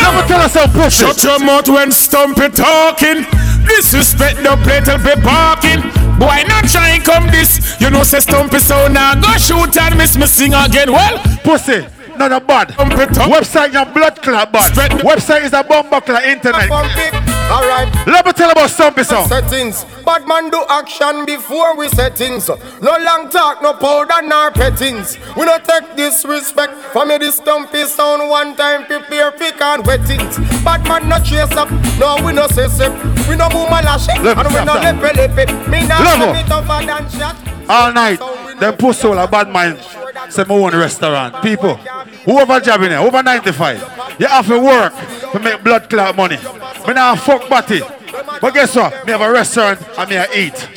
Never 0.00 0.26
tell 0.26 0.40
us 0.40 0.52
some 0.52 0.70
pussy. 0.70 1.04
Shut 1.04 1.22
your 1.22 1.38
mouth 1.38 1.68
when 1.68 1.92
Stumpy 1.92 2.48
talking. 2.48 3.26
Disrespect 3.66 4.42
the 4.42 4.56
plate 4.64 4.86
will 4.86 4.98
be 4.98 5.20
parking. 5.22 5.82
Boy, 6.18 6.44
not 6.48 6.68
try 6.68 6.90
and 6.90 7.04
come 7.04 7.26
this. 7.28 7.80
You 7.80 7.90
know, 7.90 8.02
say 8.02 8.20
Stumpy 8.20 8.58
so 8.58 8.88
now 8.88 9.14
go 9.14 9.36
shoot 9.38 9.76
and 9.76 9.96
miss 9.96 10.16
me 10.16 10.26
sing 10.26 10.54
again. 10.54 10.92
Well, 10.92 11.18
Pussy. 11.44 11.86
Not 12.20 12.32
a 12.32 12.38
bad. 12.38 12.68
Webbzite 12.76 13.72
your 13.72 13.86
blood 13.86 14.20
clot 14.20 14.52
bad. 14.52 14.72
Webbzite 15.00 15.42
is 15.42 15.54
a 15.54 15.64
bomb 15.64 15.88
buckler 15.88 16.20
internet. 16.20 16.70
Alright. 16.70 17.88
Let 18.06 18.26
me 18.26 18.32
tell 18.34 18.50
about 18.50 18.68
Stumpy 18.68 19.04
song. 19.04 19.26
Settings. 19.26 19.86
Bad 20.04 20.28
man 20.28 20.50
do 20.50 20.62
action 20.68 21.24
before 21.24 21.78
we 21.78 21.88
settings. 21.88 22.46
No 22.48 22.92
long 23.00 23.30
talk, 23.30 23.62
no 23.62 23.72
powder, 23.72 24.20
nor 24.28 24.50
pettings. 24.50 25.16
We 25.34 25.46
no 25.46 25.56
take 25.60 25.96
disrespect 25.96 26.74
from 26.92 27.08
me 27.08 27.16
this 27.16 27.36
stumpy 27.36 27.84
sound 27.84 28.28
one 28.28 28.54
time 28.54 28.84
prepare 28.84 29.32
pick 29.32 29.58
and 29.58 29.86
wettings. 29.86 30.36
Bad 30.62 30.84
man 30.84 31.08
no 31.08 31.18
chase 31.24 31.50
up, 31.56 31.70
no 31.98 32.22
we 32.22 32.34
no 32.34 32.48
say 32.48 32.68
sip. 32.68 32.92
We 33.30 33.36
no 33.36 33.48
boom 33.48 33.72
a 33.72 33.80
lash 33.80 34.10
it, 34.10 34.18
and 34.18 34.48
we 34.52 34.64
no 34.66 34.74
lip 34.74 35.38
it. 35.38 35.48
Me 35.70 35.88
Level. 35.88 36.34
me 36.34 36.42
tougher 36.42 36.84
than 36.84 37.08
shot. 37.08 37.36
All 37.66 37.90
night. 37.94 38.20
Them 38.60 38.76
pussy 38.76 39.08
all 39.08 39.18
a 39.18 39.26
bad 39.26 39.48
mind. 39.48 39.80
Say 40.28 40.44
my 40.44 40.54
own 40.54 40.76
restaurant. 40.76 41.42
People. 41.42 41.76
Whoever 42.24 42.60
job 42.60 42.82
in 42.82 42.90
here, 42.90 42.98
over 43.00 43.22
95. 43.22 44.16
You 44.18 44.26
have 44.26 44.46
to 44.46 44.58
work 44.60 44.92
to 45.32 45.38
make 45.38 45.64
blood 45.64 45.88
clot 45.88 46.16
money. 46.16 46.36
Me 46.86 46.94
now 46.94 47.16
fuck 47.16 47.48
body. 47.48 47.80
But 48.40 48.54
guess 48.54 48.74
what? 48.76 49.06
Me 49.06 49.12
have 49.12 49.20
a 49.20 49.30
restaurant 49.30 49.80
and 49.98 50.10
me 50.10 50.16
I 50.18 50.26
eat. 50.34 50.68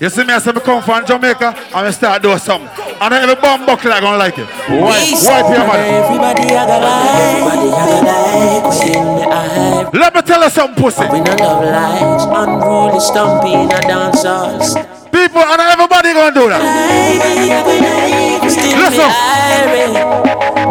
You 0.00 0.10
see 0.10 0.24
me, 0.24 0.32
I 0.32 0.38
say 0.38 0.50
me 0.52 0.60
come 0.60 0.82
from 0.82 1.06
Jamaica 1.06 1.54
and 1.74 1.86
me 1.86 1.92
start 1.92 2.22
doing 2.22 2.38
something. 2.38 2.68
And 3.00 3.14
every 3.14 3.36
bomb 3.36 3.64
buckle 3.66 3.92
I 3.92 4.00
gonna 4.00 4.18
like 4.18 4.38
it. 4.38 4.46
White, 4.46 5.14
white 5.22 5.46
here, 5.46 5.62
man. 5.62 6.04
Everybody 6.04 6.42
I 6.42 6.66
got 6.66 6.82
like, 6.82 7.06
everybody 7.22 7.68
I 7.70 7.86
got 7.86 8.02
like, 8.04 8.66
we 8.82 8.86
in 8.92 9.04
the 9.04 9.26
eye. 9.30 9.90
Let 9.92 10.14
me 10.14 10.22
tell 10.22 10.42
you 10.42 10.50
something, 10.50 10.82
pussy. 10.82 11.04
We 11.04 11.20
no 11.20 11.34
love 11.36 11.64
lies, 11.64 12.24
unruly 12.24 13.00
stumpy 13.00 13.52
in 13.52 13.70
a 13.70 13.80
dance. 13.80 14.74
People 15.12 15.42
and 15.42 15.60
everybody 15.60 16.12
gonna 16.14 16.34
do 16.34 16.48
that. 16.48 18.21
Still 18.52 18.76
Listen. 18.76 19.08
me 19.08 19.16
irate, 19.56 19.96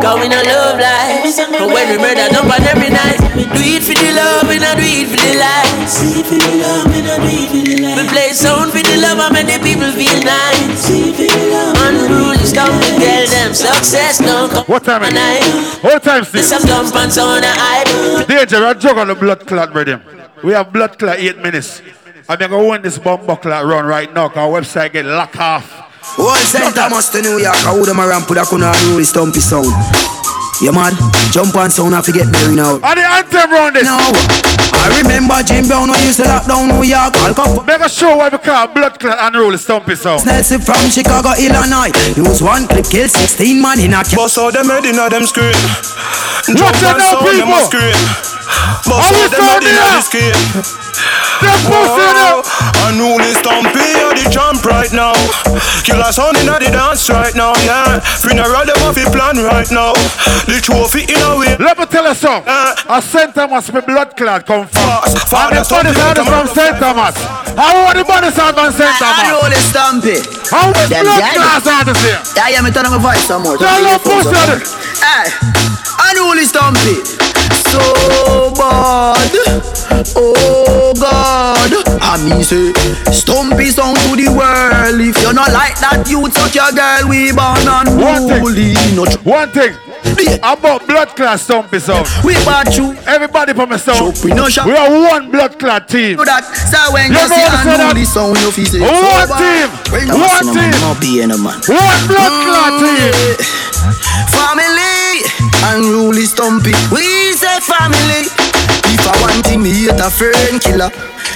cause 0.01 0.17
we 0.21 0.27
no 0.29 0.37
love 0.45 0.77
lies. 0.77 1.33
But 1.41 1.67
when 1.73 1.85
we 1.89 1.97
murder 1.97 2.27
jump 2.29 2.53
on 2.53 2.61
every 2.61 2.89
night, 2.93 3.17
we 3.33 3.43
do 3.49 3.57
it 3.57 3.81
for 3.81 3.97
the 3.97 4.11
love, 4.13 4.45
we 4.47 4.57
not 4.61 4.77
do 4.77 4.85
it 4.85 5.09
for 5.09 5.17
the 5.17 5.33
lies. 5.41 5.89
Do 5.97 6.21
it 6.21 6.25
for 6.29 6.37
the 6.37 6.51
love, 6.61 6.85
we 6.93 7.01
not 7.01 7.19
do 7.25 7.29
it 7.33 7.49
for 7.49 7.61
the 7.65 7.75
lies. 7.81 7.97
We 7.97 8.03
play 8.13 8.29
sound 8.37 8.69
for 8.71 8.83
the 8.85 8.95
love 9.01 9.17
and 9.25 9.33
make 9.33 9.49
the 9.49 9.57
people 9.65 9.89
feel 9.97 10.19
nice. 10.21 10.85
Unruly 11.81 12.45
stumpy, 12.45 12.89
tell 13.01 13.25
them 13.27 13.51
success 13.53 14.21
no 14.21 14.47
come. 14.47 14.65
What 14.65 14.83
time 14.85 15.03
is 15.03 15.13
it? 15.17 15.83
What 15.83 16.03
time 16.03 16.21
is 16.21 16.31
This 16.31 16.51
it? 16.51 16.59
some 16.61 16.67
dump 16.69 16.93
pants 16.93 17.17
on 17.17 17.41
the 17.41 17.49
hype. 17.49 18.27
Danger, 18.27 18.63
I 18.65 18.73
jug 18.75 18.97
on 18.97 19.07
the 19.07 19.15
blood 19.15 19.47
clot 19.47 19.73
rhythm. 19.73 20.01
We 20.43 20.53
have 20.53 20.71
blood 20.71 20.97
clot 20.99 21.17
eight 21.17 21.37
minutes. 21.39 21.81
I'm 22.29 22.37
gonna 22.37 22.49
go 22.49 22.69
win 22.69 22.81
this 22.81 22.97
bomb 22.99 23.25
buckle 23.25 23.51
run 23.51 23.85
right 23.85 24.11
now, 24.13 24.29
cause 24.29 24.37
our 24.37 24.61
Webbzite 24.61 24.93
get 24.93 25.05
locked 25.05 25.37
off. 25.39 25.90
Whole 26.03 26.35
St. 26.35 26.73
Thomas 26.75 27.09
to 27.09 27.21
New 27.21 27.37
York, 27.39 27.55
I 27.65 27.73
would 27.77 27.87
have 27.87 27.97
ramp 27.97 28.29
with 28.29 28.39
a 28.39 28.45
kuna 28.45 28.71
really 28.89 29.03
stumpy 29.03 29.39
sound. 29.39 30.20
You 30.61 30.69
mad? 30.71 30.93
Jump 31.33 31.55
on 31.57 31.71
sound, 31.73 31.95
I 31.97 32.05
forget 32.05 32.29
Mary 32.29 32.53
now. 32.53 32.77
And 32.77 32.97
the 32.97 33.01
anthem 33.01 33.49
round 33.49 33.73
this. 33.75 33.81
No. 33.81 33.97
I 33.97 34.93
remember 35.01 35.41
Jim 35.41 35.65
Brown 35.65 35.89
when 35.89 35.97
he 35.97 36.13
used 36.13 36.21
to 36.21 36.29
lock 36.29 36.45
down 36.45 36.69
New 36.69 36.85
York. 36.85 37.17
I'll 37.25 37.33
come 37.33 37.65
Make 37.65 37.81
a 37.81 37.89
show 37.89 38.17
why 38.17 38.29
we 38.29 38.37
call 38.37 38.69
blood 38.69 38.99
clot 39.01 39.17
and 39.17 39.33
roll 39.35 39.57
stumpy 39.57 39.95
sound. 39.97 40.21
Nelson 40.25 40.61
from 40.61 40.77
Chicago, 40.93 41.33
Illinois. 41.33 41.89
Use 42.13 42.45
one 42.45 42.69
clip, 42.69 42.85
kill 42.85 43.09
16 43.09 43.57
man 43.57 43.81
in 43.81 43.97
a 43.97 44.05
Bust 44.13 44.37
out 44.37 44.53
them 44.53 44.69
head 44.69 44.85
inna 44.85 45.09
them 45.09 45.25
screen. 45.25 45.57
Watch 46.61 46.77
it 46.77 46.93
now, 46.93 47.25
people. 47.25 47.57
Bust 48.85 49.01
How 49.01 49.09
we 49.09 49.17
out 49.17 49.33
them 49.33 49.41
head 49.41 49.65
sound 49.65 49.65
inna 49.65 49.81
here? 49.81 49.97
the 49.97 50.01
screen. 50.05 50.81
Them 51.41 51.57
pussy 51.65 52.05
now. 52.13 52.45
Unruly 52.85 53.33
stumpy 53.33 53.97
are 54.05 54.13
the 54.13 54.29
champ 54.29 54.61
right 54.61 54.93
now. 54.93 55.13
Killer 55.81 56.11
sound 56.13 56.37
inna 56.37 56.61
the 56.61 56.69
dance 56.69 57.09
right 57.09 57.33
now, 57.33 57.53
yeah. 57.65 57.97
Funeral 58.21 58.61
them 58.61 58.77
off 58.85 58.93
the 58.93 59.09
plan 59.09 59.41
right 59.41 59.69
now. 59.73 59.93
The 60.51 60.59
trophy 60.59 61.07
in 61.07 61.15
a 61.15 61.39
way. 61.39 61.55
Let 61.63 61.79
me 61.79 61.85
tell 61.87 62.03
you 62.03 62.11
something. 62.11 62.43
Uh, 62.43 62.99
a 62.99 63.01
St. 63.01 63.31
Thomas 63.33 63.71
me 63.71 63.79
blood 63.87 64.11
clot 64.19 64.43
come 64.45 64.67
from. 64.67 64.83
And 64.83 65.15
the 65.15 65.63
body 65.63 65.95
sound 65.95 66.19
is 66.19 66.27
from 66.27 66.43
St. 66.51 66.75
Thomas. 66.75 67.15
How 67.55 67.87
are 67.87 67.95
the 67.95 68.03
body 68.03 68.27
sound 68.35 68.59
from 68.59 68.67
St. 68.75 68.91
Thomas? 68.99 69.31
Unruly 69.31 69.55
Stumpy. 69.63 70.19
How 70.51 70.67
is 70.75 70.89
Them 70.91 71.07
blood 71.07 71.23
guys- 71.23 71.39
clot 71.39 71.63
sound 71.63 71.87
is 71.95 72.03
here? 72.03 72.19
Yeah, 72.35 72.51
yeah, 72.51 72.61
me 72.67 72.71
turn 72.75 72.83
on 72.83 72.91
my 72.91 72.99
voice 72.99 73.23
some 73.23 73.47
more. 73.47 73.55
Tell 73.55 73.79
them 73.79 73.95
pussy 74.03 74.35
on 74.35 74.59
it. 74.59 74.67
Hey, 74.99 75.31
unruly 76.11 76.43
Stumpy. 76.43 76.99
So 77.71 77.79
bad. 78.59 79.31
Oh 80.19 80.91
God. 80.99 81.71
I 82.03 82.19
mean 82.27 82.43
say, 82.43 82.75
Stumpy 83.15 83.71
sound 83.71 83.95
like 85.53 85.75
that, 85.83 86.07
you 86.07 86.23
suck 86.31 86.55
your 86.55 86.71
girl. 86.71 87.07
We 87.11 87.31
born 87.35 87.67
unruly. 87.67 88.73
No 88.95 89.05
tr- 89.05 89.21
One 89.27 89.49
thing. 89.51 89.75
About 90.41 90.87
blood 90.87 91.09
clot 91.15 91.39
stumpy 91.39 91.79
sound. 91.79 92.07
We 92.25 92.33
bad 92.43 92.73
you. 92.75 92.97
Everybody 93.05 93.53
from 93.53 93.69
the 93.69 93.79
we 94.25 94.33
no. 94.33 94.49
We 94.65 94.73
are 94.73 94.89
one 94.89 95.29
blood 95.31 95.59
clot 95.59 95.87
team. 95.87 96.17
That. 96.17 96.43
So 96.71 96.79
when 96.93 97.11
You 97.13 97.19
you, 97.21 97.27
see 97.29 97.37
what 97.37 97.53
I'm 97.53 97.65
saying? 97.67 97.81
unruly 97.81 98.05
sound, 98.05 98.37
you 98.41 98.49
feel 98.51 98.65
say, 98.65 98.81
One 98.81 99.29
team. 99.37 99.69
When 99.93 100.07
One 100.09 100.47
team. 100.51 100.73
be 100.99 101.21
any 101.21 101.37
man. 101.37 101.59
One 101.69 102.01
blood 102.09 102.33
mm. 102.33 102.45
clot 102.49 102.71
team. 102.81 103.13
Family, 104.31 105.21
unruly 105.75 106.25
stumpy. 106.25 106.73
We 106.91 107.33
say 107.37 107.59
family. 107.61 108.25
If 108.91 109.05
I 109.07 109.13
want 109.21 109.45
thing, 109.45 109.61
me 109.61 109.71
hate 109.87 109.99
a 109.99 110.09
friend 110.09 110.59
killer. 110.61 110.89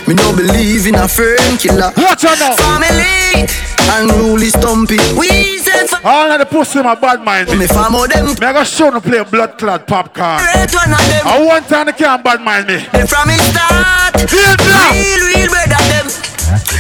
Me 0.08 0.14
no 0.14 0.36
believe 0.36 0.88
in 0.88 0.96
a 0.96 1.08
friend 1.08 1.60
killer. 1.60 1.92
Watch 1.98 2.26
out 2.26 2.40
now. 2.40 2.56
Family 2.56 3.48
unruly 3.86 4.50
stumpy. 4.50 4.98
We 5.18 5.60
say 5.60 5.88
fa- 5.88 6.02
All 6.04 6.32
of 6.32 6.40
the 6.40 6.46
pussy 6.46 6.82
my 6.82 6.96
bad 6.96 7.24
mind 7.24 7.50
me. 7.50 7.58
Me 7.60 7.68
farm 7.68 7.96
out 7.96 8.10
them. 8.10 8.26
Me 8.26 8.46
I 8.46 8.54
got 8.54 8.68
show 8.68 8.90
no 8.90 9.02
play 9.02 9.24
blood 9.24 9.58
clot 9.58 9.88
popcorn. 9.88 10.40
Great 10.42 10.74
one 10.74 10.92
of 10.92 11.04
them. 11.10 11.22
I 11.26 11.44
want 11.46 11.68
time 11.68 11.86
they 11.88 11.94
can't 11.94 12.24
bad 12.24 12.42
mind 12.42 12.68
me. 12.68 12.78
They 12.94 13.06
from 13.06 13.30
it 13.30 13.42
start. 13.42 14.16
Real 14.32 14.56
now. 14.66 14.92
Real, 14.94 15.22
real 15.30 15.50
brother 15.50 15.84
them. 15.90 16.08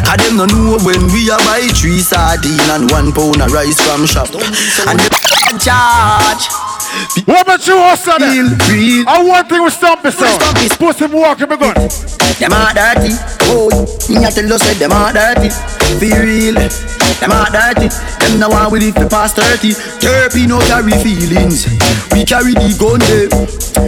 Cause 0.06 0.18
them 0.22 0.38
no 0.38 0.45
know 0.45 0.77
when 0.86 1.02
we 1.14 1.30
a 1.30 1.38
buy 1.45 1.65
three 1.73 1.99
sardine 1.99 2.60
and 2.73 2.90
one 2.91 3.11
pound 3.11 3.41
of 3.41 3.52
rice 3.52 3.80
from 3.82 4.06
shop. 4.06 4.30
And 4.34 4.99
them 4.99 5.60
charge. 5.60 6.75
What 7.26 7.42
about 7.44 7.68
you 7.68 7.78
also 7.78 8.12
Real, 8.18 8.50
real. 8.70 9.06
I 9.08 9.24
one 9.24 9.46
thing 9.48 9.64
with 9.64 9.74
Stumpy 9.74 10.12
son. 10.12 10.40
Pussy 10.78 11.08
me 11.08 11.16
walking 11.16 11.50
me 11.50 11.58
gun. 11.58 11.76
Them 12.40 12.54
are 12.54 12.74
dirty. 12.74 13.12
Oh, 13.48 13.70
me 14.10 14.24
a 14.26 14.32
tell 14.32 14.46
you 14.46 14.58
say 14.58 14.74
them 14.76 14.92
are 14.92 15.14
dirty. 15.14 15.50
Be 16.00 16.12
real. 16.12 16.56
Them 17.20 17.32
are 17.32 17.50
dirty. 17.52 17.88
Them 18.20 18.40
no 18.40 18.50
one 18.50 18.72
with 18.72 18.84
it 18.84 18.94
for 18.96 19.08
past 19.10 19.36
30. 19.38 19.74
Therapy 20.02 20.48
no 20.48 20.60
carry 20.68 20.92
feelings. 21.04 21.66
We 22.12 22.26
carry 22.26 22.54
the 22.54 22.74
gun 22.80 23.00
them. 23.06 23.30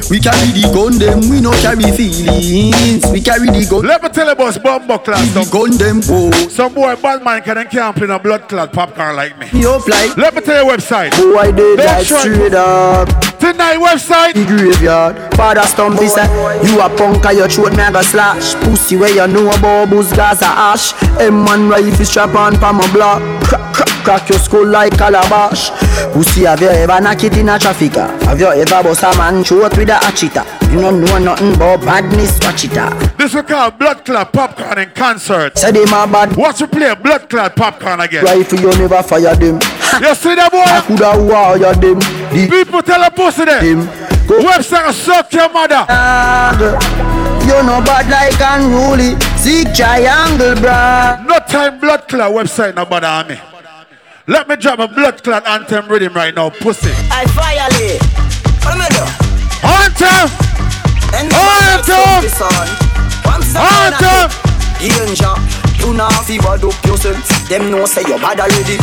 We 0.09 0.19
carry 0.19 0.51
the 0.53 0.69
gun 0.73 0.97
them. 0.99 1.19
We 1.29 1.41
no 1.41 1.51
carry 1.63 1.89
feelings. 1.95 3.05
We 3.11 3.21
carry 3.21 3.47
the 3.49 3.65
gun. 3.69 3.85
Let 3.85 4.03
me 4.03 4.09
tell 4.09 4.25
you 4.27 4.31
about 4.33 4.61
Bumbo 4.63 4.97
class. 4.99 5.25
The 5.33 5.43
gun 5.51 5.77
them. 5.77 6.01
Oh, 6.09 6.31
Some 6.49 6.73
boy 6.73 6.95
bad 6.95 7.23
man 7.23 7.41
can 7.41 7.57
and 7.57 7.69
can't 7.69 7.95
play 7.95 8.07
no 8.07 8.19
blood 8.19 8.47
clot 8.47 8.71
popcorn 8.73 9.15
like 9.15 9.37
me. 9.39 9.47
up 9.65 9.87
like. 9.87 10.15
Let 10.17 10.35
me 10.35 10.41
tell 10.41 10.63
you 10.63 10.71
Webbzite. 10.71 11.11
Oh, 11.15 11.37
I 11.37 11.51
did 11.51 11.79
that 11.79 12.05
straight 12.05 12.53
up. 12.53 13.07
Tonight 13.39 13.77
Webbzite. 13.77 14.33
The 14.33 14.45
graveyard. 14.45 15.33
Father 15.35 15.63
Stumpy 15.67 16.07
say, 16.07 16.25
You 16.67 16.79
a 16.81 16.89
punk 16.95 17.23
your 17.35 17.47
throat 17.49 17.75
me 17.75 17.83
a 17.83 17.91
go 17.91 18.01
slash. 18.01 18.55
Pussy 18.63 18.95
where 18.97 19.09
you 19.13 19.27
know 19.27 19.46
about 19.49 19.89
booze 19.89 20.11
gas 20.13 20.41
a 20.41 20.45
ash. 20.47 20.93
M1 21.19 21.69
rifle 21.69 22.05
strap 22.05 22.35
on 22.35 22.55
pa 22.57 22.71
my 22.73 22.91
block. 22.93 23.21
Crack, 23.43 23.73
crack, 23.73 24.03
crack 24.03 24.29
your 24.29 24.39
skull 24.39 24.65
like 24.67 24.97
calabash. 24.97 25.69
Pussy 26.13 26.45
have 26.45 26.61
you 26.61 26.69
ever 26.69 26.99
knock 27.01 27.23
it 27.23 27.37
in 27.37 27.49
a 27.49 27.57
traffic? 27.59 27.93
Have 27.93 28.39
you 28.39 28.47
ever 28.47 28.83
bust 28.83 29.03
a 29.03 29.17
man 29.17 29.43
throat 29.43 29.77
with 29.77 29.89
a 29.89 29.93
hatcheta? 29.93 30.45
You 30.73 30.81
don't 30.81 31.01
know 31.01 31.17
nothing 31.17 31.53
about 31.55 31.81
badness, 31.81 32.37
watch 32.41 32.65
it. 32.65 33.17
This 33.17 33.33
we 33.33 33.41
call 33.43 33.71
blood 33.71 34.03
clot 34.05 34.33
popcorn 34.33 34.77
in 34.79 34.89
concert. 34.91 35.57
Say 35.57 35.71
them 35.71 35.87
a 35.93 36.05
bad 36.11 36.35
Watch 36.35 36.59
you 36.61 36.67
play 36.67 36.93
blood 36.95 37.29
clot 37.29 37.55
popcorn 37.55 37.99
again. 38.01 38.23
rifle, 38.25 38.59
you 38.59 38.69
never 38.77 39.01
fire 39.03 39.35
them. 39.35 39.59
You 39.97 40.13
see 40.13 40.35
that 40.35 40.51
I 40.53 40.81
boy? 40.83 40.95
coulda 40.95 41.23
wire 41.23 41.73
them. 41.73 41.99
The 42.29 42.47
People 42.51 42.81
tell 42.83 43.01
a 43.01 43.09
pussy 43.09 43.45
there. 43.45 43.61
them. 43.63 43.85
Go 44.27 44.39
Webbzite 44.43 44.91
suck 44.93 45.31
your 45.33 45.49
mother. 45.49 45.85
dog. 45.87 46.59
You 47.47 47.63
know 47.63 47.79
bad 47.81 48.11
like 48.11 48.35
unruly. 48.43 49.15
Sick 49.47 49.73
triangle, 49.73 50.55
bruh. 50.59 51.23
No 51.25 51.39
time 51.47 51.79
blood 51.79 52.05
clot 52.09 52.33
Webbzite 52.35 52.75
no 52.75 52.83
bother 52.83 53.23
me. 53.29 53.39
Let 54.27 54.49
me 54.49 54.57
drop 54.57 54.79
a 54.79 54.89
blood 54.89 55.23
clot 55.23 55.47
anthem 55.47 55.87
rhythm 55.87 56.13
right 56.13 56.35
now, 56.35 56.49
pussy. 56.49 56.91
I 57.07 57.23
violate. 57.31 58.03
What 58.59 58.75
am 58.75 58.83
I 58.83 58.91
do? 58.91 59.07
Anthem! 59.63 60.27
And 61.15 61.31
Anthem! 61.31 62.27
Anthem! 63.63 64.27
Danger. 64.83 65.31
You 65.79 65.93
know 65.95 66.09
fi 66.27 66.37
bad 66.39 66.65
up 66.67 66.75
yourself. 66.83 67.47
Them 67.47 67.71
know 67.71 67.85
say 67.85 68.03
you 68.03 68.19
bad 68.19 68.41
already. 68.43 68.75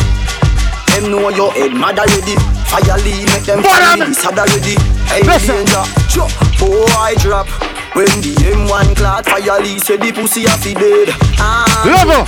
Them 0.89 1.11
know 1.11 1.29
your 1.29 1.53
head 1.53 1.73
mad 1.77 1.99
already. 1.99 2.41
Fire 2.65 2.97
lead 3.05 3.29
make 3.29 3.45
them 3.45 3.61
Bad 3.61 4.01
feel 4.01 4.13
sad 4.15 4.39
already. 4.39 4.81
Hey 5.13 5.21
Listen. 5.21 5.61
danger. 5.61 5.85
Chop. 6.09 6.31
Oh 6.65 6.89
I 6.97 7.13
drop. 7.21 7.74
When 7.95 8.11
the 8.19 8.35
M1 8.43 8.97
cloud 8.97 9.23
fire 9.23 9.55
lead 9.63 9.79
say 9.79 9.95
the 9.95 10.11
pussy 10.11 10.43
a 10.43 10.51
fi 10.59 10.73
dead. 10.75 11.15
Ah. 11.39 11.63
Level. 11.87 12.27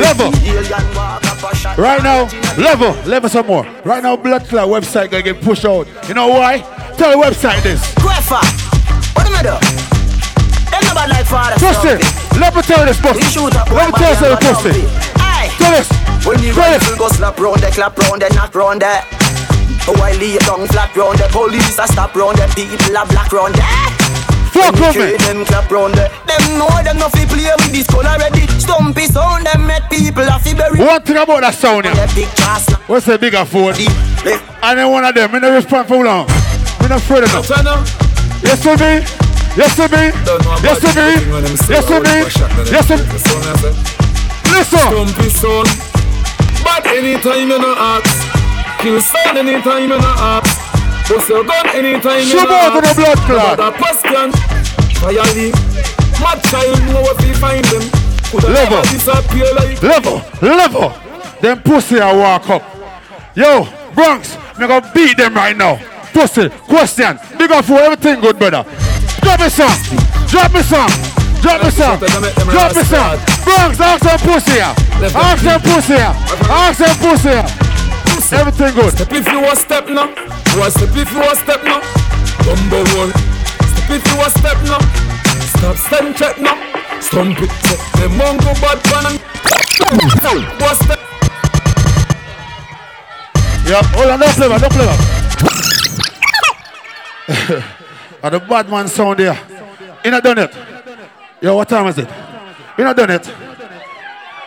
Level. 0.00 0.30
the 0.32 0.56
alien 0.56 0.96
walk 0.96 1.20
up 1.28 1.52
a 1.52 1.54
shot. 1.54 1.76
Right 1.76 2.02
now, 2.02 2.32
level, 2.56 2.96
level 3.04 3.28
some 3.28 3.46
more. 3.46 3.68
Right 3.84 4.02
now, 4.02 4.16
blood 4.16 4.48
clot 4.48 4.68
Webbzite 4.72 5.10
gonna 5.10 5.22
get 5.22 5.42
pushed 5.42 5.66
out. 5.66 5.86
You 6.08 6.14
know 6.14 6.28
why? 6.28 6.64
Tell 6.96 7.12
the 7.12 7.20
Webbzite 7.20 7.62
this. 7.62 7.84
Guefa. 8.00 8.40
What 9.12 9.28
am 9.28 9.36
I 9.36 9.42
do? 9.44 9.56
Them 10.72 10.80
no 10.80 10.96
bad 10.96 11.10
like 11.12 11.28
father. 11.28 11.60
Pussy, 11.60 12.00
let 12.40 12.56
me 12.56 12.62
tell 12.62 12.80
you 12.80 12.86
this, 12.88 12.96
pussy. 12.96 13.20
Let 13.68 13.92
me 13.92 13.98
tell 14.00 14.16
something, 14.16 14.40
pussy. 14.48 14.80
Tell 15.60 15.72
this. 15.76 15.92
When 16.24 16.40
the 16.40 16.56
rifle 16.56 16.96
go 16.96 17.08
slap 17.08 17.38
round 17.38 17.60
there, 17.60 17.70
clap 17.70 17.98
round 17.98 18.22
there, 18.22 18.32
knock 18.32 18.54
round 18.54 18.80
there. 18.80 19.04
Oh, 19.84 20.00
I 20.00 20.16
lay 20.16 20.38
down 20.38 20.66
flat 20.68 20.96
round 20.96 21.18
there. 21.18 21.28
Police 21.28 21.78
a 21.78 21.86
stop 21.86 22.16
round 22.16 22.38
there. 22.38 22.48
People 22.56 22.96
a 22.96 23.04
black 23.04 23.30
round 23.30 23.54
there. 23.54 24.11
Fuck 24.52 24.74
When 24.76 24.94
with 24.96 24.96
me. 24.96 25.16
them 25.24 25.44
clap 25.44 25.70
round 25.70 25.94
there. 25.94 26.10
Them 26.28 26.58
know 26.58 26.68
them 26.84 26.98
no 26.98 27.08
fi 27.08 27.24
play 27.24 27.50
with 27.56 27.72
this 27.72 27.86
skull 27.86 28.06
already. 28.06 28.46
Stumpy 28.60 29.06
sound 29.06 29.46
them 29.46 29.66
make 29.66 29.88
people 29.88 30.22
a 30.28 30.38
fi 30.38 30.52
bury. 30.54 30.78
One 30.78 31.00
thing 31.02 31.16
about 31.16 31.40
that 31.40 31.54
sound, 31.54 31.84
yeah. 31.86 31.94
The 31.94 32.12
big 32.14 32.28
chance 32.36 32.68
now. 32.68 32.76
What's 32.86 33.06
the 33.06 33.18
bigger 33.18 33.44
phone? 33.44 33.72
Left. 33.72 34.44
And 34.62 34.78
then 34.78 34.90
one 34.92 35.04
of 35.04 35.14
them, 35.14 35.32
me 35.32 35.40
no 35.40 35.54
respond 35.54 35.88
for 35.88 36.04
long. 36.04 36.26
Me 36.80 36.88
no 36.88 36.96
afraid 36.96 37.24
enough. 37.24 37.48
Yes, 38.44 38.60
to 38.62 38.76
me. 38.76 39.00
Yes, 39.56 39.76
to 39.76 39.88
me. 39.88 40.12
Yes, 40.60 40.80
to 40.80 40.90
me. 40.92 41.08
Yes, 41.68 41.86
to 41.88 41.96
me. 42.00 42.16
Yes, 42.68 42.86
to 42.88 42.96
me. 42.96 43.72
Listen. 44.52 44.78
Stumpy 44.84 45.28
son. 45.30 45.64
But 46.62 46.86
anytime 46.86 47.48
you 47.48 47.58
no 47.58 47.74
ask. 47.76 48.12
Kill 48.80 49.00
son 49.00 49.36
anytime 49.38 49.82
you 49.82 49.88
no 49.88 49.98
ask. 49.98 50.51
Bust 51.12 51.28
your 51.28 51.44
gun 51.44 51.66
anytime 51.76 52.24
you 52.24 52.40
out 52.40 52.72
to 52.72 52.88
the 52.88 52.94
blood 52.96 53.18
clot. 53.28 53.60
A 53.60 53.68
question. 53.76 54.32
Fire 54.96 55.28
leak. 55.36 55.52
Mad 56.24 56.40
child 56.48 56.80
know 56.88 57.02
what 57.02 57.20
we 57.20 57.34
find 57.36 57.64
them. 57.66 57.84
Level. 58.32 58.80
disappear 58.88 59.44
like 59.52 59.82
Level, 59.82 60.22
level. 60.40 60.88
Them 61.42 61.60
pussy 61.60 62.00
I 62.00 62.16
walk 62.16 62.48
up. 62.48 62.62
Yo, 63.34 63.68
Bronx, 63.94 64.38
me 64.58 64.66
gonna 64.66 64.90
beat 64.94 65.18
them 65.18 65.34
right 65.34 65.54
now. 65.54 65.76
Pussy, 66.14 66.48
question. 66.48 67.18
Big 67.36 67.52
up 67.52 67.66
for 67.66 67.74
everything 67.74 68.18
good, 68.22 68.38
brother. 68.38 68.64
Drop 69.20 69.38
me 69.38 69.50
some. 69.50 69.68
Drop 70.28 70.50
me 70.54 70.62
some. 70.62 70.88
Drop 71.42 71.62
me 71.62 71.70
some. 71.70 71.98
Drop 72.00 72.74
me 72.74 72.82
some. 72.88 73.20
Bronx, 73.44 73.78
ask 73.80 74.02
some 74.02 74.18
pussy 74.20 74.52
here. 74.52 74.74
Ask 75.12 75.44
some 75.44 75.60
pussy 75.60 75.92
here. 75.92 76.14
Ask 76.48 76.78
some 76.78 76.96
pussy 77.04 77.28
here. 77.28 78.40
Everything 78.40 78.74
good. 78.74 78.92
Step 78.94 79.12
if 79.12 79.28
you 79.28 79.44
a 79.44 79.54
step 79.54 79.88
now. 79.90 80.41
A 80.60 80.70
step 80.70 80.94
if 80.94 81.12
you 81.12 81.22
a 81.22 81.34
step 81.34 81.64
now. 81.64 81.80
Bumbo 82.44 82.84
roll. 82.94 83.10
Step 83.10 83.90
if 83.90 84.04
you 84.12 84.20
a 84.20 84.30
step 84.30 84.58
now. 84.62 84.78
Stop 85.56 85.76
stand 85.76 86.16
check 86.16 86.38
now. 86.38 86.54
Stump 87.00 87.40
it. 87.40 87.50
Set 87.50 87.80
the 87.98 88.08
mongo 88.08 88.52
bad 88.60 88.78
and. 89.06 89.18
What 90.60 90.76
step? 90.76 90.98
Yeah, 93.66 93.82
hold 93.94 94.10
on, 94.10 94.20
back, 94.20 94.36
don't 94.36 94.72
play 94.72 94.86
back. 94.86 95.00
and 98.22 98.34
the 98.34 98.40
bad 98.40 98.68
man 98.68 98.88
sound 98.88 99.18
there. 99.18 99.38
You 100.04 100.10
not 100.10 100.22
done 100.22 100.38
it. 100.38 100.56
Yo, 101.40 101.56
what 101.56 101.68
time 101.68 101.86
is 101.88 101.98
it? 101.98 102.08
You 102.78 102.84
not 102.84 102.96
done 102.96 103.10
it. 103.10 103.26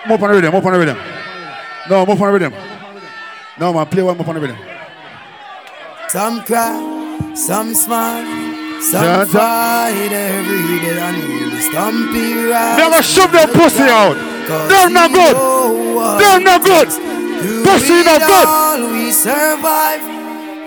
Move 0.08 0.24
on 0.24 0.30
the 0.30 0.36
rhythm, 0.36 0.54
move 0.54 0.66
on 0.66 0.74
the 0.74 0.80
rhythm. 0.80 0.98
No, 1.90 2.06
move 2.06 2.22
on 2.22 2.28
the 2.28 2.40
rhythm. 2.40 2.54
No, 3.60 3.74
man, 3.74 3.86
play 3.88 4.04
one 4.04 4.18
move 4.18 4.30
on 4.30 4.36
the 4.36 4.42
rhythm. 4.42 4.75
Some 6.10 6.44
cry, 6.44 7.34
some 7.34 7.74
smile, 7.74 8.26
some 8.82 9.26
fight 9.28 10.12
every 10.12 10.80
day 10.80 11.00
and 11.00 11.18
really 11.24 11.60
stumpy 11.60 12.34
right. 12.46 12.78
Never 12.78 13.02
shove 13.04 13.32
that 13.34 13.52
pussy 13.54 13.84
out. 13.84 14.16
They're 14.70 14.90
not 14.90 15.12
good. 15.12 15.36
They're 16.20 16.40
not 16.40 16.64
good. 16.64 16.88
Pussy 17.66 18.04
not 18.06 18.22
good. 18.22 18.92
We 18.94 19.12
survive, 19.12 20.02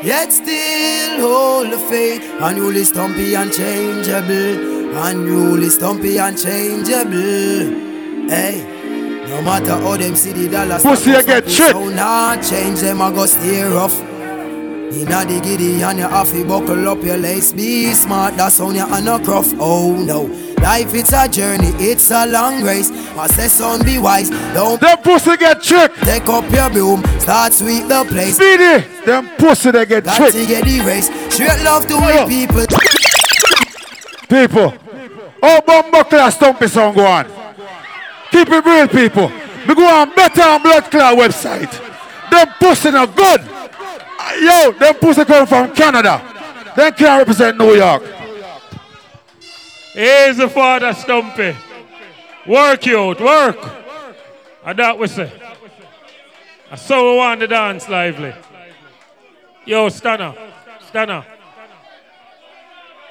yet 0.04 0.32
still 0.32 1.20
hold 1.20 1.70
the 1.72 1.78
faith. 1.78 2.22
Unruly, 2.40 2.84
stumpy, 2.84 3.34
unchangeable. 3.34 4.96
Unruly, 4.98 5.70
stumpy, 5.70 6.18
unchangeable. 6.18 8.28
Hey. 8.28 8.74
No 9.28 9.42
matter 9.42 9.76
how 9.76 9.96
them 9.96 10.16
see 10.16 10.32
the 10.32 10.48
dollars, 10.48 10.82
Pussy, 10.82 11.12
get 11.12 11.46
tricked. 11.46 11.72
So 11.72 11.88
not 11.88 12.42
change 12.42 12.80
them, 12.80 13.00
I 13.00 13.10
go 13.12 13.26
stay 13.26 13.62
rough. 13.62 13.94
Inna 14.90 15.24
the 15.24 15.40
giddy 15.42 15.82
and 15.82 15.98
you 15.98 16.08
have 16.08 16.30
to 16.32 16.44
buckle 16.44 16.88
up 16.88 17.02
your 17.02 17.16
lace. 17.18 17.52
Be 17.52 17.92
smart, 17.92 18.36
that's 18.36 18.58
on 18.60 18.74
you 18.74 18.86
and 18.86 19.08
a 19.08 19.18
cruff. 19.22 19.52
Oh 19.58 19.92
no, 19.92 20.22
life 20.62 20.94
it's 20.94 21.12
a 21.12 21.28
journey, 21.28 21.68
it's 21.78 22.10
a 22.10 22.26
long 22.26 22.62
race. 22.62 22.90
I 22.90 23.26
say 23.28 23.48
son 23.48 23.84
be 23.84 23.98
wise, 23.98 24.30
don't 24.54 24.80
Them 24.80 24.98
pussy 25.02 25.36
get 25.36 25.62
tricked. 25.62 25.96
take 26.02 26.26
up 26.28 26.50
your 26.50 26.70
broom, 26.70 27.02
start 27.20 27.52
sweep 27.52 27.86
the 27.86 28.04
place. 28.08 28.36
Speedy. 28.36 28.84
Them 29.04 29.28
pussy 29.36 29.70
they 29.70 29.86
get 29.86 30.04
Got 30.04 30.16
tricked. 30.16 30.32
to 30.32 30.46
get 30.46 30.64
the 30.64 30.80
race. 30.80 31.06
Straight 31.34 31.62
love 31.64 31.86
to 31.86 31.96
we 32.26 32.46
people. 32.46 32.66
People. 34.28 34.74
Oh, 35.42 35.60
Bumbo 35.66 36.02
Class 36.04 36.34
Stumpy 36.36 36.66
song 36.66 36.94
go 36.94 37.06
on. 37.06 37.24
Keep 38.30 38.48
it 38.50 38.64
real, 38.64 38.88
people. 38.88 39.30
We 39.66 39.74
go 39.74 39.86
on 39.86 40.14
better 40.14 40.42
on 40.42 40.62
Blood 40.62 40.90
Clot 40.90 41.16
Webbzite. 41.16 42.30
Them 42.30 42.48
pussy 42.58 42.90
not 42.90 43.14
good. 43.14 43.57
Yo, 44.40 44.72
them 44.72 44.94
pussy 44.94 45.24
come 45.24 45.46
from 45.46 45.74
Canada. 45.74 46.22
They 46.76 46.92
can't 46.92 47.18
represent 47.20 47.58
New 47.58 47.74
York. 47.74 48.02
Here's 49.92 50.36
the 50.36 50.48
father 50.48 50.92
Stumpy. 50.92 51.56
Work 52.46 52.86
you 52.86 52.98
out, 52.98 53.20
work. 53.20 53.58
And 54.64 54.78
that 54.78 54.98
we 54.98 55.08
say. 55.08 55.32
I 56.70 56.76
saw 56.76 57.12
we 57.12 57.16
want 57.16 57.40
the 57.40 57.48
dance 57.48 57.88
lively. 57.88 58.34
Yo, 59.64 59.88
Stunner, 59.88 60.34
Stunner. 60.86 61.24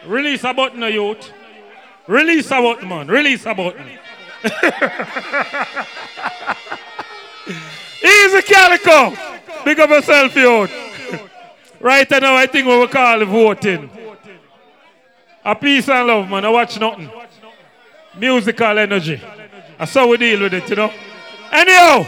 Release 0.05 0.43
a 0.43 0.53
button, 0.53 0.81
a 0.83 0.89
youth. 0.89 1.31
Release 2.07 2.49
a 2.51 2.61
button, 2.61 2.87
man. 2.87 3.07
Release 3.07 3.45
a 3.45 3.53
button. 3.53 3.85
Easy 8.03 8.41
calico. 8.43 9.13
Big 9.65 9.79
up 9.79 9.89
yourself, 9.89 10.35
youth. 10.35 10.71
Right 11.79 12.09
now, 12.09 12.35
I 12.35 12.45
think 12.47 12.67
what 12.67 12.79
we 12.79 12.87
call 12.87 13.25
voting. 13.25 13.89
A 15.43 15.55
peace 15.55 15.87
and 15.87 16.07
love, 16.07 16.29
man. 16.29 16.45
I 16.45 16.49
watch 16.49 16.79
nothing. 16.79 17.09
Musical 18.17 18.77
energy. 18.77 19.21
That's 19.77 19.93
how 19.93 20.07
we 20.07 20.17
deal 20.17 20.41
with 20.41 20.53
it, 20.53 20.69
you 20.69 20.75
know. 20.75 20.91
Anyhow, 21.51 22.05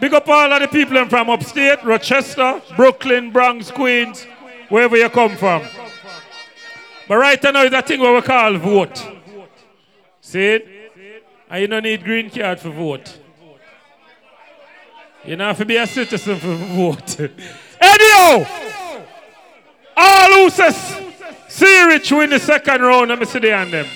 big 0.00 0.12
up 0.12 0.28
all 0.28 0.52
of 0.52 0.60
the 0.60 0.68
people 0.68 1.08
from 1.08 1.30
upstate, 1.30 1.82
Rochester, 1.84 2.60
Brooklyn, 2.76 3.30
Bronx, 3.30 3.70
Queens, 3.70 4.24
wherever 4.68 4.96
you 4.96 5.08
come 5.08 5.36
from. 5.36 5.62
But 7.08 7.16
right 7.16 7.42
now 7.42 7.62
is 7.62 7.72
a 7.72 7.82
thing 7.82 8.00
what 8.00 8.14
we 8.14 8.22
call 8.22 8.56
vote. 8.58 9.06
See 10.20 10.44
it? 10.44 10.68
And 11.48 11.60
you 11.62 11.66
don't 11.68 11.82
need 11.82 12.02
green 12.02 12.28
card 12.30 12.60
for 12.60 12.70
vote. 12.70 13.18
You 15.24 15.36
don't 15.36 15.46
have 15.46 15.58
to 15.58 15.64
be 15.64 15.76
a 15.76 15.86
citizen 15.86 16.38
for 16.38 16.54
vote. 16.54 17.30
Anyhow, 17.86 18.46
all 19.96 20.32
who 20.32 20.50
C 21.48 21.86
Rich 21.86 22.10
win 22.12 22.30
the 22.30 22.38
second 22.38 22.80
round, 22.80 23.10
let 23.10 23.18
me 23.18 23.26
see 23.26 23.38
the 23.38 23.50
hand 23.50 23.72
them. 23.72 23.86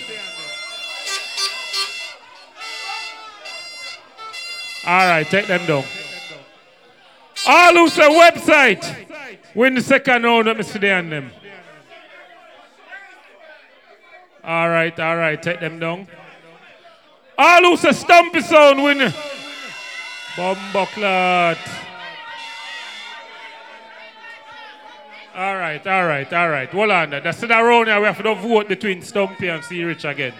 All 4.86 5.06
right, 5.08 5.26
take 5.26 5.46
them 5.46 5.66
down. 5.66 5.84
All 7.46 7.72
who 7.74 7.88
Webbzite 7.88 9.54
win 9.54 9.74
the 9.74 9.80
second 9.80 10.22
round, 10.22 10.46
let 10.46 10.56
me 10.56 10.62
see 10.62 10.78
the 10.78 10.88
hand 10.88 11.10
them. 11.10 11.30
All 14.44 14.68
right, 14.68 14.98
all 15.00 15.16
right, 15.16 15.42
take 15.42 15.60
them 15.60 15.78
down. 15.78 16.06
All 17.36 17.62
who 17.62 17.76
say 17.76 17.92
Stumpy 17.92 18.40
Sound 18.40 18.82
win. 18.82 19.12
Bumbleclot. 20.36 21.58
All 25.38 25.56
right, 25.56 25.86
all 25.86 26.04
right, 26.04 26.32
all 26.32 26.50
right. 26.50 26.68
Hold 26.68 26.90
on. 26.90 27.10
That's 27.10 27.40
the 27.40 27.46
round 27.46 27.86
here. 27.86 28.00
We 28.00 28.06
have 28.06 28.20
to 28.20 28.34
vote 28.34 28.66
between 28.66 29.02
Stumpy 29.02 29.46
and 29.46 29.62
C 29.62 29.84
Rich 29.84 30.04
again. 30.04 30.34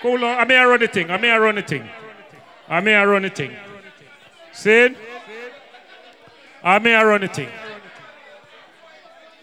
Cool. 0.00 0.24
I 0.24 0.44
may 0.44 0.62
run 0.62 0.78
the 0.78 0.86
thing. 0.86 1.10
I 1.10 1.16
may 1.16 1.36
run 1.36 1.56
the 1.56 1.62
thing. 1.62 1.88
I 2.68 2.78
may 2.78 2.94
run 2.94 3.22
the 3.22 3.30
thing. 3.30 3.50
See? 4.52 4.94
I 6.62 6.78
may 6.78 6.94
run 6.94 7.22
the 7.22 7.26
thing. 7.26 7.48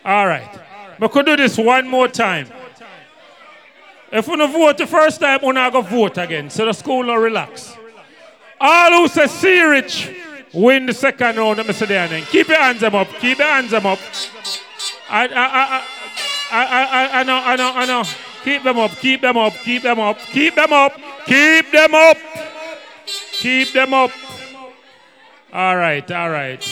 All 0.06 0.28
right. 0.28 0.62
We 0.98 1.10
could 1.10 1.26
do 1.26 1.36
this 1.36 1.58
one 1.58 1.86
more 1.86 2.08
time. 2.08 2.48
If 4.14 4.30
we 4.30 4.38
don't 4.38 4.50
vote 4.50 4.78
the 4.78 4.88
first 4.88 5.20
time, 5.20 5.42
we're 5.44 5.52
not 5.52 5.74
going 5.74 5.84
to 5.84 5.92
vote 5.92 6.18
again. 6.20 6.50
So 6.50 6.64
the 6.68 6.72
school 6.72 7.06
will 7.06 7.18
relax. 7.18 7.76
All 8.62 8.92
who 8.92 9.10
say 9.10 9.28
C 9.28 9.62
Rich 9.62 10.10
win 10.54 10.86
the 10.86 10.94
second 10.94 11.38
round. 11.38 11.58
Let 11.58 11.68
me 11.68 11.74
then. 11.74 12.24
Keep 12.26 12.48
your 12.48 12.60
hands 12.60 12.84
up. 12.84 13.10
Keep 13.20 13.40
your 13.40 13.48
hands 13.48 13.74
up. 13.74 13.84
I, 13.86 13.98
I, 15.10 15.28
I, 15.28 15.86
I, 16.52 16.64
I, 16.64 17.20
I 17.20 17.24
know, 17.24 17.36
I 17.36 17.56
know, 17.56 17.72
I 17.74 17.86
know. 17.86 18.04
Keep 18.44 18.64
them 18.64 18.78
up. 18.78 18.92
Keep 18.92 19.22
them 19.22 19.38
up. 19.38 19.54
Keep 19.64 19.84
them 19.84 20.00
up. 20.00 20.20
Keep 20.20 20.56
them 20.56 20.74
up. 20.74 20.94
Keep 21.26 21.72
them 21.72 21.96
up. 21.96 22.18
Keep 23.32 23.74
them 23.74 23.94
up. 23.94 24.12
All 25.52 25.78
right, 25.78 26.10
all 26.12 26.30
right. 26.30 26.64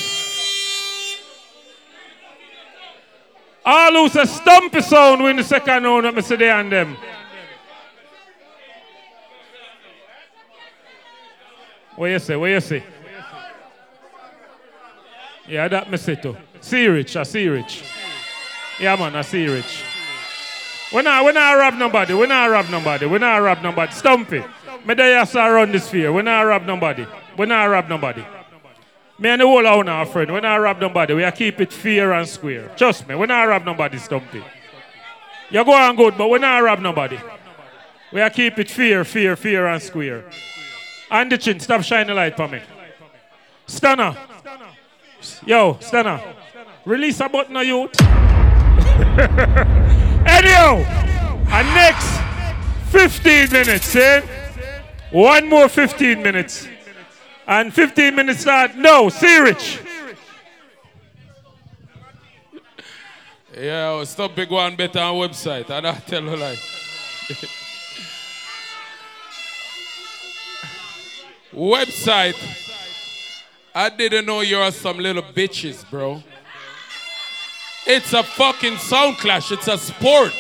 All 3.63 3.91
who 3.91 4.09
say 4.09 4.25
Stumpy 4.25 4.81
Sound 4.81 5.23
win 5.23 5.35
the 5.35 5.43
second 5.43 5.83
round. 5.83 6.05
Let 6.05 6.15
me 6.15 6.21
there 6.21 6.59
and 6.59 6.71
them. 6.71 6.97
What 11.95 12.07
you 12.07 12.19
say? 12.19 12.35
What 12.35 12.47
you 12.47 12.59
say? 12.59 12.83
Yeah, 15.51 15.67
that 15.67 15.91
me 15.91 15.97
say 15.97 16.15
too. 16.15 16.37
C 16.61 16.87
Rich, 16.87 17.17
I 17.17 17.23
C 17.23 17.45
Rich. 17.49 17.83
Yeah, 18.79 18.95
man, 18.95 19.13
I 19.17 19.21
C 19.21 19.45
Rich. 19.47 19.83
We 20.93 21.01
not, 21.01 21.25
we 21.25 21.33
not 21.33 21.51
rob 21.57 21.73
nobody. 21.73 22.13
We 22.13 22.25
not 22.25 22.49
rob 22.49 22.69
nobody. 22.69 23.05
We 23.05 23.19
not 23.19 23.35
rob 23.35 23.61
nobody. 23.61 23.91
Stumpy. 23.91 24.41
Me 24.85 24.93
there 24.93 25.09
yes 25.09 25.35
around 25.35 25.73
this 25.73 25.87
sphere. 25.87 26.13
We 26.13 26.21
not 26.21 26.43
rob 26.43 26.65
nobody. 26.65 27.05
We 27.37 27.45
not 27.47 27.65
rob 27.65 27.89
nobody. 27.89 28.23
Me 29.19 29.29
and 29.29 29.41
the 29.41 29.45
whole 29.45 29.67
owner, 29.67 30.05
friend. 30.05 30.33
We 30.33 30.39
not 30.39 30.55
rob 30.55 30.79
nobody. 30.79 31.15
We 31.15 31.29
keep 31.31 31.59
it 31.59 31.73
fair 31.73 32.13
and 32.13 32.27
square. 32.27 32.71
Trust 32.77 33.05
me, 33.09 33.15
we 33.15 33.27
not 33.27 33.43
rob 33.43 33.65
nobody, 33.65 33.97
Stumpy. 33.97 34.41
You 35.49 35.65
go 35.65 35.73
on 35.73 35.97
good, 35.97 36.17
but 36.17 36.29
we 36.29 36.39
not 36.39 36.59
rob 36.59 36.79
nobody. 36.79 37.19
We 38.13 38.29
keep 38.29 38.57
it 38.57 38.71
fair, 38.71 39.03
fair, 39.03 39.35
fair 39.35 39.67
and 39.67 39.83
square. 39.83 40.23
And 41.09 41.29
the 41.29 41.37
chin, 41.37 41.59
stop 41.59 41.83
shining 41.83 42.15
light 42.15 42.37
for 42.37 42.47
me. 42.47 42.61
Stunner. 43.67 44.15
Yo, 45.45 45.77
Stunner. 45.80 46.22
Release 46.85 47.19
a 47.19 47.30
button 47.30 47.56
of 47.56 47.65
youth. 47.65 48.02
Anyhow, 50.26 50.77
and 51.49 51.68
next 51.76 52.22
15 52.91 53.52
minutes, 53.52 53.95
eh? 53.95 54.22
One 55.11 55.48
more 55.49 55.69
15 55.69 56.23
minutes. 56.23 56.68
And 57.48 57.73
15 57.73 58.15
minutes 58.15 58.41
start. 58.41 58.76
No, 58.76 59.10
C 59.10 59.39
Rich. 59.39 59.80
Yeah, 63.57 64.03
stop 64.06 64.35
big 64.35 64.49
one 64.49 64.76
better 64.76 64.99
on 64.99 65.15
Webbzite. 65.15 65.69
I 65.69 65.81
don't 65.81 66.07
tell 66.07 66.23
you 66.23 66.38
like. 66.38 66.60
Webbzite. 71.53 72.70
I 73.73 73.89
didn't 73.89 74.26
know 74.26 74.41
you 74.41 74.57
are 74.57 74.72
some 74.72 74.98
little 74.98 75.23
bitches, 75.23 75.89
bro. 75.89 76.22
It's 77.88 78.11
a 78.14 78.22
fucking 78.22 78.77
sound 78.77 79.18
clash. 79.18 79.52
It's 79.52 79.68
a 79.68 79.77
sport. 79.77 80.34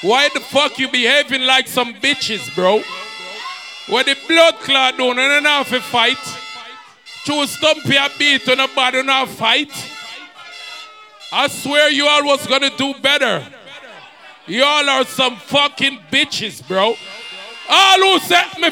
Why 0.00 0.30
the 0.32 0.40
fuck 0.40 0.78
you 0.78 0.90
behaving 0.90 1.42
like 1.42 1.68
some 1.68 1.94
bitches, 1.94 2.54
bro? 2.54 2.82
Where 3.88 4.04
the 4.04 4.16
blood 4.26 4.54
clot 4.60 4.96
down 4.96 5.10
and 5.10 5.18
then 5.18 5.44
have 5.44 5.72
a 5.72 5.80
fight. 5.80 6.16
Choose 7.24 7.50
stumpy 7.50 7.96
a 7.96 8.08
beat 8.18 8.48
on 8.48 8.58
a 8.58 8.68
body 8.68 9.02
fight. 9.34 9.70
I 11.30 11.48
swear 11.48 11.90
you 11.90 12.06
all 12.06 12.24
was 12.24 12.46
gonna 12.46 12.74
do 12.76 12.94
better. 13.02 13.46
You 14.46 14.64
all 14.64 14.88
are 14.88 15.04
some 15.04 15.36
fucking 15.36 16.00
bitches, 16.10 16.66
bro. 16.66 16.94
All 17.68 17.98
who 17.98 18.18
set 18.20 18.58
me 18.58 18.70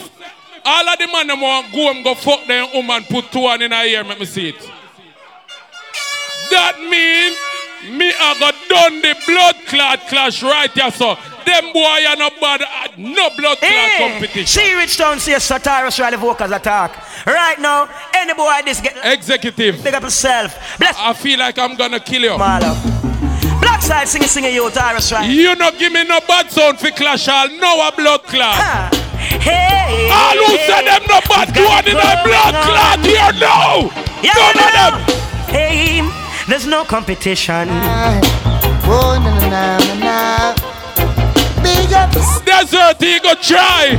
all 0.65 0.89
of 0.89 0.99
the 0.99 1.07
man 1.07 1.27
them 1.27 1.41
want 1.41 1.73
go 1.73 1.91
and 1.91 2.05
go 2.05 2.15
fuck 2.15 2.47
them 2.47 2.69
woman, 2.74 3.05
put 3.05 3.31
two 3.32 3.41
on 3.47 3.62
in 3.62 3.73
a 3.73 3.85
ear, 3.85 4.05
let 4.05 4.19
me 4.19 4.27
see 4.27 4.49
it. 4.51 4.70
That 6.51 6.78
mean 6.81 7.37
me 7.97 8.12
I 8.12 8.39
got 8.39 8.55
done 8.69 9.01
the 9.01 9.16
blood 9.27 9.57
clot 9.66 10.01
clash 10.09 10.43
right 10.43 10.70
here, 10.70 10.91
so 10.91 11.16
them 11.47 11.73
boy 11.73 12.05
are 12.07 12.16
no 12.16 12.31
bad, 12.41 12.61
no 12.99 13.31
blood 13.31 13.59
clot 13.59 13.70
Hey, 13.70 14.11
competition. 14.11 14.47
She 14.47 14.74
reached 14.74 14.99
down 14.99 15.19
see 15.19 15.32
a 15.32 15.37
Satyrus 15.37 15.99
Riley 15.99 16.19
vocals 16.19 16.51
attack. 16.51 16.93
Right 17.27 17.59
now, 17.59 17.89
any 18.15 18.35
boy 18.35 18.61
this 18.65 18.81
get 18.81 18.99
Executive. 19.03 19.82
Big 19.82 19.95
up 19.95 20.03
yourself. 20.03 20.78
Bless 20.78 20.97
I 20.99 21.15
feel 21.15 21.39
like 21.39 21.59
I'm 21.59 21.77
gonna 21.77 22.01
kill 22.01 22.23
you. 22.23 22.37
Black 22.37 23.82
side 23.82 24.09
singing 24.09 24.28
singing 24.28 24.55
you 24.55 24.69
Tarrus 24.70 25.11
Riley. 25.12 25.32
You 25.32 25.55
not 25.55 25.78
give 25.78 25.93
me 25.93 26.05
no 26.05 26.20
bad 26.28 26.51
sound 26.51 26.78
for 26.78 26.91
clash 26.91 27.28
all, 27.28 27.49
no 27.49 27.89
a 27.89 27.93
blood 27.97 28.23
clot. 28.24 29.00
Hey, 29.41 30.09
all 30.11 30.37
who 30.37 30.57
say 30.67 30.85
them 30.85 31.03
no 31.09 31.21
bad 31.29 31.49
one 31.57 31.87
in 31.87 31.97
a 31.97 32.13
blood 32.25 32.55
clot 32.65 33.01
here 33.05 33.33
no. 33.39 33.91
Yeah, 34.23 34.33
None 34.37 34.59
of 34.59 34.73
them. 34.77 34.95
Hey, 35.49 36.03
there's 36.49 36.67
no 36.67 36.85
competition. 36.85 37.69
Oh, 38.93 39.19
na 39.23 39.31
na 39.39 39.49
na 39.49 39.79
na 39.79 39.95
na. 40.05 40.55
Big 41.63 41.93
up. 41.93 42.11
Desert 42.45 43.01
he 43.01 43.21
go 43.21 43.35
try. 43.35 43.97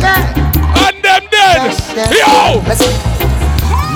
And 0.00 0.96
them 1.02 1.24
dead. 1.30 1.74
Yo. 2.12 2.62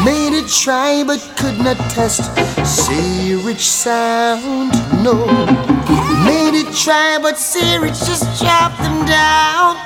Made 0.04 0.34
it 0.36 0.48
try 0.48 1.04
but 1.04 1.20
could 1.36 1.58
not 1.58 1.76
test. 1.90 2.22
C 2.66 3.34
Rich 3.34 3.68
sound, 3.70 4.72
no. 5.02 5.26
Made 6.24 6.54
it 6.58 6.74
try 6.74 7.18
but 7.20 7.38
C 7.38 7.76
Rich 7.78 7.98
just 8.06 8.42
chop 8.42 8.76
them 8.78 9.06
down. 9.06 9.76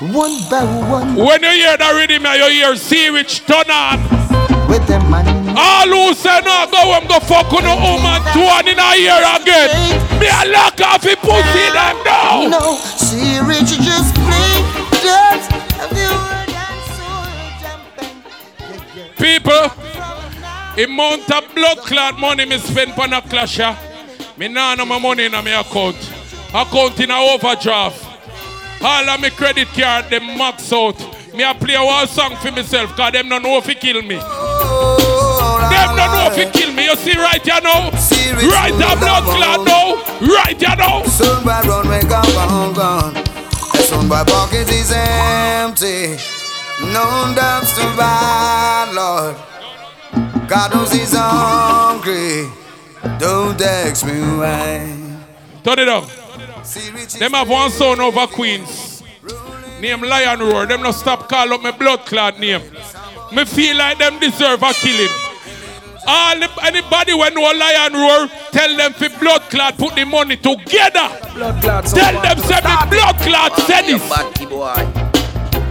One 0.00 0.32
by 0.48 0.64
one. 0.88 1.14
When 1.14 1.42
you 1.42 1.50
hear 1.50 1.76
that 1.76 1.92
rhythm, 1.92 2.24
you 2.24 2.48
hear 2.48 2.74
see 2.74 3.10
which 3.10 3.44
turn 3.44 3.68
on. 3.68 4.00
With 4.64 4.86
the 4.88 4.98
man. 5.12 5.28
All 5.52 5.92
who 5.92 6.14
say 6.14 6.40
no, 6.40 6.64
go 6.72 6.96
home, 6.96 7.04
go 7.04 7.20
fuck 7.20 7.52
on 7.52 7.68
no 7.68 7.76
woman, 7.76 8.24
two 8.32 8.40
and 8.40 8.64
in 8.64 8.80
a 8.80 8.96
year 8.96 9.20
again. 9.36 9.68
Me 10.16 10.24
a 10.32 10.48
lock 10.48 10.80
off 10.80 11.04
the 11.04 11.20
pussy 11.20 11.68
them 11.76 12.00
now. 12.08 12.48
No, 12.48 12.80
C 12.96 13.44
Rich 13.44 13.76
just 13.84 14.16
play 14.16 14.64
just 15.04 15.52
People, 19.20 19.68
amount 20.82 21.30
of 21.30 21.54
blood 21.54 21.76
clot 21.84 22.18
money 22.18 22.46
me 22.46 22.56
spend 22.56 22.98
on 22.98 23.12
a 23.12 23.20
clasher, 23.20 23.76
me 24.38 24.48
nah 24.48 24.74
no 24.76 24.86
my 24.86 24.98
money 24.98 25.24
in 25.26 25.32
my 25.32 25.60
account. 25.60 25.96
Account 26.54 26.98
in 27.00 27.10
a 27.10 27.18
overdraft. 27.20 28.09
All 28.82 29.08
of 29.10 29.20
my 29.20 29.30
credit 29.30 29.68
card, 29.68 30.10
them 30.10 30.26
max 30.38 30.72
out. 30.72 30.98
Me 31.34 31.44
a 31.44 31.54
play 31.54 31.76
one 31.76 32.08
song 32.08 32.34
for 32.36 32.50
myself, 32.50 32.96
cause 32.96 33.12
them 33.12 33.28
don't 33.28 33.42
know 33.42 33.58
if 33.58 33.66
he 33.66 33.74
kill 33.74 34.00
me. 34.02 34.16
Them 34.16 35.96
don't 35.96 36.12
know 36.12 36.28
if 36.32 36.36
he 36.36 36.46
kill 36.58 36.72
me. 36.72 36.84
You 36.86 36.96
see 36.96 37.14
right 37.16 37.42
here 37.42 37.60
now? 37.62 37.90
Right 37.90 38.74
here, 38.74 38.96
blood 38.96 39.24
clot 39.24 39.66
now. 39.66 40.02
Right 40.26 40.58
here 40.58 40.76
now. 40.76 41.02
Soon 41.04 41.44
by 41.44 41.60
run, 41.62 41.88
we 41.88 42.00
gone, 42.08 42.24
gone, 42.32 42.74
gone. 42.74 43.14
Soon 43.84 44.08
my 44.08 44.24
pocket 44.24 44.68
is 44.70 44.92
empty. 44.92 46.16
No 46.92 47.32
dubs 47.36 47.74
to 47.74 47.84
buy, 47.96 48.90
Lord. 48.94 49.36
God 50.48 50.74
knows 50.74 50.90
he's 50.92 51.14
hungry. 51.14 52.50
Don't 53.18 53.60
ask 53.60 54.04
me 54.06 54.20
why. 54.20 54.96
Turn 55.62 55.78
it 55.78 55.88
up. 55.88 56.19
Them 57.18 57.32
have 57.32 57.48
one 57.48 57.70
son 57.70 58.00
over 58.00 58.26
Queens. 58.28 59.02
Name 59.80 60.02
Lion 60.02 60.38
Roar. 60.38 60.66
Them 60.66 60.82
not 60.82 60.94
stop 60.94 61.28
call 61.28 61.52
up 61.52 61.62
my 61.62 61.72
blood 61.72 62.06
clot 62.06 62.38
name. 62.38 62.62
Me 63.32 63.44
feel 63.44 63.76
like 63.76 63.98
them 63.98 64.20
deserve 64.20 64.62
a 64.62 64.72
killing. 64.74 65.10
All 66.06 66.38
the, 66.38 66.48
anybody 66.62 67.14
when 67.14 67.34
know 67.34 67.42
Lion 67.42 67.92
Roar, 67.92 68.28
tell 68.52 68.76
them 68.76 68.92
for 68.92 69.08
blood 69.18 69.42
clot 69.50 69.78
put 69.78 69.96
the 69.96 70.04
money 70.04 70.36
together. 70.36 71.10
Blood 71.34 71.60
clot. 71.60 71.86
Tell 71.86 72.22
them 72.22 72.38
say 72.38 72.60
me 72.62 72.90
blood 72.90 73.16
clot 73.18 73.56
said 73.66 73.82
this. 73.82 74.02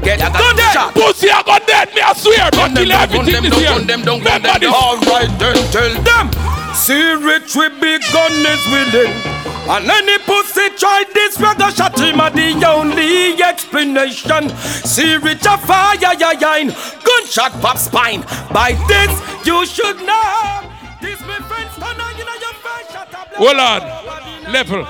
Get 0.03 0.19
Go 0.19 0.53
dead. 0.55 0.93
Pussy 0.93 1.29
I 1.29 1.43
got 1.45 1.65
dead. 1.65 1.93
Me 1.95 2.01
I 2.01 2.13
swear. 2.13 2.49
Me 2.51 2.75
kill 2.75 2.91
everything 2.91 3.43
this 3.43 3.59
year. 3.59 3.79
Remember 3.79 4.59
this. 4.59 4.73
All 4.73 4.97
right, 4.99 5.31
then 5.39 5.55
tell 5.71 5.93
them. 6.03 6.75
See, 6.75 7.13
rich 7.13 7.55
we 7.55 7.69
big 7.79 8.01
gun 8.11 8.31
is 8.45 8.65
willing. 8.67 9.28
And 9.69 9.87
any 9.87 10.17
pussy 10.23 10.67
try 10.77 11.03
this, 11.13 11.37
we 11.37 11.43
gonna 11.43 11.71
shot 11.71 11.99
him 11.99 12.19
at 12.19 12.33
the 12.33 12.65
only 12.67 13.39
explanation. 13.43 14.49
See, 14.57 15.15
rich 15.17 15.45
a 15.45 15.59
fire, 15.59 15.95
ya, 15.95 16.13
ya, 16.13 16.33
gunshot 16.33 17.51
pop 17.61 17.77
spine. 17.77 18.21
By 18.51 18.71
this, 18.87 19.11
you 19.45 19.63
should 19.67 19.97
know. 19.97 20.61
This 20.99 21.21
me 21.21 21.35
friends 21.47 21.75
turn 21.77 21.97
you 22.17 22.25
know 22.25 22.33
your 22.41 22.55
face 22.65 22.95
a 22.95 23.05
blood. 23.05 23.37
Hold 23.37 23.59
on. 23.59 24.51
Level. 24.51 24.87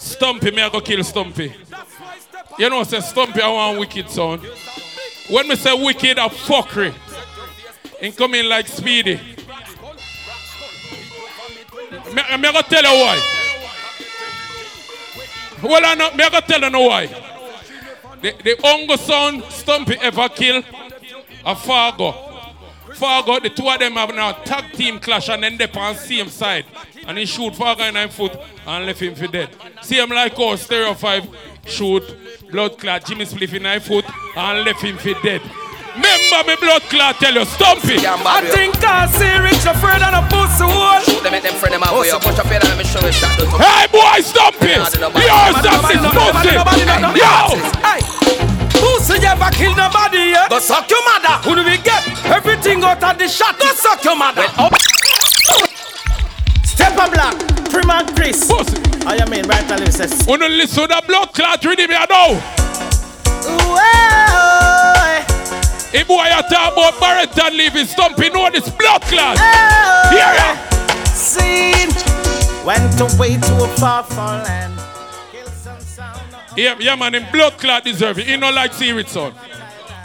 Stumpy, 0.00 0.50
me 0.50 0.62
I 0.62 0.68
go 0.68 0.80
kill 0.80 1.04
Stumpy. 1.04 1.54
You 2.58 2.68
know, 2.68 2.80
I 2.80 2.82
say 2.82 3.00
Stumpy, 3.00 3.40
I 3.40 3.48
want 3.48 3.78
wicked 3.78 4.10
sound. 4.10 4.42
When 5.30 5.46
me 5.46 5.54
say 5.54 5.72
wicked, 5.72 6.18
a 6.18 6.28
fuckery. 6.28 6.92
In 8.00 8.12
coming 8.12 8.48
like 8.48 8.66
Speedy. 8.66 9.31
Me, 12.14 12.36
me 12.36 12.52
go 12.52 12.60
tell 12.62 12.82
you 12.82 13.04
why. 13.04 13.18
Well, 15.62 15.82
I 15.84 15.94
know, 15.94 16.10
me 16.12 16.30
go 16.30 16.40
tell 16.40 16.60
you 16.60 16.70
know 16.70 16.82
why. 16.82 17.06
The, 18.20 18.34
the 18.44 18.66
only 18.66 18.96
son 18.96 19.42
Stumpy 19.50 19.96
ever 20.00 20.28
kill 20.28 20.62
a 21.44 21.56
Fargo. 21.56 22.12
Fargo, 22.94 23.40
the 23.40 23.50
two 23.50 23.68
of 23.68 23.78
them 23.78 23.94
have 23.94 24.14
now 24.14 24.32
tag 24.32 24.72
team 24.72 24.98
clash 24.98 25.28
and 25.28 25.42
then 25.42 25.56
they 25.56 25.66
on 25.66 25.94
same 25.96 26.28
side. 26.28 26.66
And 27.06 27.18
he 27.18 27.26
shoot 27.26 27.56
Fargo 27.56 27.84
in 27.84 27.94
nine 27.94 28.10
foot 28.10 28.36
and 28.66 28.86
left 28.86 29.00
him 29.00 29.14
for 29.14 29.26
dead. 29.26 29.48
See 29.82 29.98
him 29.98 30.10
like 30.10 30.38
us, 30.38 30.62
Stereo 30.62 30.94
5 30.94 31.28
shoot 31.64 32.02
blood 32.50 32.78
clot 32.78 33.04
Jimmy 33.06 33.24
Spliff 33.24 33.54
in 33.54 33.62
nine 33.62 33.80
foot 33.80 34.04
and 34.36 34.64
left 34.64 34.82
him 34.82 34.96
for 34.98 35.14
dead. 35.22 35.40
Remember 35.92 36.40
me 36.48 36.56
blood 36.56 36.82
clot 36.88 37.20
tell 37.20 37.34
you, 37.34 37.44
Stumpy. 37.44 38.00
I 38.00 38.40
think 38.48 38.80
I 38.80 39.04
see 39.12 39.28
rich 39.44 39.60
afraid 39.68 40.00
of 40.00 40.16
a 40.16 40.24
pussy 40.32 40.64
hole. 40.64 40.96
Shoot 41.04 41.20
them, 41.20 41.36
make 41.36 41.44
them 41.44 41.52
friend 41.60 41.76
them 41.76 41.84
out 41.84 41.92
for 41.92 42.08
you. 42.08 42.16
Push 42.16 42.40
up 42.40 42.48
here 42.48 42.56
and 42.56 42.64
let 42.64 42.80
me 42.80 42.84
show 42.84 43.04
you 43.04 43.12
shot. 43.12 43.36
Hey 43.60 43.84
boy, 43.92 44.24
Stumpy! 44.24 44.72
You're 44.72 44.88
something 45.60 46.00
pussy! 46.16 46.56
Yo! 47.20 47.60
Hey! 47.84 48.00
Pussy 48.72 49.20
ever 49.20 49.52
kill 49.52 49.76
nobody, 49.76 50.32
yeah? 50.32 50.48
Go 50.48 50.64
suck 50.64 50.88
your 50.88 51.04
mother. 51.04 51.36
Who 51.44 51.60
do 51.60 51.64
we 51.64 51.76
get? 51.84 52.00
Everything 52.24 52.82
out 52.82 53.04
of 53.04 53.18
the 53.20 53.28
shot. 53.28 53.60
Go 53.60 53.68
suck 53.76 54.02
your 54.02 54.16
mother. 54.16 54.48
Step 56.64 56.96
on 56.96 57.12
black, 57.12 57.36
Prim 57.68 57.92
Chris. 58.16 58.48
Pussy. 58.48 58.80
I 59.04 59.20
am 59.20 59.32
in 59.34 59.44
right 59.44 59.68
now, 59.68 59.76
listen. 59.76 60.08
Wanna 60.26 60.48
listen 60.48 60.88
to 60.88 60.88
the 60.88 61.02
blood 61.06 61.34
clot 61.34 61.62
ready 61.64 61.86
me 61.86 61.96
I 61.98 62.06
know. 62.08 62.40
If 65.94 66.08
boy 66.08 66.24
you 66.24 66.42
talk 66.48 66.72
about 66.72 66.98
Barrett 66.98 67.38
and 67.38 67.56
leaving 67.56 67.86
Stumpy, 67.86 68.30
know 68.30 68.50
this 68.50 68.68
blood 68.70 69.02
clot. 69.02 69.36
Oh, 69.38 70.08
Hear 70.10 70.32
ya? 70.34 70.56
Seen. 71.12 71.88
Went 72.64 72.98
away 73.00 73.36
to 73.36 73.64
a 73.64 73.68
far, 73.76 74.02
far 74.04 74.42
land. 74.42 74.78
Yeah, 76.56 76.76
yeah, 76.78 76.96
man, 76.96 77.14
him 77.14 77.24
blood 77.32 77.58
clot 77.58 77.84
deserve 77.84 78.18
it. 78.18 78.26
He 78.26 78.36
not 78.36 78.54
like 78.54 78.72
Seaweed 78.74 79.08
son. 79.08 79.34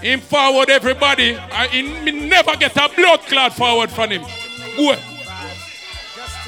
Him 0.02 0.20
forward 0.22 0.70
everybody. 0.70 1.36
and 1.36 1.72
he 1.72 2.12
never 2.28 2.56
get 2.56 2.76
a 2.78 2.90
blood 2.96 3.22
clot 3.22 3.54
forward 3.54 3.90
from 3.90 4.12
him. 4.12 4.22
Boy. 4.76 4.96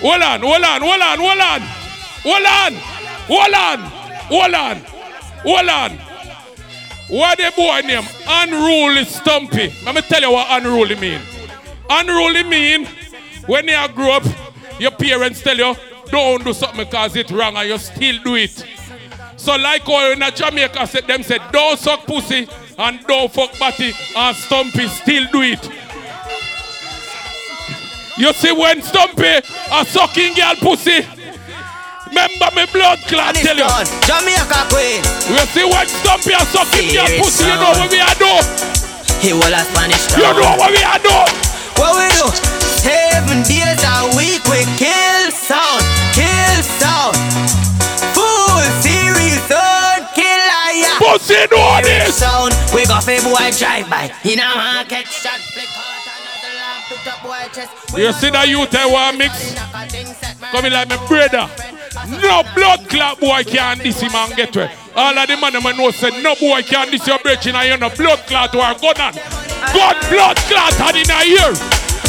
Hold 0.02 0.22
on, 0.22 0.42
hold 0.42 0.64
on, 0.64 0.82
hold 0.82 1.02
on, 1.02 1.18
hold 1.20 1.40
on. 1.40 1.62
Hold 2.24 2.46
on. 2.46 2.74
Hold 3.28 3.54
on. 3.54 3.80
Hold 4.30 4.54
on. 4.54 4.78
Hold 5.44 5.70
on. 5.70 6.09
What 7.10 7.40
the 7.40 7.52
boy 7.56 7.82
name? 7.82 8.08
Unruly 8.28 9.04
Stumpy. 9.04 9.74
Let 9.84 9.96
me 9.96 10.02
tell 10.02 10.22
you 10.22 10.32
what 10.32 10.48
unruly 10.50 10.96
mean. 10.96 11.22
Unruly 11.90 12.44
mean 12.44 12.86
when 13.48 13.68
you 13.68 13.88
grow 13.96 14.12
up, 14.12 14.24
your 14.80 14.92
parents 14.92 15.42
tell 15.42 15.58
you 15.58 15.76
don't 16.12 16.44
do 16.44 16.54
something 16.54 16.86
because 16.86 17.16
it's 17.16 17.32
wrong 17.32 17.56
and 17.58 17.68
you 17.68 17.78
still 17.80 18.22
do 18.24 18.36
it. 18.36 18.64
So 19.38 19.56
like 19.56 19.84
how 19.86 20.12
in 20.12 20.20
Jamaica 20.36 20.86
said 20.86 21.08
them 21.08 21.24
said 21.24 21.42
don't 21.52 21.80
suck 21.80 22.06
pussy 22.06 22.48
and 22.78 23.04
don't 23.08 23.32
fuck 23.34 23.58
body 23.58 23.94
and 24.16 24.36
Stumpy 24.36 24.88
still 24.88 25.26
do 25.32 25.42
it. 25.42 25.68
You 28.20 28.34
see 28.34 28.52
when 28.52 28.84
Stumpy 28.84 29.24
a 29.72 29.86
sucking 29.86 30.36
girl 30.36 30.56
pussy. 30.58 31.06
Remember 32.10 32.50
me 32.58 32.66
blood 32.74 33.00
clot 33.06 33.36
tell 33.38 33.54
you. 33.56 33.70
Jamaica 34.02 34.62
queen. 34.74 35.02
You 35.30 35.46
see 35.54 35.66
when 35.66 35.86
Stumpy 35.86 36.34
a 36.34 36.42
sucking 36.50 36.90
girl 36.90 37.06
pussy, 37.22 37.46
you 37.46 37.54
know 37.54 37.74
what 37.78 37.90
we 37.94 38.02
are 38.02 38.18
do. 38.18 38.34
He 39.22 39.32
will 39.34 39.54
a 39.54 39.62
Spanish 39.62 40.10
You 40.18 40.26
know 40.26 40.58
what 40.58 40.74
we 40.74 40.82
are 40.82 40.98
do. 40.98 41.14
What 41.78 41.94
we 42.02 42.10
do? 42.18 42.26
Seven 42.82 43.46
days 43.46 43.78
a 43.86 44.10
week 44.18 44.42
we 44.50 44.66
kill 44.82 45.30
sound, 45.30 45.86
kill 46.18 46.60
sound. 46.82 47.14
Full 48.18 48.66
series 48.82 49.46
on 49.54 50.02
kill 50.18 50.42
liar. 50.50 50.98
Pussy 50.98 51.46
know 51.54 51.78
this. 51.86 52.18
Sound 52.18 52.58
we 52.74 52.90
got 52.90 53.06
a 53.06 53.22
boy 53.22 53.54
drive 53.54 53.86
by. 53.86 54.10
In 54.26 54.42
a 54.42 54.50
market 54.58 55.06
shot 55.08 55.38
flick 55.54 55.70
out 55.78 56.10
another 56.10 56.54
lamp 56.58 56.82
pick 56.90 57.06
up 57.06 57.22
boy 57.22 57.46
chest. 57.54 57.70
You 57.94 58.12
see 58.14 58.32
that 58.32 58.50
youth 58.50 58.74
I 58.74 58.90
want 58.90 59.18
mix? 59.22 59.54
Coming 60.52 60.74
like 60.74 60.90
my 60.90 60.98
brother. 61.08 61.46
No 62.08 62.44
blood 62.56 62.88
clot 62.88 63.20
boy 63.20 63.44
can 63.44 63.80
this 63.80 64.00
him 64.00 64.16
and 64.16 64.36
get 64.36 64.56
where. 64.56 64.72
All 64.96 65.18
of 65.18 65.28
the 65.28 65.36
man 65.38 65.54
them 65.54 65.78
know 65.78 65.92
say 65.92 66.10
no 66.22 66.36
boy 66.36 66.62
can 66.64 66.92
this 66.92 67.06
your 67.08 67.20
brethren 67.20 67.56
and 67.56 67.68
you 67.70 67.78
no 67.78 67.90
blood 67.96 68.20
clot 68.28 68.56
or 68.56 68.74
gun 68.80 69.02
on. 69.02 69.14
God 69.74 69.98
blood 70.10 70.38
clot 70.48 70.74
had 70.80 70.96
in 70.96 71.10
a 71.10 71.20
ear. 71.28 71.54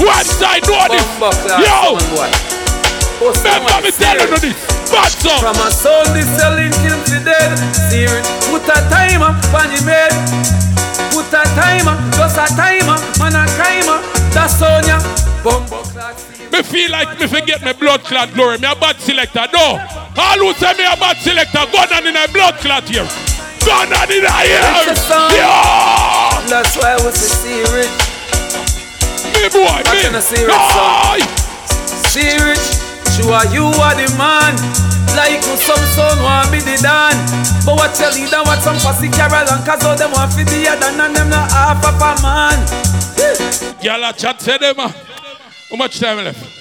One 0.01 0.25
side 0.25 0.63
know 0.65 0.87
this. 0.89 1.05
Yo! 1.61 1.99
Remember 3.21 3.77
me 3.85 3.91
telling 3.91 4.31
you 4.33 4.39
this. 4.39 4.57
Bad 4.91 5.13
song. 5.13 5.41
From 5.41 5.61
a 5.61 5.71
soul 5.71 6.05
this 6.15 6.27
selling 6.39 6.73
kill 6.83 6.97
to 6.97 7.25
dead. 7.25 7.59
See. 7.91 8.07
Put 8.51 8.65
a 8.65 8.81
timer 8.89 9.37
on 9.55 9.69
the 9.69 9.83
bed. 9.85 10.11
Put 11.13 11.33
a 11.35 11.43
timer, 11.55 11.97
just 12.17 12.39
a 12.39 12.47
timer, 12.57 12.99
man 13.19 13.37
a 13.37 13.47
timer. 13.59 14.01
That's 14.33 14.59
Sonia. 14.59 14.99
Bumbo 15.45 15.83
Me 16.53 16.63
feel 16.63 16.91
like 16.91 17.19
me 17.21 17.27
forget 17.27 17.63
my 17.63 17.73
blood 17.73 18.03
clot 18.03 18.35
glory. 18.35 18.59
Me 18.59 18.67
a 18.67 18.75
bad 18.75 18.97
selector. 18.99 19.47
No. 19.53 19.79
All 20.19 20.39
who 20.39 20.53
say 20.55 20.75
me 20.75 20.85
a 20.85 20.97
bad 20.99 21.17
selector, 21.23 21.65
gun 21.71 21.93
on 21.95 22.07
in 22.07 22.17
a 22.17 22.27
blood 22.29 22.55
clot 22.59 22.85
here. 22.89 23.07
Gun 23.65 23.93
on 23.95 24.11
in 24.11 24.27
a 24.27 24.35
here. 24.43 24.61
Yo! 25.39 25.49
That's 26.51 26.75
why 26.77 26.99
we 26.99 27.11
say 27.15 27.31
C 27.31 27.43
Rich. 27.71 27.95
Me 29.33 29.47
boy, 29.49 29.79
me. 29.95 30.03
Can 30.03 30.17
I 30.17 30.21
C 30.21 30.43
Rich 30.43 30.67
son? 30.75 31.23
C 32.11 32.37
Rich. 32.43 32.67
Sure 33.15 33.45
you 33.55 33.71
are 33.81 33.95
the 33.95 34.11
man. 34.19 34.55
Like 35.15 35.43
who 35.43 35.57
some 35.57 35.83
son 35.95 36.23
want 36.23 36.51
be 36.51 36.59
the 36.59 36.79
dan. 36.83 37.15
But 37.65 37.77
what 37.77 37.99
your 37.99 38.11
leader 38.13 38.43
want 38.45 38.63
some 38.63 38.79
fussy 38.79 39.09
Carol 39.09 39.47
and 39.47 39.65
cause 39.67 39.85
all 39.85 39.97
them 39.97 40.13
want 40.13 40.33
fi 40.33 40.45
the 40.45 40.69
other 40.69 40.91
and 40.91 41.15
them 41.15 41.31
not 41.31 41.51
half 41.51 41.85
of 41.85 41.99
a 41.99 42.13
man. 42.23 42.59
Y'all 43.83 44.05
a 44.05 44.13
chat 44.13 44.41
say 44.41 44.59
them. 44.59 44.77
Ah. 44.79 45.10
How 45.71 45.77
much 45.77 46.01
time 46.01 46.17
left? 46.25 46.61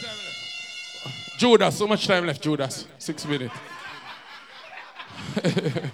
Judas, 1.39 1.79
how 1.79 1.87
much 1.87 2.05
time 2.05 2.25
left, 2.27 2.41
Judas? 2.41 2.85
Six 2.97 3.25
minutes. 3.25 3.55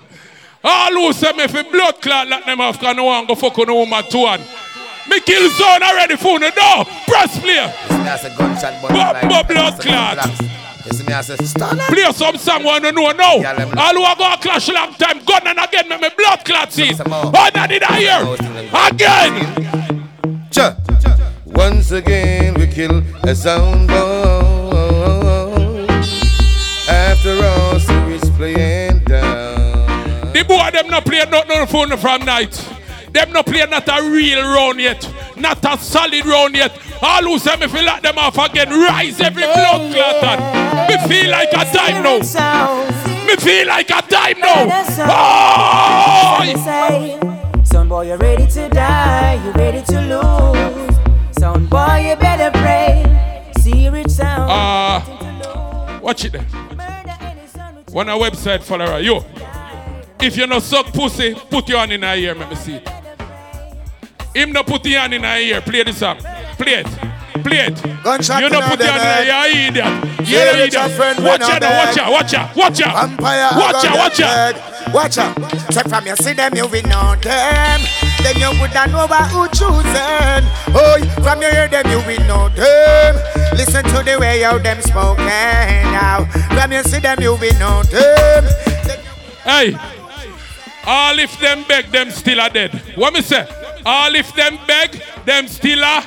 All 0.64 0.92
who 0.92 1.14
say 1.14 1.32
me 1.34 1.48
fi 1.48 1.62
blood 1.64 2.02
clot 2.02 2.28
like 2.28 2.46
them 2.46 2.60
off 2.62 2.80
can 2.80 2.96
no 2.96 3.04
one 3.06 3.26
go 3.28 3.36
fuck 3.36 3.58
on 3.60 3.68
no 3.68 3.76
woman 3.76 4.04
to 4.10 4.18
one. 4.18 4.42
Me 5.08 5.20
kill 5.22 5.50
zone 5.52 5.84
already 5.84 6.16
for 6.16 6.40
the 6.40 6.50
door. 6.52 6.86
Press 7.08 7.40
play. 7.40 7.72
That's 7.90 8.24
a 8.24 8.36
gunshot 8.36 8.82
button. 8.82 9.30
Bumbo 9.30 9.54
blood 9.54 9.80
clot. 9.80 10.26
You 10.86 10.92
see 10.92 11.04
me, 11.06 11.22
say, 11.22 11.36
stand 11.38 11.80
up. 11.80 11.88
Play 11.88 12.12
some 12.12 12.38
song 12.38 12.64
wanna 12.64 12.92
know 12.92 13.12
now. 13.12 13.36
All 13.36 13.94
who 13.94 14.02
are 14.04 14.16
gonna 14.16 14.42
clash 14.42 14.70
long 14.70 14.94
time, 14.96 15.24
gun 15.24 15.46
and 15.48 15.60
again, 15.60 15.88
me 15.90 15.98
me 15.98 16.10
blood 16.18 16.44
clot 16.44 16.74
see. 16.74 16.92
Oh, 17.06 17.32
that 17.32 17.68
did 17.70 17.84
I 17.84 18.00
hear? 18.00 18.36
Again. 18.92 20.50
Cha. 20.52 20.76
Once 21.56 21.92
again, 21.92 22.54
we 22.56 22.68
kill 22.68 23.02
a 23.24 23.34
sound 23.34 23.88
boy. 23.88 23.96
After 26.90 27.44
all, 27.44 27.80
series 27.80 28.30
playing 28.32 29.00
down. 29.00 30.32
The 30.34 30.44
boy 30.44 30.70
them 30.72 30.88
not 30.90 31.06
play 31.06 31.24
not 31.30 31.48
no 31.48 31.66
phone 31.66 31.96
from 31.98 32.26
night. 32.26 32.54
Them 33.12 33.32
not 33.32 33.46
play 33.46 33.66
not 33.66 33.88
a 33.88 34.02
real 34.10 34.42
round 34.42 34.80
yet. 34.80 35.10
Not 35.38 35.64
a 35.64 35.78
solid 35.78 36.26
round 36.26 36.56
yet. 36.56 36.78
All 37.02 37.24
who 37.24 37.40
say 37.40 37.56
me 37.56 37.68
feel 37.68 37.86
like 37.86 38.02
them 38.02 38.18
off 38.18 38.38
again. 38.38 38.70
Rise 38.70 39.22
every 39.22 39.44
blood 39.44 39.94
clot 39.94 40.24
on. 40.24 40.40
Me 40.90 40.98
feel 41.08 41.32
like 41.32 41.54
a 41.54 41.66
time 41.72 42.04
now. 42.04 42.20
Me 43.26 43.36
feel 43.38 43.68
like 43.68 43.90
a 43.90 44.02
time 44.02 44.40
now. 44.40 44.86
Oh! 45.08 46.42
Son 47.64 47.88
boy, 47.88 48.08
you're 48.08 48.18
ready 48.18 48.46
to 48.48 48.70
die, 48.70 49.40
you're 49.44 49.54
ready 49.54 49.82
to 49.84 50.02
lose. 50.02 51.05
Son 51.40 51.66
boy, 51.68 52.08
you 52.10 52.16
better 52.16 52.52
pray. 52.60 53.52
C 53.60 53.90
Rich 53.90 54.10
sound. 54.10 54.50
Uh, 54.52 56.00
watch 56.02 56.26
it 56.26 56.32
there. 56.34 56.44
One 57.92 58.10
a 58.10 58.14
Webbzite 58.14 58.64
follower. 58.64 59.00
Yo. 59.00 59.24
If 60.22 60.38
you 60.38 60.48
no 60.48 60.60
suck 60.60 60.88
pussy, 60.88 61.36
put 61.36 61.68
your 61.70 61.80
hand 61.80 61.92
in 61.92 62.02
her 62.02 62.16
ear, 62.16 62.34
let 62.36 62.50
me 62.50 62.56
see 62.56 62.76
it. 62.76 62.90
Him 64.34 64.52
no 64.54 64.64
put 64.64 64.86
your 64.86 65.00
hand 65.02 65.14
in 65.14 65.24
her 65.24 65.38
ear. 65.38 65.62
Play 65.62 65.84
this 65.84 65.98
song. 65.98 66.18
Play 66.58 66.74
it. 66.84 66.88
Play 67.44 67.68
it. 67.68 68.04
Gunshot 68.04 68.42
you 68.42 68.50
no 68.50 68.62
put 68.62 68.80
your 68.80 68.90
hand 68.90 69.02
in 69.02 69.08
head. 69.08 69.28
her 69.28 69.48
ear, 69.48 69.54
you 69.54 69.68
idiot. 69.68 70.28
You 70.28 70.38
Yeah, 70.38 70.52
no 70.54 70.64
it's 70.64 70.74
your 70.74 70.84
idiot. 70.86 70.98
friend 70.98 71.24
Watch 71.24 71.40
when 71.42 71.52
I'm 71.52 71.52
out, 71.52 71.62
now, 71.62 71.78
watch 71.86 71.96
dead. 71.96 72.04
out, 72.04 72.12
watch 72.12 72.34
out, 72.34 72.56
watch 72.56 72.82
out. 72.82 73.10
Vampire, 73.10 73.50
Watch 73.60 73.86
out, 73.86 73.98
watch 73.98 74.20
out. 74.22 74.94
Watch 74.94 75.18
out. 75.18 75.72
Check 75.74 75.88
from 75.90 76.08
you 76.08 76.16
see 76.16 76.34
them, 76.34 76.56
you 76.56 76.68
will 76.68 76.82
know 76.84 77.16
them. 77.22 77.82
Then 78.26 78.40
you 78.42 78.60
would 78.60 78.74
know 78.74 79.06
about 79.06 79.30
who 79.30 79.48
choosing. 79.50 80.44
Oh, 80.74 80.98
from 81.22 81.44
you 81.44 81.50
hear 81.52 81.68
them, 81.68 81.86
you 81.86 82.02
will 82.08 82.26
know 82.26 82.50
them. 82.50 83.16
Listen 83.54 83.84
to 83.84 84.02
the 84.02 84.18
way 84.20 84.42
how 84.42 84.58
them 84.58 84.82
spoken 84.82 85.28
now. 85.94 86.26
From 86.50 86.72
you 86.72 86.82
see 86.82 86.98
them, 86.98 87.22
you 87.22 87.36
will 87.36 87.60
know 87.60 87.84
them. 87.84 88.46
Hey, 89.44 89.78
all 90.88 91.20
if 91.20 91.40
them 91.40 91.66
beg, 91.68 91.92
them 91.92 92.10
still 92.10 92.42
are 92.42 92.50
dead. 92.50 92.72
What 92.96 93.14
me 93.14 93.22
say? 93.22 93.48
All 93.86 94.16
if 94.16 94.34
them 94.34 94.58
beg, 94.66 95.00
them 95.26 95.48
still 95.48 95.84
are. 95.84 96.04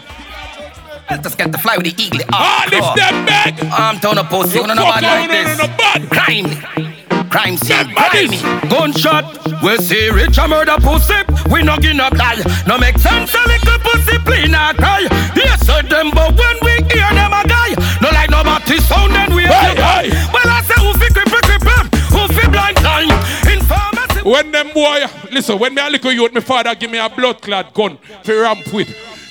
Let's 1.09 1.37
get 1.37 1.53
the 1.53 1.59
fly 1.59 1.77
with 1.77 1.87
the 1.87 2.03
eagle. 2.03 2.23
Ah, 2.33 2.65
all 2.65 2.73
if 2.73 2.97
them 2.97 3.27
beg. 3.27 3.65
I'm 3.73 4.01
turn 4.01 4.19
up 4.19 4.29
pussy. 4.29 4.57
You 4.57 4.63
You 4.63 4.75
know 4.75 4.75
fuck 4.75 5.03
bad 5.03 5.05
out, 5.05 5.31
like 5.31 5.57
no, 5.57 5.67
no, 5.67 6.01
this. 6.01 6.09
Crime. 6.11 7.08
Crime 7.31 7.57
scene. 7.59 7.95
Crime. 7.95 8.69
Gunshot, 8.69 9.63
we 9.63 9.77
C 9.79 10.11
Rich 10.11 10.39
a 10.39 10.49
murder 10.49 10.77
pussy. 10.81 11.15
We 11.51 11.63
no 11.63 11.77
give 11.79 11.97
no 11.97 12.11
die. 12.11 12.43
No 12.67 12.79
make 12.79 12.99
sense 12.99 13.35
a 13.35 13.43
little 13.47 13.79
pussy, 13.81 14.19
please 14.19 14.51
not 14.51 14.77
cry. 14.77 15.07
Yes, 15.37 15.65
sir, 15.67 15.83
them, 15.83 16.11
but 16.11 16.37
when 16.37 16.57
we 16.63 16.73
hear 16.93 17.09
them 17.13 17.33
a 17.33 17.43
die, 17.47 17.75
no 18.01 18.09
like 18.11 18.31
no 18.31 18.43
body 18.45 18.79
sound, 18.79 19.15
then 19.15 19.35
we 19.35 19.43
Hey, 19.43 19.75
hey. 19.75 20.11
Well, 20.33 20.49
I 20.49 20.63
say 20.63 20.75
who 20.81 20.93
fi 20.95 21.09
cripple 21.09 21.41
cripple, 21.49 21.85
who 22.13 22.33
fi 22.35 22.49
blind 22.49 22.77
time. 22.79 23.11
In 23.53 23.61
pharmacy. 23.65 24.23
When 24.29 24.51
them 24.53 24.71
boy, 24.73 25.05
listen, 25.31 25.59
when 25.59 25.75
me 25.75 25.83
a 25.83 25.91
little 25.91 26.13
youth, 26.13 26.33
my 26.33 26.41
father 26.41 26.75
give 26.75 26.91
me 26.91 26.99
a 26.99 27.09
blood 27.09 27.41
clot 27.43 27.75
gun 27.75 27.99
for 28.25 28.41
ramp 28.41 28.73
with. 28.73 28.89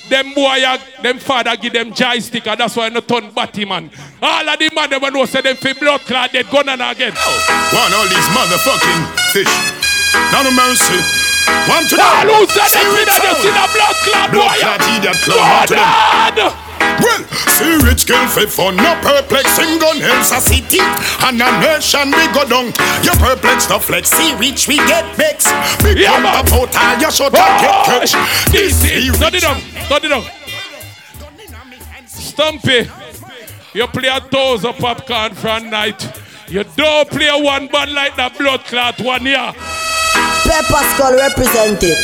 Them 0.08 0.34
boy, 0.34 0.62
uh, 0.64 0.78
them 1.02 1.18
father 1.18 1.54
give 1.56 1.72
them 1.74 1.92
joystick, 1.92 2.46
and 2.46 2.58
that's 2.60 2.74
why 2.76 2.86
I 2.86 2.88
no 2.88 3.00
turn 3.00 3.30
batty 3.30 3.64
man. 3.64 3.90
All 4.22 4.48
of 4.48 4.58
the 4.58 4.70
man 4.74 4.88
them 4.90 5.02
know 5.12 5.24
say 5.26 5.40
them 5.42 5.56
for 5.56 5.74
blood 5.74 6.00
clot, 6.02 6.32
they 6.32 6.42
gun 6.44 6.68
and 6.68 6.80
again. 6.82 7.12
Want 7.72 7.92
all 7.94 8.08
these 8.08 8.28
motherfucking 8.32 9.32
fish. 9.32 9.52
Now 10.32 10.42
no 10.42 10.50
mercy. 10.50 10.96
One 11.68 11.84
to 11.88 11.96
All 12.00 12.24
know? 12.24 12.44
who 12.44 12.46
say 12.46 12.60
them 12.60 12.88
See 12.96 13.02
it 13.02 13.08
just 13.08 13.44
in 13.44 13.52
a 13.52 13.66
blood 13.72 13.96
clot, 14.04 14.30
Blood 14.32 14.52
boy. 14.52 14.60
clot 14.60 14.80
idiot. 14.96 15.16
Want 15.28 15.68
to 15.68 16.34
them? 16.36 16.67
Well, 17.00 17.22
C 17.54 17.76
Rich 17.86 18.06
girl 18.06 18.26
for 18.28 18.46
fun, 18.46 18.76
no 18.76 18.94
perplexing 19.02 19.78
gun 19.78 20.00
else 20.02 20.32
a 20.32 20.40
city 20.40 20.80
and 20.80 21.40
a 21.40 21.48
nation 21.60 22.10
we 22.10 22.24
go 22.34 22.44
down. 22.48 22.66
You 23.02 23.12
perplex 23.18 23.66
the 23.66 23.78
flex, 23.78 24.10
C 24.10 24.34
Rich 24.36 24.68
we 24.68 24.76
get 24.76 25.04
vexed. 25.16 25.48
Big 25.82 25.98
Yeah, 25.98 26.16
yeah, 26.16 26.22
man. 26.22 26.34
out 26.34 26.52
all 26.52 26.98
your 27.00 27.10
shot 27.10 27.34
and 27.34 27.60
get 27.60 27.84
catch. 27.86 28.12
This 28.52 28.82
This 28.82 28.92
is, 28.92 29.08
is 29.14 29.18
turn 29.18 29.34
it 29.34 29.42
down, 29.42 29.60
turn 29.88 30.10
down. 30.10 30.24
Stumpy, 32.06 32.88
you 33.74 33.86
play 33.88 34.08
a 34.08 34.20
thousand 34.20 34.74
popcorn 34.74 35.34
from 35.34 35.70
night. 35.70 36.00
You 36.48 36.64
don't 36.76 37.08
play 37.10 37.30
one 37.42 37.66
band 37.68 37.92
like 37.92 38.16
that 38.16 38.36
blood 38.38 38.64
clot 38.64 39.00
one 39.00 39.20
here. 39.26 39.52
Pepper 40.48 40.82
Skull 40.94 41.14
represented. 41.16 41.98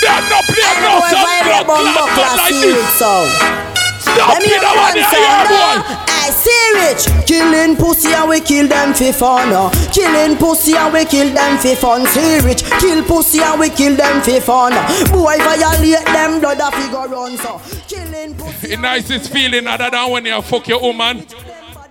They 0.00 0.08
no 0.30 0.40
play 0.48 0.64
no 0.80 1.00
Boy, 1.00 1.82
blood 1.82 2.08
clot 2.14 2.36
like 2.38 2.54
class 2.54 2.60
this. 2.62 2.98
sound. 2.98 3.75
Stop 4.16 4.32
Let 4.32 4.42
me 4.42 4.48
hear 4.48 4.62
want 4.62 4.76
one 4.80 4.94
to 4.96 5.00
hear 5.00 5.12
sound, 5.12 5.48
uh. 5.52 6.06
I 6.08 6.30
C 6.32 6.48
Rich 6.80 7.26
Killing 7.28 7.76
pussy 7.76 8.14
and 8.14 8.30
we 8.30 8.40
kill 8.40 8.66
them 8.66 8.94
for 8.94 9.12
fun 9.12 9.52
uh. 9.52 9.68
Killing 9.92 10.38
pussy 10.38 10.74
and 10.74 10.90
we 10.90 11.04
kill 11.04 11.34
them 11.34 11.58
for 11.58 11.76
fun 11.76 12.06
C 12.06 12.40
Rich 12.40 12.64
Kill 12.80 13.04
pussy 13.04 13.40
and 13.40 13.60
we 13.60 13.68
kill 13.68 13.94
them 13.94 14.22
for 14.22 14.40
fun 14.40 14.72
uh. 14.72 15.12
Boy 15.12 15.36
violate 15.36 16.06
them 16.06 16.40
blood 16.40 16.60
a 16.60 16.72
figure 16.72 17.08
run 17.12 17.36
so 17.36 17.60
Killing 17.88 18.34
pussy 18.36 18.68
The 18.68 18.76
nicest 18.78 19.30
feeling 19.30 19.66
other 19.66 19.90
than 19.90 20.10
when 20.10 20.24
you 20.24 20.40
fuck 20.40 20.66
your 20.66 20.80
woman. 20.80 21.26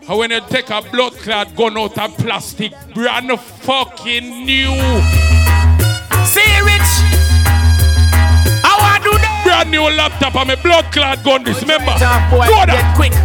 Or 0.10 0.18
when 0.18 0.32
you 0.32 0.42
take 0.50 0.72
a 0.72 0.82
blood 0.82 1.14
clot 1.14 1.56
gun 1.56 1.78
out 1.78 1.98
of 1.98 2.18
plastic, 2.18 2.74
brand 2.96 3.40
fucking 3.40 4.46
new. 4.46 4.74
C 6.26 6.42
Rich. 6.64 7.05
How 8.76 8.92
I 8.92 9.00
do 9.00 9.16
that? 9.16 9.48
Brand 9.48 9.72
new 9.72 9.88
laptop 9.88 10.36
and 10.36 10.52
my 10.52 10.56
blood 10.60 10.92
clot 10.92 11.24
gun 11.24 11.44
this, 11.48 11.62
remember? 11.64 11.96
Go 11.96 12.68
get 12.68 12.84
quick. 13.00 13.16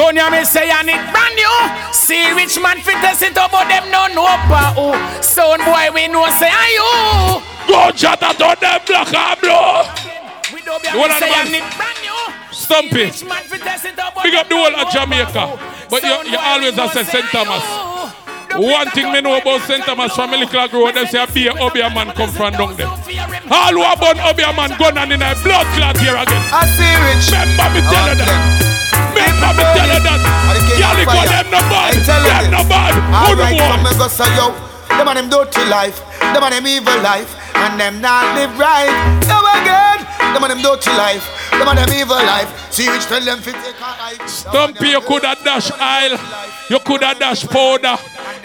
Gun 0.00 0.16
ya 0.16 0.32
me 0.32 0.44
say 0.48 0.70
and 0.72 0.88
it 0.88 1.00
brand 1.12 1.36
new. 1.36 1.52
C 1.92 2.32
Rich 2.32 2.56
man 2.60 2.80
fit 2.80 2.96
test 3.04 3.20
it 3.20 3.36
up, 3.36 3.52
but 3.52 3.68
them 3.68 3.84
no 3.92 4.08
know 4.16 4.32
pa 4.48 4.72
who. 4.72 4.96
Sound 5.22 5.60
boy 5.68 5.92
we 5.92 6.08
know 6.08 6.24
say 6.40 6.48
are 6.48 6.72
you. 6.72 6.88
Go 7.68 7.92
shut 7.92 8.22
out 8.22 8.40
on 8.40 8.56
them 8.64 8.80
black 8.88 9.12
and 9.12 9.40
blue. 9.44 10.56
We 10.56 10.64
don't 10.64 10.80
be 10.80 10.88
say 10.88 11.28
and 11.28 11.52
it 11.52 11.64
brand 11.76 11.98
new. 12.00 12.20
Stumpy. 12.48 13.04
Rich 13.12 13.24
man 13.28 13.44
fit 13.44 13.60
test 13.60 13.84
it 13.84 13.96
Big 14.24 14.34
up 14.34 14.48
the 14.48 14.56
whole 14.56 14.72
of 14.72 14.88
Jamaica. 14.88 15.44
But 15.90 16.02
you, 16.02 16.32
you 16.32 16.38
always 16.40 16.74
have 16.74 16.90
say 16.92 17.04
St. 17.04 17.26
Thomas. 17.28 17.93
One 18.56 18.90
thing 18.90 19.10
me 19.12 19.20
know 19.20 19.36
about 19.36 19.62
St. 19.62 19.82
Thomas 19.84 20.14
from 20.14 20.30
Little 20.30 20.68
Road, 20.68 20.94
they 20.94 21.06
say 21.06 21.22
a 21.22 21.26
be 21.26 21.50
Obeah 21.50 21.90
man 21.90 22.14
come 22.14 22.30
from 22.30 22.52
down 22.54 22.76
there. 22.76 22.86
All 22.86 23.72
who 23.74 23.82
are 23.82 23.96
born 23.96 24.18
Obeah 24.20 24.54
man 24.54 24.78
gun 24.78 24.96
and 24.98 25.12
in 25.12 25.22
a 25.22 25.34
blood 25.42 25.66
clot 25.74 25.98
here 25.98 26.14
again. 26.14 26.42
I 26.54 26.62
C 26.70 26.86
Rich. 26.86 27.34
Remember 27.34 27.66
me 27.74 27.80
tell 27.90 28.06
you 28.08 28.16
that. 28.22 28.30
Remember 29.10 29.50
me 29.58 29.64
tell 29.74 29.90
you 29.90 30.00
that. 30.06 30.20
Y'all 30.78 31.02
go 31.02 31.20
them 31.26 31.46
no 31.50 31.60
bad. 31.66 31.94
Them 31.98 32.50
no 32.50 32.62
bad. 32.70 32.94
Who 33.26 33.34
the 33.34 33.46
boy? 33.58 33.82
me 33.82 33.90
go 33.98 34.06
say 34.08 34.30
yo. 34.36 34.54
Them 34.94 35.08
and 35.08 35.18
them 35.18 35.28
dirty 35.28 35.64
life, 35.66 35.98
them 36.20 36.42
and 36.44 36.54
them 36.54 36.66
evil 36.68 36.94
life, 37.02 37.34
and 37.56 37.80
them 37.80 38.00
not 38.00 38.36
live 38.36 38.56
right. 38.56 38.94
Yo 39.26 39.42
again, 39.58 39.98
them 40.32 40.44
and 40.44 40.52
them 40.52 40.62
dirty 40.62 40.90
life, 40.90 41.26
them 41.50 41.66
and 41.66 41.78
them 41.78 41.90
evil 41.98 42.14
life. 42.14 42.70
See 42.70 42.88
which 42.88 43.02
tell 43.06 43.20
them 43.24 43.40
fit 43.40 43.56
take 43.56 43.74
a. 43.80 44.28
Stumpy, 44.28 44.90
you 44.90 45.00
could 45.00 45.24
have 45.24 45.42
dash 45.42 45.72
aisle. 45.72 46.18
You 46.70 46.78
could 46.78 47.02
have 47.02 47.18
dash 47.18 47.44
powder. 47.48 47.96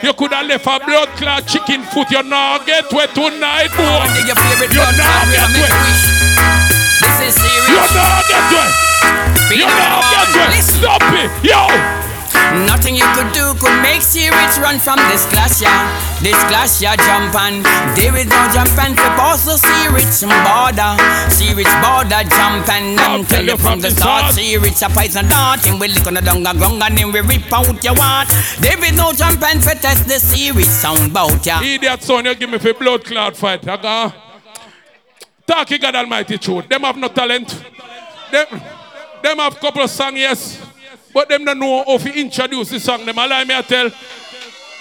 You 0.02 0.14
could 0.14 0.32
have 0.32 0.48
left 0.48 0.66
a 0.66 0.80
blood 0.80 1.10
clot 1.18 1.46
chicken 1.46 1.84
foot. 1.84 2.10
You 2.10 2.24
not 2.24 2.66
get 2.66 2.92
wet 2.94 3.14
tonight, 3.14 3.68
boy. 3.76 4.08
Your 4.26 4.36
favorite 4.36 4.72
You 4.72 4.80
blood 4.80 4.96
not 4.96 5.28
we 5.28 5.36
get 5.36 5.52
wet. 5.60 5.72
This 7.04 7.20
is 7.28 7.36
serious. 7.36 7.68
You 7.68 7.84
not 8.00 8.24
get 8.32 8.46
wet. 8.48 8.72
Be 9.50 9.56
You 9.58 9.68
the 9.68 9.76
not 9.76 10.04
get 10.12 10.50
wet. 10.52 10.64
Stop 10.64 11.04
it. 11.20 11.30
Yo. 11.44 12.09
Nothing 12.66 12.96
you 12.96 13.06
could 13.14 13.32
do 13.32 13.54
could 13.62 13.82
make 13.82 14.02
spirits 14.02 14.58
run 14.60 14.80
from 14.80 14.98
this 15.10 15.26
class, 15.30 15.62
yeah. 15.62 15.88
This 16.22 16.38
class, 16.50 16.82
yeah, 16.82 16.96
jump 16.96 17.36
and 17.36 17.64
there 17.96 18.16
is 18.16 18.26
no 18.26 18.42
jump 18.54 18.74
and 18.80 18.98
flip. 18.98 19.20
Also, 19.20 19.56
C 19.56 19.68
Rich 19.94 20.24
border, 20.44 20.98
C 21.30 21.54
Rich 21.54 21.74
border 21.82 22.24
jump 22.28 22.68
and 22.70 23.00
and 23.00 23.28
tell 23.28 23.46
you 23.46 23.58
from 23.58 23.80
the 23.82 23.92
start. 23.92 24.34
C 24.34 24.58
Rich 24.58 24.82
a 24.82 24.90
poison 24.90 25.28
dart, 25.30 25.66
and 25.68 25.80
we 25.80 25.88
lick 25.88 26.06
on 26.08 26.16
the 26.16 26.22
dung 26.22 26.46
and 26.46 26.58
ground 26.58 26.82
and 26.82 26.98
then 26.98 27.12
we 27.12 27.22
rip 27.22 27.52
out 27.54 27.84
your 27.84 27.96
heart. 27.96 28.30
There 28.60 28.84
is 28.84 28.94
no 28.94 29.14
jump 29.14 29.42
and 29.44 29.64
for 29.64 29.76
test 29.76 30.08
the 30.08 30.20
series 30.20 30.70
sound 30.70 31.14
bout, 31.14 31.46
yeah. 31.46 31.62
Idiot 31.62 32.04
son, 32.04 32.26
you 32.26 32.36
give 32.36 32.50
me 32.50 32.58
for 32.58 32.74
blood 32.74 33.04
cloud 33.06 33.38
fight. 33.38 33.68
I 33.68 33.78
go. 33.78 34.14
Talk 35.46 35.72
you 35.72 35.80
God 35.80 35.96
Almighty 35.96 36.38
truth. 36.38 36.68
Them 36.68 36.82
have 36.82 36.98
no 36.98 37.08
talent. 37.08 37.50
Them, 38.32 38.48
them 39.24 39.38
have 39.38 39.60
couple 39.60 39.82
of 39.82 39.90
songs, 39.90 40.18
yes. 40.20 40.69
But 41.14 41.30
them 41.30 41.46
don't 41.46 41.60
know 41.60 41.84
how 41.86 41.98
to 41.98 42.20
introduce 42.20 42.70
the 42.70 42.80
song. 42.80 43.06
Them 43.06 43.18
allow 43.18 43.44
me 43.44 43.56
to 43.56 43.64
tell. 43.64 43.92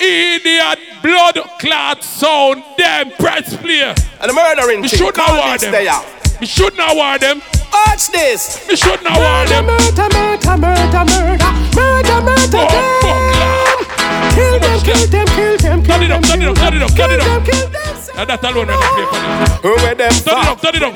Idiot 0.01 0.79
blood 1.03 1.35
clot 1.59 2.05
sound. 2.05 2.63
Them 2.77 3.11
press 3.19 3.57
play. 3.57 3.83
And 3.83 4.31
the 4.31 4.33
murdering 4.33 4.83
We 4.83 4.89
should 4.89 5.17
know 5.17 5.25
call 5.25 5.37
what 5.39 5.61
this 5.61 5.71
them. 5.71 5.73
there. 5.85 6.41
Me 6.41 6.47
should 6.47 6.77
not 6.77 6.95
war 6.95 7.19
them. 7.19 7.43
Watch 7.73 8.09
this. 8.11 8.67
Me 8.69 8.77
should 8.77 9.03
not 9.03 9.19
war 9.19 9.47
them. 9.49 9.67
Murder, 9.67 10.09
murder, 10.15 10.57
murder, 10.57 11.05
murder, 11.05 11.53
murder, 11.75 12.21
murder, 12.23 12.59
oh, 12.63 12.99
them. 13.03 14.35
Kill 14.35 14.61
them, 14.61 14.81
kill 14.81 15.07
them, 15.09 15.27
kill 15.27 15.57
them, 15.59 15.83
kill 15.83 15.95
Turn 15.99 16.03
it 16.03 16.09
them. 16.09 16.23
up, 16.23 16.25
turn 16.29 16.43
it 16.43 16.49
up, 16.49 16.57
turn 16.57 16.75
it 16.75 16.83
up, 16.83 16.91
turn 16.95 17.11
it 17.11 17.21
Kill 17.21 17.25
them, 17.25 17.43
up. 17.43 17.45
kill 17.45 17.69
them. 17.69 18.17
Now 18.17 18.25
that 18.25 18.45
alone 18.45 18.67
when 18.67 18.77
I 18.79 18.89
play 18.95 19.07
for 19.07 19.19
them. 19.19 19.63
Who 19.63 19.71
with 19.89 19.99
them? 19.99 20.13
Turn 20.13 20.39
it 20.39 20.49
up, 20.49 20.61
turn 20.61 20.75
it 20.77 20.83
up. 20.83 20.95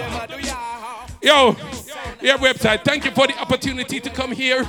Yo, 1.22 1.56
your 2.20 2.38
Webbzite. 2.38 2.84
Thank 2.84 3.04
you 3.04 3.10
for 3.10 3.26
the 3.26 3.38
opportunity 3.40 3.98
to 4.00 4.10
come 4.10 4.30
here. 4.32 4.64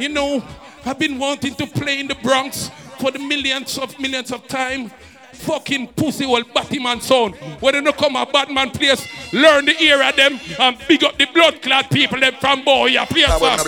You 0.00 0.08
know, 0.08 0.42
I've 0.86 0.98
been 0.98 1.18
wanting 1.18 1.54
to 1.56 1.66
play 1.66 2.00
in 2.00 2.08
the 2.08 2.14
Bronx 2.14 2.70
for 2.98 3.10
the 3.10 3.18
millions 3.18 3.76
of 3.76 3.98
millions 4.00 4.32
of 4.32 4.48
time. 4.48 4.90
Fucking 5.34 5.88
pussy 5.88 6.24
old 6.24 6.52
Batman 6.54 7.02
sound. 7.02 7.34
When 7.60 7.74
they 7.74 7.82
no 7.82 7.92
come 7.92 8.16
a 8.16 8.24
Batman 8.24 8.70
place, 8.70 9.06
learn 9.34 9.66
the 9.66 9.78
era 9.78 10.10
them 10.16 10.40
and 10.58 10.78
big 10.88 11.04
up 11.04 11.18
the 11.18 11.26
blood 11.34 11.60
clad 11.60 11.90
people 11.90 12.18
them 12.18 12.32
from 12.40 12.64
boy. 12.64 12.86
Yeah, 12.86 13.04
place 13.04 13.26
That 13.26 13.40
one 13.42 13.58
fam. 13.58 13.66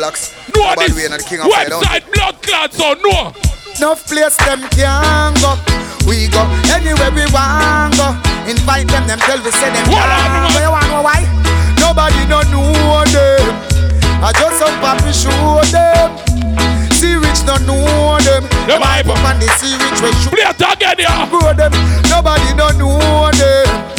No 0.57 0.63
Bad 0.63 0.79
this 0.79 0.97
way, 0.97 1.09
not 1.09 1.21
king 1.21 1.41
of 1.41 1.53
fire, 1.53 1.69
Webbzite 1.69 2.13
blood 2.13 2.43
clad 2.43 2.73
sound. 2.73 3.01
No. 3.05 3.33
Enough 3.77 4.07
place 4.09 4.37
them 4.39 4.61
can 4.73 5.35
go. 5.37 5.53
We 6.09 6.29
go 6.29 6.49
anywhere 6.73 7.13
we 7.13 7.29
want 7.29 7.97
go. 8.01 8.17
Invite 8.49 8.89
them, 8.89 9.07
them 9.07 9.19
tell 9.21 9.37
we 9.45 9.51
say 9.53 9.69
them 9.69 9.85
can. 9.85 10.55
Where 10.57 10.65
you 10.65 10.71
want 10.73 10.89
know 10.89 11.03
why? 11.03 11.29
Nobody 11.77 12.25
no 12.25 12.41
know 12.49 13.05
them. 13.05 13.72
I 14.25 14.31
just 14.33 14.59
some 14.59 14.71
papi 14.79 15.11
show 15.11 15.59
them. 15.75 16.15
C 16.93 17.17
Rich 17.17 17.43
no 17.45 17.57
know 17.67 18.19
them. 18.23 18.45
The 18.71 18.79
Bible. 18.79 19.19
and 19.19 19.43
they 19.43 19.49
C 19.59 19.75
Rich 19.75 20.01
we 20.01 20.13
show 20.23 20.31
Play 20.31 20.47
it 20.47 20.63
again, 20.63 20.97
yeah. 20.99 21.29
Grow 21.29 21.53
them. 21.53 21.73
Nobody 22.09 22.55
no 22.55 22.71
know 22.79 23.31
them. 23.33 23.92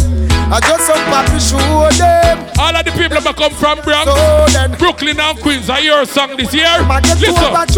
I 0.54 0.60
just 0.60 0.86
some 0.86 1.02
papi 1.10 1.42
show 1.42 1.58
them. 1.98 2.38
All 2.62 2.78
of 2.78 2.86
the 2.86 2.94
people 2.94 3.18
that 3.18 3.34
come 3.34 3.58
from 3.58 3.82
Bronx, 3.82 4.06
Brooklyn 4.78 5.18
and 5.20 5.34
Queens, 5.42 5.66
I 5.66 5.82
hear 5.82 5.98
a 5.98 6.06
song 6.06 6.38
this 6.38 6.54
year. 6.54 6.70
Listen. 7.18 7.26
Listen. 7.26 7.50
Bronx, 7.50 7.74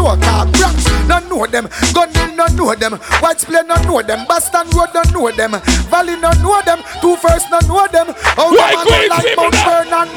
no 1.07 1.19
know 1.23 1.47
them. 1.47 1.71
Gun 1.95 2.11
Hill, 2.11 2.35
no 2.35 2.45
know 2.51 2.75
them. 2.75 2.99
White 3.23 3.39
Plain, 3.47 3.71
no 3.71 3.79
know 3.87 4.01
them. 4.03 4.27
Boston 4.27 4.67
Road, 4.75 4.91
no 4.91 5.07
know 5.15 5.31
them. 5.31 5.55
Valley, 5.87 6.19
no 6.19 6.27
know 6.43 6.59
them. 6.67 6.83
Two 6.99 7.15
First, 7.15 7.47
no 7.47 7.63
know 7.63 7.87
them. 7.87 8.11
Oh, 8.35 8.51
Why 8.51 8.75
them 8.75 8.75
a 8.75 8.83
go 8.83 8.91
Queens 8.91 9.15
like 9.15 9.31
Mount? 9.39 9.55
Vernon. 9.63 10.07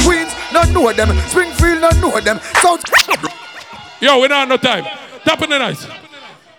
Queens, 0.00 0.32
no 0.48 0.60
know 0.72 0.88
them. 0.96 1.12
Springfield, 1.28 1.80
no 1.84 1.90
know 2.00 2.20
them. 2.24 2.40
South. 2.64 2.80
Yo, 4.00 4.16
we 4.16 4.32
don't 4.32 4.40
have 4.40 4.48
no 4.48 4.56
time. 4.56 4.88
Tap 5.28 5.42
in 5.42 5.50
the 5.50 5.58
night. 5.60 5.86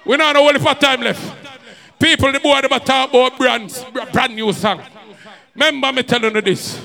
We 0.05 0.13
don't 0.15 0.27
have 0.29 0.35
no 0.37 0.45
only 0.47 0.59
for 0.61 0.77
time 0.77 1.01
left. 1.01 1.25
People, 1.97 2.31
the 2.31 2.39
boy, 2.39 2.61
them 2.61 2.71
a 2.71 2.79
talk 2.79 3.09
about 3.09 3.35
brands, 3.35 3.83
brand 4.13 4.35
new 4.35 4.53
song. 4.53 4.79
Remember 5.55 5.91
me 5.93 6.03
telling 6.03 6.33
you 6.33 6.41
this. 6.41 6.81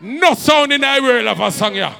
No 0.00 0.34
sound 0.34 0.72
in 0.72 0.80
the 0.80 1.00
world 1.02 1.26
of 1.26 1.40
a 1.40 1.50
song 1.50 1.74
here. 1.74 1.94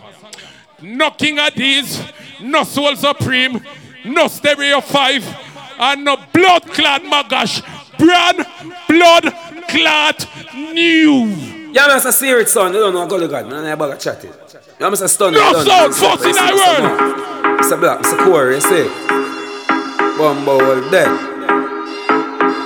No 0.81 1.11
King 1.11 1.39
Addies, 1.39 2.13
no 2.41 2.63
Soul 2.63 2.95
Supreme, 2.95 3.61
no 4.05 4.29
Stereo 4.29 4.81
5, 4.81 5.37
and 5.81 6.05
no 6.05 6.17
Blood 6.33 6.63
Clot 6.69 7.03
Magash. 7.03 7.63
Brand 7.99 8.47
Blood 8.89 9.35
Clot 9.69 10.29
New. 10.55 11.27
Yeah, 11.73 11.89
man, 11.89 11.97
it's 11.97 12.07
a 12.07 12.13
serious 12.13 12.53
son. 12.53 12.73
You 12.73 12.81
don't 12.81 12.95
know 12.95 13.07
gully 13.09 13.27
god, 13.27 13.49
man. 13.49 13.65
I 13.65 13.75
bag 13.75 13.91
of 13.91 13.99
chatting. 13.99 14.31
Yeah, 14.31 14.87
man, 14.87 14.93
it's 14.93 15.03
a 15.03 15.09
stun. 15.09 15.33
No 15.33 15.53
sound, 15.65 16.23
in 16.23 16.33
the 16.33 16.53
world. 16.55 17.59
It's 17.59 17.73
a 17.73 17.77
black, 17.77 18.01
it's 18.01 18.13
a 18.13 18.17
core, 18.19 18.53
you 18.53 18.61
see. 18.61 18.89
Bumbo 20.17 20.59
well 20.59 20.91
dead. 20.91 21.09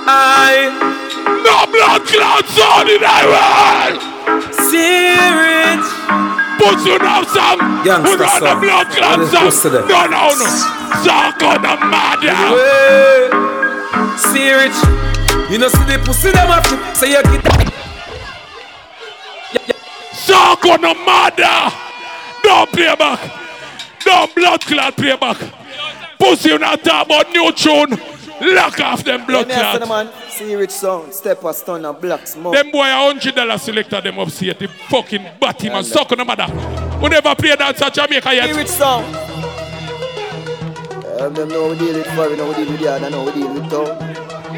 I 0.05 1.02
no 1.25 1.57
blood 1.71 2.01
clot 2.07 2.45
sound 2.47 2.89
in 2.89 2.99
the 3.01 3.17
world. 3.31 3.99
Serious. 4.69 5.85
Put 6.59 6.79
you 6.85 6.97
now 6.99 7.23
some. 7.23 7.59
Youngster 7.85 8.17
Put 8.17 8.27
on 8.27 8.39
the 8.39 8.47
son. 8.47 8.59
blood 8.61 8.87
clot 8.87 9.17
What 9.19 9.27
is 9.27 9.31
sound. 9.31 9.45
pussy 9.45 9.69
there? 9.69 9.85
No, 9.87 10.05
no, 10.07 10.33
no. 10.35 10.47
Suck 11.03 11.41
on 11.43 11.61
the 11.61 11.75
mother. 11.91 12.39
See. 14.17 14.43
You 15.51 15.59
know 15.59 15.67
see 15.67 15.83
the 15.85 16.01
pussy 16.03 16.31
them 16.31 16.47
have 16.47 16.63
to 16.63 16.95
say 16.95 17.11
you 17.11 17.21
get 17.21 17.43
Suck 20.13 20.65
on 20.65 20.81
the 20.81 20.93
mother. 21.05 21.75
Don't 22.43 22.71
play 22.71 22.95
back. 22.95 23.19
Don't 24.03 24.33
blood 24.35 24.61
clot 24.61 24.95
play 24.95 25.15
back. 25.17 25.37
Pussy 26.19 26.49
you 26.49 26.57
not 26.59 26.83
talk 26.83 27.05
about 27.05 27.29
new 27.31 27.51
tune. 27.51 27.97
Lock 28.41 28.79
off 28.81 29.03
them 29.03 29.25
blood 29.25 29.47
Yeah, 29.47 29.77
clot. 29.77 29.87
man. 29.87 30.09
C 30.29 30.55
Rich 30.55 30.71
sound. 30.71 31.13
Step 31.13 31.43
a 31.43 31.53
stun 31.53 31.85
a 31.85 31.93
black 31.93 32.27
smoke. 32.27 32.53
Them 32.53 32.71
boy 32.71 32.85
a 32.87 32.93
hundred 33.07 33.35
dollar 33.35 33.57
selector 33.57 34.01
them 34.01 34.19
upstate. 34.19 34.59
The 34.59 34.67
fucking 34.67 35.25
batty 35.39 35.69
man. 35.69 35.83
Suck 35.83 36.11
on 36.11 36.17
the 36.17 36.25
mother. 36.25 36.47
We 37.01 37.09
never 37.09 37.35
play 37.35 37.55
that 37.55 37.81
at 37.81 37.93
Jamaica 37.93 38.33
yet. 38.33 38.49
C 38.49 38.57
Rich 38.57 38.67
sound. 38.69 39.05
Um, 41.21 41.33
them 41.33 41.47
know 41.49 41.69
we 41.69 41.77
deal 41.77 41.93
with 41.93 42.07
foreign, 42.15 42.37
know 42.37 42.47
we 42.49 42.55
deal 42.55 42.71
with 42.71 42.81
yard, 42.81 43.03
I 43.03 43.09
know 43.09 43.23
we 43.23 43.31
deal 43.33 43.53
with 43.53 43.69
town. 43.69 43.97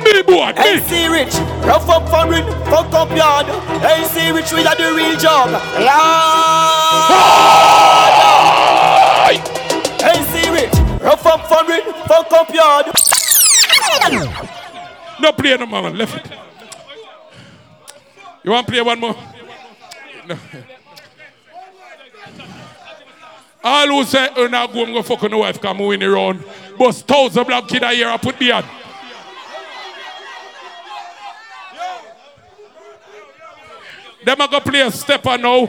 Me 0.04 0.22
boy, 0.24 0.54
Hey, 0.56 0.80
C 0.80 1.08
Rich, 1.08 1.36
rough 1.66 1.88
up 1.90 2.08
foreign, 2.10 2.46
fuck 2.66 2.92
up 2.94 3.10
yard. 3.16 3.46
Hey, 3.82 4.04
C 4.06 4.32
Rich, 4.32 4.52
we 4.54 4.66
are 4.66 4.76
the 4.76 4.94
real 4.96 5.18
job. 5.20 5.52
Lord. 9.26 9.42
Hey, 10.02 10.24
C 10.32 10.50
Rich, 10.50 10.74
rough 11.02 11.26
up 11.26 11.46
foreign, 11.48 11.82
fuck 12.08 12.32
up 12.32 12.50
yard. 12.54 12.86
No 15.20 15.32
play 15.32 15.58
no 15.58 15.66
more. 15.66 15.90
Left 15.90 16.26
it. 16.26 16.32
You 18.44 18.52
want 18.52 18.68
to 18.68 18.72
play 18.72 18.82
one 18.82 19.00
more? 19.00 19.16
No. 20.28 20.38
All 23.64 23.88
who 23.88 24.04
say, 24.04 24.30
oh, 24.36 24.46
now 24.46 24.68
go 24.68 24.84
and 24.84 24.94
go 24.94 25.02
fuck 25.02 25.24
on 25.24 25.32
the 25.32 25.38
wife, 25.38 25.60
come 25.60 25.80
win 25.80 26.00
the 26.00 26.08
round. 26.08 26.44
But 26.78 26.94
thousand 26.94 27.48
black 27.48 27.68
kid 27.68 27.82
a 27.82 27.92
year, 27.94 28.08
I 28.08 28.18
put 28.18 28.38
beard. 28.38 28.64
Them 34.24 34.42
a 34.42 34.48
go 34.48 34.60
play 34.60 34.82
a 34.82 34.92
stepper 34.92 35.38
now. 35.38 35.68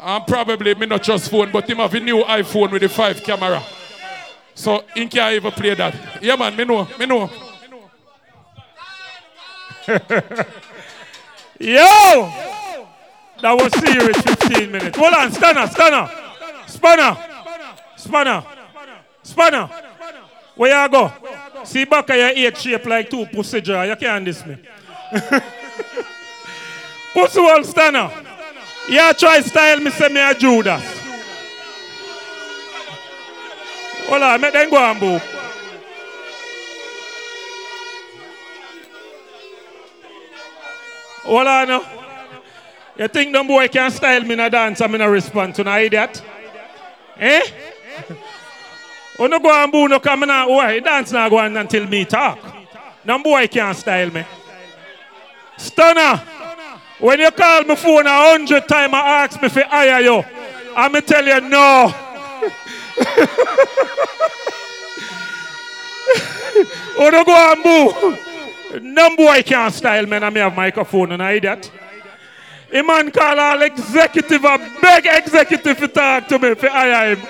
And 0.00 0.26
probably 0.26 0.74
me 0.74 0.86
not 0.86 1.02
just 1.02 1.30
phone, 1.30 1.50
but 1.50 1.68
him 1.68 1.78
have 1.78 1.92
a 1.92 2.00
new 2.00 2.22
iPhone 2.22 2.70
with 2.70 2.82
the 2.82 2.88
five 2.88 3.22
camera. 3.22 3.62
So 4.56 4.82
he 4.94 5.06
can't 5.06 5.34
even 5.34 5.52
play 5.52 5.74
that. 5.74 5.94
Yeah 6.22 6.34
man, 6.34 6.56
me 6.56 6.64
know, 6.64 6.88
me 6.98 7.06
know. 7.06 7.30
Yo! 11.60 12.32
That 13.40 13.52
was 13.52 13.70
serious 13.78 14.16
15 14.22 14.72
minutes. 14.72 14.98
Hold 14.98 15.14
on, 15.14 15.30
stunner, 15.30 15.66
stunner. 15.68 16.10
Spanner. 16.66 17.16
Spanner. 17.96 18.44
Spanner. 19.22 19.70
Where 20.54 20.82
you 20.82 20.88
go? 20.88 21.12
See 21.64 21.84
back 21.84 22.08
of 22.10 22.16
your 22.16 22.30
ear 22.30 22.54
shape 22.54 22.86
like 22.86 23.10
two 23.10 23.26
pussy 23.26 23.60
jaw. 23.60 23.82
You 23.82 23.96
can't 23.96 24.24
diss 24.24 24.44
me. 24.46 24.56
pussy 27.12 27.40
wall 27.40 27.62
stunner. 27.62 28.10
Yeah, 28.88 29.12
try 29.12 29.40
style 29.40 29.80
me 29.80 29.90
say 29.90 30.08
me 30.08 30.20
a 30.20 30.34
Judas. 30.34 30.95
Hold 34.08 34.22
on, 34.22 34.40
make 34.40 34.52
them 34.52 34.70
go 34.70 34.76
now. 41.64 41.84
You 42.96 43.08
think 43.08 43.32
them 43.32 43.46
boy 43.46 43.68
can 43.68 43.90
style 43.90 44.22
me 44.22 44.34
in 44.34 44.40
a 44.40 44.48
dance 44.48 44.80
and 44.80 44.92
me 44.92 44.98
not 44.98 45.06
respond 45.06 45.54
to 45.56 45.64
no 45.64 45.78
idiot? 45.78 46.22
Eh? 47.18 47.42
Oh 49.18 49.26
no 49.28 49.40
go 49.40 49.50
and 49.50 49.72
boo 49.72 49.88
no 49.88 49.98
come 49.98 50.20
now. 50.20 50.46
Why? 50.46 50.78
Dance 50.78 51.10
not 51.10 51.30
go 51.30 51.38
on 51.38 51.56
until 51.56 51.86
me 51.86 52.04
talk. 52.04 52.38
Them 53.02 53.22
boy 53.22 53.48
can't 53.48 53.74
style 53.74 54.10
me. 54.10 54.22
Stunner. 55.56 56.22
When 56.98 57.20
you 57.20 57.30
call 57.30 57.64
me 57.64 57.76
phone 57.76 58.06
a 58.06 58.10
hundred 58.10 58.68
times 58.68 58.92
I 58.92 59.24
ask 59.24 59.40
me 59.40 59.48
I 59.48 59.88
hire 59.88 60.00
you. 60.02 60.22
I'ma 60.76 61.00
tell 61.00 61.26
you 61.26 61.40
no. 61.48 62.05
oh 66.98 67.08
no 67.10 67.24
go 67.24 67.52
and 67.52 67.62
boo. 67.62 68.16
Boy 69.16 69.42
can't 69.42 69.72
style 69.72 70.04
me 70.06 70.16
and 70.16 70.24
I 70.24 70.30
may 70.30 70.40
have 70.40 70.54
microphone 70.54 71.12
and 71.12 71.22
I 71.22 71.32
idiot. 71.32 71.70
A 72.72 72.82
man 72.82 73.10
call 73.10 73.38
all 73.38 73.62
executive 73.62 74.44
a 74.44 74.58
big 74.82 75.06
executive 75.06 75.78
to 75.78 75.88
talk 75.88 76.26
to 76.28 76.38
me 76.38 76.54
for 76.54 76.68
hire 76.68 77.16
him. 77.16 77.26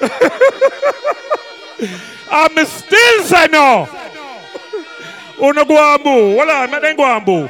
I'm 2.30 2.66
still 2.66 3.24
say 3.24 3.48
no. 3.48 3.88
Oh 5.38 5.50
no 5.50 5.64
go 5.64 5.94
and 5.94 6.02
boo. 6.02 6.40
On, 6.40 6.70
make 6.70 6.82
them 6.82 6.96
go 6.96 7.04
and 7.04 7.26
boo. 7.26 7.48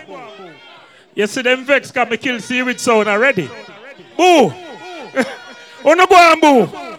You 1.15 1.27
see 1.27 1.43
them 1.43 1.65
vex 1.65 1.91
can 1.91 2.09
me 2.09 2.17
kill 2.17 2.41
see 2.41 2.63
with 2.63 2.81
sound 2.81 3.09
already. 3.09 3.47
Boo. 4.17 4.17
oh 5.85 5.95
no 5.95 6.07
go 6.07 6.17
and 6.17 6.41
boo. 6.41 6.92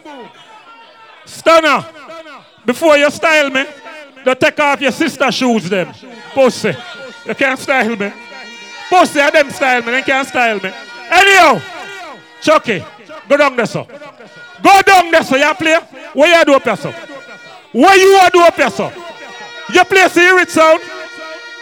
Stunner. 1.34 1.86
Before 2.66 2.98
you 2.98 3.10
style 3.12 3.50
me, 3.50 3.66
don't 4.24 4.40
take 4.40 4.60
off 4.60 4.80
your 4.80 4.92
sister 4.92 5.32
shoes 5.32 5.70
them. 5.70 5.92
Pussy. 6.34 6.74
You 7.26 7.36
can't 7.36 7.60
style 7.60 7.96
me. 7.96 8.12
Pussy, 8.90 9.20
I 9.20 9.30
them 9.32 9.50
style 9.50 9.82
me, 9.82 9.92
they 9.92 10.02
can't 10.04 10.28
style 10.28 10.60
me. 10.60 10.72
Anyhow, 11.10 11.60
Chucky, 12.42 12.84
go 13.28 13.38
down 13.38 13.56
there, 13.56 13.66
sir. 13.66 13.86
Go 14.62 14.82
down 14.84 15.12
there, 15.12 15.24
sir. 15.24 15.38
You 15.38 15.54
play? 15.56 15.80
Where 16.14 16.40
you 16.40 16.46
do 16.46 16.54
up 16.54 16.78
sir? 16.78 16.92
Where 17.72 17.98
you 17.98 18.16
are 18.16 18.30
do 18.30 18.42
up 18.42 18.72
sir? 18.72 18.94
You 19.74 19.84
play 19.86 20.08
see 20.10 20.28
it 20.28 20.50
sound? 20.50 20.82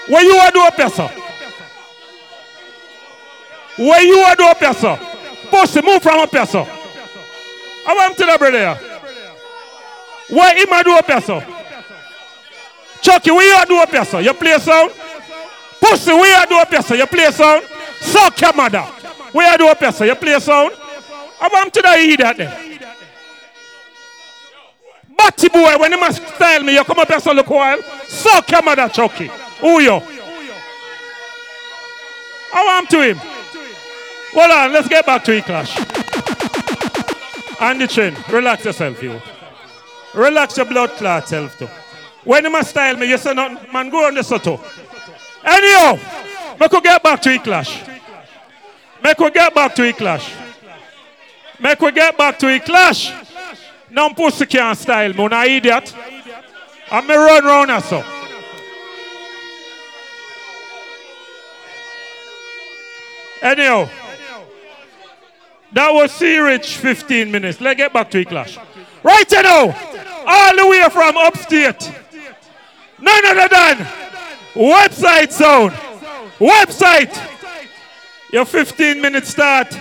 Where 0.07 0.23
you 0.23 0.35
are 0.35 0.51
do 0.51 0.61
up 0.61 0.91
sir? 0.91 1.09
Where 3.77 4.03
you 4.03 4.17
are 4.19 4.35
do 4.35 4.43
up 4.43 4.75
sir? 4.75 4.99
Pussy, 5.49 5.81
move 5.81 6.03
from 6.03 6.19
up 6.19 6.47
sir. 6.47 6.67
I 7.87 7.95
want 7.95 8.17
to 8.17 8.25
the 8.25 8.37
brother. 8.37 8.90
Where 10.31 10.55
him 10.57 10.71
a 10.71 10.83
do 10.83 10.97
here, 11.05 11.21
sir? 11.21 11.45
Chucky, 13.01 13.31
where 13.31 13.59
you 13.59 13.65
do 13.65 13.77
up 13.79 13.89
here? 13.89 14.21
You 14.21 14.33
play 14.33 14.57
sound? 14.59 14.91
Pussy, 15.81 16.11
where 16.11 16.39
you 16.41 16.47
do 16.47 16.57
up 16.57 16.69
here? 16.69 16.97
You 16.97 17.05
play 17.05 17.25
a 17.25 17.31
sound? 17.33 17.65
Suck 17.99 18.39
your 18.39 18.53
mother. 18.53 18.81
Where 19.33 19.51
you 19.51 19.57
do 19.57 19.67
up 19.67 19.79
here? 19.79 20.07
You 20.07 20.15
play 20.15 20.39
sound? 20.39 20.73
I 21.41 21.49
want 21.51 21.73
to 21.73 21.81
the 21.81 21.89
idiot 21.89 22.37
there. 22.37 22.71
Batty 25.17 25.49
boy, 25.49 25.77
when 25.77 25.91
you 25.91 25.99
must 25.99 26.25
style 26.35 26.63
me, 26.63 26.75
you 26.75 26.83
come 26.85 26.99
up 26.99 27.09
here 27.09 27.19
so 27.19 27.33
look 27.33 27.49
while. 27.49 27.81
Suck 28.07 28.49
your 28.51 28.61
mother, 28.61 28.87
Chucky. 28.87 29.29
Who 29.59 29.81
you? 29.81 30.01
I 32.53 32.65
want 32.65 32.89
to 32.89 33.01
him. 33.01 33.17
Hold 33.17 34.51
on, 34.51 34.71
let's 34.71 34.87
get 34.87 35.05
back 35.05 35.23
to 35.25 35.33
E 35.33 35.41
clash. 35.41 35.77
And 37.59 37.81
the 37.81 37.87
train. 37.87 38.15
Relax 38.29 38.63
yourself, 38.63 39.03
you. 39.03 39.21
Relax 40.13 40.57
your 40.57 40.65
blood 40.65 40.89
clot 40.91 41.27
self 41.27 41.57
too. 41.57 41.69
When 42.23 42.43
you 42.43 42.51
must 42.51 42.69
style 42.69 42.97
me, 42.97 43.09
you 43.09 43.17
say 43.17 43.33
nothing, 43.33 43.71
man, 43.71 43.89
go 43.89 44.05
on 44.05 44.13
the 44.13 44.23
soto. 44.23 44.59
Anyhow, 45.43 45.97
make 46.59 46.71
we 46.71 46.81
get 46.81 47.01
back 47.01 47.21
to 47.21 47.31
E 47.31 47.39
clash. 47.39 47.81
Make 49.03 49.17
we 49.17 49.31
get 49.31 49.53
back 49.55 49.73
to 49.75 49.83
E 49.83 49.93
clash. 49.93 50.33
Make 51.59 51.79
we 51.79 51.91
get 51.91 52.17
back 52.17 52.37
to 52.39 52.49
E 52.49 52.59
clash. 52.59 53.11
No 53.89 54.09
pussy 54.09 54.45
can't 54.45 54.77
style 54.77 55.13
me, 55.13 55.27
no 55.27 55.43
idiot. 55.43 55.95
I'm 56.91 57.07
me 57.07 57.15
run 57.15 57.43
round 57.45 57.83
so. 57.83 58.03
Anyhow, 63.41 63.89
that 65.71 65.89
was 65.91 66.11
C 66.11 66.37
Rich 66.37 66.77
15 66.77 67.31
minutes. 67.31 67.59
Let's 67.59 67.77
get 67.77 67.91
back 67.91 68.11
to 68.11 68.19
E 68.19 68.25
clash. 69.01 69.31
Right 69.31 69.43
now, 69.43 69.91
all 70.27 70.55
the 70.55 70.67
way 70.67 70.87
from 70.91 71.17
upstate. 71.17 71.91
None 72.99 73.25
other 73.25 73.47
than 73.49 73.77
Webbzite 74.53 75.31
sound. 75.31 75.71
Webbzite. 76.39 77.29
Your 78.31 78.45
15 78.45 79.01
minute 79.01 79.25
start. 79.25 79.77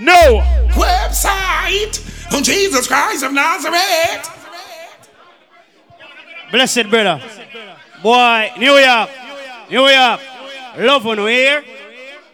No. 0.00 0.42
Website 0.70 2.34
on 2.34 2.42
Jesus 2.42 2.86
Christ 2.86 3.24
of 3.24 3.32
Nazareth. 3.32 4.34
Blessed 6.50 6.88
brother. 6.88 7.22
Boy, 8.02 8.52
New 8.58 8.76
York. 8.76 9.10
New 9.70 9.86
York. 9.86 10.20
Love 10.78 11.06
on 11.06 11.18
here. 11.18 11.64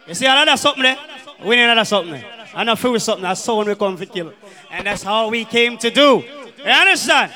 You 0.07 0.13
see 0.13 0.25
another 0.25 0.57
something 0.57 0.83
there? 0.83 0.97
We 1.43 1.55
need 1.55 1.63
another 1.63 1.85
something 1.85 2.13
there. 2.13 2.34
And 2.55 2.71
I 2.71 2.75
feel 2.75 2.97
something. 2.99 3.23
That's 3.23 3.41
someone 3.41 3.67
we 3.67 3.75
come 3.75 3.97
to 3.97 4.05
kill. 4.05 4.33
And 4.71 4.87
that's 4.87 5.03
how 5.03 5.29
we 5.29 5.43
came 5.43 5.77
to 5.79 5.91
do. 5.91 6.23
You 6.57 6.71
understand? 6.71 7.31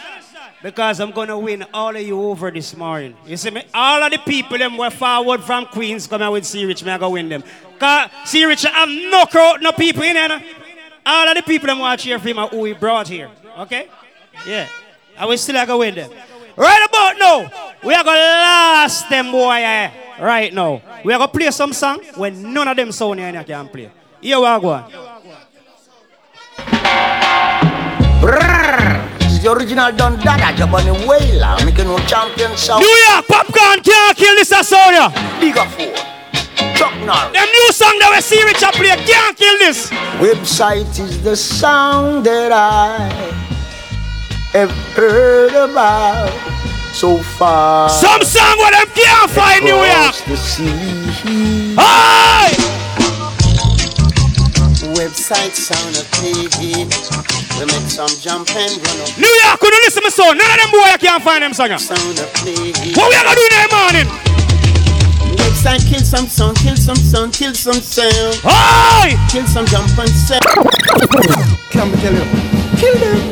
Because 0.63 0.99
I'm 0.99 1.11
gonna 1.11 1.37
win 1.37 1.65
all 1.73 1.95
of 1.95 2.01
you 2.01 2.19
over 2.21 2.51
this 2.51 2.75
morning. 2.75 3.15
You 3.25 3.37
see 3.37 3.51
me? 3.51 3.63
All 3.73 4.01
of 4.01 4.11
the 4.11 4.17
people 4.17 4.57
them 4.57 4.77
were 4.77 4.89
forward 4.89 5.41
from 5.43 5.65
Queens 5.67 6.07
come 6.07 6.21
out 6.21 6.33
with 6.33 6.45
C 6.45 6.65
Rich, 6.65 6.83
me 6.83 6.91
I 6.91 6.97
go 6.97 7.11
win 7.11 7.29
them. 7.29 7.43
Cause 7.79 8.09
C 8.25 8.43
Rich 8.43 8.63
have 8.63 8.89
no 8.89 9.25
crowd, 9.25 9.61
no 9.61 9.71
people 9.71 10.03
in 10.03 10.15
there. 10.15 10.41
All 11.05 11.27
of 11.29 11.35
the 11.35 11.43
people 11.43 11.67
them 11.67 11.79
watch 11.79 12.03
here 12.03 12.19
for 12.19 12.27
him 12.27 12.37
who 12.37 12.65
he 12.65 12.73
brought 12.73 13.07
here. 13.07 13.29
Okay? 13.59 13.87
Yeah. 14.45 14.67
I 15.17 15.25
will 15.25 15.37
still 15.37 15.65
go 15.65 15.79
win 15.79 15.95
them. 15.95 16.11
Right 16.57 16.85
about 16.89 17.17
now, 17.17 17.73
we 17.83 17.93
are 17.93 18.03
gonna 18.03 18.19
last 18.19 19.09
them 19.09 19.31
boy 19.31 19.55
eh, 19.55 19.91
right 20.19 20.53
now. 20.53 20.81
We 21.05 21.13
are 21.13 21.19
gonna 21.19 21.31
play 21.31 21.51
some 21.51 21.71
song 21.71 22.03
when 22.15 22.53
none 22.53 22.67
of 22.67 22.75
them 22.75 22.91
sound 22.91 23.19
here 23.19 23.43
can 23.43 23.67
play. 23.69 23.91
Are 24.21 24.59
going. 24.59 24.83
This 29.17 29.31
is 29.31 29.43
the 29.43 29.51
original 29.51 29.91
Don 29.93 30.19
Dada, 30.19 30.51
Jabani 30.53 30.91
Wailer, 31.07 31.55
making 31.65 31.85
no 31.85 31.97
champion 31.99 32.55
sound. 32.57 32.81
New 32.81 32.97
York 33.09 33.25
popcorn 33.27 33.81
can't 33.81 34.17
kill 34.17 34.35
this 34.35 34.51
a 34.51 34.61
sound 34.61 34.93
ya. 34.93 35.09
Bigger 35.39 35.65
four. 35.71 35.95
Chuck 36.75 36.93
Norris. 37.05 37.31
Them 37.31 37.47
new 37.47 37.71
song 37.71 37.97
that 37.99 38.11
we 38.13 38.21
C 38.21 38.43
Rich 38.43 38.61
a 38.61 38.71
play 38.73 38.95
can't 39.07 39.37
kill 39.37 39.57
this. 39.59 39.89
Webbzite 40.19 40.99
is 40.99 41.23
the 41.23 41.35
sound 41.37 42.25
that 42.25 42.51
I 42.51 43.09
have 44.51 44.71
heard 44.95 45.53
about 45.53 46.29
so 46.93 47.17
far. 47.39 47.89
Some 47.89 48.21
song 48.23 48.57
where 48.57 48.71
them 48.71 48.87
can't 48.93 49.31
find 49.31 49.63
New 49.63 49.79
York. 49.79 50.15
The 50.27 50.35
sea. 50.35 51.75
Hey! 51.79 52.98
Webbzite 54.99 55.55
sound 55.55 55.95
a 55.95 56.03
playing. 56.19 56.51
We 56.59 57.63
make 57.71 57.87
some 57.87 58.11
jump 58.19 58.51
and 58.51 58.67
run 58.83 58.99
up. 58.99 59.15
New 59.15 59.31
York 59.31 59.55
couldn't 59.63 59.79
listen 59.87 60.03
to 60.03 60.07
me 60.07 60.11
song. 60.11 60.35
None 60.35 60.51
of 60.51 60.59
them 60.59 60.71
boy 60.75 60.91
I 60.91 60.97
can't 60.99 61.23
find 61.23 61.39
them 61.41 61.53
song. 61.55 61.71
Sound 61.79 62.19
a 62.19 62.27
playing. 62.35 62.75
What 62.99 63.07
we 63.07 63.15
are 63.15 63.23
gonna 63.23 63.39
do 63.39 63.47
in 63.47 63.63
the 63.63 63.71
morning? 63.79 64.07
Webbzite 65.39 65.87
kill 65.87 66.03
some 66.03 66.27
sound, 66.27 66.57
kill 66.57 66.75
some 66.75 66.99
sound, 66.99 67.31
kill 67.31 67.55
some 67.55 67.79
sound. 67.79 68.43
Hey! 68.43 69.15
Kill 69.31 69.47
some 69.47 69.65
jump 69.71 69.87
and 69.95 70.11
sound. 70.11 70.43
Come 71.71 71.95
tell 72.03 72.11
you. 72.11 72.27
Kill 72.75 72.95
them. 72.99 73.23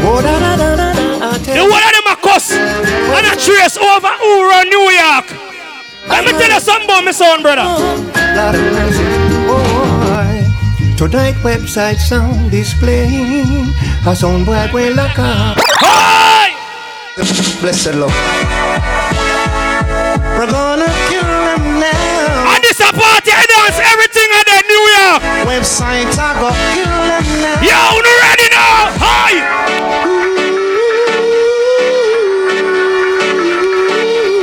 Oh, 0.00 0.16
da, 0.24 0.40
da, 0.40 0.56
da, 0.56 0.76
da, 0.80 0.92
da, 0.96 1.28
I 1.28 1.38
tell 1.44 1.60
The 1.60 1.64
one 1.68 1.84
of 1.84 1.92
them 1.92 2.08
a 2.08 2.16
cuss 2.16 2.56
and 2.56 3.26
a 3.28 3.36
trace 3.36 3.76
over 3.76 4.08
who 4.16 4.48
run 4.48 4.64
New 4.72 4.88
York. 4.96 5.49
Let 6.10 6.24
me 6.26 6.32
tell 6.32 6.50
you 6.50 6.60
something 6.60 6.84
about 6.84 7.04
my 7.04 7.12
son, 7.12 7.42
brother. 7.42 7.62
Lord 7.62 8.54
have 8.54 8.72
mercy, 8.74 9.04
boy. 9.46 10.44
Tonight 10.98 11.36
Webbzite 11.42 11.98
sound 11.98 12.50
displaying 12.50 13.72
a 14.06 14.14
sound 14.14 14.44
boy 14.44 14.68
will 14.72 14.94
lock 14.94 15.18
up. 15.18 15.56
Hey! 15.80 16.52
Blessed 17.62 17.94
love. 17.94 18.12
We're 20.36 20.50
gonna 20.50 20.90
kill 21.08 21.24
them 21.24 21.80
now. 21.80 22.52
And 22.52 22.62
this 22.64 22.80
a 22.80 22.92
party 22.92 23.32
I 23.32 23.44
dance 23.48 23.80
everything 23.80 24.28
in 24.28 24.44
the 24.50 24.60
New 24.68 24.84
York. 24.98 25.22
Webbzite 25.48 26.18
I 26.18 26.36
go 26.36 26.50
kill 26.74 26.92
them 27.08 27.24
now. 27.40 27.64
Yo, 27.64 27.80
you 27.96 28.14
ready 28.20 28.48
now? 28.52 28.92
Hi! 29.00 29.32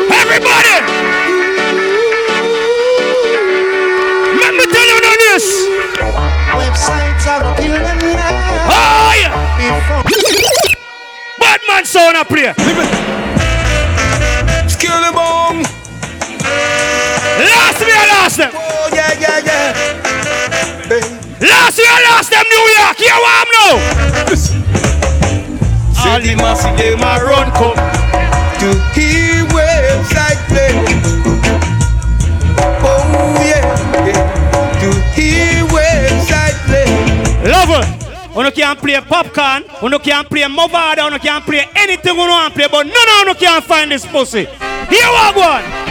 Everybody! 0.10 0.67
A 12.18 12.26
play. 12.26 12.54
Skill 14.68 14.98
the 15.06 15.12
bong. 15.14 15.62
Last 17.38 17.80
me 17.86 17.94
and 17.94 18.10
last 18.10 18.38
them. 18.38 18.52
Oh, 18.56 18.90
yeah, 18.94 19.14
yeah, 19.20 19.40
yeah. 19.46 19.74
Last 21.42 21.78
year, 21.78 21.98
last 22.10 22.32
them 22.32 22.46
New 22.50 22.66
York. 22.80 22.98
Here 22.98 23.14
I 23.14 23.42
am 23.42 23.50
now. 23.58 23.74
All 26.08 26.20
the 26.20 26.36
massive 26.36 26.78
them 26.78 27.02
a 27.02 27.24
run 27.24 27.52
come 27.52 27.97
You 38.38 38.52
can't 38.52 38.80
play 38.80 39.02
popcorn, 39.02 39.64
you 39.82 40.00
can't 40.00 40.30
play 40.30 40.44
Mavado, 40.44 41.12
you 41.12 41.20
can't 41.20 41.44
play 41.44 41.68
anything 41.76 42.16
you 42.16 42.22
want 42.22 42.54
to 42.54 42.60
play, 42.60 42.68
but 42.72 42.86
none 42.86 43.28
of 43.28 43.42
you 43.42 43.48
can't 43.48 43.64
find 43.64 43.92
this 43.92 44.06
pussy. 44.06 44.46
Here 44.46 45.10
we 45.10 45.34
go. 45.34 45.88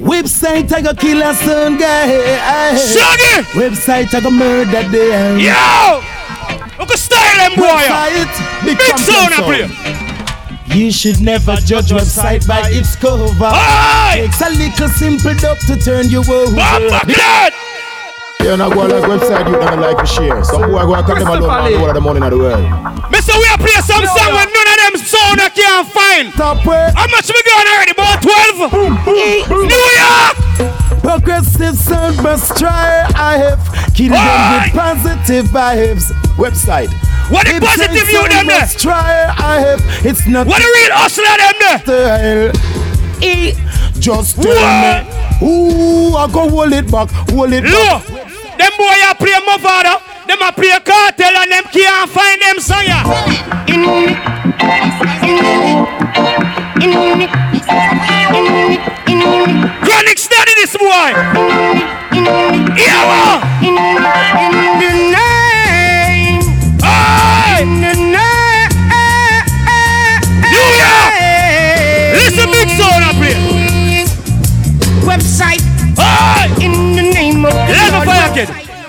Webbzite 0.00 0.72
I 0.72 0.80
go 0.82 0.94
kill 0.94 1.22
a 1.22 1.34
son 1.34 1.78
guy. 1.78 2.08
Eh. 2.08 2.76
Shaggy! 2.76 3.42
Webbzite 3.58 4.14
I 4.14 4.20
go 4.20 4.30
murder 4.30 4.82
them. 4.82 5.38
Eh. 5.38 5.50
Yo! 5.50 6.00
Look 6.78 6.90
at 6.90 6.98
style 6.98 7.36
them 7.36 7.54
boy. 7.54 7.64
Webbzite, 7.64 8.64
big, 8.64 8.78
Big 8.78 8.98
sound 8.98 9.34
I 9.34 9.42
play. 9.44 10.76
You 10.76 10.90
should 10.90 11.20
never 11.20 11.56
judge 11.56 11.90
Webbzite 11.90 12.46
by 12.48 12.62
its 12.70 12.96
cover. 12.96 13.52
Takes 14.12 14.40
a 14.40 14.50
little 14.50 14.88
simple 14.88 15.34
dub 15.34 15.58
to 15.66 15.76
turn 15.76 16.08
you 16.08 16.20
over. 16.20 16.56
You 18.46 18.56
know, 18.56 18.70
go 18.70 18.86
like 18.86 19.02
Webbzite 19.02 19.50
you 19.50 19.58
never 19.58 19.80
like 19.80 19.98
to 19.98 20.06
share. 20.06 20.44
Some 20.44 20.70
boy 20.70 20.86
go 20.86 20.94
and 20.94 21.04
cut 21.04 21.18
them 21.18 21.26
alone 21.26 21.50
and 21.50 21.74
do 21.74 21.80
all 21.82 21.88
of 21.90 21.94
the 21.94 22.00
money 22.00 22.22
in 22.22 22.30
the 22.30 22.38
world. 22.38 22.62
Mister, 23.10 23.34
we 23.34 23.46
are 23.50 23.58
play 23.58 23.74
some 23.82 24.06
song 24.06 24.38
when 24.38 24.46
none 24.54 24.70
of 24.70 24.78
them 24.86 24.94
sound 25.02 25.40
I 25.42 25.50
can't 25.50 25.88
find. 25.90 26.32
Top 26.32 26.64
way. 26.64 26.94
How 26.94 27.10
much 27.10 27.26
we 27.26 27.42
got 27.42 27.66
already? 27.66 27.90
About 27.90 28.22
12? 28.22 29.66
New 29.66 29.86
York! 29.98 31.02
Progressive 31.02 31.74
sound 31.74 32.22
must 32.22 32.56
try. 32.56 33.10
I 33.16 33.36
have 33.36 33.58
kill 33.94 34.14
them 34.14 34.62
with 34.62 34.78
positive 34.78 35.46
vibes. 35.46 36.14
Webbzite. 36.38 36.94
What 37.32 37.48
the 37.50 37.58
positive 37.58 38.06
sound 38.06 38.12
you 38.14 38.28
them 38.30 38.46
there? 38.46 38.66
try. 38.78 39.26
I 39.36 39.58
have. 39.58 39.82
It's 40.06 40.24
not. 40.28 40.46
What 40.46 40.62
the 40.62 40.70
real 40.70 40.94
hustler 40.94 41.34
them 41.34 41.58
there? 41.84 42.52
E. 43.20 43.54
Just 43.98 44.40
tell 44.40 44.54
me. 44.54 45.26
Ooh, 45.42 46.14
I 46.14 46.30
go 46.32 46.48
hold 46.48 46.72
it 46.72 46.90
back, 46.90 47.10
hold 47.10 47.52
it 47.52 47.64
Look, 47.64 48.08
back. 48.08 48.25
Boy 48.76 49.00
a 49.10 49.14
play 49.14 49.38
Mavado, 49.46 50.00
them 50.26 50.42
a 50.42 50.52
play 50.52 50.78
cartel 50.84 51.36
and 51.36 51.50
them 51.50 51.64
can't 51.72 52.10
find 52.10 52.40
them 52.40 52.60
song 52.60 52.84
ya. 52.84 53.02
Chronic 59.84 60.18
study 60.18 60.52
this 60.56 60.76
boy. 60.76 61.10
Yeah, 62.76 63.40
the 63.60 63.70
name. 63.70 64.95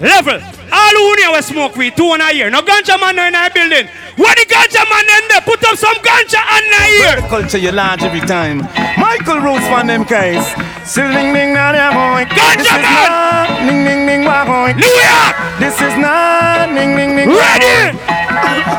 Level. 0.01 0.39
All 0.71 0.93
who 0.93 1.31
will 1.31 1.41
smoke 1.41 1.75
weed 1.75 1.95
two 1.97 2.13
in 2.13 2.21
a 2.21 2.31
year. 2.33 2.49
No 2.49 2.61
ganja 2.61 2.99
man 2.99 3.17
in 3.17 3.33
our 3.33 3.49
building. 3.49 3.87
Where 4.15 4.35
the 4.35 4.45
ganja 4.45 4.83
man 4.85 5.07
in 5.09 5.27
there? 5.29 5.41
Put 5.41 5.63
up 5.65 5.77
some 5.77 5.95
ganja 6.05 6.37
on 6.37 6.63
the 6.69 6.81
here. 6.85 7.29
Culture 7.29 7.57
you 7.57 7.71
large 7.71 8.03
every 8.03 8.21
time. 8.21 8.59
Michael 8.97 9.39
Rose 9.39 9.65
from 9.67 9.87
them 9.87 10.03
guys. 10.03 10.45
Still 10.87 11.11
ding 11.11 11.33
ding 11.33 11.53
now 11.53 11.71
they're. 11.71 12.25
Ganja 12.29 12.77
man! 12.77 13.09
not 13.09 13.47
ding 13.65 13.85
ding 13.85 14.05
ding 14.05 14.21
we're 14.25 14.45
going. 14.45 14.77
New 14.77 14.85
York! 14.85 15.35
This 15.59 15.75
is 15.81 15.97
not 15.97 16.67
ding 16.75 16.95
ding 16.95 17.15
ding. 17.15 17.29
Ready! 17.29 17.97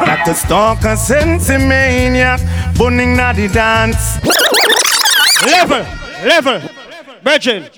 Dr. 0.07 0.35
Stalker 0.35 0.97
Sensimaniac. 0.97 2.41
Bunning 2.79 3.17
na 3.17 3.33
the 3.33 3.49
dance. 3.49 4.23
Level, 5.47 5.85
level. 6.25 6.68
Virgin, 7.29 7.69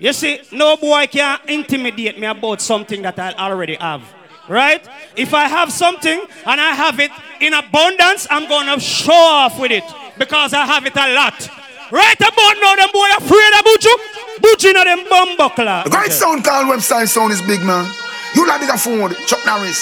you 0.00 0.12
see, 0.12 0.40
no 0.50 0.76
boy 0.76 1.06
can 1.06 1.38
intimidate 1.46 2.18
me 2.18 2.26
about 2.26 2.60
something 2.60 3.00
that 3.02 3.16
I 3.18 3.32
already 3.34 3.76
have. 3.76 4.02
Right? 4.48 4.82
If 5.14 5.34
I 5.34 5.44
have 5.46 5.70
something 5.70 6.18
and 6.46 6.60
I 6.60 6.70
have 6.74 6.98
it 6.98 7.12
in 7.40 7.52
abundance, 7.54 8.26
I'm 8.28 8.48
gonna 8.48 8.80
show 8.80 9.12
off 9.12 9.60
with 9.60 9.70
it 9.70 9.84
because 10.18 10.52
I 10.52 10.64
have 10.66 10.84
it 10.86 10.96
a 10.96 11.14
lot. 11.14 11.36
Right 11.92 12.18
about 12.20 12.54
now, 12.60 12.74
them 12.74 12.90
boy 12.92 13.08
afraid 13.18 13.52
of 13.58 13.62
Buju. 13.68 13.92
Buju 14.42 14.74
know 14.74 14.84
them 14.84 15.04
bumbuckler. 15.06 15.84
The 15.84 15.90
great 15.90 16.10
sound 16.12 16.42
called 16.44 16.66
Webbzite 16.66 17.06
sound 17.08 17.32
is 17.32 17.40
big 17.42 17.62
man. 17.62 17.86
You 18.34 18.48
like 18.48 18.60
bigger 18.60 18.76
phone, 18.78 19.14
Chuck 19.26 19.40
Norris, 19.46 19.78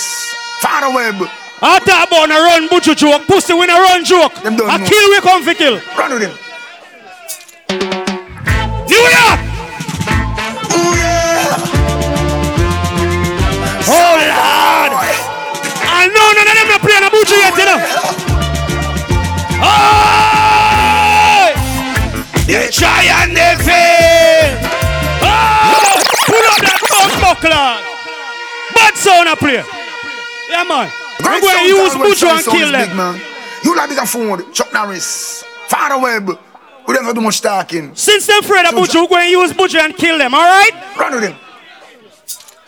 Father 0.60 0.94
Web. 0.94 1.14
I 1.62 1.78
talk 1.78 2.08
about 2.08 2.28
a 2.28 2.38
run 2.44 2.68
Buju 2.68 2.94
joke, 2.96 3.26
pussy 3.26 3.54
when 3.54 3.70
a 3.70 3.74
run 3.80 4.04
joke. 4.04 4.34
Them 4.42 4.56
don't 4.56 4.68
I 4.68 4.76
know. 4.76 4.86
kill 4.86 5.08
we 5.08 5.20
come 5.20 5.42
for 5.42 5.54
kill. 5.54 5.80
Run 5.96 6.12
with 6.12 6.22
him. 6.28 6.45
York! 8.94 9.40
Oh 13.88 14.14
Lord! 14.18 14.92
I 15.82 16.06
know 16.12 16.26
none 16.34 16.46
of 16.46 16.54
them 16.54 16.68
not 16.70 16.80
playing 16.82 17.02
a 17.02 17.10
Buju 17.10 17.36
yet, 17.36 17.56
you 17.58 17.66
know. 17.66 17.78
Oh! 19.62 20.06
They 22.46 22.68
try 22.70 23.10
and 23.22 23.34
they 23.34 23.54
fail. 23.62 24.54
Oh! 25.22 25.98
Pull 26.26 26.46
up 26.46 26.58
that 26.62 26.78
bum 26.90 27.10
buckler. 27.20 27.82
Bad 28.74 28.94
sound 28.94 29.28
a 29.28 29.34
play. 29.36 29.62
Yeah, 30.50 30.64
man. 30.64 30.90
I'm 31.18 31.40
Great 31.40 31.42
going 31.42 31.58
to 31.58 31.64
use 31.66 31.92
called 31.94 32.22
and 32.22 32.44
kill 32.44 32.70
them. 32.72 32.86
Big 32.88 32.96
man. 32.96 33.20
You 33.64 33.74
like 33.76 33.88
bigger 33.88 34.06
phone, 34.06 34.52
Chuck 34.52 34.72
Norris, 34.72 35.44
Father 35.68 35.98
Web. 36.00 36.38
We 36.86 36.94
never 36.94 37.12
do 37.12 37.20
much 37.20 37.40
talking. 37.40 37.94
Since 37.94 38.26
they're 38.26 38.38
afraid 38.38 38.64
of 38.66 38.72
Buju, 38.74 39.02
we're 39.02 39.08
going 39.08 39.26
to 39.26 39.30
use 39.30 39.52
Buju 39.52 39.78
and 39.80 39.96
kill 39.96 40.18
them, 40.18 40.34
alright? 40.34 40.72
Run 40.96 41.14
with 41.14 41.24
him. 41.24 41.36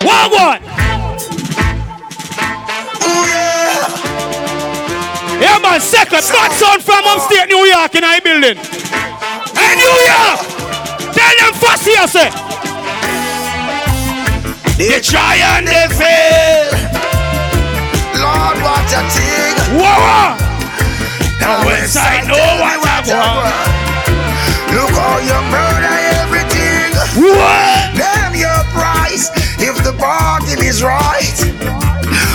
What, 0.03 0.31
what? 0.32 0.62
Yeah, 5.40 5.59
man, 5.62 5.81
second. 5.81 6.23
Bad 6.27 6.53
sound 6.53 6.82
from 6.82 7.05
upstate 7.07 7.49
New 7.49 7.65
York 7.65 7.95
in 7.95 8.03
our 8.03 8.20
building. 8.20 8.57
Hey, 9.55 9.74
New 9.78 9.97
York! 10.03 10.40
Tell 11.15 11.35
them 11.39 11.55
fast 11.62 11.86
here, 11.86 12.09
say. 12.09 12.31
They 14.78 15.01
try 15.01 15.36
and 15.36 15.66
they 15.66 15.86
fail. 15.95 16.74
Lord, 18.19 18.59
what 18.66 18.90
a 18.90 19.03
thing. 19.15 19.55
Whoa! 19.78 20.35
Now, 21.40 21.65
west 21.65 21.95
side 21.95 22.27
know 22.27 22.35
what 22.35 22.82
I 22.82 23.03
want. 23.07 23.77
Look 24.74 24.90
how 24.90 25.19
you 25.19 25.39
murder 25.51 25.97
everything. 26.23 26.93
What? 27.16 27.97
Damn 27.97 28.35
your 28.35 28.62
price 28.77 29.31
if 29.59 29.77
the 29.82 29.93
bargain 29.99 30.62
is 30.62 30.82
right. 30.82 31.35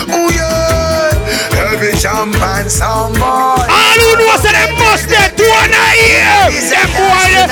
Oh 0.10 0.30
yeah, 0.34 1.14
every 1.72 1.94
champagne 1.96 2.70
sound 2.70 3.16
boy. 3.16 3.24
All 3.24 4.00
who 4.02 4.18
know 4.18 4.36
say 4.42 4.52
them 4.52 4.74
must 4.78 5.08
get 5.08 5.38
to 5.38 5.44
one 5.44 5.72
a 5.72 5.88
year. 6.02 6.52
Them 6.70 6.90
boy. 6.98 7.48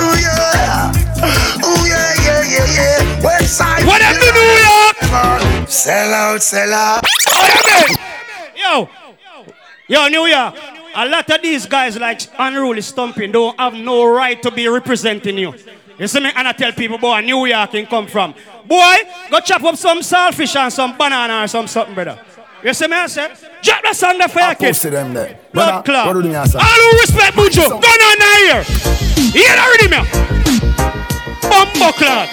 Oh 0.00 0.16
yeah, 0.18 0.92
oh 1.62 1.84
yeah, 1.86 2.14
yeah, 2.24 2.42
yeah, 2.44 2.66
yeah. 2.74 3.22
Webbzite. 3.22 3.84
What 3.86 4.00
do 4.00 4.28
New 4.32 4.52
York? 4.64 5.68
Sell 5.68 6.12
out, 6.14 6.42
sell 6.42 6.72
out. 6.72 7.04
Yo, 8.56 8.88
yo, 9.88 10.08
New 10.08 10.26
York. 10.26 10.54
A 10.94 11.06
lot 11.08 11.30
of 11.30 11.42
these 11.42 11.66
guys 11.66 11.96
like 11.98 12.22
unruly 12.38 12.80
stomping 12.80 13.32
don't 13.32 13.58
have 13.58 13.74
no 13.74 14.04
right 14.12 14.42
to 14.42 14.50
be 14.50 14.66
representing 14.68 15.38
you. 15.38 15.54
You 15.98 16.08
see 16.08 16.20
me? 16.20 16.30
And 16.34 16.48
I 16.48 16.52
tell 16.52 16.72
people, 16.72 16.98
boy, 16.98 17.20
New 17.20 17.44
York 17.46 17.70
can 17.72 17.86
come 17.86 18.06
from. 18.06 18.34
Boy, 18.66 18.96
go 19.30 19.40
chop 19.40 19.62
up 19.64 19.76
some 19.76 19.98
saltfish 20.00 20.56
and 20.56 20.72
some 20.72 20.96
banana 20.96 21.44
or 21.44 21.46
some 21.46 21.66
something, 21.66 21.94
brother. 21.94 22.18
You 22.64 22.74
see 22.74 22.88
me? 22.88 22.96
I 22.96 23.06
say, 23.06 23.28
drop 23.62 23.82
the 23.82 24.14
there 24.18 24.28
for 24.28 24.40
your 24.40 24.54
kids. 24.54 24.78
Post 24.80 24.90
them 24.90 25.14
there. 25.14 25.38
Blood 25.52 25.84
clot. 25.84 26.12
do 26.12 26.20
you 26.20 26.34
mean, 26.34 26.46
sir? 26.46 26.58
All 26.58 26.64
who 26.64 26.98
respect 26.98 27.36
Buju, 27.36 27.68
go 27.68 27.80
down 27.80 28.18
there 28.18 28.38
here. 28.44 28.62
Hear 29.30 29.56
the 29.56 29.64
rhythm 29.70 29.92
here. 29.92 30.06
Bumbo 31.42 31.92
clot. 31.92 32.28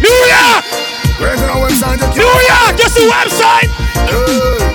New 0.00 0.08
York! 0.08 0.64
Where's 1.18 1.40
the 1.40 1.46
Webbzite? 1.46 2.16
New 2.16 2.24
York, 2.24 2.78
just 2.78 2.94
the 2.94 3.08
Webbzite. 3.10 4.67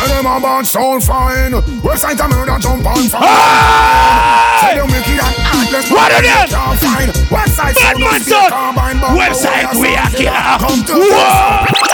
Tell 0.00 0.08
them 0.08 0.24
about 0.24 0.64
sound 0.64 1.04
fine. 1.04 1.52
Webbzite 1.84 2.24
a 2.24 2.28
murder 2.28 2.56
jump 2.58 2.86
on 2.86 3.04
fine. 3.04 3.20
Ah! 3.20 4.56
Tell 4.64 4.76
them 4.80 4.88
wicked 4.88 5.20
and 5.20 5.36
heartless. 5.44 5.90
What 5.92 6.08
are 6.08 6.24
them? 6.24 6.48
Can't. 6.80 7.12
Webbzite 7.28 7.76
Bad 7.76 8.00
man, 8.00 8.20
son. 8.24 8.48
Webbzite 9.12 9.76
we 9.76 9.92
are 9.92 10.08
killer. 10.08 10.56
Come 10.56 10.80
to 10.88 10.94
Whoa! 11.04 11.90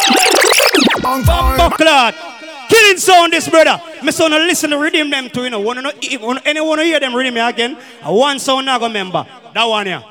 on 1.05 1.25
fine. 1.25 1.59
Bumbo 1.59 1.77
clot. 1.77 2.15
Killing 2.69 2.99
sound 2.99 3.33
this 3.33 3.49
brother. 3.49 3.83
Me 4.05 4.13
son 4.13 4.31
to 4.31 4.39
listen 4.39 4.71
to 4.71 4.79
rhythm 4.79 5.11
them 5.11 5.29
too, 5.29 5.43
you 5.43 5.51
know. 5.51 5.59
Wanna 5.59 5.83
know, 5.83 5.93
anyone 6.45 6.79
hear 6.79 7.01
them 7.01 7.13
rhythm 7.13 7.35
here 7.35 7.49
again? 7.49 7.77
I 8.05 8.11
one 8.13 8.39
sound 8.39 8.67
now 8.67 8.79
go 8.79 8.87
remember. 8.87 9.27
That 9.53 9.65
one 9.65 9.87
here. 9.87 10.05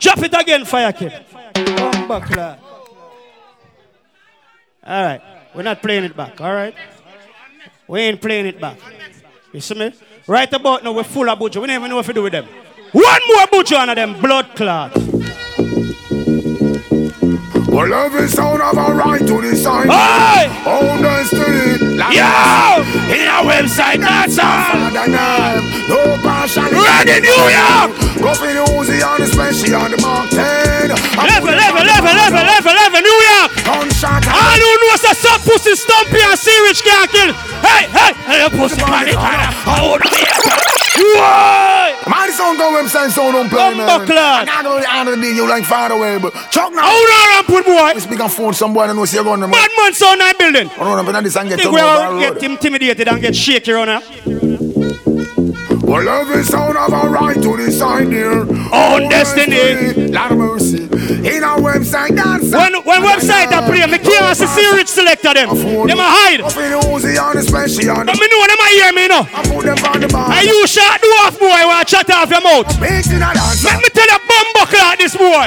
Drop 0.00 0.18
it 0.18 0.34
again, 0.38 0.66
fire 0.66 0.92
kid. 0.92 1.24
Bumbo 1.54 2.20
clot. 2.20 2.58
All 4.84 5.02
right. 5.02 5.22
We're 5.54 5.62
not 5.62 5.80
playing 5.82 6.04
it 6.04 6.14
back, 6.16 6.40
all 6.40 6.54
right? 6.54 6.74
We 7.88 8.00
ain't 8.00 8.20
playing 8.20 8.46
it 8.46 8.60
back. 8.60 8.78
You 9.52 9.60
see 9.60 9.74
me? 9.74 9.92
Right 10.26 10.52
about 10.52 10.84
now, 10.84 10.92
we're 10.92 11.04
full 11.04 11.28
of 11.28 11.38
buju. 11.38 11.60
We 11.62 11.66
never 11.68 11.88
know 11.88 11.96
what 11.96 12.04
to 12.06 12.12
do 12.12 12.22
with 12.22 12.32
them. 12.32 12.46
One 12.92 13.22
more 13.28 13.46
buju 13.46 13.78
under 13.78 13.94
them 13.94 14.20
blood 14.20 14.54
clot. 14.54 14.92
Well, 17.78 17.94
every 17.94 18.26
sound 18.26 18.60
have 18.60 18.74
a 18.74 18.90
right 18.90 19.22
to 19.22 19.40
decide. 19.40 19.86
Hey! 19.86 20.50
Own 20.66 20.98
destiny. 20.98 21.94
Yo! 22.10 22.26
In 23.14 23.22
our 23.30 23.46
Webbzite, 23.46 24.02
that's 24.02 24.34
all. 24.34 24.90
No 25.86 26.18
passion. 26.18 26.74
Ready, 26.74 27.22
New 27.22 27.30
York! 27.30 27.94
Go 28.18 28.34
for 28.34 28.50
the 28.50 28.66
Uzi 28.74 28.98
and 28.98 29.22
especially 29.22 29.78
on 29.78 29.94
the 29.94 29.96
10. 29.96 30.90
Level, 31.22 31.54
level, 31.54 31.86
level, 31.86 32.10
level, 32.18 32.42
level, 32.42 32.74
level, 32.74 32.98
New 32.98 33.18
York! 33.30 33.54
Gunshot. 33.62 34.26
I 34.26 34.58
don't 34.58 34.78
know 34.82 34.90
what's 34.90 35.06
a 35.06 35.14
sub 35.14 35.38
pussy 35.46 35.76
stumpy 35.78 36.18
and 36.18 36.34
C 36.34 36.50
Rich 36.66 36.82
can't 36.82 37.08
kill. 37.14 37.30
Hey, 37.62 37.86
hey, 37.94 38.10
hey, 38.26 38.48
pussy 38.58 38.82
man, 38.82 39.06
it 39.06 39.14
Hold 39.14 40.02
Why? 40.98 41.94
Man, 42.08 42.32
sound 42.32 42.58
go 42.58 42.64
Webbzite 42.74 43.10
sound 43.10 43.32
don't 43.32 43.48
play, 43.48 43.74
man. 43.74 43.86
Bumbo 43.86 44.06
clot. 44.06 44.48
I'm 44.48 44.64
not 44.64 44.64
gonna 44.64 44.86
honor 44.90 45.16
the 45.16 45.28
you 45.28 45.48
like 45.48 45.64
far 45.64 45.92
away, 45.92 46.18
but 46.18 46.32
Chuck 46.50 46.72
now. 46.72 46.82
Hold 46.84 47.10
on, 47.38 47.44
put 47.44 47.66
boy. 47.66 47.94
This 47.94 48.06
big 48.06 48.20
and 48.20 48.30
phone, 48.30 48.54
some 48.54 48.72
boy 48.72 48.86
don't 48.86 48.96
know 48.96 49.04
see 49.04 49.16
you 49.18 49.24
going. 49.24 49.40
Bad 49.40 49.70
man 49.76 49.94
sound 49.94 50.20
that 50.20 50.36
building. 50.38 50.68
I 50.70 50.76
don't 50.76 50.96
know, 50.96 51.04
but 51.12 51.20
this 51.22 51.36
and 51.36 51.48
get 51.48 51.58
Think 51.60 51.70
to 51.70 51.74
we 51.74 51.80
over 51.80 52.02
all 52.02 52.18
get 52.18 52.42
intimidated 52.42 53.08
and 53.08 53.20
get 53.20 53.36
shaky 53.36 53.72
around 53.72 53.88
here. 53.88 54.02
Well, 55.82 56.06
every 56.06 56.44
sound 56.44 56.76
have 56.76 56.92
a 56.92 57.08
right 57.08 57.40
to 57.40 57.56
decide 57.56 58.08
here. 58.12 58.40
Own 58.72 59.08
destiny. 59.08 60.08
Lord 60.08 60.32
of 60.32 60.38
mercy. 60.38 60.88
In 61.28 61.44
our 61.44 61.60
Webbzite, 61.60 62.16
dance. 62.16 62.50
When 62.50 62.72
when 62.88 63.02
Webbzite 63.04 63.52
I 63.52 63.60
play, 63.68 63.84
me 63.84 63.98
can't 63.98 64.36
see 64.36 64.46
serious 64.46 64.90
selector 64.90 65.34
them. 65.34 65.48
Them 65.52 66.00
a 66.00 66.08
hide. 66.08 66.40
I 66.40 66.48
feel 66.48 66.80
the 66.80 66.88
Uzi 66.88 67.20
on 67.20 67.36
the 67.36 67.42
special. 67.44 68.00
But 68.00 68.16
me 68.16 68.26
know 68.32 68.42
them 68.48 68.60
a 68.64 68.68
hear 68.72 68.92
me 68.96 69.04
know. 69.08 69.22
I 69.28 69.40
put 69.44 69.64
them 69.68 69.78
on 69.84 70.00
the 70.00 70.08
bar. 70.08 70.32
Are 70.32 70.44
you 70.44 70.66
shot 70.66 71.00
do 71.00 71.08
off 71.20 71.38
boy 71.38 71.52
when 71.52 71.76
I 71.76 71.84
chat 71.84 72.08
off 72.10 72.30
your 72.32 72.40
mouth? 72.40 72.64
A 72.80 72.80
dance. 72.80 73.64
Let 73.64 73.76
me 73.76 73.88
tell 73.92 74.08
you 74.08 74.20
bumbo 74.24 74.62
clock 74.72 74.96
this 74.96 75.16
boy. 75.16 75.44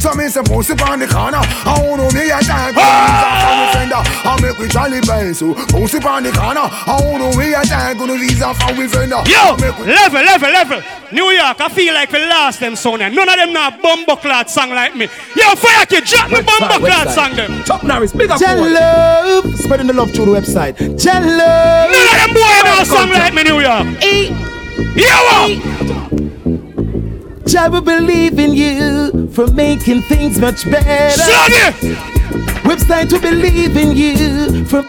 So 0.00 0.14
me 0.14 0.28
say 0.28 0.42
pussy 0.42 0.72
on 0.80 0.98
the 0.98 1.06
corner. 1.06 1.44
I 1.44 1.76
wanna 1.84 2.08
be 2.08 2.32
a 2.32 2.40
time. 2.40 2.74
Ah! 2.76 3.70
Uh, 3.92 4.02
I 4.24 4.40
make 4.40 4.58
we 4.58 4.68
jolly 4.68 5.00
bang. 5.02 5.34
So 5.34 5.52
uh. 5.52 5.66
pussy 5.68 5.98
on 5.98 6.22
the 6.24 6.32
corner. 6.32 6.64
I 6.64 6.98
wanna 7.04 7.36
be 7.36 7.52
a 7.52 7.62
time. 7.62 7.98
Gonna 7.98 8.16
visa 8.18 8.54
from 8.54 8.74
uh. 8.74 8.78
we 8.80 8.88
friend. 8.88 9.12
Yo, 9.28 9.54
level, 9.60 10.24
level, 10.24 10.50
level. 10.50 10.82
New 11.12 11.30
York, 11.30 11.60
I 11.60 11.68
feel 11.68 11.92
like 11.92 12.10
we 12.10 12.24
lost 12.24 12.60
them 12.60 12.74
son. 12.74 13.00
None 13.00 13.28
of 13.28 13.36
them 13.36 13.52
now 13.52 13.70
bumbo 13.70 14.16
clock 14.16 14.48
song 14.48 14.70
like 14.70 14.96
me. 14.96 15.01
Yo, 15.36 15.54
fire 15.56 15.86
kid, 15.86 16.04
drop 16.04 16.30
me 16.30 16.42
bumbo 16.42 16.78
clock 16.78 17.08
song 17.08 17.34
them. 17.34 17.62
Top 17.64 17.82
Norris, 17.82 18.12
big 18.12 18.30
up. 18.30 18.38
Jello. 18.38 19.42
Spreading 19.56 19.86
the 19.86 19.92
love 19.92 20.10
through 20.12 20.26
the 20.26 20.32
Webbzite. 20.32 20.76
Jello. 20.98 21.90
None 21.92 22.08
of 22.08 22.16
them 22.20 22.34
boy 22.34 22.60
now 22.64 22.84
song 22.84 23.10
like 23.10 23.34
me, 23.34 23.42
New 23.42 23.60
York. 23.60 23.86
Yo, 24.96 25.12
Jah 27.46 27.68
will 27.68 27.80
believe 27.80 28.38
in 28.38 28.52
you 28.54 29.28
for 29.28 29.46
making 29.52 30.02
things 30.02 30.38
much 30.38 30.64
better. 30.70 31.10
Slug 31.20 31.52
Webbzite 32.64 33.08
to 33.10 33.18
believe 33.20 33.76
in 33.76 33.96
you 33.96 34.64
for. 34.66 34.84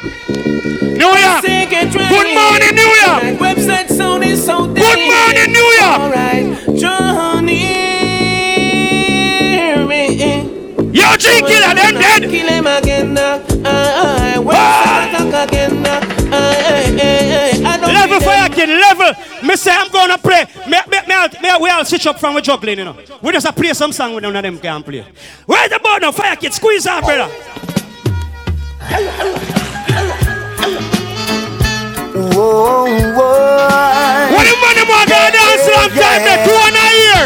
New 0.00 1.16
York. 1.16 1.42
Good 1.42 2.34
morning, 2.34 2.74
New 2.74 2.92
York. 3.04 3.22
Webbzite 3.40 3.88
sound 3.88 4.24
is 4.24 4.44
so 4.44 4.66
Good 4.66 4.76
morning, 4.76 5.52
New 5.52 5.70
York. 5.80 6.00
Alright, 6.00 6.78
Johnny. 6.78 7.69
Yo, 10.92 11.16
G 11.16 11.40
Killer, 11.40 11.74
them 11.74 11.94
dead. 11.94 12.22
Kill 12.22 12.48
him 12.48 12.66
again 12.66 13.14
now. 13.14 13.34
Uh, 13.34 13.68
uh, 13.68 14.34
Webbzite 14.42 15.44
again 15.44 15.82
now. 15.82 15.98
Uh, 15.98 16.38
I 17.62 17.78
don't 17.80 17.94
Level 17.94 18.20
fire 18.20 18.48
kid, 18.48 18.68
level. 18.68 19.12
Me 19.46 19.54
say 19.54 19.70
I'm 19.72 19.88
gonna 19.90 20.18
play. 20.18 20.46
Me, 20.66 20.78
me, 20.90 20.98
me, 21.06 21.28
me, 21.42 21.58
we 21.60 21.70
all 21.70 21.84
switch 21.84 22.06
up 22.08 22.18
from 22.18 22.34
we 22.34 22.40
juggling, 22.42 22.78
you 22.78 22.84
know. 22.84 22.96
We 23.22 23.30
just 23.32 23.46
a 23.46 23.52
play 23.52 23.72
some 23.72 23.92
song 23.92 24.14
with 24.14 24.22
none 24.24 24.34
of 24.34 24.42
them 24.42 24.58
can 24.58 24.82
play. 24.82 25.06
Where's 25.46 25.70
the 25.70 25.78
ball 25.78 26.00
now? 26.00 26.10
Fire 26.10 26.34
kid, 26.34 26.52
squeeze 26.54 26.86
out, 26.88 27.04
brother. 27.04 27.32
Whoa, 32.34 32.84
whoa. 33.14 34.30
What 34.34 34.44
the 34.44 34.56
money 34.58 34.84
more 34.90 35.06
gonna 35.06 35.30
dance 35.30 35.66
long 35.70 35.90
time? 35.94 36.22
The 36.26 36.34
two 36.42 36.58
and 36.66 36.76
a 36.76 36.88
year. 36.98 37.22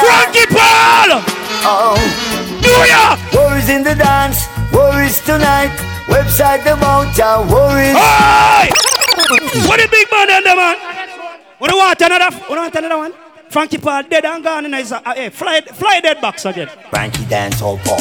Frankie 0.00 0.46
Paul. 0.48 1.22
Oh. 1.68 2.25
New 2.66 2.82
York. 2.90 3.18
Worries 3.32 3.68
in 3.70 3.82
the 3.82 3.94
dance, 3.94 4.46
worries 4.72 5.20
tonight. 5.22 5.70
Webbzite 6.10 6.66
about 6.66 7.16
ya, 7.16 7.42
worries. 7.42 7.94
Hey! 7.94 8.70
What 9.66 9.78
the 9.80 9.88
big 9.90 10.06
man 10.10 10.30
under 10.30 10.54
man? 10.56 10.76
What 11.58 11.70
do 11.70 11.76
you 11.76 11.82
want 11.82 12.00
another? 12.00 12.30
What 12.36 12.48
do 12.48 12.54
you 12.54 12.60
want 12.60 12.74
another 12.74 12.98
one? 12.98 13.12
Frankie 13.48 13.78
Paul 13.78 14.02
dead 14.04 14.24
and 14.24 14.42
gone 14.44 14.64
and 14.66 14.74
is 14.74 14.92
uh, 14.92 15.00
hey, 15.14 15.30
fly 15.30 15.60
fly 15.60 16.00
dead 16.00 16.20
box 16.20 16.44
again. 16.44 16.68
Frankie 16.90 17.24
dance 17.26 17.62
all 17.62 17.78
Paul. 17.78 17.98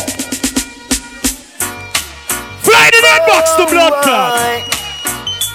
Fly 2.65 2.89
the 2.91 3.01
dead 3.01 3.21
box 3.29 3.53
to 3.55 3.65
blood 3.69 3.93
clot. 4.03 4.33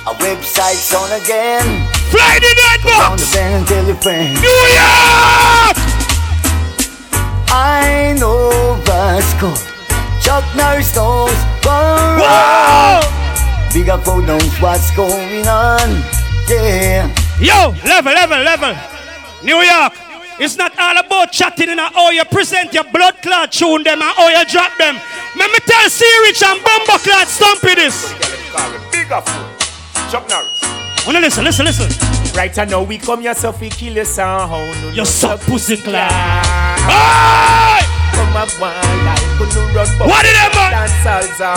A 0.06 0.12
Webbzite's 0.22 0.94
on 0.94 1.10
again. 1.20 1.86
Fly 2.10 2.38
the 2.40 2.54
dead 2.56 2.80
On 2.80 3.16
the 3.18 3.22
box. 3.26 3.34
band 3.34 3.54
and 3.54 3.66
tell 3.66 3.84
your 3.84 3.96
friends. 3.96 4.40
New 4.40 4.62
York. 4.78 5.89
I 7.52 8.14
know 8.18 8.80
Vasco. 8.84 9.52
Chuck 10.22 10.44
Norris 10.54 10.94
knows. 10.94 11.34
Whoa! 11.64 13.00
Big 13.74 13.88
up 13.88 14.04
for 14.04 14.22
knows 14.22 14.56
what's 14.60 14.94
going 14.94 15.46
on. 15.48 16.02
Yeah. 16.48 17.12
Yo, 17.40 17.74
level, 17.84 18.12
level, 18.12 18.38
level. 18.38 18.74
New 19.42 19.56
York. 19.56 19.94
It's 20.38 20.56
not 20.56 20.78
all 20.78 20.96
about 20.98 21.32
chatting 21.32 21.68
and 21.68 21.80
how 21.80 22.10
you 22.10 22.24
present 22.24 22.72
your 22.72 22.84
blood 22.84 23.20
clot 23.20 23.52
tune 23.52 23.82
them 23.82 24.00
and 24.00 24.14
how 24.16 24.28
you 24.28 24.44
drop 24.46 24.76
them. 24.78 24.96
Let 25.36 25.50
me 25.50 25.58
tell 25.66 25.90
C 25.90 26.04
Rich 26.22 26.42
and 26.42 26.62
Bumbo 26.62 26.98
Clot 26.98 27.26
Stumpy 27.26 27.74
this. 27.74 28.14
Big 28.92 29.10
up. 29.12 29.26
Chuck 30.10 30.28
Norris. 30.28 30.60
Wanna 31.06 31.20
listen, 31.20 31.44
listen, 31.44 31.66
listen. 31.66 32.19
Right 32.34 32.56
I 32.58 32.64
know 32.64 32.82
we 32.82 32.96
come 32.98 33.22
yourself, 33.22 33.60
we 33.60 33.68
kill 33.68 33.94
your 33.94 34.04
sound. 34.04 34.96
You 34.96 35.04
suck 35.04 35.40
pussy 35.40 35.76
clot. 35.76 36.10
Come 38.14 38.36
up 38.36 38.50
one 38.60 38.72
life, 39.04 39.38
gonna 39.38 39.74
run 39.74 40.08
What 40.08 40.22
did 40.22 40.34
that 40.38 40.52
man? 40.54 40.70
Dance 40.70 40.94
salsa. 41.02 41.52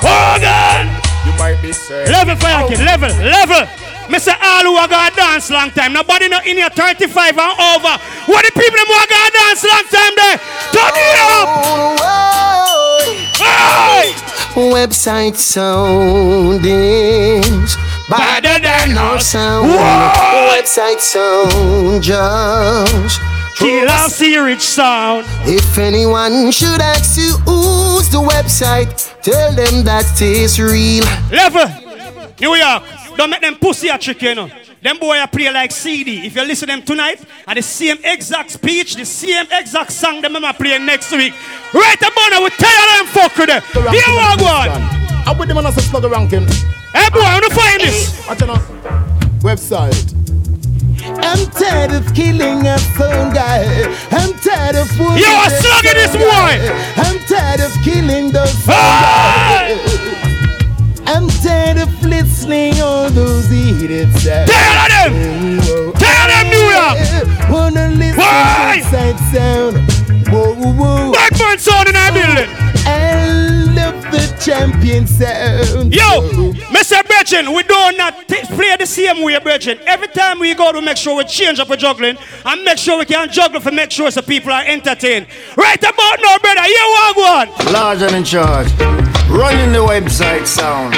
Hogan. 0.00 0.88
You 1.26 1.32
might 1.38 1.60
be 1.60 1.72
saying. 1.72 2.10
Level 2.10 2.36
fire 2.36 2.66
kid, 2.68 2.80
oh. 2.80 2.84
level, 2.84 3.10
level. 3.20 3.68
Me 4.08 4.18
say 4.18 4.32
all 4.40 4.64
who 4.64 4.76
are 4.76 4.88
gonna 4.88 5.14
dance 5.14 5.50
long 5.50 5.70
time. 5.70 5.92
Nobody 5.92 6.28
not 6.28 6.46
in 6.46 6.56
here 6.56 6.70
35 6.70 7.36
and 7.36 7.52
over. 7.76 7.94
What 8.24 8.40
the 8.46 8.52
people 8.56 8.78
them 8.80 8.88
who 8.88 8.96
are 8.96 9.06
gonna 9.06 9.30
dance 9.36 9.64
long 9.68 9.84
time 9.92 10.14
there? 10.16 10.36
Turn 10.72 10.94
it 10.96 11.18
up. 11.20 11.48
Oh, 11.60 11.96
oh, 12.00 13.04
hey! 13.36 14.27
Webbzite 14.58 15.36
sound 15.36 16.64
is 16.64 17.76
better 18.10 18.58
than 18.60 18.94
no 18.94 19.18
sound. 19.18 19.70
Webbzite 19.70 21.00
sound 21.00 22.02
just 22.02 23.20
Kill 23.58 23.88
our 23.88 24.08
C 24.08 24.38
Rich 24.38 24.60
sound. 24.60 25.26
If 25.44 25.78
anyone 25.78 26.52
should 26.52 26.80
ask 26.80 27.18
you 27.18 27.32
who's 27.44 28.08
the 28.08 28.18
Webbzite, 28.18 29.20
tell 29.22 29.52
them 29.52 29.84
that 29.84 30.20
is 30.22 30.60
real. 30.60 31.04
Level. 31.32 31.66
New 32.40 32.54
York. 32.54 32.82
Don't 33.16 33.30
make 33.30 33.40
them 33.40 33.56
pussy 33.56 33.88
a 33.88 33.98
trick, 33.98 34.22
you 34.22 34.34
know. 34.36 34.50
Them 34.80 34.98
boy 34.98 35.20
a 35.20 35.26
play 35.26 35.50
like 35.50 35.72
CD. 35.72 36.26
If 36.26 36.36
you 36.36 36.44
listen 36.44 36.68
them 36.68 36.82
tonight, 36.82 37.20
at 37.46 37.54
the 37.54 37.62
same 37.62 37.98
exact 38.04 38.50
speech, 38.52 38.94
the 38.94 39.04
same 39.04 39.46
exact 39.50 39.90
song 39.90 40.20
them 40.22 40.36
a 40.36 40.54
play 40.54 40.78
next 40.78 41.10
week. 41.10 41.34
Right 41.74 41.98
about 41.98 42.28
now, 42.30 42.44
we 42.44 42.50
tell 42.50 42.96
them 42.96 43.06
fuck 43.06 43.36
with 43.36 43.48
them. 43.48 43.62
Here 43.72 43.82
we 43.82 44.36
go 44.38 44.46
on. 44.46 44.68
I 45.26 45.34
with 45.36 45.48
them 45.48 45.58
on 45.58 45.66
a 45.66 45.72
slug 45.72 46.04
ranking. 46.04 46.46
Hey 46.94 47.10
boy, 47.10 47.20
I 47.20 47.34
wanna 47.34 47.50
find 47.50 47.80
this. 47.80 48.26
Watch 48.28 48.42
out. 48.42 48.60
Webbzite. 49.40 50.14
I'm 51.04 51.46
tired 51.50 51.92
of 51.92 52.14
killing 52.14 52.66
a 52.66 52.78
phone 52.78 53.32
guy. 53.32 53.64
I'm 54.10 54.32
tired 54.34 54.76
of 54.76 54.96
Yo, 54.96 55.26
I'm 55.26 55.50
slugging 55.50 55.94
this 55.94 56.12
boy. 56.16 56.54
I'm 57.02 57.18
tired 57.26 57.60
of 57.60 57.72
killing 57.82 58.30
those 58.30 58.54
phone 58.64 58.74
guys. 58.74 60.27
I'm 61.10 61.26
tired 61.28 61.78
of 61.78 62.04
listening 62.04 62.74
all 62.82 63.08
those 63.08 63.50
idiots. 63.50 64.24
Tell 64.24 64.46
them. 64.46 65.58
Tell 65.94 66.28
them 66.28 66.50
New 66.50 66.66
York. 66.68 67.50
Wanna 67.50 67.88
listen 67.88 68.18
Why? 68.18 68.82
to 68.82 69.18
sound. 69.32 70.28
Whoa, 70.28 70.52
whoa. 70.54 71.12
Backburn 71.12 71.58
sound 71.58 71.88
in 71.88 71.96
our 71.96 72.12
building. 72.12 72.67
I 74.40 74.60
love 74.60 74.70
champion 74.80 75.06
sound. 75.06 75.92
Eh, 75.94 75.96
eh, 75.96 75.98
Yo, 75.98 76.22
eh. 76.22 76.52
Mr. 76.70 77.04
Brethren, 77.06 77.52
we 77.54 77.62
do 77.64 77.74
not 77.96 78.26
t- 78.28 78.40
play 78.54 78.76
the 78.78 78.86
same 78.86 79.22
way, 79.22 79.38
Brethren. 79.38 79.78
Every 79.86 80.08
time 80.08 80.38
we 80.38 80.54
go 80.54 80.72
to 80.72 80.80
make 80.80 80.96
sure 80.96 81.16
we 81.16 81.24
change 81.24 81.58
up 81.58 81.70
our 81.70 81.76
juggling 81.76 82.16
and 82.44 82.64
make 82.64 82.78
sure 82.78 82.98
we 82.98 83.04
can 83.04 83.28
juggle 83.30 83.60
for 83.60 83.70
make 83.72 83.90
sure 83.90 84.10
the 84.10 84.22
people 84.22 84.52
are 84.52 84.64
entertained. 84.64 85.26
Right 85.56 85.78
about 85.82 86.18
now, 86.22 86.38
brother, 86.38 86.62
here 86.62 86.86
we 86.86 87.14
go 87.14 87.24
on. 87.26 87.72
Large 87.72 88.02
and 88.02 88.16
in 88.16 88.24
charge. 88.24 88.68
Running 89.28 89.72
the 89.72 89.80
Webbzite 89.84 90.46
sound. 90.46 90.94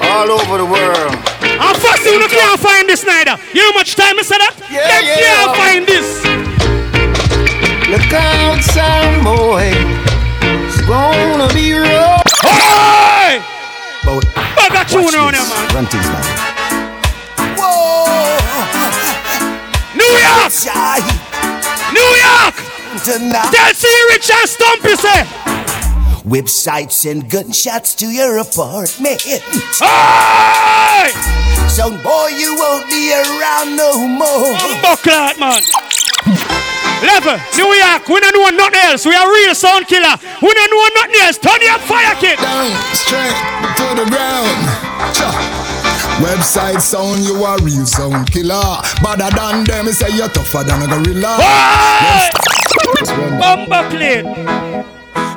All 0.00 0.30
over 0.30 0.58
the 0.58 0.66
world. 0.66 1.14
And 1.42 1.76
first 1.78 2.02
thing, 2.02 2.20
you 2.20 2.28
can't 2.28 2.60
find 2.60 2.88
this 2.88 3.04
neither. 3.04 3.36
You 3.54 3.62
know 3.62 3.72
how 3.72 3.78
much 3.78 3.96
time 3.96 4.18
I 4.18 4.22
said 4.22 4.38
that? 4.38 4.54
Yeah, 4.70 4.86
They 4.86 5.06
yeah. 5.06 5.24
can't 5.24 5.56
find 5.56 5.86
this. 5.86 6.08
Look 7.88 8.12
out, 8.12 8.62
sound 8.62 9.24
boy. 9.24 9.72
It's 10.68 10.80
gonna 10.86 11.52
be 11.54 11.72
rough. 11.72 12.15
Hey! 12.76 13.40
But 14.04 14.24
Bag 14.54 14.74
a 14.76 14.84
tune 14.88 15.14
on 15.16 15.32
here, 15.34 15.42
man. 15.48 15.74
Run 15.74 15.86
things 15.86 16.06
man. 16.06 16.24
New 19.96 20.12
York! 20.20 20.52
New 21.92 22.10
York! 22.20 22.56
Tell 23.04 23.74
C 23.74 23.88
Rich 24.10 24.30
and 24.30 24.48
Stumpy 24.48 24.94
say. 24.96 25.24
Webbzites 26.26 26.92
send 26.92 27.30
gunshots 27.30 27.94
to 27.96 28.06
your 28.06 28.38
apartment. 28.38 29.22
Hey! 29.22 31.12
Son 31.68 32.02
boy, 32.02 32.28
you 32.36 32.56
won't 32.56 32.88
be 32.88 33.12
around 33.12 33.76
no 33.76 34.08
more. 34.08 34.54
Buckler, 34.82 35.32
man. 35.38 35.62
Level, 37.02 37.36
New 37.56 37.72
York, 37.74 38.08
we 38.08 38.20
don't 38.20 38.34
know 38.34 38.50
nothing 38.56 38.80
else. 38.88 39.04
We 39.04 39.14
are 39.14 39.28
real 39.28 39.54
sound 39.54 39.86
killer. 39.86 40.16
We 40.40 40.52
don't 40.54 40.70
know 40.70 40.88
nothing 41.00 41.20
else. 41.20 41.38
Turn 41.38 41.60
your 41.60 41.78
fire 41.84 42.14
kid. 42.16 42.38
Down, 42.38 42.70
straight 42.94 43.36
to 43.76 43.86
the 44.00 44.06
ground. 44.08 44.56
Cha. 45.12 45.28
Webbzite 46.20 46.80
sound, 46.80 47.20
you 47.24 47.44
are 47.44 47.58
real 47.60 47.84
sound 47.84 48.30
killer. 48.32 48.80
Better 49.02 49.28
than 49.36 49.64
them, 49.64 49.86
say 49.92 50.16
you're 50.16 50.28
tougher 50.28 50.64
than 50.64 50.82
a 50.82 50.86
gorilla. 50.86 51.36
Bumba 53.40 53.90
clean. 53.90 54.24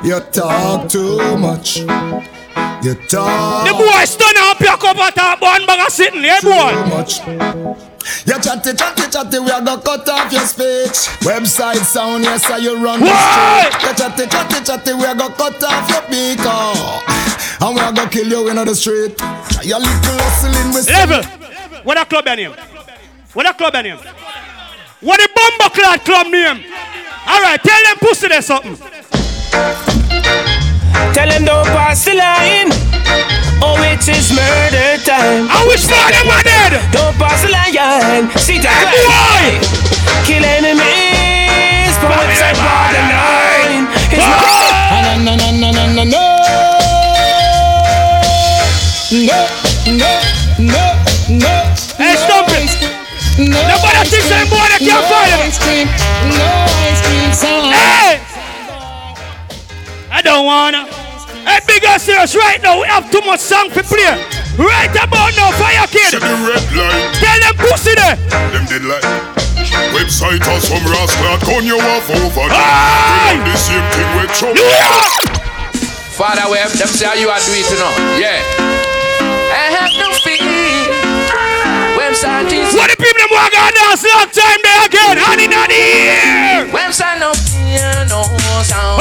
You 0.02 0.20
talk 0.32 0.88
too 0.88 1.36
much. 1.36 1.78
You 2.82 2.94
talk. 3.08 3.66
The 3.66 3.74
boy 3.74 4.04
stand 4.06 4.38
up, 4.38 4.60
your 4.60 4.78
cup 4.78 4.96
of 4.98 5.14
top, 5.14 5.42
one 5.42 5.66
bag 5.66 5.86
of 5.86 5.92
sitting, 5.92 6.24
yeah, 6.24 6.40
boy. 6.40 6.72
Too 6.72 6.86
much. 6.88 7.89
You 8.26 8.40
chatty, 8.40 8.74
chatty, 8.74 9.10
chatty, 9.10 9.38
we 9.38 9.50
are 9.50 9.62
gonna 9.62 9.80
cut 9.82 10.08
off 10.08 10.32
your 10.32 10.42
speech. 10.42 11.08
Webbzite 11.24 11.84
sound, 11.84 12.24
yes, 12.24 12.46
sir, 12.46 12.58
you 12.58 12.82
run 12.82 13.00
the 13.00 13.06
street. 13.06 13.72
You 13.82 13.94
chatty, 13.94 14.26
chatty, 14.26 14.64
chatty, 14.64 14.94
we 14.94 15.04
are 15.04 15.14
gonna 15.14 15.34
cut 15.34 15.62
off 15.62 15.88
your 15.88 16.02
beaker. 16.08 16.42
Oh. 16.44 17.02
And 17.60 17.74
we 17.74 17.80
are 17.80 17.92
gonna 17.92 18.10
kill 18.10 18.26
you 18.26 18.48
in 18.48 18.56
the 18.56 18.74
street. 18.74 19.18
Your 19.62 19.80
little 19.80 20.18
hustling 20.24 20.74
with 20.74 20.88
Level. 20.88 21.22
What 21.84 21.98
a 21.98 22.04
club 22.04 22.24
name? 22.24 22.54
What 23.32 23.46
a 23.46 23.54
club 23.54 23.74
name? 23.74 23.98
What 25.00 25.20
a 25.20 25.28
bomber 25.34 25.98
club 26.04 26.26
name? 26.28 26.64
Alright, 27.26 27.62
tell 27.62 27.82
them 27.84 27.96
pussy 27.98 28.28
there 28.28 28.42
something. 28.42 29.99
Tell 31.14 31.28
them 31.28 31.44
don't 31.44 31.66
pass 31.74 32.04
the 32.04 32.14
line. 32.14 32.70
Oh, 33.62 33.76
it 33.84 34.00
is 34.08 34.32
murder 34.32 34.96
time. 35.04 35.48
I 35.50 35.64
wish 35.68 35.84
for 35.84 36.00
them 36.10 36.26
were 36.26 36.42
dead. 36.42 36.80
Don't 36.92 37.16
pass 37.18 37.42
the 37.42 37.50
line. 37.52 38.30
See 38.38 38.58
that 38.58 38.88
Why? 39.06 39.60
Kill 40.24 40.44
enemies. 40.44 41.92
From 42.00 42.12
Webbzite 42.16 42.56
borderline. 42.56 43.84
It's 44.08 44.24
No, 44.24 45.14
no, 45.20 45.34
no, 45.36 45.48
no, 45.52 45.68
no, 45.70 45.84
no, 45.92 46.04
no. 46.04 46.24
No, 49.10 49.38
no, 49.90 50.10
no, 50.58 50.84
no. 51.28 51.54
Hey, 51.98 52.14
stop 52.16 52.48
it. 52.48 52.70
Nobody 53.38 54.08
thinks 54.08 54.28
them 54.28 54.48
boy 54.48 54.66
that 54.70 54.80
can't 54.80 55.04
fire. 55.10 55.36
No 56.38 56.48
ice 56.86 57.00
cream 57.02 57.32
song. 57.32 57.72
Hey! 57.72 58.29
I 60.20 60.22
don't 60.22 60.44
wanna. 60.44 60.84
Hey, 61.48 61.64
big 61.64 61.80
ass 61.88 62.04
serious 62.04 62.36
right 62.36 62.60
now. 62.60 62.76
We 62.76 62.86
have 62.92 63.08
too 63.08 63.24
much 63.24 63.40
song 63.40 63.72
to 63.72 63.80
play. 63.80 64.04
Right 64.60 64.92
about 64.92 65.32
now, 65.32 65.48
fire 65.56 65.88
kid. 65.88 66.12
See 66.12 66.20
the 66.20 66.36
red 66.44 66.60
light, 66.76 67.08
Tell 67.16 67.40
them 67.40 67.56
pussy 67.56 67.96
there. 67.96 68.20
them 68.52 68.68
dead 68.68 68.84
light. 68.84 69.00
Webbzite 69.96 70.44
or 70.44 70.60
some 70.60 70.84
rascal 70.84 71.40
gun 71.48 71.64
you 71.64 71.80
off 71.80 72.04
over 72.12 72.52
there. 72.52 72.52
Aye. 72.52 73.32
We 73.32 73.48
want 73.48 73.48
the 73.48 73.56
same 73.56 73.80
thing 73.96 74.08
with 74.20 74.28
Trump. 74.36 74.60
Father 76.12 76.52
Web, 76.52 76.68
them 76.76 76.88
say 76.92 77.06
how 77.08 77.16
you 77.16 77.32
are 77.32 77.40
do 77.40 77.56
it, 77.56 77.64
you 77.72 77.80
know. 77.80 77.88
Yeah. 78.20 78.44
I 79.56 79.72
have 79.72 79.88
no 79.96 80.12
fear. 80.12 80.19
Webbzite 82.10 82.50
is. 82.50 82.74
What 82.74 82.90
the 82.90 82.96
people 82.98 83.22
them 83.22 83.30
walk 83.30 83.54
on 83.54 83.70
dance 83.70 84.02
long 84.02 84.26
time 84.34 84.58
there 84.66 84.82
again? 84.82 85.14
Honey, 85.14 85.46
not 85.46 85.70
here. 85.70 86.66
Webbzite 86.74 87.22
no 87.22 87.30
fear, 87.38 87.86
no 88.10 88.26
sound. 88.66 88.98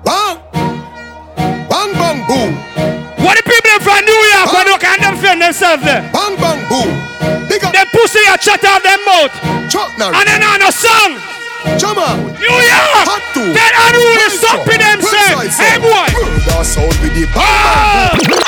Bang! 0.00 0.40
Bang, 1.68 1.92
bang, 1.92 2.18
boom. 2.24 2.56
What 3.20 3.36
the 3.36 3.44
people 3.44 3.68
them 3.68 3.84
from 3.84 4.00
New 4.08 4.22
York 4.32 4.48
when 4.48 4.64
they 4.64 4.78
can 4.80 4.96
defend 5.12 5.42
themselves 5.42 5.84
there? 5.84 6.00
Bang, 6.08 6.40
bang, 6.40 6.64
boom. 6.72 6.88
Big 7.52 7.64
up. 7.64 7.74
Them 7.76 7.86
pussy 7.92 8.24
a 8.32 8.40
chat 8.40 8.64
out 8.64 8.80
them 8.80 8.96
mouth. 9.04 9.32
Chuck 9.68 9.92
now. 10.00 10.08
And 10.16 10.24
then 10.24 10.40
on 10.40 10.64
a 10.64 10.72
song. 10.72 11.35
On. 11.66 12.16
New 12.38 12.58
York. 12.62 12.94
Hot 13.06 13.22
to. 13.34 13.42
Then 13.52 13.72
unruly 13.86 14.30
stomping 14.30 14.80
themselves. 14.80 15.58
Hey 15.58 15.78
boy. 15.78 16.06
Murder 16.14 16.64
sound 16.64 16.94
with 17.02 17.14
the 17.14 17.26
bang, 17.34 18.16
boom. 18.18 18.46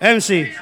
MC. 0.00 0.52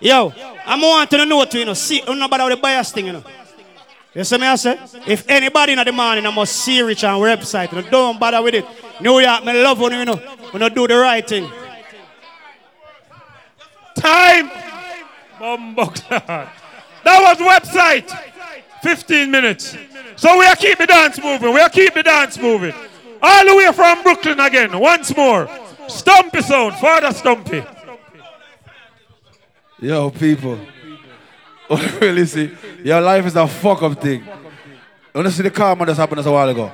Yo, 0.00 0.32
I'm 0.64 0.80
want 0.80 1.10
to 1.10 1.26
know 1.26 1.44
to 1.44 1.58
you 1.58 1.64
know, 1.64 1.74
see, 1.74 2.02
you 2.06 2.14
know 2.14 2.24
about 2.24 2.48
the 2.48 2.56
bias 2.56 2.92
thing, 2.92 3.06
you 3.06 3.12
know. 3.12 3.24
You 4.14 4.24
see 4.24 4.38
me, 4.38 4.46
I 4.46 4.56
say? 4.56 4.78
If 5.06 5.28
anybody 5.28 5.72
in 5.72 5.84
the 5.84 5.92
morning, 5.92 6.24
I 6.24 6.30
must 6.30 6.56
C 6.56 6.80
Rich 6.80 7.04
on 7.04 7.20
Webbzite, 7.20 7.72
you 7.72 7.82
know, 7.82 7.90
don't 7.90 8.18
bother 8.18 8.42
with 8.42 8.54
it. 8.54 8.64
New 9.00 9.18
York, 9.18 9.44
me 9.44 9.52
love 9.62 9.78
when 9.78 9.92
you 9.92 10.04
know, 10.04 10.16
when 10.16 10.62
you 10.62 10.70
do 10.70 10.88
the 10.88 10.96
right 10.96 11.26
thing. 11.26 11.50
Time. 14.00 14.50
That 17.04 17.18
was 17.20 17.38
Webbzite. 17.38 18.10
15 18.82 19.30
minutes. 19.30 19.76
So 20.16 20.38
we 20.38 20.46
are 20.46 20.56
keep 20.56 20.78
the 20.78 20.86
dance 20.86 21.22
moving. 21.22 21.52
We 21.52 21.60
are 21.60 21.68
keep 21.68 21.94
the 21.94 22.02
dance 22.02 22.38
moving. 22.38 22.74
All 23.22 23.46
the 23.46 23.56
way 23.56 23.70
from 23.72 24.02
Brooklyn 24.02 24.40
again. 24.40 24.78
Once 24.78 25.14
more. 25.16 25.48
Stumpy 25.88 26.40
sound. 26.42 26.74
Father 26.76 27.12
Stumpy. 27.12 27.62
Yo, 29.80 30.10
people. 30.10 30.58
really 32.00 32.26
see, 32.26 32.50
your 32.82 33.00
life 33.00 33.26
is 33.26 33.36
a 33.36 33.46
fuck 33.46 33.82
up 33.82 34.00
thing. 34.00 34.24
Wanna 35.14 35.30
see 35.30 35.42
the 35.42 35.50
karma 35.50 35.86
that's 35.86 35.98
happened 35.98 36.20
us 36.20 36.26
a 36.26 36.32
while 36.32 36.48
ago? 36.48 36.72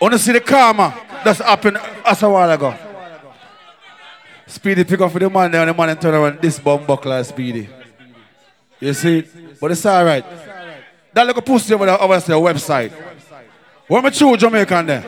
Wanna 0.00 0.18
see 0.18 0.32
the 0.32 0.40
karma 0.40 0.98
that's 1.24 1.40
happened 1.40 1.76
us 1.76 2.22
a 2.22 2.30
while 2.30 2.50
ago? 2.50 2.74
Speedy 4.50 4.82
pick 4.82 5.00
up 5.00 5.12
for 5.12 5.20
the 5.20 5.30
man 5.30 5.50
there 5.50 5.60
and 5.60 5.70
the 5.70 5.74
man 5.74 5.96
turn 5.96 6.12
around 6.12 6.40
this 6.40 6.58
bomb 6.58 6.84
buckler 6.84 7.22
Speedy. 7.22 7.68
You 8.80 8.92
see? 8.94 9.24
But 9.60 9.70
it's 9.70 9.86
alright. 9.86 10.24
That 11.12 11.26
little 11.26 11.42
pussy 11.42 11.72
over 11.72 11.86
there 11.86 12.00
over 12.00 12.18
there 12.18 12.36
Webbzite. 12.36 12.92
Where 13.86 14.02
my 14.02 14.10
true 14.10 14.36
Jamaican 14.36 14.86
there? 14.86 15.02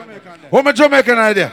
Where 0.49 0.63
my 0.63 0.71
Jamaican 0.71 1.17
idea? 1.17 1.51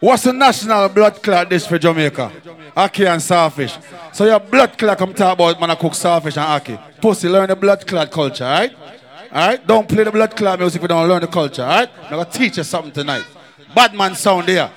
What's 0.00 0.24
the 0.24 0.34
national 0.34 0.90
blood 0.90 1.22
clot 1.22 1.48
dish 1.48 1.66
for 1.66 1.78
Jamaica? 1.78 2.30
Ackee 2.76 3.06
and 3.06 3.22
sawfish. 3.22 3.78
So 4.12 4.26
your 4.26 4.40
blood 4.40 4.76
clot 4.76 4.98
come 4.98 5.14
talk 5.14 5.32
about 5.34 5.58
man 5.58 5.70
I 5.70 5.74
cook 5.76 5.94
sawfish 5.94 6.36
and 6.36 6.62
ackee. 6.62 7.00
Pussy, 7.00 7.28
learn 7.28 7.48
the 7.48 7.56
blood 7.56 7.86
clot 7.86 8.10
culture, 8.10 8.44
alright? 8.44 8.72
Alright? 9.32 9.66
Don't 9.66 9.88
play 9.88 10.04
the 10.04 10.12
blood 10.12 10.36
clot 10.36 10.58
music 10.58 10.76
if 10.76 10.82
you 10.82 10.88
don't 10.88 11.08
learn 11.08 11.22
the 11.22 11.26
culture, 11.26 11.62
alright? 11.62 11.88
I'm 12.02 12.10
gonna 12.10 12.24
teach 12.26 12.58
you 12.58 12.64
something 12.64 12.92
tonight. 12.92 13.24
Bad 13.74 13.94
man 13.94 14.14
sound 14.14 14.46
there. 14.46 14.70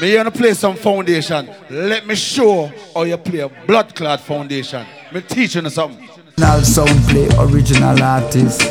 Me 0.00 0.14
gonna 0.14 0.30
play 0.30 0.52
some 0.54 0.76
foundation. 0.76 1.48
Let 1.70 2.06
me 2.06 2.14
show 2.14 2.70
how 2.92 3.04
you 3.04 3.16
play 3.16 3.40
a 3.40 3.48
blood 3.48 3.94
clot 3.94 4.20
foundation. 4.20 4.84
Me 5.12 5.20
teaching 5.20 5.64
you 5.64 5.70
something. 5.70 6.08
Original 6.38 6.62
sound 6.62 7.08
play, 7.08 7.28
original 7.38 8.02
artist. 8.02 8.62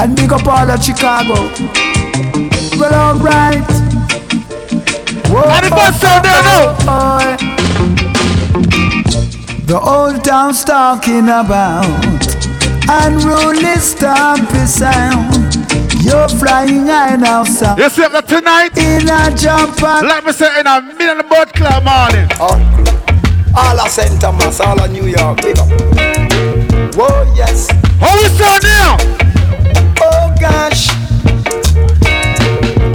And 0.00 0.16
big 0.16 0.32
up 0.32 0.46
all 0.46 0.70
of 0.70 0.82
Chicago. 0.82 1.34
Well, 2.78 2.94
alright. 2.94 3.64
And 5.30 5.94
sound 5.94 6.24
there 6.24 6.42
now. 6.42 7.36
The 9.66 9.78
old 9.80 10.24
town's 10.24 10.64
talking 10.64 11.24
about 11.24 11.84
and 12.90 13.22
unruly 13.22 13.76
stumpy 13.76 14.66
sound. 14.66 15.37
You're 16.08 16.28
flying 16.40 16.86
high 16.86 17.16
now, 17.16 17.44
sound. 17.44 17.78
You 17.78 17.90
see 17.90 18.08
that 18.08 18.26
tonight? 18.26 18.72
In 18.80 19.04
a 19.08 19.28
jump 19.36 19.76
and 19.82 20.08
Like 20.08 20.24
me 20.24 20.32
say 20.32 20.48
in 20.60 20.66
a 20.66 20.80
million 20.80 21.20
blood 21.28 21.52
club 21.52 21.84
morning. 21.84 22.24
all 22.40 23.76
of 23.80 23.88
St. 23.90 24.18
Thomas, 24.20 24.58
all 24.60 24.80
of 24.80 24.90
New 24.90 25.04
York, 25.04 25.42
big 25.42 25.58
up. 25.58 25.68
Whoa, 26.96 27.28
yes. 27.36 27.68
How 28.00 28.16
we 28.16 28.28
sound 28.40 28.62
now? 28.64 28.96
Oh 30.00 30.32
gosh. 30.40 30.88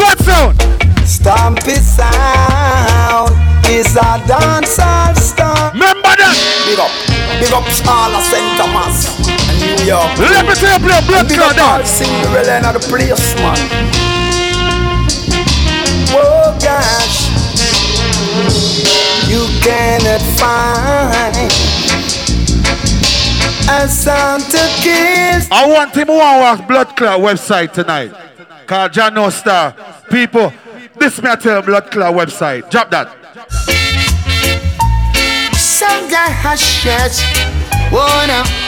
What 0.02 0.18
sound? 0.26 0.58
Stumpy 1.06 1.76
sound 1.78 3.30
is 3.70 3.94
a 3.96 4.18
dancehall 4.26 5.16
stomp. 5.16 5.74
Remember 5.74 6.14
that? 6.18 6.36
Big 6.66 6.80
up, 6.82 6.92
big 7.40 7.54
up 7.54 7.64
all 7.88 8.16
of 8.18 8.24
St. 8.26 8.58
Thomas 8.58 9.43
York. 9.86 10.18
Let 10.20 10.46
me 10.48 10.56
say 10.56 10.78
play 10.80 10.98
a 10.98 11.02
blood 11.08 11.30
clot 11.30 11.56
dance. 11.56 11.90
Cinderella 11.90 12.58
in 12.58 12.64
the 12.74 12.80
place, 12.88 13.36
man. 13.36 13.58
Oh 16.16 16.58
gosh, 16.62 17.30
you 19.28 19.48
cannot 19.62 20.22
find 20.38 21.52
a 23.70 23.88
sound 23.88 24.44
to 24.44 24.58
kiss. 24.82 25.50
I 25.52 25.68
want 25.68 25.96
him 25.96 26.08
to 26.08 26.14
watch 26.14 26.68
Blood 26.68 26.96
Clot 26.96 27.20
Webbzite 27.20 27.74
tonight. 27.74 28.14
John 28.92 29.14
No 29.14 29.30
Star. 29.30 29.76
People, 30.10 30.54
this 30.98 31.22
me 31.22 31.30
I 31.30 31.36
tell 31.36 31.62
Blood 31.62 31.92
Clot 31.92 32.14
Webbzite. 32.14 32.70
Drop 32.70 32.90
that. 32.92 33.10
Some 35.56 36.10
guy 36.10 36.30
has 36.30 36.60
shares. 36.62 37.22
Whoa 37.92 38.26
now. 38.28 38.63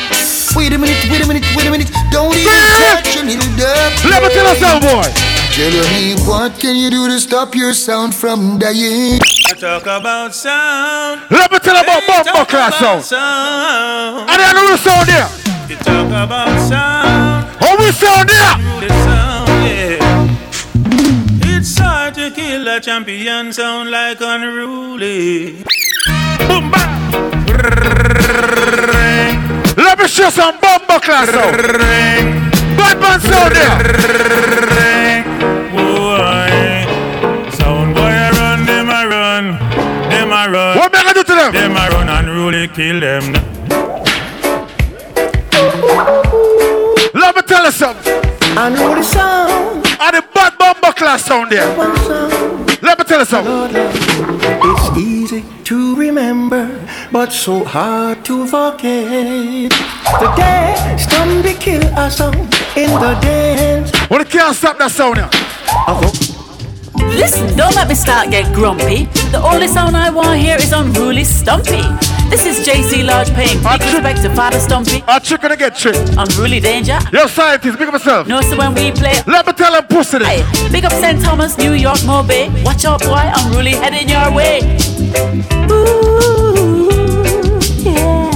Wait 0.56 0.72
a 0.74 0.77
minute, 0.77 0.98
wait 1.11 1.22
a 1.24 1.27
minute, 1.27 1.43
wait 1.56 1.67
a 1.67 1.72
minute. 1.72 1.92
Don't 2.11 2.34
even 2.35 2.48
touch 2.80 3.16
your 3.16 3.25
little 3.25 3.51
dub. 3.58 3.92
Let 4.09 4.24
me 4.24 4.30
tell 4.30 4.48
you 4.48 4.56
something, 4.59 4.90
boy. 4.90 5.11
Tell 5.56 5.72
me 5.93 6.16
what 6.27 6.58
can 6.59 6.75
you 6.75 6.90
do 6.90 7.08
to 7.09 7.19
stop 7.19 7.53
your 7.56 7.74
sound 7.74 8.14
from 8.16 8.58
dying? 8.59 9.19
I 9.48 9.53
talk 9.59 9.84
about 9.84 10.34
sound. 10.34 11.22
Let 11.30 11.51
me 11.51 11.59
tell 11.59 11.75
about 11.77 12.01
Hey, 12.03 12.08
Bumbo 12.08 12.32
talk 12.32 12.48
Class 12.50 12.80
about 12.80 13.03
sound. 13.03 13.03
sound. 13.03 14.30
And 14.30 14.40
then 14.42 14.56
we 14.66 14.77
sound 14.77 15.08
there. 15.08 15.30
You 15.69 15.75
talk 15.77 16.08
about 16.08 16.59
sound. 16.67 17.48
Oh, 17.61 17.66
How 17.66 17.77
we 17.77 17.92
sound 17.92 18.30
there? 18.30 18.56
The 18.82 18.90
sound, 19.06 19.50
yeah. 19.67 21.58
It's 21.58 21.77
hard 21.77 22.14
to 22.16 22.32
kill 22.32 22.67
a 22.67 22.80
champion 22.80 23.51
sound 23.53 23.92
like 23.92 24.19
unruly. 24.22 25.64
Boom, 26.48 26.72
bang. 26.72 26.95
Let 29.77 29.99
me 29.99 30.07
show 30.07 30.29
some 30.29 30.57
Bumbo 30.61 30.99
Class 30.99 31.29
sound. 31.29 31.57
Bad 32.77 32.97
man 33.01 33.19
sound 33.19 33.55
there. 33.55 33.77
Boy, 35.71 37.51
sound 37.51 37.93
boy 37.93 38.01
I 38.01 38.29
run, 38.31 38.65
them 38.65 38.89
I 38.89 39.05
run, 39.05 39.59
them 40.09 40.31
I 40.31 40.47
run. 40.47 40.77
What 40.77 40.93
me 40.93 40.99
I 40.99 41.13
do 41.13 41.23
to 41.23 41.33
them? 41.35 41.51
Them 41.53 41.75
I 41.75 41.89
run 41.89 42.07
and 42.07 42.29
really 42.29 42.69
kill 42.69 43.01
them. 43.01 43.33
Let 47.13 47.35
me 47.35 47.41
tell 47.41 47.65
you 47.65 47.71
something. 47.71 48.13
Unruly 48.57 49.03
sound. 49.03 49.85
And 49.99 50.15
the 50.15 50.23
bad 50.33 50.57
Bumbo 50.57 50.91
Class 50.93 51.25
sound 51.25 51.51
there. 51.51 51.67
Let 52.81 52.97
me 52.97 53.03
tell 53.03 53.19
you 53.19 53.25
something. 53.25 53.75
It's 53.75 54.97
easy 54.97 55.55
to 55.65 55.95
remember, 55.95 56.79
but 57.11 57.31
so 57.31 57.63
hard 57.63 58.23
to 58.23 58.45
forget. 58.45 59.71
The 59.71 60.33
day 60.37 60.95
Stumpy 60.97 61.53
kill 61.55 61.83
a 61.97 62.09
song 62.09 62.35
in 62.77 62.91
the 63.01 63.17
dance. 63.19 63.91
Well, 64.09 64.19
you 64.19 64.25
can't 64.25 64.55
stop 64.55 64.77
that 64.77 64.91
sound 64.91 65.17
now? 65.17 65.29
Listen, 67.17 67.57
don't 67.57 67.73
let 67.75 67.87
me 67.87 67.95
start 67.95 68.29
get 68.29 68.53
grumpy. 68.53 69.05
The 69.31 69.41
only 69.41 69.67
sound 69.67 69.97
I 69.97 70.11
want 70.11 70.39
here 70.39 70.55
is 70.57 70.71
unruly 70.71 71.23
stumpy. 71.23 71.81
This 72.29 72.45
is 72.45 72.67
JC 72.67 73.03
Large 73.03 73.33
paying 73.33 73.57
big 73.63 73.81
respect 73.81 74.21
to 74.21 74.35
Father 74.35 74.59
Stumpy. 74.59 75.03
A 75.07 75.19
trick 75.19 75.41
gonna 75.41 75.57
get 75.57 75.75
tricked. 75.75 76.13
Unruly 76.15 76.59
danger. 76.59 76.99
Yo, 77.11 77.25
scientist, 77.25 77.79
big 77.79 77.87
up 77.87 77.93
yourself. 77.93 78.27
No, 78.27 78.41
so 78.41 78.55
when 78.57 78.75
we 78.75 78.91
play. 78.91 79.13
Let 79.25 79.47
me 79.47 79.53
tell 79.53 79.71
them 79.73 79.85
pussy 79.87 80.19
this. 80.19 80.27
Aye, 80.27 80.69
big 80.71 80.85
up 80.85 80.91
St. 80.91 81.19
Thomas, 81.23 81.57
New 81.57 81.73
York, 81.73 81.97
Mobay. 81.99 82.51
Watch 82.63 82.85
out, 82.85 83.01
boy, 83.01 83.31
unruly 83.37 83.71
heading 83.71 84.09
your 84.09 84.31
way. 84.31 85.05
Ooh, 85.71 86.89
yeah. 87.83 88.31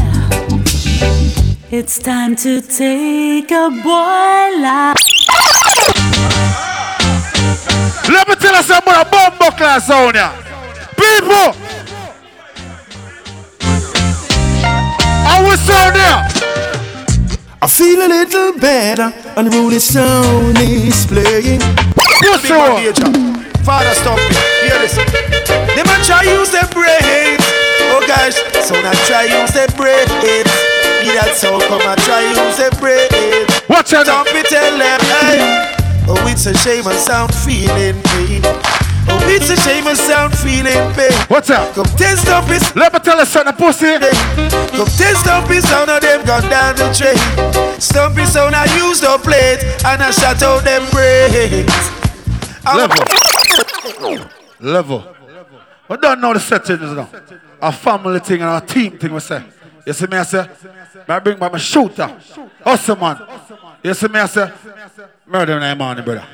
It's 1.71 1.99
time 1.99 2.35
to 2.37 2.61
take 2.61 3.51
a 3.51 3.69
boy 3.69 4.61
life. 4.61 4.97
Let 8.09 8.27
me 8.27 8.35
tell 8.35 8.55
you 8.55 8.63
something 8.63 8.93
about 8.93 9.07
a 9.07 9.09
Bumbo 9.09 9.51
Class 9.55 9.87
sound 9.87 10.15
here. 10.15 10.31
People. 10.95 11.53
How 15.25 15.43
we 15.43 15.55
sound 15.57 15.95
there? 15.95 16.27
I 17.61 17.67
feel 17.67 17.99
a 18.01 18.07
little 18.07 18.53
better, 18.57 19.13
unruly 19.35 19.79
sound 19.79 20.57
is 20.59 21.05
playing. 21.05 21.59
Pussy 22.21 22.53
one. 22.53 23.48
Father, 23.63 23.93
stop 23.93 24.19
it. 24.19 24.35
Hear 24.65 24.79
this. 24.79 24.95
They 24.95 25.83
might 25.85 26.03
try 26.03 26.23
use 26.23 26.51
their 26.51 26.67
brains. 26.73 27.43
Oh 27.91 28.03
gosh, 28.05 28.37
so 28.65 28.75
I 28.75 28.93
try 29.05 29.25
use 29.25 29.51
their 29.53 29.69
brains. 29.77 30.09
Be 30.21 31.15
that 31.15 31.33
so 31.35 31.59
come 31.67 31.81
I 31.81 31.95
try 32.05 32.21
use 32.27 32.57
their 32.57 32.73
brains. 32.81 33.49
Watch 33.69 33.93
out. 33.93 34.05
Don't 34.05 34.25
be 34.33 34.41
tell 34.43 34.77
them, 34.77 34.99
hey. 35.21 35.75
Oh, 36.07 36.17
it's 36.27 36.45
a 36.45 36.53
shame 36.57 36.87
and 36.87 36.97
sound 36.97 37.33
feeling 37.33 38.01
pain. 38.13 38.41
Oh, 39.09 39.17
it's 39.29 39.49
a 39.49 39.57
shame 39.57 39.85
and 39.87 39.97
sound 39.97 40.37
feeling 40.37 40.81
pain. 40.93 41.13
What's 41.29 41.49
up? 41.49 41.73
Come 41.73 41.89
test 41.97 42.27
up 42.29 42.45
his. 42.45 42.75
Let 42.75 42.93
me 42.93 42.99
tell 42.99 43.17
you 43.17 43.25
something, 43.25 43.55
pussy. 43.55 43.97
Come 43.97 44.89
test 44.97 45.27
up 45.27 45.47
his 45.49 45.67
sound 45.67 45.89
of 45.89 46.01
them 46.01 46.25
gone 46.25 46.49
down 46.49 46.75
the 46.75 46.89
train. 46.93 47.17
Stumpy 47.79 48.25
sound 48.25 48.55
I 48.55 48.65
used 48.77 49.03
the 49.03 49.17
plate 49.21 49.61
and 49.85 50.01
I 50.01 50.11
shut 50.11 50.41
out 50.43 50.63
them 50.63 50.85
brains. 50.91 51.69
Level. 52.65 53.18
Level. 54.59 55.15
We 55.87 55.97
don't 55.97 56.21
know 56.21 56.33
the 56.33 56.39
settings 56.39 56.81
now. 56.81 57.09
A 57.61 57.71
family 57.71 58.19
thing 58.19 58.41
and 58.41 58.63
a 58.63 58.65
team 58.65 58.97
thing 58.97 59.13
we 59.13 59.19
say. 59.19 59.43
You 59.85 59.93
see 59.93 60.05
me 60.07 60.17
I 60.17 60.23
say? 60.23 60.47
I 61.07 61.19
bring 61.19 61.39
back 61.39 61.51
my 61.51 61.57
shooter. 61.57 62.07
Hustle 62.63 62.95
man. 62.95 63.21
You 63.81 63.93
see 63.93 64.07
me 64.07 64.19
I 64.19 64.25
say? 64.27 64.51
Murder 65.25 65.53
in 65.53 65.61
the 65.61 65.75
morning, 65.75 66.05
brother. 66.05 66.25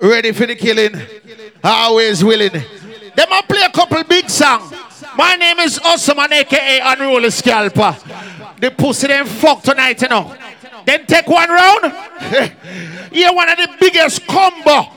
Ready 0.00 0.32
for 0.32 0.46
the 0.46 0.56
killing. 0.56 1.00
Always 1.62 2.24
willing. 2.24 2.52
Them 2.52 3.32
a 3.32 3.42
play 3.42 3.62
a 3.62 3.70
couple 3.70 4.02
big 4.04 4.28
song. 4.28 4.72
My 5.16 5.36
name 5.36 5.58
is 5.60 5.78
Osman, 5.78 6.32
aka 6.32 6.80
Unruly 6.84 7.30
Scalper. 7.30 7.96
The 8.60 8.70
pussy 8.70 9.06
them 9.06 9.26
fuck 9.26 9.62
tonight, 9.62 10.00
you 10.02 10.08
know. 10.08 10.34
Then 10.84 11.06
take 11.06 11.26
one 11.26 11.48
round. 11.48 11.92
You're 13.12 13.34
one 13.34 13.48
of 13.48 13.56
the 13.56 13.68
biggest 13.80 14.26
combo 14.26 14.95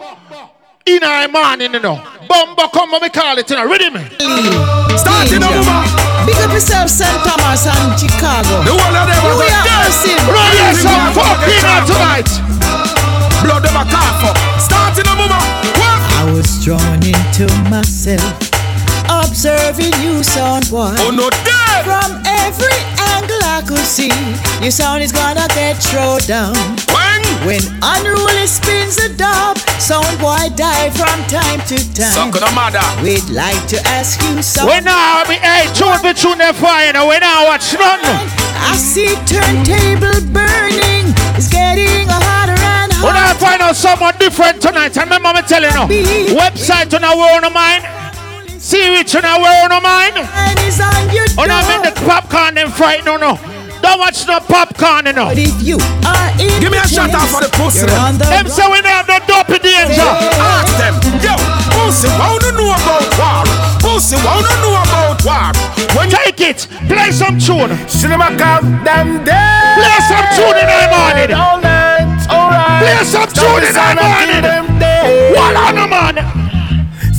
in 0.90 1.04
our 1.04 1.28
morning, 1.28 1.74
you 1.74 1.80
know. 1.80 2.02
Bumbo 2.28 2.68
combo, 2.74 3.00
we 3.02 3.10
call 3.10 3.38
it, 3.38 3.50
you 3.50 3.56
know. 3.56 3.68
Ready 3.70 3.90
me? 3.90 4.02
Starting 4.98 5.44
up, 5.44 5.54
mama. 5.66 5.86
Big 6.26 6.36
up 6.42 6.52
yourself, 6.52 6.90
St. 6.90 7.10
Thomas 7.26 7.66
and 7.66 7.94
Chicago. 8.00 8.64
The 8.66 8.74
whole 8.74 8.96
of 8.98 9.06
them 9.06 9.22
New 9.22 9.38
are 9.38 9.50
York, 9.50 9.66
dead. 9.66 9.88
Austin. 9.88 10.20
Run 10.30 10.50
Yes, 10.58 10.82
yes, 10.82 10.86
some 10.86 11.06
fucking 11.14 11.66
out 11.66 11.84
tonight. 11.90 12.30
Blood 13.46 13.64
them 13.64 13.78
a 13.78 13.86
cough 13.86 14.24
up. 14.34 14.38
Starting 14.60 15.08
up, 15.08 15.18
mama. 15.18 15.40
I 16.20 16.32
was 16.34 16.50
drawn 16.66 17.00
into 17.00 17.48
myself, 17.70 18.36
observing 19.10 19.94
you, 20.04 20.22
sound 20.24 20.70
boy. 20.70 20.92
Oh 21.00 21.12
no, 21.16 21.30
dead. 21.48 21.86
From 21.88 22.20
every 22.28 22.76
angle 23.16 23.40
I 23.48 23.64
could 23.66 23.80
see, 23.88 24.12
your 24.62 24.72
sound 24.72 25.02
is 25.02 25.14
gonna 25.14 25.48
get 25.56 25.78
thrown 25.82 26.20
down. 26.28 26.54
When? 26.92 27.09
When 27.48 27.64
unruly 27.82 28.48
spins 28.48 28.98
the 29.00 29.16
dub, 29.16 29.58
sound 29.80 30.20
boy 30.20 30.52
die 30.56 30.90
from 30.92 31.16
time 31.32 31.62
to 31.72 31.78
time. 31.96 32.12
Suck 32.12 32.36
the 32.36 32.52
mother. 32.52 32.84
We'd 33.02 33.24
like 33.32 33.60
to 33.72 33.80
ask 33.88 34.20
you 34.28 34.42
something. 34.44 34.76
We 34.76 34.84
now, 34.84 35.24
be, 35.24 35.36
hey, 35.40 35.72
tune 35.74 35.96
be 36.04 36.14
tune 36.14 36.38
them 36.38 36.54
fire, 36.54 36.92
know. 36.92 37.08
We 37.08 37.18
now 37.20 37.46
watch 37.48 37.72
none. 37.74 38.04
I 38.04 38.76
see 38.76 39.16
turntable 39.24 40.20
burning. 40.36 41.16
It's 41.40 41.48
getting 41.48 42.12
hotter 42.12 42.60
and 42.60 42.92
We 43.00 43.08
now 43.16 43.32
hotter. 43.32 43.40
find 43.40 43.62
out 43.62 43.76
someone 43.76 44.16
different 44.20 44.62
tonight. 44.62 44.98
And 44.98 45.08
remember 45.10 45.32
me 45.34 45.42
telling 45.48 45.72
you, 45.72 46.36
Webbzite 46.36 46.94
on 46.94 47.04
our 47.08 47.36
own 47.36 47.46
of 47.46 47.54
mine. 47.54 47.82
See 48.60 48.92
which 48.92 49.16
on 49.16 49.24
our 49.24 49.40
own 49.40 49.72
of 49.72 49.82
mine. 49.82 50.12
And 50.18 50.60
it's 50.60 50.82
on 50.84 51.08
your 51.16 51.26
Oh 51.40 51.48
no, 51.48 51.56
I 51.56 51.64
mean 51.72 51.82
the 51.88 51.96
popcorn 52.04 52.56
them 52.56 52.70
fright, 52.70 53.06
no 53.06 53.16
no. 53.16 53.40
Don't 53.82 54.00
watch 54.00 54.28
no 54.28 54.40
popcorn, 54.40 55.06
you 55.08 55.14
know. 55.14 55.30
But 55.32 55.38
if 55.40 55.56
you 55.64 55.78
are 56.06 56.30
in 56.40 56.52
Give 56.62 56.72
me 56.72 56.78
a 56.78 56.84
the 56.84 56.88
shout 56.92 57.12
out 57.16 57.28
for 57.30 57.42
the 57.42 57.50
pussy. 57.56 57.80
you're 57.80 57.90
the 57.90 58.26
Them 58.28 58.48
say 58.48 58.66
we 58.68 58.82
don't 58.82 58.92
have 58.92 59.08
no 59.08 59.18
dopey 59.26 59.60
danger. 59.60 60.04
Ask 60.04 60.76
them. 60.78 60.96
Yo, 61.24 61.34
pussy 61.74 62.08
wanna 62.20 62.52
know 62.60 62.76
about 62.76 63.08
war. 63.20 63.44
Pussy 63.80 64.18
wanna 64.24 64.54
know 64.64 64.76
about 64.84 65.20
war. 65.24 65.52
When 65.96 66.10
Take 66.10 66.42
it, 66.42 66.68
play 66.88 67.12
some 67.12 67.40
tune. 67.40 67.72
cinema 67.88 68.36
count 68.38 68.84
them 68.84 69.24
dead. 69.24 69.76
Play 69.80 70.00
some 70.12 70.28
tune 70.36 70.58
in 70.60 70.68
the 70.68 70.88
morning. 70.92 71.32
All 71.36 71.60
night, 71.62 72.20
alright. 72.30 72.84
Play 72.84 73.04
some 73.08 73.30
tune 73.32 73.64
in 73.64 73.74
the 73.74 73.88
morning. 73.96 74.44
Them. 74.44 74.66
What 75.36 75.56
on 75.56 75.76
the 75.76 75.88
man? 75.88 76.49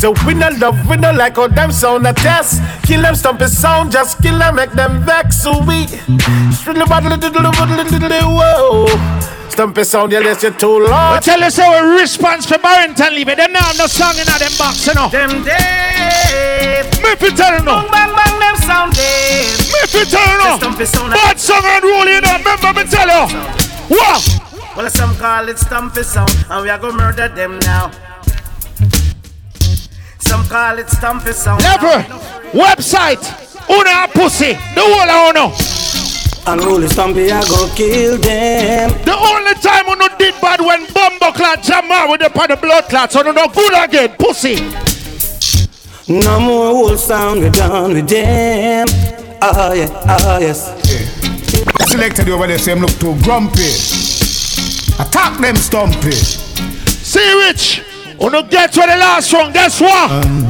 So 0.01 0.15
we 0.27 0.33
no 0.33 0.49
love, 0.57 0.89
we 0.89 0.97
no 0.97 1.13
like 1.13 1.37
how 1.37 1.47
them 1.47 1.71
sound 1.71 2.07
a 2.07 2.15
test. 2.15 2.63
Kill 2.85 3.03
them, 3.03 3.15
stomp 3.15 3.41
his 3.41 3.53
sound, 3.53 3.93
just 3.93 4.23
kill 4.23 4.39
them, 4.39 4.57
make 4.57 4.73
them 4.73 5.05
vex. 5.05 5.43
So 5.43 5.51
we, 5.63 5.85
whoa. 8.25 8.87
Stomp 9.51 9.77
his 9.77 9.91
sound, 9.91 10.13
yeah, 10.13 10.23
that's 10.23 10.43
you 10.43 10.53
too 10.53 10.79
We 10.79 10.89
long. 10.89 11.21
tell 11.21 11.39
you 11.39 11.51
so 11.51 11.69
we 11.69 12.01
response 12.01 12.47
for 12.47 12.57
Barrington 12.57 13.15
leave 13.15 13.29
it. 13.29 13.37
Them 13.37 13.53
now 13.53 13.61
have 13.61 13.77
no 13.77 13.87
song 13.87 14.17
in 14.17 14.25
them 14.25 14.53
box, 14.57 14.87
you 14.87 14.95
know. 14.95 15.11
Them 15.11 15.45
dead. 15.45 16.87
Me 17.03 17.15
fi 17.17 17.29
tell 17.37 17.59
you 17.59 17.63
no. 17.63 17.85
Bang, 17.93 18.15
bang, 18.17 18.39
them 18.41 18.57
sound 18.57 18.95
dead. 18.95 19.59
Me 19.69 19.85
fi 19.85 20.05
tell 20.09 20.33
you 20.33 20.39
no. 20.39 20.57
Stomp 20.57 20.81
sound. 20.81 21.13
Bad 21.13 21.39
song 21.39 21.61
and 21.63 21.85
roll 21.85 22.07
you 22.09 22.23
know. 22.23 22.39
Remember 22.39 22.73
me 22.73 22.89
tell 22.89 23.07
you. 23.07 23.29
What? 23.95 24.41
Well, 24.77 24.89
some 24.89 25.15
call 25.17 25.49
it 25.49 25.59
Stumpy 25.59 26.05
sound, 26.05 26.31
and 26.49 26.63
we 26.63 26.71
are 26.71 26.79
gonna 26.79 26.97
murder 26.97 27.29
them 27.29 27.59
now. 27.59 27.91
Some 30.31 30.47
call 30.47 30.79
it 30.79 30.89
Stumpy 30.89 31.33
sound. 31.33 31.61
Never. 31.61 32.07
Webbzite. 32.55 33.27
Una 33.69 34.07
pussy. 34.15 34.53
The 34.77 34.81
whole 34.81 35.11
of 35.11 35.35
uno. 35.35 35.53
Unruly 36.47 36.87
Stumpy, 36.87 37.33
I 37.33 37.41
go 37.49 37.69
kill 37.75 38.17
them. 38.17 38.91
The 39.05 39.11
only 39.11 39.55
time 39.55 39.89
uno 39.89 40.07
did 40.17 40.41
bad 40.41 40.61
when 40.61 40.87
Bumbo 40.95 41.33
clot 41.33 41.65
jam 41.65 41.91
out 41.91 42.11
with 42.11 42.21
the 42.21 42.31
part 42.31 42.53
of 42.53 42.61
blood 42.61 42.85
clot. 42.85 43.11
So 43.11 43.23
no 43.23 43.33
no 43.33 43.49
good 43.49 43.75
again. 43.75 44.15
Pussy. 44.21 44.55
No 46.07 46.39
more 46.39 46.67
old 46.67 47.01
sound, 47.01 47.41
we're 47.41 47.51
done 47.51 47.95
with 47.95 48.09
them. 48.09 48.87
Ah, 49.43 49.73
yeah, 49.73 49.89
ah, 50.07 50.39
yes. 50.39 50.71
Selected 51.91 52.29
over 52.29 52.47
there, 52.47 52.59
say 52.59 52.71
him 52.71 52.79
look 52.79 52.93
too 53.01 53.21
grumpy. 53.25 53.67
Attack 55.03 55.41
them 55.41 55.57
stumpy. 55.57 56.13
See 56.13 57.90
Oh, 58.21 58.27
Rich. 58.27 58.35
Uno 58.35 58.43
get 58.43 58.73
to 58.73 58.81
the 58.81 58.97
last 58.97 59.33
one. 59.33 59.53
Guess 59.53 59.81
what? 59.81 60.11
Um, 60.11 60.45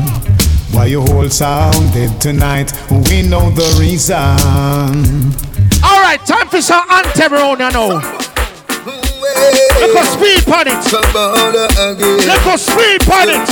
why 0.72 0.86
you 0.86 1.00
hold 1.02 1.32
sounded 1.32 2.20
tonight? 2.20 2.72
We 2.90 3.22
know 3.22 3.50
the 3.50 3.76
reason. 3.80 4.16
All 5.82 6.00
right, 6.02 6.20
time 6.26 6.48
for 6.48 6.60
some 6.60 6.88
anthem 6.90 7.32
round 7.32 7.60
you 7.60 7.70
know. 7.70 8.00
Look 9.80 9.96
how 9.96 10.04
speed 10.04 10.46
on 10.52 10.68
it. 10.68 10.92
Look 10.92 12.42
how 12.42 12.56
speed 12.56 13.02
on 13.10 13.28
it. 13.28 13.46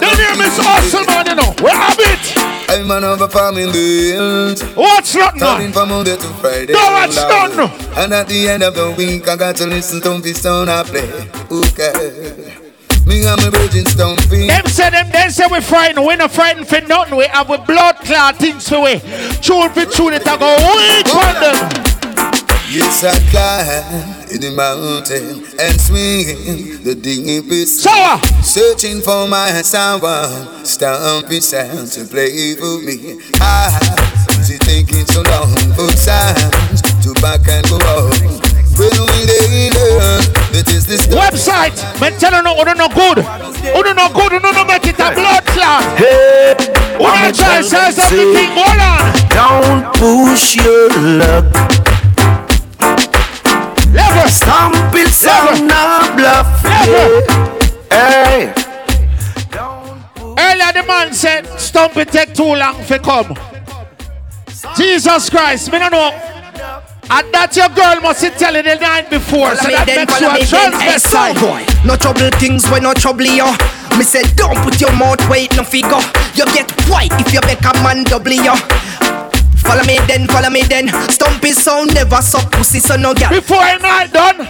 The 0.00 0.10
name 0.18 0.40
is 0.42 0.58
awesome, 0.60 1.06
man, 1.06 1.26
you 1.26 1.34
know. 1.34 1.54
We 1.62 1.70
have 1.70 1.98
it. 1.98 2.54
I'm 2.68 2.86
man 2.88 3.04
of 3.04 3.20
a 3.20 3.28
farming 3.28 3.72
build. 3.72 4.60
What's 4.76 5.14
not 5.14 5.34
now? 5.36 5.54
Starting 5.54 5.72
from 5.72 5.88
Monday 5.90 6.16
to 6.16 6.28
Friday. 6.40 6.72
No, 6.72 6.80
what's 6.92 7.16
not 7.16 7.56
now? 7.56 8.02
And 8.02 8.12
at 8.12 8.26
the 8.26 8.48
end 8.48 8.62
of 8.62 8.74
the 8.74 8.90
week, 8.92 9.28
I 9.28 9.36
got 9.36 9.56
to 9.56 9.66
listen 9.66 10.00
to 10.02 10.18
this 10.20 10.42
sound 10.42 10.70
I 10.70 10.82
play. 10.82 11.30
Okay. 11.50 12.63
Me 13.06 13.24
and 13.26 13.40
my 13.42 13.50
virgin 13.50 13.86
stumpy. 13.86 14.46
Them 14.46 14.66
say 14.66 14.90
them, 14.90 15.10
them 15.10 15.30
say 15.30 15.46
we 15.50 15.60
frightened. 15.60 16.06
We 16.06 16.16
not 16.16 16.32
frightened 16.32 16.68
for 16.68 16.80
nothing. 16.82 17.16
We 17.16 17.26
have 17.26 17.50
a 17.50 17.58
blood 17.58 17.96
clot 17.96 18.36
things 18.36 18.68
for 18.68 18.82
we. 18.82 19.00
Tune 19.40 19.70
for 19.70 19.84
tune 19.84 20.14
it, 20.14 20.26
I 20.26 20.36
go 20.36 20.50
weak 20.72 21.08
on 21.14 21.34
them. 21.40 21.84
Yes, 22.70 23.04
I 23.04 23.14
climb 23.30 24.30
in 24.34 24.40
the 24.40 24.50
mountain 24.50 25.44
and 25.60 25.80
swing 25.80 26.82
the 26.82 26.94
deepest. 26.94 27.82
Sour. 27.82 28.18
Searching 28.42 29.00
for 29.00 29.28
my 29.28 29.62
someone, 29.62 30.64
stumpy 30.64 31.40
sound 31.40 31.92
to 31.92 32.04
play 32.04 32.54
for 32.56 32.80
me. 32.82 33.20
I 33.40 34.14
it 34.50 34.60
taking 34.62 35.06
so 35.06 35.22
long 35.22 35.54
for 35.74 35.90
sounds 35.96 36.82
to 37.04 37.14
back 37.20 37.46
and 37.48 37.64
go 37.68 37.76
on? 37.76 38.10
When 38.76 38.90
we 38.90 39.18
lay 39.24 40.43
it 40.54 40.68
is 40.72 40.86
this 40.86 41.06
Webbzite, 41.06 42.00
me 42.00 42.16
tell 42.18 42.32
you 42.32 42.42
no, 42.42 42.54
oh, 42.56 42.62
no, 42.62 42.72
no 42.72 42.88
good. 42.88 43.24
Oh, 43.24 43.80
uno 43.80 43.92
no 43.92 44.08
good, 44.12 44.32
oh, 44.32 44.36
uno 44.36 44.52
no 44.52 44.64
make 44.64 44.86
it 44.86 44.98
a 45.00 45.14
blood 45.14 45.44
clot. 45.46 45.82
Hey, 45.98 46.54
Uno 46.94 47.32
try 47.32 47.60
size 47.60 47.98
up 47.98 48.10
the 48.10 48.32
thing, 48.32 48.50
hold 48.54 48.80
on. 48.80 49.14
Don't 49.34 49.84
push 49.94 50.56
your 50.56 50.88
luck. 51.18 51.44
Level. 53.92 54.28
Stomp 54.28 54.94
it, 54.94 55.08
sound 55.08 55.66
not 55.66 56.16
bluff. 56.16 56.46
Yeah. 56.64 57.20
Hey. 57.90 58.54
Earlier 60.38 60.72
the 60.72 60.84
man 60.86 61.12
said, 61.12 61.46
stump 61.58 61.96
it 61.96 62.08
take 62.08 62.34
too 62.34 62.54
long 62.54 62.82
for 62.82 62.98
come. 62.98 63.36
Jesus 64.76 65.30
Christ, 65.30 65.70
me 65.70 65.78
no 65.78 65.88
know. 65.88 66.33
And 67.10 67.28
that 67.36 67.52
your 67.54 67.68
girl 67.76 68.00
must 68.00 68.24
have 68.24 68.34
tell 68.40 68.56
you 68.56 68.64
the 68.64 68.74
night 68.80 69.06
before, 69.12 69.52
so 69.60 69.68
that 69.70 69.86
makes 69.86 70.18
you 70.18 70.26
a 70.26 70.40
transvestite. 70.40 71.36
boy. 71.38 71.62
No 71.84 71.94
trouble 72.00 72.32
things 72.40 72.64
when 72.72 72.82
no 72.88 72.94
trouble 72.96 73.28
you. 73.28 73.46
Me 74.00 74.02
say 74.02 74.24
don't 74.34 74.56
put 74.64 74.80
your 74.80 74.90
mouth 74.96 75.20
where 75.28 75.44
it 75.44 75.52
no 75.54 75.62
figure. 75.62 76.00
You 76.34 76.48
get 76.50 76.66
white 76.90 77.12
if 77.20 77.30
you 77.30 77.38
make 77.46 77.62
a 77.62 77.72
man 77.84 78.02
double 78.08 78.32
you. 78.34 78.56
Follow 79.62 79.84
me 79.86 80.00
then, 80.08 80.26
follow 80.26 80.50
me 80.50 80.64
then. 80.66 80.88
Stumpy 81.12 81.52
sound 81.52 81.94
never 81.94 82.18
suck 82.24 82.50
pussy 82.50 82.80
so 82.80 82.96
no 82.96 83.12
girl. 83.14 83.30
Before 83.30 83.60
I 83.62 83.76
night 83.78 84.10
done, 84.12 84.48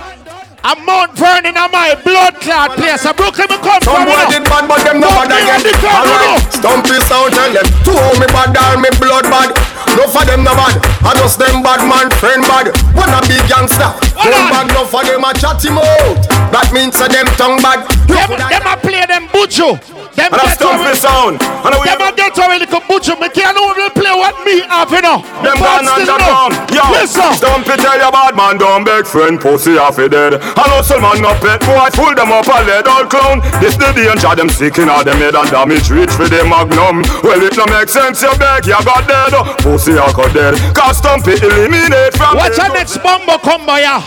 I'm 0.65 0.81
Mount 0.87 1.13
Vernon 1.19 1.53
in 1.53 1.69
my 1.75 1.93
blood 2.07 2.41
clot 2.41 2.79
place. 2.79 3.05
I 3.05 3.13
Brooklyn 3.13 3.51
me 3.51 3.59
come 3.61 3.83
Some 3.85 4.01
from. 4.01 4.09
boy 4.09 4.17
you 4.17 4.25
know. 4.25 4.33
did 4.33 4.45
bad, 4.49 4.65
but 4.65 4.81
them 4.87 4.97
no 5.03 5.11
Don't 5.13 5.29
bad 5.29 5.29
be 5.29 5.37
again. 5.43 5.59
on 5.59 5.63
the 5.67 5.75
ground. 5.83 6.07
Alright, 6.09 6.43
Stumpy 6.55 6.97
sound 7.05 7.31
tell 7.37 7.51
them 7.53 7.67
two 7.85 7.93
how 7.99 8.15
me 8.17 8.27
bad 8.33 8.55
or 8.57 8.79
me 8.81 8.91
blood 8.97 9.27
bad. 9.29 9.51
No 9.95 10.05
for 10.11 10.25
them 10.27 10.43
no 10.43 10.53
bad, 10.55 10.79
I 11.07 11.15
just 11.15 11.39
them 11.39 11.63
bad 11.63 11.81
man 11.87 12.11
friend 12.19 12.43
bad. 12.45 12.75
One 12.95 13.11
a 13.15 13.21
big 13.27 13.43
gangster, 13.47 13.91
them 14.19 14.45
bad 14.51 14.69
no 14.75 14.85
for 14.85 15.05
them 15.07 15.23
a 15.25 15.31
chat 15.35 15.63
him 15.65 15.79
out. 15.79 16.19
That 16.51 16.71
means 16.75 16.99
a 17.01 17.07
them 17.09 17.27
tongue 17.39 17.63
bad. 17.63 17.87
Them, 18.11 18.31
them 18.39 18.67
a 18.67 18.75
play 18.79 19.03
them 19.07 19.27
butcher. 19.31 19.75
Them 20.15 20.31
And 20.31 20.43
a 20.43 20.47
get 20.47 20.63
away- 20.63 20.95
sound. 20.95 21.43
And 21.43 21.75
a 21.75 21.79
Them 21.83 22.03
a 22.07 22.11
get 22.15 22.39
away 22.39 22.59
little 22.63 22.83
butcher. 22.87 23.17
Me 23.19 23.27
can't 23.31 23.59
only 23.59 23.91
play 23.91 24.15
what 24.15 24.39
me 24.47 24.63
have, 24.71 24.91
you 24.95 25.03
know. 25.03 25.19
Them 25.43 25.59
gone 25.59 25.83
you 25.83 26.07
know. 26.07 26.15
underground. 26.15 26.55
Yo, 26.71 26.83
Listen. 26.95 27.35
Stumpy 27.35 27.75
tell 27.83 27.99
your 27.99 28.13
bad 28.15 28.37
man 28.39 28.59
don't 28.59 28.85
beg 28.87 29.07
friend 29.07 29.41
pussy 29.41 29.75
off 29.79 29.99
he 29.99 30.07
dead. 30.09 30.35
And 30.39 30.71
hustle 30.71 31.01
man 31.03 31.19
no 31.23 31.35
pet 31.43 31.59
boy 31.67 31.91
fool 31.99 32.15
them 32.15 32.31
up 32.31 32.47
a 32.47 32.63
lead 32.63 32.87
all 32.87 33.07
clown. 33.11 33.43
This 33.59 33.75
the 33.75 33.91
danger 33.91 34.35
them 34.39 34.49
sick 34.49 34.79
in 34.79 34.89
all 34.89 35.03
them 35.03 35.19
head 35.19 35.35
and 35.35 35.51
damage 35.51 35.91
reach 35.91 36.15
for 36.15 36.31
the 36.31 36.47
magnum. 36.47 37.03
Well 37.27 37.43
it 37.43 37.57
no 37.59 37.67
make 37.67 37.89
sense 37.91 38.23
you 38.23 38.31
beg 38.39 38.67
you 38.71 38.79
got 38.87 39.03
dead. 39.11 39.35
Pussy 39.67 39.84
you 39.87 39.97
got 39.97 40.33
dead. 40.35 40.55
Cause 40.75 40.99
Stumpy 40.99 41.33
eliminate 41.33 42.15
from 42.15 42.37
Watch 42.37 42.59
our 42.59 42.69
next 42.73 42.99
bumbo 42.99 43.39
combo, 43.39 43.77
yeah. 43.77 44.03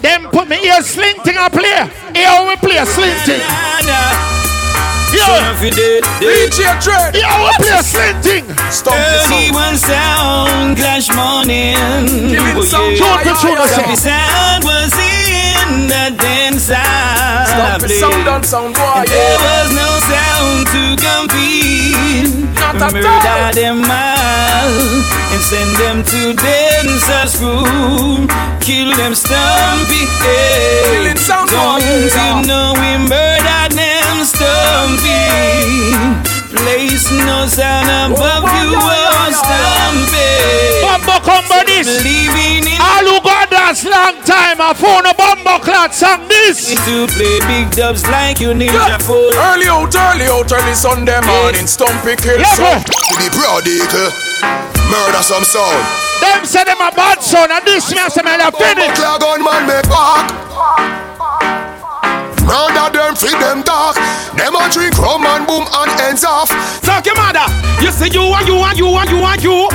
Them 0.00 0.28
put 0.30 0.48
me 0.48 0.56
ear 0.66 0.82
sling 0.82 1.16
thing 1.22 1.36
I 1.38 1.48
play. 1.48 1.88
Here 2.14 2.34
we 2.46 2.56
play 2.56 2.78
a 2.78 2.86
sling 2.86 3.16
thing. 3.24 3.40
Yeah. 5.14 5.54
DJ 6.20 6.58
Dread. 6.82 7.14
Yeah, 7.14 7.38
we 7.46 7.52
play 7.64 7.78
a 7.78 7.82
sling 7.82 8.20
thing. 8.20 8.44
Early 8.50 9.50
one 9.52 9.76
sound 9.78 10.76
clash 10.76 11.08
morning. 11.14 11.78
Give 12.34 12.42
it 12.42 12.66
some 12.66 12.82
Oh, 12.82 12.88
yeah. 12.90 12.98
joy, 12.98 13.16
Katrina, 13.22 13.66
say. 13.68 13.86
The 13.86 13.96
sound 13.96 14.64
was 14.64 14.92
in 14.98 15.23
the 15.88 16.04
dance 16.16 16.64
Stop 16.64 17.80
the 17.80 17.88
sound 17.88 18.28
on 18.28 18.42
sound 18.42 18.74
boy, 18.74 19.04
And 19.04 19.08
there 19.08 19.38
was 19.38 19.68
no 19.74 19.88
sound 20.10 20.66
to 20.74 20.82
compete. 21.00 22.54
Not 22.56 22.82
at 22.82 22.92
Murder 22.92 23.08
all. 23.08 23.52
them 23.52 23.84
all 23.84 25.14
and 25.34 25.42
send 25.42 25.70
them 25.76 25.98
to 26.04 26.34
dancers 26.34 27.32
school. 27.34 28.26
Kill 28.60 28.94
them 28.96 29.14
stumpy. 29.14 30.06
Hey. 30.22 30.82
Killing 30.94 31.18
sound 31.18 31.50
Don't 31.50 31.80
boy, 31.80 32.14
you 32.14 32.46
know 32.46 32.72
we 32.78 32.90
murder 33.10 33.64
them 33.74 34.16
stumpy? 34.24 35.26
Place 36.54 37.10
no 37.10 37.46
sound 37.50 37.90
oh, 37.90 38.14
above 38.14 38.44
oh, 38.46 38.54
you, 38.62 38.78
oh 38.78 39.28
stumpy. 39.42 40.30
Bumbo 40.86 41.18
combo 41.26 41.58
this. 41.66 41.86
Believing 41.98 42.70
in 42.70 42.80
All 42.80 43.04
who 43.10 43.18
got 43.64 43.74
dance 43.74 43.84
long 43.84 44.16
time. 44.24 44.60
I 44.60 44.74
phone 44.74 45.06
a 45.06 45.14
bumbo 45.14 45.62
clot 45.64 45.94
song 45.94 46.28
this. 46.28 46.68
to 46.84 47.06
play 47.16 47.40
big 47.48 47.70
dubs 47.72 48.04
like 48.08 48.40
you 48.40 48.52
ninja 48.52 49.00
fool. 49.02 49.32
Early 49.32 49.68
out, 49.68 49.94
early 49.94 50.26
out, 50.28 50.52
early 50.52 50.74
Sunday 50.74 51.20
morning, 51.24 51.66
Stumpy 51.66 52.16
kill 52.16 52.38
Level. 52.38 52.56
some. 52.56 52.84
To 52.84 53.14
be 53.16 53.28
proud 53.32 53.64
eagle. 53.66 54.12
Murder 54.90 55.22
some 55.24 55.44
sound. 55.44 55.80
Them 56.20 56.44
say 56.44 56.64
them 56.64 56.80
a 56.80 56.90
bad 56.94 57.22
son 57.22 57.50
and 57.50 57.64
this 57.64 57.90
me 57.90 57.98
I 57.98 58.08
say 58.08 58.22
me 58.22 58.36
love 58.36 58.54
finish. 58.54 58.92
Clear 58.96 59.18
gun 59.18 59.42
man 59.42 59.66
make 59.66 59.88
walk. 59.88 60.43
Murder 62.44 62.92
them, 62.92 63.16
feed 63.16 63.38
them 63.40 63.62
dark. 63.62 63.96
Them 64.36 64.54
a 64.54 64.68
drink 64.70 64.96
rum 64.98 65.24
and 65.24 65.46
boom 65.46 65.64
and 65.64 65.90
ends 66.00 66.24
off. 66.24 66.48
Talk 66.82 67.06
your 67.06 67.16
mother. 67.16 67.46
You 67.82 67.90
say 67.90 68.08
you 68.12 68.22
and 68.22 68.46
you 68.46 68.56
and 68.60 68.78
you 68.78 68.88
and 68.88 69.10
you 69.10 69.20
and 69.24 69.42
you. 69.42 69.68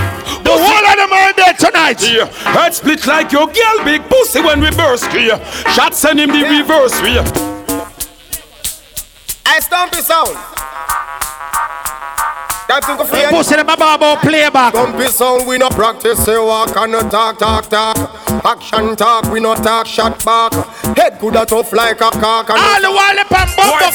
The 0.44 0.54
whole 0.54 0.86
of 0.86 0.96
them 0.98 1.12
are 1.12 1.34
dead 1.34 1.58
tonight. 1.60 2.02
Yeah. 2.02 2.26
Head 2.54 2.74
split 2.74 3.06
like 3.08 3.32
your 3.32 3.48
girl 3.48 3.84
big 3.84 4.02
pussy 4.10 4.42
when 4.42 4.62
we 4.62 4.70
burst 4.72 5.12
yeah. 5.14 5.44
Shot 5.74 5.96
send 5.96 6.20
him 6.20 6.30
the 6.30 6.44
reverse 6.44 7.00
yeah. 7.02 7.26
I 9.46 9.60
Stumpy 9.60 10.02
sound. 10.02 10.38
That's 12.70 12.88
in 12.88 12.98
the 12.98 13.04
Them 13.04 13.34
pussy 13.34 13.56
them 13.56 13.68
a 13.68 13.76
babo 13.76 14.16
playback. 14.22 14.78
Stumpy 14.78 15.08
sound, 15.08 15.48
we 15.48 15.58
no 15.58 15.70
practice, 15.70 16.24
say 16.24 16.38
walk 16.38 16.78
and 16.78 16.92
no 16.92 17.02
talk, 17.10 17.40
talk, 17.40 17.66
talk. 17.66 17.98
Action 18.46 18.96
talk, 18.96 19.26
we 19.34 19.40
no 19.40 19.56
talk, 19.56 19.88
shot 19.88 20.24
back. 20.24 20.54
Head 20.96 21.18
good 21.20 21.36
a 21.36 21.48
tough 21.48 21.74
like 21.74 21.98
a 21.98 22.14
cock. 22.14 22.48
And 22.54 22.62
All 22.62 22.82
the 22.86 22.92
while 22.94 23.16
them 23.18 23.26
on 23.26 23.50
bumbo. 23.58 23.90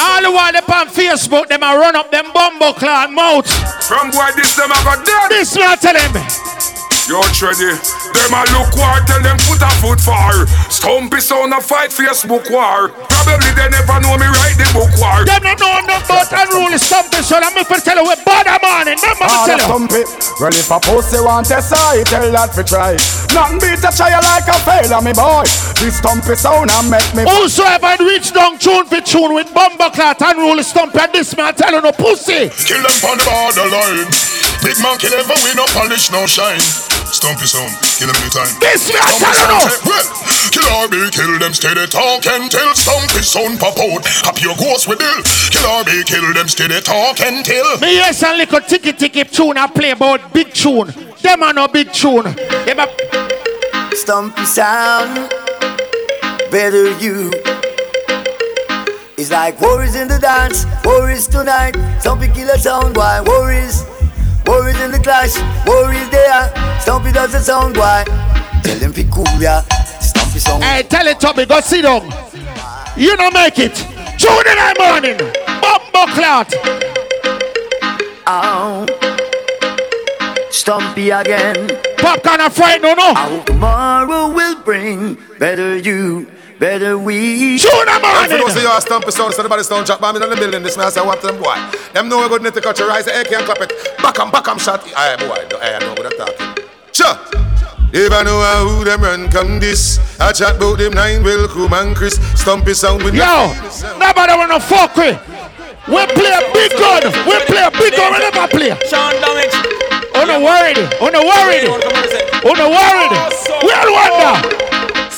All 0.00 0.22
the 0.24 0.32
while 0.32 0.52
them 0.52 0.64
on 0.64 0.88
Facebook, 0.88 1.48
them 1.48 1.62
a 1.62 1.76
run 1.76 1.94
up 1.94 2.10
them 2.10 2.32
bumbo 2.32 2.72
clot 2.72 3.12
mouth. 3.12 3.44
From 3.84 4.10
boy 4.10 4.32
this 4.34 4.56
them 4.56 4.72
a 4.72 4.80
got 4.80 5.04
dead. 5.04 5.30
This 5.30 5.54
me 5.54 5.62
I 5.62 5.76
tell 5.76 5.92
them. 5.92 6.24
Yo, 7.04 7.20
Treddy, 7.36 7.76
them 8.14 8.32
a 8.32 8.42
look 8.54 8.72
war, 8.78 8.96
tell 9.04 9.20
them 9.20 9.36
put 9.44 9.60
a 9.60 9.70
foot 9.82 10.00
far. 10.00 10.46
Stumpy 10.70 11.20
sound 11.20 11.52
a 11.52 11.60
fight 11.60 11.90
Facebook 11.90 12.46
war. 12.50 12.88
Probably 13.10 13.50
they 13.58 13.68
never 13.68 13.98
know 14.00 14.14
me 14.16 14.26
write 14.30 14.56
the 14.56 14.66
book 14.72 14.90
war. 15.02 15.26
Them 15.26 15.42
don't 15.42 15.58
know 15.60 15.74
nothing 15.90 16.06
about 16.06 16.30
unruly 16.32 16.78
something, 16.78 17.22
so 17.22 17.36
I'm 17.36 17.52
for 17.64 17.78
tell 17.82 17.98
you 17.98 18.06
we 18.06 18.16
bad 18.24 18.46
a 18.46 18.56
morning. 18.62 18.96
Remember 19.00 19.26
me 19.26 19.34
All 19.34 19.46
tell 19.46 19.58
you. 19.58 19.66
stumpy. 19.66 20.02
Well, 20.40 20.54
if 20.54 20.70
a 20.70 20.78
pussy 20.80 21.20
want 21.20 21.50
a 21.50 21.60
side, 21.60 22.06
tell 22.06 22.26
that 22.30 22.54
fi 22.54 22.62
try. 22.62 22.92
Nothing 23.34 23.58
beat 23.58 23.82
a 23.82 23.90
child 23.90 24.24
like 24.24 24.46
a 24.46 24.56
failure, 24.62 25.02
me 25.02 25.12
boy. 25.12 25.42
This 25.82 25.98
stumpy 25.98 26.34
sound 26.38 26.70
a 26.70 26.78
make 26.86 27.10
me. 27.18 27.22
Whosoever 27.26 27.98
reach 28.04 28.32
down 28.32 28.58
tune 28.58 28.86
for 28.86 29.00
tune 29.02 29.34
with 29.34 29.50
bumbo 29.52 29.90
clot 29.90 30.20
unruly 30.22 30.62
stump 30.62 30.94
and 30.94 31.10
this 31.12 31.36
me 31.36 31.42
I 31.42 31.52
tell 31.52 31.72
you 31.72 31.80
no 31.82 31.92
pussy. 31.92 32.48
Kill 32.64 32.80
them 32.82 32.98
on 33.10 33.18
the 33.18 33.26
borderline. 33.26 34.10
Big 34.62 34.78
man 34.80 34.96
kill 34.96 35.12
ever 35.12 35.36
we 35.44 35.52
no 35.54 35.66
polish, 35.76 36.10
no 36.10 36.24
shine. 36.26 36.60
Stumpy 37.12 37.46
sound, 37.46 37.70
kill 38.04 38.12
them 38.12 38.22
anytime. 38.22 38.60
This 38.60 38.88
me 38.88 38.94
I 39.00 39.10
Stumpy 39.16 39.24
tell 39.24 39.34
you 39.34 39.44
sound, 39.44 39.52
no. 39.54 39.68
say, 39.68 39.80
well, 39.88 40.06
Kill 40.54 40.68
RB, 40.86 41.12
kill 41.12 41.38
them 41.38 41.52
steady 41.52 41.86
talk 41.86 42.26
and 42.26 42.50
tell 42.50 42.74
Stumpy 42.74 43.22
sound 43.22 43.58
pop 43.58 43.78
out. 43.78 44.04
Happy 44.24 44.42
your 44.42 44.56
ghost 44.56 44.88
with 44.88 45.00
ill. 45.00 45.22
Kill 45.50 45.66
RB, 45.82 46.04
kill 46.06 46.34
them 46.34 46.48
steady 46.48 46.80
talk 46.80 47.20
and 47.20 47.44
tell. 47.44 47.78
Me 47.80 47.98
hear 47.98 48.12
some 48.12 48.36
little 48.36 48.60
ticky 48.60 48.92
ticky 48.92 49.24
tune 49.24 49.56
I 49.58 49.66
play 49.66 49.90
about 49.90 50.32
big 50.32 50.52
tune. 50.52 50.92
Them 51.22 51.42
are 51.42 51.52
no 51.52 51.68
big 51.68 51.92
tune. 51.92 52.24
Them 52.24 52.78
a 52.78 52.86
Stumpy 53.94 54.44
sound, 54.44 55.30
better 56.50 56.90
you. 56.98 57.30
It's 59.16 59.30
like 59.30 59.60
worries 59.60 59.94
in 59.94 60.08
the 60.08 60.18
dance, 60.18 60.66
worries 60.84 61.26
tonight. 61.26 61.74
Stumpy 62.00 62.28
kill 62.28 62.50
a 62.50 62.58
sound 62.58 62.96
why 62.96 63.20
worries. 63.20 63.93
Worries 64.46 64.80
in 64.80 64.90
the 64.90 65.00
clash, 65.02 65.34
worries 65.66 66.08
there. 66.10 66.52
Stumpy 66.80 67.12
does 67.12 67.32
the 67.32 67.40
sound 67.40 67.74
boy. 67.74 68.04
Tell 68.62 68.78
him 68.78 68.92
peculiar, 68.92 69.62
Stumpy 70.00 70.38
song. 70.38 70.60
Hey, 70.62 70.82
tell 70.82 71.06
it 71.06 71.20
Tommy, 71.20 71.46
go 71.46 71.60
sit 71.60 71.82
down. 71.82 72.02
You 72.96 73.16
don't 73.16 73.34
make 73.34 73.58
it. 73.58 73.74
June 74.16 74.46
in 74.46 74.56
the 74.56 74.76
morning. 74.78 75.18
Bumbo 75.60 76.12
clot. 76.12 76.54
Oh. 78.26 78.86
Stumpy 80.50 81.10
again. 81.10 81.68
Popcorn 81.98 82.40
and 82.40 82.52
fright, 82.52 82.80
no, 82.80 82.94
no. 82.94 83.14
Hope 83.14 83.46
tomorrow 83.46 84.32
will 84.32 84.56
bring 84.62 85.18
better 85.38 85.76
you, 85.76 86.26
better 86.58 86.98
we. 86.98 87.58
June 87.58 87.70
in 87.72 87.86
the 87.86 87.92
And 87.92 88.02
for 88.02 88.06
morning. 88.06 88.38
those 88.46 88.56
of 88.56 88.62
you 88.62 88.68
who 88.68 88.74
are 88.74 88.80
stumpy 88.80 89.10
sound, 89.10 89.34
so 89.34 89.42
the 89.42 89.48
body 89.48 89.62
sound 89.62 89.86
drop 89.86 90.00
bomb 90.00 90.16
in 90.16 90.28
the 90.28 90.36
building. 90.36 90.62
This 90.62 90.76
man 90.76 90.90
say 90.90 91.00
what 91.04 91.20
them 91.22 91.40
boy. 91.42 91.56
Them 91.92 92.08
know 92.08 92.20
we 92.22 92.28
good 92.28 92.42
need 92.42 92.54
to 92.54 92.60
cut 92.60 92.78
your 92.78 92.88
rise, 92.88 93.04
the 93.06 93.18
AK 93.20 93.32
and 93.32 93.44
clap 93.44 93.60
it. 93.60 93.72
Back 94.02 94.18
'em, 94.18 94.30
back 94.30 94.46
'em 94.48 94.58
shot. 94.58 94.82
Aye 94.96 95.16
boy, 95.16 95.46
no, 95.50 95.58
aye, 95.58 95.74
I 95.74 95.78
know 95.80 95.94
what 95.94 96.06
I'm 96.06 96.18
talking. 96.18 96.64
Sure. 96.92 97.18
If 97.96 98.12
I 98.12 98.22
know 98.24 98.40
who 98.68 98.84
them 98.84 99.02
run 99.02 99.30
come 99.30 99.60
this, 99.60 100.00
I 100.20 100.32
chat 100.32 100.56
about 100.56 100.78
them 100.78 100.94
nine 100.94 101.22
will 101.22 101.46
come 101.48 101.72
and 101.74 101.94
Chris. 101.96 102.18
Stumpy 102.34 102.74
sound 102.74 103.02
with 103.02 103.14
Yo, 103.14 103.54
nobody 103.98 104.32
wanna 104.34 104.58
fuck 104.58 104.96
with. 104.96 105.18
We 105.86 106.06
play 106.06 106.32
a 106.32 106.40
big 106.52 106.72
gun. 106.72 107.02
We 107.28 107.38
play 107.44 107.62
a 107.62 107.70
big 107.70 107.94
gun. 107.94 108.12
We 108.14 108.18
never 108.18 108.48
play. 108.48 108.70
Sean 108.88 109.12
Damage. 109.20 109.54
Oh 110.16 110.24
no 110.24 110.40
worried. 110.40 110.78
Oh 111.00 111.08
no 111.12 111.20
worried. 111.22 111.68
Oh 112.42 112.54
no 112.56 112.66
worried. 112.70 113.12
We 113.62 113.70
all 113.70 113.92
wonder. 113.92 114.63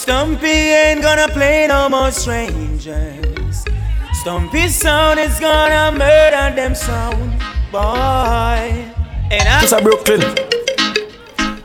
Stumpy 0.07 0.47
ain't 0.47 1.03
gonna 1.03 1.27
play 1.27 1.67
no 1.67 1.89
more 1.89 2.13
strangers. 2.13 3.65
Stumpy 4.13 4.69
sound 4.69 5.19
is 5.19 5.41
gonna 5.41 5.91
murder 5.99 6.55
them 6.55 6.77
sound, 6.77 7.33
boy. 7.73 7.83
And 9.33 9.49
I 9.49 9.65
Mr. 9.65 9.83
Brooklyn. 9.83 10.23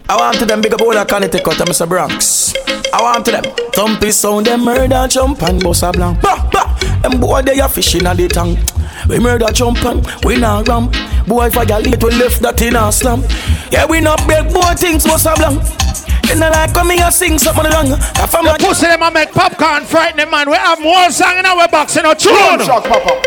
I 0.10 0.16
want 0.18 0.40
to 0.40 0.46
them 0.48 0.62
big 0.62 0.74
up 0.74 0.82
all 0.82 0.92
the 0.92 1.06
Connecticut 1.06 1.60
and 1.60 1.70
Mr. 1.70 1.88
Bronx. 1.88 2.56
I 2.92 3.00
want 3.04 3.26
to 3.26 3.32
them 3.32 3.44
thumpy 3.44 4.12
sound, 4.12 4.48
them 4.48 4.66
murder 4.66 5.06
jump 5.08 5.44
and 5.44 5.62
bust 5.62 5.84
a 5.84 5.92
blank. 5.92 6.20
Bah, 6.24 6.50
bah. 6.52 6.80
Them 7.04 7.22
boy 7.22 7.44
they 7.44 7.60
are 7.60 7.70
fishing 7.70 8.08
at 8.08 8.18
the 8.18 8.28
tank. 8.28 8.58
We 9.08 9.20
murder 9.20 9.52
jump 9.54 9.86
and 9.86 10.04
we 10.24 10.38
not 10.38 10.68
ramp. 10.68 10.96
Boy 11.28 11.50
violate 11.52 12.04
we 12.04 12.10
left 12.18 12.42
that 12.42 12.60
in 12.64 12.76
a 12.76 12.92
slum. 12.92 13.24
Yeah 13.72 13.86
we 13.86 14.02
not 14.02 14.26
break 14.26 14.52
boy 14.52 14.74
things 14.74 15.06
bust 15.06 15.28
a 15.28 15.36
blank. 15.36 15.62
You 16.30 16.36
know 16.40 16.50
like 16.50 16.74
come 16.74 16.90
here 16.92 17.12
sing 17.12 17.38
something 17.38 17.66
wrong. 17.66 17.88
If 17.92 18.36
I'm 18.36 18.46
The 18.46 18.58
pussy 18.60 18.88
them 18.88 19.04
a 19.04 19.12
make 19.12 19.32
popcorn 19.32 19.86
frighten 19.86 20.18
them 20.18 20.32
man. 20.32 20.50
We 20.50 20.58
have 20.58 20.80
more 20.80 21.10
song 21.12 21.38
in 21.38 21.46
our 21.46 21.68
box 21.68 21.98
in 21.98 22.06
a 22.06 22.16
tune. 22.16 22.34
Boom 22.34 22.66
shot, 22.66 22.84
papa. 22.84 23.22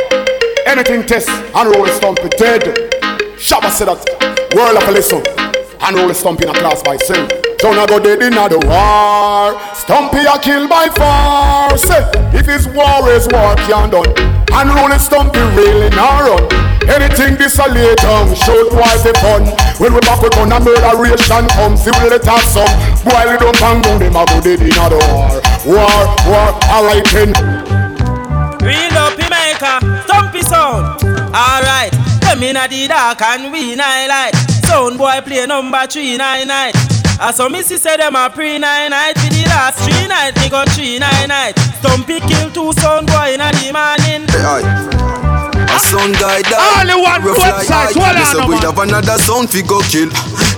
Anything 0.67 1.07
test 1.07 1.29
and 1.29 1.71
roll 1.71 1.87
stumpy 1.89 2.29
dead. 2.37 2.63
Shabba 3.37 3.71
said 3.71 3.89
that. 3.89 4.55
World 4.55 4.77
of 4.77 4.89
a 4.89 4.93
listen. 4.93 5.23
And 5.81 5.97
roll 5.97 6.15
stomp 6.15 6.41
in 6.41 6.49
a 6.49 6.55
class 6.55 6.83
by 6.83 6.97
sin. 7.65 7.75
Don't 7.76 7.89
go 7.89 7.99
dead 7.99 8.23
in 8.23 8.34
the 8.34 8.59
war. 8.67 9.60
Stumpy 9.75 10.25
a 10.25 10.39
kill 10.39 10.68
by 10.68 10.89
force. 10.93 11.89
If 12.34 12.47
his 12.47 12.68
war 12.68 13.09
is 13.10 13.28
war 13.28 13.55
can 13.57 13.91
done. 13.91 14.12
And 14.52 14.70
roll 14.70 14.99
stumpy 14.99 15.41
really 15.57 15.91
not 15.91 16.20
run. 16.20 16.44
Anything 16.84 17.36
this 17.36 17.59
a 17.59 17.67
lay 17.67 17.94
down, 17.97 18.34
show 18.34 18.68
twice 18.68 19.02
the 19.02 19.15
fun. 19.18 19.49
When 19.81 19.94
we 19.94 20.01
back 20.01 20.20
we 20.23 20.28
gun 20.31 20.52
and 20.52 20.65
murderation 20.65 21.49
come, 21.57 21.76
see 21.76 21.91
we 21.91 22.10
let 22.10 22.25
have 22.25 22.44
some. 22.44 22.68
Boil 23.02 23.33
it 23.33 23.43
up 23.43 23.62
and 23.62 23.83
down, 23.83 23.99
them 23.99 24.17
a 24.17 24.25
go 24.26 24.41
dead 24.41 24.60
in 24.60 24.68
the 24.68 24.99
war. 25.09 25.41
War, 25.65 26.01
war, 26.28 26.52
alright 26.68 27.05
then. 27.10 27.33
Real 28.60 28.99
up 29.01 29.17
Jamaica, 29.17 30.05
stumpy 30.05 30.43
sound. 30.43 31.02
Alright, 31.33 31.93
them 32.20 32.43
inna 32.43 32.68
the 32.68 32.86
dark 32.86 33.23
and 33.23 33.51
we 33.51 33.75
night 33.75 34.07
light. 34.07 34.34
Sound 34.67 34.99
boy 34.99 35.20
play 35.25 35.47
number 35.47 35.86
three 35.86 36.17
nine 36.17 36.47
night. 36.47 36.76
As 37.20 37.36
some 37.36 37.52
missy 37.52 37.76
say 37.76 37.97
them 37.97 38.17
a 38.17 38.28
pre 38.28 38.59
nine 38.59 38.91
night. 38.91 39.15
For 39.18 39.31
the 39.31 39.44
last 39.49 39.78
three 39.81 40.07
night, 40.09 40.36
me 40.41 40.49
got 40.51 40.68
three 40.70 40.99
nine 40.99 41.28
night. 41.28 41.55
Stumpy 41.81 42.20
kill 42.20 42.51
two 42.51 42.73
sound 42.75 43.07
boy 43.07 43.34
inna 43.34 43.51
the 43.52 43.70
morning. 43.73 44.26
A 44.28 45.78
sound 45.81 46.15
guy 46.18 46.43
die. 46.43 46.81
Only 46.81 46.94
one 47.01 47.23
Rough 47.23 47.39
like 47.39 47.67
Webbzite, 47.67 47.70
I. 47.70 47.93
hold 47.94 48.17
This 48.18 48.34
on, 48.34 48.36
a 48.36 48.41
no 48.41 48.47
breed 48.47 48.62
man. 48.62 48.70
of 48.70 48.78
another 48.78 49.18
sound 49.18 49.51
fi 49.51 49.62
go 49.62 49.81
kill. 49.89 50.10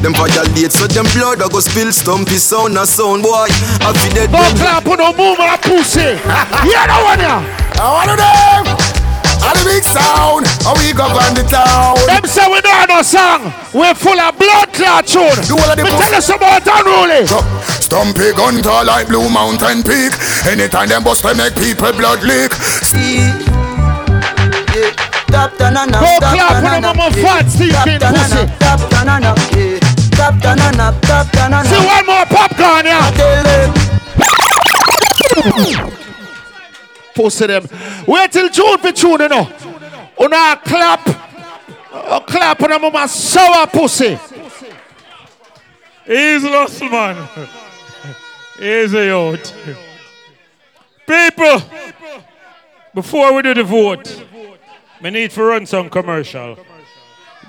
Them 0.02 0.12
violate 0.14 0.72
so 0.72 0.86
them 0.86 1.06
blood 1.14 1.40
a 1.40 1.48
go 1.48 1.60
spill. 1.60 1.92
Stumpy 1.92 2.36
sound 2.36 2.76
a 2.76 2.86
sound 2.86 3.22
boy. 3.22 3.46
I 3.84 3.92
fi 3.94 4.08
dead 4.12 4.32
Don't 4.32 4.42
them. 4.42 4.56
clap 4.56 4.86
on 4.88 4.98
no 4.98 5.12
move 5.12 5.38
on 5.40 5.54
a 5.54 5.58
pussy. 5.60 6.16
Yeah, 6.66 6.88
no 6.88 7.04
one 7.04 7.20
here. 7.20 7.40
I 7.78 7.86
want 7.92 8.10
to 8.10 8.16
them. 8.16 8.95
All 9.46 9.54
the 9.54 9.62
big 9.62 9.86
sound. 9.86 10.42
How 10.66 10.74
we 10.74 10.90
go 10.90 11.06
on 11.06 11.38
the 11.38 11.46
town. 11.46 11.94
Them 12.10 12.26
say 12.26 12.50
we 12.50 12.58
don't 12.58 12.74
have 12.74 12.90
no 12.90 12.98
song. 13.06 13.54
We're 13.70 13.94
full 13.94 14.18
of 14.18 14.34
blood 14.34 14.74
clot 14.74 15.06
tune. 15.06 15.30
Do 15.46 15.54
all 15.54 15.70
of 15.70 15.78
the 15.78 15.86
Me 15.86 15.90
pussy. 15.94 16.02
tell 16.02 16.18
us 16.18 16.26
about 16.34 16.66
unruly. 16.66 17.30
Stumpy 17.78 18.34
gun 18.34 18.58
tall 18.58 18.82
like 18.84 19.06
Blue 19.06 19.30
Mountain 19.30 19.86
Peak. 19.86 20.10
Anytime 20.50 20.90
them 20.90 21.04
bust, 21.06 21.22
they 21.22 21.34
make 21.38 21.54
people 21.54 21.92
blood 21.94 22.26
leak. 22.26 22.50
See, 22.82 23.30
yeah, 24.74 24.90
top 25.30 25.54
down 25.56 25.78
and 25.78 25.94
up, 25.94 26.02
Go 26.02 26.10
top 26.18 26.34
clap 26.34 26.50
down 26.50 26.64
when 26.66 26.82
and 26.82 26.98
on 26.98 27.14
yeah. 27.14 27.22
fat 27.22 27.46
Steve 27.46 27.70
Top 27.70 27.86
King 27.86 27.98
down 28.02 28.14
and 28.18 28.26
pussy. 28.26 28.42
up, 28.42 28.58
top 28.58 28.82
down 28.90 29.08
and 29.08 29.24
up, 29.30 29.38
yeah. 29.54 29.78
Top 30.18 30.34
down 30.42 30.58
and 30.58 30.80
up, 30.82 31.00
top 31.02 31.30
down 31.30 31.64
See 31.70 31.86
one 31.86 32.02
more 32.02 32.26
popcorn, 32.26 32.86
yeah. 32.86 33.10
Tell 33.14 33.42
them. 35.86 36.05
Pussy 37.16 37.46
them. 37.46 37.66
Wait 38.06 38.30
till 38.30 38.48
June 38.50 38.78
for 38.78 38.92
tune, 38.92 39.20
you 39.22 39.28
know. 39.28 39.50
Una 40.20 40.60
clap. 40.62 41.00
Uh, 41.90 42.20
clap 42.20 42.62
on 42.62 42.72
a 42.72 42.78
mama 42.78 43.08
sour 43.08 43.66
pussy. 43.66 44.18
Easy, 46.06 46.48
hustle, 46.48 46.90
man. 46.90 47.28
Easy 48.60 49.08
out. 49.10 49.54
People, 51.06 51.62
before 52.94 53.32
we 53.34 53.42
do 53.42 53.54
the 53.54 53.64
vote, 53.64 54.24
we 55.02 55.10
need 55.10 55.30
to 55.30 55.42
run 55.42 55.64
some 55.64 55.88
commercial. 55.88 56.58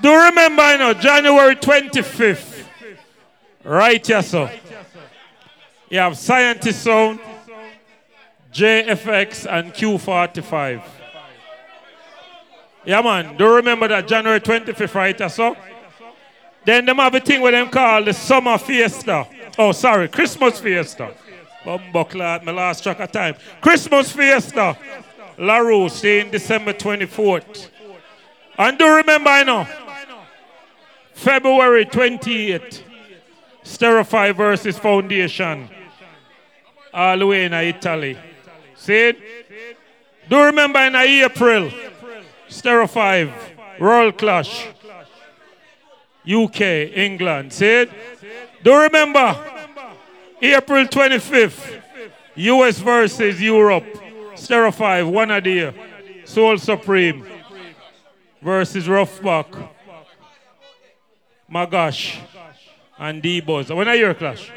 Do 0.00 0.14
remember, 0.14 0.72
you 0.72 0.78
know, 0.78 0.94
January 0.94 1.56
25th, 1.56 2.64
right 3.64 4.08
yes, 4.08 4.28
sir. 4.28 4.50
You 5.90 5.98
have 5.98 6.16
Scientist 6.16 6.82
Sound, 6.82 7.20
JFX, 8.52 9.46
and 9.50 9.72
Q45. 9.72 10.82
Yeah, 12.84 13.02
man. 13.02 13.36
Do 13.36 13.44
you 13.44 13.54
remember 13.56 13.88
that 13.88 14.08
January 14.08 14.40
25th, 14.40 14.94
right 14.94 15.16
here, 15.16 15.28
so? 15.28 15.56
Then 16.64 16.86
them 16.86 16.96
have 16.96 17.14
a 17.14 17.20
thing 17.20 17.40
with 17.40 17.52
them 17.52 17.68
called 17.70 18.06
the 18.06 18.12
Summer 18.12 18.58
Fiesta. 18.58 19.26
Oh, 19.58 19.72
sorry, 19.72 20.08
Christmas 20.08 20.60
Fiesta. 20.60 21.14
Bumbuckler, 21.64 22.42
my 22.44 22.52
last 22.52 22.82
track 22.82 23.00
of 23.00 23.10
time. 23.12 23.34
Christmas 23.60 24.12
Fiesta. 24.12 24.76
La 25.38 25.58
Rose 25.58 26.02
in 26.04 26.30
December 26.30 26.72
24th. 26.72 27.68
And 28.58 28.76
do 28.76 28.96
remember, 28.96 29.30
I 29.30 29.44
know, 29.44 29.66
February 31.12 31.84
28th, 31.84 32.82
Sterify 33.62 34.34
versus 34.34 34.76
Foundation. 34.78 35.68
All 36.92 37.18
the 37.18 37.26
way 37.26 37.44
in 37.44 37.52
Italy. 37.52 38.18
See 38.78 39.08
it? 39.08 39.18
Do 40.30 40.40
remember 40.40 40.78
in 40.80 40.94
April, 40.94 41.70
Sterify, 42.48 43.30
Royal 43.78 44.12
Clash. 44.12 44.68
UK, 46.26 46.60
England. 46.94 47.52
See 47.52 47.66
it? 47.66 47.90
Do 48.62 48.82
remember, 48.82 49.36
April 50.40 50.84
25th, 50.86 51.82
US 52.36 52.78
versus 52.78 53.40
Europe. 53.40 53.86
Stereo 54.34 54.70
5, 54.70 55.08
one 55.08 55.30
a 55.32 55.40
day. 55.40 55.74
Soul 56.24 56.58
Supreme 56.58 57.26
versus 58.40 58.86
Roughback. 58.86 59.70
Magash 61.50 62.18
and 62.98 63.22
D-Buzz. 63.22 63.72
When 63.72 63.88
are 63.88 63.96
your 63.96 64.14
clash? 64.14 64.52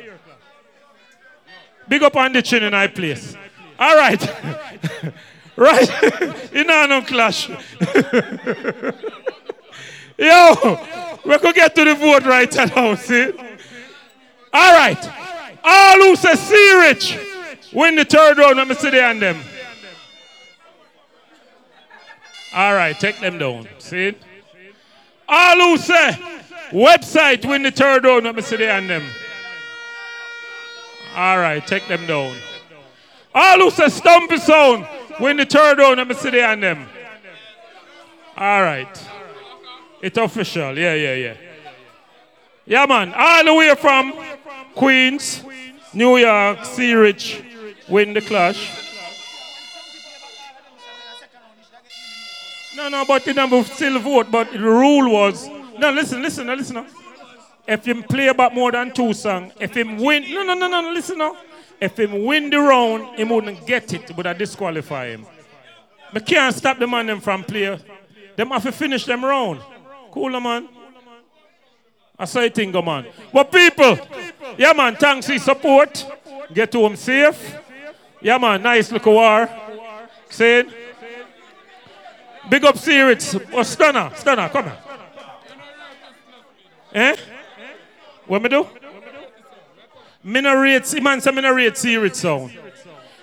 Big 1.88 2.04
up 2.04 2.16
on 2.16 2.34
the 2.34 2.42
chin 2.42 2.64
in 2.64 2.74
I 2.74 2.88
place. 2.88 3.36
All 3.82 3.96
right. 3.96 4.22
right. 5.58 6.54
you 6.54 6.64
know 6.64 6.86
no 6.86 7.02
clash. 7.02 7.50
Yo, 10.20 10.46
we 11.26 11.38
could 11.40 11.56
get 11.56 11.74
to 11.74 11.86
the 11.86 11.96
vote 11.96 12.24
right 12.26 12.56
now, 12.56 12.94
see? 12.94 13.32
All 14.54 14.74
right. 14.76 15.12
All 15.64 15.96
who 15.96 16.16
say 16.16 16.36
C-Rich 16.36 17.18
win 17.74 17.96
the 17.96 18.06
third 18.06 18.38
round. 18.38 18.58
Let 18.58 18.68
me 18.68 18.76
see 18.76 18.92
the 18.92 19.02
and 19.02 19.20
them. 19.20 19.42
All 22.54 22.74
right, 22.74 23.00
take 23.00 23.20
them 23.20 23.40
down. 23.40 23.68
See? 23.80 24.14
All 25.28 25.56
who 25.56 25.78
say 25.78 26.12
Webbzite 26.70 27.46
win 27.46 27.64
the 27.64 27.72
third 27.72 28.04
round. 28.04 28.26
Let 28.26 28.36
me 28.36 28.44
see 28.44 28.58
the 28.58 28.70
and 28.70 28.88
them. 28.88 29.04
All 31.16 31.40
right, 31.40 31.66
take 31.66 31.88
them 31.88 32.06
down. 32.06 32.36
All 33.34 33.60
who 33.60 33.72
say 33.72 33.88
Stumpy 33.88 34.38
Sound 34.38 34.86
Win 35.22 35.38
the 35.38 35.46
third 35.46 35.78
round, 35.78 35.98
let 35.98 36.08
me 36.08 36.16
see 36.16 36.32
the 36.32 36.44
on 36.44 36.60
them. 36.60 36.88
All 38.36 38.64
right. 38.64 39.10
It's 40.02 40.18
official. 40.18 40.76
Yeah, 40.76 40.96
yeah, 40.96 41.14
yeah. 41.14 41.36
Yeah, 42.66 42.86
man. 42.88 43.14
All 43.16 43.46
the 43.46 43.54
way 43.54 43.76
from 43.76 44.14
Queens, 44.74 45.44
New 45.94 46.18
York, 46.18 46.66
C-Rich, 46.66 47.44
win 47.88 48.16
the 48.16 48.22
clash. 48.22 48.80
No, 52.76 52.90
no, 52.90 53.06
but 53.06 53.24
the 53.24 53.36
number 53.36 53.64
still 53.64 54.00
vote. 54.00 54.32
But 54.32 54.52
the 54.52 54.60
rule 54.60 55.12
was 55.12 55.48
no. 55.78 55.92
Listen, 55.92 56.24
listen, 56.24 56.48
listen. 56.48 56.84
If 57.68 57.86
him 57.86 58.02
play 58.02 58.30
about 58.30 58.56
more 58.56 58.72
than 58.72 58.92
two 58.92 59.14
songs, 59.14 59.54
if 59.60 59.76
him 59.76 59.98
win, 59.98 60.24
no, 60.34 60.42
no, 60.42 60.56
no, 60.56 60.68
no, 60.68 60.92
listen. 60.92 61.22
If 61.82 62.00
him 62.00 62.26
win 62.26 62.52
the 62.52 62.60
round, 62.60 63.18
he 63.18 63.24
wouldn't 63.24 63.66
get 63.66 63.92
it, 63.92 64.16
but 64.16 64.28
I 64.28 64.34
disqualify 64.34 65.08
him. 65.08 65.26
I 66.14 66.20
can't 66.20 66.54
stop 66.56 66.78
the 66.78 66.86
man 66.86 67.08
them 67.08 67.20
from 67.20 67.44
play. 67.44 67.80
Them 68.36 68.50
have 68.52 68.64
to 68.64 68.72
finish 68.72 69.06
them 69.06 69.26
round. 69.26 69.62
Cool, 70.12 70.40
man. 70.40 70.70
I 72.20 72.26
say 72.26 72.50
thing, 72.50 72.72
man. 72.72 73.08
But 73.34 73.52
people, 73.52 73.98
yeah, 74.58 74.74
man, 74.74 74.96
thanks 74.96 75.26
for 75.26 75.40
support. 75.40 76.06
Get 76.54 76.72
home 76.72 76.96
safe. 76.96 77.58
Yeah, 78.22 78.38
man, 78.38 78.62
nice 78.62 78.92
look 78.92 79.08
war. 79.08 79.50
Saying. 80.30 80.72
Big 82.48 82.64
up 82.64 82.78
Sirits. 82.78 83.36
Oh, 83.54 83.64
Stunner, 83.64 84.12
Stunner, 84.16 84.50
come 84.50 84.66
on. 84.66 84.78
Eh? 86.94 87.16
What 88.28 88.42
me 88.42 88.50
do? 88.50 88.68
Me 90.24 90.42
no 90.42 90.56
rate, 90.60 91.02
man 91.02 91.22
say 91.22 91.32
me 91.32 91.42
no 91.42 91.54
rate 91.54 91.78
sound. 92.16 92.52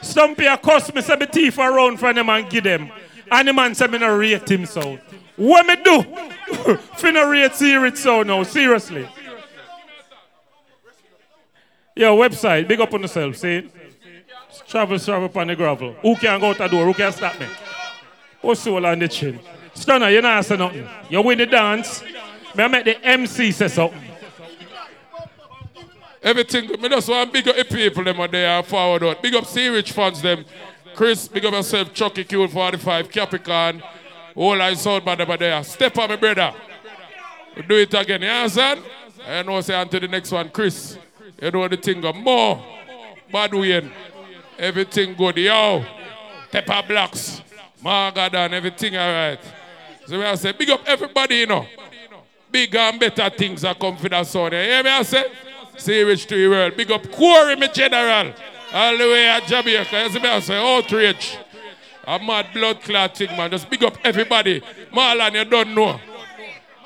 Stumpy 0.00 0.46
a 0.46 0.56
cuss 0.56 0.92
me 0.92 1.00
say 1.00 1.16
me 1.16 1.50
around 1.58 1.98
for 1.98 2.12
them 2.12 2.28
and 2.28 2.50
give 2.50 2.64
them. 2.64 2.90
And 3.30 3.48
the 3.48 3.52
man 3.52 3.74
say 3.74 3.86
me 3.86 3.98
no 3.98 4.16
rate 4.16 4.50
him 4.50 4.66
sound. 4.66 5.00
What 5.36 5.66
me 5.66 5.76
do? 5.76 6.02
Finna 6.98 7.30
rate 7.30 7.54
Sirits 7.54 8.00
sound 8.00 8.26
now, 8.26 8.42
seriously. 8.42 9.08
Yo, 11.94 12.16
Webbzite, 12.16 12.66
big 12.66 12.80
up 12.80 12.92
on 12.92 13.02
yourself, 13.02 13.36
see? 13.36 13.70
Travel, 14.66 14.98
travel 14.98 15.26
upon 15.26 15.46
the 15.46 15.56
gravel. 15.56 15.92
Who 16.02 16.16
can 16.16 16.40
go 16.40 16.50
out 16.50 16.58
the 16.58 16.68
door? 16.68 16.84
Who 16.84 16.94
can 16.94 17.12
stop 17.12 17.38
me? 17.38 17.46
Or 18.42 18.54
soul 18.56 18.84
on 18.84 18.98
the 18.98 19.08
chin. 19.08 19.38
Stunner, 19.74 20.10
you 20.10 20.20
not 20.20 20.44
say 20.44 20.56
nothing. 20.56 20.88
You 21.08 21.22
win 21.22 21.38
the 21.38 21.46
dance. 21.46 22.02
May 22.54 22.64
I 22.64 22.68
make 22.68 22.84
the 22.84 23.04
MC 23.04 23.52
say 23.52 23.68
something. 23.68 24.07
Everything, 26.28 26.68
me 26.78 26.90
just 26.90 27.08
want 27.08 27.32
big 27.32 27.48
up 27.48 27.56
people 27.70 28.04
them 28.04 28.20
are 28.20 28.28
there 28.28 28.62
forward 28.62 29.02
out. 29.02 29.22
Big 29.22 29.34
up 29.34 29.46
C-Rich 29.46 29.92
fans 29.92 30.20
them. 30.20 30.44
Chris, 30.94 31.26
big 31.26 31.42
up 31.46 31.54
yourself, 31.54 31.94
Chucky 31.94 32.22
Q 32.24 32.46
45, 32.46 33.10
Capricorn. 33.10 33.82
All 34.34 34.60
I 34.60 34.74
saw 34.74 35.00
by 35.00 35.14
them 35.14 35.34
there. 35.38 35.64
Step 35.64 35.96
on 35.96 36.10
me, 36.10 36.16
brother. 36.16 36.52
We 37.56 37.62
do 37.62 37.76
it 37.76 37.94
again, 37.94 38.20
you 38.20 38.28
understand? 38.28 38.82
I 39.26 39.42
know 39.42 39.58
say 39.62 39.82
to 39.82 40.00
the 40.00 40.06
next 40.06 40.30
one, 40.30 40.50
Chris. 40.50 40.98
You 41.40 41.50
know 41.50 41.66
the 41.66 41.78
thing 41.78 42.02
go 42.02 42.12
more. 42.12 42.62
Bad 43.32 43.54
win. 43.54 43.90
Everything 44.58 45.14
good. 45.14 45.38
Yo. 45.38 45.82
Pepper 46.52 46.82
blocks. 46.86 47.40
Margadan, 47.82 48.52
everything 48.52 48.94
alright. 48.98 49.40
So 50.06 50.18
we 50.18 50.26
I 50.26 50.34
say, 50.34 50.52
big 50.52 50.68
up 50.68 50.82
everybody, 50.86 51.36
you 51.36 51.46
know. 51.46 51.66
Big 52.50 52.74
and 52.76 53.00
better 53.00 53.30
things 53.30 53.64
are 53.64 53.74
come 53.74 53.96
for 53.96 54.10
that 54.10 54.26
son. 54.26 54.52
You 54.52 54.58
hear 54.58 54.82
me 54.82 54.90
I 54.90 55.02
say? 55.02 55.24
Say 55.78 56.04
rich 56.04 56.26
to 56.26 56.34
the 56.36 56.48
world. 56.48 56.76
Big 56.76 56.90
up 56.90 57.10
Corey, 57.10 57.56
me 57.56 57.68
general. 57.68 58.34
All 58.72 58.98
the 58.98 59.04
way 59.04 59.28
at 59.28 59.46
Jamaica. 59.46 60.02
You 60.02 60.10
see 60.10 60.20
me 60.20 60.28
I 60.28 60.40
say, 60.40 60.56
outrage. 60.56 61.38
A 62.06 62.18
mad 62.18 62.48
blood 62.52 62.80
clot 62.82 63.16
thing, 63.16 63.28
man. 63.36 63.50
Just 63.50 63.68
big 63.70 63.82
up 63.84 63.96
everybody. 64.04 64.60
Marlon, 64.92 65.34
you 65.34 65.44
don't 65.44 65.74
know. 65.74 66.00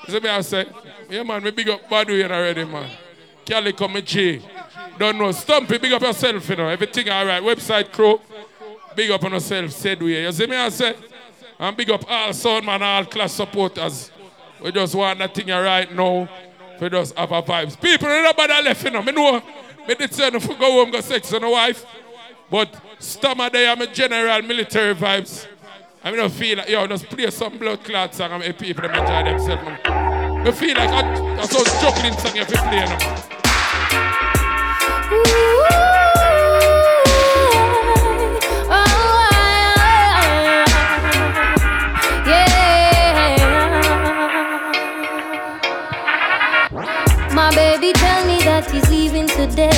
You 0.07 0.15
see 0.15 0.21
me 0.21 0.29
I 0.29 0.41
say? 0.43 0.67
Yeah, 1.09 1.23
man, 1.23 1.43
we 1.43 1.51
big 1.51 1.69
up 1.69 1.89
Badouin 1.89 2.31
already, 2.31 2.65
man. 2.65 2.91
Calico, 3.45 3.89
me 3.89 4.03
G. 4.03 4.43
Don't 4.99 5.19
know. 5.19 5.33
Stumpy, 5.33 5.79
big 5.79 5.93
up 5.93 6.03
yourself, 6.03 6.49
you 6.49 6.57
know. 6.57 6.69
Everything 6.69 7.09
all 7.09 7.27
right. 7.27 7.43
Webbzite 7.43 7.91
crew. 7.93 8.21
Big 8.95 9.11
up 9.11 9.25
on 9.25 9.33
yourself, 9.33 9.71
said 9.73 10.03
we. 10.03 10.21
You 10.21 10.33
see 10.33 10.47
me 10.47 10.57
I 10.57 10.69
say? 10.69 10.95
And 11.59 11.77
big 11.77 11.91
up 11.91 12.05
all 12.09 12.33
sound 12.33 12.67
man, 12.67 12.83
all 12.83 13.05
class 13.05 13.33
supporters. 13.33 14.11
We 14.63 14.71
just 14.71 14.95
want 14.95 15.19
that 15.19 15.35
thing 15.35 15.49
right 15.49 15.93
now. 15.95 16.29
We 16.83 16.91
just 16.91 17.17
have 17.17 17.31
our 17.31 17.45
vibes. 17.45 17.81
People 17.81 18.09
nobody 18.09 18.61
left, 18.61 18.83
you 18.83 18.91
know. 18.91 19.03
Me 19.03 19.13
know. 19.13 19.41
Me 19.87 19.95
did 19.95 20.13
say 20.13 20.29
no 20.31 20.41
for 20.41 20.55
go 20.55 20.73
home, 20.73 20.91
go 20.91 21.01
sex 21.01 21.33
on 21.33 21.45
a 21.45 21.51
wife. 21.51 21.87
But 22.51 22.75
stomach 22.99 23.53
day, 23.53 23.69
I'm 23.69 23.81
a 23.81 23.87
general 23.87 24.43
military 24.43 24.93
vibes. 24.97 25.47
I 26.03 26.11
mean, 26.11 26.19
I 26.19 26.27
feel 26.27 26.59
like, 26.59 26.69
yo, 26.69 26.85
just 26.89 27.09
play 27.09 27.31
some 27.31 27.57
blood 27.57 27.85
clot 27.85 28.13
song 28.17 28.33
and 28.33 28.41
make 28.41 28.59
people 28.59 28.83
them 28.83 28.97
enjoy 28.97 29.31
themselves, 29.31 29.63
man. 29.63 30.45
I 30.45 30.51
feel 30.51 30.77
like 30.77 30.91
I, 30.91 31.41
I 31.41 31.47
saw 31.47 31.63
juggling 31.81 32.19
song 32.19 32.37
if 32.37 32.51
you 32.51 32.57
play, 32.57 32.81
you 32.81 32.87
know. 32.87 32.99
My 35.69 36.02
that 48.45 48.71
he's 48.71 48.89
leaving 48.89 49.29
today. 49.29 49.71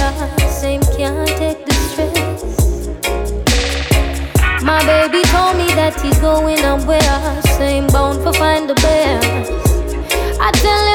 Same 0.49 0.81
can't 0.97 1.28
take 1.28 1.65
the 1.67 1.75
stress. 1.89 2.44
My 4.62 4.81
baby 4.86 5.23
told 5.28 5.57
me 5.57 5.67
that 5.75 6.01
he's 6.01 6.18
going 6.20 6.59
somewhere. 6.59 7.43
Same 7.59 7.86
bound 7.89 8.23
for 8.23 8.33
find 8.33 8.68
the 8.68 8.75
best. 8.75 9.51
I 10.41 10.51
tell 10.52 10.84
him 10.93 10.94